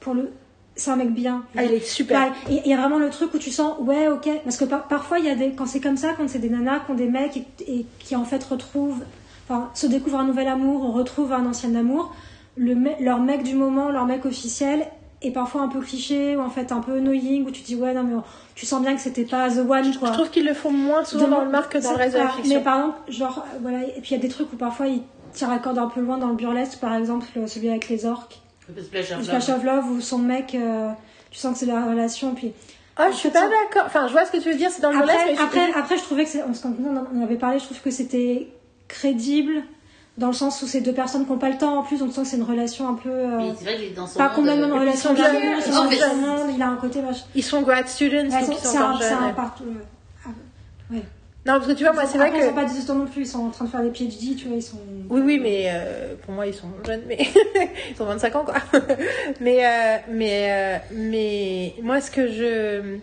pour 0.00 0.14
le, 0.14 0.30
c'est 0.78 0.90
un 0.90 0.96
mec 0.96 1.12
bien. 1.12 1.42
Ah, 1.56 1.64
il 1.64 1.72
est 1.74 1.80
super. 1.84 2.32
Et 2.48 2.62
Il 2.64 2.70
y 2.70 2.72
a 2.74 2.78
vraiment 2.78 2.98
le 2.98 3.10
truc 3.10 3.34
où 3.34 3.38
tu 3.38 3.50
sens, 3.50 3.74
ouais, 3.80 4.08
ok, 4.08 4.28
parce 4.44 4.56
que 4.56 4.64
par- 4.64 4.88
parfois 4.88 5.18
il 5.18 5.26
y 5.26 5.30
a 5.30 5.34
des, 5.34 5.50
quand 5.50 5.66
c'est 5.66 5.80
comme 5.80 5.96
ça, 5.98 6.14
quand 6.16 6.28
c'est 6.28 6.38
des 6.38 6.48
nanas 6.50 6.80
qui 6.86 6.90
ont 6.92 6.94
des 6.94 7.08
mecs 7.08 7.36
et, 7.36 7.44
et 7.66 7.86
qui 7.98 8.16
en 8.16 8.24
fait 8.24 8.42
retrouvent, 8.44 9.02
enfin, 9.48 9.70
se 9.74 9.86
découvrent 9.86 10.20
un 10.20 10.24
nouvel 10.26 10.48
amour, 10.48 10.84
ou 10.84 10.92
retrouvent 10.92 11.32
un 11.32 11.44
ancien 11.46 11.74
amour, 11.74 12.14
le 12.56 12.74
leur 13.00 13.20
mec 13.20 13.42
du 13.42 13.54
moment, 13.54 13.90
leur 13.90 14.06
mec 14.06 14.24
officiel 14.24 14.86
est 15.20 15.32
parfois 15.32 15.62
un 15.62 15.68
peu 15.68 15.80
cliché 15.80 16.36
ou 16.36 16.40
en 16.40 16.48
fait 16.50 16.70
un 16.70 16.78
peu 16.80 16.94
annoying 16.98 17.44
où 17.44 17.50
tu 17.50 17.62
dis 17.62 17.74
ouais 17.74 17.92
non 17.92 18.04
mais 18.04 18.14
tu 18.54 18.66
sens 18.66 18.80
bien 18.80 18.94
que 18.94 19.00
c'était 19.00 19.24
pas 19.24 19.48
the 19.50 19.58
one 19.68 19.92
quoi. 19.98 20.08
Je 20.08 20.12
trouve 20.12 20.30
qu'ils 20.30 20.46
le 20.46 20.54
font 20.54 20.70
moins 20.70 21.04
souvent 21.04 21.26
De- 21.26 21.30
dans 21.32 21.40
le 21.44 21.50
marque 21.50 21.72
que 21.72 21.78
dans 21.82 21.90
le 21.90 21.96
reste 21.96 22.14
de 22.14 22.18
la 22.20 22.26
pas- 22.26 22.32
fiction. 22.34 22.56
Mais 22.58 22.62
par 22.62 22.76
exemple, 22.78 22.98
genre, 23.08 23.44
euh, 23.52 23.58
voilà, 23.60 23.82
et 23.82 24.00
puis 24.00 24.10
il 24.10 24.12
y 24.12 24.14
a 24.14 24.22
des 24.22 24.28
trucs 24.28 24.52
où 24.52 24.56
parfois 24.56 24.86
ils 24.86 25.02
tirent 25.32 25.50
la 25.50 25.58
corde 25.58 25.78
un 25.78 25.88
peu 25.88 26.00
loin 26.00 26.18
dans 26.18 26.28
le 26.28 26.34
burlesque, 26.36 26.78
par 26.78 26.94
exemple 26.94 27.26
euh, 27.36 27.48
celui 27.48 27.68
avec 27.68 27.88
les 27.88 28.06
orques, 28.06 28.38
Le 28.74 28.82
Splash 28.82 29.10
of 29.12 29.22
Splash 29.24 29.48
Love. 29.48 29.56
of 29.58 29.64
Love, 29.64 29.90
où 29.92 30.00
son 30.00 30.18
mec, 30.18 30.54
euh, 30.54 30.90
tu 31.30 31.38
sens 31.38 31.54
que 31.54 31.58
c'est 31.60 31.66
la 31.66 31.84
relation, 31.84 32.34
puis 32.34 32.52
Ah, 32.96 33.10
je 33.10 33.16
suis 33.16 33.30
pas 33.30 33.40
ça- 33.42 33.48
d'accord. 33.48 33.84
Enfin, 33.86 34.08
je 34.08 34.12
vois 34.12 34.24
ce 34.24 34.32
que 34.32 34.38
tu 34.38 34.50
veux 34.50 34.56
dire, 34.56 34.70
c'est 34.70 34.82
dans 34.82 34.90
le 34.90 34.98
après, 34.98 35.12
burlesque, 35.14 35.30
mais 35.30 35.36
je- 35.36 35.42
après, 35.42 35.78
après, 35.80 35.96
je 35.98 36.02
trouvais 36.02 36.24
que 36.24 36.30
c'est, 36.30 36.42
on, 36.42 36.52
se- 36.54 36.66
on 36.66 37.18
en 37.18 37.22
avait 37.22 37.36
parlé, 37.36 37.58
je 37.60 37.64
trouve 37.64 37.80
que 37.80 37.90
c'était 37.92 38.48
crédible 38.88 39.62
dans 40.16 40.26
le 40.26 40.32
sens 40.32 40.60
où 40.62 40.66
c'est 40.66 40.80
deux 40.80 40.92
personnes 40.92 41.24
qui 41.24 41.30
n'ont 41.30 41.38
pas 41.38 41.48
le 41.48 41.58
temps 41.58 41.78
en 41.78 41.82
plus, 41.84 42.02
on 42.02 42.10
sent 42.10 42.22
que 42.22 42.26
c'est 42.26 42.36
une 42.38 42.42
relation 42.42 42.88
un 42.88 42.94
peu 42.94 43.08
euh, 43.08 43.52
c'est 43.56 43.64
vrai 43.64 43.76
qu'il 43.76 43.84
est 43.84 43.90
dans 43.90 44.06
son 44.08 44.18
pas 44.18 44.30
complètement 44.30 44.66
une 44.66 44.72
relation 44.72 45.10
monde, 46.16 46.50
il 46.56 46.60
a 46.62 46.68
un 46.68 46.76
côté 46.76 47.00
vach- 47.00 47.24
ils 47.36 47.44
sont 47.44 47.62
grad 47.62 47.86
students, 47.86 48.16
Ouais, 48.16 48.22
donc 48.24 48.32
c'est 48.32 48.52
ils 48.52 48.56
sont 48.58 48.98
c'est 49.00 49.12
un, 49.14 49.22
un 49.28 49.32
partout. 49.32 49.62
ah, 50.26 50.28
ouais. 50.92 51.02
Non, 51.48 51.54
parce 51.54 51.66
que 51.66 51.72
tu 51.72 51.82
vois, 51.82 51.94
moi, 51.94 52.04
c'est 52.04 52.18
vrai 52.18 52.30
que. 52.30 52.36
ils 52.36 52.42
sont 52.42 52.52
pas 52.52 52.66
des 52.66 52.76
étudiants 52.76 52.94
non 52.94 53.06
plus, 53.06 53.22
ils 53.22 53.26
sont 53.26 53.46
en 53.46 53.48
train 53.48 53.64
de 53.64 53.70
faire 53.70 53.82
des 53.82 53.88
PhD, 53.88 54.36
tu 54.36 54.48
vois, 54.48 54.56
ils 54.58 54.62
sont. 54.62 54.76
Oui, 55.08 55.22
oui, 55.24 55.38
mais 55.42 55.70
euh, 55.72 56.14
pour 56.22 56.34
moi, 56.34 56.46
ils 56.46 56.52
sont 56.52 56.68
jeunes, 56.86 57.00
mais 57.08 57.16
ils 57.90 58.02
ont 58.02 58.04
25 58.04 58.36
ans, 58.36 58.44
quoi. 58.44 58.56
mais, 59.40 59.64
euh, 59.64 59.96
mais, 60.10 60.46
euh, 60.50 60.78
mais 60.92 61.74
moi, 61.82 62.02
ce 62.02 62.10
que 62.10 62.28
je... 62.28 62.98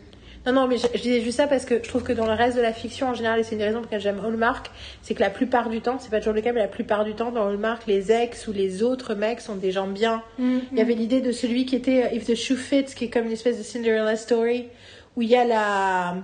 Non, 0.45 0.53
non, 0.53 0.67
mais 0.67 0.77
je, 0.77 0.85
je 0.93 1.01
disais 1.01 1.21
juste 1.21 1.37
ça 1.37 1.47
parce 1.47 1.65
que 1.65 1.81
je 1.81 1.89
trouve 1.89 2.03
que 2.03 2.13
dans 2.13 2.27
le 2.27 2.33
reste 2.33 2.55
de 2.55 2.61
la 2.61 2.71
fiction, 2.71 3.07
en 3.07 3.13
général, 3.15 3.39
et 3.39 3.43
c'est 3.43 3.53
une 3.53 3.57
des 3.57 3.63
raisons 3.63 3.79
pour 3.79 3.85
laquelle 3.85 4.01
j'aime 4.01 4.23
Hallmark, 4.23 4.69
c'est 5.01 5.15
que 5.15 5.21
la 5.21 5.31
plupart 5.31 5.69
du 5.69 5.81
temps, 5.81 5.97
c'est 5.99 6.11
pas 6.11 6.19
toujours 6.19 6.35
le 6.35 6.41
cas, 6.41 6.53
mais 6.53 6.59
la 6.59 6.67
plupart 6.67 7.03
du 7.03 7.15
temps, 7.15 7.31
dans 7.31 7.47
Hallmark, 7.47 7.87
les 7.87 8.11
ex 8.11 8.47
ou 8.47 8.53
les 8.53 8.83
autres 8.83 9.15
mecs 9.15 9.41
sont 9.41 9.55
des 9.55 9.71
gens 9.71 9.87
bien. 9.87 10.21
Mm, 10.37 10.59
Il 10.71 10.77
y 10.77 10.81
avait 10.81 10.93
l'idée 10.93 11.21
de 11.21 11.31
celui 11.31 11.65
qui 11.65 11.75
était 11.75 12.15
If 12.15 12.25
the 12.25 12.35
Shoe 12.35 12.57
Fits, 12.57 12.93
qui 12.95 13.05
est 13.05 13.09
comme 13.09 13.25
une 13.25 13.31
espèce 13.31 13.57
de 13.57 13.63
Cinderella 13.63 14.15
Story, 14.15 14.67
où 15.15 15.23
il 15.23 15.29
y 15.29 15.35
a 15.35 15.45
la 15.45 16.17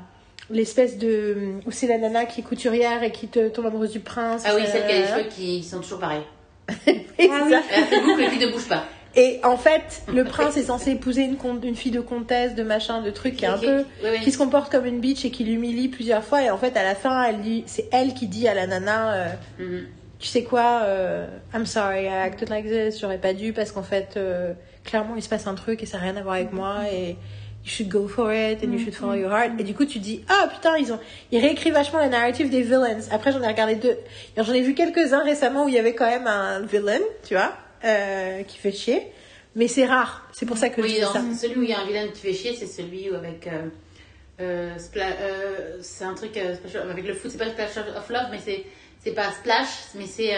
l'espèce 0.51 0.97
de 0.97 1.35
où 1.65 1.71
c'est 1.71 1.87
la 1.87 1.97
nana 1.97 2.25
qui 2.25 2.41
est 2.41 2.43
couturière 2.43 3.03
et 3.03 3.11
qui 3.11 3.27
te 3.27 3.49
tombe 3.49 3.65
amoureuse 3.65 3.91
du 3.91 3.99
prince 3.99 4.43
Ah 4.45 4.51
oui, 4.55 4.63
celle 4.65 4.85
qui 4.85 4.91
a 4.93 4.97
les 4.97 5.03
euh, 5.03 5.17
cheveux 5.17 5.29
qui 5.29 5.63
sont 5.63 5.79
toujours 5.81 5.99
pareils. 5.99 6.23
et, 6.69 6.75
Ah 6.87 7.03
c'est 7.17 7.25
oui. 7.43 7.51
ça. 7.51 7.61
Elle 7.73 7.83
a 7.83 7.87
fait 7.87 7.99
le 7.99 8.05
boucle 8.05 8.29
qui 8.31 8.39
ne 8.45 8.51
bouge 8.51 8.67
pas. 8.67 8.83
Et 9.13 9.41
en 9.43 9.57
fait, 9.57 10.03
le 10.13 10.23
prince 10.23 10.55
est 10.55 10.63
censé 10.63 10.91
épouser 10.91 11.23
une, 11.23 11.35
une 11.63 11.75
fille 11.75 11.91
de 11.91 11.99
comtesse, 11.99 12.55
de 12.55 12.63
machin, 12.63 13.01
de 13.01 13.09
truc 13.09 13.35
qui 13.35 13.43
est 13.43 13.49
un 13.49 13.57
peu, 13.57 13.79
Oui, 14.03 14.09
oui. 14.13 14.19
qui 14.21 14.31
se 14.31 14.37
comporte 14.37 14.71
comme 14.71 14.85
une 14.85 15.01
bitch 15.01 15.25
et 15.25 15.31
qui 15.31 15.43
l'humilie 15.43 15.89
plusieurs 15.89 16.23
fois. 16.23 16.41
Et 16.43 16.49
en 16.49 16.57
fait, 16.57 16.77
à 16.77 16.83
la 16.83 16.95
fin, 16.95 17.21
elle 17.25 17.41
dit, 17.41 17.63
c'est 17.65 17.89
elle 17.91 18.13
qui 18.13 18.27
dit 18.27 18.47
à 18.47 18.53
la 18.53 18.67
nana, 18.67 19.13
euh, 19.13 19.27
Mhm. 19.59 19.87
tu 20.17 20.27
sais 20.27 20.43
quoi, 20.43 20.83
euh, 20.85 21.27
I'm 21.53 21.65
sorry, 21.65 22.03
I 22.05 22.07
acted 22.07 22.47
like 22.47 22.65
this, 22.65 23.01
j'aurais 23.01 23.17
pas 23.17 23.33
dû 23.33 23.51
parce 23.51 23.73
qu'en 23.73 23.83
fait, 23.83 24.13
euh, 24.15 24.53
clairement, 24.85 25.15
il 25.17 25.21
se 25.21 25.27
passe 25.29 25.45
un 25.45 25.55
truc 25.55 25.83
et 25.83 25.85
ça 25.85 25.97
n'a 25.97 26.03
rien 26.03 26.15
à 26.15 26.21
voir 26.21 26.35
avec 26.35 26.53
moi 26.53 26.83
et 26.89 27.17
you 27.63 27.69
should 27.69 27.89
go 27.89 28.07
for 28.07 28.31
it 28.33 28.63
and 28.63 28.71
you 28.73 28.79
should 28.79 28.95
follow 28.95 29.13
your 29.13 29.31
heart. 29.31 29.51
Et 29.59 29.63
du 29.63 29.73
coup, 29.75 29.85
tu 29.85 29.99
dis, 29.99 30.23
ah 30.29 30.47
putain, 30.51 30.77
ils 30.77 30.91
ont, 30.91 30.99
ils 31.31 31.39
réécrivent 31.39 31.73
vachement 31.73 31.99
la 31.99 32.09
narrative 32.09 32.49
des 32.49 32.61
villains. 32.61 32.99
Après, 33.11 33.31
j'en 33.31 33.41
ai 33.41 33.47
regardé 33.47 33.75
deux. 33.75 33.97
J'en 34.37 34.53
ai 34.53 34.61
vu 34.61 34.73
quelques-uns 34.73 35.23
récemment 35.23 35.65
où 35.65 35.67
il 35.67 35.75
y 35.75 35.79
avait 35.79 35.93
quand 35.93 36.07
même 36.09 36.27
un 36.27 36.61
villain, 36.61 36.99
tu 37.27 37.35
vois, 37.35 37.53
euh, 37.85 38.41
qui 38.43 38.57
fait 38.57 38.71
chier. 38.71 39.07
Mais 39.55 39.67
c'est 39.67 39.85
rare. 39.85 40.27
C'est 40.33 40.45
pour 40.45 40.57
ça 40.57 40.69
que 40.69 40.81
je 40.81 40.87
Oui, 40.87 40.93
dis 40.95 41.01
dans 41.01 41.11
ça. 41.13 41.21
celui 41.39 41.59
où 41.59 41.63
il 41.63 41.69
y 41.69 41.73
a 41.73 41.79
un 41.81 41.85
vilain 41.85 42.07
qui 42.07 42.21
fait 42.21 42.33
chier, 42.33 42.55
c'est 42.55 42.67
celui 42.67 43.09
où 43.11 43.15
avec. 43.15 43.47
euh, 43.47 43.67
euh, 44.39 45.77
c'est 45.81 46.03
un 46.05 46.13
truc 46.15 46.35
avec 46.37 47.05
le 47.05 47.13
foot, 47.13 47.29
c'est 47.31 47.37
pas 47.37 47.49
Splash 47.49 47.77
of 47.95 48.09
Love, 48.09 48.27
mais 48.31 48.39
c'est 48.43 48.63
c'est 49.03 49.11
pas 49.11 49.29
Splash, 49.31 49.67
mais 49.95 50.05
c'est. 50.07 50.33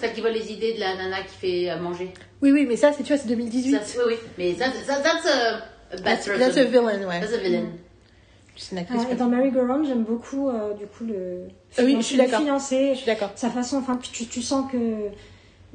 Celle 0.00 0.12
qui 0.12 0.20
vole 0.20 0.32
les 0.32 0.52
idées 0.52 0.74
de 0.74 0.80
la 0.80 0.94
nana 0.94 1.22
qui 1.22 1.36
fait 1.68 1.76
manger. 1.80 2.12
Oui, 2.42 2.52
oui, 2.52 2.66
mais 2.68 2.76
ça, 2.76 2.92
c'est, 2.92 3.02
tu 3.02 3.12
vois, 3.12 3.18
c'est 3.18 3.28
2018. 3.28 3.72
Ça, 3.72 3.80
c'est- 3.82 3.98
oui, 3.98 4.04
oui, 4.08 4.16
mais 4.38 4.54
ça, 4.54 4.66
ça 4.86 5.00
that's 5.00 5.26
a, 5.26 5.56
a 5.56 5.96
bad 5.96 6.04
That's, 6.04 6.26
person. 6.26 6.38
that's 6.38 6.56
a 6.58 6.64
villain, 6.64 7.06
ouais. 7.08 7.20
That's 7.20 7.32
a 7.32 7.38
villain. 7.38 7.66
C'est 8.56 8.72
une 8.72 8.78
actrice. 8.78 9.02
Ah, 9.08 9.12
et 9.12 9.16
dans 9.16 9.26
Merry 9.28 9.50
Go 9.50 9.60
Round, 9.66 9.86
j'aime 9.86 10.04
beaucoup 10.04 10.48
euh, 10.48 10.72
du 10.74 10.86
coup 10.86 11.04
le. 11.04 11.48
Ah 11.76 11.82
oui, 11.84 11.96
je 11.98 12.02
suis 12.02 12.16
le 12.16 12.24
d'accord. 12.24 12.40
Je 12.58 12.94
suis 12.96 13.06
d'accord. 13.06 13.30
sa 13.36 13.50
façon, 13.50 13.76
enfin, 13.78 13.96
puis 13.96 14.10
tu, 14.12 14.26
tu 14.26 14.40
sens 14.42 14.70
que 14.72 15.08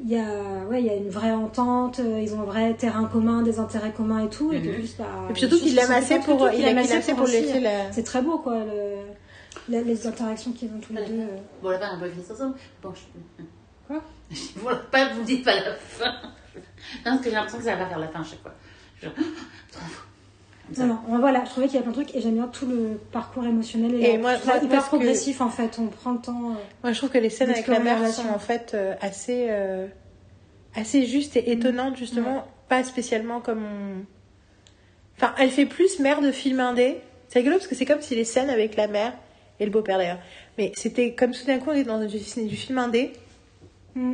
il 0.04 0.10
y 0.10 0.18
a, 0.18 0.66
ouais, 0.68 0.82
il 0.82 0.88
y 0.88 0.90
a 0.90 0.96
une 0.96 1.10
vraie 1.10 1.32
entente, 1.32 2.00
euh, 2.00 2.20
ils 2.20 2.34
ont 2.34 2.42
un 2.42 2.46
vrai 2.46 2.74
terrain 2.74 3.06
commun, 3.06 3.44
des 3.44 3.60
intérêts 3.60 3.92
communs 3.92 4.26
et 4.26 4.30
tout, 4.30 4.52
et 4.52 4.60
juste, 4.82 4.98
bah, 4.98 5.06
Et 5.30 5.34
puis 5.34 5.42
surtout 5.42 5.60
qu'il 5.60 5.76
l'aime 5.76 5.92
assez 5.92 6.18
pour, 6.20 6.50
il 6.52 6.66
assez 6.66 7.14
pour 7.14 7.28
laisser 7.28 7.60
la. 7.60 7.92
C'est 7.92 8.04
très 8.04 8.24
beau, 8.24 8.40
quoi, 8.40 8.58
le, 8.66 8.96
la- 9.70 9.82
les 9.82 10.08
interactions 10.08 10.52
qu'ils 10.52 10.70
ont 10.70 10.80
tous 10.80 10.94
les 10.94 11.06
deux. 11.06 11.20
euh. 11.22 11.38
Bon, 11.62 11.70
la 11.70 11.78
fin, 11.80 11.90
on 11.96 12.00
va 12.00 12.10
finir 12.10 12.26
ensemble. 12.32 12.56
Bon, 12.82 12.92
je... 12.96 13.44
Quoi? 13.88 14.02
Bon, 14.64 14.70
la 14.70 14.78
fin, 15.06 15.14
vous 15.14 15.24
dites 15.24 15.46
pas 15.46 15.54
la 15.56 15.76
fin. 15.76 16.14
Non, 17.06 17.12
parce 17.12 17.18
que 17.20 17.26
j'ai 17.30 17.36
l'impression 17.36 17.58
que 17.60 17.64
ça 17.66 17.76
va 17.76 17.86
faire 17.88 18.00
la 18.00 18.08
fin 18.08 18.22
à 18.22 18.24
chaque 18.24 18.42
fois. 18.42 18.54
Genre. 19.02 19.14
Non, 20.78 20.86
non, 20.88 21.20
voilà, 21.20 21.44
je 21.44 21.50
trouvais 21.50 21.68
qu'il 21.68 21.76
y 21.76 21.80
a 21.80 21.82
plein 21.82 21.92
de 21.92 21.96
trucs 21.98 22.16
et 22.16 22.22
j'aime 22.22 22.36
bien 22.36 22.48
tout 22.48 22.66
le 22.66 22.98
parcours 23.12 23.44
émotionnel 23.46 23.94
et, 23.96 24.12
Et 24.12 24.18
moi- 24.18 24.36
je 24.38 24.66
hyper 24.66 24.82
que- 24.84 24.88
progressif 24.88 25.42
en 25.42 25.50
fait. 25.50 25.78
On 25.80 25.88
prend 25.88 26.14
le 26.14 26.20
temps. 26.22 26.52
euh, 26.52 26.54
Moi, 26.84 26.94
je 26.94 26.98
trouve 26.98 27.10
que 27.10 27.18
les 27.18 27.30
scènes 27.30 27.50
avec 27.50 27.68
la 27.68 27.80
mère 27.80 28.08
sont 28.08 28.30
en 28.30 28.40
fait 28.40 28.72
euh, 28.74 28.94
assez, 29.02 29.48
euh, 29.50 29.88
assez 30.74 31.06
justes 31.06 31.36
et 31.36 31.52
étonnantes, 31.52 31.98
justement. 31.98 32.48
Pas 32.70 32.86
spécialement 32.86 33.42
comme 33.42 33.66
on. 33.66 34.06
Enfin, 35.18 35.34
elle 35.40 35.50
fait 35.52 35.66
plus 35.66 36.00
mère 36.00 36.22
de 36.22 36.32
film 36.32 36.62
indé. 36.62 37.02
C'est 37.28 37.40
rigolo 37.40 37.58
parce 37.58 37.68
que 37.68 37.76
c'est 37.76 37.86
comme 37.86 38.02
si 38.02 38.16
les 38.16 38.24
scènes 38.24 38.50
avec 38.50 38.78
la 38.78 38.88
mère 38.88 39.12
et 39.60 39.66
le 39.66 39.72
beau-père 39.72 39.98
d'ailleurs. 39.98 40.20
Mais 40.58 40.72
c'était 40.78 41.14
comme 41.14 41.32
tout 41.32 41.44
d'un 41.46 41.58
coup 41.60 41.72
on 41.72 41.74
est 41.74 41.84
dans 41.84 42.00
du, 42.00 42.08
du 42.08 42.56
film 42.56 42.78
indé 42.78 43.12
mm, 43.96 44.14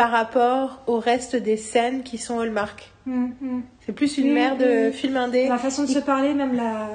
par 0.00 0.10
rapport 0.12 0.82
au 0.86 0.98
reste 0.98 1.36
des 1.36 1.56
scènes 1.56 2.02
qui 2.02 2.16
sont 2.18 2.40
Hallmark. 2.40 2.90
mm, 3.06 3.26
mm. 3.40 3.62
C'est 3.84 3.92
plus 3.92 4.16
une 4.18 4.28
Oui, 4.28 4.32
mère 4.32 4.56
de 4.56 4.86
oui. 4.88 4.92
film 4.92 5.16
indé. 5.16 5.46
La 5.48 5.58
façon 5.58 5.82
de 5.84 5.88
se 5.88 5.98
parler, 5.98 6.32
même 6.34 6.54
la, 6.54 6.88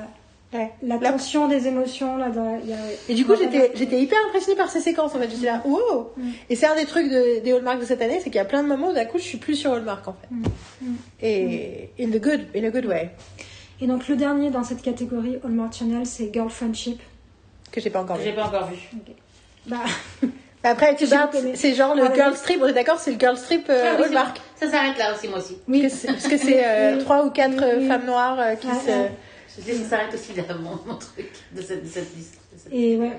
Ouais. 0.53 0.72
La 0.84 0.98
La- 0.98 1.11
tension 1.11 1.48
des 1.49 1.68
émotions, 1.68 2.15
là, 2.18 2.30
dans- 2.30 2.57
il 2.64 2.69
y 2.69 2.73
a- 2.73 2.77
Et 3.10 3.14
du 3.14 3.26
coup, 3.26 3.34
j'étais, 3.36 3.72
j'étais 3.76 3.99
hyper 4.02 4.18
impressionnée 4.27 4.56
par 4.56 4.69
ces 4.69 4.80
séquences. 4.80 5.14
En 5.14 5.19
fait, 5.19 5.30
j'étais 5.30 5.48
là, 5.48 5.61
wow. 5.65 6.11
Mm. 6.15 6.30
Et 6.49 6.56
c'est 6.56 6.65
un 6.68 6.76
des 6.76 6.86
trucs 6.86 7.10
de, 7.11 7.41
des 7.44 7.52
Hallmark 7.52 7.80
de 7.82 7.86
cette 7.86 8.02
année, 8.02 8.19
c'est 8.19 8.30
qu'il 8.30 8.36
y 8.36 8.40
a 8.40 8.45
plein 8.45 8.64
de 8.64 8.68
moments 8.69 8.90
où 8.90 8.94
d'un 8.94 9.03
coup, 9.06 9.18
je 9.18 9.23
suis 9.23 9.38
plus 9.38 9.56
sur 9.56 9.73
Hallmark 9.73 10.07
en 10.07 10.14
fait. 10.14 10.27
Mm. 10.32 10.44
Mm. 10.90 10.95
Et 11.22 11.90
in 11.99 12.07
the 12.10 12.22
good, 12.22 12.41
in 12.56 12.64
a 12.64 12.69
good 12.69 12.86
way, 12.86 13.10
Et 13.82 13.88
donc, 13.88 14.07
le 14.07 14.15
dernier 14.15 14.49
dans 14.49 14.64
cette 14.64 14.82
catégorie 14.82 15.38
Hallmark 15.44 15.73
Channel, 15.73 16.06
c'est 16.06 16.32
Girl 16.34 16.49
Friendship. 16.49 17.02
que 17.72 17.82
j'ai 17.82 17.90
pas 17.90 18.02
encore 18.02 18.18
J'ai 18.23 18.30
vu. 18.32 18.36
pas 18.38 18.45
encore 18.45 18.69
vu. 18.69 18.77
Bah, 19.68 19.77
Après, 20.66 20.96
tu 20.96 21.06
aimé. 21.06 21.52
c'est 21.56 21.74
genre 21.74 21.96
le 21.96 22.06
girl 22.14 22.36
strip. 22.36 22.60
On 22.62 22.68
est 22.68 22.74
d'accord, 22.74 23.00
c'est 23.00 23.12
le 23.12 23.20
girl 23.20 23.38
strip 23.38 23.70
euh, 23.70 23.92
Ah 23.94 23.96
oui, 24.00 24.06
Hallmark. 24.06 24.42
Ça 24.56 24.70
s'arrête 24.70 24.98
là 24.98 25.14
aussi, 25.14 25.28
moi 25.28 25.38
aussi. 25.40 25.58
oui. 25.68 25.82
Parce 26.08 26.28
que 26.28 26.38
c'est- 26.38 26.66
euh, 26.66 27.00
trois 27.02 27.26
ou 27.26 27.30
quatre 27.30 27.56
Oui, 27.58 27.86
euh, 27.86 27.88
femmes 27.88 28.06
noires 28.06 28.40
euh, 28.40 28.56
qui 28.56 28.68
se. 28.68 29.08
Je 29.58 29.62
sais, 29.64 29.74
ça 29.74 29.90
s'arrête 29.90 30.14
aussi 30.14 30.34
là, 30.34 30.44
mon, 30.60 30.72
mon 30.86 30.98
truc 30.98 31.32
de 31.54 31.62
cette, 31.62 31.84
de 31.84 31.88
cette 31.90 32.16
liste. 32.16 32.36
de 32.54 32.60
cette- 32.60 32.74
Et 32.74 32.98
ouais. 32.98 33.12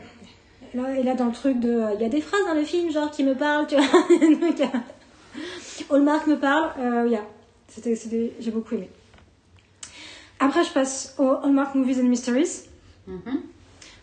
Là, 0.74 0.98
et 0.98 1.02
là, 1.02 1.14
dans 1.14 1.27
le 1.27 1.32
truc 1.32 1.59
de. 1.60 1.82
Il 1.94 2.02
y 2.02 2.05
a 2.05 2.09
des 2.09 2.20
phrases 2.20 2.44
dans 2.47 2.55
le 2.55 2.64
film, 2.64 2.90
genre, 2.93 3.10
qui 3.10 3.24
me 3.24 3.35
parlent, 3.35 3.66
tu 3.66 3.77
vois. 3.77 3.85
Donc, 4.20 4.60
Hallmark 5.90 6.27
me 6.27 6.36
parle, 6.39 6.70
euh, 6.81 7.06
yeah. 7.09 7.24
C'était, 7.68 7.94
c'était, 7.94 8.32
j'ai 8.40 8.51
beaucoup 8.51 8.74
aimé. 8.74 8.89
Après, 10.40 10.64
je 10.64 10.70
passe 10.70 11.14
aux 11.18 11.31
Hallmark 11.43 11.74
Movies 11.74 11.98
and 12.01 12.05
Mysteries. 12.09 12.64
Mhm. 13.06 13.43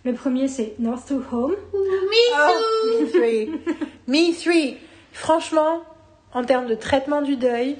Le 0.06 0.14
premier, 0.14 0.48
c'est 0.48 0.74
North 0.80 1.08
to 1.08 1.22
Home. 1.32 1.56
Oh, 1.74 1.78
me 3.00 3.08
three. 3.10 3.50
me 4.08 4.34
three. 4.34 4.78
Franchement, 5.14 5.82
en 6.34 6.44
termes 6.44 6.68
de 6.68 6.76
traitement 6.76 7.22
du 7.22 7.38
deuil 7.38 7.78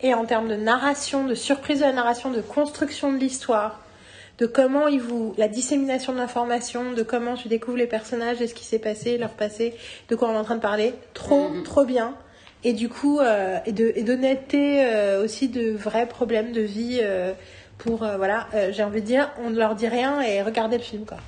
et 0.00 0.14
en 0.14 0.24
termes 0.24 0.48
de 0.48 0.54
narration, 0.56 1.26
de 1.26 1.34
surprise 1.34 1.80
de 1.80 1.84
la 1.84 1.92
narration, 1.92 2.30
de 2.30 2.40
construction 2.40 3.12
de 3.12 3.18
l'histoire, 3.18 3.80
de 4.38 4.46
comment 4.46 4.86
ils 4.88 5.00
vous, 5.02 5.34
la 5.36 5.48
dissémination 5.48 6.14
de 6.14 6.18
l'information, 6.18 6.92
de 6.92 7.02
comment 7.02 7.34
tu 7.34 7.48
découvres 7.48 7.76
les 7.76 7.86
personnages 7.86 8.40
et 8.40 8.46
ce 8.46 8.54
qui 8.54 8.64
s'est 8.64 8.78
passé, 8.78 9.18
leur 9.18 9.30
passé, 9.30 9.74
de 10.08 10.16
quoi 10.16 10.28
on 10.30 10.32
est 10.32 10.38
en 10.38 10.44
train 10.44 10.56
de 10.56 10.62
parler, 10.62 10.94
trop, 11.12 11.50
Mhm. 11.50 11.62
trop 11.62 11.84
bien. 11.84 12.14
Et 12.64 12.72
du 12.72 12.88
coup, 12.88 13.20
euh, 13.20 13.58
et 13.66 13.72
de 13.72 13.92
et 13.96 14.02
d'honnêteté 14.02 14.82
euh, 14.86 15.24
aussi 15.24 15.48
de 15.48 15.72
vrais 15.72 16.06
problèmes 16.06 16.52
de 16.52 16.60
vie 16.62 17.00
euh, 17.02 17.32
pour 17.78 18.02
euh, 18.02 18.16
voilà, 18.16 18.46
euh, 18.54 18.70
j'ai 18.72 18.82
envie 18.82 19.00
de 19.02 19.06
dire, 19.06 19.30
on 19.44 19.50
ne 19.50 19.58
leur 19.58 19.74
dit 19.74 19.88
rien 19.88 20.22
et 20.22 20.40
regardez 20.42 20.76
le 20.78 20.82
film 20.82 21.04
quoi. 21.04 21.18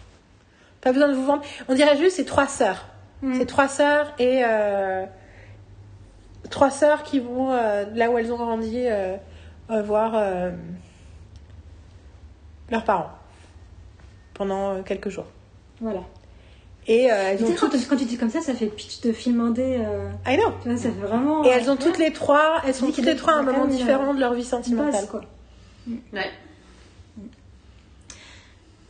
Pas 0.83 0.93
besoin 0.93 1.09
de 1.09 1.15
vous 1.15 1.25
vendre. 1.25 1.43
On 1.69 1.75
dirait 1.75 1.97
juste 1.97 2.17
c'est 2.17 2.25
trois 2.27 2.47
sœurs. 2.47 2.87
Mm. 3.23 3.35
C'est 3.39 3.47
trois 3.47 3.69
sœurs 3.69 4.13
et 4.19 4.43
euh, 4.45 5.07
trois 6.51 6.71
sœurs 6.71 7.03
qui 7.05 7.21
vont 7.21 7.53
euh, 7.53 7.85
là 7.95 8.11
où 8.11 8.19
elles 8.19 8.33
ont 8.33 8.37
grandi 8.37 8.75
euh, 8.87 9.17
voir 9.85 10.13
euh, 10.17 10.51
leurs 12.71 12.85
parents 12.85 13.11
pendant 14.35 14.83
quelques 14.83 15.09
jours. 15.09 15.27
Voilà. 15.81 16.01
Et 16.89 17.13
euh, 17.13 17.15
elles 17.31 17.39
Tu 17.39 17.45
ont 17.45 17.47
sais, 17.47 17.55
quand, 17.55 17.69
toutes. 17.69 17.89
quand 17.89 17.97
tu 17.97 18.05
dis 18.07 18.17
comme 18.19 18.29
ça, 18.31 18.41
ça 18.41 18.55
fait 18.55 18.67
pitch 18.67 19.03
de 19.03 19.13
film 19.13 19.41
indé. 19.41 19.77
euh, 19.87 20.11
I 20.27 20.37
know. 20.37 20.51
tu 20.63 20.69
vois, 20.69 20.77
ça 20.77 20.91
fait 20.91 20.99
vraiment. 21.07 21.45
Et 21.45 21.49
elles 21.49 21.71
ont 21.71 21.77
toutes 21.77 21.99
les 21.99 22.13
trois. 22.13 22.61
Elles 22.67 22.75
sont 22.75 22.91
toutes 22.91 23.05
les 23.05 23.15
trois 23.15 23.35
à 23.35 23.37
un 23.37 23.43
moment 23.43 23.67
différent 23.67 24.15
de 24.15 24.19
leur 24.21 24.35
vie 24.35 24.43
sentimentale. 24.45 24.91
base, 24.93 25.07
quoi. 25.07 25.21
Ouais. 26.13 26.31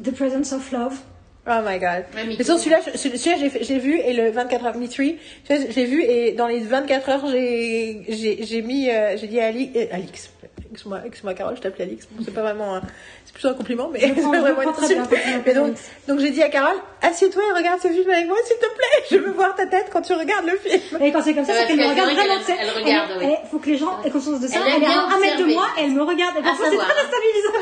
The 0.02 0.10
Presence 0.14 0.52
of 0.54 0.72
Love. 0.72 0.98
Oh 1.44 1.60
my 1.66 1.78
god. 1.80 2.04
Mais 2.14 2.44
sur 2.44 2.56
celui-là, 2.58 2.78
celui-là, 2.94 3.48
j'ai 3.60 3.78
vu 3.80 3.98
et 3.98 4.12
le 4.12 4.30
24 4.30 4.64
heures, 4.64 4.76
Me 4.76 4.86
Three, 4.86 5.18
tu 5.46 5.52
vois, 5.56 5.64
j'ai 5.70 5.84
vu 5.86 6.02
et 6.04 6.32
dans 6.32 6.46
les 6.46 6.60
24 6.60 7.08
heures, 7.08 7.26
j'ai 7.28 8.02
j'ai 8.08 8.44
j'ai 8.44 8.62
mis, 8.62 8.88
euh, 8.88 9.16
j'ai 9.16 9.26
dit 9.26 9.40
à 9.40 9.46
Ali, 9.46 9.72
euh, 9.74 9.86
Alix, 9.90 10.30
excuse-moi, 10.70 11.00
excuse-moi 11.04 11.34
Carole, 11.34 11.56
je 11.56 11.62
t'appelle 11.62 11.88
Alix, 11.88 12.06
Bon, 12.12 12.22
c'est 12.24 12.32
pas 12.32 12.42
vraiment, 12.42 12.76
un- 12.76 12.82
c'est 13.24 13.32
plutôt 13.34 13.48
un 13.48 13.54
compliment, 13.54 13.88
mais 13.92 13.98
Je 13.98 14.06
c'est 14.14 14.14
je 14.14 14.20
vraiment 14.22 14.62
une 14.62 15.06
bien 15.08 15.42
Mais 15.44 15.52
donc, 15.54 15.74
donc 16.06 16.20
j'ai 16.20 16.30
dit 16.30 16.44
à 16.44 16.48
Carole, 16.48 16.76
assieds-toi 17.02 17.42
et 17.50 17.58
regarde 17.58 17.80
ce 17.82 17.88
film 17.88 18.08
avec 18.08 18.28
moi, 18.28 18.36
s'il 18.46 18.56
te 18.58 18.66
plaît, 18.76 19.04
je 19.10 19.16
veux 19.16 19.32
voir 19.32 19.56
ta 19.56 19.66
tête 19.66 19.86
quand 19.92 20.02
tu 20.02 20.12
regardes 20.12 20.46
le 20.46 20.56
film. 20.58 20.80
Et 21.02 21.10
quand 21.10 21.22
c'est 21.22 21.34
comme 21.34 21.44
ça, 21.44 21.54
Ouais, 21.54 21.58
c'est 21.62 21.66
qu'elle 21.66 21.84
me 21.84 21.90
regarde 21.90 22.10
vraiment. 22.12 22.38
tu 22.38 22.44
sais. 22.44 22.56
elle 22.60 22.70
regarde, 22.70 23.10
Elle- 23.20 23.26
oui. 23.26 23.34
elle- 23.42 23.48
faut 23.50 23.58
que 23.58 23.68
les 23.68 23.78
gens 23.78 24.00
aient 24.04 24.10
conscience 24.10 24.38
de 24.38 24.46
ça. 24.46 24.60
Elle 24.64 24.76
est 24.76 24.78
bien 24.86 24.90
à 25.08 25.12
un 25.12 25.18
mètre 25.18 25.38
de 25.38 25.52
moi, 25.52 25.66
elle 25.76 25.90
me 25.90 26.02
regarde. 26.04 26.36
Et 26.36 26.38
À 26.38 26.42
parfois, 26.42 26.66
c'est 26.70 26.76
très 26.76 27.02
déstabilisant. 27.02 27.52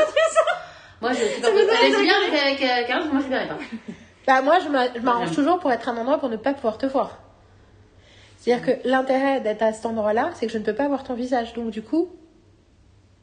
Moi, 1.01 1.13
je 1.13 1.19
suis 1.25 1.41
pas 1.41 1.49
avec, 1.49 2.87
Carole, 2.87 3.09
moi, 3.13 3.23
je 3.25 3.29
verrai 3.29 3.49
pas. 3.49 3.59
Bah 4.27 4.43
moi, 4.43 4.59
je 4.63 4.69
m'a- 4.69 4.93
je 4.95 5.01
m'arrange 5.01 5.31
Ouais. 5.31 5.35
toujours 5.35 5.59
pour 5.59 5.73
être 5.73 5.89
à 5.89 5.93
un 5.93 5.97
endroit 5.97 6.19
pour 6.19 6.29
ne 6.29 6.37
pas 6.37 6.53
pouvoir 6.55 6.77
te 6.79 6.87
voir. 6.87 7.19
C'est-à-dire 8.39 8.65
que 8.65 8.89
l'intérêt 8.89 9.41
d'être 9.41 9.63
à 9.63 9.73
cet 9.73 9.87
endroit-là, 9.87 10.31
c'est 10.35 10.47
que 10.47 10.53
je 10.53 10.59
ne 10.59 10.63
peux 10.65 10.75
pas 10.75 10.89
voir 10.89 11.05
ton 11.05 11.15
visage. 11.15 11.53
Donc 11.55 11.71
du 11.71 11.83
coup, 11.83 12.09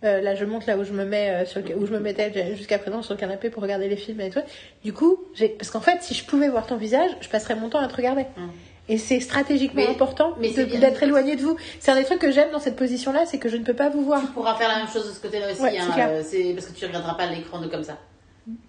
euh, 0.04 0.22
là 0.22 0.36
je 0.36 0.44
monte 0.46 0.66
là 0.66 0.78
où 0.78 0.84
je 0.84 0.94
me 0.94 1.06
mets, 1.06 1.30
euh, 1.30 1.46
sur 1.46 1.62
le- 1.62 1.76
où 1.76 1.86
je 1.86 1.92
me 1.94 2.00
mettais 2.00 2.56
jusqu'à 2.56 2.78
présent 2.80 3.02
sur 3.02 3.14
le 3.14 3.20
canapé 3.20 3.50
pour 3.50 3.64
regarder 3.64 3.88
les 3.88 3.96
films 3.96 4.22
et 4.22 4.30
tout. 4.30 4.42
Du 4.84 4.92
coup, 4.94 5.18
j'ai, 5.34 5.50
parce 5.50 5.72
qu'en 5.72 5.82
fait, 5.82 6.02
si 6.04 6.14
je 6.14 6.26
pouvais 6.26 6.50
voir 6.50 6.66
ton 6.68 6.78
visage, 6.78 7.12
je 7.22 7.30
passerais 7.30 7.56
mon 7.56 7.70
temps 7.70 7.80
à 7.80 7.88
te 7.88 7.96
regarder. 7.96 8.24
Mm. 8.36 8.48
Et 8.90 8.98
c'est 8.98 9.20
stratégiquement 9.20 9.82
Mais- 9.84 9.90
important 9.90 10.34
d'être 10.40 11.04
éloigné 11.04 11.36
de 11.36 11.42
vous. 11.42 11.58
C'est 11.80 11.92
un 11.92 11.96
des 11.96 12.06
trucs 12.06 12.20
que 12.20 12.32
j'aime 12.32 12.52
dans 12.52 12.60
cette 12.60 12.76
position-là, 12.78 13.26
c'est 13.26 13.38
que 13.38 13.50
je 13.50 13.58
ne 13.58 13.64
peux 13.66 13.74
pas 13.74 13.90
vous 13.90 14.04
voir. 14.04 14.22
Tu 14.22 14.28
pourras 14.28 14.56
faire 14.56 14.70
la 14.70 14.78
même 14.78 14.88
chose 14.88 15.08
de 15.08 15.12
ce 15.14 15.20
côté-là 15.20 15.52
aussi, 15.52 15.62
Ouais, 15.62 15.72
c'est 15.74 15.80
hein, 15.80 15.92
clair. 15.94 16.10
euh, 16.10 16.54
parce 16.54 16.68
que 16.68 16.72
tu 16.74 16.86
regarderas 16.86 17.16
pas 17.16 17.26
l'écran 17.26 17.60
de 17.60 17.68
comme 17.68 17.84
ça. 17.84 17.98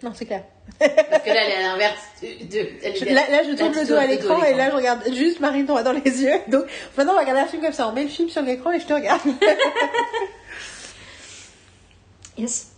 Non, 0.03 0.11
c'est 0.13 0.25
clair. 0.27 0.43
Parce 0.81 0.91
que 1.23 1.29
là, 1.29 1.37
elle 1.45 1.53
est 1.53 1.65
à 1.65 1.69
l'inverse. 1.71 2.01
là, 3.07 3.23
là, 3.31 3.43
je 3.49 3.57
tourne 3.57 3.73
le 3.73 3.87
dos 3.87 3.95
à 3.95 4.07
l'écran 4.07 4.43
et 4.43 4.53
là, 4.55 4.71
je 4.71 4.75
regarde 4.77 5.03
juste 5.15 5.39
Marine 5.39 5.67
droit 5.67 5.85
dans 5.85 5.93
les 5.93 6.01
yeux. 6.23 6.33
Donc, 6.49 6.65
maintenant, 6.97 7.13
on 7.13 7.17
va 7.17 7.21
regarder 7.21 7.43
un 7.43 7.47
film 7.47 7.63
comme 7.63 7.73
ça. 7.73 7.87
On 7.89 7.93
met 7.93 8.03
le 8.03 8.09
film 8.09 8.29
sur 8.29 8.43
l'écran 8.43 8.73
et 8.73 8.81
je 8.81 8.87
te 8.87 8.93
regarde. 8.93 9.21
Yes. 12.37 12.69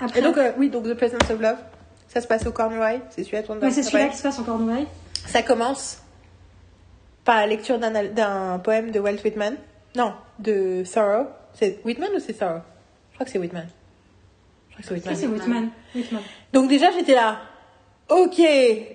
Après, 0.00 0.20
Et 0.20 0.22
donc, 0.22 0.36
euh, 0.38 0.52
oui, 0.58 0.70
donc 0.70 0.84
The 0.84 0.94
Presence 0.94 1.30
of 1.30 1.40
Love, 1.40 1.56
ça 2.08 2.20
se 2.20 2.26
passe 2.26 2.46
au 2.46 2.52
Cornouailles. 2.52 3.00
C'est 3.10 3.24
celui-là 3.24 3.42
dont 3.42 3.54
on 3.56 3.60
ouais, 3.60 3.70
c'est 3.70 3.82
celui-là 3.82 4.08
qui 4.08 4.16
se 4.16 4.22
passe 4.22 4.38
en 4.38 4.44
Cornouailles. 4.44 4.86
Ça 5.26 5.42
commence 5.42 5.98
la 7.34 7.46
lecture 7.46 7.78
d'un 7.78 8.58
poème 8.60 8.90
de 8.90 9.00
Walt 9.00 9.18
Whitman. 9.24 9.56
Non, 9.96 10.14
de 10.38 10.82
Thoreau. 10.84 11.26
C'est 11.54 11.80
Whitman 11.84 12.10
ou 12.14 12.20
c'est 12.20 12.34
Thoreau? 12.34 12.60
Je 13.10 13.14
crois 13.14 13.24
que 13.24 13.32
c'est 13.32 13.38
Whitman. 13.38 13.66
Je 14.68 14.74
crois 14.74 14.82
que 14.82 14.86
c'est 14.86 14.94
Whitman. 14.94 15.16
c'est 15.16 15.26
Whitman? 15.26 15.70
Whitman. 15.94 16.22
Donc 16.52 16.68
déjà, 16.68 16.90
j'étais 16.92 17.14
là. 17.14 17.40
Ok, 18.08 18.40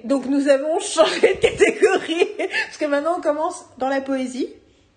donc 0.06 0.28
nous 0.28 0.48
avons 0.48 0.80
changé 0.80 1.34
de 1.34 1.40
catégorie. 1.40 2.28
Parce 2.38 2.78
que 2.78 2.86
maintenant, 2.86 3.16
on 3.18 3.22
commence 3.22 3.66
dans 3.78 3.90
la 3.90 4.00
poésie. 4.00 4.48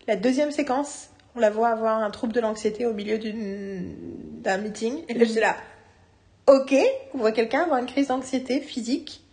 La 0.07 0.17
deuxième 0.17 0.51
séquence, 0.51 1.09
on 1.35 1.41
la 1.41 1.51
voit 1.51 1.69
avoir 1.69 1.99
un 2.03 2.11
trouble 2.11 2.33
de 2.33 2.41
l'anxiété 2.41 2.87
au 2.87 2.93
milieu 2.93 3.19
d'un 3.19 4.59
meeting. 4.59 5.03
Et 5.09 5.15
là, 5.15 5.25
j'étais 5.25 5.41
là. 5.41 5.57
Ok, 6.47 6.75
on 7.15 7.19
voit 7.19 7.33
quelqu'un 7.33 7.63
avoir 7.63 7.81
une 7.81 7.87
crise 7.87 8.09
d'anxiété 8.09 8.61
physique. 8.61 9.24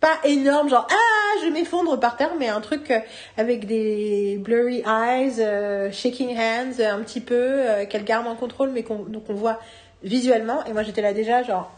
Pas 0.00 0.18
énorme, 0.24 0.70
genre 0.70 0.86
ah, 0.90 1.44
je 1.44 1.50
m'effondre 1.50 2.00
par 2.00 2.16
terre, 2.16 2.32
mais 2.38 2.48
un 2.48 2.62
truc 2.62 2.90
euh, 2.90 3.00
avec 3.36 3.66
des 3.66 4.38
blurry 4.40 4.82
eyes, 4.86 5.40
euh, 5.40 5.92
shaking 5.92 6.36
hands, 6.38 6.80
euh, 6.80 6.94
un 6.94 7.00
petit 7.00 7.20
peu, 7.20 7.34
euh, 7.36 7.84
qu'elle 7.84 8.04
garde 8.04 8.26
en 8.26 8.34
contrôle, 8.34 8.70
mais 8.70 8.82
qu'on 8.82 9.04
donc 9.04 9.24
on 9.28 9.34
voit 9.34 9.60
visuellement. 10.02 10.64
Et 10.64 10.72
moi, 10.72 10.82
j'étais 10.84 11.02
là 11.02 11.12
déjà, 11.12 11.42
genre 11.42 11.70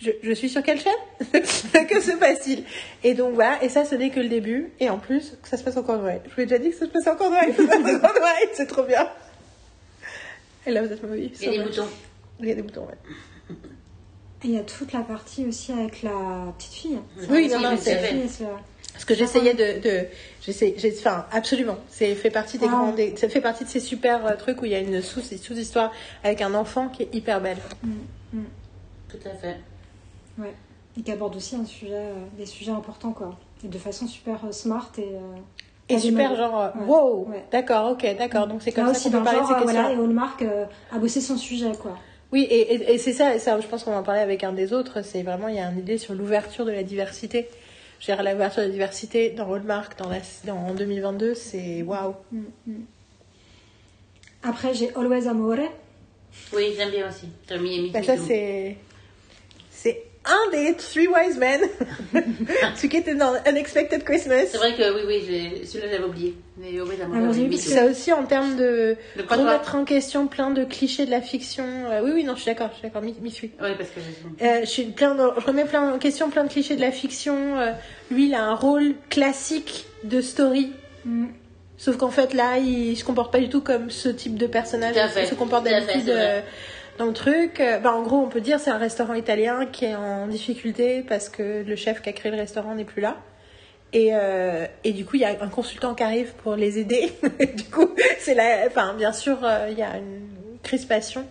je, 0.00 0.10
je 0.22 0.32
suis 0.32 0.48
sur 0.48 0.62
quelle 0.62 0.80
chaîne? 0.80 0.92
Que 1.88 2.00
se 2.00 2.16
passe-t-il? 2.16 2.64
Et 3.02 3.14
donc 3.14 3.34
voilà, 3.34 3.62
et 3.62 3.68
ça 3.68 3.84
ce 3.84 3.94
n'est 3.94 4.10
que 4.10 4.20
le 4.20 4.28
début, 4.28 4.72
et 4.80 4.88
en 4.90 4.98
plus 4.98 5.36
que 5.42 5.48
ça 5.48 5.56
se 5.56 5.64
passe 5.64 5.76
en 5.76 5.82
Cornouailles. 5.82 6.20
Je 6.28 6.34
vous 6.34 6.40
ai 6.40 6.46
déjà 6.46 6.58
dit 6.58 6.70
que 6.70 6.76
ça 6.76 6.86
se 6.86 6.90
passe 6.90 7.06
en 7.06 7.16
Cornouailles, 7.16 7.54
c'est 8.54 8.66
trop 8.66 8.82
bien. 8.82 9.06
Et 10.66 10.70
là 10.70 10.82
vous 10.82 10.92
êtes 10.92 11.02
ma 11.02 11.14
vie. 11.14 11.30
Il 11.40 11.46
y 11.46 11.48
a 11.48 11.58
des 11.58 11.64
boutons. 11.64 11.88
Il 12.40 12.48
y 12.48 12.52
a 12.52 12.54
des 12.54 12.62
boutons, 12.62 12.86
ouais. 12.86 12.94
Et 14.44 14.48
il 14.48 14.54
y 14.54 14.58
a 14.58 14.62
toute 14.62 14.92
la 14.92 15.00
partie 15.00 15.46
aussi 15.46 15.72
avec 15.72 16.02
la 16.02 16.52
petite 16.58 16.72
fille. 16.74 16.98
Oui, 17.30 17.48
non, 17.48 17.60
non, 17.60 17.76
c'est- 17.78 17.94
vrai. 17.96 18.08
Fille, 18.08 18.28
c'est- 18.28 18.44
Parce 18.92 19.04
que 19.06 19.14
j'essayais 19.14 19.54
de, 19.54 19.80
de 19.82 20.06
j'essaie, 20.40 20.74
j'ai, 20.76 20.94
enfin, 20.98 21.26
absolument. 21.32 21.76
C'est 21.88 22.14
fait 22.14 22.30
partie 22.30 22.58
des 22.58 22.66
Ah. 22.66 22.70
grands, 22.70 22.92
des- 22.92 23.16
ça 23.16 23.28
fait 23.28 23.40
partie 23.40 23.64
de 23.64 23.68
ces 23.68 23.80
super 23.80 24.24
euh, 24.26 24.36
trucs 24.36 24.60
où 24.62 24.66
il 24.66 24.70
y 24.72 24.74
a 24.74 24.78
une 24.80 25.00
sous, 25.02 25.20
sous-histoire 25.20 25.90
avec 26.22 26.42
un 26.42 26.54
enfant 26.54 26.88
qui 26.88 27.02
est 27.04 27.08
hyper 27.14 27.40
belle. 27.40 27.56
Tout 29.08 29.16
à 29.26 29.30
fait. 29.30 29.56
Ouais. 30.38 30.54
Et 30.98 31.02
qui 31.02 31.10
aborde 31.10 31.34
aussi 31.36 31.56
un 31.56 31.64
sujet, 31.64 31.92
euh, 31.94 32.14
des 32.36 32.46
sujets 32.46 32.70
importants, 32.70 33.12
quoi. 33.12 33.36
Et 33.64 33.68
de 33.68 33.78
façon 33.78 34.06
super 34.06 34.44
euh, 34.44 34.52
smart 34.52 34.90
et. 34.98 35.02
euh, 35.02 35.18
Et 35.88 35.98
super 35.98 36.34
genre, 36.36 36.60
euh, 36.60 36.68
Ouais. 36.80 36.86
wow, 36.86 37.26
Ouais. 37.30 37.44
d'accord, 37.50 37.90
ok, 37.92 38.06
d'accord. 38.16 38.46
Donc 38.46 38.62
c'est 38.62 38.72
comme 38.72 38.86
Là 38.86 38.94
ça 38.94 38.98
aussi, 39.00 39.10
qu'on 39.10 39.18
dans 39.18 39.24
peut 39.24 39.30
le 39.32 39.38
parler 39.38 39.40
de 39.40 39.46
genre, 39.46 39.48
ces 39.48 39.54
euh, 39.54 39.66
questions. 39.66 39.82
voilà, 39.82 40.00
et 40.00 40.04
Hallmark 40.04 40.42
euh, 40.42 40.64
a 40.92 40.98
bossé 40.98 41.20
son 41.20 41.36
sujet, 41.36 41.72
quoi. 41.80 41.98
Oui, 42.34 42.42
et, 42.50 42.74
et- 42.74 42.92
et 42.94 42.98
c'est 42.98 43.12
ça, 43.12 43.38
je 43.38 43.66
pense 43.68 43.84
qu'on 43.84 43.92
va 43.92 43.98
en 43.98 44.02
parler 44.02 44.20
avec 44.20 44.42
un 44.44 44.52
des 44.52 44.72
autres, 44.72 45.02
c'est 45.02 45.22
vraiment, 45.22 45.46
il 45.48 45.54
y 45.54 45.60
a 45.60 45.70
une 45.70 45.78
idée 45.78 45.96
sur 45.98 46.14
l'ouverture 46.14 46.64
de 46.66 46.72
la 46.72 46.82
diversité. 46.82 47.48
Je 48.00 48.10
veux 48.10 48.16
dire, 48.22 48.32
l'ouverture 48.32 48.60
de 48.62 48.66
la 48.66 48.72
diversité 48.72 49.30
dans 49.30 49.50
Hallmark, 49.54 49.96
dans 49.98 50.08
la, 50.10 50.18
dans, 50.44 50.56
en 50.56 50.74
2022, 50.74 51.34
c'est 51.34 51.82
waouh. 51.82 52.14
Après, 54.42 54.74
j'ai 54.74 54.90
Always 54.96 55.26
Amore. 55.28 55.56
Oui, 56.52 56.74
j'aime 56.76 56.90
bien 56.90 57.08
aussi. 57.08 57.28
Mis 57.60 57.90
Bah, 57.90 58.02
ça, 58.02 58.16
c'est 58.18 58.76
un 60.24 60.50
des 60.50 60.74
Three 60.74 61.06
Wise 61.06 61.38
Men, 61.38 61.60
celui 62.76 62.88
qui 62.88 62.96
était 62.96 63.14
dans 63.14 63.34
Unexpected 63.46 64.04
Christmas. 64.04 64.46
C'est 64.48 64.58
vrai 64.58 64.74
que 64.74 64.94
oui, 64.94 65.02
oui, 65.06 65.66
celui-là 65.66 65.90
j'avais 65.90 66.04
oublié. 66.04 66.34
Mais 66.56 66.80
oui, 66.80 66.96
j'ai 67.34 67.46
vu 67.46 67.56
Ça 67.56 67.84
aussi 67.84 68.12
en 68.12 68.24
termes 68.24 68.56
de 68.56 68.96
remettre 69.28 69.74
en 69.74 69.84
question 69.84 70.26
plein 70.26 70.50
de 70.50 70.64
clichés 70.64 71.04
de 71.04 71.10
la 71.10 71.20
fiction. 71.20 71.64
Euh, 71.90 72.02
oui, 72.02 72.12
oui, 72.14 72.24
non, 72.24 72.36
je 72.36 72.42
suis 72.42 72.50
d'accord, 72.50 72.70
je 72.72 72.78
suis 72.78 72.88
d'accord, 72.88 73.02
m'y 73.02 73.14
m'y 73.20 73.30
suis. 73.30 73.50
Oui, 73.60 73.70
parce 73.76 73.90
que. 73.90 74.44
Euh, 74.44 74.60
je, 74.60 74.66
suis 74.66 74.84
plein 74.84 75.14
de- 75.14 75.30
je 75.38 75.46
remets 75.46 75.64
plein 75.64 75.92
en 75.92 75.98
question 75.98 76.30
plein 76.30 76.44
de 76.44 76.48
clichés 76.48 76.76
de 76.76 76.80
la 76.80 76.92
fiction. 76.92 77.58
Euh, 77.58 77.72
lui, 78.10 78.26
il 78.28 78.34
a 78.34 78.44
un 78.44 78.54
rôle 78.54 78.94
classique 79.10 79.86
de 80.04 80.20
story. 80.20 80.72
Mm. 81.04 81.26
Sauf 81.76 81.96
qu'en 81.96 82.10
fait, 82.10 82.34
là, 82.34 82.58
il 82.58 82.96
se 82.96 83.04
comporte 83.04 83.32
pas 83.32 83.40
du 83.40 83.48
tout 83.48 83.60
comme 83.60 83.90
ce 83.90 84.08
type 84.08 84.36
de 84.36 84.46
personnage. 84.46 84.94
Il 85.20 85.26
se 85.26 85.34
comporte 85.34 85.64
d'habitude 85.64 86.10
dans 86.98 87.06
le 87.06 87.12
truc. 87.12 87.60
Euh, 87.60 87.78
bah, 87.78 87.92
en 87.92 88.02
gros, 88.02 88.18
on 88.18 88.28
peut 88.28 88.40
dire 88.40 88.60
c'est 88.60 88.70
un 88.70 88.78
restaurant 88.78 89.14
italien 89.14 89.66
qui 89.66 89.84
est 89.86 89.94
en 89.94 90.26
difficulté 90.26 91.02
parce 91.02 91.28
que 91.28 91.62
le 91.66 91.76
chef 91.76 92.02
qui 92.02 92.08
a 92.08 92.12
créé 92.12 92.30
le 92.30 92.38
restaurant 92.38 92.74
n'est 92.74 92.84
plus 92.84 93.02
là. 93.02 93.16
Et, 93.92 94.10
euh, 94.12 94.66
et 94.82 94.92
du 94.92 95.04
coup, 95.04 95.16
il 95.16 95.22
y 95.22 95.24
a 95.24 95.40
un 95.40 95.48
consultant 95.48 95.94
qui 95.94 96.02
arrive 96.02 96.32
pour 96.42 96.56
les 96.56 96.78
aider. 96.78 97.12
du 97.56 97.64
coup, 97.64 97.88
c'est 98.18 98.34
la, 98.34 98.66
enfin, 98.66 98.94
bien 98.94 99.12
sûr, 99.12 99.38
euh, 99.44 99.68
il 99.70 99.78
y 99.78 99.82
a 99.82 99.96
une 99.96 100.58
crispation. 100.62 101.24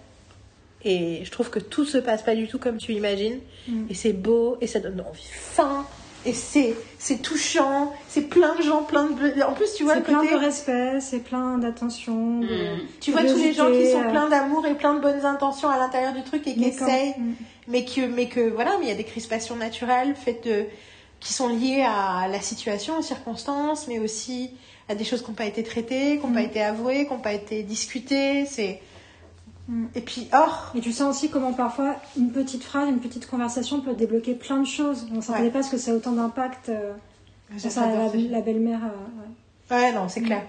Et 0.85 1.21
je 1.23 1.31
trouve 1.31 1.49
que 1.49 1.59
tout 1.59 1.85
se 1.85 1.97
passe 1.97 2.23
pas 2.23 2.35
du 2.35 2.47
tout 2.47 2.59
comme 2.59 2.77
tu 2.77 2.93
imagines. 2.93 3.39
Mm. 3.67 3.85
Et 3.89 3.93
c'est 3.93 4.13
beau, 4.13 4.57
et 4.61 4.67
ça 4.67 4.79
donne 4.79 5.01
envie 5.01 5.27
faim. 5.29 5.85
Et 6.25 6.31
c'est, 6.33 6.73
c'est 6.99 7.21
touchant, 7.21 7.91
c'est 8.07 8.29
plein 8.29 8.55
de 8.55 8.61
gens, 8.61 8.83
plein 8.83 9.05
de. 9.09 9.41
En 9.43 9.51
plus, 9.53 9.73
tu 9.75 9.83
vois 9.83 9.93
C'est 9.95 9.99
le 9.99 10.05
plein 10.05 10.21
côté. 10.21 10.31
de 10.33 10.37
respect, 10.39 11.01
c'est 11.01 11.19
plein 11.19 11.57
d'attention. 11.57 12.39
de- 12.39 12.45
Mm. 12.45 12.79
Tu 13.01 13.11
vois 13.11 13.23
tous 13.23 13.35
les 13.37 13.51
gens 13.53 13.69
qui 13.71 13.91
sont 13.91 14.03
pleins 14.09 14.29
d'amour 14.29 14.65
et 14.65 14.73
plein 14.75 14.93
de 14.93 14.99
bonnes 15.01 15.25
intentions 15.25 15.69
à 15.69 15.77
l'intérieur 15.77 16.13
du 16.13 16.23
truc 16.23 16.47
et 16.47 16.53
qui 16.53 16.63
essayent, 16.63 17.15
Mm. 17.17 17.33
mais 17.67 17.83
que, 17.83 18.01
mais 18.07 18.27
que 18.29 18.39
voilà, 18.49 18.71
mais 18.79 18.85
il 18.85 18.89
y 18.89 18.93
a 18.93 18.95
des 18.95 19.03
crispations 19.03 19.57
naturelles 19.57 20.15
faites 20.15 20.45
de, 20.45 20.65
qui 21.19 21.33
sont 21.33 21.49
liées 21.49 21.85
à 21.85 22.27
la 22.29 22.39
situation, 22.41 22.97
aux 22.99 23.01
circonstances, 23.01 23.87
mais 23.89 23.99
aussi 23.99 24.51
à 24.87 24.95
des 24.95 25.03
choses 25.03 25.21
qui 25.23 25.29
n'ont 25.29 25.35
pas 25.35 25.45
été 25.45 25.63
traitées, 25.63 26.19
qui 26.19 26.25
n'ont 26.25 26.33
pas 26.33 26.41
Mm. 26.41 26.45
été 26.45 26.61
avouées, 26.63 27.05
qui 27.05 27.11
n'ont 27.13 27.19
pas 27.19 27.33
été 27.33 27.63
discutées. 27.63 28.45
C'est. 28.45 28.79
Et 29.95 30.01
puis 30.01 30.27
oh, 30.33 30.49
Et 30.77 30.81
tu 30.81 30.91
sens 30.91 31.15
aussi 31.15 31.29
comment 31.29 31.53
parfois 31.53 31.95
une 32.17 32.31
petite 32.31 32.63
phrase, 32.63 32.89
une 32.89 32.99
petite 32.99 33.27
conversation 33.29 33.79
peut 33.81 33.93
débloquer 33.93 34.33
plein 34.35 34.57
de 34.59 34.67
choses. 34.67 35.07
On 35.11 35.15
ne 35.17 35.21
s'attendait 35.21 35.45
Ouais. 35.45 35.51
pas 35.51 35.59
à 35.59 35.63
ce 35.63 35.71
que 35.71 35.77
ça 35.77 35.91
ait 35.91 35.93
autant 35.95 36.11
d'impact. 36.11 36.69
euh, 36.69 36.91
sur 37.57 37.71
ça, 37.71 37.87
la, 37.87 38.07
la 38.13 38.41
belle-mère. 38.41 38.79
euh, 38.83 39.75
ouais. 39.75 39.77
Ouais, 39.77 39.91
non, 39.93 40.09
c'est 40.09 40.21
clair. 40.21 40.41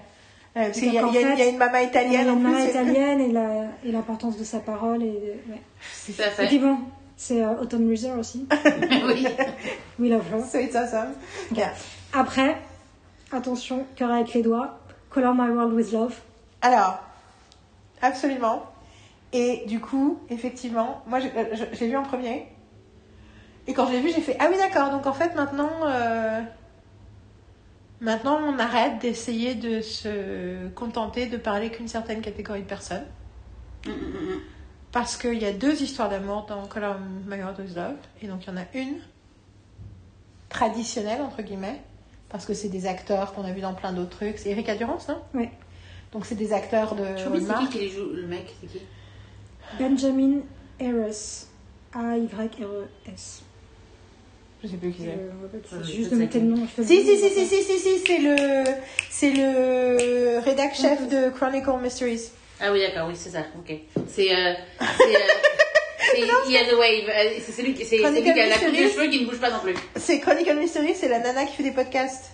Ouais, 0.55 0.65
parce 0.67 0.77
Et 0.77 0.81
qu'il 0.81 0.93
y, 0.93 0.97
a- 0.97 1.01
y 1.07 1.17
a- 1.17 1.35
y 1.35 1.41
a 1.41 1.45
une 1.47 1.57
maman 1.57 1.77
italienne 1.79 2.27
Et 2.27 2.29
en 2.31 2.35
la 2.39 2.49
plus. 2.49 2.61
c'est- 2.63 2.69
italienne 2.71 3.19
et 3.21 3.31
la- 3.31 3.67
et 3.85 3.91
l'importance 3.91 4.37
de 4.37 4.43
sa 4.43 4.59
parole. 4.59 5.03
Et, 5.03 5.39
ouais. 5.49 5.61
Tout 6.05 6.21
à 6.39 6.43
et 6.43 6.47
puis 6.47 6.59
bon, 6.59 6.77
c'est 7.15 7.41
euh, 7.43 7.61
Autumn 7.61 7.87
Reeser 7.89 8.11
aussi. 8.19 8.47
oui. 9.07 9.27
We 9.99 10.09
love 10.11 10.23
her. 10.33 10.43
So 10.45 10.59
it's 10.59 10.75
awesome. 10.75 11.13
Yeah. 11.53 11.71
Après, 12.13 12.57
attention, 13.31 13.85
cœur 13.95 14.11
avec 14.11 14.33
les 14.33 14.41
doigts. 14.41 14.79
Color 15.09 15.33
My 15.33 15.49
World 15.49 15.73
with 15.73 15.91
Love. 15.93 16.15
Alors, 16.61 16.99
absolument. 18.01 18.63
Et 19.33 19.63
du 19.67 19.79
coup, 19.79 20.19
effectivement, 20.29 21.03
moi 21.07 21.19
j'ai 21.19 21.31
euh, 21.35 21.55
j'ai 21.73 21.87
vu 21.87 21.97
en 21.97 22.03
premier. 22.03 22.47
Et 23.67 23.73
quand 23.73 23.87
j'ai 23.89 23.99
vu, 23.99 24.09
j'ai 24.09 24.21
fait 24.21 24.37
Ah 24.39 24.47
oui, 24.49 24.57
d'accord. 24.57 24.91
Donc 24.91 25.05
en 25.07 25.13
fait, 25.13 25.35
maintenant, 25.35 25.71
euh, 25.85 26.41
maintenant 27.99 28.39
on 28.45 28.59
arrête 28.59 28.99
d'essayer 28.99 29.55
de 29.55 29.81
se 29.81 30.67
contenter 30.69 31.25
de 31.27 31.37
parler 31.37 31.71
qu'une 31.71 31.87
certaine 31.87 32.21
catégorie 32.21 32.61
de 32.61 32.67
personnes. 32.67 33.05
Mm, 33.85 33.91
mm, 33.91 33.93
mm. 33.93 34.39
Parce 34.91 35.17
qu'il 35.17 35.39
y 35.41 35.45
a 35.45 35.51
deux 35.51 35.81
histoires 35.81 36.09
d'amour 36.09 36.45
dans 36.47 36.65
Color 36.67 36.95
My 37.27 37.37
Heart 37.37 37.59
with 37.59 37.75
Love. 37.75 37.95
Et 38.21 38.27
donc 38.27 38.45
il 38.45 38.49
y 38.49 38.53
en 38.53 38.57
a 38.57 38.65
une 38.73 38.99
traditionnelle, 40.49 41.21
entre 41.21 41.41
guillemets. 41.41 41.81
Parce 42.29 42.45
que 42.45 42.53
c'est 42.53 42.69
des 42.69 42.85
acteurs 42.85 43.33
qu'on 43.33 43.43
a 43.43 43.51
vus 43.51 43.61
dans 43.61 43.73
plein 43.73 43.91
d'autres 43.91 44.17
trucs. 44.17 44.37
C'est 44.37 44.49
Erika 44.49 44.75
Durance, 44.75 45.07
non? 45.09 45.21
Ouais. 45.33 45.51
Donc 46.11 46.25
c'est 46.25 46.35
des 46.35 46.53
acteurs 46.53 46.95
de 46.95 47.03
Je 47.17 47.25
Hallmark. 47.25 47.63
qui 47.63 47.69
qui 47.69 47.79
les 47.79 47.89
joue, 47.89 48.09
le 48.13 48.25
mec, 48.25 48.53
c'est 48.61 48.67
qui? 48.67 48.79
Benjamin 49.79 50.41
Harris. 50.79 51.45
A-Y-R-E-S. 51.93 53.41
Je 54.63 54.67
sais 54.69 54.77
plus 54.77 54.91
qui 54.91 55.03
c'est. 55.03 55.83
Juste 55.83 56.09
sais 56.09 56.15
de 56.15 56.19
mettre 56.19 56.37
le 56.37 56.43
nom. 56.43 56.67
Si, 56.67 56.83
si, 56.85 57.17
si, 57.17 57.29
si, 57.29 57.45
si, 57.45 57.63
si, 57.63 57.79
si, 57.79 57.99
c'est 58.05 58.17
le, 58.19 58.63
c'est 59.09 59.31
le 59.31 60.39
rédac 60.39 60.75
chef 60.75 61.07
de 61.07 61.29
Chronicle 61.29 61.69
Mysteries. 61.81 62.31
Ah 62.59 62.71
oui, 62.71 62.81
d'accord, 62.81 63.07
oui, 63.07 63.15
c'est 63.15 63.29
ça, 63.29 63.39
ok. 63.57 63.75
C'est. 64.09 64.31
Euh, 64.35 64.53
c'est. 64.97 65.15
Euh, 65.15 65.19
c'est 66.15 66.21
a 66.57 66.63
wave. 66.75 67.09
euh, 67.09 67.39
C'est 67.45 67.51
celui, 67.51 67.73
qui- 67.73 67.85
c'est 67.85 67.97
qui 68.33 68.39
a 68.39 68.47
la 68.47 68.57
coupe 68.57 68.71
de 68.71 68.89
cheveux 68.89 69.07
qui 69.09 69.21
ne 69.21 69.25
bouge 69.29 69.39
pas 69.39 69.51
non 69.51 69.59
plus. 69.59 69.75
C'est 69.97 70.19
Chronicle 70.19 70.55
Mysteries, 70.55 70.95
c'est 70.95 71.09
la 71.09 71.19
nana 71.19 71.45
qui 71.45 71.53
fait 71.55 71.63
des 71.63 71.71
podcasts. 71.71 72.31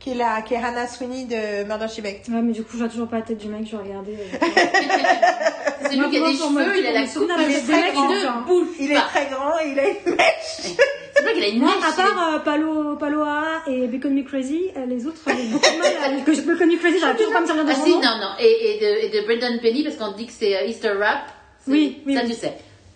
Qui 0.00 0.12
est 0.12 0.14
la, 0.14 0.40
qui 0.40 0.54
est 0.54 0.56
Hannah 0.56 0.86
Sweeney 0.86 1.26
de 1.26 1.64
Murder 1.64 1.86
She 1.88 2.00
Baked. 2.00 2.32
Ouais, 2.32 2.40
mais 2.40 2.52
du 2.54 2.62
coup, 2.62 2.70
je 2.72 2.78
vois 2.78 2.88
toujours 2.88 3.06
pas 3.08 3.16
la 3.16 3.22
tête 3.22 3.36
du 3.36 3.48
mec, 3.48 3.66
je 3.70 3.76
vais 3.76 3.82
regarder. 3.82 4.14
euh, 4.14 4.38
C'est 5.90 5.96
Moi, 5.96 6.08
qui 6.08 6.16
a 6.16 6.20
des 6.20 6.36
cheveux, 6.36 6.78
il 6.78 6.86
a 6.86 6.92
la 6.92 7.02
coupe 7.06 7.26
qui 7.26 8.26
hein. 8.26 8.40
ne 8.40 8.46
bouge 8.46 8.68
Il 8.78 8.92
est 8.92 8.94
très 9.00 9.26
grand 9.26 9.58
et 9.62 9.70
il 9.72 9.78
a 9.78 9.88
une 9.88 10.14
mèche. 10.16 10.76
C'est 11.14 11.22
vrai 11.22 11.32
qu'il 11.34 11.44
a 11.44 11.48
une 11.48 11.58
Moi, 11.58 11.72
mèche. 11.76 11.84
à 11.84 11.92
part 12.02 12.34
euh, 12.34 12.38
Palo, 12.38 12.96
Paloa 12.96 13.42
et 13.66 13.86
Bacon 13.88 14.14
Me 14.14 14.22
Crazy, 14.22 14.70
euh, 14.76 14.86
les 14.86 15.06
autres, 15.06 15.20
j'ai 15.26 15.48
beaucoup 15.48 15.66
de 15.70 15.78
mal 15.78 16.18
à... 16.18 16.24
que 16.24 16.32
je 16.32 16.40
Bacon 16.42 16.68
Me 16.68 16.78
Crazy, 16.78 16.98
j'arrive 16.98 17.16
toujours 17.18 17.32
pas 17.32 17.38
à 17.38 17.42
me 17.42 17.46
servir 17.46 17.64
de 17.66 17.70
Ah 17.70 17.74
si, 17.74 17.90
nom. 17.90 17.96
non, 18.00 18.16
non. 18.20 18.30
Et, 18.38 18.76
et, 18.76 18.78
de, 18.80 19.04
et 19.16 19.20
de 19.20 19.26
Brendan 19.26 19.60
Penny, 19.60 19.84
parce 19.84 19.96
qu'on 19.96 20.12
dit 20.16 20.26
que 20.26 20.32
c'est 20.32 20.66
Easter 20.66 20.92
Rap. 20.92 21.24
Oui, 21.66 22.00
oui, 22.06 22.14
Ça, 22.14 22.22
oui. 22.22 22.28
tu 22.30 22.34
sais. 22.36 22.46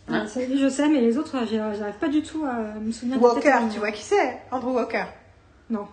Ouais, 0.09 0.17
Hein 0.17 0.27
ça, 0.27 0.41
oui, 0.41 0.59
je 0.59 0.69
sais, 0.69 0.89
mais 0.89 1.01
les 1.03 1.19
autres, 1.19 1.37
j'arrive 1.51 1.95
pas 2.01 2.09
du 2.09 2.23
tout 2.23 2.45
à 2.47 2.79
me 2.81 2.91
souvenir 2.93 3.21
Walker, 3.21 3.51
de 3.59 3.63
mon 3.65 3.69
tu 3.69 3.79
vois 3.79 3.91
qui 3.93 4.03
c'est? 4.03 4.39
Andrew 4.51 4.71
Walker. 4.75 5.05
Non. 5.69 5.87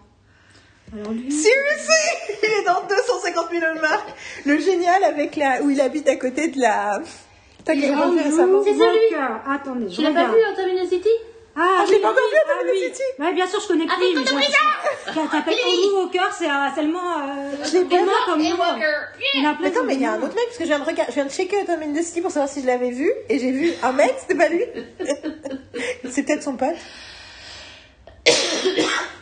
Alors 0.93 1.11
lui... 1.13 1.31
Seriously 1.31 2.37
Il 2.43 2.49
est 2.49 2.65
dans 2.65 2.81
250 2.87 3.47
000 3.51 3.65
marques. 3.79 4.13
Le 4.45 4.59
génial 4.59 5.03
avec 5.03 5.35
la, 5.35 5.61
où 5.61 5.69
il 5.69 5.79
habite 5.79 6.07
à 6.09 6.15
côté 6.15 6.49
de 6.49 6.59
la... 6.59 6.99
T'as. 7.63 7.73
C'est 7.73 7.81
celui. 7.81 7.95
Walker. 8.79 9.33
Attendez, 9.47 9.89
je 9.89 9.95
Tu 9.95 10.01
l'as 10.01 10.11
pas 10.11 10.27
vu, 10.27 10.37
Antonio 10.51 10.85
City? 10.89 11.09
Ah, 11.55 11.83
je 11.85 11.91
l'ai 11.91 11.99
pas 11.99 12.11
encore 12.11 12.23
vu, 12.23 12.37
ah 12.37 12.53
Anthony 12.55 12.71
oui. 12.71 12.85
City. 12.85 13.03
Ouais, 13.19 13.33
bien 13.33 13.45
sûr, 13.45 13.59
je 13.59 13.67
connais 13.67 13.83
lui, 13.83 13.91
mais 13.99 14.23
Tonton 14.23 14.39
je... 14.39 15.13
Ça 15.13 15.13
s'appelle 15.13 15.57
Andrew 15.67 15.97
Walker, 15.97 16.31
c'est 16.31 16.47
tellement... 16.75 17.11
Euh... 17.19 17.51
Je 17.65 17.77
l'ai 17.77 17.85
pas 17.85 17.97
vu. 17.97 18.09
comme 18.25 18.41
en 18.41 19.49
a 19.49 19.53
plein 19.55 19.67
Attends, 19.67 19.83
mais 19.83 19.95
il 19.95 20.01
y 20.01 20.05
a 20.05 20.13
un 20.13 20.21
autre 20.21 20.35
mec, 20.35 20.45
parce 20.45 20.57
que 20.57 20.63
je 20.63 20.69
viens 20.69 20.79
de, 20.79 20.85
regarder, 20.85 21.11
je 21.11 21.15
viens 21.15 21.25
de 21.25 21.31
checker 21.31 21.65
the 21.65 22.03
City 22.03 22.21
pour 22.21 22.31
savoir 22.31 22.49
si 22.49 22.61
je 22.61 22.67
l'avais 22.67 22.91
vu, 22.91 23.11
et 23.27 23.37
j'ai 23.37 23.51
vu 23.51 23.73
un 23.83 23.91
mec, 23.91 24.15
c'était 24.19 24.35
pas 24.35 24.47
lui. 24.47 24.63
c'est 26.09 26.23
peut-être 26.23 26.43
son 26.43 26.55
pote. 26.55 26.77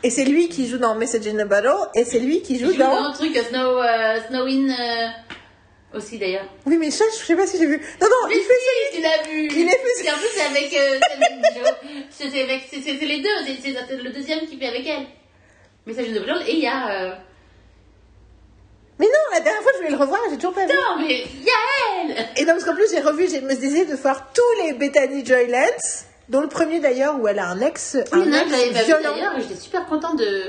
Et 0.04 0.10
c'est 0.10 0.24
lui 0.24 0.48
qui 0.50 0.68
joue 0.68 0.78
dans 0.78 0.96
Message 0.96 1.28
in 1.28 1.38
a 1.40 1.46
Bottle, 1.46 1.90
et 1.94 2.06
c'est 2.06 2.20
lui 2.20 2.42
qui 2.42 2.58
joue 2.58 2.72
joue 2.72 2.78
dans 2.78 3.02
dans... 3.02 3.08
le 3.10 3.14
truc 3.14 3.36
Snow, 3.36 3.82
euh, 3.82 4.20
Snow 4.30 4.46
In 4.46 4.70
euh, 4.70 5.98
aussi 5.98 6.18
d'ailleurs. 6.18 6.46
Oui, 6.66 6.78
mais 6.78 6.90
ça, 6.90 7.04
je 7.12 7.26
sais 7.26 7.36
pas 7.36 7.46
si 7.48 7.58
j'ai 7.58 7.66
vu. 7.66 7.78
Non, 8.02 8.08
non, 8.08 8.30
il 8.30 8.36
fait 8.40 8.54
Si, 8.92 8.96
tu 8.98 9.02
l'as 9.02 9.24
vu. 9.30 9.48
Il 9.52 9.68
est 9.68 9.72
fait- 9.72 9.78
Parce 10.06 10.16
qu'en 10.16 10.22
plus, 10.22 10.30
c'est 10.34 10.46
avec. 10.46 10.74
euh, 10.74 11.00
c'est 12.10 12.42
avec- 12.44 12.64
c'est 12.72 13.06
les 13.06 13.22
deux. 13.22 13.30
C'est 13.62 13.98
le 14.04 14.10
deuxième 14.12 14.46
qui 14.48 14.58
fait 14.58 14.68
avec 14.68 14.88
elle. 14.88 15.06
Message 15.86 16.10
de 16.14 16.20
Blanc. 16.20 16.38
Et 16.48 16.54
il 16.54 16.60
y 16.60 16.68
a. 16.68 16.92
euh, 16.92 17.12
Mais 19.00 19.06
non, 19.06 19.12
la 19.34 19.40
dernière 19.42 19.62
fois, 19.64 19.72
je 19.74 19.78
voulais 19.80 19.92
le 19.92 19.98
revoir, 19.98 20.20
j'ai 20.30 20.36
toujours 20.38 20.54
pas 20.54 20.66
vu. 20.66 20.74
Non, 20.74 21.02
mais 21.06 21.24
il 21.34 21.44
y 21.44 21.50
a 21.50 22.04
elle. 22.04 22.28
Et 22.38 22.46
non, 22.46 22.54
parce 22.54 22.64
qu'en 22.64 22.76
plus, 22.76 22.88
j'ai 22.90 23.02
revu, 23.02 23.28
j'ai 23.30 23.42
me 23.42 23.54
décidé 23.54 23.86
de 23.86 23.96
voir 23.96 24.32
tous 24.34 24.64
les 24.66 24.74
Bethany 24.74 25.26
Joylands, 25.26 26.06
dont 26.30 26.42
le 26.42 26.48
premier 26.48 26.80
d'ailleurs, 26.80 27.20
où 27.20 27.28
elle 27.28 27.40
a 27.40 27.48
un 27.50 27.60
ex, 27.62 27.98
Oui, 28.14 28.22
un 28.22 28.46
que 28.46 28.54
ex 28.70 28.80
vu 28.80 28.86
violent. 28.86 29.02
d'ailleurs. 29.16 29.34
J'étais 29.40 29.56
super 29.60 29.86
contente 29.88 30.18
de, 30.20 30.44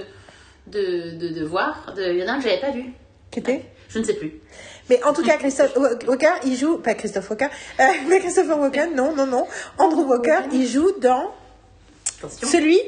de, 0.66 1.10
de, 1.18 1.28
de 1.28 1.44
voir. 1.44 1.92
De- 1.96 2.02
Il 2.02 2.18
y 2.18 2.22
en 2.24 2.28
a 2.28 2.32
un 2.32 2.36
que 2.38 2.44
j'avais 2.44 2.60
pas 2.60 2.70
vu. 2.70 2.84
Qui 3.30 3.38
était 3.40 3.64
Je 3.88 3.98
ne 3.98 4.04
sais 4.04 4.14
plus. 4.14 4.40
Mais 4.88 5.02
en 5.04 5.12
tout 5.12 5.22
cas, 5.22 5.36
Christophe 5.36 5.76
Walker, 5.76 6.32
il 6.44 6.56
joue, 6.56 6.78
pas 6.78 6.94
Christophe 6.94 7.30
Walker, 7.30 7.46
euh, 7.78 7.84
mais 8.08 8.18
Christopher 8.20 8.58
Walken, 8.58 8.94
non, 8.94 9.14
non, 9.14 9.26
non. 9.26 9.46
Andrew 9.78 10.02
Walker, 10.04 10.38
il 10.52 10.66
joue 10.66 10.90
dans 11.00 11.32
Attention. 12.18 12.48
celui. 12.48 12.80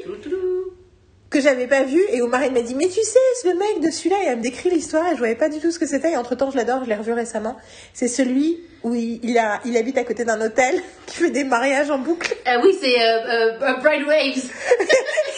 Que 1.33 1.41
j'avais 1.41 1.65
pas 1.65 1.83
vu 1.83 1.99
et 2.11 2.21
où 2.21 2.27
Marine 2.27 2.53
m'a 2.53 2.61
dit, 2.61 2.75
mais 2.75 2.87
tu 2.87 3.01
sais, 3.01 3.19
c'est 3.41 3.49
le 3.51 3.57
mec 3.57 3.81
de 3.81 3.89
celui-là, 3.89 4.17
et 4.23 4.27
elle 4.27 4.37
me 4.37 4.43
décrit 4.43 4.69
l'histoire 4.69 5.07
et 5.07 5.13
je 5.13 5.17
voyais 5.17 5.35
pas 5.35 5.49
du 5.49 5.59
tout 5.59 5.71
ce 5.71 5.79
que 5.79 5.87
c'était. 5.87 6.11
Et 6.11 6.17
entre 6.17 6.35
temps, 6.35 6.51
je 6.51 6.57
l'adore, 6.57 6.83
je 6.83 6.89
l'ai 6.89 6.95
revu 6.95 7.11
récemment. 7.11 7.57
C'est 7.93 8.07
celui 8.07 8.59
où 8.83 8.93
il, 8.93 9.19
il 9.23 9.37
a, 9.39 9.59
il 9.65 9.75
habite 9.75 9.97
à 9.97 10.03
côté 10.03 10.25
d'un 10.25 10.39
hôtel 10.39 10.81
qui 11.07 11.17
fait 11.17 11.31
des 11.31 11.43
mariages 11.43 11.89
en 11.89 11.97
boucle. 11.97 12.35
Euh, 12.47 12.61
oui, 12.63 12.77
c'est 12.79 13.01
euh, 13.01 13.57
euh, 13.61 13.73
Bride 13.77 14.05
Waves. 14.05 14.45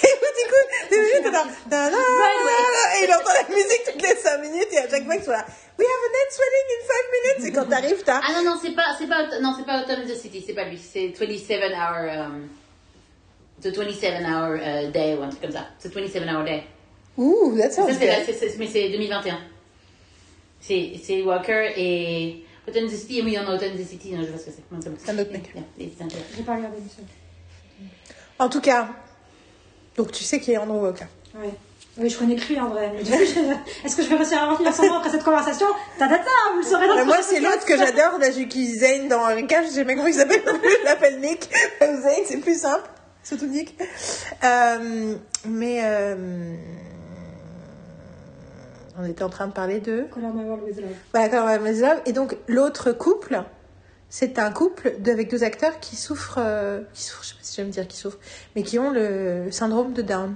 Et 0.03 0.07
où 0.07 0.27
du 0.35 0.45
coup, 0.51 0.65
et 0.91 0.97
il 3.03 3.13
entend 3.13 3.33
la 3.33 3.55
musique 3.55 3.83
toutes 3.85 4.01
les 4.01 4.15
5 4.15 4.41
minutes 4.41 4.67
et 4.73 4.77
à 4.77 4.89
chaque 4.89 5.05
fois, 5.05 5.15
il 5.15 5.23
soit 5.23 5.33
là, 5.33 5.45
we 5.79 5.87
have 5.87 6.03
a 6.03 6.11
next 6.13 6.39
wedding 6.39 6.67
in 6.75 6.81
5 6.87 6.95
minutes. 7.15 7.47
Et 7.47 7.51
quand 7.53 7.65
t'arrives, 7.69 8.03
t'as, 8.03 8.21
Ah 8.23 8.33
non, 8.33 8.51
non, 8.51 8.59
c'est 8.61 8.75
pas, 8.75 8.95
c'est 8.99 9.07
pas, 9.07 9.39
non, 9.41 9.53
c'est 9.57 9.65
pas 9.65 9.81
Autumn 9.81 10.05
the 10.05 10.15
City, 10.15 10.43
c'est 10.45 10.53
pas 10.53 10.65
lui, 10.65 10.77
c'est 10.77 11.13
27 11.17 11.71
hour, 11.71 12.25
um, 12.25 12.49
the 13.71 13.73
27 13.75 14.23
hour 14.25 14.55
uh, 14.57 14.91
day 14.91 15.15
ou 15.17 15.23
un 15.23 15.29
truc 15.29 15.41
comme 15.41 15.51
ça. 15.51 15.65
C'est 15.79 15.93
27 15.93 16.23
hour 16.27 16.43
day. 16.43 16.63
ouh, 17.17 17.55
that 17.57 17.71
Ça, 17.71 17.81
sounds 17.83 17.93
c'est 17.99 18.05
la- 18.07 18.23
good. 18.23 18.35
c'est- 18.35 18.57
mais 18.57 18.67
c'est 18.67 18.89
2021. 18.89 19.39
C'est, 20.61 21.21
Walker 21.23 21.71
et 21.77 22.43
Autumn 22.67 22.89
City, 22.89 23.21
oui, 23.23 23.37
on 23.39 23.47
a 23.49 23.55
Autumn 23.55 23.77
City, 23.85 24.11
non, 24.13 24.23
je 24.23 24.29
vois 24.29 24.39
ce 24.39 24.45
que 24.45 24.51
c'est. 24.51 24.63
C'est 25.03 25.11
un 25.11 25.19
autre 25.19 25.31
mec. 25.31 25.51
Yeah, 25.53 25.63
it's 25.87 25.99
not 25.99 26.07
there. 26.07 26.21
J'ai 26.35 26.43
pas 26.43 26.55
regardé 26.55 26.77
seule. 26.95 27.05
En 28.39 28.49
tout 28.49 28.61
cas, 28.61 28.89
donc 29.95 30.11
tu 30.11 30.23
sais 30.23 30.39
qui 30.39 30.51
est 30.51 30.57
Andrew 30.57 30.81
Walker. 30.81 31.05
Ouais. 31.35 31.51
Oui, 31.97 32.09
je 32.09 32.17
connais 32.17 32.35
que 32.35 32.45
lui 32.51 32.59
en 32.59 32.67
vrai. 32.69 32.91
Du 33.01 33.13
Est-ce 33.85 33.95
que 33.95 34.03
je 34.03 34.09
vais 34.09 34.15
réussir 34.15 34.37
à 34.39 34.51
retenir 34.51 34.73
son 34.75 34.83
nom 34.87 34.95
après 34.95 35.09
cette 35.11 35.23
conversation? 35.23 35.67
Ta 35.97 36.09
ta 36.09 36.17
ta, 36.17 36.25
vous 36.53 36.59
le 36.59 36.65
saurez 36.65 36.87
dans 36.87 36.95
Mais 36.95 37.01
le 37.01 37.05
moi, 37.05 37.21
c'est 37.21 37.39
l'autre 37.39 37.65
que 37.65 37.77
j'adore, 37.77 38.19
Dajuki 38.19 38.67
Zane 38.79 39.07
dans 39.07 39.29
Eureka. 39.29 39.63
Je 39.63 39.69
sais 39.69 39.83
même 39.85 39.95
comment 39.95 40.09
il 40.09 40.13
s'appelle. 40.13 40.41
Je 40.45 40.83
l'appelle 40.83 41.21
Nick. 41.21 41.47
Zane, 41.79 42.25
c'est 42.25 42.41
plus 42.41 42.59
simple. 42.59 42.89
Nick. 43.47 43.75
Euh, 44.43 45.15
mais 45.47 45.79
euh, 45.83 46.55
on 48.97 49.05
était 49.05 49.23
en 49.23 49.29
train 49.29 49.47
de 49.47 49.51
parler 49.53 49.79
de. 49.79 50.05
Color 50.11 50.33
with 50.63 50.77
Love. 50.77 50.89
Voilà, 51.13 51.29
Color 51.29 51.61
with 51.63 51.79
Love. 51.81 52.01
Et 52.05 52.13
donc, 52.13 52.37
l'autre 52.47 52.91
couple, 52.91 53.43
c'est 54.09 54.39
un 54.39 54.51
couple 54.51 54.95
de- 55.01 55.11
avec 55.11 55.29
deux 55.29 55.43
acteurs 55.43 55.79
qui 55.79 55.95
souffrent, 55.95 56.37
euh, 56.39 56.81
qui 56.93 57.03
souffrent, 57.03 57.23
je 57.23 57.29
sais 57.29 57.35
pas 57.35 57.41
si 57.43 57.55
j'aime 57.55 57.69
dire 57.69 57.87
qui 57.87 57.97
souffrent, 57.97 58.19
mais 58.55 58.63
qui 58.63 58.77
ont 58.79 58.91
le 58.91 59.47
syndrome 59.51 59.93
de 59.93 60.01
Down. 60.01 60.35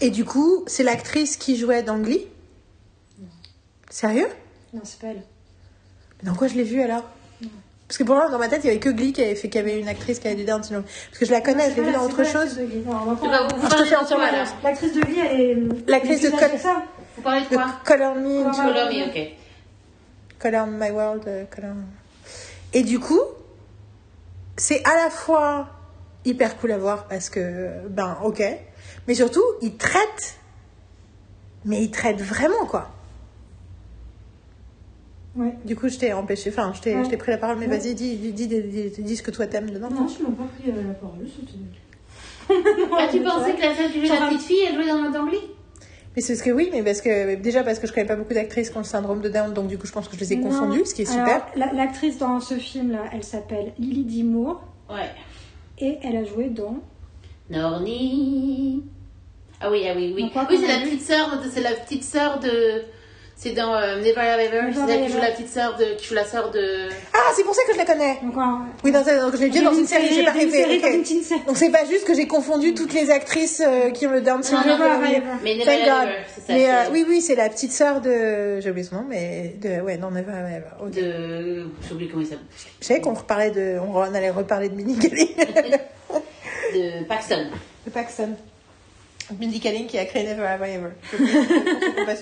Et 0.00 0.10
du 0.10 0.24
coup, 0.24 0.64
c'est 0.66 0.82
l'actrice 0.82 1.36
qui 1.36 1.56
jouait 1.56 1.82
dans 1.82 1.98
Glee. 1.98 2.26
Sérieux? 3.90 4.26
Non, 4.72 4.80
c'est 4.82 4.98
pas 4.98 5.06
elle. 5.08 5.22
Mais 6.22 6.28
Dans 6.28 6.34
quoi 6.34 6.48
je 6.48 6.54
l'ai 6.54 6.64
vue 6.64 6.80
alors? 6.82 7.04
Parce 7.86 7.98
que 7.98 8.04
pour 8.04 8.14
moi, 8.16 8.28
dans 8.30 8.38
ma 8.38 8.48
tête, 8.48 8.62
il 8.64 8.68
y 8.68 8.70
avait 8.70 8.80
que 8.80 8.88
Glee 8.88 9.12
qui 9.12 9.22
avait 9.22 9.34
fait 9.34 9.48
qu'il 9.48 9.60
y 9.60 9.64
avait 9.64 9.78
une 9.78 9.88
actrice 9.88 10.18
qui 10.18 10.26
avait 10.26 10.36
du 10.36 10.44
Down 10.44 10.62
syndrome. 10.62 10.84
Parce 10.84 11.18
que 11.18 11.26
je 11.26 11.32
la 11.32 11.40
connais, 11.42 11.70
je 11.70 11.76
l'ai 11.76 11.82
vue 11.82 11.92
dans 11.92 12.04
autre 12.04 12.24
chose. 12.24 12.58
Je 12.58 13.68
te 13.76 13.84
fais 13.84 13.96
entièrement. 13.96 14.24
L'actrice 14.62 14.92
de 14.94 15.00
Glee, 15.02 15.18
elle 15.20 15.40
est. 15.40 15.56
L'actrice 15.90 16.22
de 16.22 16.28
plus 16.28 16.36
âgée 16.38 16.46
Col- 16.48 16.56
que 16.56 16.62
ça. 16.62 16.82
Vous 17.16 17.22
parlez 17.22 17.42
de 17.42 17.46
quoi 17.54 17.66
Color 17.84 18.14
Me 18.16 18.42
Color 18.42 18.54
Color 18.54 18.88
Me, 18.90 19.06
ok. 19.08 19.32
Color 20.38 20.66
My 20.66 20.90
World. 20.90 21.22
euh, 21.26 21.44
Color... 21.54 21.72
Et 22.72 22.82
du 22.82 22.98
coup, 22.98 23.20
c'est 24.56 24.82
à 24.84 24.94
la 25.04 25.10
fois 25.10 25.68
hyper 26.24 26.56
cool 26.56 26.72
à 26.72 26.78
voir 26.78 27.04
parce 27.06 27.28
que, 27.30 27.68
ben, 27.88 28.16
ok. 28.24 28.42
Mais 29.06 29.14
surtout, 29.14 29.44
ils 29.60 29.76
traitent. 29.76 30.36
Mais 31.66 31.82
ils 31.82 31.90
traitent 31.90 32.20
vraiment, 32.22 32.66
quoi. 32.66 32.90
Ouais. 35.36 35.52
Du 35.64 35.74
coup, 35.76 35.88
je 35.88 35.98
t'ai 35.98 36.12
empêché. 36.12 36.50
Enfin, 36.50 36.72
je 36.74 36.80
t'ai 36.80 36.94
Ouais. 36.94 37.04
je 37.04 37.10
t'ai 37.10 37.16
pris 37.16 37.32
la 37.32 37.38
parole, 37.38 37.56
mais 37.58 37.66
Ouais. 37.66 37.76
vas-y, 37.78 37.94
dis, 37.94 38.14
dis, 38.16 38.32
dis, 38.32 38.46
dis- 38.46 38.90
dis 39.02 39.16
ce 39.16 39.22
que 39.22 39.30
toi 39.32 39.46
t'aimes 39.46 39.70
dedans. 39.70 39.90
Non, 39.90 40.06
je 40.06 40.22
ne 40.22 40.28
m'ai 40.28 40.34
pas 40.36 40.44
pris 40.44 40.70
euh, 40.70 40.82
la 40.88 40.94
parole. 40.94 41.26
c'était- 41.26 41.58
Ah, 42.98 43.08
tu 43.10 43.20
pensais 43.20 43.54
que 43.54 43.60
la 43.62 43.74
celle 43.74 43.90
qui 43.92 44.06
jouait 44.06 44.20
la 44.20 44.26
petite 44.28 44.42
fille, 44.42 44.58
elle 44.68 44.74
jouait 44.74 44.86
dans 44.86 45.10
dans 45.10 45.26
Glee 45.26 45.38
Mais 46.14 46.22
c'est 46.22 46.36
ce 46.36 46.42
que 46.44 46.50
oui, 46.50 46.68
mais 46.72 46.82
parce 46.84 47.00
que 47.00 47.34
déjà 47.36 47.62
parce 47.64 47.78
que 47.78 47.86
je 47.88 47.92
connais 47.92 48.06
pas 48.06 48.16
beaucoup 48.16 48.34
d'actrices 48.34 48.70
qui 48.70 48.76
ont 48.76 48.80
le 48.80 48.84
syndrome 48.84 49.20
de 49.22 49.28
Down, 49.28 49.52
donc 49.54 49.66
du 49.66 49.78
coup 49.78 49.86
je 49.86 49.92
pense 49.92 50.06
que 50.08 50.14
je 50.14 50.20
les 50.20 50.34
ai 50.34 50.36
Non. 50.36 50.48
confondues, 50.50 50.84
ce 50.84 50.94
qui 50.94 51.02
est 51.02 51.06
super. 51.06 51.24
Alors, 51.26 51.46
la- 51.56 51.72
L'actrice 51.72 52.18
dans 52.18 52.38
ce 52.40 52.54
film-là, 52.54 53.04
elle 53.12 53.24
s'appelle 53.24 53.72
Lily 53.78 54.04
Dimour 54.04 54.60
Ouais. 54.90 55.10
et 55.80 55.98
elle 56.04 56.16
a 56.16 56.24
joué 56.24 56.50
dans. 56.50 56.76
Norni. 57.50 58.82
Ah 59.60 59.70
oui, 59.70 59.82
ah 59.88 59.94
oui, 59.96 60.12
oui. 60.14 60.30
Oui, 60.34 60.56
c'est 60.60 60.66
la 60.68 60.84
petite 60.84 61.00
sœur 61.02 61.40
de, 61.42 61.48
c'est 61.48 61.60
la 61.62 61.72
petite 61.72 62.04
sœur 62.04 62.38
de, 62.40 62.82
c'est 63.36 63.50
dans 63.50 63.74
euh, 63.74 63.96
Never 63.96 64.16
Have 64.20 64.40
Ever. 64.40 64.62
Never 64.62 64.72
C'est 64.86 64.92
elle 64.94 65.06
qui 65.06 65.12
joue 65.12 65.18
la 65.18 65.30
petite 65.32 65.48
sœur 65.50 65.76
de, 65.76 65.84
qui 65.96 66.06
joue 66.06 66.14
la 66.14 66.24
sœur 66.24 66.50
de. 66.50 66.88
Ah, 67.12 67.18
c'est 67.36 67.42
pour 67.44 67.54
ça 67.54 67.62
que 67.66 67.72
je 67.74 67.78
la 67.78 67.84
connais. 67.84 68.18
Donc, 68.22 68.36
ouais, 68.36 68.42
Oui, 68.84 68.92
dans, 68.92 69.00
donc 69.02 69.36
je 69.36 69.40
l'ai 69.40 69.50
vu 69.50 69.62
dans 69.62 69.74
une 69.74 69.86
série, 69.86 70.08
j'ai 70.14 70.24
pas 70.24 70.32
série, 70.32 70.44
rêvé. 70.80 71.04
série. 71.04 71.40
Donc 71.46 71.56
c'est 71.56 71.70
pas 71.70 71.84
juste 71.84 72.04
que 72.06 72.14
j'ai 72.14 72.26
confondu 72.26 72.74
toutes 72.74 72.92
les 72.94 73.10
actrices 73.10 73.60
euh, 73.66 73.90
qui 73.90 74.06
ont 74.06 74.12
le 74.12 74.20
Down 74.20 74.42
syndrome. 74.42 74.78
non, 74.78 74.84
Have 74.92 75.02
mais- 75.02 75.22
Mais 75.42 75.54
Never 75.56 75.64
Thank 75.64 75.88
Have. 75.88 76.08
Ever, 76.08 76.14
c'est 76.34 76.40
ça. 76.46 76.52
Mais 76.54 76.70
euh, 76.70 76.90
oui, 76.92 77.04
oui, 77.08 77.20
c'est 77.20 77.34
la 77.34 77.48
petite 77.50 77.72
sœur 77.72 78.00
de. 78.00 78.60
J'ai 78.60 78.70
oublié 78.70 78.86
son 78.86 78.96
nom, 78.96 79.04
mais 79.08 79.56
de. 79.60 79.80
Ouais, 79.82 79.96
non, 79.98 80.10
Never 80.10 80.32
Have 80.32 80.50
Ever. 80.50 80.86
ok. 80.86 80.90
De, 80.92 81.66
j'oublie 81.88 82.08
comment 82.08 82.22
il 82.22 82.26
s'appelle. 82.26 82.44
Je 82.80 82.86
savais 82.86 83.00
qu'on 83.00 83.14
reparlait 83.14 83.50
de. 83.50 83.78
On 83.80 84.00
allait 84.00 84.30
reparler 84.30 84.68
de 84.68 84.74
Minnie 84.74 84.98
Kaling. 84.98 85.28
De 86.74 87.04
Paxton. 87.04 87.46
de 87.86 87.90
Paxton. 87.90 88.30
Mindy 89.40 89.60
Kaling 89.60 89.86
qui 89.86 89.96
a 89.98 90.04
créé 90.06 90.24
Never 90.24 90.44
Have 90.46 90.62
Ever. 90.62 90.88
Je- 91.12 92.04
pas. 92.04 92.12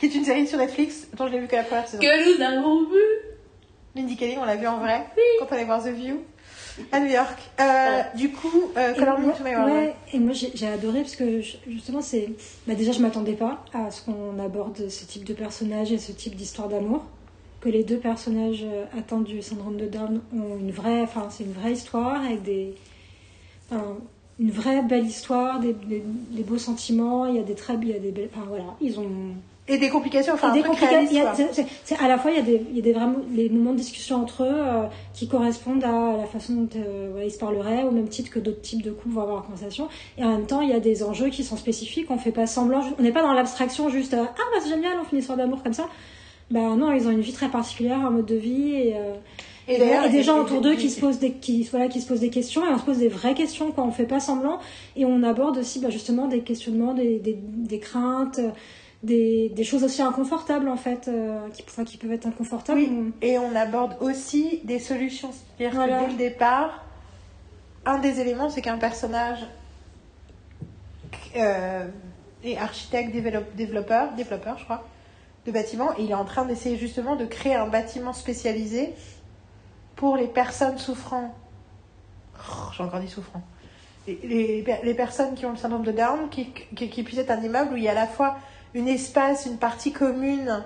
Qui 0.00 0.06
est 0.06 0.14
une 0.14 0.24
série 0.24 0.46
sur 0.46 0.58
Netflix 0.58 1.06
dont 1.16 1.26
je 1.28 1.32
l'ai 1.32 1.40
vu 1.40 1.46
que 1.46 1.54
la 1.56 1.62
première 1.62 1.86
saison. 1.86 2.02
Que 2.02 2.36
nous 2.38 2.42
avons 2.42 2.84
vu. 2.84 3.00
Mindy 3.94 4.16
Kaling, 4.16 4.38
on 4.40 4.44
l'a 4.44 4.56
vu 4.56 4.66
en 4.66 4.78
vrai 4.78 5.04
quand 5.38 5.46
on 5.50 5.54
allait 5.54 5.64
voir 5.64 5.82
The 5.82 5.88
View 5.88 6.16
à 6.92 7.00
New 7.00 7.10
York. 7.10 7.38
Euh, 7.60 8.02
Du 8.14 8.30
coup, 8.30 8.70
euh, 8.76 8.94
Color 8.94 9.18
Me 9.18 9.24
moi- 9.26 9.34
to 9.34 9.44
My 9.44 9.54
World. 9.56 9.72
ouais, 9.72 9.94
et 10.12 10.18
moi 10.20 10.32
j'ai 10.32 10.66
adoré 10.68 11.00
parce 11.00 11.16
que 11.16 11.40
je- 11.42 11.56
justement 11.68 12.00
c'est 12.00 12.28
bah 12.66 12.74
déjà 12.74 12.92
je 12.92 13.00
m'attendais 13.00 13.32
pas 13.34 13.62
à 13.74 13.90
ce 13.90 14.02
qu'on 14.02 14.38
aborde 14.42 14.88
ce 14.88 15.04
type 15.04 15.24
de 15.24 15.34
personnage 15.34 15.90
et 15.92 15.98
ce 15.98 16.12
type 16.12 16.36
d'histoire 16.36 16.68
d'amour 16.68 17.02
que 17.60 17.68
les 17.68 17.82
deux 17.84 17.98
personnages 17.98 18.62
euh, 18.64 18.84
atteints 18.96 19.20
du 19.20 19.42
syndrome 19.42 19.76
de 19.76 19.86
Down 19.86 20.22
ont 20.32 20.56
une 20.58 20.70
vraie 20.70 21.02
enfin 21.02 21.26
c'est 21.28 21.44
une 21.44 21.52
vraie 21.52 21.72
histoire 21.72 22.24
avec 22.24 22.42
des 22.44 22.74
enfin, 23.70 23.96
une 24.38 24.50
vraie 24.52 24.82
belle 24.82 25.04
histoire 25.04 25.58
des, 25.60 25.72
des, 25.74 26.02
des 26.30 26.42
beaux 26.44 26.56
sentiments 26.58 27.26
il 27.26 27.34
y 27.36 27.38
a 27.40 27.42
des 27.42 27.56
très 27.56 27.74
il 27.74 27.88
y 27.88 27.94
a 27.94 27.98
des 27.98 28.12
belles 28.12 28.30
enfin 28.34 28.46
voilà 28.48 28.64
ils 28.80 28.98
ont 29.00 29.10
Et 29.70 29.78
des 29.78 29.88
complications, 29.88 30.34
enfin 30.34 30.52
des 30.52 30.60
truc 30.62 30.74
complica- 30.74 30.88
réaliste. 30.88 31.12
il 31.12 31.18
y 31.18 31.20
a- 31.20 31.24
quoi. 31.24 31.34
c'est- 31.34 31.48
c'est- 31.52 31.66
c'est- 31.84 31.98
à 31.98 32.08
la 32.08 32.18
fois, 32.18 32.30
il 32.32 32.36
y 32.36 32.40
a 32.40 32.42
des, 32.42 32.62
il 32.70 32.76
y 32.76 32.80
a 32.80 32.82
des 32.82 32.92
vraiment 32.92 33.16
les 33.34 33.48
moments 33.48 33.72
de 33.72 33.78
discussion 33.78 34.16
entre 34.16 34.42
eux 34.42 34.48
euh, 34.50 34.82
qui 35.14 35.28
correspondent 35.28 35.84
à 35.84 36.16
la 36.18 36.26
façon 36.26 36.54
dont 36.54 36.68
euh, 36.76 37.08
voilà, 37.12 37.26
ils 37.26 37.30
se 37.30 37.38
parleraient, 37.38 37.84
au 37.84 37.90
même 37.90 38.08
titre 38.08 38.30
que 38.30 38.38
d'autres 38.38 38.60
types 38.60 38.82
de 38.82 38.90
couples 38.90 39.14
vont 39.14 39.22
avoir 39.22 39.36
leur 39.36 39.44
conversation. 39.46 39.88
Et 40.18 40.24
en 40.24 40.30
même 40.30 40.46
temps, 40.46 40.60
il 40.60 40.68
y 40.70 40.74
a 40.74 40.80
des 40.80 41.02
enjeux 41.02 41.28
qui 41.28 41.44
sont 41.44 41.56
spécifiques. 41.56 42.10
On 42.10 42.18
fait 42.18 42.32
pas 42.32 42.46
semblant, 42.46 42.82
on 42.98 43.02
n'est 43.02 43.12
pas 43.12 43.22
dans 43.22 43.32
l'abstraction 43.32 43.88
juste 43.88 44.14
euh, 44.14 44.24
ah 44.24 44.34
bah 44.36 44.60
c'est 44.62 44.70
génial, 44.70 44.92
on 45.00 45.04
fait 45.04 45.12
une 45.12 45.18
histoire 45.20 45.38
d'amour 45.38 45.62
comme 45.62 45.72
ça. 45.74 45.88
Bah 46.50 46.74
non, 46.76 46.90
ils 46.92 47.06
ont 47.06 47.10
une 47.12 47.20
vie 47.20 47.32
très 47.32 47.48
particulière, 47.48 47.98
un 48.04 48.10
mode 48.10 48.26
de 48.26 48.34
vie 48.34 48.72
et, 48.74 48.94
euh, 48.96 49.14
Et 49.68 49.74
et, 49.74 50.08
des 50.10 50.24
gens 50.24 50.40
autour 50.40 50.60
d'eux 50.60 50.74
qui 50.74 50.90
se 50.90 50.98
posent 51.00 51.20
des 51.20 51.30
qui 51.30 51.62
voilà 51.70 51.86
qui 51.86 52.00
se 52.00 52.08
posent 52.08 52.18
des 52.18 52.30
questions 52.30 52.66
et 52.66 52.70
on 52.74 52.78
se 52.78 52.82
pose 52.82 52.98
des 52.98 53.06
vraies 53.06 53.34
questions 53.34 53.70
quoi. 53.70 53.84
On 53.84 53.92
fait 53.92 54.02
pas 54.06 54.18
semblant 54.18 54.58
et 54.96 55.04
on 55.04 55.22
aborde 55.22 55.58
aussi 55.58 55.78
bah, 55.78 55.90
justement 55.90 56.26
des 56.26 56.40
questionnements, 56.40 56.92
des, 56.92 57.20
des, 57.20 57.38
des 57.40 57.78
craintes. 57.78 58.40
Des, 59.02 59.48
des 59.48 59.64
choses 59.64 59.82
aussi 59.82 60.02
inconfortables 60.02 60.68
en 60.68 60.76
fait, 60.76 61.08
euh, 61.08 61.48
qui, 61.54 61.64
enfin, 61.66 61.84
qui 61.84 61.96
peuvent 61.96 62.12
être 62.12 62.26
inconfortables. 62.26 62.78
Oui, 62.80 62.92
On- 62.92 63.12
et 63.24 63.38
on 63.38 63.56
aborde 63.56 63.96
aussi 64.00 64.60
des 64.64 64.78
solutions. 64.78 65.30
C'est-à-dire 65.32 65.74
Voilà. 65.74 66.00
que 66.00 66.04
dès 66.04 66.10
le 66.12 66.16
départ, 66.18 66.84
un 67.86 67.98
des 67.98 68.20
éléments, 68.20 68.50
c'est 68.50 68.60
qu'un 68.60 68.76
personnage 68.76 69.38
euh, 71.36 71.86
est 72.44 72.56
architecte, 72.58 73.12
développe- 73.12 73.54
développeur, 73.56 74.12
développeur, 74.12 74.58
je 74.58 74.64
crois, 74.64 74.84
de 75.46 75.52
bâtiments, 75.52 75.92
et 75.96 76.02
il 76.02 76.10
est 76.10 76.14
en 76.14 76.24
train 76.24 76.44
d'essayer 76.44 76.76
justement 76.76 77.16
de 77.16 77.24
créer 77.24 77.54
un 77.54 77.68
bâtiment 77.68 78.12
spécialisé 78.12 78.90
pour 79.96 80.16
les 80.16 80.26
personnes 80.26 80.76
souffrant. 80.78 81.34
Oh, 82.36 82.64
J'ai 82.76 82.82
encore 82.82 83.00
dit 83.00 83.08
souffrant. 83.08 83.42
Les, 84.06 84.18
les, 84.24 84.64
les 84.82 84.94
personnes 84.94 85.34
qui 85.34 85.46
ont 85.46 85.50
le 85.52 85.56
syndrome 85.56 85.84
de 85.84 85.92
Down, 85.92 86.28
qui, 86.30 86.50
qui, 86.74 86.88
qui 86.90 87.02
puisse 87.02 87.18
être 87.18 87.30
un 87.30 87.40
immeuble 87.42 87.74
où 87.74 87.76
il 87.76 87.84
y 87.84 87.88
a 87.88 87.92
à 87.92 87.94
la 87.94 88.06
fois 88.06 88.36
une 88.74 88.88
espace, 88.88 89.46
une 89.46 89.56
partie 89.58 89.92
commune 89.92 90.62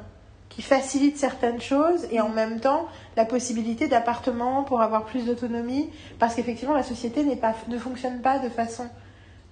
qui 0.51 0.63
facilite 0.63 1.17
certaines 1.19 1.61
choses 1.61 2.07
et 2.13 2.21
en 2.21 2.29
même 2.29 2.61
temps 2.61 2.87
la 3.17 3.25
possibilité 3.25 3.89
d'appartements 3.89 4.63
pour 4.63 4.81
avoir 4.83 5.05
plus 5.05 5.25
d'autonomie 5.27 5.91
parce 6.19 6.35
qu'effectivement 6.35 6.75
la 6.75 6.83
société 6.85 7.25
pas, 7.37 7.55
ne 7.69 7.79
fonctionne 7.79 8.21
pas 8.21 8.39
de 8.39 8.49
façon 8.49 8.87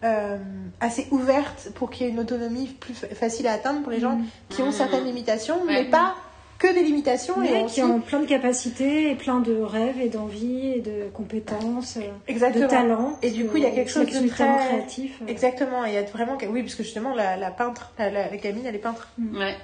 euh, 0.04 0.36
assez 0.80 1.08
ouverte 1.10 1.70
pour 1.74 1.90
qu'il 1.90 2.06
y 2.06 2.08
ait 2.08 2.12
une 2.12 2.20
autonomie 2.20 2.66
plus 2.66 2.94
fa- 2.94 3.08
facile 3.08 3.46
à 3.48 3.52
atteindre 3.52 3.82
pour 3.82 3.90
les 3.92 4.00
gens 4.00 4.18
qui 4.48 4.62
ont 4.62 4.70
certaines 4.72 5.04
limitations 5.04 5.56
Ouais. 5.62 5.82
mais 5.82 5.84
pas 5.84 6.14
que 6.62 6.72
des 6.74 6.82
limitations 6.82 7.42
et 7.42 7.64
aussi 7.64 7.74
qui 7.74 7.82
ont 7.82 8.00
plein 8.00 8.20
de 8.20 8.26
capacités 8.26 9.10
et 9.10 9.14
plein 9.14 9.40
de 9.40 9.52
rêves 9.60 10.00
et 10.00 10.08
d'envies 10.08 10.72
et 10.76 10.80
de 10.80 11.08
compétences, 11.12 11.96
euh, 11.96 12.02
exactement 12.28 12.64
de 12.64 12.70
talents. 12.70 13.18
Et 13.22 13.30
du 13.30 13.46
coup, 13.46 13.56
il 13.56 13.64
y 13.64 13.66
a 13.66 13.70
quelque 13.70 13.90
chose 13.90 14.06
qui 14.06 14.12
de 14.20 14.28
tellement 14.28 14.56
très- 14.58 14.68
créatif. 14.68 15.18
euh. 15.22 15.26
exactement 15.26 15.84
et 15.84 15.88
il 15.90 15.94
y 15.94 15.98
a 15.98 16.02
vraiment 16.04 16.38
oui 16.48 16.62
parce 16.62 16.74
que 16.76 16.82
justement 16.84 17.14
la, 17.14 17.36
la 17.36 17.50
peintre 17.50 17.92
la, 17.98 18.10
la, 18.10 18.30
la 18.30 18.36
gamine 18.36 18.64
elle 18.66 18.74
est 18.76 18.78
peintre 18.78 19.08
Ouais. 19.18 19.56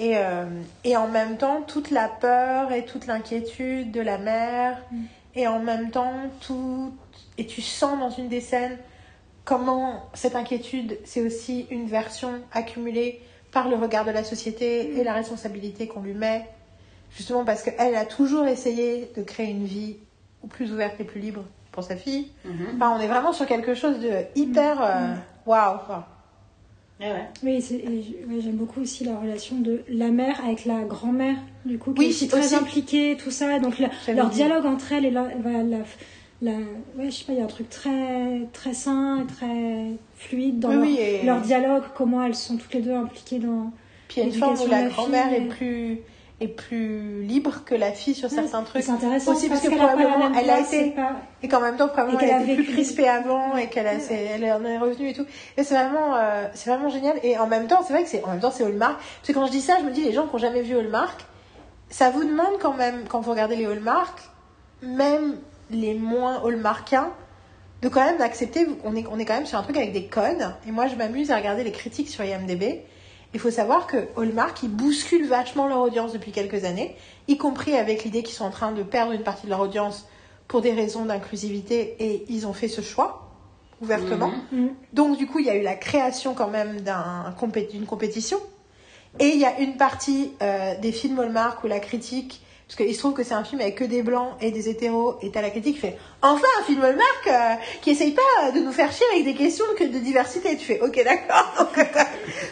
Et, 0.00 0.16
euh, 0.16 0.44
et 0.84 0.96
en 0.96 1.08
même 1.08 1.36
temps, 1.38 1.62
toute 1.66 1.90
la 1.90 2.06
peur 2.08 2.70
et 2.72 2.84
toute 2.84 3.06
l'inquiétude 3.06 3.90
de 3.90 4.00
la 4.00 4.16
mère, 4.18 4.80
Mm. 4.92 4.96
et 5.34 5.48
en 5.48 5.58
même 5.58 5.90
temps, 5.90 6.12
tout. 6.40 6.92
Et 7.36 7.46
tu 7.46 7.60
sens 7.62 7.98
dans 7.98 8.10
une 8.10 8.28
des 8.28 8.40
scènes 8.40 8.78
comment 9.44 10.04
cette 10.14 10.36
inquiétude, 10.36 10.98
c'est 11.04 11.20
aussi 11.20 11.66
une 11.70 11.86
version 11.88 12.30
accumulée 12.52 13.20
par 13.52 13.68
le 13.68 13.76
regard 13.76 14.04
de 14.04 14.10
la 14.10 14.24
société 14.24 14.98
et 14.98 15.04
la 15.04 15.12
responsabilité 15.14 15.86
qu'on 15.86 16.00
lui 16.02 16.14
met. 16.14 16.46
Justement 17.16 17.44
parce 17.44 17.62
qu'elle 17.62 17.94
a 17.94 18.04
toujours 18.04 18.46
essayé 18.46 19.10
de 19.16 19.22
créer 19.22 19.50
une 19.50 19.64
vie 19.64 19.96
plus 20.50 20.72
ouverte 20.72 21.00
et 21.00 21.04
plus 21.04 21.20
libre 21.20 21.42
pour 21.72 21.82
sa 21.82 21.96
fille. 21.96 22.28
Mhm. 22.44 22.52
Enfin, 22.76 22.94
on 22.96 23.00
est 23.00 23.06
vraiment 23.08 23.32
sur 23.32 23.46
quelque 23.46 23.74
chose 23.74 23.98
de 24.00 24.10
hyper. 24.34 24.80
euh, 24.82 25.14
Waouh! 25.46 25.78
Wow. 25.88 25.96
Ouais, 27.00 27.12
ouais. 27.12 27.28
Oui, 27.44 27.62
c'est- 27.62 27.76
et 27.76 28.02
j- 28.02 28.16
ouais, 28.28 28.40
j'aime 28.40 28.56
beaucoup 28.56 28.80
aussi 28.80 29.04
la 29.04 29.16
relation 29.18 29.56
de 29.60 29.82
la 29.88 30.08
mère 30.08 30.44
avec 30.44 30.64
la 30.64 30.80
grand-mère, 30.82 31.36
du 31.64 31.78
coup, 31.78 31.92
qui 31.92 32.00
Oui, 32.00 32.06
est 32.06 32.08
aussi 32.08 32.28
très 32.28 32.40
aussi. 32.46 32.54
impliquée, 32.56 33.16
tout 33.16 33.30
ça. 33.30 33.58
Donc 33.60 33.78
la- 33.78 33.90
leur 34.14 34.30
dialogue 34.30 34.66
entre 34.66 34.92
elles 34.92 35.04
et 35.04 35.10
la, 35.12 35.28
la, 35.44 35.62
la, 35.62 35.78
la- 36.40 36.52
ouais, 36.52 37.06
je 37.06 37.10
sais 37.10 37.24
pas, 37.24 37.32
il 37.32 37.38
y 37.38 37.42
a 37.42 37.44
un 37.44 37.48
truc 37.48 37.68
très 37.70 38.42
très 38.52 38.74
sain, 38.74 39.26
très 39.26 39.92
fluide 40.16 40.60
dans 40.60 40.68
Oui, 40.70 40.74
leur, 40.74 40.82
oui, 40.84 40.98
et- 41.00 41.22
leur 41.26 41.40
dialogue, 41.40 41.82
comment 41.96 42.22
elles 42.24 42.34
sont 42.34 42.56
toutes 42.56 42.74
les 42.74 42.80
deux 42.82 42.94
impliquées 42.94 43.38
dans. 43.38 43.72
Puis 44.08 44.20
il 44.20 44.24
y 44.28 44.30
a 44.30 44.34
une 44.34 44.38
forme 44.38 44.58
où 44.60 44.66
la 44.70 44.84
grand-mère 44.84 45.32
est 45.32 45.42
plus 45.48 46.00
est 46.40 46.46
plus 46.46 47.22
libre 47.24 47.64
que 47.66 47.74
la 47.74 47.90
fille 47.90 48.14
sur 48.14 48.30
certains 48.30 48.62
trucs. 48.62 48.84
C'est 48.84 48.92
intéressant 48.92 49.32
Aussi 49.32 49.48
parce 49.48 49.60
que 49.60 49.66
a 49.66 49.70
pas 49.70 49.76
la 49.76 49.86
probablement 49.88 50.30
même 50.30 50.38
elle 50.40 50.48
a 50.50 50.60
été 50.60 50.90
pas- 50.92 51.16
et 51.42 51.48
qu'en 51.48 51.60
même 51.60 51.76
temps 51.76 51.88
probablement 51.88 52.16
Et 52.20 52.20
qu'elle 52.20 52.28
elle 52.30 52.34
a 52.36 52.38
a 52.38 52.42
été 52.44 52.54
plus 52.62 52.64
crispée 52.72 53.08
avant 53.08 53.56
et 53.56 53.68
qu'elle 53.68 53.88
a, 53.88 53.94
elle 53.94 54.44
en 54.52 54.64
est 54.64 54.78
revenue 54.78 55.08
et 55.08 55.14
tout. 55.14 55.26
Et 55.56 55.64
c'est 55.64 55.74
vraiment, 55.74 56.14
euh, 56.14 56.46
c'est 56.54 56.70
vraiment 56.70 56.90
génial. 56.90 57.16
Et 57.24 57.36
en 57.36 57.48
même 57.48 57.66
temps, 57.66 57.82
c'est 57.84 57.92
vrai 57.92 58.04
que 58.04 58.08
c'est, 58.08 58.22
en 58.22 58.28
même 58.28 58.38
temps, 58.38 58.52
c'est 58.52 58.62
Hallmark. 58.62 58.98
Parce 58.98 59.26
que 59.26 59.32
quand 59.32 59.46
je 59.46 59.50
dis 59.50 59.60
ça, 59.60 59.78
je 59.80 59.84
me 59.84 59.90
dis 59.90 60.04
les 60.04 60.12
gens 60.12 60.28
qui 60.28 60.34
ont 60.36 60.38
jamais 60.38 60.62
vu 60.62 60.76
Hallmark, 60.78 61.26
ça 61.90 62.10
vous 62.10 62.22
demande 62.22 62.56
quand 62.60 62.74
même, 62.74 63.02
quand 63.08 63.18
vous 63.20 63.32
regardez 63.32 63.56
les 63.56 63.66
Hallmark, 63.66 64.16
même 64.82 65.38
les 65.70 65.94
moins 65.94 66.42
Hallmarkiens, 66.44 67.12
de 67.82 67.88
quand 67.88 68.04
même 68.04 68.18
d'accepter, 68.18 68.66
on 68.84 68.96
est, 68.96 69.06
on 69.10 69.18
est 69.18 69.24
quand 69.24 69.34
même 69.34 69.46
sur 69.46 69.58
un 69.58 69.62
truc 69.62 69.76
avec 69.76 69.92
des 69.92 70.06
codes. 70.06 70.54
Et 70.66 70.72
moi, 70.72 70.88
je 70.88 70.96
m'amuse 70.96 71.30
à 71.30 71.36
regarder 71.36 71.64
les 71.64 71.72
critiques 71.72 72.08
sur 72.08 72.24
IMDb. 72.24 72.82
Il 73.34 73.40
faut 73.40 73.50
savoir 73.50 73.86
que 73.86 74.08
Hallmark, 74.16 74.62
ils 74.62 74.70
bousculent 74.70 75.28
vachement 75.28 75.68
leur 75.68 75.78
audience 75.80 76.12
depuis 76.12 76.32
quelques 76.32 76.64
années, 76.64 76.96
y 77.28 77.36
compris 77.36 77.76
avec 77.76 78.04
l'idée 78.04 78.22
qu'ils 78.22 78.34
sont 78.34 78.46
en 78.46 78.50
train 78.50 78.72
de 78.72 78.82
perdre 78.82 79.12
une 79.12 79.22
partie 79.22 79.44
de 79.44 79.50
leur 79.50 79.60
audience 79.60 80.08
pour 80.48 80.62
des 80.62 80.72
raisons 80.72 81.04
d'inclusivité, 81.04 81.96
et 82.00 82.24
ils 82.30 82.46
ont 82.46 82.54
fait 82.54 82.68
ce 82.68 82.80
choix 82.80 83.28
ouvertement. 83.82 84.32
Mhm. 84.50 84.70
Donc, 84.92 85.18
du 85.18 85.26
coup, 85.26 85.38
il 85.38 85.46
y 85.46 85.50
a 85.50 85.56
eu 85.56 85.62
la 85.62 85.76
création 85.76 86.34
quand 86.34 86.48
même 86.48 86.80
d'un, 86.80 87.34
d'une 87.70 87.86
compétition. 87.86 88.38
Et 89.20 89.28
il 89.28 89.40
y 89.40 89.44
a 89.44 89.60
une 89.60 89.76
partie 89.76 90.32
euh, 90.42 90.74
des 90.80 90.92
films 90.92 91.18
Hallmark 91.20 91.62
où 91.64 91.66
la 91.66 91.80
critique, 91.80 92.42
parce 92.68 92.76
qu'il 92.76 92.94
se 92.94 92.98
trouve 92.98 93.14
que 93.14 93.24
c'est 93.24 93.32
un 93.34 93.44
film 93.44 93.62
avec 93.62 93.76
que 93.76 93.84
des 93.84 94.02
blancs 94.02 94.32
et 94.42 94.50
des 94.50 94.68
hétéros, 94.68 95.16
et 95.22 95.30
t'as 95.30 95.40
la 95.40 95.48
critique 95.48 95.76
qui 95.76 95.80
fait 95.80 95.96
enfin 96.20 96.46
un 96.60 96.64
film 96.64 96.82
Hallmark 96.84 97.26
euh, 97.26 97.54
qui 97.80 97.90
essaye 97.90 98.12
pas 98.12 98.50
de 98.54 98.60
nous 98.60 98.72
faire 98.72 98.92
chier 98.92 99.06
avec 99.12 99.24
des 99.24 99.34
questions 99.34 99.64
que 99.78 99.84
de 99.84 99.98
diversité. 99.98 100.54
Tu 100.56 100.66
fais 100.66 100.80
ok 100.80 101.02
d'accord. 101.02 101.50
Donc, 101.58 101.78
euh, 101.78 101.84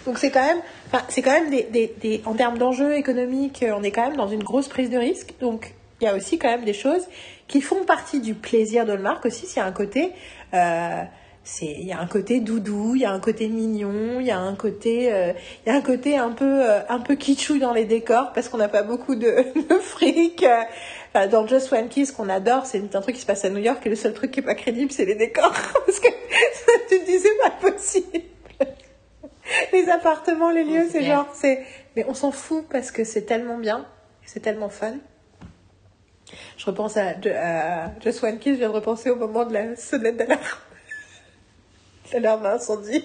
Donc 0.07 0.19
c'est 0.19 0.31
quand 0.31 0.43
même, 0.45 0.61
enfin 0.91 1.05
c'est 1.11 1.21
quand 1.21 1.33
même 1.33 1.51
des, 1.51 1.65
des, 1.65 1.95
des- 2.01 2.23
en 2.25 2.33
termes 2.35 2.57
d'enjeux 2.57 2.95
économiques, 2.97 3.63
euh, 3.63 3.75
on 3.77 3.83
est 3.83 3.91
quand 3.91 4.07
même 4.09 4.17
dans 4.17 4.29
une 4.29 4.43
grosse 4.43 4.69
prise 4.69 4.89
de 4.89 4.97
risque. 4.99 5.35
Donc 5.41 5.75
il 6.01 6.05
y 6.05 6.09
a 6.09 6.15
aussi 6.15 6.39
quand 6.39 6.49
même 6.49 6.65
des 6.65 6.73
choses 6.75 7.07
qui 7.47 7.61
font 7.61 7.85
partie 7.85 8.21
du 8.21 8.33
plaisir 8.35 8.87
d'Hallmark 8.87 9.25
aussi. 9.27 9.47
S'il 9.47 9.59
y 9.59 9.61
a 9.61 9.67
un 9.67 9.73
côté 9.73 10.13
euh, 10.55 11.03
c'est 11.47 11.67
il 11.67 11.85
y 11.85 11.93
a 11.93 12.01
un 12.01 12.09
côté 12.09 12.41
doudou, 12.41 12.97
il 12.97 13.03
y 13.03 13.05
a 13.05 13.13
un 13.13 13.21
côté 13.21 13.49
mignon, 13.49 14.19
il 14.19 14.27
y 14.27 14.33
a 14.33 14.39
un 14.39 14.57
côté 14.57 15.13
euh, 15.13 15.33
il 15.65 15.69
y 15.71 15.73
a 15.73 15.77
un 15.77 15.81
côté 15.81 16.19
un 16.19 16.33
peu 16.33 16.69
euh, 16.69 16.81
un 16.89 16.99
peu 16.99 17.15
kitschou 17.15 17.59
dans 17.59 17.73
les 17.73 17.85
décors 17.85 18.33
parce 18.33 18.49
qu'on 18.49 18.57
n'a 18.57 18.69
pas 18.69 18.83
beaucoup 18.83 19.15
de, 19.15 19.29
de 19.69 19.79
fric. 19.79 20.43
euh. 20.43 20.63
Enfin, 21.15 21.29
dans 21.29 21.47
Just 21.47 21.73
One 21.73 21.89
Kiss 21.89 22.11
qu'on 22.11 22.29
adore, 22.29 22.67
c'est 22.67 22.95
un 22.97 23.01
truc 23.01 23.15
qui 23.15 23.21
se 23.21 23.27
passe 23.27 23.45
à 23.45 23.51
New 23.51 23.61
York 23.61 23.81
et 23.87 23.89
le 23.89 23.95
seul 23.95 24.13
truc 24.13 24.33
qui 24.33 24.41
est 24.41 24.43
pas 24.43 24.57
crédible 24.57 24.91
c'est 24.91 25.05
les 25.05 25.15
décors 25.15 25.53
parce 25.87 26.01
que 26.01 26.09
tu 26.89 26.99
te 26.99 27.07
dis 27.07 27.19
c'est 27.21 27.39
pas 27.41 27.71
possible. 27.71 28.25
Les 29.73 29.89
appartements, 29.89 30.51
les 30.51 30.65
lieux, 30.65 30.87
c'est 30.91 30.99
c'est 30.99 31.05
genre 31.05 31.29
c'est 31.33 31.65
mais 31.95 32.05
on 32.09 32.15
s'en 32.15 32.33
fout 32.33 32.67
parce 32.69 32.91
que 32.91 33.05
c'est 33.05 33.23
tellement 33.23 33.59
bien, 33.59 33.87
c'est 34.25 34.41
tellement 34.41 34.69
fun. 34.69 34.97
Je 36.57 36.67
repense 36.67 36.97
à, 36.97 37.11
à 37.11 37.93
Just 38.03 38.25
One 38.25 38.41
Kiss, 38.41 38.55
je 38.55 38.59
viens 38.59 38.69
de 38.71 38.75
repenser 38.75 39.11
au 39.11 39.17
moment 39.17 39.45
de 39.45 39.55
la 39.55 39.77
sonnette 39.77 40.17
d'alarme. 40.17 40.41
L'alarme 42.13 42.43
d'incendie. 42.43 43.05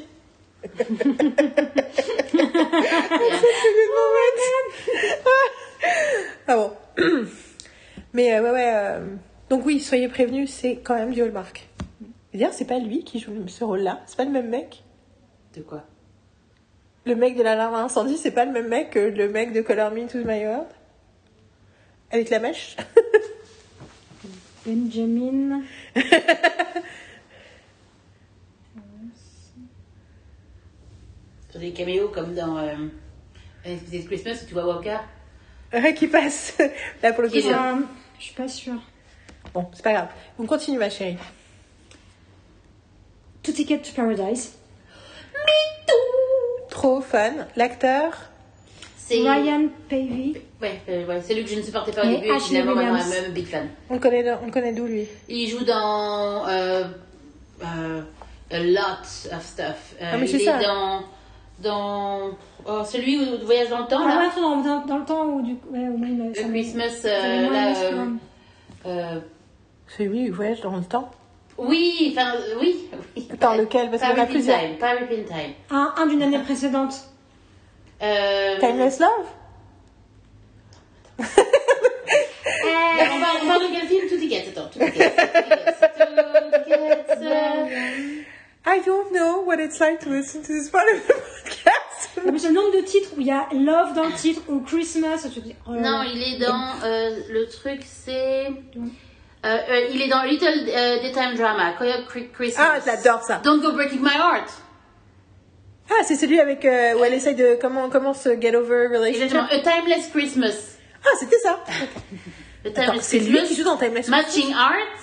ah 6.47 6.55
bon. 6.55 6.71
Mais 8.13 8.33
euh, 8.35 8.43
ouais, 8.43 8.51
ouais. 8.51 8.71
euh, 8.73 9.05
Donc 9.49 9.65
oui, 9.65 9.79
soyez 9.79 10.07
prévenus, 10.07 10.51
c'est 10.51 10.77
quand 10.77 10.95
même 10.95 11.11
du 11.13 11.21
Hallmark. 11.21 11.67
D'ailleurs, 12.33 12.53
c'est 12.53 12.65
pas 12.65 12.79
lui 12.79 13.03
qui 13.03 13.19
joue 13.19 13.47
ce 13.47 13.63
rôle-là. 13.63 14.01
C'est 14.05 14.17
pas 14.17 14.25
le 14.25 14.31
même 14.31 14.49
mec. 14.49 14.83
De 15.55 15.61
quoi? 15.61 15.83
Le 17.05 17.15
mec 17.15 17.35
de 17.35 17.43
l'alarme 17.43 17.75
incendie, 17.75 18.17
c'est 18.17 18.31
pas 18.31 18.45
le 18.45 18.51
même 18.51 18.67
mec 18.67 18.91
que 18.91 18.99
le 18.99 19.27
mec 19.27 19.53
de 19.53 19.61
Color 19.61 19.91
Me 19.91 20.07
to 20.07 20.19
My 20.19 20.45
World? 20.45 20.67
Avec 22.11 22.29
la 22.29 22.39
mèche? 22.39 22.77
Benjamin. 24.65 25.61
Sur 31.51 31.59
des 31.59 31.71
caméos 31.71 32.07
comme 32.09 32.33
dans 32.33 32.57
euh, 32.57 32.73
Christmas 34.07 34.39
où 34.43 34.47
tu 34.47 34.53
vois 34.53 34.65
Walker. 34.65 34.97
Ouais, 35.73 35.93
qui 35.93 36.07
passe. 36.07 36.57
Là, 37.03 37.13
pour 37.13 37.23
le 37.23 37.29
coup, 37.29 37.35
Euh, 37.35 37.75
je 38.19 38.23
suis 38.23 38.33
pas 38.35 38.47
sûre. 38.47 38.81
Bon, 39.53 39.67
c'est 39.73 39.83
pas 39.83 39.93
grave. 39.93 40.07
On 40.39 40.45
continue, 40.45 40.77
ma 40.77 40.89
chérie. 40.89 41.17
To 43.43 43.51
Ticket 43.51 43.79
to 43.79 43.91
Paradise. 43.95 44.53
Trop 46.69 47.01
fun. 47.01 47.33
L'acteur. 47.55 48.13
C'est 48.97 49.17
Ryan 49.17 49.67
Pavey. 49.89 50.41
Ouais, 50.61 50.79
euh, 50.87 51.05
ouais, 51.05 51.21
c'est 51.21 51.33
lui 51.33 51.43
que 51.43 51.49
je 51.49 51.55
ne 51.55 51.61
supportais 51.63 51.91
pas 51.91 52.03
au 52.05 52.09
Et 52.09 52.15
début 52.15 52.27
et 52.27 52.31
Ashley 52.31 52.61
finalement 52.61 52.75
maintenant 52.75 53.09
même 53.09 53.31
big 53.33 53.45
fan. 53.45 53.67
On 53.89 53.95
le 53.95 53.99
connaît, 53.99 54.23
on 54.41 54.45
le 54.45 54.51
connaît 54.51 54.71
d'où, 54.71 54.85
lui? 54.85 55.05
Il 55.27 55.49
joue 55.49 55.65
dans 55.65 56.47
euh, 56.47 56.85
euh, 57.61 58.01
a 58.51 58.59
lot 58.59 59.33
of 59.33 59.43
stuff. 59.43 59.95
Euh, 60.01 60.11
Ah, 60.13 60.17
mais 60.17 60.25
il 60.27 60.29
c'est 60.29 60.43
est 60.43 60.45
ça. 60.45 60.59
dans 60.59 61.03
dans 61.61 62.31
oh, 62.65 62.83
celui 62.83 63.17
où 63.19 63.37
voyage 63.45 63.69
dans 63.69 63.79
le 63.79 63.87
temps 63.87 64.01
Ah, 64.03 64.07
là. 64.07 64.19
ouais, 64.21 64.29
dans, 64.41 64.57
dans, 64.61 64.85
dans 64.85 64.97
le 64.97 65.05
temps 65.05 65.25
où 65.25 65.41
du. 65.41 65.53
Ouais, 65.71 65.87
Christmas 66.33 67.01
euh, 67.05 67.49
là. 67.49 67.73
euh, 67.77 68.05
euh, 68.85 69.19
voyage 70.31 70.61
dans 70.61 70.75
le 70.75 70.83
temps. 70.83 71.09
oui, 71.57 72.13
enfin 72.15 72.33
oui. 72.59 72.89
lequel? 73.55 73.89
Parce 73.89 74.01
qu'il 74.03 74.11
y 74.11 74.19
en 74.19 74.23
a 74.23 74.27
plusieurs. 74.27 74.59
Time, 74.59 74.77
Pin 74.79 75.23
Time. 75.27 75.53
Un, 75.69 75.93
un 75.97 76.05
d'une 76.07 76.21
année 76.23 76.39
précédente. 76.39 76.93
Euh, 78.01 78.57
Timeless 78.59 78.99
Love? 78.99 79.09
On, 81.19 81.23
parle, 83.19 83.37
on 83.43 83.47
parle 83.47 83.61
de 83.63 83.67
quel 83.73 83.87
film? 83.87 84.07
Tout 84.09 84.17
Tickets, 84.17 84.47
attends, 84.49 84.69
Tout 84.73 84.79
Tickets. 84.79 85.15
Two 85.15 86.63
Tickets. 86.65 88.25
I 88.65 88.79
don't 88.85 89.11
know 89.11 89.41
what 89.43 89.59
it's 89.59 89.79
like 89.79 89.99
to 90.01 90.09
listen 90.09 90.41
to 90.43 90.47
this 90.47 90.69
part 90.69 90.85
of 90.93 91.07
the 91.07 91.13
podcast. 91.43 92.31
Mais 92.31 92.37
c'est 92.39 92.49
le 92.49 92.53
nombre 92.53 92.71
de 92.75 92.81
titres 92.81 93.09
où 93.17 93.21
il 93.21 93.27
y 93.27 93.31
a 93.31 93.47
Love 93.53 93.93
dans 93.95 94.05
le 94.05 94.13
titre 94.13 94.41
ou 94.47 94.59
Christmas. 94.61 95.23
Te 95.23 95.39
dis, 95.39 95.55
oh 95.67 95.73
là 95.73 95.81
Non, 95.81 95.97
là. 95.99 96.05
il 96.13 96.21
est 96.21 96.39
dans 96.45 96.69
euh, 96.83 97.19
le 97.29 97.47
truc, 97.47 97.81
c'est. 97.85 98.45
Euh, 98.47 98.77
euh, 99.45 99.87
il 99.91 100.01
est 100.01 100.07
dans 100.07 100.21
Little 100.23 100.69
euh, 100.69 101.01
Daytime 101.01 101.35
Drama, 101.35 101.73
Christmas. 102.33 102.63
Ah, 102.63 102.79
j'adore 102.85 103.23
ça. 103.23 103.41
Don't 103.43 103.61
Go 103.61 103.71
Breaking 103.71 104.01
My 104.01 104.13
Heart. 104.15 104.49
Ah, 105.89 106.03
c'est 106.05 106.15
celui 106.15 106.39
avec 106.39 106.63
euh, 106.63 106.93
où 106.99 107.03
elle 107.03 107.13
essaye 107.15 107.35
de 107.35 107.57
comment 107.59 107.89
comment 107.89 108.13
se 108.13 108.39
get 108.39 108.55
over 108.55 108.87
relationship. 108.87 109.35
Exactement. 109.35 109.47
A 109.49 109.59
Timeless 109.81 110.07
Christmas. 110.11 110.77
Ah, 111.03 111.09
c'était 111.19 111.39
ça. 111.39 111.59
A 112.63 112.67
Attends, 112.67 112.81
Timeless 112.83 113.03
c'est 113.05 113.19
lui 113.19 113.31
Christmas. 113.37 113.47
qui 113.47 113.55
joue 113.55 113.63
dans 113.63 113.77
Timeless 113.77 114.07
Christmas. 114.09 114.17
Matching 114.21 114.53
Arts. 114.53 114.99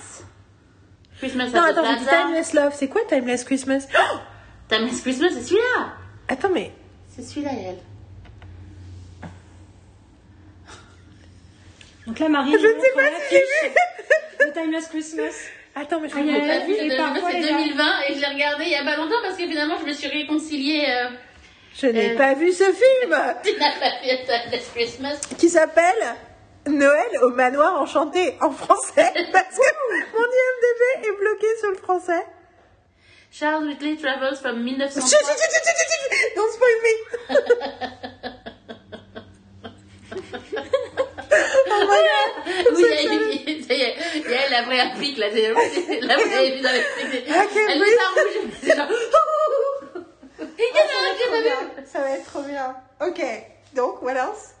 Christmas 1.19 1.47
Non, 1.49 1.61
at 1.61 1.73
the 1.73 1.77
attends, 1.77 1.83
j'ai 1.91 1.97
dit 1.99 2.03
Plaza. 2.05 2.21
Timeless 2.23 2.53
Love. 2.53 2.73
C'est 2.75 2.87
quoi 2.87 3.01
Timeless 3.07 3.43
Christmas? 3.43 3.87
Oh 3.97 4.17
Timeless 4.69 5.01
Christmas, 5.01 5.29
c'est 5.33 5.41
celui-là. 5.43 5.93
Attends, 6.27 6.49
mais 6.53 6.71
C'est 7.15 7.23
celui-là, 7.23 7.51
elle. 7.53 7.77
Donc 12.07 12.19
là, 12.19 12.29
Marie, 12.29 12.51
je 12.51 12.57
ne 12.57 12.81
sais 12.81 12.91
pas 12.95 13.01
si 13.29 13.35
j'ai 13.35 13.37
vu. 13.67 13.73
The 14.39 14.53
Timeless 14.53 14.87
Christmas. 14.87 15.33
Attends, 15.75 15.99
mais 15.99 16.09
je 16.09 16.15
Ah, 16.15 16.19
J'ai 16.25 16.39
pas 16.59 16.65
vu, 16.65 16.75
c'est 16.77 16.87
de- 16.89 16.97
parfois, 16.97 17.29
c'est 17.31 17.39
les 17.39 17.47
gars- 17.49 17.57
2020 17.57 17.91
et 18.09 18.13
je 18.15 18.19
l'ai 18.19 18.25
regardé 18.27 18.63
il 18.65 18.71
y 18.71 18.75
a 18.75 18.83
pas 18.83 18.97
longtemps 18.97 19.21
parce 19.21 19.35
que 19.37 19.43
finalement 19.47 19.75
je 19.79 19.85
me 19.85 19.93
suis 19.93 20.07
réconciliée. 20.07 20.85
Euh, 20.89 21.09
je 21.79 21.87
n'ai 21.87 22.13
Euh. 22.13 22.17
pas 22.17 22.33
vu 22.33 22.51
ce 22.51 22.63
film 22.63 23.15
tu 23.43 23.51
n'as 23.59 23.79
pas 23.79 23.91
vu 24.01 24.17
Timeless 24.25 24.69
Christmas 24.75 25.19
qui 25.37 25.49
s'appelle 25.49 26.15
Noël 26.69 27.09
au 27.23 27.29
manoir 27.29 27.81
enchanté 27.81 28.37
en 28.41 28.51
français 28.51 29.11
parce 29.31 29.57
que 29.57 29.71
mon 30.13 30.25
IMDb 30.25 30.81
est 31.07 31.17
bloqué 31.19 31.47
sur 31.59 31.69
le 31.71 31.77
français. 31.77 32.25
Charles 33.31 33.65
Whitley 33.67 33.95
Travels 33.97 34.35
from 34.37 34.55
Chut, 34.57 34.63
1900. 34.63 35.01
chut, 35.01 35.09
chut, 35.09 35.17
chut, 35.27 35.37
chut, 35.37 35.75
chut, 35.77 35.89
chut. 36.11 36.35
Don't 36.35 36.51
spoil 36.51 36.77
me. 36.83 36.93
oh 41.71 41.83
my 41.87 42.01
god. 42.07 42.29
Oui, 42.75 42.79
il 42.79 42.85
y 42.85 42.87
a- 42.89 42.91
il 43.01 43.59
y 43.59 43.61
a- 43.61 43.63
ça 43.67 43.73
y 43.73 43.81
est, 43.81 43.95
il 44.15 44.31
y 44.31 44.33
a 44.35 44.49
la 44.49 44.61
vraie 44.63 44.79
applique 44.79 45.17
là. 45.17 45.27
Là, 45.29 46.15
vous 46.17 46.33
avez 46.37 46.51
vu 46.55 46.61
dans 46.61 46.71
les. 46.71 46.83
Elle 47.69 47.83
est 47.83 48.81
en 48.81 48.87
rouge. 48.87 48.99
Ça 51.85 51.99
va 52.01 52.09
être 52.11 52.25
trop 52.25 52.41
bien. 52.43 52.75
Ok. 53.01 53.21
Donc, 53.73 54.01
what 54.01 54.13
else? 54.13 54.53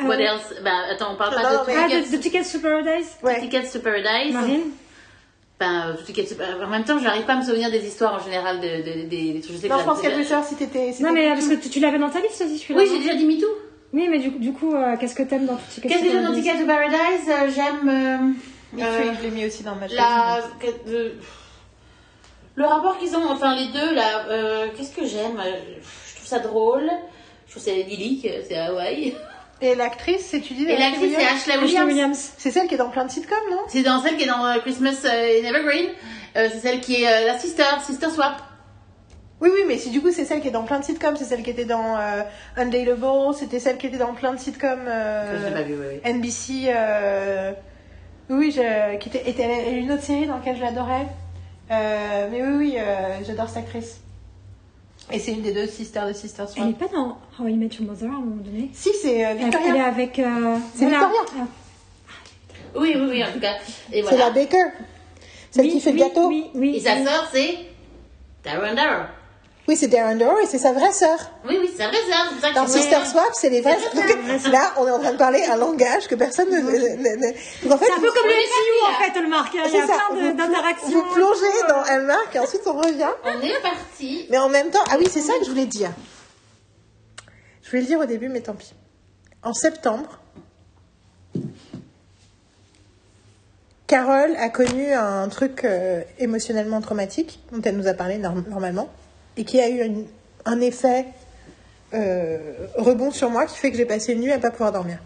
What 0.00 0.14
else? 0.20 0.54
Bah 0.62 0.70
attends, 0.90 1.12
on 1.12 1.16
parle 1.16 1.34
pas 1.34 1.42
de 1.42 1.66
mais- 1.66 1.74
Ah, 1.76 1.86
Tickets, 1.88 2.10
The, 2.10 2.14
the 2.16 2.20
Tickets 2.20 2.52
to 2.52 2.58
Paradise. 2.60 3.16
Ouais. 3.22 3.40
Tickets 3.40 3.72
to 3.72 3.80
Paradise. 3.80 4.32
Marine? 4.32 4.70
Ben, 5.58 5.96
euh. 5.98 6.64
En 6.64 6.68
même 6.68 6.84
temps, 6.84 6.98
je 6.98 7.04
n'arrive 7.04 7.24
pas 7.24 7.32
à 7.32 7.36
me 7.38 7.42
souvenir 7.44 7.68
des 7.70 7.84
histoires 7.84 8.14
en 8.14 8.24
général 8.24 8.60
de, 8.60 8.66
de- 8.68 9.02
de- 9.02 9.08
des 9.08 9.32
des 9.32 9.40
trucs. 9.40 9.56
Je 9.56 9.60
sais 9.60 9.68
que 9.68 9.72
Non, 9.72 9.80
je 9.80 9.84
la- 9.86 9.92
pense 9.92 10.00
qu'elle 10.00 10.14
veut 10.14 10.22
savoir 10.22 10.46
si 10.46 10.54
t'étais. 10.54 10.92
si 10.92 11.02
Non, 11.02 11.10
mais 11.12 11.22
t'étais- 11.22 11.34
parce 11.34 11.48
que 11.48 11.54
tu, 11.54 11.68
tu 11.68 11.80
l'avais 11.80 11.98
dans 11.98 12.10
ta 12.10 12.20
liste 12.20 12.40
aussi, 12.42 12.58
celui-là. 12.58 12.80
Oui, 12.80 12.88
j'ai 12.92 12.98
déjà 13.00 13.14
dit 13.16 13.24
MeToo. 13.26 13.46
Oui, 13.92 14.06
mais 14.08 14.18
du, 14.20 14.30
du 14.30 14.52
coup, 14.52 14.72
euh, 14.74 14.96
qu'est-ce 15.00 15.16
que 15.16 15.22
t'aimes 15.24 15.46
dans 15.46 15.56
Tickets 15.68 15.90
Qu'est-ce 15.90 16.04
to 16.04 16.06
que 16.06 16.12
j'aime 16.12 16.22
dans 16.22 16.28
Paradise 16.28 16.44
Tickets 16.44 16.60
to 16.60 16.66
Paradise? 16.66 17.28
Euh, 17.28 17.50
J'aime. 17.56 17.88
euh, 17.88 18.80
euh, 18.84 19.02
Too, 19.02 19.16
je 19.18 19.22
l'ai 19.24 19.30
mis 19.32 19.46
aussi 19.46 19.62
dans 19.64 19.74
ma 19.74 19.88
la, 19.88 20.40
checklist. 20.60 20.84
que- 20.86 21.12
le, 22.54 22.64
rapport 22.66 22.98
qu'ils 22.98 23.16
ont, 23.16 23.28
enfin 23.30 23.56
les 23.56 23.66
deux 23.66 23.94
là, 23.94 24.26
euh, 24.28 24.66
qu'est-ce 24.76 24.94
que 24.94 25.06
j'aime? 25.06 25.40
Euh, 25.44 25.56
Je 25.80 26.14
trouve 26.16 26.26
ça 26.26 26.38
drôle, 26.38 26.88
je 27.46 27.52
trouve 27.52 27.62
ça 27.64 27.72
idyllique, 27.72 28.28
c'est 28.46 28.56
Hawaï. 28.58 29.14
Et 29.60 29.74
l'actrice, 29.74 30.24
c'est 30.30 30.40
tu 30.40 30.54
dis 30.54 30.64
Et 30.64 30.76
l'actrice, 30.76 31.14
c'est 31.16 31.26
Ashley 31.26 31.58
Williams. 31.64 31.86
Williams. 31.88 32.32
C'est 32.38 32.50
celle 32.50 32.68
qui 32.68 32.74
est 32.74 32.78
dans 32.78 32.90
plein 32.90 33.04
de 33.04 33.10
sitcoms, 33.10 33.36
non? 33.50 33.58
C'est 33.68 33.82
dans 33.82 34.00
celle 34.00 34.16
qui 34.16 34.22
est 34.24 34.28
dans 34.28 34.46
euh, 34.46 34.58
Christmas 34.60 35.02
euh, 35.04 35.40
in 35.42 35.44
Evergreen. 35.44 35.86
Euh, 36.36 36.48
c'est 36.52 36.60
celle 36.60 36.80
qui 36.80 37.02
est 37.02 37.08
euh, 37.08 37.26
la 37.26 37.38
sister, 37.38 37.64
sister 37.84 38.08
swap. 38.10 38.34
Oui, 39.40 39.50
oui, 39.52 39.60
mais 39.68 39.76
si 39.78 39.90
du 39.90 40.00
coup 40.00 40.10
c'est 40.12 40.24
celle 40.24 40.40
qui 40.40 40.48
est 40.48 40.52
dans 40.52 40.64
plein 40.64 40.80
de 40.80 40.84
sitcoms, 40.84 41.16
c'est 41.16 41.24
celle 41.24 41.42
qui 41.42 41.50
était 41.50 41.64
dans 41.64 41.96
euh, 41.96 42.22
Undateable, 42.56 43.34
c'était 43.38 43.60
celle 43.60 43.76
qui 43.78 43.86
était 43.86 43.96
dans 43.98 44.12
plein 44.14 44.32
de 44.32 44.38
sitcoms 44.38 44.84
pas 44.84 44.90
euh, 44.90 45.62
vu, 45.66 45.74
oui, 45.74 46.00
oui. 46.04 46.12
NBC. 46.12 46.66
euh, 46.74 47.52
Oui, 48.30 48.50
je... 48.50 48.96
qui 48.98 49.08
était, 49.08 49.28
était 49.30 49.72
une 49.72 49.90
autre 49.92 50.02
série 50.02 50.26
dans 50.26 50.36
laquelle 50.38 50.56
je 50.56 50.62
l'adorais. 50.62 51.06
Euh, 51.70 52.28
mais 52.32 52.42
oui, 52.42 52.52
oui, 52.58 52.76
euh, 52.78 53.18
j'adore 53.26 53.48
cette 53.48 53.58
actrice. 53.58 54.00
Et 55.10 55.18
c'est 55.18 55.32
une 55.32 55.42
des 55.42 55.52
deux 55.52 55.66
sisters 55.66 56.06
de 56.06 56.12
Sister 56.12 56.42
Elle 56.42 56.48
Swap. 56.48 56.68
est 56.68 56.72
pas 56.74 56.88
dans 56.94 57.16
How 57.38 57.48
I 57.48 57.54
Met 57.54 57.68
Your 57.78 57.88
Mother 57.88 58.10
à 58.10 58.14
un 58.16 58.20
moment 58.20 58.42
donné 58.42 58.68
Si, 58.74 58.90
c'est 59.00 59.24
euh, 59.24 59.30
Elle 59.30 59.38
Victoria. 59.44 59.68
elle 59.70 59.76
est 59.76 59.80
avec. 59.84 60.18
euh, 60.18 60.56
C'est 60.74 60.84
voilà. 60.86 61.08
Victoria. 61.08 61.46
Ah, 62.08 62.12
Oui, 62.76 62.92
oui, 62.94 63.06
oui, 63.08 63.24
en 63.24 63.32
tout 63.32 63.40
cas. 63.40 63.54
Et 63.92 64.02
C'est 64.02 64.16
la. 64.18 64.30
Baker. 64.30 64.56
Celle 65.50 65.64
oui, 65.64 65.72
qui 65.72 65.80
fait 65.80 65.92
oui, 65.92 65.98
le 65.98 66.04
gâteau. 66.04 66.28
Oui, 66.28 66.44
oui. 66.54 66.76
Et 66.76 66.80
sa 66.80 66.94
oui. 66.96 67.04
sœur, 67.04 67.28
c'est 67.32 67.54
Darren 68.44 68.74
Darrow. 68.74 69.04
Oui, 69.68 69.76
c'est 69.76 69.88
Darren 69.88 70.16
Darrow 70.16 70.38
et 70.40 70.46
c'est 70.46 70.56
sa 70.58 70.72
vraie 70.72 70.92
sœur. 70.92 71.18
Oui, 71.46 71.58
oui, 71.60 71.70
c'est 71.76 71.86
vrai, 71.86 71.96
c'est 72.06 72.10
c'est 72.10 72.32
pour 72.32 72.40
ça 72.40 72.48
que 72.50 72.54
Dans 72.54 72.66
Sister 72.66 73.04
Swap, 73.04 73.28
c'est 73.34 73.50
les 73.50 73.60
vrais. 73.60 73.76
C'est 73.92 74.00
vrai, 74.00 74.14
Donc, 74.38 74.46
là, 74.52 74.72
on 74.78 74.86
est 74.86 74.90
en 74.90 74.98
train 74.98 75.12
de 75.12 75.18
parler 75.18 75.44
un 75.44 75.56
langage 75.56 76.08
que 76.08 76.14
personne 76.14 76.48
ne. 76.48 76.56
ne- 76.56 76.62
ne- 76.72 77.16
ne- 77.16 77.66
Donc 77.68 77.72
en 77.74 77.78
fait, 77.78 77.84
C'est 77.84 77.92
un 77.92 78.00
peu 78.00 78.10
comme 78.10 78.24
le 78.26 78.32
MCU 78.32 78.88
en 78.88 78.94
fait, 79.04 79.20
le 79.20 79.28
marque. 79.28 79.52
Il 79.54 79.60
y 79.60 79.78
a 79.78 79.86
plein 79.86 80.32
d'interactions. 80.32 80.88
Vous 80.88 81.02
plongez 81.14 81.68
dans 81.68 81.82
Hallmark 81.82 82.34
et 82.34 82.38
ensuite 82.38 82.62
on 82.66 82.72
revient. 82.80 83.10
On 83.24 83.40
est 83.42 83.60
parti. 83.60 84.26
Mais 84.30 84.38
en 84.38 84.48
même 84.48 84.70
temps, 84.70 84.82
ah 84.90 84.96
oui, 84.98 85.06
c'est 85.10 85.20
ça 85.20 85.34
que 85.38 85.44
je 85.44 85.50
voulais 85.50 85.66
dire. 85.66 85.90
Je 87.62 87.68
voulais 87.68 87.82
le 87.82 87.86
dire 87.88 88.00
au 88.00 88.06
début, 88.06 88.30
mais 88.30 88.40
tant 88.40 88.54
pis. 88.54 88.72
En 89.42 89.52
septembre, 89.52 90.18
Carole 93.86 94.34
a 94.38 94.48
connu 94.48 94.92
un 94.92 95.28
truc 95.28 95.64
euh, 95.64 96.02
émotionnellement 96.18 96.80
traumatique 96.80 97.40
dont 97.52 97.60
elle 97.62 97.76
nous 97.76 97.86
a 97.86 97.94
parlé 97.94 98.16
norm- 98.18 98.44
normalement 98.48 98.88
et 99.38 99.44
qui 99.44 99.60
a 99.60 99.68
eu 99.68 99.82
une- 99.82 100.06
un 100.44 100.60
effet 100.60 101.06
euh, 101.94 102.38
rebond 102.76 103.10
sur 103.10 103.30
moi 103.30 103.46
qui 103.46 103.56
fait 103.56 103.70
que 103.70 103.76
j'ai 103.78 103.86
passé 103.86 104.12
une 104.12 104.20
nuit 104.20 104.32
à 104.32 104.38
pas 104.38 104.50
pouvoir 104.50 104.72
dormir. 104.72 104.98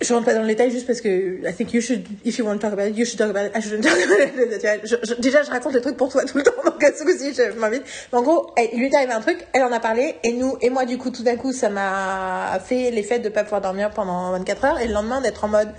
Je 0.00 0.12
rentre 0.12 0.24
pas 0.26 0.34
dans 0.34 0.40
le 0.40 0.48
détail 0.48 0.72
juste 0.72 0.88
parce 0.88 1.00
que 1.00 1.48
I 1.48 1.54
think 1.54 1.72
you 1.72 1.80
should, 1.80 2.02
if 2.24 2.36
you 2.36 2.44
want 2.44 2.54
to 2.54 2.58
talk 2.58 2.72
about 2.72 2.88
it, 2.88 2.98
you 2.98 3.04
should 3.04 3.18
talk 3.18 3.30
about 3.30 3.46
it. 3.46 3.52
I 3.56 3.60
shouldn't 3.62 3.82
talk 3.84 3.96
about 4.02 4.18
it. 4.20 4.80
Je- 4.84 4.96
je- 5.00 5.14
déjà, 5.20 5.44
je 5.44 5.50
raconte 5.50 5.74
le 5.74 5.80
truc 5.80 5.96
pour 5.96 6.08
toi 6.10 6.24
tout 6.24 6.38
le 6.38 6.42
temps, 6.48 6.50
donc 6.64 6.82
à 6.82 6.92
ce 6.92 7.04
coup-ci, 7.04 7.32
je 7.34 7.56
m'invite. 7.56 7.84
En 8.10 8.20
gros, 8.20 8.50
elle- 8.56 8.70
il 8.72 8.80
lui 8.80 8.86
est 8.86 8.96
arrivé 8.96 9.12
un 9.12 9.20
truc, 9.20 9.46
elle 9.52 9.62
en 9.62 9.70
a 9.70 9.78
parlé, 9.78 10.16
et 10.24 10.32
nous, 10.32 10.56
et 10.60 10.70
moi, 10.70 10.86
du 10.86 10.98
coup, 10.98 11.10
tout 11.10 11.22
d'un 11.22 11.36
coup, 11.36 11.52
ça 11.52 11.68
m'a 11.68 12.58
fait 12.64 12.90
l'effet 12.90 13.20
de 13.20 13.28
pas 13.28 13.44
pouvoir 13.44 13.60
dormir 13.60 13.90
pendant 13.90 14.32
24 14.32 14.64
heures, 14.64 14.80
et 14.80 14.88
le 14.88 14.92
lendemain, 14.92 15.20
d'être 15.20 15.44
en 15.44 15.48
mode, 15.48 15.70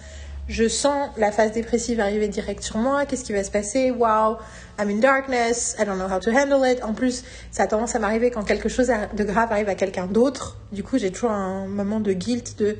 je 0.47 0.67
sens 0.67 1.09
la 1.17 1.31
phase 1.31 1.51
dépressive 1.51 1.99
arriver 1.99 2.27
direct 2.27 2.63
sur 2.63 2.77
moi, 2.77 3.05
qu'est-ce 3.05 3.23
qui 3.23 3.33
va 3.33 3.43
se 3.43 3.51
passer? 3.51 3.91
Wow, 3.91 4.37
I'm 4.79 4.89
in 4.89 4.99
darkness, 4.99 5.75
I 5.79 5.85
don't 5.85 5.97
know 5.97 6.07
how 6.07 6.19
to 6.19 6.31
handle 6.31 6.65
it. 6.69 6.83
En 6.83 6.93
plus, 6.93 7.23
ça 7.51 7.63
a 7.63 7.67
tendance 7.67 7.95
à 7.95 7.99
m'arriver 7.99 8.31
quand 8.31 8.43
quelque 8.43 8.69
chose 8.69 8.91
de 9.13 9.23
grave 9.23 9.51
arrive 9.51 9.69
à 9.69 9.75
quelqu'un 9.75 10.05
d'autre. 10.05 10.57
Du 10.71 10.83
coup, 10.83 10.97
j'ai 10.97 11.11
toujours 11.11 11.31
un 11.31 11.67
moment 11.67 11.99
de 11.99 12.13
guilt 12.13 12.59
de, 12.59 12.77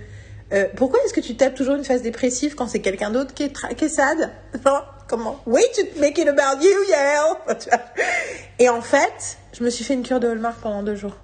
euh, 0.54 0.66
pourquoi 0.76 1.00
est-ce 1.04 1.14
que 1.14 1.20
tu 1.20 1.36
tapes 1.36 1.56
toujours 1.56 1.76
une 1.76 1.84
phase 1.84 2.02
dépressive 2.02 2.56
quand 2.56 2.68
c'est 2.68 2.82
quelqu'un 2.82 3.10
d'autre 3.10 3.34
qui 3.34 3.44
est, 3.44 3.76
qui 3.76 3.86
est 3.86 3.90
sad? 3.90 4.32
Non, 4.66 4.82
comment? 5.08 5.40
Wait 5.46 5.72
to 5.76 6.00
make 6.00 6.18
it 6.18 6.28
about 6.28 6.62
you, 6.62 6.70
vois 6.88 7.56
Et 8.60 8.70
en 8.70 8.82
fait, 8.82 9.38
je 9.54 9.64
me 9.64 9.70
suis 9.70 9.84
fait 9.84 9.94
une 9.94 10.04
cure 10.04 10.20
de 10.20 10.28
Hallmark 10.28 10.60
pendant 10.62 10.84
deux 10.84 10.96
jours. 10.96 11.16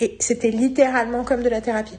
Et 0.00 0.16
c'était 0.20 0.50
littéralement 0.50 1.24
comme 1.24 1.42
de 1.42 1.48
la 1.48 1.60
thérapie. 1.60 1.98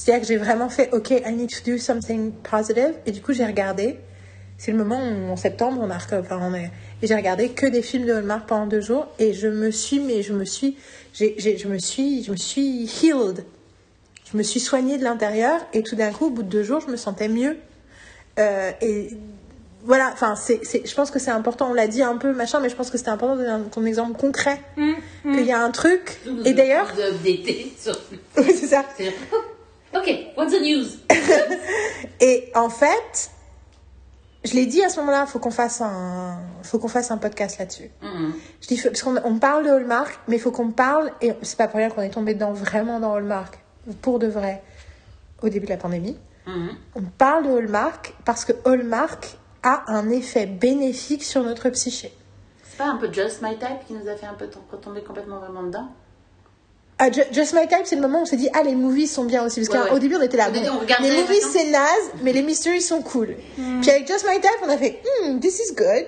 C'est-à-dire 0.00 0.20
que 0.22 0.28
j'ai 0.28 0.36
vraiment 0.36 0.68
fait, 0.68 0.90
OK, 0.92 1.10
I 1.10 1.32
need 1.32 1.50
to 1.50 1.68
do 1.68 1.76
something 1.76 2.30
positive. 2.48 2.92
Et 3.06 3.10
du 3.10 3.20
coup, 3.20 3.32
j'ai 3.32 3.44
regardé. 3.44 3.98
C'est 4.56 4.70
le 4.70 4.78
moment 4.78 5.00
où, 5.00 5.30
en 5.32 5.36
septembre, 5.36 5.80
on 5.82 5.90
a, 5.90 5.96
enfin, 5.96 6.38
on 6.40 6.54
est, 6.54 6.70
et 7.02 7.06
j'ai 7.08 7.14
regardé 7.16 7.48
que 7.50 7.66
des 7.66 7.82
films 7.82 8.06
de 8.06 8.12
Hallmark 8.12 8.46
pendant 8.48 8.66
deux 8.66 8.80
jours. 8.80 9.08
Et 9.18 9.32
je 9.32 9.48
me 9.48 9.70
suis, 9.72 9.98
mais 9.98 10.22
je 10.22 10.32
me 10.32 10.44
suis, 10.44 10.76
j'ai, 11.14 11.34
j'ai- 11.38 11.58
je 11.58 11.66
me 11.66 11.78
suis, 11.78 12.22
je 12.22 12.30
me 12.30 12.36
suis 12.36 12.84
healed. 13.02 13.44
Je 14.30 14.36
me 14.36 14.42
suis 14.44 14.60
soignée 14.60 14.98
de 14.98 15.04
l'intérieur. 15.04 15.60
Et 15.72 15.82
tout 15.82 15.96
d'un 15.96 16.12
coup, 16.12 16.26
au 16.26 16.30
bout 16.30 16.42
de 16.44 16.48
deux 16.48 16.62
jours, 16.62 16.80
je 16.80 16.90
me 16.92 16.96
sentais 16.96 17.28
mieux. 17.28 17.56
Euh, 18.38 18.70
et 18.80 19.10
voilà, 19.84 20.10
enfin, 20.12 20.36
c'est, 20.36 20.60
c'est, 20.64 20.86
je 20.86 20.94
pense 20.94 21.10
que 21.10 21.18
c'est 21.18 21.30
important. 21.32 21.70
On 21.70 21.74
l'a 21.74 21.88
dit 21.88 22.02
un 22.02 22.16
peu, 22.18 22.32
machin, 22.32 22.60
mais 22.60 22.68
je 22.68 22.76
pense 22.76 22.90
que 22.90 22.98
c'était 22.98 23.10
important 23.10 23.34
de 23.36 23.40
donner 23.42 23.52
un- 23.52 23.60
ton 23.62 23.84
exemple 23.84 24.16
concret. 24.18 24.60
Hum, 24.76 24.94
hum. 25.24 25.36
Qu'il 25.36 25.46
y 25.46 25.52
a 25.52 25.60
un 25.60 25.70
truc. 25.72 26.18
Et 26.44 26.52
d'ailleurs, 26.52 26.92
De 26.96 27.02
updater 27.02 27.72
sur. 27.80 27.98
c'est 28.36 28.66
ça. 28.66 28.84
C'est- 28.96 29.12
Ok, 29.94 30.10
what's 30.36 30.52
the 30.52 30.60
news? 30.60 30.86
Et 32.20 32.50
en 32.54 32.68
fait, 32.68 33.30
je 34.44 34.54
l'ai 34.54 34.66
dit 34.66 34.82
à 34.84 34.88
ce 34.88 35.00
moment-là, 35.00 35.26
faut 35.26 35.38
qu'on 35.38 35.50
fasse 35.50 35.80
un, 35.80 36.38
faut 36.62 36.78
qu'on 36.78 36.88
fasse 36.88 37.10
un 37.10 37.16
podcast 37.18 37.58
là-dessus. 37.58 37.90
Mhm. 38.02 38.34
Je 38.60 38.66
dis, 38.68 38.80
parce 38.82 39.02
qu'on 39.02 39.16
on 39.24 39.38
parle 39.38 39.64
de 39.64 39.70
Hallmark, 39.70 40.18
mais 40.28 40.36
il 40.36 40.40
faut 40.40 40.50
qu'on 40.50 40.70
parle, 40.70 41.10
et 41.20 41.32
c'est 41.42 41.56
pas 41.56 41.68
pour 41.68 41.78
rien 41.78 41.90
qu'on 41.90 42.02
est 42.02 42.10
tombé 42.10 42.34
dedans 42.34 42.52
vraiment 42.52 43.00
dans 43.00 43.14
Hallmark, 43.14 43.58
pour 44.02 44.18
de 44.18 44.26
vrai, 44.26 44.62
au 45.42 45.48
début 45.48 45.66
de 45.66 45.70
la 45.72 45.78
pandémie. 45.78 46.18
Mhm. 46.46 46.70
On 46.94 47.02
parle 47.02 47.44
de 47.46 47.50
Hallmark 47.58 48.14
parce 48.24 48.44
que 48.44 48.52
Hallmark 48.64 49.36
a 49.62 49.84
un 49.88 50.08
effet 50.10 50.46
bénéfique 50.46 51.24
sur 51.24 51.42
notre 51.42 51.68
psyché. 51.70 52.12
C'est 52.64 52.78
pas 52.78 52.86
un 52.86 52.96
peu 52.96 53.12
Just 53.12 53.42
My 53.42 53.58
Type 53.58 53.86
qui 53.86 53.92
nous 53.94 54.08
a 54.08 54.14
fait 54.16 54.26
un 54.26 54.34
peu 54.34 54.46
tom- 54.48 54.62
tomber 54.80 55.02
complètement 55.02 55.38
vraiment 55.40 55.62
dedans? 55.64 55.88
Ah, 57.00 57.10
Ju- 57.12 57.22
Just 57.32 57.54
My 57.54 57.68
Type, 57.68 57.82
c'est 57.84 57.94
le 57.94 58.02
moment 58.02 58.18
où 58.18 58.22
on 58.22 58.26
s'est 58.26 58.36
dit, 58.36 58.48
ah, 58.54 58.62
les 58.64 58.74
movies 58.74 59.06
sont 59.08 59.24
bien 59.24 59.44
aussi. 59.44 59.60
Parce 59.64 59.78
Ouais, 59.78 59.88
qu'au 59.88 59.94
ouais. 59.94 60.00
début, 60.00 60.16
on 60.16 60.22
était 60.22 60.36
là, 60.36 60.50
bon, 60.50 60.58
on 60.58 61.02
les 61.02 61.10
movies, 61.16 61.42
c'est 61.52 61.70
naze, 61.70 62.10
mais 62.22 62.32
les 62.32 62.42
mysteries 62.42 62.82
sont 62.82 63.02
cool. 63.02 63.36
Puis 63.82 63.90
avec 63.90 64.06
Just 64.08 64.26
My 64.28 64.40
Type, 64.40 64.50
on 64.64 64.68
a 64.68 64.76
fait, 64.76 65.00
hmm, 65.24 65.38
this 65.38 65.60
is 65.60 65.74
good. 65.74 66.06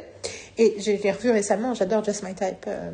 Et 0.59 0.77
je 0.81 0.91
l'ai 0.91 1.13
revu 1.13 1.31
récemment, 1.31 1.75
j'adore 1.75 2.03
Just 2.05 2.23
My 2.25 2.35
Type. 2.35 2.65
euh, 2.67 2.91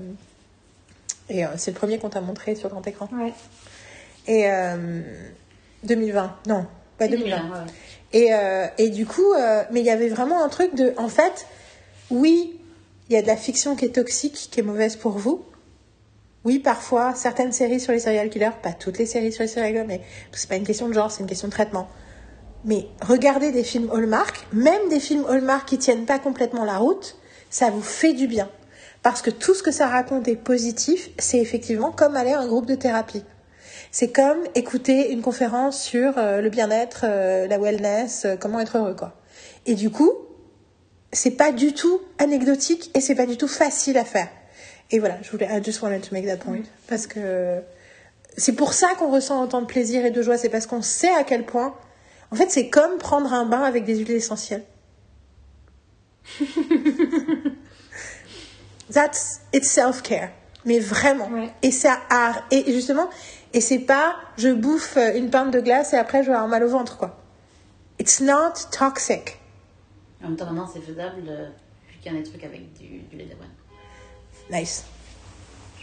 et 1.28 1.44
euh, 1.44 1.48
c'est 1.56 1.70
le 1.72 1.76
premier 1.76 1.98
qu'on 1.98 2.10
t'a 2.10 2.20
montré 2.20 2.54
sur 2.54 2.68
grand 2.68 2.86
écran. 2.86 3.08
Ouais. 3.12 3.32
Et 4.28 4.48
euh, 4.50 5.00
2020, 5.84 6.36
non, 6.48 6.66
ouais, 7.00 7.08
2020. 7.08 7.36
ouais, 7.36 7.42
ouais. 7.50 7.56
Et, 8.12 8.34
euh, 8.34 8.66
et 8.78 8.90
du 8.90 9.06
coup, 9.06 9.32
euh, 9.32 9.62
mais 9.72 9.80
il 9.80 9.86
y 9.86 9.90
avait 9.90 10.08
vraiment 10.08 10.44
un 10.44 10.48
truc 10.48 10.74
de, 10.74 10.92
en 10.98 11.08
fait, 11.08 11.46
oui, 12.10 12.60
il 13.08 13.14
y 13.14 13.18
a 13.18 13.22
de 13.22 13.26
la 13.26 13.36
fiction 13.36 13.74
qui 13.74 13.84
est 13.86 13.94
toxique, 13.94 14.48
qui 14.52 14.60
est 14.60 14.62
mauvaise 14.62 14.96
pour 14.96 15.12
vous. 15.18 15.42
Oui, 16.46 16.60
parfois, 16.60 17.12
certaines 17.16 17.50
séries 17.50 17.80
sur 17.80 17.92
les 17.92 17.98
serial 17.98 18.30
killers, 18.30 18.52
pas 18.62 18.72
toutes 18.72 18.98
les 18.98 19.06
séries 19.06 19.32
sur 19.32 19.42
les 19.42 19.48
serial 19.48 19.72
killers, 19.72 19.84
mais 19.88 20.00
c'est 20.30 20.48
pas 20.48 20.54
une 20.54 20.64
question 20.64 20.88
de 20.88 20.92
genre, 20.92 21.10
c'est 21.10 21.20
une 21.20 21.28
question 21.28 21.48
de 21.48 21.52
traitement. 21.52 21.88
Mais 22.64 22.86
regardez 23.00 23.50
des 23.50 23.64
films 23.64 23.90
Hallmark, 23.92 24.46
même 24.52 24.88
des 24.88 25.00
films 25.00 25.24
Hallmark 25.28 25.68
qui 25.68 25.76
tiennent 25.76 26.04
pas 26.04 26.20
complètement 26.20 26.64
la 26.64 26.78
route, 26.78 27.16
ça 27.50 27.70
vous 27.70 27.82
fait 27.82 28.12
du 28.12 28.28
bien. 28.28 28.48
Parce 29.02 29.22
que 29.22 29.30
tout 29.30 29.54
ce 29.54 29.64
que 29.64 29.72
ça 29.72 29.88
raconte 29.88 30.28
est 30.28 30.36
positif, 30.36 31.10
c'est 31.18 31.38
effectivement 31.38 31.90
comme 31.90 32.14
aller 32.14 32.30
à 32.30 32.38
un 32.38 32.46
groupe 32.46 32.66
de 32.66 32.76
thérapie. 32.76 33.24
C'est 33.90 34.12
comme 34.12 34.38
écouter 34.54 35.10
une 35.10 35.22
conférence 35.22 35.82
sur 35.82 36.16
euh, 36.16 36.40
le 36.40 36.48
bien-être, 36.48 37.06
euh, 37.08 37.48
la 37.48 37.58
wellness, 37.58 38.24
euh, 38.24 38.36
comment 38.36 38.60
être 38.60 38.78
heureux, 38.78 38.94
quoi. 38.94 39.14
Et 39.66 39.74
du 39.74 39.90
coup, 39.90 40.12
c'est 41.10 41.32
pas 41.32 41.50
du 41.50 41.72
tout 41.72 42.00
anecdotique 42.20 42.92
et 42.94 43.00
c'est 43.00 43.16
pas 43.16 43.26
du 43.26 43.36
tout 43.36 43.48
facile 43.48 43.98
à 43.98 44.04
faire. 44.04 44.28
Et 44.90 44.98
voilà, 44.98 45.18
je 45.22 45.30
voulais, 45.30 45.46
I 45.50 45.62
just 45.62 45.82
wanted 45.82 46.02
to 46.02 46.14
make 46.14 46.26
that 46.26 46.36
point. 46.36 46.62
Parce 46.88 47.06
que 47.06 47.60
c'est 48.36 48.54
pour 48.54 48.72
ça 48.72 48.94
qu'on 48.98 49.10
ressent 49.10 49.42
autant 49.42 49.60
de 49.62 49.66
plaisir 49.66 50.04
et 50.04 50.10
de 50.10 50.22
joie, 50.22 50.38
c'est 50.38 50.48
parce 50.48 50.66
qu'on 50.66 50.82
sait 50.82 51.12
à 51.14 51.24
quel 51.24 51.44
point. 51.44 51.74
En 52.30 52.36
fait, 52.36 52.50
c'est 52.50 52.68
comme 52.68 52.98
prendre 52.98 53.32
un 53.32 53.46
bain 53.46 53.62
avec 53.62 53.84
des 53.84 53.96
huiles 53.96 54.12
essentielles. 54.12 54.64
That's 58.92 59.40
it's 59.52 59.68
self-care, 59.68 60.30
mais 60.64 60.78
vraiment. 60.78 61.28
Ouais. 61.28 61.52
Et 61.62 61.72
ça 61.72 61.98
a, 62.10 62.44
et 62.50 62.72
justement, 62.72 63.10
et 63.52 63.60
c'est 63.60 63.80
pas 63.80 64.16
je 64.36 64.48
bouffe 64.50 64.96
une 64.96 65.30
pinte 65.30 65.52
de 65.52 65.60
glace 65.60 65.92
et 65.92 65.96
après 65.96 66.22
je 66.22 66.28
vais 66.28 66.34
avoir 66.34 66.48
mal 66.48 66.62
au 66.62 66.68
ventre 66.68 66.96
quoi. 66.96 67.18
It's 67.98 68.20
not 68.20 68.52
toxic. 68.70 69.38
En 70.22 70.28
même 70.28 70.36
temps, 70.36 70.46
maintenant, 70.46 70.68
c'est 70.72 70.80
faisable, 70.80 71.22
euh, 71.28 71.48
vu 71.88 71.98
qu'il 72.00 72.12
y 72.12 72.16
a 72.16 72.18
des 72.18 72.28
trucs 72.28 72.44
avec 72.44 72.72
du, 72.74 73.00
du 73.00 73.16
lait 73.16 73.26
d'avoine. 73.26 73.48
Nice. 74.50 74.84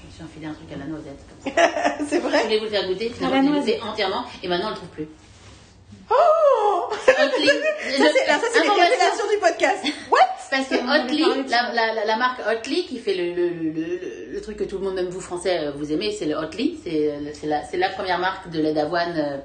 Je 0.02 0.07
me 0.07 0.11
suis 0.11 0.23
enfilé 0.23 0.45
un 0.48 0.53
truc 0.53 0.72
à 0.73 0.77
la 0.77 0.85
noisette, 0.85 1.19
comme 1.44 1.53
ça. 1.53 1.95
c'est 2.10 2.18
Je 2.18 2.22
vrai. 2.22 2.44
voulais 2.44 2.57
vous 2.60 2.65
le 2.65 2.69
faire 2.69 2.88
goûter, 2.88 3.10
finalement, 3.10 3.35
la 3.41 3.61
je 3.61 3.65
l'ai 3.65 3.73
goûté 3.73 3.81
entièrement, 3.81 4.26
et 4.41 4.48
maintenant, 4.48 4.68
on 4.68 4.72
le 4.72 4.76
trouve 4.76 4.90
plus. 4.90 5.07
Oh 6.10 6.90
Hotly. 7.07 7.48
Ça 7.48 8.40
c'est 8.52 8.64
les 8.64 8.69
révélations 8.69 9.27
du 9.31 9.38
podcast. 9.40 9.85
What 10.11 10.19
Parce 10.49 10.68
que 10.68 10.76
de 10.76 11.49
la, 11.49 11.72
la, 11.73 11.94
la, 11.94 12.06
la 12.06 12.18
marque 12.18 12.41
Hotly 12.45 12.85
qui 12.85 12.99
fait 12.99 13.14
le, 13.14 13.34
le, 13.34 13.49
le, 13.49 13.72
le, 13.72 14.31
le 14.34 14.41
truc 14.41 14.57
que 14.57 14.64
tout 14.65 14.77
le 14.77 14.84
monde, 14.85 14.95
même 14.95 15.07
vous 15.10 15.22
français, 15.22 15.60
euh, 15.60 15.72
vous 15.72 15.91
aimez, 15.91 16.11
c'est 16.11 16.26
le 16.26 16.35
Hotly. 16.35 16.80
C'est 16.84 17.77
la, 17.77 17.90
première 17.90 18.19
marque 18.19 18.49
de 18.49 18.60
lait 18.61 18.73
d'avoine 18.73 19.15
euh, 19.18 19.38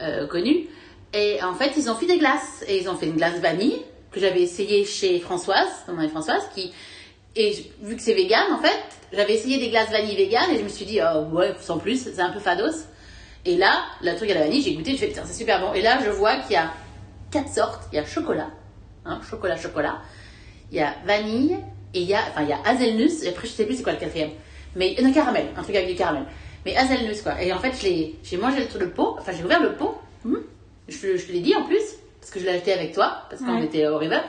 euh, 0.00 0.26
connue. 0.28 0.66
Et 1.12 1.42
en 1.42 1.54
fait, 1.54 1.72
ils 1.76 1.90
ont 1.90 1.94
fait 1.94 2.06
des 2.06 2.18
glaces. 2.18 2.64
Et 2.68 2.78
ils 2.80 2.88
ont 2.88 2.96
fait 2.96 3.06
une 3.06 3.16
glace 3.16 3.38
vanille 3.40 3.82
que 4.12 4.20
j'avais 4.20 4.42
essayée 4.42 4.84
chez 4.84 5.18
Françoise, 5.18 5.68
maman 5.88 6.02
et 6.02 6.08
Françoise, 6.08 6.42
qui 6.54 6.72
Et 7.36 7.52
je- 7.52 7.86
vu 7.86 7.96
que 7.96 8.02
c'est 8.02 8.14
vegan, 8.14 8.52
en 8.52 8.58
fait, 8.58 8.78
j'avais 9.12 9.34
essayé 9.34 9.58
des 9.58 9.68
glaces 9.70 9.90
vanille 9.90 10.16
vegan 10.16 10.44
et 10.52 10.58
je 10.58 10.62
me 10.62 10.68
suis 10.68 10.84
dit, 10.84 11.00
oh, 11.02 11.24
ouais, 11.36 11.52
sans 11.60 11.78
plus, 11.78 12.10
c'est 12.14 12.20
un 12.20 12.30
peu 12.30 12.38
fados. 12.38 12.86
Et 13.44 13.56
là, 13.56 13.84
le 14.02 14.14
truc 14.16 14.30
à 14.30 14.34
la 14.34 14.40
vanille, 14.40 14.62
j'ai 14.62 14.74
goûté, 14.74 14.92
je 14.92 14.98
fais, 14.98 15.08
putain, 15.08 15.22
c'est 15.26 15.34
super 15.38 15.60
bon. 15.60 15.72
Et 15.74 15.82
là, 15.82 15.98
je 16.04 16.10
vois 16.10 16.36
qu'il 16.36 16.52
y 16.52 16.56
a 16.56 16.72
quatre 17.30 17.48
sortes. 17.48 17.82
Il 17.92 17.96
y 17.96 17.98
a 17.98 18.04
chocolat, 18.04 18.50
hein, 19.04 19.20
chocolat, 19.28 19.56
chocolat. 19.56 19.98
Il 20.70 20.78
y 20.78 20.80
a 20.80 20.94
vanille 21.04 21.56
et 21.92 22.00
il 22.00 22.06
y 22.08 22.14
a, 22.14 22.20
enfin, 22.30 22.42
il 22.42 22.48
y 22.48 22.52
a 22.52 22.60
hazelnuts. 22.64 23.22
Et 23.24 23.28
après, 23.28 23.46
je 23.46 23.52
sais 23.52 23.66
plus 23.66 23.76
c'est 23.76 23.82
quoi 23.82 23.92
le 23.92 23.98
quatrième. 23.98 24.30
Mais, 24.76 24.94
non, 25.02 25.12
caramel, 25.12 25.46
un 25.56 25.62
truc 25.62 25.76
avec 25.76 25.88
du 25.88 25.94
caramel. 25.94 26.24
Mais 26.64 26.74
hazelnuts, 26.76 27.20
quoi. 27.22 27.40
Et 27.42 27.52
en 27.52 27.58
fait, 27.58 27.72
j'ai 27.82 28.36
mangé 28.38 28.66
le, 28.72 28.78
le 28.80 28.90
pot, 28.90 29.16
enfin, 29.18 29.32
j'ai 29.36 29.44
ouvert 29.44 29.60
le 29.62 29.74
pot. 29.74 29.98
Hum. 30.24 30.40
Je, 30.88 31.16
je 31.16 31.26
te 31.26 31.32
l'ai 31.32 31.40
dit 31.40 31.54
en 31.54 31.64
plus, 31.64 31.82
parce 32.20 32.30
que 32.32 32.40
je 32.40 32.44
l'ai 32.44 32.52
acheté 32.52 32.72
avec 32.72 32.92
toi, 32.94 33.22
parce 33.28 33.42
qu'on 33.42 33.56
Ouais. 33.58 33.64
était 33.66 33.86
au 33.86 33.98
river. 33.98 34.20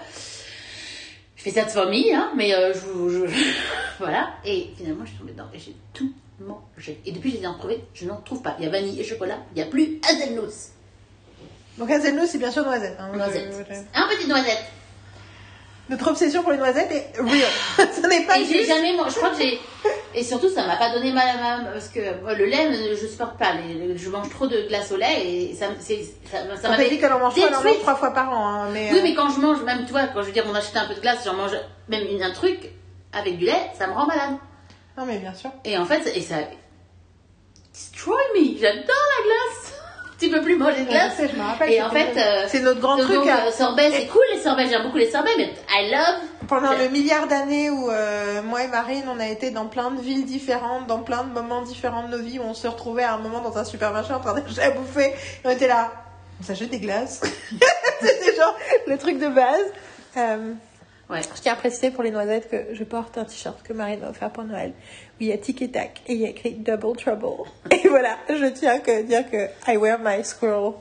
Je 1.46 1.50
ça 1.52 1.64
de 1.66 1.70
famille, 1.70 2.12
hein, 2.14 2.32
mais 2.36 2.54
euh, 2.54 2.74
je, 2.74 2.80
je- 3.28 3.44
voilà. 4.00 4.30
Et 4.46 4.70
finalement, 4.78 5.06
je 5.06 5.10
suis 5.12 5.20
tombée 5.20 5.32
dedans 5.34 5.48
et 5.54 5.60
j'ai 5.60 5.76
tout 5.94 6.12
mangé. 6.40 7.00
Et 7.06 7.12
depuis, 7.12 7.38
j'ai 7.40 7.46
en 7.48 7.54
trouvé, 7.58 7.84
je 7.94 8.06
n'en 8.06 8.18
trouve 8.22 8.42
pas. 8.42 8.56
Il 8.60 8.66
y 8.66 8.68
a 8.68 8.72
vanille 8.72 9.00
et 9.00 9.04
chocolat, 9.04 9.38
il 9.52 9.62
n'y 9.62 9.62
a 9.62 9.68
plus 9.70 10.00
hazelnuts. 10.10 10.72
Donc 11.78 11.92
hazelnuts, 11.92 12.28
c'est 12.28 12.38
bien 12.40 12.52
sûr 12.52 12.64
noisette. 12.64 12.96
hein. 13.00 13.10
Noisette. 13.16 13.52
Je- 13.70 13.74
je- 13.74 13.80
Un 13.94 14.08
petit 14.08 14.28
noisette. 14.28 14.64
Notre 15.90 16.08
obsession 16.10 16.42
pour 16.42 16.52
les 16.52 16.58
noisettes 16.58 16.92
est 16.92 17.20
real. 17.20 17.48
Ce 17.94 18.08
n'est 18.08 18.26
pas 18.26 18.40
Et 18.40 18.46
j'ai 18.46 18.66
jamais, 18.66 18.94
moi, 18.94 19.06
je 19.10 19.16
crois 19.16 19.30
que 19.30 19.38
j'ai. 19.38 19.60
Et 20.16 20.24
surtout, 20.24 20.50
ça 20.50 20.66
m'a 20.66 20.78
pas 20.78 20.92
donné 20.94 21.12
mal 21.12 21.28
à 21.30 21.38
ma. 21.60 21.70
Parce 21.72 21.90
que 21.90 22.22
moi, 22.24 22.34
le 22.34 22.46
lait, 22.46 22.70
je 22.96 23.06
supporte 23.06 23.38
pas. 23.38 23.54
Les- 23.54 23.96
je 23.98 24.10
mange 24.10 24.30
trop 24.30 24.48
de 24.48 24.68
glace 24.68 24.92
au 24.92 24.98
lait 24.98 25.24
et 25.24 25.54
ça, 25.54 25.68
c'est- 25.80 26.04
ça, 26.32 26.40
ça 26.60 26.70
m'avait 26.70 26.90
dit 26.90 26.98
qu'elle 27.00 27.14
en 27.14 27.20
mange 27.20 27.36
pas, 27.36 27.48
elle 27.68 27.80
trois 27.82 27.96
fois 27.96 28.12
par 28.12 28.32
an. 28.32 28.48
hein, 28.48 28.70
mais, 28.74 28.90
Oui, 28.92 28.98
euh, 29.00 29.02
mais 29.04 29.14
quand 29.14 29.30
je 29.30 29.40
mange, 29.40 29.62
même 29.62 29.86
toi, 29.86 30.08
quand 30.14 30.22
je 30.22 30.28
veux 30.28 30.32
dire, 30.32 30.46
on 30.50 30.56
achète 30.56 30.76
un 30.78 30.88
peu 30.88 30.96
de 30.96 31.02
glace, 31.02 31.20
j'en 31.24 31.36
mange 31.36 31.52
même 31.88 32.08
une- 32.08 32.24
un 32.24 32.32
truc 32.34 32.72
avec 33.14 33.38
du 33.38 33.46
lait, 33.46 33.70
ça 33.78 33.86
me 33.88 33.94
rend 33.94 34.08
malade. 34.08 34.38
Non, 34.98 35.06
mais 35.06 35.18
bien 35.20 35.34
sûr. 35.36 35.52
Et 35.66 35.78
en 35.78 35.86
fait, 35.86 36.12
et 36.16 36.22
ça. 36.22 36.38
Destroy 37.74 38.16
me! 38.36 38.58
J'adore 38.58 38.82
la 38.88 39.24
glace! 39.26 39.55
Tu 40.26 40.32
peux 40.32 40.42
plus 40.42 40.58
de 40.58 40.64
Ouais, 40.64 40.86
glace. 40.90 41.14
je 41.18 41.24
sais, 41.24 41.30
je 41.34 41.36
me 41.40 41.44
rappelle, 41.44 41.72
Et 41.72 41.82
en 41.82 41.90
fait, 41.90 42.14
euh, 42.18 42.46
c'est 42.48 42.60
notre 42.60 42.80
grand 42.82 42.98
donc, 42.98 43.06
truc. 43.06 43.28
euh, 43.28 43.48
à- 43.48 43.52
sorbet, 43.52 43.92
c'est 43.92 44.08
cool 44.08 44.22
les 44.34 44.40
sorbets, 44.42 44.68
j'aime 44.70 44.84
beaucoup 44.84 44.98
les 44.98 45.10
sorbets, 45.10 45.32
mais 45.38 45.54
I 45.70 45.92
love. 45.92 46.48
Pendant 46.48 46.74
le 46.74 46.88
milliard 46.90 47.28
d'années 47.28 47.70
où 47.70 47.90
euh, 47.90 48.42
moi 48.44 48.64
et 48.64 48.68
Marine, 48.68 49.06
on 49.10 49.20
a 49.20 49.28
été 49.28 49.50
dans 49.52 49.66
plein 49.66 49.92
de 49.92 50.02
villes 50.02 50.26
différentes, 50.26 50.86
dans 50.88 51.00
plein 51.00 51.24
de 51.24 51.32
moments 51.34 51.62
différents 51.64 52.04
de 52.08 52.18
nos 52.18 52.24
vies, 52.24 52.40
où 52.40 52.44
on 52.44 52.54
se 52.54 52.68
retrouvait 52.68 53.04
à 53.04 53.14
un 53.14 53.18
moment 53.18 53.40
dans 53.42 53.58
un 53.58 53.64
supermarché 53.64 54.14
en 54.14 54.20
train 54.20 54.34
d'acheter 54.34 54.62
à 54.64 54.72
bouffer, 54.72 55.08
et 55.10 55.14
on 55.46 55.50
était 55.50 55.68
là, 55.68 55.92
on 56.40 56.44
s'achète 56.44 56.70
des 56.70 56.80
glaces. 56.80 57.22
C'était 58.02 58.36
genre 58.36 58.56
le 58.88 58.98
truc 58.98 59.18
de 59.20 59.28
base. 59.28 59.66
Ouais. 61.10 61.22
je 61.22 61.42
tiens 61.42 61.54
à 61.54 61.56
préciser 61.56 61.92
pour 61.92 62.02
les 62.04 62.10
noisettes 62.12 62.50
que 62.50 62.74
je 62.74 62.84
porte 62.84 63.18
un 63.18 63.26
t-shirt 63.26 63.62
que 63.64 63.74
Marine 63.74 64.00
m'a 64.00 64.10
offert 64.10 64.32
pour 64.32 64.44
Noël, 64.44 64.72
où 64.72 65.16
il 65.20 65.28
y 65.28 65.32
a 65.32 65.38
tic 65.38 65.62
et 65.62 65.70
tac, 65.70 66.02
et 66.08 66.14
il 66.14 66.22
y 66.22 66.26
a 66.26 66.30
écrit 66.30 66.54
Double 66.54 66.98
Trouble. 66.98 67.48
Et 67.72 67.88
voilà, 67.88 68.18
je 68.30 68.48
tiens 68.48 68.80
à 68.88 69.02
dire 69.04 69.30
que 69.30 69.48
I 69.72 69.78
wear 69.78 70.00
my 70.00 70.24
squirrel 70.24 70.74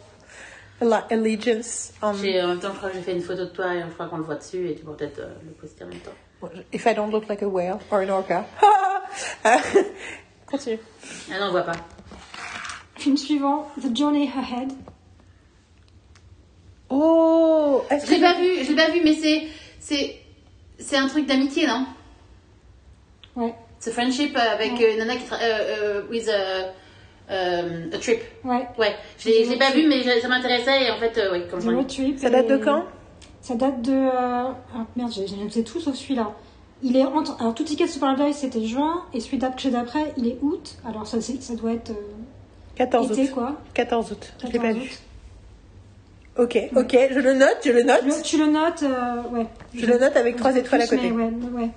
alle- 0.81 1.05
allegiance 1.11 1.93
on... 2.03 2.15
J'ai- 2.15 2.43
En 2.43 2.49
même 2.49 2.59
temps, 2.61 2.71
je 2.73 2.77
crois 2.79 2.89
que 2.91 2.97
j'ai 2.97 3.03
fait 3.03 3.13
une 3.13 3.21
photo 3.23 3.45
de 3.45 3.51
toi 3.51 3.75
et 3.75 3.81
je 3.83 3.87
crois 3.93 4.07
qu'on 4.07 4.17
le 4.19 4.25
voit 4.25 4.37
dessus 4.37 4.69
et 4.71 4.75
tu 4.75 4.83
pourras 4.83 4.97
peut-être 4.97 5.19
euh, 5.21 5.35
le 5.45 5.53
poster 5.53 5.85
en 5.85 5.89
même 5.89 5.99
temps. 5.99 6.49
If 6.73 6.85
I 6.87 6.95
don't 6.95 7.11
look 7.11 7.29
like 7.29 7.43
a 7.43 7.49
whale 7.49 7.79
or 7.91 7.99
an 8.01 8.09
orca. 8.11 8.45
Continue. 10.47 10.79
Ah 11.33 11.39
non, 11.41 11.47
on 11.49 11.51
voit 11.53 11.63
pas. 11.63 11.73
Film 12.97 13.17
suivant, 13.17 13.69
The 13.81 13.95
Journey 13.97 14.31
Ahead. 14.37 14.73
Oh 16.91 17.83
l'ai 17.91 18.21
pas 18.21 18.35
vu, 18.35 18.65
je 18.65 18.71
l'ai 18.71 18.77
pas 18.77 18.91
vu, 18.91 19.01
mais 19.05 19.15
c'est. 19.15 19.43
C'est. 19.85 20.17
C'est 20.79 20.97
un 20.97 21.07
truc 21.07 21.27
d'amitié, 21.27 21.67
non? 21.69 21.87
Ouais, 23.37 23.55
C'est 23.79 23.93
friendship 23.93 24.37
euh, 24.37 24.41
avec 24.41 24.73
Ouais. 24.73 24.95
euh, 24.95 24.99
Nana 24.99 25.17
qui 25.17 25.25
tra- 25.25 25.41
euh, 25.41 26.01
euh, 26.01 26.03
with 26.11 26.29
a, 26.29 27.33
euh, 27.33 27.91
a 27.93 27.99
trip. 27.99 28.21
ouais. 28.45 28.67
Ouais, 28.79 28.95
je 29.19 29.29
l'ai 29.29 29.57
pas 29.59 29.71
vu, 29.71 29.87
mais 29.89 30.03
ça 30.21 30.29
m'intéressait 30.29 30.85
et 30.87 30.91
en 30.91 30.99
fait, 30.99 31.17
euh, 31.19 31.31
oui, 31.33 31.43
comme 31.51 31.61
je 31.61 31.71
The 31.71 31.87
Trip. 31.87 32.19
Ça 32.19 32.31
date 32.31 32.49
de 32.49 32.57
quand? 32.59 32.85
Ça 33.41 33.55
date 33.55 33.83
de. 33.83 33.93
euh, 33.93 34.11
Ah 34.75 34.87
merde, 34.97 35.13
j'ai 35.13 35.27
j'ai 35.27 35.37
noté 35.37 35.63
tout 35.65 35.81
sauf 35.81 35.95
celui-là. 35.95 36.33
Il 36.83 36.97
est 36.97 37.05
entre. 37.05 37.41
Alors, 37.41 37.55
tout 37.55 37.65
Ticket 37.65 37.87
Paradise 38.01 38.37
c'était 38.37 38.65
juin 38.65 39.05
et 39.13 39.21
celui 39.21 39.39
d'après 39.39 39.71
d'après 39.71 40.13
il 40.17 40.27
est 40.29 40.39
août. 40.43 40.77
Alors, 40.89 41.07
ça, 41.07 41.21
ça 41.21 41.55
doit 41.55 41.73
être 41.73 41.91
euh, 41.91 42.15
14 42.77 43.13
été 43.13 43.23
août. 43.31 43.35
quoi. 43.35 43.57
14 43.75 44.13
août. 44.13 44.33
Je 44.41 44.47
l'ai 44.47 44.53
14 44.53 44.75
pas 44.75 44.81
août. 44.81 44.85
vu. 44.85 44.99
Ok, 46.37 46.59
ok, 46.75 46.99
je 47.13 47.21
le 47.21 47.35
note, 47.35 47.59
je 47.65 47.71
le 47.71 47.83
note. 47.85 48.01
Tu 48.01 48.09
le, 48.09 48.23
tu 48.23 48.39
le 48.39 48.47
notes, 48.47 48.83
euh, 48.83 49.23
ouais. 49.31 49.47
Je 49.73 49.87
le 49.87 49.99
note 49.99 50.17
avec 50.17 50.37
trois 50.37 50.57
étoiles 50.57 50.83
à 50.83 50.87
côté. 50.87 51.11
Mais 51.11 51.25
ouais, 51.25 51.31
ouais. 51.53 51.71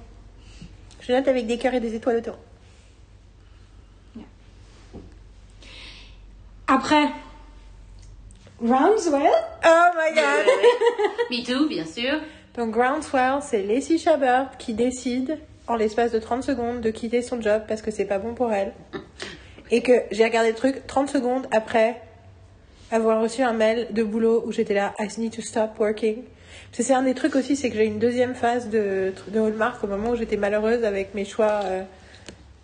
Je 1.01 1.11
le 1.11 1.19
note 1.19 1.27
avec 1.27 1.45
des 1.45 1.59
cœurs 1.59 1.75
et 1.75 1.79
des 1.79 1.93
étoiles 1.93 2.17
autour. 2.17 2.37
Après, 6.67 7.07
Groundswell? 8.61 9.29
Oh 9.63 9.87
my 9.95 10.15
god 10.15 10.45
Me 11.29 11.45
too, 11.45 11.67
bien 11.69 11.85
sûr. 11.85 12.19
Donc 12.57 12.71
Groundswell, 12.71 13.39
c'est 13.41 13.61
Lacey 13.61 13.99
Chabert 13.99 14.57
qui 14.57 14.73
décide 14.73 15.37
en 15.67 15.75
l'espace 15.75 16.11
de 16.11 16.19
30 16.19 16.43
secondes 16.43 16.81
de 16.81 16.89
quitter 16.89 17.21
son 17.21 17.39
job 17.39 17.61
parce 17.67 17.83
que 17.83 17.91
c'est 17.91 18.05
pas 18.05 18.17
bon 18.17 18.33
pour 18.33 18.51
elle. 18.51 18.73
Et 19.69 19.83
que 19.83 19.93
j'ai 20.11 20.23
regardé 20.23 20.49
le 20.49 20.55
truc 20.55 20.87
30 20.87 21.09
secondes 21.09 21.47
après 21.51 22.01
avoir 22.91 23.21
reçu 23.21 23.41
un 23.41 23.53
mail 23.53 23.87
de 23.91 24.03
boulot 24.03 24.43
où 24.45 24.51
j'étais 24.51 24.73
là, 24.73 24.93
I 24.99 25.07
need 25.17 25.35
to 25.35 25.41
stop 25.41 25.71
working. 25.79 26.23
C'est 26.71 26.93
un 26.93 27.03
des 27.03 27.13
trucs 27.13 27.35
aussi, 27.35 27.55
c'est 27.55 27.69
que 27.69 27.75
j'ai 27.75 27.85
une 27.85 27.99
deuxième 27.99 28.35
phase 28.35 28.69
de, 28.69 29.13
de 29.29 29.39
Hallmark 29.39 29.83
au 29.83 29.87
moment 29.87 30.11
où 30.11 30.15
j'étais 30.15 30.37
malheureuse 30.37 30.83
avec 30.83 31.15
mes 31.15 31.25
choix 31.25 31.61
euh, 31.63 31.83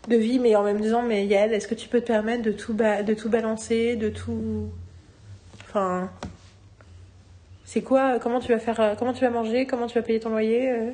de 0.08 0.16
vie, 0.16 0.40
mais 0.40 0.56
en 0.56 0.64
même 0.64 0.80
disant, 0.80 1.02
mais 1.02 1.26
Yael, 1.26 1.54
est-ce 1.54 1.68
que 1.68 1.76
tu 1.76 1.88
peux 1.88 2.02
te 2.02 2.08
permettre 2.08 2.44
de 2.44 2.52
tout, 2.52 2.74
de 2.74 3.14
tout 3.14 3.30
balancer, 3.30 3.96
de 3.96 4.10
tout... 4.10 4.70
Enfin... 5.68 6.10
C'est 7.66 7.82
quoi 7.82 8.20
Comment 8.20 8.40
tu 8.40 8.52
vas 8.52 8.60
faire 8.60 8.80
euh, 8.80 8.94
Comment 8.98 9.14
tu 9.14 9.22
vas 9.22 9.32
manger 9.32 9.66
Comment 9.66 9.88
tu 9.88 9.96
vas 9.96 10.04
payer 10.04 10.20
ton 10.20 10.30
loyer 10.30 10.70
euh? 10.70 10.92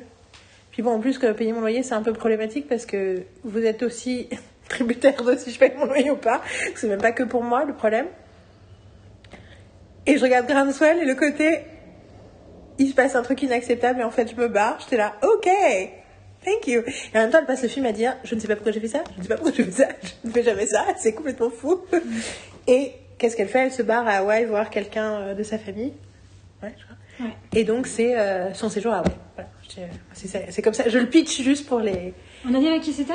Puis 0.70 0.82
bon, 0.82 0.92
en 0.92 1.00
plus 1.00 1.18
que 1.18 1.30
payer 1.32 1.52
mon 1.52 1.60
loyer, 1.60 1.82
c'est 1.82 1.92
un 1.92 2.02
peu 2.02 2.14
problématique 2.14 2.68
parce 2.68 2.86
que 2.86 3.22
vous 3.44 3.64
êtes 3.66 3.82
aussi 3.82 4.28
tributaire 4.70 5.22
de 5.22 5.36
si 5.36 5.50
je 5.50 5.58
paye 5.58 5.72
mon 5.76 5.84
loyer 5.84 6.10
ou 6.10 6.16
pas. 6.16 6.40
C'est 6.74 6.88
même 6.88 7.00
pas 7.00 7.12
que 7.12 7.22
pour 7.22 7.42
moi 7.42 7.66
le 7.66 7.74
problème. 7.74 8.06
Et 10.10 10.18
je 10.18 10.22
regarde 10.22 10.46
Groundswell 10.46 10.98
et 10.98 11.04
le 11.04 11.14
côté, 11.14 11.60
il 12.78 12.88
se 12.88 12.94
passe 12.94 13.14
un 13.14 13.22
truc 13.22 13.42
inacceptable 13.42 14.00
et 14.00 14.04
en 14.04 14.10
fait 14.10 14.30
je 14.30 14.36
me 14.40 14.48
barre. 14.48 14.78
J'étais 14.80 14.96
là, 14.96 15.14
ok, 15.22 15.48
thank 16.44 16.66
you. 16.66 16.82
Et 17.14 17.18
en 17.18 17.20
même 17.22 17.30
temps, 17.30 17.38
elle 17.38 17.46
passe 17.46 17.62
le 17.62 17.68
film 17.68 17.86
à 17.86 17.92
dire, 17.92 18.16
je 18.24 18.34
ne 18.34 18.40
sais 18.40 18.48
pas 18.48 18.56
pourquoi 18.56 18.72
j'ai 18.72 18.80
fait 18.80 18.88
ça, 18.88 19.02
je 19.14 19.18
ne 19.18 19.22
sais 19.22 19.28
pas 19.28 19.36
pourquoi 19.36 19.52
j'ai 19.56 19.64
fait 19.64 19.82
ça, 19.82 19.88
je 20.24 20.28
ne 20.28 20.32
fais 20.32 20.42
jamais 20.42 20.66
ça, 20.66 20.84
c'est 20.98 21.12
complètement 21.14 21.50
fou. 21.50 21.80
Et 22.66 22.92
qu'est-ce 23.18 23.36
qu'elle 23.36 23.48
fait? 23.48 23.66
Elle 23.66 23.72
se 23.72 23.82
barre 23.82 24.06
à 24.08 24.16
Hawaï 24.18 24.46
voir 24.46 24.70
quelqu'un 24.70 25.14
euh, 25.20 25.34
de 25.34 25.42
sa 25.42 25.58
famille. 25.58 25.92
Ouais, 26.62 26.72
je 26.78 26.84
crois. 26.84 26.96
Ouais. 27.26 27.32
Et 27.54 27.64
donc 27.64 27.86
c'est 27.86 28.18
euh, 28.18 28.52
son 28.54 28.68
séjour 28.70 28.92
à 28.92 28.98
Hawaï. 28.98 29.12
Voilà, 29.36 29.50
Je- 29.68 30.26
c'est 30.50 30.62
comme 30.62 30.74
ça. 30.74 30.88
Je 30.88 30.98
le 30.98 31.06
pitch 31.06 31.42
juste 31.42 31.66
pour 31.68 31.80
les. 31.80 32.14
On 32.48 32.54
a 32.54 32.58
dit 32.58 32.66
avec 32.68 32.80
qui 32.82 32.92
c'était? 32.92 33.12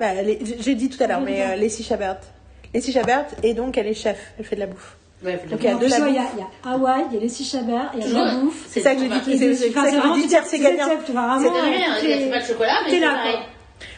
Bah, 0.00 0.08
j'ai 0.58 0.74
dit 0.74 0.88
tout 0.88 1.00
à 1.02 1.06
l'heure, 1.06 1.20
mais 1.20 1.42
euh, 1.42 1.56
Lacey 1.56 1.82
Chabert. 1.84 2.18
Lacey 2.74 2.90
Chabert, 2.92 3.26
et 3.42 3.52
donc 3.54 3.76
elle 3.76 3.86
est 3.86 3.94
chef, 3.94 4.32
elle 4.38 4.44
fait 4.46 4.56
de 4.56 4.60
la 4.60 4.66
bouffe. 4.66 4.96
Ouais, 5.24 5.40
Donc, 5.48 5.60
il 5.60 5.64
y 5.64 5.68
a 5.68 5.74
de 5.76 5.86
la 5.86 5.98
il 6.08 6.14
y 6.14 6.18
a, 6.18 6.22
bouffe. 6.22 6.30
il 6.34 6.40
y 6.40 6.42
a 6.42 6.72
Hawaï, 6.72 7.04
il 7.10 7.14
y 7.14 7.18
a 7.18 7.20
les 7.20 7.28
six 7.28 7.44
Chabert, 7.48 7.92
il 7.96 8.00
y 8.12 8.16
a 8.16 8.24
la 8.24 8.34
bouffe. 8.36 8.64
C'est 8.68 8.80
ça 8.80 8.94
que 8.94 9.00
je 9.02 9.04
dis. 9.06 9.38
C'est 9.38 9.54
ça 9.72 9.82
que 9.84 9.90
je 9.90 9.96
vraiment 9.96 10.16
dis, 10.16 10.26
tiers, 10.26 10.44
c'est 10.44 10.58
gagnant. 10.58 10.88
C'est 10.88 10.96
t'es- 10.96 12.18
c'est 12.24 12.30
pas 12.30 12.40
de 12.40 12.44
chocolat, 12.44 12.78
mais 12.84 12.90
c'est 12.90 13.00
pareil. 13.00 13.36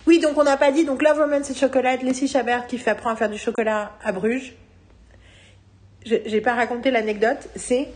Oui, 0.07 0.19
donc 0.19 0.36
on 0.36 0.43
n'a 0.44 0.57
pas 0.59 0.70
dit. 0.70 0.85
Donc 0.85 1.03
Love 1.03 1.19
Romance 1.19 1.51
et 1.51 1.55
Chocolat, 1.55 1.97
Lacey 1.97 2.27
Chabert 2.27 2.67
qui 2.67 2.77
fait 2.78 2.91
apprendre 2.91 3.15
à 3.15 3.19
faire 3.19 3.31
du 3.31 3.39
chocolat 3.39 3.93
à 4.05 4.12
Bruges. 4.12 4.55
Je- 6.05 6.17
J'ai 6.27 6.41
pas 6.41 6.55
raconté 6.55 6.91
l'anecdote. 6.91 7.49
C'est 7.57 7.89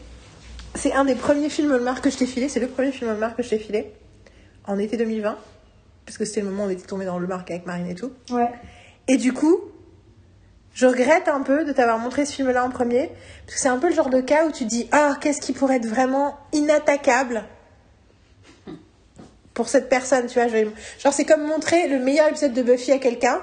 c'est 0.75 0.93
un 0.93 1.05
des 1.05 1.15
premiers 1.15 1.51
films 1.51 1.73
Hallmark 1.73 2.03
que 2.03 2.11
je 2.11 2.17
t'ai 2.17 2.27
filé. 2.27 2.49
C'est 2.49 2.61
le 2.61 2.69
premier 2.69 2.93
film 2.93 3.11
Hallmark 3.11 3.37
que 3.37 3.43
je 3.43 3.51
t'ai 3.51 3.59
filé 3.59 3.93
en 4.67 4.79
été 4.79 4.97
2020 4.97 5.37
parce 6.07 6.17
que 6.17 6.25
c'était 6.25 6.41
le 6.41 6.47
moment 6.51 6.65
où 6.65 6.67
on 6.69 6.71
était 6.71 6.87
tombé 6.87 7.05
dans 7.05 7.19
le 7.19 7.27
marque 7.27 7.51
avec 7.51 7.67
Marine 7.67 7.87
et 7.89 7.95
tout. 7.95 8.13
Ouais. 8.31 8.49
Et 9.09 9.17
du 9.19 9.33
coup, 9.35 9.61
je 10.79 10.87
regrette 10.87 11.27
un 11.27 11.41
peu 11.43 11.65
de 11.65 11.73
t'avoir 11.73 11.99
montré 11.99 12.25
ce 12.25 12.33
film-là 12.33 12.65
en 12.65 12.71
premier, 12.71 13.11
parce 13.45 13.57
que 13.57 13.61
c'est 13.61 13.69
un 13.69 13.79
peu 13.79 13.89
le 13.89 13.95
genre 13.97 14.11
de 14.11 14.21
cas 14.21 14.47
où 14.47 14.53
tu 14.53 14.65
dis 14.65 14.89
ah 14.93 15.17
qu'est-ce 15.21 15.41
qui 15.41 15.53
pourrait 15.53 15.77
être 15.79 15.87
vraiment 15.89 16.37
inattaquable 16.53 17.43
pour 19.55 19.69
cette 19.69 19.89
personne, 19.89 20.27
tu 20.29 20.35
vois. 20.39 20.47
je 20.47 20.53
vais- 20.53 20.69
Genre 21.03 21.13
c'est 21.13 21.25
comme 21.25 21.45
montrer 21.45 21.89
le 21.89 21.99
meilleur 21.99 22.29
épisode 22.29 22.53
de 22.53 22.63
Buffy 22.63 22.93
à 22.93 22.99
quelqu'un, 22.99 23.41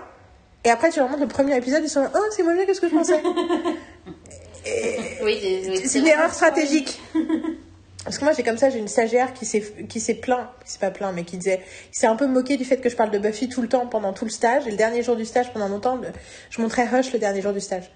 et 0.64 0.70
après 0.70 0.92
tu 0.92 1.00
leur 1.00 1.10
montres 1.10 1.24
le 1.24 1.28
premier 1.28 1.58
épisode, 1.58 1.84
ils 1.84 1.90
sont 1.90 2.04
là, 2.04 2.12
oh 2.16 2.20
c'est 2.34 2.44
moins 2.44 2.56
bien 2.56 2.66
que 2.66 2.74
je 2.74 2.80
pensais? 2.80 3.22
Oui, 5.22 5.38
c'est 5.42 5.70
oui, 5.70 5.82
c'est 5.86 6.00
une 6.00 6.08
erreur 6.08 6.34
stratégique. 6.34 7.00
Parce 8.06 8.18
que 8.20 8.24
moi, 8.24 8.34
j'ai 8.34 8.44
comme 8.44 8.58
ça, 8.58 8.70
j'ai 8.70 8.78
une 8.80 8.88
stagiaire 8.88 9.34
qui 9.34 9.46
s'est, 9.46 9.62
qui 9.90 10.00
s'est 10.00 10.14
plaint, 10.14 10.48
qui 10.64 10.72
s'est 10.72 10.80
pas 10.80 10.92
plaint, 10.92 11.12
mais 11.14 11.24
qui 11.24 11.38
disait, 11.38 11.60
qui 11.92 12.00
s'est 12.00 12.08
un 12.08 12.16
peu 12.16 12.28
moqué 12.28 12.56
du 12.56 12.64
fait 12.64 12.78
que 12.78 12.88
je 12.90 12.96
parle 12.96 13.12
de 13.12 13.18
Buffy 13.20 13.50
tout 13.50 13.62
le 13.64 13.68
temps 13.68 13.88
pendant 13.88 14.14
tout 14.14 14.26
le 14.26 14.32
stage. 14.32 14.68
Et 14.68 14.72
le 14.72 14.78
dernier 14.78 15.02
jour 15.04 15.16
du 15.16 15.26
stage, 15.26 15.52
pendant 15.52 15.68
longtemps, 15.68 16.00
je 16.52 16.62
montrais 16.62 16.86
Rush 16.86 17.12
le 17.12 17.20
dernier 17.20 17.42
jour 17.42 17.52
du 17.52 17.60
stage. 17.60 17.92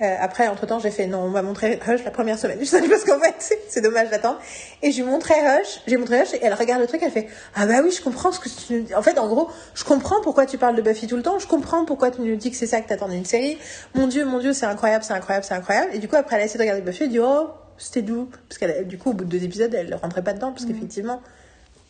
Euh, 0.00 0.14
après, 0.20 0.46
entre-temps, 0.46 0.78
j'ai 0.78 0.92
fait 0.92 1.06
non, 1.08 1.22
on 1.22 1.30
va 1.30 1.42
montrer 1.42 1.80
Hush 1.88 2.04
la 2.04 2.12
première 2.12 2.38
semaine. 2.38 2.58
Je 2.60 2.66
sais 2.66 2.80
parce 2.88 3.04
qu'en 3.04 3.18
fait, 3.18 3.34
c'est- 3.68 3.80
dommage 3.80 4.10
d'attendre. 4.10 4.38
Et 4.82 4.92
je 4.92 5.02
lui 5.02 5.10
montrais 5.10 5.34
Hush, 5.40 5.80
j'ai 5.88 5.96
montré 5.96 6.20
Hush, 6.22 6.34
et 6.34 6.40
elle 6.42 6.54
regarde 6.54 6.80
le 6.80 6.86
truc, 6.86 7.00
elle 7.02 7.10
fait 7.10 7.28
Ah 7.56 7.66
bah 7.66 7.80
oui, 7.82 7.90
je 7.90 8.00
comprends 8.02 8.30
ce 8.30 8.38
que 8.38 8.48
tu. 8.48 8.94
En 8.94 9.02
fait, 9.02 9.18
en 9.18 9.26
gros, 9.28 9.48
je 9.74 9.82
comprends 9.84 10.20
pourquoi 10.22 10.46
tu 10.46 10.56
parles 10.58 10.76
de 10.76 10.82
Buffy 10.82 11.06
tout 11.08 11.16
le 11.16 11.22
temps, 11.22 11.38
je 11.40 11.46
comprends 11.48 11.84
pourquoi 11.84 12.10
tu 12.12 12.20
nous 12.20 12.36
dis 12.36 12.50
que 12.50 12.56
c'est 12.56 12.66
ça 12.66 12.80
que 12.80 12.88
t'attends 12.88 13.08
d'une 13.08 13.24
série. 13.24 13.58
Mon 13.94 14.06
Dieu, 14.06 14.24
mon 14.24 14.38
Dieu, 14.38 14.52
c'est 14.52 14.66
incroyable, 14.66 15.04
c'est 15.04 15.14
incroyable, 15.14 15.44
c'est 15.44 15.54
incroyable. 15.54 15.90
Et 15.94 15.98
du 15.98 16.06
coup, 16.08 16.16
après, 16.16 16.36
elle 16.36 16.42
a 16.42 16.44
essayé 16.44 16.58
de 16.58 16.62
regarder 16.62 16.82
Buffy, 16.82 17.04
elle 17.04 17.10
dit 17.10 17.20
Oh, 17.20 17.48
c'était 17.78 18.02
doux. 18.02 18.28
Parce 18.48 18.58
qu'elle, 18.58 18.86
du 18.86 18.98
coup, 18.98 19.10
au 19.10 19.12
bout 19.14 19.24
de 19.24 19.30
deux 19.30 19.44
épisodes, 19.44 19.72
elle 19.74 19.94
rentrait 19.94 20.22
pas 20.22 20.32
dedans, 20.32 20.52
parce 20.52 20.66
qu'effectivement, 20.66 21.22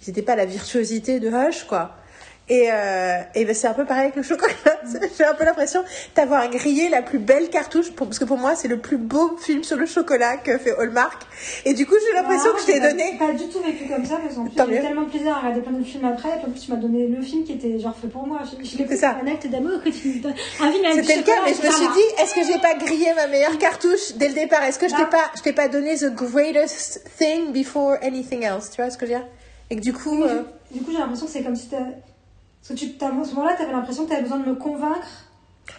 c'était 0.00 0.22
pas 0.22 0.36
la 0.36 0.44
virtuosité 0.44 1.20
de 1.20 1.28
Hush, 1.28 1.64
quoi. 1.64 1.96
Et, 2.50 2.68
euh, 2.72 3.18
et 3.34 3.44
ben 3.44 3.54
c'est 3.54 3.66
un 3.66 3.74
peu 3.74 3.84
pareil 3.84 4.04
avec 4.04 4.16
le 4.16 4.22
chocolat. 4.22 4.54
J'ai 5.18 5.24
un 5.24 5.34
peu 5.34 5.44
l'impression 5.44 5.84
d'avoir 6.16 6.48
grillé 6.48 6.88
la 6.88 7.02
plus 7.02 7.18
belle 7.18 7.50
cartouche, 7.50 7.90
pour- 7.92 8.06
parce 8.06 8.18
que 8.18 8.24
pour 8.24 8.38
moi, 8.38 8.54
c'est 8.56 8.68
le 8.68 8.78
plus 8.78 8.96
beau 8.96 9.36
film 9.36 9.62
sur 9.62 9.76
le 9.76 9.84
chocolat 9.84 10.38
que 10.38 10.56
fait 10.56 10.72
Hallmark. 10.78 11.26
Et 11.66 11.74
du 11.74 11.84
coup, 11.86 11.94
j'ai 12.06 12.14
l'impression 12.14 12.50
Ah, 12.52 12.56
que 12.56 12.60
je 12.62 12.66
t'ai 12.66 12.80
pas- 12.80 12.88
donné. 12.90 13.16
Pas 13.18 13.32
du 13.32 13.48
tout 13.50 13.60
vécu 13.60 13.84
comme 13.86 14.06
ça, 14.06 14.16
parce 14.22 14.34
qu'en 14.34 14.46
plus, 14.46 14.74
j'ai 14.74 14.80
tellement 14.80 15.04
plaisir 15.04 15.34
à 15.36 15.40
regarder 15.40 15.60
plein 15.60 15.72
de 15.72 15.84
films 15.84 16.06
après, 16.06 16.30
et 16.30 16.32
puis 16.38 16.46
en 16.46 16.50
plus, 16.50 16.60
tu 16.60 16.70
m'as 16.70 16.78
donné 16.78 17.06
le 17.06 17.20
film 17.22 17.44
qui 17.44 17.52
était 17.52 17.78
genre 17.78 17.94
fait 18.00 18.08
pour 18.08 18.26
moi. 18.26 18.40
C'est 18.64 18.96
ça. 18.96 19.16
un 19.22 19.26
acte 19.26 19.46
d'amour 19.46 19.82
que 19.84 19.90
tu. 19.90 20.22
Un 20.60 20.72
film 20.72 20.84
C'était 20.94 21.16
le 21.16 21.22
cas, 21.24 21.42
mais 21.44 21.52
je 21.52 21.66
me 21.66 21.70
suis 21.70 21.86
dit, 21.88 22.22
est-ce 22.22 22.34
que 22.34 22.44
j'ai 22.50 22.58
pas 22.60 22.74
grillé 22.74 23.12
ma 23.14 23.26
meilleure 23.26 23.58
cartouche 23.58 24.12
dès 24.16 24.28
le 24.28 24.34
départ? 24.34 24.62
Est-ce 24.62 24.78
que 24.78 24.88
je 24.88 24.94
t'ai 24.94 25.02
Non. 25.02 25.08
pas, 25.10 25.30
je 25.36 25.42
t'ai 25.42 25.52
pas 25.52 25.68
donné 25.68 25.96
the 25.96 26.14
greatest 26.14 27.02
thing 27.18 27.52
before 27.52 27.96
anything 28.00 28.42
else? 28.42 28.70
Tu 28.70 28.80
vois 28.80 28.90
ce 28.90 28.96
que 28.96 29.04
je 29.04 29.12
veux 29.12 29.18
dire? 29.18 29.26
Et 29.70 29.76
que 29.76 29.80
du 29.82 29.92
coup, 29.92 30.22
euh, 30.24 30.44
Du 30.70 30.80
coup, 30.80 30.92
j'ai 30.92 30.98
l'impression 30.98 31.26
que 31.26 31.32
c'est 31.32 31.42
comme 31.42 31.56
si 31.56 31.68
t'as. 31.68 31.76
Parce 32.68 32.80
que 32.80 32.86
tu, 32.86 32.92
t'as- 32.94 33.06
à 33.08 33.24
ce 33.24 33.34
moment-là, 33.34 33.54
t'avais 33.56 33.72
l'impression 33.72 34.04
que 34.04 34.10
t'avais 34.10 34.22
besoin 34.22 34.38
de 34.38 34.48
me 34.48 34.54
convaincre. 34.54 35.06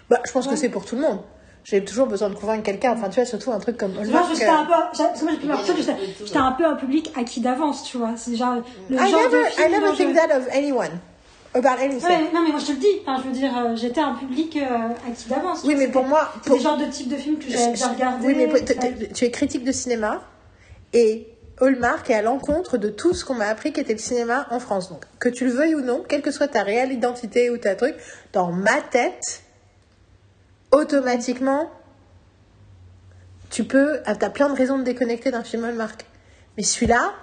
bah, 0.09 0.19
je 0.25 0.31
pense 0.31 0.47
que 0.47 0.55
c'est 0.55 0.69
pour 0.69 0.85
tout 0.85 0.95
le 0.95 1.01
monde. 1.01 1.19
J'ai 1.63 1.83
toujours 1.83 2.07
besoin 2.07 2.29
de 2.29 2.35
convaincre 2.35 2.63
quelqu'un. 2.63 2.93
Enfin, 2.93 3.09
tu 3.09 3.15
vois, 3.15 3.25
surtout 3.25 3.51
un 3.51 3.59
truc 3.59 3.77
comme 3.77 3.95
Hallmark. 3.97 4.27
j'étais 4.33 4.45
euh, 4.47 4.53
un 4.53 4.65
peu. 4.65 4.71
j'ai- 4.97 5.03
Parce 5.03 5.19
que 5.19 5.25
moi, 5.25 5.33
j'ai 5.67 6.25
j'étais 6.25 6.37
un 6.39 6.51
peu 6.53 6.65
un 6.65 6.75
public 6.75 7.11
acquis 7.15 7.41
d'avance, 7.41 7.83
tu 7.83 7.97
vois. 7.97 8.11
C'est 8.15 8.35
genre 8.35 8.55
le 8.89 8.95
I 8.95 9.09
genre 9.09 9.21
never, 9.21 9.43
de 9.43 9.45
film 9.49 9.67
I 9.67 9.71
never 9.71 9.85
dont 9.87 9.91
je- 9.93 9.97
think 9.97 10.15
that 10.15 10.35
of 10.37 10.47
anyone 10.51 10.99
about 11.53 11.67
anything. 11.79 12.09
Ouais, 12.09 12.31
non, 12.33 12.41
mais 12.43 12.51
moi 12.51 12.59
je 12.59 12.65
te 12.67 12.71
le 12.71 12.77
dis. 12.77 12.87
Enfin, 13.05 13.21
je 13.21 13.27
veux 13.27 13.33
dire, 13.33 13.51
euh, 13.55 13.75
j'étais 13.75 14.01
un 14.01 14.13
public 14.15 14.55
euh, 14.57 14.87
acquis 15.07 15.29
d'avance. 15.29 15.61
tu 15.61 15.67
Oui, 15.67 15.75
vois, 15.75 15.83
mais 15.85 15.91
pour 15.91 16.05
moi, 16.05 16.31
C'est 16.35 16.47
pour- 16.47 16.55
le 16.57 16.61
genre 16.63 16.77
de 16.77 16.85
type 16.85 17.09
de 17.09 17.15
film 17.17 17.37
que 17.37 17.49
j'avais 17.51 17.71
déjà 17.71 17.87
regardé. 17.89 18.25
Oui, 18.25 18.33
mais 18.35 18.47
pour- 18.47 18.63
t- 18.65 19.09
tu 19.13 19.25
es 19.25 19.31
critique 19.31 19.63
de 19.65 19.71
cinéma 19.71 20.21
et 20.93 21.27
Hallmark 21.61 22.09
est 22.09 22.13
à 22.13 22.21
l'encontre 22.21 22.77
de 22.77 22.89
tout 22.89 23.13
ce 23.13 23.25
qu'on 23.25 23.33
m'a 23.33 23.47
appris 23.47 23.73
qu'était 23.73 23.93
le 23.93 23.99
cinéma 23.99 24.47
en 24.49 24.59
France. 24.59 24.89
Donc, 24.89 25.03
que 25.19 25.29
tu 25.29 25.45
le 25.45 25.51
veuilles 25.51 25.75
ou 25.75 25.81
non, 25.81 26.03
quelle 26.07 26.21
que 26.21 26.31
soit 26.31 26.47
ta 26.47 26.63
réelle 26.63 26.91
identité 26.91 27.49
ou 27.49 27.57
ta 27.57 27.75
truc, 27.75 27.95
dans 28.33 28.51
ma 28.51 28.81
tête, 28.81 29.43
automatiquement, 30.71 31.69
tu 33.49 33.63
peux, 33.63 33.99
ah, 34.05 34.15
t'as 34.15 34.29
plein 34.29 34.49
de 34.49 34.55
raisons 34.55 34.77
de 34.77 34.83
déconnecter 34.83 35.31
d'un 35.31 35.43
film 35.43 35.65
Hallmark. 35.65 36.05
Mais 36.55 36.63
celui-là, 36.63 37.13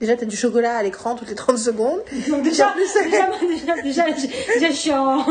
déjà, 0.00 0.16
t'as 0.16 0.24
du 0.24 0.36
chocolat 0.36 0.76
à 0.76 0.82
l'écran 0.82 1.14
toutes 1.14 1.28
les 1.28 1.34
30 1.34 1.58
secondes. 1.58 2.00
Donc 2.28 2.42
déjà, 2.42 2.68
plus, 2.68 2.88
déjà, 3.82 4.04
déjà, 4.06 4.70
je 4.70 4.76
suis 4.76 4.92
en, 4.92 5.24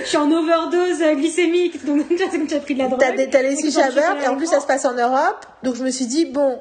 je 0.00 0.06
suis 0.06 0.16
en 0.16 0.30
overdose 0.30 1.00
glycémique, 1.16 1.84
donc 1.84 2.08
déjà, 2.08 2.24
c'est 2.30 2.38
comme 2.38 2.46
tu 2.46 2.54
as 2.54 2.60
pris 2.60 2.74
de 2.74 2.78
la 2.78 2.88
drogue. 2.88 3.00
T'as 3.00 3.12
les 3.42 3.52
Et 3.52 4.24
et 4.24 4.28
en 4.28 4.36
plus 4.36 4.46
ça 4.46 4.60
se 4.60 4.66
passe 4.66 4.84
en 4.84 4.94
Europe. 4.94 5.44
Donc 5.62 5.74
je 5.74 5.82
me 5.82 5.90
suis 5.90 6.06
dit, 6.06 6.26
bon, 6.26 6.60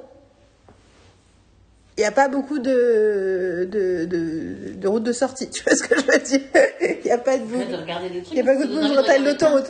il 1.97 2.01
n'y 2.01 2.05
a 2.07 2.11
pas 2.11 2.27
beaucoup 2.27 2.59
de, 2.59 3.67
de, 3.72 4.05
de, 4.05 4.73
de 4.73 4.88
routes 4.88 5.03
de 5.03 5.13
sortie, 5.13 5.49
tu 5.51 5.63
vois 5.63 5.75
ce 5.75 5.83
que 5.83 5.99
je 5.99 6.05
veux 6.05 6.19
dire? 6.19 6.41
Il 6.81 7.05
n'y 7.05 7.11
a 7.11 7.17
pas 7.17 7.38
de 7.38 7.43
bout. 7.43 7.63
de 7.63 7.75
regarder 7.75 8.09
des 8.09 8.22
trucs. 8.23 8.38
Y 8.38 8.41
a 8.41 8.43
pas 8.43 8.55
de 8.55 8.61
routes, 8.63 8.72
t'as 8.95 9.01
regarder 9.01 9.19
l'autoroute. 9.19 9.69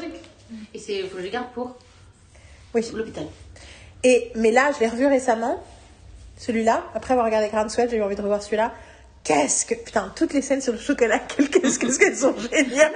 Et 0.74 0.80
c'est, 0.80 1.02
faut 1.04 1.18
que 1.18 1.24
je 1.24 1.28
garde 1.30 1.48
pour 1.54 1.76
Oui. 2.74 2.86
l'hôpital. 2.94 3.26
Et, 4.04 4.32
mais 4.36 4.52
là, 4.52 4.72
je 4.76 4.80
l'ai 4.80 4.88
revu 4.88 5.06
récemment, 5.08 5.62
celui-là. 6.38 6.84
Après 6.94 7.14
avoir 7.14 7.26
regardé 7.26 7.48
Grand 7.50 7.70
Sweat, 7.70 7.90
j'ai 7.90 7.98
eu 7.98 8.04
envie 8.04 8.16
de 8.16 8.22
revoir 8.22 8.42
celui-là. 8.42 8.74
Qu'est-ce 9.24 9.66
que. 9.66 9.76
Putain, 9.76 10.12
toutes 10.16 10.34
les 10.34 10.42
scènes 10.42 10.60
sur 10.60 10.74
le 10.74 10.80
chocolat, 10.80 11.20
qu'est-ce 11.38 11.80
qu'elles 11.80 12.16
sont 12.16 12.36
géniales 12.52 12.92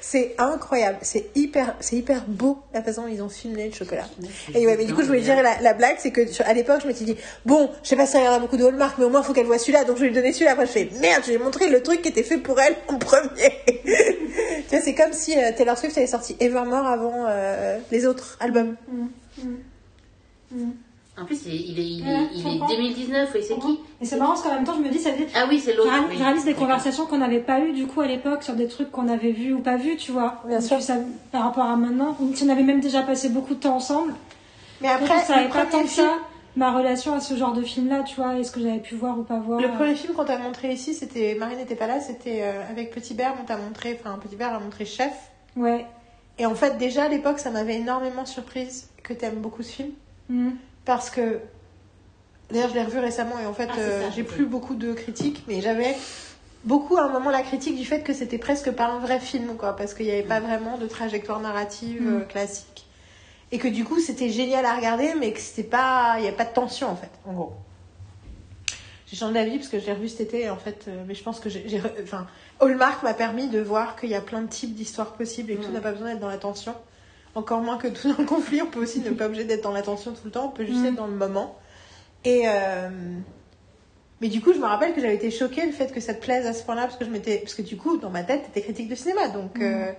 C'est 0.00 0.36
incroyable. 0.38 0.98
C'est 1.02 1.30
hyper, 1.34 1.74
c'est 1.80 1.96
hyper 1.96 2.24
beau 2.28 2.58
la 2.72 2.80
façon 2.80 3.02
dont 3.02 3.08
ils 3.08 3.20
ont 3.22 3.28
filmé 3.28 3.66
le 3.66 3.74
chocolat. 3.74 4.06
Et 4.54 4.64
ouais, 4.66 4.76
mais 4.76 4.84
du 4.84 4.94
coup, 4.94 5.02
je 5.02 5.08
voulais 5.08 5.22
dire 5.22 5.42
la, 5.42 5.60
la 5.60 5.74
blague, 5.74 5.96
c'est 5.98 6.12
que 6.12 6.20
à 6.44 6.52
l'époque, 6.52 6.80
je 6.82 6.86
m'étais 6.86 7.04
dit, 7.04 7.16
bon, 7.44 7.70
je 7.82 7.88
sais 7.88 7.96
pas 7.96 8.06
si 8.06 8.16
elle 8.16 8.22
regarde 8.22 8.42
beaucoup 8.42 8.56
de 8.56 8.64
Hallmark, 8.64 8.98
mais 8.98 9.04
au 9.04 9.10
moins, 9.10 9.22
il 9.22 9.26
faut 9.26 9.32
qu'elle 9.32 9.46
voit 9.46 9.58
celui-là. 9.58 9.84
Donc, 9.84 9.96
je 9.96 10.02
vais 10.02 10.08
lui 10.08 10.14
donner 10.14 10.32
celui-là. 10.32 10.52
Après, 10.52 10.66
je 10.66 10.72
fais, 10.72 10.88
merde, 11.00 11.22
je 11.24 11.30
lui 11.30 11.34
ai 11.34 11.38
montré 11.38 11.70
le 11.70 11.82
truc 11.82 12.02
qui 12.02 12.08
était 12.08 12.22
fait 12.22 12.38
pour 12.38 12.60
elle 12.60 12.76
en 12.86 12.98
premier. 12.98 13.50
tu 13.66 14.70
vois, 14.70 14.80
c'est 14.80 14.94
comme 14.94 15.12
si 15.12 15.36
euh, 15.36 15.50
Taylor 15.56 15.76
Swift 15.76 15.98
avait 15.98 16.06
sorti 16.06 16.36
Evermore 16.38 16.86
avant 16.86 17.26
euh, 17.28 17.78
les 17.90 18.06
autres 18.06 18.36
albums. 18.38 18.76
En 21.18 21.24
plus, 21.24 21.46
il 21.46 21.52
est, 21.52 21.56
il 21.56 21.78
est, 21.78 21.82
il 21.82 22.00
est, 22.08 22.12
Ouais, 22.12 22.28
il 22.34 22.42
je 22.42 22.46
est 22.46 22.50
comprends. 22.50 22.66
2019, 22.68 23.30
oui, 23.34 23.40
c'est 23.46 23.58
qui 23.58 23.80
Et 24.00 24.04
c'est 24.04 24.16
marrant 24.18 24.32
parce 24.32 24.42
qu'en 24.42 24.54
même 24.54 24.64
temps, 24.64 24.74
je 24.74 24.82
me 24.82 24.90
dis, 24.90 24.98
ça 24.98 25.10
veut 25.12 25.16
dire. 25.16 25.26
Ah 25.34 25.46
oui, 25.48 25.58
c'est 25.58 25.72
Je 25.72 25.76
l'autre. 25.78 25.88
réalise, 25.90 26.08
oui. 26.10 26.16
je 26.18 26.22
réalise 26.22 26.44
des 26.44 26.54
conversations 26.54 27.06
qu'on 27.06 27.18
n'avait 27.18 27.40
pas 27.40 27.60
eues 27.60 27.72
du 27.72 27.86
coup 27.86 28.02
à 28.02 28.06
l'époque 28.06 28.42
sur 28.42 28.54
des 28.54 28.68
trucs 28.68 28.90
qu'on 28.90 29.08
avait 29.08 29.32
vus 29.32 29.54
ou 29.54 29.60
pas 29.60 29.76
vus, 29.76 29.96
tu 29.96 30.12
vois. 30.12 30.42
Bien 30.46 30.60
sûr. 30.60 30.78
par 31.32 31.42
rapport 31.44 31.64
à 31.64 31.76
maintenant, 31.76 32.16
si 32.34 32.44
on 32.44 32.48
avait 32.50 32.62
même 32.62 32.80
déjà 32.80 33.02
passé 33.02 33.30
beaucoup 33.30 33.54
de 33.54 33.60
temps 33.60 33.76
ensemble, 33.76 34.12
Mais 34.82 34.88
après, 34.88 35.20
savais 35.20 35.44
le 35.44 35.48
pas 35.50 35.64
tant 35.64 35.82
que 35.82 35.88
film- 35.88 36.06
ça 36.06 36.12
ma 36.54 36.72
relation 36.72 37.14
à 37.14 37.20
ce 37.20 37.34
genre 37.34 37.52
de 37.52 37.60
film-là, 37.62 38.02
tu 38.02 38.16
vois, 38.16 38.34
est-ce 38.38 38.50
que 38.50 38.60
j'avais 38.60 38.78
pu 38.78 38.94
voir 38.94 39.18
ou 39.18 39.22
pas 39.22 39.38
voir. 39.38 39.60
Le 39.60 39.66
euh, 39.68 39.72
premier 39.72 39.94
film 39.94 40.14
qu'on 40.14 40.24
t'a 40.24 40.38
montré 40.38 40.72
ici, 40.72 40.94
c'était 40.94 41.34
Marie 41.38 41.56
n'était 41.56 41.74
pas 41.76 41.86
là, 41.86 42.00
c'était 42.00 42.40
euh, 42.42 42.62
avec 42.70 42.90
Petit 42.92 43.12
Bear, 43.12 43.34
on 43.38 43.44
t'a 43.44 43.58
montré, 43.58 43.98
enfin 44.00 44.18
Petit 44.18 44.36
Bear 44.36 44.54
a 44.54 44.58
montré 44.58 44.86
Chef. 44.86 45.12
Ouais. 45.54 45.84
Et 46.38 46.46
en 46.46 46.54
fait, 46.54 46.78
déjà 46.78 47.04
à 47.04 47.08
l'époque, 47.08 47.38
ça 47.40 47.50
m'avait 47.50 47.74
énormément 47.76 48.24
surprise 48.24 48.88
que 49.02 49.12
t'aimes 49.12 49.36
beaucoup 49.36 49.62
ce 49.62 49.72
film, 49.72 49.90
Mhm. 50.30 50.56
Parce 50.86 51.10
que 51.10 51.40
d'ailleurs 52.50 52.70
je 52.70 52.74
l'ai 52.74 52.84
revu 52.84 52.98
récemment 52.98 53.38
et 53.38 53.44
en 53.44 53.52
fait 53.52 53.68
Ah, 53.70 53.78
euh, 53.78 54.08
j'ai 54.14 54.22
plus 54.22 54.46
beaucoup 54.46 54.74
de 54.76 54.94
critiques, 54.94 55.44
mais 55.48 55.60
j'avais 55.60 55.94
beaucoup 56.64 56.96
à 56.96 57.02
un 57.02 57.08
moment 57.10 57.30
la 57.30 57.42
critique 57.42 57.76
du 57.76 57.84
fait 57.84 58.02
que 58.02 58.14
c'était 58.14 58.38
presque 58.38 58.70
pas 58.70 58.86
un 58.86 58.98
vrai 59.00 59.20
film, 59.20 59.56
quoi, 59.56 59.76
parce 59.76 59.92
qu'il 59.92 60.06
n'y 60.06 60.12
avait 60.12 60.22
pas 60.22 60.40
vraiment 60.40 60.78
de 60.78 60.86
trajectoire 60.86 61.40
narrative 61.40 62.00
Mm. 62.02 62.16
euh, 62.16 62.20
classique. 62.20 62.86
Et 63.52 63.58
que 63.58 63.68
du 63.68 63.84
coup, 63.84 64.00
c'était 64.00 64.28
génial 64.30 64.64
à 64.66 64.74
regarder, 64.74 65.14
mais 65.18 65.32
que 65.32 65.38
c'était 65.40 65.62
pas, 65.68 66.14
il 66.16 66.22
n'y 66.22 66.26
avait 66.28 66.36
pas 66.36 66.44
de 66.46 66.52
tension 66.52 66.88
en 66.88 66.96
fait, 66.96 67.10
en 67.26 67.32
gros. 67.34 67.52
J'ai 69.06 69.16
changé 69.16 69.34
d'avis 69.34 69.58
parce 69.58 69.68
que 69.68 69.78
je 69.78 69.86
l'ai 69.86 69.92
revu 69.92 70.08
cet 70.08 70.20
été, 70.22 70.50
en 70.50 70.56
fait, 70.56 70.86
euh, 70.88 71.04
mais 71.06 71.14
je 71.14 71.22
pense 71.22 71.38
que 71.38 71.48
j'ai, 71.48 71.68
j'ai 71.68 71.80
enfin, 72.02 72.26
Hallmark 72.60 73.04
m'a 73.04 73.14
permis 73.14 73.46
de 73.48 73.60
voir 73.60 73.94
qu'il 73.94 74.08
y 74.10 74.16
a 74.16 74.20
plein 74.20 74.42
de 74.42 74.48
types 74.48 74.74
d'histoires 74.74 75.12
possibles 75.12 75.52
et 75.52 75.56
que 75.56 75.62
tout 75.64 75.70
Mm. 75.70 75.74
n'a 75.74 75.80
pas 75.80 75.92
besoin 75.92 76.08
d'être 76.10 76.20
dans 76.20 76.28
la 76.28 76.38
tension. 76.38 76.74
Encore 77.36 77.60
moins 77.60 77.76
que 77.76 77.86
tout 77.88 78.08
dans 78.12 78.18
le 78.18 78.24
conflit, 78.24 78.62
on 78.62 78.66
peut 78.66 78.80
aussi 78.80 79.00
ne 79.00 79.10
pas 79.10 79.26
obligé 79.26 79.44
d'être 79.44 79.62
dans 79.62 79.72
la 79.72 79.82
tension 79.82 80.10
tout 80.12 80.22
le 80.24 80.30
temps, 80.32 80.46
on 80.46 80.56
peut 80.56 80.64
juste 80.66 80.80
Mm. 80.80 80.86
être 80.86 80.94
dans 80.96 81.06
le 81.06 81.14
moment. 81.14 81.56
Et 82.24 82.42
euh, 82.46 82.88
mais 84.20 84.28
du 84.28 84.40
coup, 84.40 84.52
je 84.54 84.58
me 84.58 84.64
rappelle 84.64 84.94
que 84.94 85.00
j'avais 85.02 85.14
été 85.16 85.30
choquée 85.30 85.66
le 85.66 85.72
fait 85.72 85.92
que 85.92 86.00
ça 86.00 86.14
te 86.14 86.22
plaise 86.24 86.46
à 86.46 86.54
ce 86.54 86.64
point-là, 86.64 86.82
parce 86.82 86.96
que 86.96 87.04
je 87.04 87.10
m'étais, 87.10 87.36
parce 87.38 87.54
que 87.54 87.62
du 87.62 87.76
coup, 87.76 87.98
dans 87.98 88.08
ma 88.10 88.22
tête, 88.24 88.44
t'étais 88.44 88.62
critique 88.62 88.88
de 88.88 88.94
cinéma, 88.94 89.28
donc. 89.28 89.58
Mm. 89.58 89.62
euh, 89.62 89.92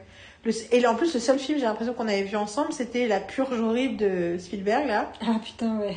le... 0.46 0.52
Et 0.74 0.86
en 0.88 0.96
plus, 0.96 1.14
le 1.14 1.20
seul 1.20 1.38
film, 1.40 1.60
j'ai 1.60 1.66
l'impression 1.66 1.94
qu'on 1.94 2.08
avait 2.08 2.24
vu 2.24 2.36
ensemble, 2.38 2.74
c'était 2.74 3.08
La 3.08 3.20
purge 3.20 3.60
horrible 3.60 3.98
de 3.98 4.38
Spielberg, 4.40 4.88
là. 4.88 5.12
Ah 5.22 5.40
putain, 5.44 5.78
ouais. 5.80 5.96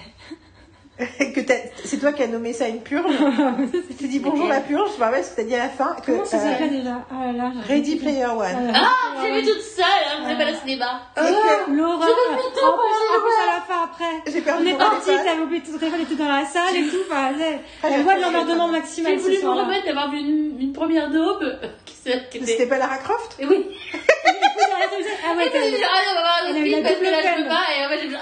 que 1.35 1.41
t'as- 1.41 1.55
c'est 1.85 1.99
toi 1.99 2.13
qui 2.13 2.23
as 2.23 2.27
nommé 2.27 2.53
ça 2.53 2.69
une 2.69 2.81
purge. 2.83 3.11
tu 3.99 4.07
dis 4.09 4.19
bonjour 4.21 4.47
la 4.49 4.61
purge, 4.61 4.91
je 4.95 5.01
me 5.01 5.05
rappelle 5.05 5.25
ce 5.25 5.31
que 5.31 5.37
t'as 5.37 5.43
dit 5.45 5.55
à 5.55 5.59
la 5.65 5.69
fin. 5.69 5.97
Que, 6.05 6.13
Comment 6.13 6.25
ça 6.25 6.39
s'appelle 6.39 6.71
déjà? 6.71 7.05
Ah 7.11 7.27
là 7.27 7.33
là. 7.33 7.53
j'ai- 7.67 7.75
Ready 7.75 7.97
Player 7.97 8.27
One. 8.27 8.39
Ouais, 8.41 8.73
Ah, 8.75 9.23
j'ai 9.23 9.41
vu 9.41 9.47
toute 9.47 9.63
seule, 9.63 9.85
hein, 9.85 10.19
vous 10.21 10.29
n'avez 10.29 10.45
pas 10.45 10.51
le 10.51 10.57
cinéma. 10.57 11.01
Et 11.17 11.21
que- 11.21 11.77
Laura, 11.77 11.95
en 12.05 12.09
plus, 12.37 12.61
en 12.61 13.21
plus 13.21 13.39
à 13.43 13.47
la 13.55 13.61
fin 13.67 13.85
après. 13.85 14.31
J'ai 14.33 14.41
On 14.41 14.43
perdu 14.43 14.69
est 14.69 14.73
mon 14.73 14.79
parti, 14.79 15.07
t'avais 15.07 15.41
oublié 15.43 15.63
ton 15.63 15.79
téléphone, 15.79 16.01
était 16.03 16.15
dans 16.15 16.29
la 16.29 16.45
salle 16.45 16.77
et 16.77 16.87
tout. 16.89 16.97
Enfin, 17.11 17.31
Ah, 17.83 17.89
j'ai 17.89 17.95
elle 17.95 18.03
voit 18.03 18.15
fait- 18.15 18.21
l'emmerdement 18.21 18.67
J'ai 18.69 18.73
maximal. 18.81 19.17
voulu 19.17 19.43
me 19.43 19.49
remettre 19.51 19.87
d'avoir 19.87 20.11
vu 20.11 20.19
une, 20.19 20.57
une 20.61 20.73
première 20.73 21.11
daube 21.11 21.59
C'était 22.05 22.39
était. 22.39 22.67
pas 22.67 22.79
Lara 22.79 22.97
Croft? 22.99 23.37
Et 23.41 23.47
oui. 23.47 23.67
Ah 23.93 25.37
ouais, 25.37 25.51
j'ai 25.53 25.85
ah 25.85 26.51
non, 26.51 26.51
on 26.51 26.63
film 26.65 26.83
la 26.83 26.89
parce 26.89 27.01
que 27.01 27.05
là, 27.05 27.19
je 27.23 27.43
peux 27.43 27.49
pas. 27.49 27.65
Et 27.77 27.85
en 27.85 27.89
fait, 27.89 27.99
j'ai 28.01 28.09
dit, 28.09 28.17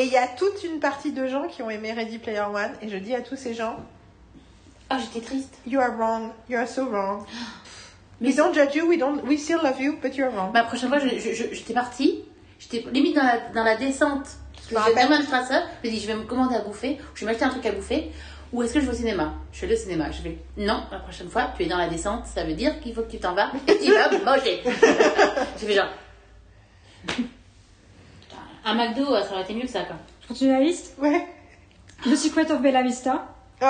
Et 0.00 0.04
il 0.04 0.12
y 0.12 0.16
a 0.16 0.26
toute 0.26 0.64
une 0.64 0.80
partie 0.80 1.12
de 1.12 1.26
gens 1.26 1.46
qui 1.46 1.60
ont 1.62 1.68
aimé 1.68 1.92
Ready 1.92 2.16
Player 2.18 2.40
One. 2.40 2.72
Et 2.80 2.88
je 2.88 2.96
dis 2.96 3.14
à 3.14 3.20
tous 3.20 3.36
ces 3.36 3.52
gens, 3.52 3.76
ah, 4.88 4.98
j'étais 4.98 5.24
triste. 5.24 5.54
you 5.66 5.78
are 5.78 5.94
wrong, 5.94 6.30
you 6.48 6.56
are 6.58 6.66
so 6.66 6.86
wrong. 6.88 7.24
Mais 8.22 8.28
We 8.28 8.36
don't 8.36 8.54
judge 8.54 8.74
you, 8.74 8.86
we 8.88 8.98
don't, 8.98 9.22
we 9.24 9.38
still 9.38 9.58
love 9.62 9.78
you, 9.78 9.98
but 10.02 10.16
you're 10.16 10.30
wrong. 10.30 10.52
La 10.54 10.64
prochaine 10.64 10.88
fois, 10.88 11.00
je- 11.00 11.18
je- 11.18 11.34
je- 11.34 11.52
j'étais 11.54 11.74
partie. 11.74 12.24
J'étais 12.58 12.84
limite 12.90 13.14
dans 13.16 13.22
la, 13.24 13.38
dans 13.54 13.62
la 13.64 13.76
descente. 13.76 14.20
me 14.20 14.24
Parce 14.24 14.66
que 14.66 14.70
j'ai 14.70 14.76
rappelle. 14.76 15.06
vraiment 15.06 15.22
Strasse. 15.22 15.52
Je 15.84 15.88
me 15.88 15.94
dis, 15.94 16.00
je 16.00 16.06
vais 16.06 16.14
me 16.14 16.22
commander 16.24 16.56
à 16.56 16.60
bouffer. 16.60 16.98
Ou 17.00 17.16
je 17.16 17.20
vais 17.20 17.26
m'acheter 17.26 17.44
un 17.44 17.50
truc 17.50 17.66
à 17.66 17.72
bouffer. 17.72 18.10
Ou 18.52 18.62
est-ce 18.62 18.74
que 18.74 18.80
je 18.80 18.86
vais 18.86 18.92
au 18.92 18.96
cinéma? 18.96 19.34
Je 19.52 19.66
vais 19.66 19.74
au 19.74 19.78
cinéma. 19.78 20.10
Je 20.10 20.22
vais, 20.22 20.38
non, 20.56 20.82
la 20.90 20.98
prochaine 20.98 21.28
fois, 21.28 21.50
tu 21.56 21.62
es 21.62 21.66
dans 21.66 21.78
la 21.78 21.88
descente. 21.88 22.26
Ça 22.26 22.44
veut 22.44 22.54
dire 22.54 22.80
qu'il 22.80 22.94
faut 22.94 23.02
que 23.02 23.10
tu 23.10 23.18
t'en 23.18 23.34
vas. 23.34 23.50
Et 23.68 23.78
tu 23.78 23.92
vas 23.92 24.10
manger. 24.24 24.62
J'ai 25.60 25.66
fait 25.66 25.74
genre. 25.74 25.88
Un 28.64 28.74
McDo, 28.74 29.04
ça 29.22 29.32
aurait 29.32 29.42
été 29.42 29.54
mieux 29.54 29.62
que 29.62 29.68
ça, 29.68 29.82
quoi. 29.84 29.96
Je 30.22 30.28
continue 30.28 30.50
la 30.52 30.60
liste. 30.60 30.94
Ouais. 30.98 31.26
The 32.04 32.14
Secret 32.16 32.50
of 32.50 32.60
Bella 32.62 32.82
Vista. 32.82 33.26
Oh, 33.62 33.66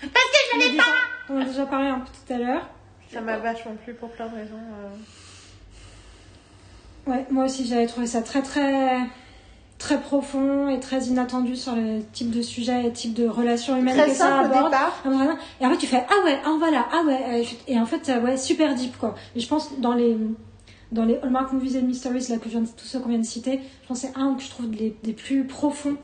Parce 0.00 0.10
que 0.12 0.38
je 0.52 0.66
a 0.66 0.68
déjà, 0.70 0.82
on 1.30 1.40
a 1.40 1.44
déjà 1.44 1.66
parlé 1.66 1.88
un 1.88 2.00
peu 2.00 2.06
tout 2.26 2.32
à 2.32 2.36
l'heure. 2.38 2.68
ça 3.12 3.20
m'a 3.20 3.38
vachement 3.38 3.74
plu 3.82 3.94
pour 3.94 4.10
plein 4.10 4.26
de 4.28 4.34
raisons. 4.34 4.56
euh. 7.06 7.10
Ouais, 7.10 7.26
moi 7.30 7.46
aussi 7.46 7.66
j'avais 7.66 7.86
trouvé 7.86 8.06
ça 8.06 8.22
très 8.22 8.42
très 8.42 8.98
très 9.78 10.00
profond 10.00 10.68
et 10.68 10.78
très 10.78 11.00
inattendu 11.06 11.56
sur 11.56 11.74
le 11.74 12.00
type 12.12 12.30
de 12.30 12.42
sujet 12.42 12.84
et 12.86 12.92
type 12.92 13.14
de 13.14 13.26
relations 13.26 13.76
humaines 13.76 13.96
Très 13.96 14.06
que 14.10 14.14
ça 14.14 14.26
simple 14.28 14.52
au 14.52 14.54
aborde. 14.56 14.70
départ. 14.70 15.02
Ah. 15.06 15.34
Et 15.60 15.64
après 15.64 15.78
tu 15.78 15.86
fais 15.86 16.04
ah 16.08 16.24
ouais, 16.24 16.38
ah 16.44 16.54
voilà, 16.58 16.86
ah 16.92 17.02
ouais, 17.04 17.20
euh, 17.40 17.44
et 17.66 17.80
en 17.80 17.86
fait 17.86 18.08
euh, 18.08 18.20
ouais 18.20 18.36
super 18.36 18.74
deep 18.76 18.96
quoi. 18.98 19.14
Et 19.34 19.40
je 19.40 19.48
pense 19.48 19.80
dans 19.80 19.94
les 19.94 20.16
dans 20.92 21.04
les 21.04 21.16
Hallmark 21.22 21.52
Movies 21.52 21.76
and 21.78 21.86
Mysteries 21.86 22.28
là 22.30 22.36
que 22.36 22.44
je 22.44 22.50
viens 22.50 22.60
de, 22.60 22.68
tous 22.68 22.84
ceux 22.84 23.00
qu'on 23.00 23.08
vient 23.08 23.18
de 23.18 23.24
citer, 23.24 23.60
je 23.82 23.88
pense 23.88 24.02
que 24.02 24.08
c'est 24.08 24.16
un 24.16 24.34
que 24.34 24.42
je 24.42 24.50
trouve 24.50 24.70
des, 24.70 24.96
des 25.02 25.12
plus 25.12 25.44
profonds 25.44 25.96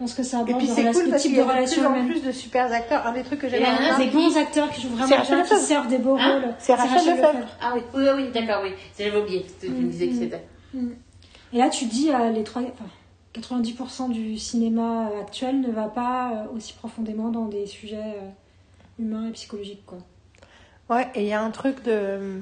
dans 0.00 0.06
ce 0.06 0.16
que 0.16 0.22
ça 0.22 0.38
Et 0.38 0.40
aborde 0.40 0.58
puis 0.58 0.68
de 0.68 0.72
c'est 0.72 0.92
cool 0.92 1.04
le 1.04 1.10
parce 1.10 1.22
type 1.22 1.32
qu'il 1.32 1.40
y 1.40 1.44
de 1.44 1.48
a 1.48 1.54
de 1.54 1.66
plus 1.66 1.80
relations 1.80 1.86
en 1.86 2.06
plus 2.06 2.22
de 2.22 2.32
super 2.32 2.72
acteurs. 2.72 3.06
Un 3.06 3.12
des 3.12 3.22
trucs 3.22 3.40
que 3.40 3.48
j'aime 3.48 3.62
Et 3.62 3.64
bien. 3.64 3.98
Des 3.98 4.10
bons 4.10 4.36
acteurs 4.36 4.70
qui 4.70 4.80
jouent 4.80 4.88
vraiment 4.90 5.16
Rachel 5.16 5.42
bien, 5.42 5.56
qui 5.56 5.62
servent 5.62 5.88
des 5.88 5.98
beaux 5.98 6.16
Hein 6.16 6.40
rôles. 6.40 6.54
C'est 6.58 6.74
Rachel 6.74 7.14
Lefebvre. 7.14 7.46
Ah 7.60 7.72
oui, 7.74 7.82
oui, 7.94 8.04
oui, 8.16 8.30
d'accord, 8.32 8.62
oui. 8.64 8.70
J'avais 8.98 9.16
oublié. 9.16 9.46
Tu 9.60 9.68
me 9.70 9.90
disais 9.90 10.08
que 10.08 10.14
c'était. 10.14 10.44
Et 11.52 11.58
là, 11.58 11.68
tu 11.68 11.84
dis, 11.84 12.10
euh, 12.10 12.30
les 12.30 12.42
trois, 12.42 12.62
enfin, 12.62 12.90
90% 13.34 14.10
du 14.10 14.38
cinéma 14.38 15.08
euh, 15.10 15.20
actuel 15.20 15.60
ne 15.60 15.70
va 15.70 15.88
pas 15.88 16.32
euh, 16.32 16.56
aussi 16.56 16.72
profondément 16.74 17.30
dans 17.30 17.46
des 17.46 17.66
sujets 17.66 17.96
euh, 17.96 18.30
humains 18.98 19.28
et 19.28 19.32
psychologiques. 19.32 19.84
Quoi. 19.84 19.98
Ouais, 20.88 21.08
et 21.14 21.22
il 21.22 21.28
y 21.28 21.32
a 21.32 21.42
un 21.42 21.50
truc 21.50 21.82
de. 21.84 22.40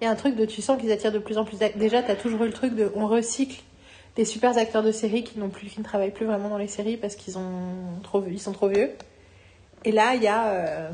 Il 0.00 0.04
y 0.04 0.06
a 0.06 0.10
un 0.10 0.16
truc 0.16 0.36
de. 0.36 0.44
Tu 0.46 0.62
sens 0.62 0.80
qu'ils 0.80 0.92
attirent 0.92 1.12
de 1.12 1.18
plus 1.18 1.38
en 1.38 1.44
plus. 1.44 1.58
Déjà, 1.76 2.02
t'as 2.02 2.16
toujours 2.16 2.42
eu 2.44 2.46
le 2.46 2.52
truc 2.52 2.74
de. 2.74 2.90
On 2.94 3.06
recycle 3.06 3.62
des 4.16 4.24
super 4.24 4.56
acteurs 4.58 4.82
de 4.82 4.92
série 4.92 5.24
qui, 5.24 5.38
n'ont 5.38 5.50
plus, 5.50 5.68
qui 5.68 5.78
ne 5.78 5.84
travaillent 5.84 6.10
plus 6.10 6.26
vraiment 6.26 6.48
dans 6.48 6.58
les 6.58 6.68
séries 6.68 6.96
parce 6.96 7.14
qu'ils 7.16 7.38
ont 7.38 8.00
trop, 8.02 8.24
ils 8.26 8.40
sont 8.40 8.52
trop 8.52 8.68
vieux. 8.68 8.90
Et 9.84 9.92
là, 9.92 10.14
il 10.14 10.22
y 10.22 10.28
a. 10.28 10.48
euh, 10.52 10.90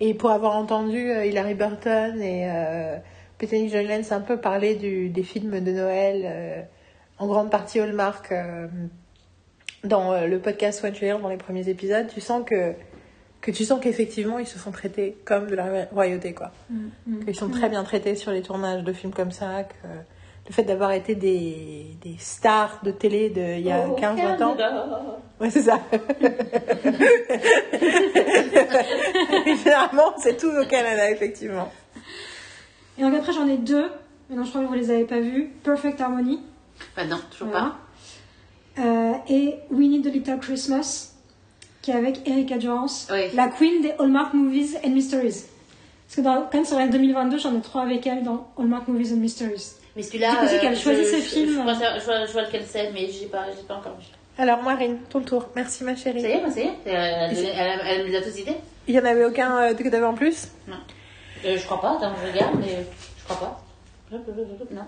Et 0.00 0.12
pour 0.14 0.30
avoir 0.30 0.56
entendu 0.56 1.10
euh, 1.10 1.24
Hilary 1.24 1.54
Burton 1.54 2.20
et 2.20 2.50
euh, 2.50 2.96
Bethany 3.38 3.68
Lenz 3.70 4.12
un 4.12 4.20
peu 4.20 4.36
parler 4.38 4.74
du, 4.74 5.08
des 5.08 5.22
films 5.22 5.60
de 5.60 5.72
Noël, 5.72 6.22
euh, 6.24 6.62
en 7.18 7.26
grande 7.26 7.50
partie 7.50 7.80
Hallmark, 7.80 8.30
euh, 8.32 8.68
dans 9.84 10.20
le 10.26 10.38
podcast 10.38 10.84
One 10.84 10.92
Trailer, 10.92 11.18
dans 11.18 11.28
les 11.30 11.36
premiers 11.38 11.68
épisodes, 11.68 12.08
tu 12.12 12.20
sens 12.20 12.44
que 12.44 12.74
que 13.46 13.52
tu 13.52 13.64
sens 13.64 13.78
qu'effectivement 13.80 14.40
ils 14.40 14.46
se 14.46 14.58
font 14.58 14.72
traiter 14.72 15.16
comme 15.24 15.46
de 15.46 15.54
la 15.54 15.84
royauté 15.92 16.34
quoi. 16.34 16.50
Qu'ils 17.24 17.36
sont 17.36 17.48
très 17.48 17.68
bien 17.68 17.84
traités 17.84 18.16
sur 18.16 18.32
les 18.32 18.42
tournages 18.42 18.82
de 18.82 18.92
films 18.92 19.12
comme 19.12 19.30
ça, 19.30 19.62
que 19.62 19.86
le 20.48 20.52
fait 20.52 20.64
d'avoir 20.64 20.90
été 20.90 21.14
des, 21.14 21.86
des 22.02 22.16
stars 22.18 22.80
de 22.82 22.90
télé 22.90 23.30
de 23.30 23.58
il 23.58 23.66
y 23.66 23.70
a 23.70 23.86
15-20 23.86 24.42
ans. 24.42 24.56
Ouais, 25.40 25.50
c'est 25.50 25.62
ça. 25.62 25.80
Généralement, 29.46 30.14
c'est 30.18 30.36
tout 30.36 30.50
au 30.50 30.66
Canada, 30.66 31.10
effectivement. 31.10 31.70
Et 32.98 33.02
donc 33.02 33.14
après, 33.14 33.32
j'en 33.32 33.46
ai 33.46 33.58
deux. 33.58 33.90
Mais 34.28 34.36
non, 34.36 34.44
je 34.44 34.50
crois 34.50 34.62
que 34.62 34.66
vous 34.66 34.74
les 34.74 34.90
avez 34.90 35.04
pas 35.04 35.20
vus. 35.20 35.50
Perfect 35.62 36.00
Harmony. 36.00 36.40
Bah 36.96 37.04
non, 37.04 37.18
toujours 37.30 37.48
Voilà. 37.48 37.76
Euh, 38.78 39.12
et 39.28 39.54
We 39.70 39.88
Need 39.88 40.06
a 40.06 40.10
Little 40.10 40.38
Christmas, 40.38 41.12
qui 41.86 41.92
est 41.92 41.94
avec 41.94 42.28
Erika 42.28 42.58
Jones, 42.58 42.88
Oui. 43.12 43.28
la 43.34 43.46
queen 43.46 43.80
des 43.80 43.92
Hallmark 44.00 44.34
Movies 44.34 44.76
and 44.84 44.88
Mysteries. 44.90 45.44
Parce 46.04 46.16
que 46.16 46.20
dans, 46.20 46.42
quand 46.42 46.54
même 46.54 46.64
sur 46.64 46.76
l'année 46.78 46.90
2022, 46.90 47.38
j'en 47.38 47.56
ai 47.56 47.60
trois 47.60 47.82
avec 47.82 48.04
elle 48.08 48.24
dans 48.24 48.48
Hallmark 48.58 48.88
Movies 48.88 49.12
and 49.12 49.18
Mysteries. 49.18 49.74
Mais 49.94 50.02
celui-là. 50.02 50.34
C'est 50.48 50.56
euh, 50.56 50.60
qu'elle 50.62 50.76
choisit 50.76 51.04
ses 51.06 51.20
je- 51.20 51.26
films. 51.28 51.52
Je, 51.58 51.60
vois, 51.62 51.74
je, 51.74 52.04
vois, 52.04 52.26
je 52.26 52.32
vois 52.32 52.42
lequel 52.42 52.64
c'est, 52.66 52.90
mais 52.90 53.08
j'ai 53.08 53.26
pas, 53.26 53.44
j'ai 53.56 53.62
pas 53.62 53.74
encore 53.76 53.96
vu. 54.00 54.06
Alors, 54.36 54.64
Marine, 54.64 54.98
ton 55.08 55.20
tour. 55.20 55.46
Merci, 55.54 55.84
ma 55.84 55.94
chérie. 55.94 56.20
Ça 56.22 56.28
y 56.28 56.32
est, 56.32 56.40
moi, 56.40 56.50
ça 56.50 56.58
y 56.58 56.62
est. 56.64 56.70
Elle, 56.86 56.92
elle, 56.96 57.38
elle, 57.56 57.80
elle 57.86 58.02
me 58.02 58.10
les 58.10 58.16
a 58.16 58.20
tous 58.22 58.32
cités 58.32 58.56
Il 58.88 58.94
y 58.96 58.98
en 58.98 59.04
avait 59.04 59.24
aucun 59.24 59.56
euh, 59.58 59.74
que 59.74 59.88
t'avais 59.88 60.04
en 60.04 60.14
plus? 60.14 60.48
Non. 60.66 60.74
Euh, 61.44 61.56
je 61.56 61.64
crois 61.66 61.80
pas, 61.80 61.92
attends, 61.98 62.14
je 62.20 62.32
regarde, 62.32 62.56
mais 62.58 62.84
je 63.16 63.24
crois 63.32 63.38
pas. 63.38 63.62
Non. 64.72 64.86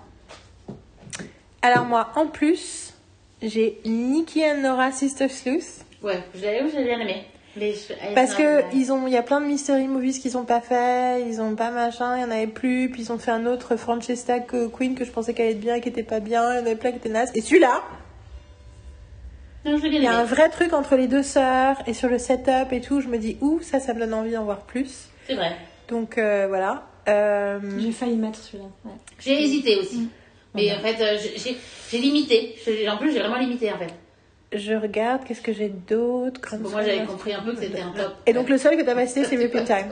Alors, 1.62 1.84
moi, 1.84 2.08
en 2.16 2.26
plus, 2.26 2.92
j'ai 3.40 3.80
Nikki 3.84 4.42
and 4.44 4.62
Nora 4.62 4.90
Sister 4.90 5.28
Sleuth. 5.28 5.84
Ouais, 6.02 6.22
je 6.34 6.40
l'ai 6.40 6.84
bien 6.84 7.00
aimé. 7.00 7.24
Elle- 7.60 8.14
Parce 8.14 8.34
que 8.34 8.62
ils 8.74 8.92
ont, 8.92 9.06
il 9.08 9.12
y 9.12 9.16
a 9.16 9.22
plein 9.22 9.40
de 9.40 9.46
mystery 9.46 9.88
movies 9.88 10.20
qu'ils 10.20 10.36
ont 10.38 10.44
pas 10.44 10.60
fait, 10.60 11.22
ils 11.26 11.40
ont 11.40 11.56
pas 11.56 11.70
machin, 11.72 12.16
il 12.16 12.20
y 12.20 12.24
en 12.24 12.30
avait 12.30 12.46
plus, 12.46 12.88
puis 12.90 13.02
ils 13.02 13.12
ont 13.12 13.18
fait 13.18 13.32
un 13.32 13.46
autre 13.46 13.74
Francesca 13.76 14.38
que- 14.38 14.68
Queen 14.68 14.94
que 14.94 15.04
je 15.04 15.10
pensais 15.10 15.34
qu'elle 15.34 15.46
allait 15.46 15.54
être 15.56 15.60
bien 15.60 15.74
et 15.74 15.80
qui 15.80 15.88
était 15.88 16.04
pas 16.04 16.20
bien, 16.20 16.52
il 16.52 16.56
y 16.58 16.58
en 16.62 16.66
avait 16.66 16.76
plein 16.76 16.90
qui 16.92 16.98
étaient 16.98 17.08
nazes. 17.08 17.32
Et 17.34 17.40
celui-là, 17.40 17.82
Non, 19.64 19.76
je 19.76 19.82
l'ai 19.82 19.90
bien 19.90 19.98
il 19.98 20.04
y 20.04 20.06
a 20.06 20.16
un 20.18 20.24
vrai 20.24 20.48
truc 20.50 20.72
entre 20.72 20.94
les 20.94 21.08
deux 21.08 21.24
sœurs 21.24 21.76
et 21.88 21.94
sur 21.94 22.08
le 22.08 22.18
setup 22.18 22.72
et 22.72 22.80
tout, 22.80 23.00
je 23.00 23.08
me 23.08 23.18
dis, 23.18 23.36
ouh, 23.40 23.60
ça, 23.60 23.80
ça 23.80 23.92
me 23.92 23.98
donne 24.00 24.14
envie 24.14 24.30
d'en 24.32 24.44
voir 24.44 24.60
plus. 24.60 25.08
C'est 25.26 25.34
vrai. 25.34 25.56
Donc 25.88 26.16
euh, 26.16 26.46
voilà. 26.48 26.84
Euh, 27.08 27.58
J'ai 27.80 27.90
failli 27.92 28.16
mettre 28.16 28.38
celui-là. 28.38 28.68
ouais. 28.84 28.92
J'ai 29.18 29.42
hésité 29.42 29.76
aussi. 29.76 30.08
Mais 30.54 30.72
en 30.74 30.78
fait, 30.78 31.00
euh, 31.02 31.18
j'ai- 31.36 31.98
limité. 31.98 32.54
En 32.88 32.98
plus, 32.98 33.12
j'ai 33.12 33.18
vraiment 33.18 33.38
limité 33.38 33.72
en 33.72 33.78
fait. 33.78 33.92
Je 34.52 34.72
regarde, 34.74 35.24
qu'est-ce 35.24 35.42
que 35.42 35.52
j'ai 35.52 35.68
d'autre 35.68 36.40
comme 36.40 36.60
Bon, 36.60 36.70
moi, 36.70 36.82
j'avais 36.82 37.04
compris 37.04 37.32
un 37.34 37.42
peu 37.42 37.52
que 37.54 37.60
c'était 37.60 37.80
un 37.80 37.90
top. 37.92 38.14
Et 38.26 38.32
donc 38.32 38.48
le 38.48 38.58
seul 38.58 38.76
que 38.76 38.82
t'as 38.82 38.94
pas 38.94 39.06
cité, 39.06 39.24
c'est 39.24 39.36
Whipping 39.36 39.64
Time. 39.64 39.90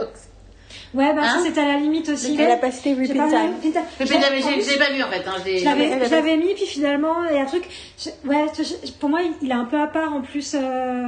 Ouais, 0.94 1.12
bah 1.14 1.22
Hein 1.24 1.38
ça 1.38 1.44
c'était 1.44 1.60
à 1.60 1.66
la 1.74 1.78
limite 1.78 2.08
aussi. 2.08 2.36
Elle 2.38 2.50
a 2.50 2.56
pas 2.56 2.70
cité 2.70 2.90
J'ai 2.94 3.00
Whipping 3.00 3.16
pas 3.18 3.28
Time. 3.28 3.52
Whipping 3.54 3.72
Time. 3.72 3.82
Mais 4.00 4.06
Je 4.06 4.70
j'ai 4.70 4.78
pas 4.78 4.90
vu 4.92 5.02
en 5.02 5.08
fait. 5.10 5.22
Hein. 5.26 5.34
Je 5.44 6.10
l'avais, 6.10 6.36
mis, 6.36 6.54
puis 6.54 6.64
finalement, 6.66 7.24
il 7.28 7.36
y 7.36 7.38
a 7.38 7.42
un 7.42 7.46
truc. 7.46 7.64
je- 7.98 8.28
ouais, 8.28 8.46
je- 8.56 8.92
pour 8.92 9.08
moi, 9.10 9.20
il 9.42 9.50
est 9.50 9.54
un 9.54 9.64
peu 9.66 9.78
à 9.80 9.88
part 9.88 10.12
en 10.14 10.22
plus. 10.22 10.54
Euh, 10.54 11.06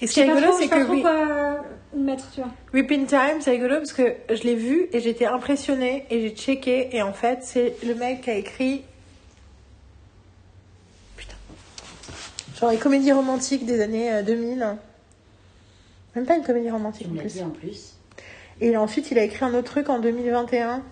Et 0.00 0.06
ce 0.06 0.14
qui 0.14 0.20
est 0.20 0.24
rigolo, 0.24 0.52
c'est 0.56 0.64
sais 0.64 0.68
pas 0.68 0.80
que 0.80 0.84
trop 0.84 1.00
quoi 1.00 1.64
mettre, 1.94 2.24
tu 2.34 2.40
vois. 2.40 2.50
Whipping 2.72 3.06
Time, 3.06 3.40
c'est 3.40 3.50
rigolo 3.52 3.76
parce 3.76 3.92
que 3.92 4.14
je 4.30 4.42
l'ai 4.44 4.54
vu 4.54 4.86
et 4.92 5.00
j'étais 5.00 5.26
impressionnée 5.26 6.04
et 6.10 6.20
j'ai 6.20 6.30
checké 6.30 6.90
et 6.94 7.02
en 7.02 7.12
fait 7.12 7.38
c'est 7.42 7.74
le 7.86 7.94
mec 7.94 8.22
qui 8.22 8.30
a 8.30 8.34
écrit 8.34 8.82
genre 12.58 12.70
les 12.70 12.78
comédies 12.78 13.12
romantiques 13.12 13.66
des 13.66 13.80
années 13.80 14.12
euh, 14.12 14.22
2000 14.22 14.76
même 16.14 16.26
pas 16.26 16.36
une 16.36 16.44
comédie 16.44 16.70
romantique 16.70 17.08
en 17.10 17.16
plus 17.16 17.34
dit 17.34 17.42
en 17.42 17.50
plus. 17.50 17.94
et 18.60 18.76
ensuite 18.76 19.10
il 19.10 19.18
a 19.18 19.22
écrit 19.22 19.44
un 19.44 19.54
autre 19.54 19.70
truc 19.70 19.88
en 19.88 19.98
2021 19.98 20.82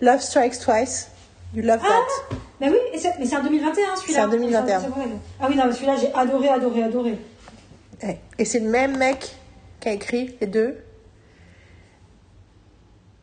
Love 0.00 0.20
Strikes 0.20 0.58
Twice 0.58 1.10
du 1.54 1.62
Love 1.62 1.80
That 1.80 2.36
Bah 2.60 2.66
oui, 2.70 2.76
et 2.92 2.98
mais 3.18 3.26
c'est 3.26 3.36
en 3.36 3.42
2021 3.42 3.96
celui-là. 3.96 4.18
C'est 4.18 4.24
en 4.24 4.28
2021. 4.28 4.80
C'est 4.80 4.86
vrai. 4.88 5.04
Ah 5.40 5.46
oui, 5.48 5.56
non, 5.56 5.64
mais 5.66 5.72
celui-là, 5.72 5.96
j'ai 5.96 6.12
adoré, 6.12 6.48
adoré, 6.48 6.82
adoré. 6.82 7.18
Et 8.38 8.44
c'est 8.44 8.60
le 8.60 8.68
même 8.68 8.98
mec 8.98 9.34
qui 9.80 9.88
a 9.88 9.92
écrit 9.92 10.36
les 10.40 10.46
deux 10.46 10.76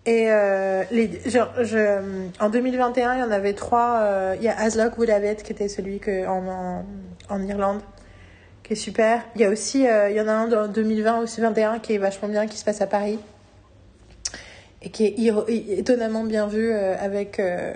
et 0.06 0.30
euh, 0.30 0.84
les, 0.92 1.22
genre, 1.30 1.50
je, 1.62 2.28
en 2.42 2.50
2021, 2.50 3.16
il 3.16 3.20
y 3.20 3.24
en 3.24 3.32
avait 3.32 3.54
trois. 3.54 4.00
euh, 4.02 4.36
Il 4.38 4.44
y 4.44 4.50
a 4.50 4.60
Aslock 4.60 4.96
It, 5.00 5.44
qui 5.44 5.54
était 5.54 5.70
celui 5.70 6.00
que, 6.00 6.28
en, 6.28 6.84
en, 7.30 7.42
Irlande, 7.44 7.82
qui 8.64 8.74
est 8.74 8.78
super. 8.78 9.24
Il 9.36 9.42
y 9.42 9.46
a 9.46 9.50
aussi, 9.50 9.88
euh, 9.88 10.10
il 10.10 10.18
y 10.18 10.22
en 10.22 10.28
a 10.28 10.34
un 10.34 10.52
en 10.52 10.68
2020 10.68 11.20
aussi 11.20 11.40
21 11.40 11.80
qui 11.80 11.94
est 11.94 11.98
vachement 11.98 12.28
bien, 12.28 12.48
qui 12.48 12.58
se 12.58 12.66
passe 12.66 12.82
à 12.82 12.88
Paris. 12.88 13.18
Et 14.82 14.90
qui 14.90 15.06
est 15.06 15.78
étonnamment 15.80 16.26
bien 16.26 16.48
vu 16.48 16.70
euh, 16.74 16.98
avec 17.00 17.40
euh, 17.40 17.74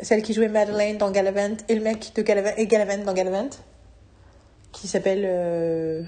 celle 0.00 0.20
qui 0.20 0.34
jouait 0.34 0.48
Madeleine 0.48 0.98
dans 0.98 1.10
Galavant 1.10 1.56
et 1.70 1.74
le 1.74 1.80
mec 1.80 2.12
de 2.14 2.20
Galavant, 2.20 2.50
et 2.58 2.66
Galavant 2.66 3.02
dans 3.02 3.14
Galavant, 3.14 3.48
qui 4.72 4.88
s'appelle 4.88 5.22
euh, 5.24 6.02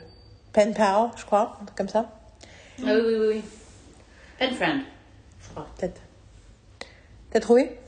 Pen 0.52 0.74
Pal, 0.74 1.08
je 1.16 1.24
crois, 1.24 1.56
un 1.62 1.64
truc 1.64 1.78
comme 1.78 1.88
ça. 1.88 2.10
Ah 2.86 2.92
oui, 2.94 3.00
oui, 3.02 3.26
oui. 3.28 3.42
Pen 4.38 4.52
Friend, 4.54 4.80
je 5.42 5.48
crois. 5.50 5.66
Peut-être. 5.78 6.00
T'as 7.30 7.40
trouvé? 7.40 7.78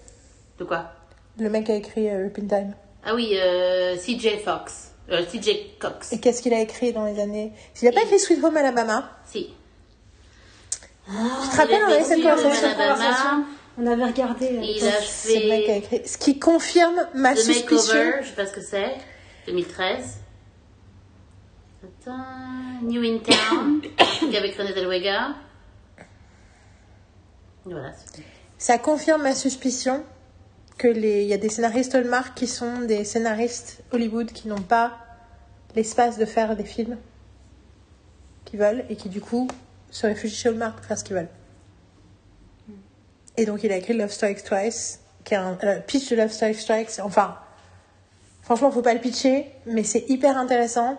De 0.59 0.65
quoi? 0.65 0.93
Le 1.39 1.49
mec 1.49 1.71
a 1.71 1.75
écrit 1.75 2.09
euh, 2.11 2.25
Whipping 2.25 2.49
Time. 2.49 2.75
Ah 3.05 3.15
oui, 3.15 3.33
euh, 3.39 3.97
CJ 3.97 4.43
Fox. 4.45 4.93
Euh, 5.11 5.25
CJ 5.25 5.79
Cox. 5.79 6.13
Et 6.13 6.21
qu'est-ce 6.21 6.43
qu'il 6.43 6.53
a 6.55 6.61
écrit 6.61 6.93
dans 6.93 7.05
les 7.05 7.19
années? 7.21 7.53
Il 7.81 7.89
a 7.89 7.93
pas 7.93 8.03
écrit 8.03 8.19
Sweet 8.19 8.45
Home 8.45 8.57
Alabama? 8.57 9.11
Si. 9.25 9.55
Tu 11.07 11.13
te 11.51 11.57
rappelles, 11.57 11.83
on 11.83 11.91
avait 11.91 12.03
cette 12.05 12.19
Sweet 12.21 12.27
Home 12.27 12.37
conversation 12.37 12.79
Alabama. 12.81 13.45
On 13.79 13.87
avait 13.87 14.05
regardé. 14.05 14.47
euh, 14.47 14.61
Il 14.63 14.87
a 14.87 14.93
C'est 15.01 15.41
le 15.41 15.49
mec 15.49 15.65
qui 15.65 15.71
a 15.71 15.75
fait 15.81 15.97
écrit. 15.97 16.09
Ce 16.09 16.19
qui 16.19 16.39
confirme 16.39 17.07
ma 17.15 17.35
The 17.35 17.39
suspicion. 17.39 17.95
Makeover, 17.95 18.23
je 18.23 18.29
sais 18.29 18.35
pas 18.35 18.47
ce 18.47 18.53
que 18.53 18.61
c'est. 18.61 18.97
2013. 19.47 20.19
Attends. 21.83 22.83
New 22.83 23.03
in 23.03 23.19
Town. 23.19 23.81
avec 24.37 24.57
René 24.57 24.73
Zellweger. 24.75 25.35
Voilà. 27.65 27.93
Ça 28.59 28.79
confirme 28.79 29.23
ma 29.23 29.35
suspicion 29.35 30.03
que 30.79 30.89
les, 30.89 31.23
il 31.23 31.29
y 31.29 31.35
a 31.35 31.39
des 31.39 31.49
scénaristes 31.49 31.95
Hallmark 31.95 32.35
qui 32.35 32.47
sont 32.47 32.81
des 32.81 33.05
scénaristes 33.05 33.83
Hollywood 33.93 34.33
qui 34.33 34.49
n'ont 34.49 34.63
pas 34.63 34.99
l'espace 35.77 36.19
de 36.19 36.25
faire 36.25 36.57
des 36.57 36.65
films 36.65 36.97
qu'ils 38.45 38.59
veulent 38.59 38.85
et 38.89 38.97
qui 38.97 39.09
du 39.09 39.21
coup 39.21 39.47
se 39.91 40.07
réfugient 40.07 40.37
chez 40.37 40.49
Hallmark 40.49 40.77
pour 40.77 40.85
faire 40.85 40.99
ce 40.99 41.05
qu'ils 41.05 41.17
veulent. 41.17 41.29
Et 43.37 43.47
donc 43.47 43.63
il 43.63 43.73
a 43.73 43.77
écrit 43.77 43.95
Love 43.95 44.11
Strikes 44.11 44.45
Twice, 44.45 45.01
qui 45.25 45.35
est 45.35 45.39
un 45.39 45.59
euh, 45.63 45.81
pitch 45.81 46.11
de 46.11 46.17
Love 46.17 46.33
Strikes 46.33 46.65
Twice. 46.67 47.01
Enfin, 47.03 47.37
franchement, 48.43 48.71
faut 48.71 48.83
pas 48.83 48.95
le 48.95 49.01
pitcher, 49.01 49.51
mais 49.67 49.85
c'est 49.85 50.09
hyper 50.09 50.37
intéressant 50.37 50.99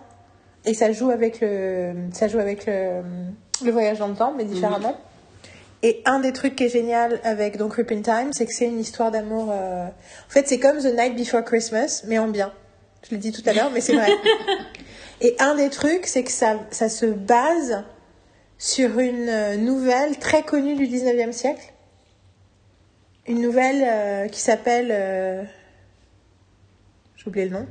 et 0.65 0.73
ça 0.73 0.91
joue 0.91 1.09
avec 1.09 1.41
le, 1.41 1.93
ça 2.13 2.27
joue 2.27 2.39
avec 2.39 2.65
le, 2.65 3.01
le 3.63 3.71
voyage 3.71 3.99
dans 3.99 4.07
le 4.07 4.15
temps, 4.15 4.33
mais 4.35 4.45
différemment. 4.45 4.95
Et 5.83 6.01
un 6.05 6.19
des 6.19 6.31
trucs 6.31 6.55
qui 6.55 6.65
est 6.65 6.69
génial 6.69 7.19
avec 7.23 7.57
donc 7.57 7.73
Rip 7.73 7.91
in 7.91 8.01
Time, 8.01 8.31
c'est 8.33 8.45
que 8.45 8.53
c'est 8.53 8.65
une 8.67 8.79
histoire 8.79 9.09
d'amour. 9.11 9.49
euh, 9.51 9.85
En 9.87 10.29
fait, 10.29 10.47
c'est 10.47 10.59
comme 10.59 10.77
The 10.77 10.93
Night 10.95 11.15
Before 11.15 11.43
Christmas, 11.43 12.03
mais 12.07 12.19
en 12.19 12.27
bien. 12.27 12.53
Je 13.03 13.11
l'ai 13.11 13.17
dit 13.17 13.31
tout 13.31 13.41
à 13.47 13.53
l'heure, 13.53 13.71
mais 13.71 13.81
c'est 13.81 13.95
vrai. 13.95 14.11
Et 15.21 15.35
un 15.39 15.55
des 15.55 15.69
trucs, 15.69 16.05
c'est 16.05 16.23
que 16.23 16.31
ça, 16.31 16.59
ça 16.69 16.87
se 16.87 17.05
base 17.07 17.83
sur 18.59 18.99
une 18.99 19.27
euh, 19.29 19.57
nouvelle 19.57 20.19
très 20.19 20.43
connue 20.43 20.75
du 20.75 20.85
19e 20.87 21.31
siècle. 21.31 21.73
Une 23.27 23.41
nouvelle 23.41 23.83
euh, 23.83 24.27
qui 24.27 24.39
s'appelle. 24.39 24.89
euh, 24.91 25.43
J'ai 27.17 27.27
oublié 27.27 27.47
le 27.47 27.53
nom. 27.57 27.67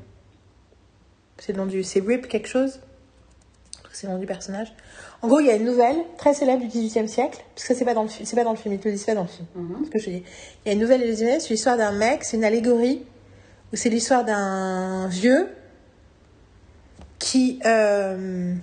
C'est 1.39 1.53
le 1.53 1.59
nom 1.59 1.67
du. 1.67 1.85
C'est 1.85 2.01
Rip 2.01 2.27
quelque 2.29 2.49
chose. 2.49 2.81
C'est 3.93 4.07
le 4.09 4.15
nom 4.15 4.19
du 4.19 4.27
personnage. 4.27 4.73
En 5.23 5.29
gros, 5.29 5.41
il 5.41 5.47
y 5.47 5.51
a 5.51 5.57
une 5.57 5.65
nouvelle 5.65 5.97
très 6.17 6.33
célèbre 6.33 6.67
du 6.67 6.69
18e 6.69 7.07
siècle, 7.07 7.43
parce 7.55 7.69
que 7.69 7.75
c'est 7.75 7.85
pas 7.85 7.93
dans 7.93 8.03
le 8.03 8.09
film, 8.09 8.25
c'est 8.25 8.37
pas 8.37 8.45
dans 8.45 8.53
le 8.53 8.57
film, 8.57 8.75
ils 8.75 8.81
te 8.81 8.89
le 8.89 8.95
disent 8.95 9.05
pas 9.05 9.15
dans 9.15 9.23
le 9.23 9.29
film. 9.29 9.47
Mhm. 9.55 9.85
Ce 9.85 9.91
que 9.91 9.99
je 9.99 10.05
te 10.07 10.11
dis. 10.11 10.23
Il 10.65 10.69
y 10.69 10.71
a 10.71 10.73
une 10.73 10.81
nouvelle 10.81 11.03
du 11.03 11.13
18e, 11.13 11.41
c'est 11.41 11.51
l'histoire 11.51 11.77
d'un 11.77 11.93
mec, 11.93 12.25
c'est 12.25 12.39
une 12.39 12.45
allégorie, 12.45 13.05
où 13.73 13.77
c'est 13.77 13.91
l'histoire 13.91 14.25
d'un 14.25 15.09
vieux 15.09 15.49
qui 17.21 17.61
euh, 17.67 18.55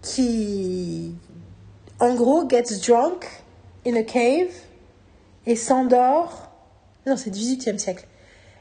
qui 0.00 1.14
en 2.00 2.14
gros 2.14 2.48
gets 2.48 2.78
drunk 2.86 3.26
in 3.84 3.94
a 3.96 4.04
cave 4.04 4.54
et 5.46 5.56
s'endort 5.56 6.50
non 7.06 7.16
c'est 7.16 7.30
18e 7.30 7.78
siècle 7.78 8.06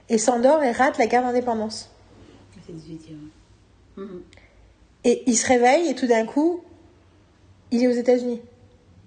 et 0.09 0.17
s'endort 0.17 0.63
et 0.63 0.71
rate 0.71 0.97
la 0.97 1.07
guerre 1.07 1.21
d'indépendance 1.21 1.89
C'est 2.65 2.73
18 2.73 3.09
et 5.03 5.23
il 5.27 5.35
se 5.35 5.47
réveille 5.47 5.89
et 5.89 5.95
tout 5.95 6.07
d'un 6.07 6.25
coup 6.25 6.63
il 7.71 7.83
est 7.83 7.87
aux 7.87 7.91
États-Unis 7.91 8.41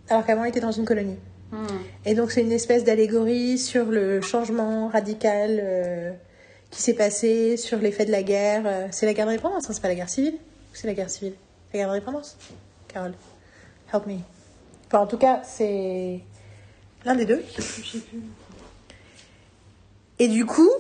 alors 0.08 0.24
qu'avant 0.26 0.44
il 0.44 0.48
était 0.48 0.60
dans 0.60 0.72
une 0.72 0.84
colonie 0.84 1.18
Mhm. 1.52 1.66
et 2.04 2.14
donc 2.14 2.30
c'est 2.30 2.42
une 2.42 2.52
espèce 2.52 2.84
d'allégorie 2.84 3.58
sur 3.58 3.86
le 3.86 4.20
changement 4.20 4.88
radical 4.88 5.58
euh, 5.60 6.12
qui 6.70 6.80
s'est 6.80 6.94
passé, 6.94 7.56
sur 7.56 7.78
l'effet 7.78 8.04
de 8.04 8.12
la 8.12 8.22
guerre. 8.22 8.62
Euh, 8.66 8.86
c'est 8.92 9.04
la 9.04 9.14
guerre 9.14 9.26
d'indépendance, 9.26 9.68
hein, 9.68 9.72
c'est 9.72 9.82
pas 9.82 9.88
la 9.88 9.96
guerre 9.96 10.08
civile 10.08 10.34
c'est 10.72 10.86
la 10.86 10.94
guerre 10.94 11.10
civile? 11.10 11.34
La 11.72 11.80
guerre 11.80 11.88
d'indépendance 11.88 12.36
Carole, 12.86 13.14
help 13.92 14.06
me. 14.06 14.18
Enfin, 14.86 15.00
en 15.00 15.06
tout 15.06 15.18
cas, 15.18 15.42
c'est 15.44 16.20
l'un 17.04 17.14
des 17.14 17.24
deux. 17.24 17.42
Et 20.18 20.28
du 20.28 20.46
coup, 20.46 20.70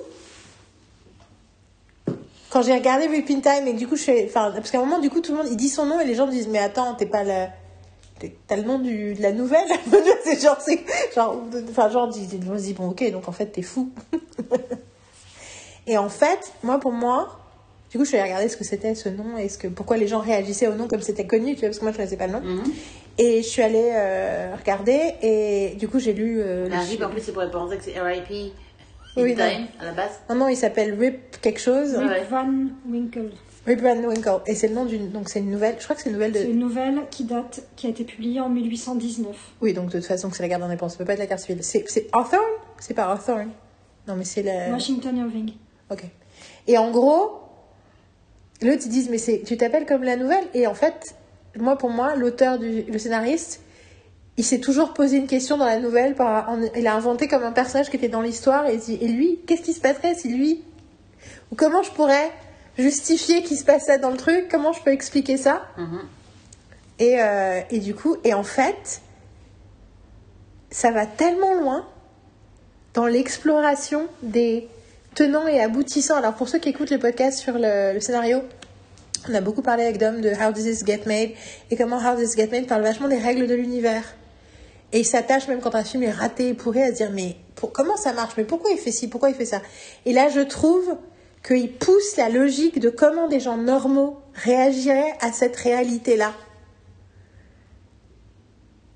quand 2.50 2.62
j'ai 2.62 2.74
regardé 2.74 3.06
Whipping 3.08 3.40
Time 3.42 3.66
et 3.66 3.72
que 3.74 3.78
du 3.78 3.86
coup 3.86 3.96
je 3.96 4.02
fais, 4.02 4.26
enfin, 4.28 4.50
parce 4.54 4.70
qu'à 4.70 4.78
un 4.78 4.84
moment 4.84 4.98
du 4.98 5.08
coup 5.10 5.20
tout 5.20 5.32
le 5.32 5.38
monde 5.38 5.46
il 5.50 5.56
dit 5.56 5.68
son 5.68 5.86
nom 5.86 6.00
et 6.00 6.04
les 6.04 6.14
gens 6.14 6.26
disent 6.26 6.48
mais 6.48 6.58
attends 6.58 6.94
t'es 6.94 7.06
pas 7.06 7.22
le, 7.24 7.46
t'es- 8.18 8.34
t'as 8.46 8.56
le 8.56 8.62
nom 8.62 8.78
du, 8.78 9.14
de 9.14 9.22
la 9.22 9.32
nouvelle, 9.32 9.68
c'est 10.24 10.40
genre 10.42 10.58
c'est 10.60 10.80
genre, 11.14 11.40
enfin 11.70 11.88
genre 11.90 12.08
dis- 12.08 12.28
on 12.50 12.58
se 12.58 12.62
dit 12.64 12.72
bon 12.74 12.88
ok 12.90 13.10
donc 13.12 13.28
en 13.28 13.32
fait 13.32 13.46
t'es 13.46 13.62
fou. 13.62 13.90
et 15.86 15.96
en 15.98 16.08
fait 16.08 16.52
moi 16.62 16.78
pour 16.78 16.92
moi 16.92 17.38
du 17.90 17.98
coup 17.98 18.04
je 18.04 18.08
suis 18.10 18.18
allée 18.18 18.28
regarder 18.30 18.48
ce 18.48 18.56
que 18.56 18.64
c'était 18.64 18.94
ce 18.94 19.08
nom 19.08 19.36
et 19.38 19.48
ce 19.48 19.58
que 19.58 19.66
pourquoi 19.68 19.96
les 19.96 20.06
gens 20.06 20.20
réagissaient 20.20 20.68
au 20.68 20.74
nom 20.74 20.86
comme 20.88 21.00
c'était 21.02 21.26
connu 21.26 21.54
tu 21.54 21.60
vois 21.60 21.68
parce 21.70 21.78
que 21.78 21.84
moi 21.84 21.92
je 21.92 21.96
connaissais 21.96 22.16
pas 22.16 22.26
le 22.26 22.32
nom 22.34 22.40
Mhm. 22.40 22.64
et 23.18 23.42
je 23.42 23.48
suis 23.48 23.62
allée 23.62 23.90
euh, 23.94 24.54
regarder 24.58 25.14
et 25.22 25.74
du 25.78 25.88
coup 25.88 25.98
j'ai 25.98 26.12
lu 26.12 26.40
euh, 26.40 26.64
le 26.64 26.70
La 26.70 26.80
RIP, 26.80 27.02
en 27.02 27.08
plus, 27.10 27.20
c'est 27.22 27.32
pour 27.32 27.48
penser 27.50 27.76
que 27.78 27.84
c'est 27.84 27.98
RIP 28.00 28.52
Oui, 29.16 29.34
time, 29.34 29.66
à 29.80 29.84
la 29.86 29.92
base. 29.92 30.20
non 30.28 30.36
non 30.36 30.48
il 30.48 30.56
s'appelle 30.56 30.94
Rip 30.98 31.40
quelque 31.40 31.60
chose 31.60 31.94
Ouais. 31.96 32.20
Rip 32.20 32.30
Van 32.30 32.48
Winkle. 32.88 33.30
Rip 33.66 33.80
Van 33.80 33.96
Winkle. 33.96 34.40
Et 34.46 34.54
c'est 34.54 34.68
le 34.68 34.74
nom 34.74 34.84
d'une. 34.84 35.10
Donc 35.10 35.28
c'est 35.28 35.40
une 35.40 35.50
nouvelle. 35.50 35.76
Je 35.78 35.84
crois 35.84 35.96
que 35.96 36.02
c'est 36.02 36.08
une 36.08 36.14
nouvelle 36.14 36.32
C'est 36.34 36.44
de. 36.44 36.50
une 36.50 36.58
nouvelle 36.60 37.00
qui 37.10 37.24
date, 37.24 37.62
qui 37.76 37.86
a 37.86 37.90
été 37.90 38.04
publiée 38.04 38.40
en 38.40 38.48
1819. 38.48 39.36
Oui, 39.60 39.72
donc 39.74 39.86
de 39.90 39.98
toute 39.98 40.06
façon, 40.06 40.30
c'est 40.32 40.42
la 40.42 40.48
guerre 40.48 40.60
d'indépendance. 40.60 40.92
Ça 40.92 40.98
peut 40.98 41.04
pas 41.04 41.12
être 41.14 41.18
la 41.18 41.26
guerre 41.26 41.38
civile. 41.40 41.62
C'est 41.62 41.84
c'est 41.88 42.06
Hawthorne? 42.12 42.40
C'est 42.78 42.94
pas 42.94 43.10
Hawthorne. 43.10 43.50
Non, 44.08 44.14
mais 44.16 44.24
c'est 44.24 44.42
la. 44.42 44.70
Washington 44.70 45.16
Irving. 45.16 45.52
Ok. 45.90 46.04
Et 46.68 46.78
en 46.78 46.90
gros, 46.90 47.40
l'autre 48.62 48.82
ils 48.86 48.90
disent 48.90 49.10
mais 49.10 49.18
c'est 49.18 49.42
tu 49.42 49.56
t'appelles 49.56 49.86
comme 49.86 50.04
la 50.04 50.16
nouvelle? 50.16 50.44
Et 50.54 50.66
en 50.66 50.74
fait, 50.74 51.14
moi 51.58 51.76
pour 51.76 51.90
moi, 51.90 52.14
l'auteur 52.16 52.58
du 52.58 52.82
le 52.82 52.98
scénariste, 52.98 53.60
il 54.40 54.44
s'est 54.44 54.58
toujours 54.60 54.94
posé 54.94 55.18
une 55.18 55.26
question 55.26 55.58
dans 55.58 55.66
la 55.66 55.78
nouvelle. 55.78 56.14
Par, 56.14 56.48
en- 56.48 56.60
il 56.74 56.86
a 56.86 56.94
inventé 56.94 57.28
comme 57.28 57.42
un 57.44 57.52
personnage 57.52 57.90
qui 57.90 57.96
était 57.96 58.08
dans 58.08 58.22
l'histoire 58.22 58.66
et 58.66 58.78
et 58.88 59.08
lui, 59.08 59.38
qu'est-ce 59.46 59.60
qui 59.62 59.74
se 59.74 59.80
passerait 59.80 60.14
si 60.14 60.28
lui 60.28 60.62
ou 61.52 61.56
comment 61.56 61.82
je 61.82 61.90
pourrais 61.90 62.30
justifier 62.78 63.42
qu'il 63.42 63.58
se 63.58 63.64
passe 63.64 63.84
ça 63.86 63.98
dans 63.98 64.10
le 64.10 64.16
truc? 64.16 64.48
Comment 64.50 64.72
je 64.72 64.82
peux 64.82 64.92
expliquer 64.92 65.36
ça? 65.36 65.66
Mhm. 65.76 66.00
Et, 67.00 67.16
euh, 67.20 67.60
et 67.70 67.78
du 67.80 67.94
coup, 67.94 68.16
et 68.24 68.32
en 68.34 68.42
fait, 68.42 69.02
ça 70.70 70.90
va 70.90 71.04
tellement 71.06 71.54
loin 71.54 71.86
dans 72.94 73.06
l'exploration 73.06 74.06
des 74.22 74.68
tenants 75.14 75.46
et 75.48 75.60
aboutissants. 75.60 76.16
Alors 76.16 76.34
pour 76.34 76.48
ceux 76.48 76.58
qui 76.58 76.68
écoutent 76.70 76.90
le 76.90 76.98
podcast 76.98 77.38
sur 77.38 77.54
le, 77.58 77.92
le 77.92 78.00
scénario, 78.00 78.38
on 79.28 79.34
a 79.34 79.40
beaucoup 79.40 79.62
parlé 79.62 79.82
avec 79.84 79.98
Dom 79.98 80.20
de 80.22 80.30
How 80.30 80.52
Does 80.52 80.62
This 80.64 80.84
Get 80.86 81.02
Made 81.06 81.30
et 81.70 81.76
comment 81.76 81.98
How 81.98 82.16
Does 82.16 82.22
This 82.24 82.36
Get 82.36 82.48
Made 82.52 82.66
parle 82.66 82.82
vachement 82.82 83.08
des 83.08 83.18
règles 83.18 83.46
de 83.46 83.54
l'univers. 83.54 84.04
Et 84.92 85.00
il 85.00 85.04
s'attache 85.04 85.46
même 85.48 85.60
quand 85.60 85.74
un 85.74 85.84
film 85.84 86.02
est 86.02 86.10
raté 86.10 86.48
et 86.48 86.54
pourri 86.54 86.82
à 86.82 86.88
se 86.88 86.96
dire 86.96 87.10
mais 87.12 87.36
pour, 87.54 87.72
comment 87.72 87.96
ça 87.96 88.12
marche? 88.12 88.34
Mais 88.36 88.44
pourquoi 88.44 88.70
il 88.72 88.78
fait 88.78 88.92
ci? 88.92 89.08
Pourquoi 89.08 89.30
il 89.30 89.36
fait 89.36 89.44
ça? 89.44 89.60
Et 90.04 90.12
là 90.12 90.28
je 90.28 90.40
trouve 90.40 90.96
qu'il 91.46 91.72
pousse 91.72 92.16
la 92.16 92.28
logique 92.28 92.80
de 92.80 92.90
comment 92.90 93.28
des 93.28 93.40
gens 93.40 93.56
normaux 93.56 94.18
réagiraient 94.34 95.14
à 95.20 95.32
cette 95.32 95.56
réalité-là. 95.56 96.32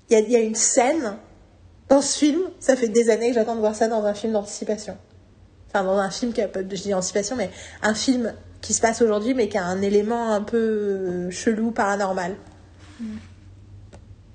Il 0.09 0.13
y 0.13 0.15
a, 0.17 0.19
il 0.19 0.31
y 0.31 0.35
a 0.35 0.39
une 0.39 0.55
scène 0.55 1.17
dans 1.89 2.01
ce 2.01 2.17
film, 2.17 2.41
ça 2.59 2.75
fait 2.75 2.87
des 2.87 3.09
années 3.09 3.29
que 3.29 3.35
j'attends 3.35 3.55
de 3.55 3.59
voir 3.59 3.75
ça 3.75 3.87
dans 3.87 4.03
un 4.05 4.13
film 4.13 4.33
d'anticipation. 4.33 4.97
Enfin, 5.69 5.83
dans 5.83 5.97
un 5.97 6.09
film 6.09 6.33
qui 6.33 6.41
a 6.41 6.47
pas 6.47 6.63
de, 6.63 6.75
je 6.75 6.81
dis 6.81 6.93
anticipation, 6.93 7.35
mais 7.35 7.49
un 7.81 7.93
film 7.93 8.33
qui 8.61 8.73
se 8.73 8.81
passe 8.81 9.01
aujourd'hui, 9.01 9.33
mais 9.33 9.49
qui 9.49 9.57
a 9.57 9.63
un 9.63 9.81
élément 9.81 10.31
un 10.31 10.41
peu 10.41 10.57
euh, 10.57 11.31
chelou, 11.31 11.71
paranormal. 11.71 12.35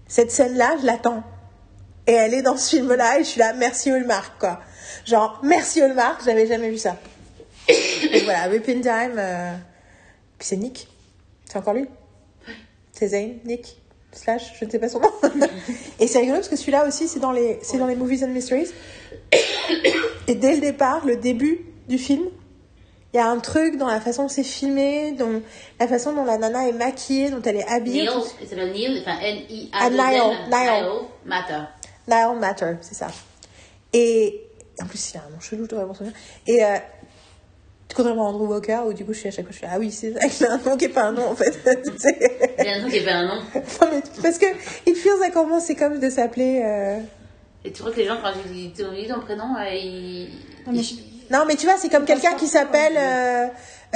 Cette 0.06 0.30
scène-là, 0.30 0.76
je 0.80 0.86
l'attends. 0.86 1.22
Et 2.10 2.14
elle 2.14 2.34
est 2.34 2.42
dans 2.42 2.56
ce 2.56 2.70
film-là, 2.70 3.20
et 3.20 3.22
je 3.22 3.28
suis 3.28 3.38
là, 3.38 3.52
merci 3.52 3.88
Hallmark, 3.88 4.32
quoi. 4.40 4.60
Genre, 5.06 5.38
merci 5.44 5.80
Hallmark, 5.80 6.20
j'avais 6.24 6.48
jamais 6.48 6.68
vu 6.68 6.76
ça. 6.76 6.96
Donc 7.68 8.22
voilà, 8.24 8.48
Whipping 8.48 8.80
Time, 8.80 9.14
euh, 9.16 9.54
puis 10.36 10.48
c'est 10.48 10.56
Nick. 10.56 10.88
C'est 11.44 11.56
encore 11.56 11.74
lui? 11.74 11.86
C'est 12.90 13.06
Zane, 13.06 13.36
Nick, 13.44 13.76
slash, 14.10 14.54
je 14.58 14.64
ne 14.64 14.70
sais 14.72 14.80
pas 14.80 14.88
son 14.88 14.98
nom. 14.98 15.12
et 16.00 16.08
c'est 16.08 16.18
rigolo 16.18 16.38
parce 16.38 16.48
que 16.48 16.56
celui-là 16.56 16.84
aussi, 16.88 17.06
c'est 17.06 17.20
dans 17.20 17.30
les, 17.30 17.60
c'est 17.62 17.78
dans 17.78 17.86
les 17.86 17.94
Movies 17.94 18.24
and 18.24 18.30
Mysteries. 18.30 18.72
et 20.26 20.34
dès 20.34 20.56
le 20.56 20.60
départ, 20.60 21.06
le 21.06 21.14
début 21.14 21.60
du 21.86 21.96
film, 21.96 22.24
il 23.14 23.18
y 23.18 23.20
a 23.20 23.28
un 23.28 23.38
truc 23.38 23.76
dans 23.76 23.86
la 23.86 24.00
façon 24.00 24.22
dont 24.22 24.28
c'est 24.28 24.42
filmé, 24.42 25.12
dont 25.12 25.42
la 25.78 25.86
façon 25.86 26.12
dont 26.12 26.24
la 26.24 26.38
nana 26.38 26.66
est 26.66 26.72
maquillée, 26.72 27.30
dont 27.30 27.42
elle 27.42 27.58
est 27.58 27.68
habillée. 27.68 28.02
Neil, 28.02 28.20
il 28.40 28.48
s'appelle 28.48 28.72
Neil, 28.72 29.04
enfin 29.06 29.16
Ah, 29.72 29.86
N-I-A. 29.86 29.90
Niall, 29.90 30.48
Niall. 30.48 31.02
Matter. 31.24 31.62
Nile 32.08 32.38
Matter, 32.40 32.72
c'est 32.80 32.94
ça. 32.94 33.08
Et 33.92 34.40
en 34.82 34.86
plus, 34.86 35.12
il 35.12 35.18
a 35.18 35.20
un 35.26 35.30
nom 35.30 35.40
chelou, 35.40 35.64
je 35.64 35.68
devrais 35.70 35.86
m'en 35.86 35.94
souvenir. 35.94 36.14
Et 36.46 36.64
euh, 36.64 36.76
contrairement 37.94 38.26
à 38.26 38.30
Andrew 38.30 38.46
Walker, 38.48 38.80
où 38.86 38.92
du 38.92 39.04
coup, 39.04 39.12
je 39.12 39.18
suis 39.18 39.28
à 39.28 39.32
chaque 39.32 39.44
fois, 39.46 39.52
je 39.54 39.58
fais 39.58 39.68
Ah 39.70 39.78
oui, 39.78 39.90
c'est 39.90 40.12
ça, 40.12 40.20
il 40.40 40.46
a 40.46 40.52
un 40.54 40.58
nom 40.58 40.76
qui 40.76 40.86
n'est 40.86 40.92
pas 40.92 41.04
un 41.04 41.12
nom 41.12 41.28
en 41.30 41.34
fait. 41.34 41.52
C'est- 41.98 42.54
Il 42.60 42.68
a 42.68 42.76
un 42.76 42.80
truc 42.80 42.92
qui 42.92 42.98
avait 43.00 43.10
un 43.10 43.26
nom. 43.26 43.42
Non, 43.54 43.88
mais 43.92 44.02
parce 44.22 44.38
que 44.38 44.46
It 44.86 44.96
Feels 44.96 45.18
Like 45.20 45.36
Home, 45.36 45.58
c'est 45.60 45.74
comme 45.74 45.98
de 45.98 46.08
s'appeler. 46.10 46.62
euh, 46.64 47.00
Et 47.64 47.72
tu 47.72 47.80
crois 47.82 47.92
que 47.92 47.98
les 47.98 48.06
gens, 48.06 48.18
quand 48.22 48.30
ils 48.54 48.72
te 48.72 48.82
disent 48.82 49.08
ton 49.08 49.20
prénom, 49.20 49.54
euh, 49.58 49.74
ils. 49.74 50.28
Non, 50.66 50.72
mais 50.72 50.78
ils- 50.80 51.04
Non, 51.30 51.44
mais 51.46 51.56
tu 51.56 51.66
vois, 51.66 51.76
c'est 51.78 51.88
comme 51.90 52.04
quelqu'un 52.04 52.34
qui 52.34 52.46
pas, 52.46 52.50
s'appelle. 52.52 52.96
euh, 52.96 53.46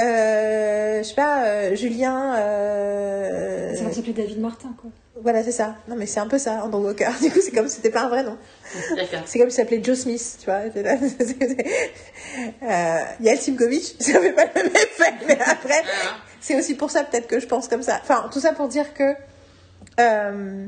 euh, 0.01 0.97
je 1.03 1.07
sais 1.07 1.15
pas, 1.15 1.45
euh, 1.45 1.75
Julien. 1.75 2.35
euh, 2.37 3.75
Ça 3.75 3.83
va 3.85 3.91
s'appeler 3.93 4.13
David 4.13 4.39
Martin, 4.39 4.75
quoi. 4.79 4.89
Voilà, 5.21 5.43
c'est 5.43 5.53
ça. 5.53 5.75
Non, 5.87 5.95
mais 5.95 6.05
c'est 6.07 6.19
un 6.19 6.27
peu 6.27 6.37
ça, 6.37 6.63
Andrew 6.65 6.83
Walker. 6.85 7.07
Du 7.21 7.31
coup, 7.31 7.39
c'est 7.41 7.51
comme 7.51 7.67
si 7.69 7.77
c'était 7.77 7.89
pas 7.89 8.01
un 8.03 8.09
vrai 8.09 8.23
nom. 8.23 8.37
D'accord. 8.95 9.21
C'est 9.25 9.39
comme 9.39 9.49
s'il 9.49 9.57
s'appelait 9.63 9.81
Joe 9.83 9.97
Smith, 9.97 10.37
tu 10.39 10.45
vois. 10.45 10.61
Euh, 12.63 12.97
Yael 13.21 13.39
Simkovich, 13.39 13.95
ça 13.99 14.19
fait 14.19 14.33
pas 14.33 14.45
le 14.45 14.63
même 14.63 14.71
effet, 14.75 15.13
mais 15.27 15.39
après, 15.39 15.83
Ah. 15.85 16.15
c'est 16.41 16.57
aussi 16.59 16.75
pour 16.75 16.91
ça 16.91 17.03
peut-être 17.05 17.27
que 17.27 17.39
je 17.39 17.47
pense 17.47 17.67
comme 17.69 17.81
ça. 17.83 17.99
Enfin, 18.01 18.29
tout 18.31 18.39
ça 18.41 18.51
pour 18.51 18.67
dire 18.67 18.93
que 18.93 19.13
euh, 20.01 20.65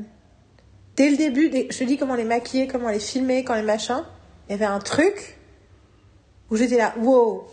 dès 0.96 1.10
le 1.10 1.16
début, 1.18 1.50
dès- 1.50 1.66
je 1.70 1.78
te 1.78 1.84
dis 1.84 1.98
comment 1.98 2.14
les 2.14 2.24
maquiller, 2.24 2.68
comment 2.68 2.88
les 2.88 3.00
filmer, 3.00 3.44
quand 3.44 3.54
les 3.54 3.62
machins, 3.62 4.02
il 4.48 4.52
y 4.52 4.54
avait 4.54 4.64
un 4.64 4.78
truc 4.78 5.36
où 6.50 6.56
j'étais 6.56 6.78
là, 6.78 6.94
wow, 6.98 7.46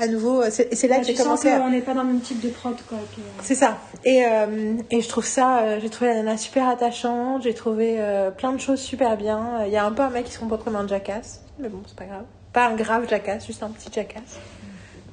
à 0.00 0.06
nouveau, 0.08 0.42
c'est- 0.50 0.72
et 0.72 0.76
c'est 0.76 0.88
là 0.88 0.96
Ouais, 0.96 1.00
que 1.02 1.06
j'ai 1.06 1.12
tu 1.12 1.18
sens 1.18 1.26
commencé 1.26 1.50
à... 1.50 1.58
qu'on 1.60 1.70
n'est 1.70 1.80
pas 1.82 1.94
dans 1.94 2.02
le 2.02 2.08
même 2.08 2.20
type 2.20 2.40
de 2.40 2.48
prod, 2.48 2.76
quoi. 2.88 2.98
que- 3.14 3.20
C'est 3.42 3.54
ça. 3.54 3.78
Et, 4.04 4.24
euh, 4.24 4.74
et 4.90 5.00
je 5.00 5.08
trouve 5.08 5.24
ça, 5.26 5.60
euh, 5.60 5.78
j'ai 5.80 5.90
trouvé 5.90 6.10
la 6.10 6.16
nana 6.22 6.36
super 6.36 6.68
attachante, 6.68 7.42
j'ai 7.42 7.54
trouvé 7.54 7.96
euh, 7.98 8.30
plein 8.30 8.52
de 8.52 8.58
choses 8.60 8.80
super 8.80 9.16
bien. 9.16 9.64
Il 9.66 9.72
y 9.72 9.76
a 9.76 9.84
un 9.84 9.92
peu 9.92 10.02
un 10.02 10.10
mec 10.10 10.24
qui 10.24 10.32
se 10.32 10.38
comporte 10.38 10.64
comme 10.64 10.76
un 10.76 10.86
jackass, 10.88 11.42
mais 11.58 11.68
bon, 11.68 11.82
c'est 11.86 11.96
pas 11.96 12.04
grave. 12.06 12.24
Pas 12.52 12.66
un 12.68 12.74
grave 12.76 13.08
jackass, 13.08 13.46
juste 13.46 13.62
un 13.62 13.70
petit 13.70 13.90
jackass 13.92 14.38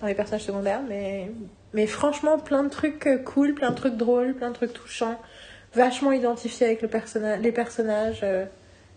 dans 0.01 0.07
les 0.07 0.13
personnages 0.15 0.43
secondaires, 0.45 0.81
mais, 0.87 1.31
mais 1.73 1.85
franchement, 1.87 2.37
plein 2.39 2.63
de 2.63 2.69
trucs 2.69 3.05
euh, 3.07 3.17
cool, 3.17 3.53
plein 3.53 3.71
de 3.71 3.75
trucs 3.75 3.97
drôles, 3.97 4.33
plein 4.35 4.49
de 4.49 4.55
trucs 4.55 4.73
touchants. 4.73 5.15
vachement 5.75 6.11
identifiée 6.11 6.65
avec 6.67 6.81
le 6.81 6.87
personnage, 6.87 7.39
les 7.41 7.51
personnages. 7.51 8.21
euh, 8.23 8.45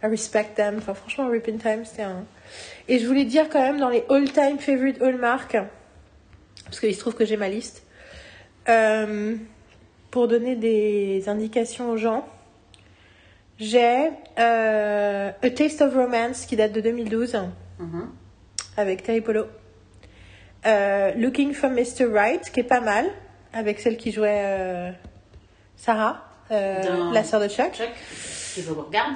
I 0.03 0.07
respect 0.07 0.55
them. 0.57 0.77
Enfin, 0.79 0.95
franchement, 0.95 1.29
Rip 1.29 1.47
in 1.49 1.59
Time, 1.59 1.85
c'était 1.85 2.05
un. 2.05 2.25
Et 2.89 2.99
je 2.99 3.07
voulais 3.07 3.27
dire 3.27 3.51
quand 3.51 3.61
même 3.61 3.79
dans 3.79 3.91
les 3.91 4.03
all-time 4.09 4.59
favorite 4.59 5.03
Hallmark, 5.03 5.59
parce 6.71 6.81
qu'il 6.81 6.95
se 6.95 7.01
trouve 7.01 7.15
que 7.15 7.25
j'ai 7.25 7.37
ma 7.37 7.49
liste, 7.49 7.83
euh, 8.69 9.35
pour 10.13 10.29
donner 10.29 10.55
des 10.55 11.29
indications 11.29 11.91
aux 11.91 11.97
gens, 11.97 12.25
j'ai 13.59 14.11
euh, 14.39 15.31
A 15.43 15.51
Taste 15.51 15.83
of 15.83 15.95
Romance 15.95 16.47
qui 16.47 16.55
date 16.57 16.73
de 16.73 16.81
2012 16.81 17.37
Mhm. 17.81 18.09
avec 18.77 19.03
Terry 19.03 19.21
Polo. 19.21 19.47
Euh, 20.67 21.13
Looking 21.17 21.55
for 21.55 21.71
Mr. 21.71 22.05
Right, 22.13 22.51
qui 22.53 22.61
est 22.61 22.65
pas 22.65 22.81
mal, 22.81 23.07
avec 23.53 23.81
celle 23.81 23.97
qui 23.97 24.13
jouait 24.13 24.93
Sarah, 25.77 26.25
la 26.51 27.25
sœur 27.25 27.41
de 27.41 27.49
Chuck. 27.49 27.73
Chuck, 27.73 27.89
il 28.57 28.63
faut 28.63 28.75
qu'on 28.75 28.83
regarde. 28.83 29.15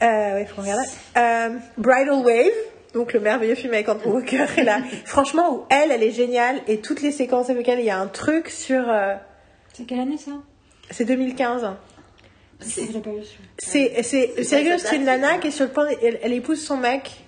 Oui, 0.00 0.46
faut 0.46 0.62
regarder. 0.62 1.58
Bridal 1.76 2.24
Wave, 2.24 2.52
donc 2.98 3.12
le 3.12 3.20
merveilleux 3.20 3.54
film 3.54 3.72
avec 3.72 3.88
Andrew 3.88 4.10
Walker 4.12 4.44
est 4.56 4.64
là. 4.64 4.80
Franchement, 5.04 5.54
où 5.54 5.64
elle, 5.70 5.90
elle 5.92 6.02
est 6.02 6.10
géniale 6.10 6.60
et 6.66 6.80
toutes 6.80 7.00
les 7.00 7.12
séquences 7.12 7.48
avec 7.48 7.66
elle, 7.68 7.78
il 7.78 7.84
y 7.86 7.90
a 7.90 7.98
un 7.98 8.08
truc 8.08 8.48
sur. 8.50 8.88
euh, 8.88 9.14
C'est 9.72 9.84
quelle 9.84 10.00
année 10.00 10.18
ça? 10.18 10.32
c'est 10.90 11.04
2015. 11.04 11.68
Je 12.60 12.80
l'ai 12.92 13.00
pas 13.00 13.10
vu 13.10 13.22
celui-là. 13.22 13.48
C'est 13.58 14.02
c'est 14.02 14.42
C'est 14.42 14.96
une 14.96 15.04
nana 15.04 15.34
c'est 15.34 15.40
qui 15.40 15.46
est 15.48 15.50
sur 15.52 15.66
le 15.66 15.70
point. 15.70 15.86
Elle, 16.02 16.18
elle 16.22 16.32
épouse 16.32 16.60
son 16.64 16.76
mec 16.76 17.22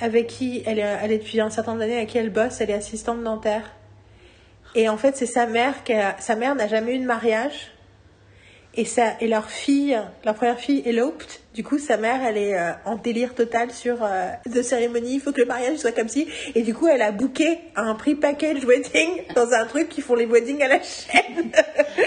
avec 0.00 0.26
qui 0.28 0.62
elle 0.66 0.78
est, 0.78 0.96
elle 1.02 1.12
est 1.12 1.18
depuis 1.18 1.40
un 1.40 1.50
certain 1.50 1.72
nombre 1.72 1.80
d'années 1.82 1.96
avec 1.96 2.10
qui 2.10 2.18
elle 2.18 2.30
bosse. 2.30 2.60
Elle 2.60 2.70
est 2.70 2.74
assistante 2.74 3.22
dentaire. 3.22 3.72
Et 4.74 4.88
en 4.88 4.96
fait, 4.98 5.16
c'est 5.16 5.26
sa 5.26 5.46
mère 5.46 5.82
qui 5.84 5.92
a- 5.94 6.16
sa 6.20 6.36
mère 6.36 6.54
n'a 6.54 6.68
jamais 6.68 6.94
eu 6.94 6.98
de 6.98 7.06
mariage. 7.06 7.72
Et 8.78 8.84
ça 8.84 9.14
et 9.20 9.26
leur 9.26 9.48
fille, 9.50 9.98
leur 10.24 10.34
première 10.34 10.60
fille 10.60 10.82
eloped. 10.84 11.26
Du 11.54 11.64
coup, 11.64 11.78
sa 11.78 11.96
mère, 11.96 12.20
elle 12.22 12.36
est 12.36 12.54
euh, 12.54 12.72
en 12.84 12.96
délire 12.96 13.34
total 13.34 13.70
sur 13.70 14.02
euh, 14.02 14.28
de 14.44 14.60
cérémonie. 14.60 15.14
Il 15.14 15.20
faut 15.20 15.32
que 15.32 15.40
le 15.40 15.46
mariage 15.46 15.78
soit 15.78 15.92
comme 15.92 16.08
ci. 16.08 16.28
Et 16.54 16.60
du 16.60 16.74
coup, 16.74 16.86
elle 16.86 17.00
a 17.00 17.12
booké 17.12 17.58
un 17.74 17.94
pre-package 17.94 18.64
wedding 18.66 19.22
dans 19.34 19.52
un 19.52 19.64
truc 19.64 19.88
qui 19.88 20.02
font 20.02 20.14
les 20.14 20.26
weddings 20.26 20.62
à 20.62 20.68
la 20.68 20.82
chaîne. 20.82 21.50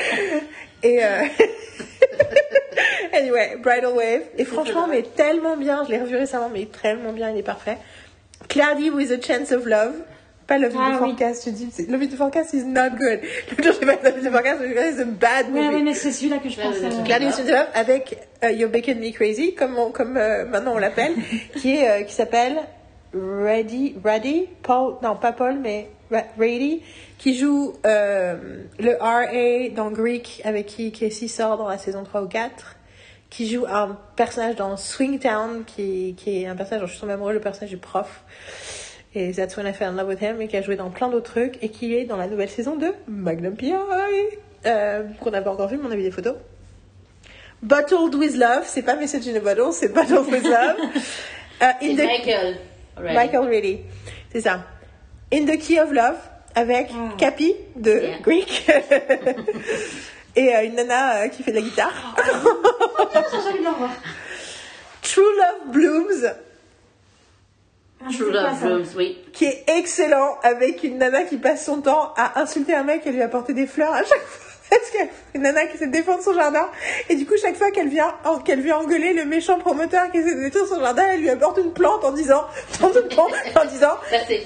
et 0.84 1.04
euh, 1.04 1.24
Anyway, 3.14 3.58
Bridal 3.62 3.94
Wave. 3.94 4.22
Et 4.38 4.46
franchement, 4.46 4.88
mais 4.88 5.02
tellement 5.02 5.58
bien. 5.58 5.84
Je 5.86 5.92
l'ai 5.92 6.00
revu 6.00 6.16
récemment, 6.16 6.50
mais 6.50 6.66
tellement 6.66 7.14
bien. 7.14 7.32
Il 7.32 7.38
est 7.38 7.44
parfait. 7.44 7.78
Cloudy 8.48 8.90
with 8.92 9.12
a 9.12 9.22
Chance 9.22 9.52
of 9.52 9.66
Love. 9.66 9.96
Pas 10.50 10.58
Love 10.58 10.76
in 10.76 10.80
Ah 10.82 10.90
the 10.90 11.02
oui. 11.04 11.10
Forecast. 11.12 11.46
Je 11.46 11.52
dis, 11.52 11.70
Love 11.88 12.02
in 12.02 12.08
the 12.08 12.16
Forecast 12.16 12.54
is 12.56 12.66
not 12.66 12.90
good. 12.98 13.22
Le 13.58 13.64
jour, 13.64 13.74
j'ai 13.80 13.86
pas 13.86 13.94
Love 14.04 14.18
in 14.18 14.30
the 14.30 14.32
Forecast, 14.34 14.60
mais 14.62 14.92
c'est 14.94 15.02
a 15.02 15.06
bad 15.06 15.50
movie. 15.52 15.68
ouais, 15.76 15.82
mais 15.84 15.94
c'est 15.94 16.12
celui-là 16.12 16.40
que 16.40 16.50
je 16.50 16.60
pensais. 16.60 16.90
Chance 16.90 17.40
of 17.40 17.48
Love 17.48 17.68
avec 17.76 18.18
euh, 18.44 18.52
You're 18.52 18.72
Making 18.72 19.00
Me 19.00 19.12
Crazy, 19.14 19.54
comme, 19.56 19.78
on- 19.78 19.92
comme 19.92 20.18
euh, 20.18 20.46
maintenant 20.46 20.74
on 20.74 20.78
l'appelle, 20.80 21.14
qui 21.56 21.76
est, 21.78 21.88
euh, 21.90 22.04
qui 22.04 22.14
s'appelle 22.16 22.58
Ready, 23.14 23.96
Ready, 24.04 24.48
Paul, 24.64 24.96
non 25.04 25.16
pas 25.16 25.32
Paul, 25.32 25.60
mais 25.60 25.90
Rady, 26.40 26.82
qui 27.20 27.38
joue 27.38 27.74
euh, 27.86 28.64
le 28.80 28.96
RA 29.00 29.70
dans 29.76 29.92
Greek, 29.92 30.42
avec 30.46 30.66
qui 30.66 30.92
Casey 30.92 31.28
sort 31.28 31.58
dans 31.58 31.68
la 31.68 31.78
saison 31.78 32.04
3 32.04 32.24
ou 32.24 32.28
4, 32.28 32.76
qui 33.30 33.48
joue 33.48 33.66
un 33.68 33.98
personnage 34.16 34.56
dans 34.56 34.76
Swingtown, 34.78 35.64
qui, 35.66 36.16
qui 36.18 36.42
est 36.44 36.48
un 36.48 36.56
personnage 36.56 36.82
dont 36.82 36.88
je 36.88 36.94
suis 36.94 37.02
tombée 37.02 37.14
amoureuse, 37.14 37.36
le 37.36 37.40
personnage 37.42 37.70
du 37.70 37.78
prof. 37.78 38.24
Et 39.16 39.32
That's 39.34 39.56
When 39.58 39.66
I 39.68 39.74
Fell 39.74 39.90
in 39.90 39.94
Love 39.94 40.08
with 40.10 40.22
Him, 40.22 40.40
et 40.42 40.48
qui 40.48 40.56
a 40.58 40.62
joué 40.62 40.76
dans 40.76 40.90
plein 40.92 41.10
d'autres 41.10 41.32
trucs, 41.32 41.58
et 41.64 41.70
qui 41.70 41.96
est 41.96 42.06
dans 42.06 42.18
la 42.18 42.28
nouvelle 42.28 42.50
saison 42.50 42.76
de 42.76 42.94
Magnum 43.08 43.56
P.I. 43.56 43.74
Euh, 44.66 45.04
qu'on 45.20 45.32
n'a 45.32 45.42
pas 45.42 45.52
encore 45.52 45.68
vu, 45.70 45.78
mais 45.78 45.88
on 45.88 45.92
a 45.92 45.96
vu 45.96 46.04
des 46.04 46.12
photos. 46.12 46.36
Bottled 47.64 48.14
with 48.16 48.36
Love, 48.36 48.64
c'est 48.66 48.84
pas 48.84 48.96
Message 48.96 49.28
in 49.28 49.36
a 49.36 49.40
Bottle, 49.40 49.74
c'est 49.74 49.90
Bottled 49.94 50.28
with 50.32 50.44
Love. 50.44 50.76
Euh, 51.62 51.66
in 51.82 51.96
the- 51.96 52.06
Michael. 52.06 52.58
Already. 52.98 53.16
Michael 53.16 53.48
Reilly, 53.48 53.80
c'est 54.32 54.42
ça. 54.42 54.64
In 55.34 55.46
the 55.46 55.58
Key 55.58 55.80
of 55.82 55.92
Love, 55.92 56.16
avec 56.56 56.90
Ah. 56.94 57.14
Capi 57.18 57.56
de 57.76 57.92
Yeah. 57.92 58.18
Greek. 58.22 58.70
Et 60.36 60.56
euh, 60.56 60.64
une 60.66 60.76
nana 60.76 61.24
euh, 61.24 61.28
qui 61.30 61.44
fait 61.44 61.52
de 61.52 61.58
la 61.58 61.62
guitare. 61.64 62.16
Revoir. 62.18 63.90
True 65.02 65.22
Love 65.38 65.74
Blooms, 65.74 66.26
Ah, 66.26 66.34
True 68.14 68.32
Love 68.32 68.60
ça. 68.60 68.66
Blooms, 68.68 68.86
oui. 68.96 69.18
qui 69.34 69.46
est 69.46 69.64
excellent, 69.68 70.38
avec 70.44 70.84
une 70.84 70.98
nana 71.00 71.24
qui 71.24 71.38
passe 71.38 71.66
son 71.66 71.82
temps 71.82 72.14
à 72.16 72.40
insulter 72.42 72.74
un 72.74 72.84
mec 72.84 73.06
et 73.06 73.12
lui 73.12 73.22
apporter 73.22 73.54
des 73.54 73.68
fleurs 73.68 73.94
à 73.94 74.04
chaque 74.04 74.22
fois. 74.26 74.46
Parce 74.70 74.92
qu'une 74.92 75.42
nana 75.42 75.66
qui 75.66 75.76
essaie 75.78 75.88
de 75.88 75.92
défendre 75.92 76.22
son 76.22 76.34
jardin. 76.34 76.70
Et 77.10 77.16
du 77.16 77.26
coup, 77.26 77.34
chaque 77.42 77.56
fois 77.56 77.72
qu'elle 77.72 77.90
vient, 77.90 78.14
en- 78.24 78.38
qu'elle 78.38 78.62
vient 78.62 78.78
engueuler 78.78 79.14
le 79.14 79.26
méchant 79.26 79.58
promoteur 79.58 80.12
qui 80.12 80.20
essaie 80.20 80.36
de 80.36 80.42
détruire 80.42 80.68
son 80.68 80.80
jardin, 80.80 81.04
elle 81.12 81.22
lui 81.22 81.30
apporte 81.32 81.58
une 81.58 81.74
plante 81.74 82.04
en 82.06 82.12
disant, 82.12 82.46
en, 82.84 82.88
en 82.88 83.66
disant, 83.66 83.98
Merci. 84.12 84.42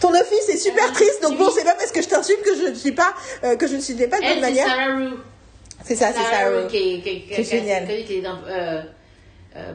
ton 0.00 0.10
office 0.14 0.48
est 0.48 0.56
super 0.58 0.92
triste, 0.92 1.22
donc 1.22 1.36
bon, 1.38 1.50
c'est 1.50 1.64
pas 1.64 1.74
parce 1.74 1.90
que 1.90 2.00
je 2.02 2.08
t'insulte 2.08 2.42
que 2.42 2.54
je 2.56 2.68
ne 2.70 2.74
suis 2.74 2.92
pas, 2.92 3.14
euh, 3.42 3.56
que 3.56 3.66
je 3.66 3.74
ne 3.74 3.80
suis 3.80 3.94
pas 3.94 4.18
de 4.20 4.22
bonne 4.26 4.40
manière. 4.40 4.66
C'est 5.84 5.96
ça, 5.96 6.12
c'est 6.12 6.22
ça. 6.22 6.30
Sarah 6.30 6.50
C'est 6.70 7.44
génial. 7.44 7.86
qui- 7.88 8.04
qui 8.04 8.18
est 8.18 8.24
euh, 8.26 8.80
euh. 9.56 9.72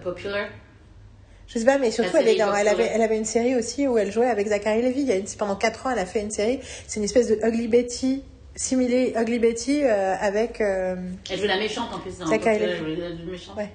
Je 1.51 1.57
sais 1.59 1.65
pas, 1.65 1.77
mais 1.79 1.89
surtout, 1.91 2.15
elle, 2.17 2.27
est 2.27 2.35
série 2.35 2.37
dans- 2.39 2.53
elle, 2.53 2.67
Popular. 2.67 2.73
avait, 2.87 2.91
elle 2.95 3.01
avait 3.01 3.17
une 3.17 3.25
série 3.25 3.55
aussi 3.55 3.87
où 3.87 3.97
elle 3.97 4.11
jouait 4.11 4.27
avec 4.29 4.47
Zachary 4.47 4.81
Levy. 4.83 5.01
Il 5.01 5.07
y 5.07 5.11
a 5.11 5.15
une, 5.15 5.25
pendant 5.37 5.55
4 5.55 5.87
ans, 5.87 5.89
elle 5.89 5.99
a 5.99 6.05
fait 6.05 6.21
une 6.21 6.29
série. 6.31 6.59
C'est 6.87 6.99
une 6.99 7.03
espèce 7.05 7.27
de 7.27 7.39
Ugly 7.43 7.67
Betty, 7.67 8.23
similé 8.55 9.13
Ugly 9.19 9.39
Betty 9.39 9.81
euh, 9.83 10.15
avec. 10.21 10.61
euh, 10.61 10.95
Elle 11.29 11.39
joue 11.39 11.47
la 11.47 11.57
méchante 11.57 11.89
en 11.93 11.99
plus 11.99 12.17
dans 12.19 12.27
Zachary. 12.27 12.59
Levi. 12.59 12.71
Elle 12.71 12.77
joue 12.77 13.25
la 13.25 13.31
méchante. 13.31 13.57
Ouais. 13.57 13.69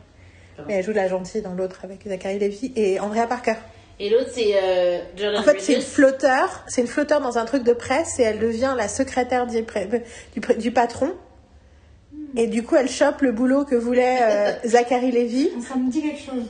mais 0.69 0.75
elle 0.75 0.85
joue 0.85 0.93
la 0.93 1.09
gentille 1.09 1.43
dans 1.43 1.55
l'autre 1.55 1.81
avec 1.83 2.07
Zachary 2.07 2.39
Levy 2.39 2.73
et 2.77 3.01
Andrea 3.01 3.27
Parker. 3.29 3.55
Et 3.99 4.09
l'autre, 4.09 4.31
c'est 4.33 4.53
euh, 4.55 4.99
Jordan 5.17 5.41
En 5.41 5.43
fait, 5.45 5.61
c'est 5.61 5.75
une 5.75 5.81
flotteur. 5.83 6.65
C'est 6.69 6.81
une 6.81 6.87
flotteur 6.87 7.21
dans 7.21 7.39
un 7.39 7.45
truc 7.45 7.65
de 7.65 7.73
presse 7.73 8.21
et 8.21 8.23
elle 8.23 8.39
devient 8.39 8.75
la 8.77 8.87
secrétaire 8.87 9.47
du, 9.49 9.63
pré- 9.65 9.89
du, 10.33 10.41
pré- 10.41 10.55
du 10.57 10.71
patron. 10.71 11.13
Et 12.37 12.47
du 12.49 12.63
coup, 12.65 12.75
elle 12.77 12.89
chope 12.89 13.21
le 13.23 13.33
boulot 13.33 13.65
que 13.65 13.75
voulait 13.77 14.19
euh, 14.23 14.53
Zachary 14.65 15.11
Levy. 15.13 15.51
Ça 15.61 15.77
me 15.77 15.91
dit 15.91 16.03
quelque 16.03 16.21
chose. 16.21 16.45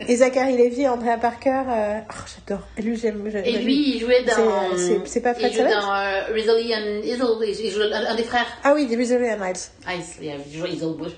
Et 0.00 0.16
Zachary 0.16 0.56
Levy 0.58 0.82
et 0.82 0.88
Andrea 0.88 1.16
Parker. 1.16 1.62
euh, 1.68 1.98
Oh, 2.10 2.14
j'adore. 2.46 2.62
Et 2.76 2.82
lui, 2.82 2.96
j'aime. 2.98 3.26
Et 3.44 3.58
lui, 3.58 3.94
il 3.94 4.00
jouait 4.00 4.24
dans. 4.24 4.76
C'est- 4.76 5.00
c'est- 5.06 5.20
pas 5.20 5.34
Fred 5.34 5.50
Il 5.50 5.56
jouait 5.56 5.70
dans 5.70 5.94
euh, 5.94 6.24
Rizzoli 6.32 6.74
and 6.74 7.00
Isle. 7.02 7.56
Il 7.64 7.70
jouait 7.70 7.92
un, 7.92 8.06
un 8.06 8.14
des 8.14 8.24
frères. 8.24 8.46
Ah 8.62 8.72
oui, 8.74 8.86
des 8.86 8.96
Misery 8.96 9.30
and. 9.32 9.42
Ice, 9.88 10.18
yeah, 10.20 10.34
il 10.46 10.58
jouait 10.58 10.70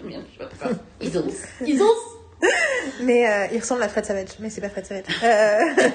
bien. 0.04 0.22
Je 0.32 0.38
sais 0.38 0.44
pas 0.44 0.46
pourquoi. 0.46 0.76
Isles. 1.66 1.82
Mais 3.00 3.28
euh, 3.28 3.46
il 3.52 3.60
ressemble 3.60 3.82
à 3.82 3.88
Fred 3.88 4.04
Savage, 4.04 4.38
mais 4.38 4.50
c'est 4.50 4.60
pas 4.60 4.68
Fred 4.68 4.86
Savage. 4.86 5.04
Euh, 5.22 5.90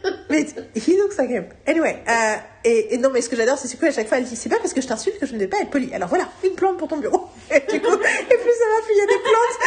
mais 0.30 0.46
he 0.74 0.96
looks 0.96 1.16
like 1.16 1.30
him. 1.30 1.46
Anyway, 1.66 2.02
euh, 2.08 2.36
et, 2.64 2.98
non, 2.98 3.10
mais 3.10 3.20
ce 3.20 3.28
que 3.28 3.36
j'adore, 3.36 3.58
c'est 3.58 3.78
que 3.78 3.86
à 3.86 3.90
chaque 3.90 4.08
fois, 4.08 4.18
elle 4.18 4.24
dit 4.24 4.36
c'est 4.36 4.48
pas 4.48 4.58
parce 4.58 4.72
que 4.72 4.80
je 4.80 4.86
t'insulte 4.86 5.18
que 5.18 5.26
je 5.26 5.34
ne 5.34 5.38
vais 5.38 5.46
pas 5.46 5.58
être 5.60 5.70
polie. 5.70 5.94
Alors 5.94 6.08
voilà, 6.08 6.28
une 6.44 6.54
plante 6.54 6.78
pour 6.78 6.88
ton 6.88 6.98
bureau. 6.98 7.28
Et 7.50 7.60
du 7.60 7.80
coup, 7.80 7.92
et 7.92 8.36
plus 8.36 8.52
ça 8.52 8.66
va, 8.68 8.82
plus 8.82 8.94
il 8.94 8.98
y 8.98 9.02
a 9.02 9.06
des 9.06 9.22
plantes. 9.22 9.58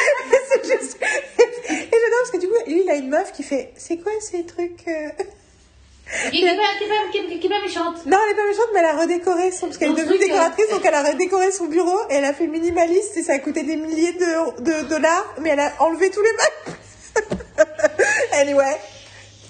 Et. 0.63 1.73
Et 1.73 1.89
j'adore 1.91 2.19
parce 2.21 2.31
que 2.31 2.37
du 2.37 2.47
coup, 2.47 2.55
lui, 2.67 2.81
il 2.83 2.89
a 2.89 2.95
une 2.95 3.09
meuf 3.09 3.31
qui 3.31 3.43
fait 3.43 3.71
c'est 3.77 3.97
quoi 3.97 4.11
ces 4.19 4.45
trucs 4.45 4.87
euh? 4.87 5.09
Qui 6.31 6.41
qui 6.41 6.47
qui 7.11 7.27
qui 7.27 7.39
qui 7.39 7.49
pas 7.49 7.59
méchante. 7.61 8.05
Non, 8.05 8.17
elle 8.25 8.31
est 8.33 8.35
pas 8.35 8.47
méchante, 8.47 8.69
mais 8.73 8.79
elle 8.79 8.85
a 8.85 9.01
redécoré 9.01 9.51
son. 9.51 9.67
Parce 9.67 9.77
qu'elle 9.77 9.91
est 9.91 9.93
devenue 9.93 10.17
truc, 10.17 10.21
décoratrice, 10.21 10.65
euh, 10.69 10.75
donc 10.75 10.85
elle 10.85 10.93
a 10.93 11.03
redécoré 11.03 11.51
son 11.51 11.65
bureau 11.65 11.97
et 12.09 12.15
elle 12.15 12.25
a 12.25 12.33
fait 12.33 12.47
minimaliste 12.47 13.17
et 13.17 13.23
ça 13.23 13.33
a 13.33 13.39
coûté 13.39 13.63
des 13.63 13.75
milliers 13.75 14.13
de, 14.13 14.61
de 14.61 14.87
dollars, 14.87 15.35
mais 15.41 15.49
elle 15.49 15.59
a 15.59 15.73
enlevé 15.79 16.09
tous 16.09 16.21
les 16.21 16.31
meubles. 16.31 16.77
anyway, 18.33 18.77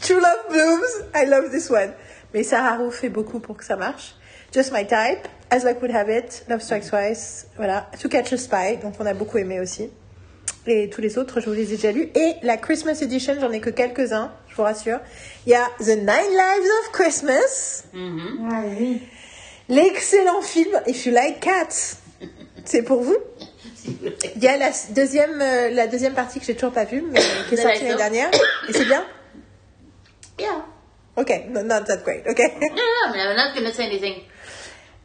True 0.01 0.19
Love 0.19 0.49
Blooms, 0.49 1.05
I 1.15 1.25
love 1.25 1.51
this 1.51 1.69
one. 1.69 1.93
Mais 2.33 2.43
Sarah 2.43 2.77
Roux 2.77 2.91
fait 2.91 3.09
beaucoup 3.09 3.39
pour 3.39 3.55
que 3.57 3.63
ça 3.63 3.75
marche. 3.75 4.15
Just 4.53 4.71
My 4.73 4.85
Type, 4.85 5.27
As 5.49 5.63
Luck 5.63 5.81
Would 5.81 5.93
Have 5.95 6.09
It, 6.09 6.45
Love 6.49 6.61
Strikes 6.61 6.89
Twice, 6.89 7.47
voilà. 7.57 7.89
To 8.01 8.09
Catch 8.09 8.33
a 8.33 8.37
Spy, 8.37 8.77
donc 8.81 8.95
on 8.99 9.05
a 9.05 9.13
beaucoup 9.13 9.37
aimé 9.37 9.59
aussi. 9.59 9.89
Et 10.67 10.89
tous 10.89 10.99
les 10.99 11.17
autres, 11.17 11.39
je 11.39 11.45
vous 11.45 11.55
les 11.55 11.73
ai 11.73 11.77
déjà 11.77 11.93
lus. 11.93 12.09
Et 12.13 12.35
la 12.43 12.57
Christmas 12.57 12.99
Edition, 13.01 13.35
j'en 13.39 13.51
ai 13.51 13.61
que 13.61 13.69
quelques-uns, 13.69 14.33
je 14.49 14.55
vous 14.55 14.63
rassure. 14.63 14.99
Il 15.45 15.51
y 15.51 15.55
a 15.55 15.65
The 15.79 15.97
Nine 15.97 16.05
Lives 16.05 16.69
of 16.81 16.91
Christmas. 16.91 17.83
Mhm. 17.93 18.49
Ah 18.51 18.61
oui. 18.77 19.01
L'excellent 19.69 20.41
film 20.41 20.77
If 20.85 21.05
You 21.05 21.13
Like 21.13 21.39
Cats. 21.39 21.97
C'est 22.65 22.83
pour 22.83 23.01
vous? 23.01 23.15
Il 24.35 24.43
y 24.43 24.47
a 24.47 24.57
la 24.57 24.71
deuxième, 24.89 25.41
euh, 25.41 25.69
la 25.69 25.87
deuxième 25.87 26.13
partie 26.13 26.41
que 26.41 26.45
j'ai 26.45 26.55
toujours 26.55 26.73
pas 26.73 26.83
vue, 26.83 27.01
mais 27.01 27.21
qui 27.47 27.53
est 27.55 27.61
sortie 27.61 27.83
l'année 27.83 27.95
dernière. 27.95 28.29
Et 28.67 28.73
c'est 28.73 28.83
bien? 28.83 29.05
Yeah. 30.37 30.65
Ok, 31.15 31.31
no, 31.49 31.63
not 31.63 31.85
that 31.87 32.03
great, 32.03 32.27
ok. 32.27 32.39
No, 32.59 32.67
no, 32.75 33.23
I'm 33.23 33.35
not 33.37 33.55
gonna 33.55 33.71
say 33.71 33.85
anything. 33.85 34.15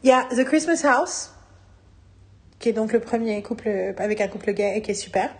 Il 0.03 0.09
y 0.09 0.11
a 0.11 0.25
The 0.35 0.43
Christmas 0.43 0.83
House, 0.83 1.31
qui 2.59 2.69
est 2.69 2.73
donc 2.73 2.91
le 2.91 2.99
premier 2.99 3.41
couple 3.41 3.93
avec 3.97 4.19
un 4.19 4.27
couple 4.27 4.51
gay 4.51 4.73
et 4.75 4.81
qui 4.81 4.91
est 4.91 4.95
super. 4.95 5.33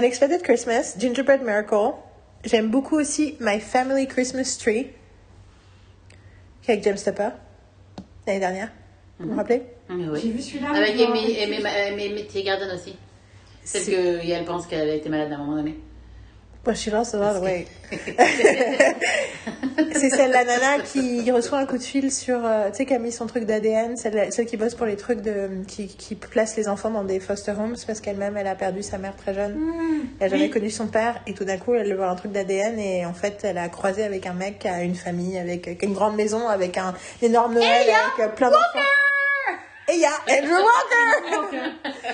Unexpected 0.00 0.42
Christmas, 0.42 0.94
Gingerbread 0.98 1.40
Miracle. 1.42 1.94
J'aime 2.44 2.68
beaucoup 2.70 2.96
aussi 2.98 3.34
My 3.40 3.58
Family 3.60 4.06
Christmas 4.06 4.58
Tree, 4.60 4.88
qui 6.60 6.70
est 6.70 6.74
avec 6.74 6.84
James 6.84 6.98
Tupper, 7.02 7.30
l'année 8.26 8.40
dernière. 8.40 8.70
Vous 9.18 9.30
vous 9.30 9.36
rappelez? 9.36 9.62
Oui, 9.88 10.20
J'ai 10.22 10.30
vu 10.32 10.42
celui-là. 10.42 10.68
Avec 10.74 11.00
Amy, 11.00 11.38
Amy. 11.42 11.64
Amy, 11.66 12.02
Amy 12.10 12.42
Garden 12.44 12.70
aussi. 12.74 12.94
Celle 13.64 13.80
C'est- 13.82 13.90
que 13.92 14.30
elle 14.30 14.44
pense 14.44 14.66
qu'elle 14.66 14.90
a 14.90 14.94
été 14.94 15.08
malade 15.08 15.32
à 15.32 15.36
un 15.36 15.38
moment 15.38 15.56
donné. 15.56 15.76
Well, 16.66 16.74
she 16.74 16.90
lost 16.90 17.14
a 17.14 17.18
lot 17.18 17.36
of 17.36 17.42
weight. 17.44 17.68
c'est 19.92 20.10
celle 20.10 20.32
la 20.32 20.44
nana 20.44 20.80
qui 20.84 21.30
reçoit 21.30 21.58
un 21.58 21.66
coup 21.66 21.78
de 21.78 21.82
fil 21.82 22.10
sur, 22.10 22.44
euh, 22.44 22.70
tu 22.70 22.78
sais, 22.78 22.86
qui 22.86 22.94
a 22.94 22.98
mis 22.98 23.12
son 23.12 23.26
truc 23.26 23.44
d'ADN, 23.44 23.96
celle, 23.96 24.32
celle 24.32 24.46
qui 24.46 24.56
bosse 24.56 24.74
pour 24.74 24.86
les 24.86 24.96
trucs 24.96 25.20
de, 25.20 25.48
qui, 25.68 25.86
qui 25.86 26.16
place 26.16 26.56
les 26.56 26.66
enfants 26.68 26.90
dans 26.90 27.04
des 27.04 27.20
foster 27.20 27.52
homes 27.52 27.76
parce 27.86 28.00
qu'elle-même 28.00 28.36
elle 28.36 28.48
a 28.48 28.56
perdu 28.56 28.82
sa 28.82 28.98
mère 28.98 29.14
très 29.14 29.32
jeune. 29.32 29.54
Mmh. 29.54 30.08
Elle 30.18 30.26
a 30.26 30.28
jamais 30.28 30.44
Oui. 30.46 30.50
connu 30.50 30.70
son 30.70 30.88
père 30.88 31.22
et 31.28 31.34
tout 31.34 31.44
d'un 31.44 31.56
coup 31.58 31.74
elle 31.74 31.94
voit 31.94 32.08
un 32.08 32.16
truc 32.16 32.32
d'ADN 32.32 32.78
et 32.80 33.06
en 33.06 33.14
fait 33.14 33.38
elle 33.44 33.58
a 33.58 33.68
croisé 33.68 34.02
avec 34.02 34.26
un 34.26 34.34
mec 34.34 34.58
qui 34.58 34.68
a 34.68 34.82
une 34.82 34.96
famille 34.96 35.38
avec 35.38 35.78
une 35.82 35.92
grande 35.94 36.16
maison 36.16 36.48
avec 36.48 36.76
un 36.78 36.94
énorme 37.22 37.54
Noël 37.54 37.68
avec 37.88 38.26
euh, 38.26 38.28
plein 38.34 38.48
d'enfants. 38.50 38.80
Et 39.88 39.94
il 39.94 40.00
y 40.00 40.04
a 40.04 40.10
Andrew 40.28 40.52
Walker 40.52 41.70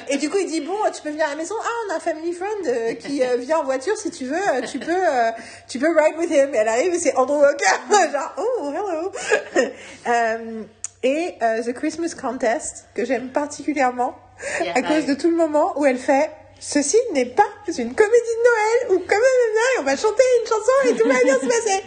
Et 0.09 0.17
du 0.18 0.28
coup, 0.28 0.36
il 0.39 0.47
dit 0.47 0.60
bon, 0.60 0.76
tu 0.94 1.01
peux 1.02 1.10
venir 1.10 1.26
à 1.26 1.31
la 1.31 1.36
maison. 1.36 1.55
Ah, 1.62 1.68
on 1.89 1.92
a 1.92 1.97
un 1.97 2.01
family 2.01 2.33
friend 2.33 2.67
euh, 2.67 2.94
qui 2.94 3.23
euh, 3.25 3.36
vient 3.36 3.59
en 3.59 3.65
voiture 3.65 3.97
si 3.97 4.10
tu 4.10 4.26
veux. 4.26 4.36
euh, 4.36 4.60
tu 4.70 4.78
peux, 4.78 4.91
euh, 4.92 5.31
tu 5.68 5.78
peux 5.78 5.89
ride 5.89 6.17
with 6.18 6.31
him. 6.31 6.55
Et 6.55 6.59
elle 6.59 6.68
arrive 6.68 6.92
et 6.92 6.99
c'est 6.99 7.15
Andrew 7.17 7.39
Walker. 7.41 7.65
Genre 8.12 8.34
oh 8.39 8.73
hello. 8.73 9.12
Euh, 10.09 10.62
et 11.05 11.36
The 11.41 11.73
Christmas 11.73 12.15
Contest 12.20 12.86
que 12.94 13.05
j'aime 13.05 13.31
particulièrement 13.31 14.17
Yeah, 14.60 14.75
à 14.75 14.83
cause 14.83 15.07
de 15.07 15.15
tout 15.15 15.31
le 15.31 15.36
moment 15.36 15.73
où 15.78 15.86
elle 15.86 15.99
fait. 15.99 16.31
Ceci 16.59 16.97
n'est 17.12 17.26
pas 17.26 17.42
une 17.67 17.94
comédie 17.94 17.97
de 18.05 18.91
Noël 18.91 18.97
où 18.97 18.99
comme 19.07 19.18
on 19.18 19.81
on 19.81 19.84
va 19.84 19.97
chanter 19.97 20.23
une 20.41 20.49
chanson 20.49 20.73
et 20.89 20.94
tout 20.94 21.09
va 21.09 21.25
bien 21.25 21.34
se 21.34 21.47
passer. 21.47 21.83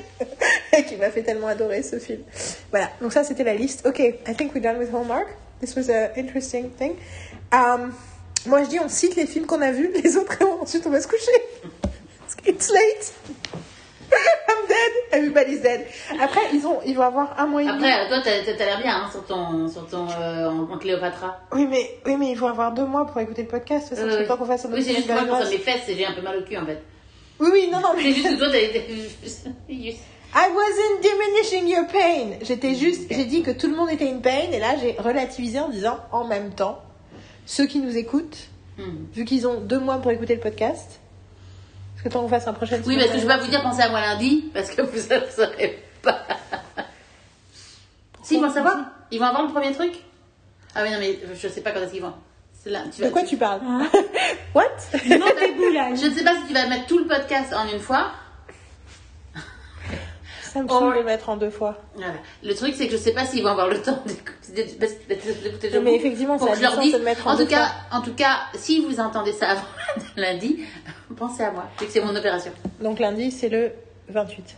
Et 0.77 0.83
qui 0.83 0.95
m'a 0.97 1.09
fait 1.11 1.23
tellement 1.23 1.47
adorer 1.47 1.81
ce 1.81 1.97
film. 1.99 2.23
Voilà, 2.71 2.89
donc 3.01 3.13
ça 3.13 3.23
c'était 3.23 3.43
la 3.43 3.53
liste. 3.53 3.85
Ok, 3.85 3.99
I 3.99 4.35
think 4.35 4.53
we're 4.53 4.61
done 4.61 4.77
with 4.77 4.93
Hallmark. 4.93 5.27
This 5.65 5.75
was 5.75 5.89
an 5.89 6.11
interesting 6.15 6.69
thing. 6.69 6.95
Um, 7.51 7.91
moi 8.45 8.63
je 8.63 8.69
dis 8.69 8.79
on 8.79 8.87
cite 8.87 9.15
les 9.15 9.25
films 9.25 9.47
qu'on 9.47 9.63
a 9.63 9.71
vus, 9.71 9.91
les 10.03 10.15
autres 10.15 10.37
ensuite 10.61 10.85
on 10.85 10.91
va 10.91 11.01
se 11.01 11.07
coucher. 11.07 11.31
It's 12.45 12.69
late. 12.69 13.13
I'm 14.13 14.67
dead. 14.67 14.91
Everybody's 15.11 15.63
dead. 15.63 15.87
Après 16.21 16.41
ils 16.53 16.67
ont 16.67 16.81
ils 16.85 16.95
vont 16.95 17.01
avoir 17.01 17.39
un 17.39 17.47
mois 17.47 17.63
et 17.63 17.65
demi. 17.65 17.89
Après, 17.89 18.07
toi, 18.09 18.21
t'as 18.23 18.65
l'air 18.65 18.79
bien 18.79 18.95
hein, 18.95 19.09
sur 19.09 19.25
ton, 19.25 19.67
sur 19.67 19.87
ton 19.87 20.07
euh, 20.07 20.49
en, 20.49 20.77
Cléopatra. 20.77 21.39
Oui 21.53 21.65
mais 21.67 21.97
oui 22.05 22.15
mais 22.19 22.29
ils 22.29 22.37
vont 22.37 22.49
avoir 22.49 22.71
deux 22.71 22.85
mois 22.85 23.07
pour 23.07 23.19
écouter 23.19 23.41
le 23.41 23.47
podcast. 23.47 23.89
Façon, 23.89 24.03
Euh, 24.03 24.27
pas 24.27 24.37
qu'on 24.37 24.45
fasse 24.45 24.65
un 24.65 24.71
oui, 24.71 24.83
c'est 24.83 24.91
autre 24.91 24.99
juste 24.99 25.07
ça 25.07 25.49
mes 25.49 25.57
fesses, 25.57 25.81
j'ai 25.87 26.05
un 26.05 26.13
peu 26.13 26.21
mal 26.21 26.37
au 26.37 26.43
cul 26.43 26.57
en 26.57 26.65
fait. 26.67 26.83
Oui 27.39 27.49
oui 27.51 27.69
non 27.71 27.79
non 27.79 27.95
mais 27.95 28.03
C'est 28.03 28.13
juste 28.13 28.29
que 28.29 28.37
toi, 28.37 28.49
t'as 28.51 28.61
été. 28.61 28.85
I 30.37 30.49
wasn't 30.53 31.01
diminishing 31.01 31.67
your 31.69 31.87
pain. 31.87 32.39
J'étais 32.45 32.75
juste, 32.75 33.03
j'ai 33.09 33.23
dit 33.25 33.41
que 33.41 33.51
tout 33.51 33.67
le 33.67 33.75
monde 33.75 33.89
était 33.89 34.09
in 34.09 34.17
pain 34.17 34.51
et 34.51 34.59
là 34.59 34.75
j'ai 34.79 34.97
relativisé 34.99 35.59
en 35.59 35.69
disant 35.69 35.97
en 36.11 36.25
même 36.25 36.53
temps, 36.53 36.81
ceux 37.45 37.65
qui 37.65 37.79
nous 37.79 37.95
écoutent, 37.97 38.49
Hmm. 38.77 39.05
vu 39.13 39.23
qu'ils 39.23 39.47
ont 39.47 39.61
deux 39.61 39.79
mois 39.79 39.99
pour 39.99 40.11
écouter 40.11 40.35
le 40.35 40.41
podcast, 40.41 40.99
est-ce 41.95 42.03
que 42.03 42.09
toi 42.09 42.19
on 42.21 42.27
fasse 42.27 42.45
un 42.45 42.51
prochain 42.51 42.81
Oui, 42.85 42.97
parce 42.97 43.11
que 43.11 43.15
je 43.19 43.21
vais 43.21 43.27
pas 43.27 43.37
vous 43.37 43.47
dire 43.47 43.61
pensez 43.61 43.81
à 43.81 43.87
moi 43.89 44.01
lundi, 44.01 44.51
parce 44.53 44.69
que 44.69 44.81
vous 44.81 44.97
ne 44.97 45.31
saurez 45.31 45.81
pas. 46.01 46.25
si, 48.21 48.35
ils 48.35 48.41
vont 48.41 48.51
savoir. 48.51 48.75
Ils 49.11 49.19
vont 49.19 49.27
avoir 49.27 49.43
le 49.45 49.51
premier 49.53 49.71
truc? 49.71 49.93
Ah 50.75 50.81
oui, 50.83 50.91
non, 50.91 50.97
mais 50.99 51.17
je 51.33 51.47
sais 51.47 51.61
pas 51.61 51.71
quand 51.71 51.79
est-ce 51.79 51.93
qu'ils 51.93 52.01
vont. 52.01 52.11
C'est 52.61 52.69
là. 52.69 52.81
Tu 52.93 53.01
De 53.01 53.07
quoi 53.07 53.23
tu 53.23 53.37
parles? 53.37 53.61
Hein? 53.65 53.87
What? 54.53 54.65
Non, 55.07 55.25
là. 55.73 55.95
Je 55.95 56.07
ne 56.07 56.13
sais 56.13 56.23
pas 56.25 56.35
si 56.41 56.47
tu 56.47 56.53
vas 56.53 56.67
mettre 56.67 56.87
tout 56.87 56.97
le 56.99 57.07
podcast 57.07 57.53
en 57.53 57.65
une 57.73 57.79
fois. 57.79 58.11
Ça 60.55 60.63
me 60.63 60.69
saoule 60.69 60.93
de 60.93 60.99
le 60.99 61.03
mettre 61.03 61.27
en 61.27 61.35
deux 61.35 61.49
fois. 61.49 61.77
Voilà. 61.95 62.13
Le 62.41 62.55
truc, 62.55 62.75
c'est 62.77 62.85
que 62.85 62.93
je 62.93 62.97
sais 62.97 63.11
pas 63.11 63.25
s'ils 63.25 63.43
vont 63.43 63.49
avoir 63.49 63.67
le 63.67 63.81
temps 63.81 64.01
d'écouter 64.05 65.69
Non, 65.73 65.81
mais 65.81 65.91
le 65.91 65.95
effectivement, 65.97 66.37
du 66.37 66.61
leur 66.61 66.79
dise. 66.79 66.93
de 66.93 66.97
le 66.97 67.03
mettre 67.03 67.27
en 67.27 67.33
En 67.33 67.35
deux 67.35 67.43
tout 67.43 67.49
cas, 67.49 67.71
en 67.91 67.99
tout 67.99 68.13
cas, 68.13 68.37
si 68.53 68.79
vous 68.79 69.01
entendez 69.01 69.33
ça 69.33 69.49
avant 69.49 69.65
lundi, 70.15 70.63
pensez 71.17 71.43
à 71.43 71.51
moi. 71.51 71.65
vu 71.77 71.87
que 71.87 71.91
c'est 71.91 71.99
mon 71.99 72.15
opération. 72.15 72.53
Donc 72.79 72.99
lundi 72.99 73.31
c'est 73.31 73.49
le 73.49 73.73
28. 74.07 74.55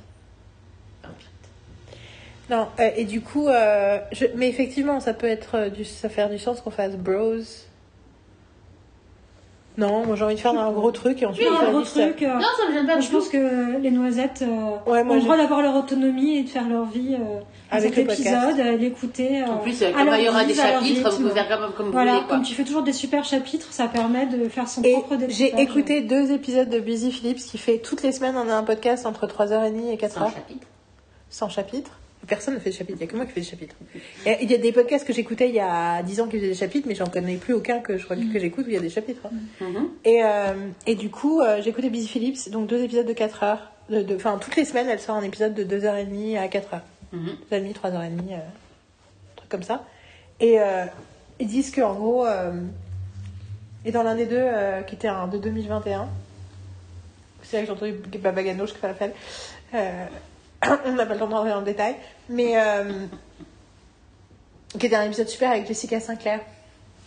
Non, 2.51 2.67
euh, 2.79 2.91
et 2.95 3.03
du 3.03 3.21
coup, 3.21 3.47
euh, 3.47 3.99
je... 4.11 4.25
mais 4.35 4.47
effectivement, 4.47 4.99
ça 4.99 5.15
peut 5.15 5.27
être 5.27 5.55
euh, 5.55 5.69
du... 5.69 5.83
ça 5.83 6.09
faire 6.09 6.29
du 6.29 6.37
sens 6.37 6.61
qu'on 6.61 6.69
fasse 6.69 6.95
bros. 6.95 7.41
Non, 9.77 10.05
moi 10.07 10.15
j'ai 10.15 10.23
envie 10.23 10.33
de 10.33 10.39
faire 10.39 10.57
un 10.59 10.71
gros 10.71 10.89
truc 10.91 11.21
et 11.21 11.25
ensuite 11.27 11.47
Oui, 11.47 11.55
un 11.67 11.69
gros 11.71 11.81
truc. 11.83 12.23
euh, 12.23 12.33
Non, 12.33 12.47
ça 12.59 12.67
me 12.67 12.73
gêne 12.73 12.87
pas 12.87 12.93
moi, 12.93 13.01
je 13.01 13.09
pense 13.11 13.29
que 13.29 13.77
les 13.79 13.91
noisettes 13.91 14.41
euh, 14.41 14.91
Ouais, 14.91 15.03
moi, 15.03 15.13
ont 15.15 15.19
le 15.19 15.23
droit 15.23 15.37
d'avoir 15.37 15.61
leur 15.61 15.75
autonomie 15.75 16.37
et 16.37 16.43
de 16.43 16.49
faire 16.49 16.67
leur 16.67 16.85
vie 16.85 17.13
euh, 17.13 17.39
Avec 17.69 17.95
l'épisode, 17.95 18.59
euh, 18.59 18.75
l'écouter. 18.75 19.43
euh, 19.43 19.51
En 19.51 19.57
plus, 19.57 19.79
comme 19.79 20.15
il 20.17 20.23
y 20.25 20.29
aura 20.29 20.45
des 20.45 20.55
chapitres, 20.55 21.11
vous 21.11 21.17
pouvez 21.27 21.29
faire 21.31 21.47
comme, 21.59 21.73
comme 21.73 21.85
vous 21.87 21.91
Voilà, 21.91 22.13
voulez. 22.13 22.23
Quoi. 22.25 22.35
comme 22.37 22.45
tu 22.45 22.55
fais 22.55 22.63
toujours 22.63 22.81
des 22.81 22.93
super 22.93 23.23
chapitres, 23.23 23.67
ça 23.71 23.87
permet 23.87 24.25
de 24.25 24.49
faire 24.49 24.67
son 24.67 24.81
Et 24.81 24.93
propre 24.93 25.15
j'ai 25.29 25.45
découpage. 25.51 25.61
écouté 25.63 26.01
deux 26.01 26.31
épisodes 26.31 26.69
de 26.69 26.79
Busy 26.79 27.11
Phillips 27.11 27.37
qui 27.37 27.59
fait 27.59 27.77
toutes 27.77 28.01
les 28.01 28.11
semaines 28.11 28.35
on 28.35 28.49
a 28.49 28.55
un 28.55 28.63
podcast 28.63 29.05
entre 29.05 29.27
3h30 29.27 29.91
et 29.91 29.97
4h. 29.97 30.09
Sans 30.13 30.29
chapitre. 30.31 30.67
Sans 31.29 31.49
chapitre. 31.49 31.91
Personne 32.25 32.55
ne 32.55 32.59
fait 32.59 32.71
de 32.71 32.75
chapitre, 32.75 32.97
il 32.99 33.03
n'y 33.03 33.09
a 33.09 33.11
que 33.11 33.15
moi 33.15 33.25
qui 33.25 33.31
fais 33.31 33.39
des 33.41 33.45
chapitres. 33.47 33.75
Il 34.25 34.51
y 34.51 34.53
a 34.53 34.57
des 34.57 34.71
podcasts 34.73 35.05
que 35.07 35.13
j'écoutais 35.13 35.47
il 35.47 35.55
y 35.55 35.59
a 35.61 36.01
10 36.03 36.19
ans 36.19 36.27
qui 36.27 36.37
faisaient 36.37 36.49
des 36.49 36.53
chapitres, 36.55 36.87
mais 36.87 36.95
j'en 36.95 37.05
connais 37.07 37.37
plus 37.37 37.53
aucun 37.53 37.79
que 37.79 37.97
je 37.97 38.05
que 38.05 38.39
j'écoute 38.39 38.65
où 38.65 38.69
il 38.69 38.73
y 38.73 38.77
a 38.77 38.81
des 38.81 38.89
chapitres. 38.89 39.21
hein. 39.25 39.31
Mhm. 39.61 39.89
Et, 40.03 40.23
euh, 40.23 40.53
et 40.87 40.95
du 40.95 41.09
coup, 41.09 41.39
euh, 41.41 41.61
écouté 41.61 41.89
Busy 41.89 42.07
Phillips, 42.07 42.49
donc 42.51 42.67
deux 42.67 42.83
épisodes 42.83 43.05
de 43.07 43.13
4 43.13 43.43
heures. 43.43 43.71
De, 43.89 44.01
de- 44.01 44.15
Enfin, 44.15 44.37
toutes 44.41 44.57
les 44.57 44.65
semaines, 44.65 44.87
elle 44.89 44.99
sort 44.99 45.15
un 45.15 45.21
épisode 45.23 45.53
de 45.53 45.63
2h30 45.63 46.37
à 46.37 46.47
4h. 46.49 46.81
Mhm. 47.13 47.29
2h30, 47.49 47.73
3h30, 47.73 48.31
euh, 48.33 48.35
un 48.35 49.35
truc 49.37 49.49
comme 49.49 49.63
ça. 49.63 49.85
Et 50.41 50.59
euh, 50.59 50.83
ils 51.39 51.47
disent 51.47 51.71
qu'en 51.73 51.93
gros, 51.93 52.25
et 53.85 53.91
dans 53.91 54.03
l'un 54.03 54.15
des 54.15 54.25
deux, 54.25 54.45
qui 54.87 54.95
était 54.95 55.07
un 55.07 55.27
de 55.27 55.37
2021, 55.37 56.09
c'est 57.43 57.55
là 57.57 57.61
que 57.61 57.67
j'ai 57.67 57.71
entendu 57.73 57.93
Baba 58.19 58.43
Ganoush 58.43 58.73
qui 58.73 58.79
fait 58.79 58.87
la 58.87 58.93
fête, 58.95 59.15
on 60.85 60.93
n'a 60.93 61.05
pas 61.05 61.13
le 61.13 61.19
temps 61.19 61.27
de 61.27 61.33
rentrer 61.33 61.49
dans 61.51 61.59
le 61.59 61.65
détail, 61.65 61.95
mais 62.29 62.53
euh, 62.55 63.05
qui 64.77 64.85
était 64.85 64.95
un 64.95 65.03
épisode 65.03 65.27
super 65.27 65.51
avec 65.51 65.67
Jessica 65.67 65.99
Sinclair. 65.99 66.39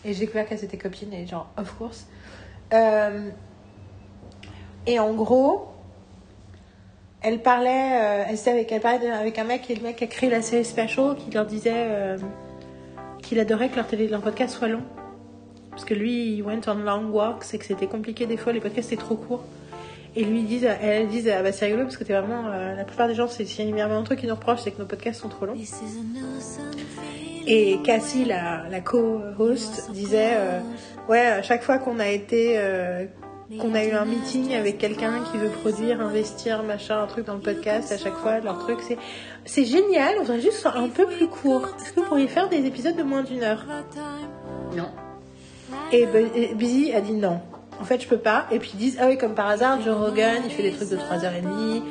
Et 0.03 0.13
j'ai 0.13 0.21
découvert 0.21 0.47
qu'elles 0.47 0.63
étaient 0.63 0.77
copines, 0.77 1.13
et 1.13 1.27
genre, 1.27 1.47
of 1.57 1.71
course. 1.77 2.07
Euh, 2.73 3.29
et 4.87 4.99
en 4.99 5.13
gros, 5.13 5.67
elle 7.21 7.41
parlait, 7.41 7.99
euh, 8.01 8.23
elle, 8.27 8.35
était 8.35 8.49
avec, 8.49 8.71
elle 8.71 8.81
parlait 8.81 9.11
avec 9.11 9.37
un 9.37 9.43
mec, 9.43 9.69
et 9.69 9.75
le 9.75 9.83
mec 9.83 10.01
a 10.01 10.07
créé 10.07 10.29
la 10.29 10.41
série 10.41 10.65
Special, 10.65 11.15
qui 11.15 11.29
leur 11.31 11.45
disait 11.45 12.17
qu'il 13.21 13.39
adorait 13.39 13.69
que 13.69 13.75
leur, 13.75 13.87
leur 14.09 14.21
podcast 14.21 14.55
soit 14.55 14.69
long. 14.69 14.83
Parce 15.69 15.85
que 15.85 15.93
lui, 15.93 16.33
il 16.33 16.41
went 16.43 16.61
on 16.67 16.75
long 16.75 17.09
walks 17.11 17.53
et 17.53 17.57
que 17.57 17.65
c'était 17.65 17.87
compliqué 17.87 18.25
des 18.25 18.37
fois, 18.37 18.53
les 18.53 18.59
podcasts 18.59 18.91
étaient 18.91 19.01
trop 19.01 19.15
courts. 19.15 19.43
Et 20.15 20.25
lui, 20.25 20.43
disent, 20.43 20.67
elles 20.81 21.07
disent, 21.07 21.29
ah 21.29 21.41
bah 21.41 21.51
c'est 21.53 21.65
rigolo 21.65 21.83
parce 21.83 21.95
que 21.95 22.03
t'es 22.03 22.13
vraiment, 22.13 22.43
euh, 22.47 22.75
la 22.75 22.83
plupart 22.83 23.07
des 23.07 23.15
gens, 23.15 23.27
c'est 23.27 23.45
s'il 23.45 23.69
y 23.75 23.79
a 23.81 23.87
un 23.87 24.03
truc 24.03 24.19
qui 24.19 24.27
nous 24.27 24.35
reproche, 24.35 24.59
c'est 24.63 24.71
que 24.71 24.79
nos 24.79 24.85
podcasts 24.85 25.21
sont 25.21 25.29
trop 25.29 25.45
longs. 25.45 25.55
Et 27.47 27.79
Cassie, 27.83 28.25
la, 28.25 28.63
la 28.69 28.81
co-host, 28.81 29.89
disait 29.91 30.33
euh, 30.35 30.59
Ouais, 31.09 31.25
à 31.25 31.41
chaque 31.41 31.63
fois 31.63 31.77
qu'on 31.77 31.99
a 31.99 32.07
été. 32.09 32.55
euh, 32.57 33.05
qu'on 33.59 33.73
a 33.73 33.83
eu 33.83 33.91
un 33.91 34.05
meeting 34.05 34.53
avec 34.53 34.77
quelqu'un 34.77 35.23
qui 35.29 35.37
veut 35.37 35.49
produire, 35.49 35.99
investir, 35.99 36.63
machin, 36.63 37.01
un 37.03 37.07
truc 37.07 37.25
dans 37.25 37.33
le 37.33 37.41
podcast, 37.41 37.91
à 37.91 37.97
chaque 37.97 38.15
fois, 38.15 38.39
leur 38.39 38.59
truc, 38.59 38.79
c'est. 38.81 38.97
C'est 39.43 39.65
génial, 39.65 40.15
on 40.19 40.21
voudrait 40.21 40.39
juste 40.39 40.51
que 40.51 40.55
ce 40.57 40.61
soit 40.61 40.77
un 40.77 40.87
peu 40.87 41.07
plus 41.07 41.27
court. 41.27 41.67
Est-ce 41.79 41.93
que 41.93 41.99
vous 42.01 42.05
pourriez 42.05 42.27
faire 42.27 42.47
des 42.47 42.65
épisodes 42.65 42.95
de 42.95 43.03
moins 43.03 43.23
d'une 43.23 43.43
heure? 43.43 43.65
Non. 44.77 44.89
Et 45.91 46.05
et 46.35 46.53
Busy 46.53 46.93
a 46.93 47.01
dit 47.01 47.13
non. 47.13 47.39
En 47.81 47.83
fait, 47.83 48.01
je 48.01 48.07
peux 48.07 48.17
pas. 48.17 48.45
Et 48.51 48.59
puis 48.59 48.71
ils 48.75 48.77
disent, 48.77 48.97
ah 49.01 49.07
oui, 49.07 49.17
comme 49.17 49.33
par 49.33 49.47
hasard, 49.47 49.81
Joe 49.81 49.97
Rogan, 49.97 50.43
il 50.45 50.51
fait 50.51 50.63
des 50.63 50.71
trucs 50.71 50.89
de 50.89 50.97
3h30. 50.97 51.81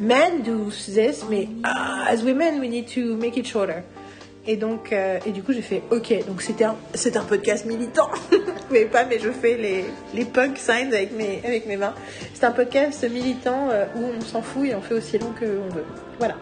Men 0.00 0.42
do 0.42 0.70
this, 0.70 1.24
mais 1.30 1.48
ah, 1.62 2.06
as 2.08 2.22
women, 2.24 2.58
we 2.58 2.68
need 2.68 2.86
to 2.94 3.16
make 3.16 3.36
it 3.36 3.46
shorter. 3.46 3.82
Et 4.46 4.56
donc, 4.56 4.92
euh, 4.92 5.18
et 5.26 5.30
du 5.30 5.42
coup, 5.42 5.52
j'ai 5.52 5.62
fait, 5.62 5.82
ok, 5.90 6.26
donc 6.26 6.42
c'était 6.42 6.64
un, 6.64 6.74
c'est 6.94 7.16
un 7.16 7.22
podcast 7.22 7.66
militant. 7.66 8.08
Vous 8.32 8.38
voyez 8.70 8.86
pas, 8.86 9.04
mais 9.04 9.18
je 9.20 9.30
fais 9.30 9.56
les, 9.56 9.84
les 10.14 10.24
punk 10.24 10.58
signs 10.58 10.92
avec 10.92 11.12
mes, 11.12 11.40
avec 11.44 11.66
mes 11.66 11.76
mains. 11.76 11.94
C'est 12.34 12.44
un 12.44 12.50
podcast 12.50 13.08
militant 13.08 13.68
euh, 13.70 13.84
où 13.96 14.04
on 14.18 14.20
s'en 14.22 14.42
fout 14.42 14.66
et 14.66 14.74
on 14.74 14.80
fait 14.80 14.94
aussi 14.94 15.18
long 15.18 15.32
que 15.38 15.44
on 15.44 15.72
veut. 15.72 15.84
Voilà. 16.18 16.36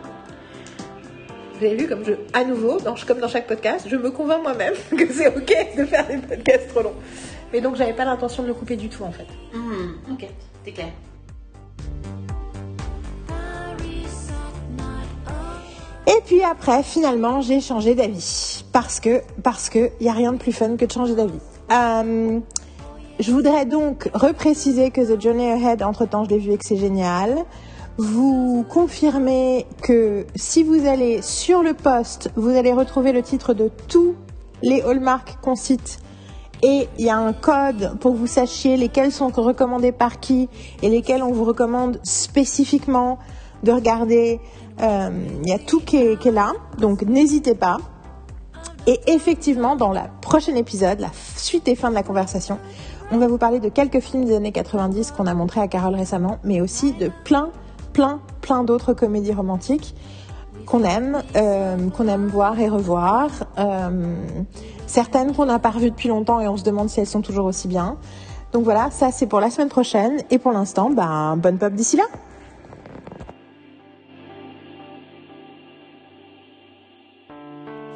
Vous 1.58 1.66
avez 1.66 1.74
vu, 1.74 1.88
comme 1.88 2.04
je, 2.04 2.12
à 2.32 2.44
nouveau, 2.44 2.78
dans, 2.78 2.94
comme 3.06 3.18
dans 3.18 3.28
chaque 3.28 3.48
podcast, 3.48 3.86
je 3.90 3.96
me 3.96 4.10
convainc 4.12 4.42
moi-même 4.42 4.74
que 4.96 5.12
c'est 5.12 5.26
ok 5.28 5.76
de 5.76 5.84
faire 5.84 6.06
des 6.06 6.18
podcasts 6.18 6.68
trop 6.68 6.82
longs. 6.82 6.94
Mais 7.52 7.60
donc, 7.60 7.76
j'avais 7.76 7.94
pas 7.94 8.04
l'intention 8.04 8.42
de 8.42 8.48
le 8.48 8.54
couper 8.54 8.76
du 8.76 8.88
tout, 8.88 9.04
en 9.04 9.12
fait. 9.12 9.26
Mhm. 9.54 10.12
Ok, 10.12 10.26
c'est 10.64 10.72
clair. 10.72 10.92
Et 16.06 16.20
puis 16.24 16.42
après, 16.42 16.82
finalement, 16.82 17.42
j'ai 17.42 17.60
changé 17.60 17.94
d'avis. 17.94 18.64
Parce 18.72 18.98
que, 18.98 19.22
parce 19.42 19.68
que, 19.68 19.90
y 20.00 20.08
a 20.08 20.12
rien 20.12 20.32
de 20.32 20.38
plus 20.38 20.52
fun 20.52 20.76
que 20.76 20.84
de 20.84 20.92
changer 20.92 21.14
d'avis. 21.14 21.40
Euh, 21.70 22.40
je 23.20 23.32
voudrais 23.32 23.66
donc 23.66 24.08
repréciser 24.14 24.90
que 24.90 25.00
The 25.00 25.20
Journey 25.20 25.50
Ahead, 25.50 25.82
entre 25.82 26.06
temps, 26.06 26.24
je 26.24 26.30
l'ai 26.30 26.38
vu 26.38 26.52
et 26.52 26.58
que 26.58 26.64
c'est 26.64 26.76
génial. 26.76 27.44
Vous 27.98 28.64
confirmez 28.68 29.66
que 29.82 30.24
si 30.34 30.62
vous 30.62 30.86
allez 30.86 31.20
sur 31.20 31.62
le 31.62 31.74
post, 31.74 32.30
vous 32.36 32.50
allez 32.50 32.72
retrouver 32.72 33.12
le 33.12 33.22
titre 33.22 33.54
de 33.54 33.70
tous 33.88 34.14
les 34.62 34.80
Hallmark 34.82 35.38
qu'on 35.42 35.56
cite 35.56 35.98
et 36.62 36.88
il 36.98 37.04
y 37.04 37.10
a 37.10 37.16
un 37.16 37.32
code 37.32 37.98
pour 38.00 38.12
que 38.12 38.16
vous 38.16 38.26
sachiez 38.26 38.76
lesquels 38.76 39.12
sont 39.12 39.28
recommandés 39.28 39.92
par 39.92 40.20
qui 40.20 40.48
et 40.82 40.88
lesquels 40.88 41.22
on 41.22 41.32
vous 41.32 41.44
recommande 41.44 42.00
spécifiquement 42.02 43.18
de 43.62 43.72
regarder. 43.72 44.40
Euh, 44.80 45.10
il 45.42 45.48
y 45.48 45.52
a 45.52 45.58
tout 45.58 45.80
qui 45.80 45.96
est, 45.96 46.18
qui 46.18 46.28
est 46.28 46.32
là, 46.32 46.52
donc 46.78 47.02
n'hésitez 47.02 47.54
pas. 47.54 47.78
Et 48.86 49.00
effectivement, 49.06 49.76
dans 49.76 49.92
le 49.92 50.00
prochain 50.20 50.54
épisode, 50.54 51.00
la 51.00 51.10
suite 51.36 51.68
et 51.68 51.74
fin 51.74 51.90
de 51.90 51.94
la 51.94 52.02
conversation, 52.02 52.58
on 53.10 53.18
va 53.18 53.26
vous 53.26 53.38
parler 53.38 53.60
de 53.60 53.68
quelques 53.68 54.00
films 54.00 54.24
des 54.24 54.36
années 54.36 54.52
90 54.52 55.12
qu'on 55.12 55.26
a 55.26 55.34
montré 55.34 55.60
à 55.60 55.68
Carole 55.68 55.94
récemment, 55.94 56.38
mais 56.44 56.60
aussi 56.60 56.92
de 56.92 57.10
plein, 57.24 57.50
plein, 57.92 58.20
plein 58.40 58.64
d'autres 58.64 58.94
comédies 58.94 59.32
romantiques 59.32 59.94
qu'on 60.68 60.84
aime, 60.84 61.22
euh, 61.34 61.76
qu'on 61.96 62.08
aime 62.08 62.26
voir 62.26 62.60
et 62.60 62.68
revoir. 62.68 63.30
Euh, 63.58 64.14
certaines 64.86 65.34
qu'on 65.34 65.46
n'a 65.46 65.58
pas 65.58 65.70
revues 65.70 65.90
depuis 65.90 66.08
longtemps 66.08 66.40
et 66.40 66.48
on 66.48 66.56
se 66.56 66.64
demande 66.64 66.90
si 66.90 67.00
elles 67.00 67.06
sont 67.06 67.22
toujours 67.22 67.46
aussi 67.46 67.68
bien. 67.68 67.96
Donc 68.52 68.64
voilà, 68.64 68.90
ça 68.90 69.10
c'est 69.10 69.26
pour 69.26 69.40
la 69.40 69.50
semaine 69.50 69.68
prochaine. 69.68 70.18
Et 70.30 70.38
pour 70.38 70.52
l'instant, 70.52 70.90
ben, 70.90 71.36
bonne 71.36 71.58
pop 71.58 71.72
d'ici 71.72 71.96
là. 71.96 72.04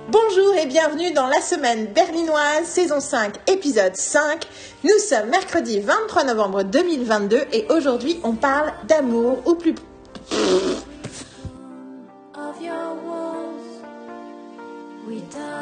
Bonjour 0.09 0.55
et 0.57 0.67
bienvenue 0.67 1.13
dans 1.13 1.27
la 1.27 1.41
semaine 1.41 1.87
berlinoise, 1.95 2.65
saison 2.65 3.01
5, 3.01 3.35
épisode 3.49 3.97
5. 3.97 4.47
Nous 4.85 4.99
sommes 4.99 5.29
mercredi 5.31 5.81
23 5.81 6.25
novembre 6.25 6.63
2022 6.65 7.37
et 7.53 7.67
aujourd'hui 7.71 8.19
on 8.25 8.33
parle 8.33 8.73
d'amour 8.89 9.39
ou 9.47 9.55
plus... 9.55 9.75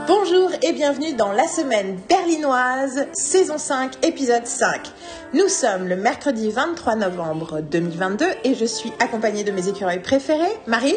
Bonjour 0.06 0.50
et 0.62 0.72
bienvenue 0.72 1.14
dans 1.14 1.32
la 1.32 1.46
semaine 1.48 1.98
berlinoise, 2.08 3.06
saison 3.12 3.58
5, 3.58 4.04
épisode 4.04 4.46
5. 4.46 4.92
Nous 5.34 5.48
sommes 5.48 5.88
le 5.88 5.96
mercredi 5.96 6.50
23 6.50 6.96
novembre 6.96 7.60
2022 7.60 8.26
et 8.44 8.54
je 8.54 8.64
suis 8.64 8.92
accompagnée 9.00 9.44
de 9.44 9.50
mes 9.50 9.68
écureuils 9.68 10.02
préférés, 10.02 10.56
Marine. 10.66 10.94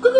Coucou 0.00 0.14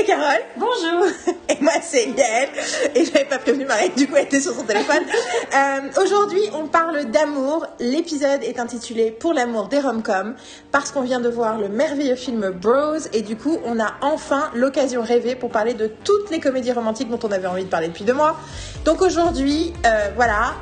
et 0.00 0.04
Carole. 0.04 0.42
Bonjour. 0.56 1.06
Et 1.48 1.62
moi, 1.62 1.72
c'est 1.82 2.06
Yael. 2.06 2.48
Et 2.94 3.04
je 3.04 3.12
n'avais 3.12 3.26
pas 3.26 3.38
prévenu 3.38 3.64
Marine, 3.64 3.92
du 3.96 4.06
coup, 4.06 4.14
elle 4.16 4.24
était 4.24 4.40
sur 4.40 4.54
son 4.54 4.64
téléphone. 4.64 5.02
Euh, 5.54 6.02
Aujourd'hui, 6.02 6.40
on 6.52 6.66
parle 6.66 7.04
d'amour. 7.04 7.66
L'épisode 7.78 8.42
est 8.42 8.58
intitulé 8.58 9.12
Pour 9.12 9.32
l'amour 9.32 9.68
des 9.68 9.78
rom-coms 9.78 10.34
parce 10.72 10.90
qu'on 10.90 11.02
vient 11.02 11.20
de 11.20 11.28
voir 11.28 11.58
le 11.58 11.68
merveilleux 11.68 12.16
film 12.16 12.50
Bros. 12.50 12.98
Et 13.12 13.22
du 13.22 13.36
coup, 13.36 13.58
on 13.64 13.78
a 13.78 13.94
enfin 14.00 14.50
l'occasion 14.54 15.02
rêvée 15.02 15.36
pour 15.36 15.50
parler 15.50 15.74
de 15.74 15.86
toutes 15.86 16.30
les 16.30 16.40
comédies 16.40 16.72
romantiques 16.72 17.08
dont 17.08 17.20
on 17.22 17.30
avait 17.30 17.46
envie 17.46 17.64
de 17.64 17.68
parler 17.68 17.88
depuis 17.88 18.04
deux 18.04 18.14
mois. 18.14 18.36
Donc 18.84 19.00
aujourd'hui, 19.00 19.72
euh, 19.86 20.08
voilà. 20.16 20.54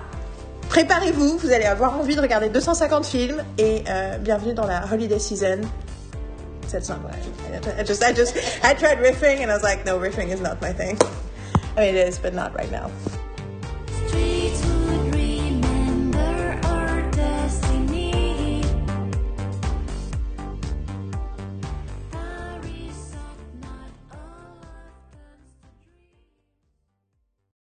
Préparez-vous, 0.68 1.38
vous 1.38 1.52
allez 1.52 1.64
avoir 1.64 1.98
envie 1.98 2.16
de 2.16 2.20
regarder 2.20 2.50
250 2.50 3.06
films 3.06 3.42
et 3.56 3.84
euh, 3.88 4.18
bienvenue 4.18 4.52
dans 4.52 4.66
la 4.66 4.82
holiday 4.92 5.18
season. 5.18 5.60
That's 6.72 6.88
not 6.88 7.02
what 7.02 7.14
I, 7.14 7.80
I 7.80 7.82
just, 7.82 8.02
I 8.02 8.12
just, 8.12 8.34
I 8.64 8.72
tried 8.72 8.98
riffing 8.98 9.40
and 9.40 9.50
I 9.50 9.54
was 9.54 9.62
like, 9.62 9.84
no, 9.84 9.98
riffing 9.98 10.28
is 10.28 10.40
not 10.40 10.60
my 10.62 10.72
thing. 10.72 10.98
I 11.76 11.80
mean, 11.80 11.94
it 11.94 12.08
is, 12.08 12.18
but 12.18 12.32
not 12.32 12.54
right 12.54 12.70
now. 12.70 12.90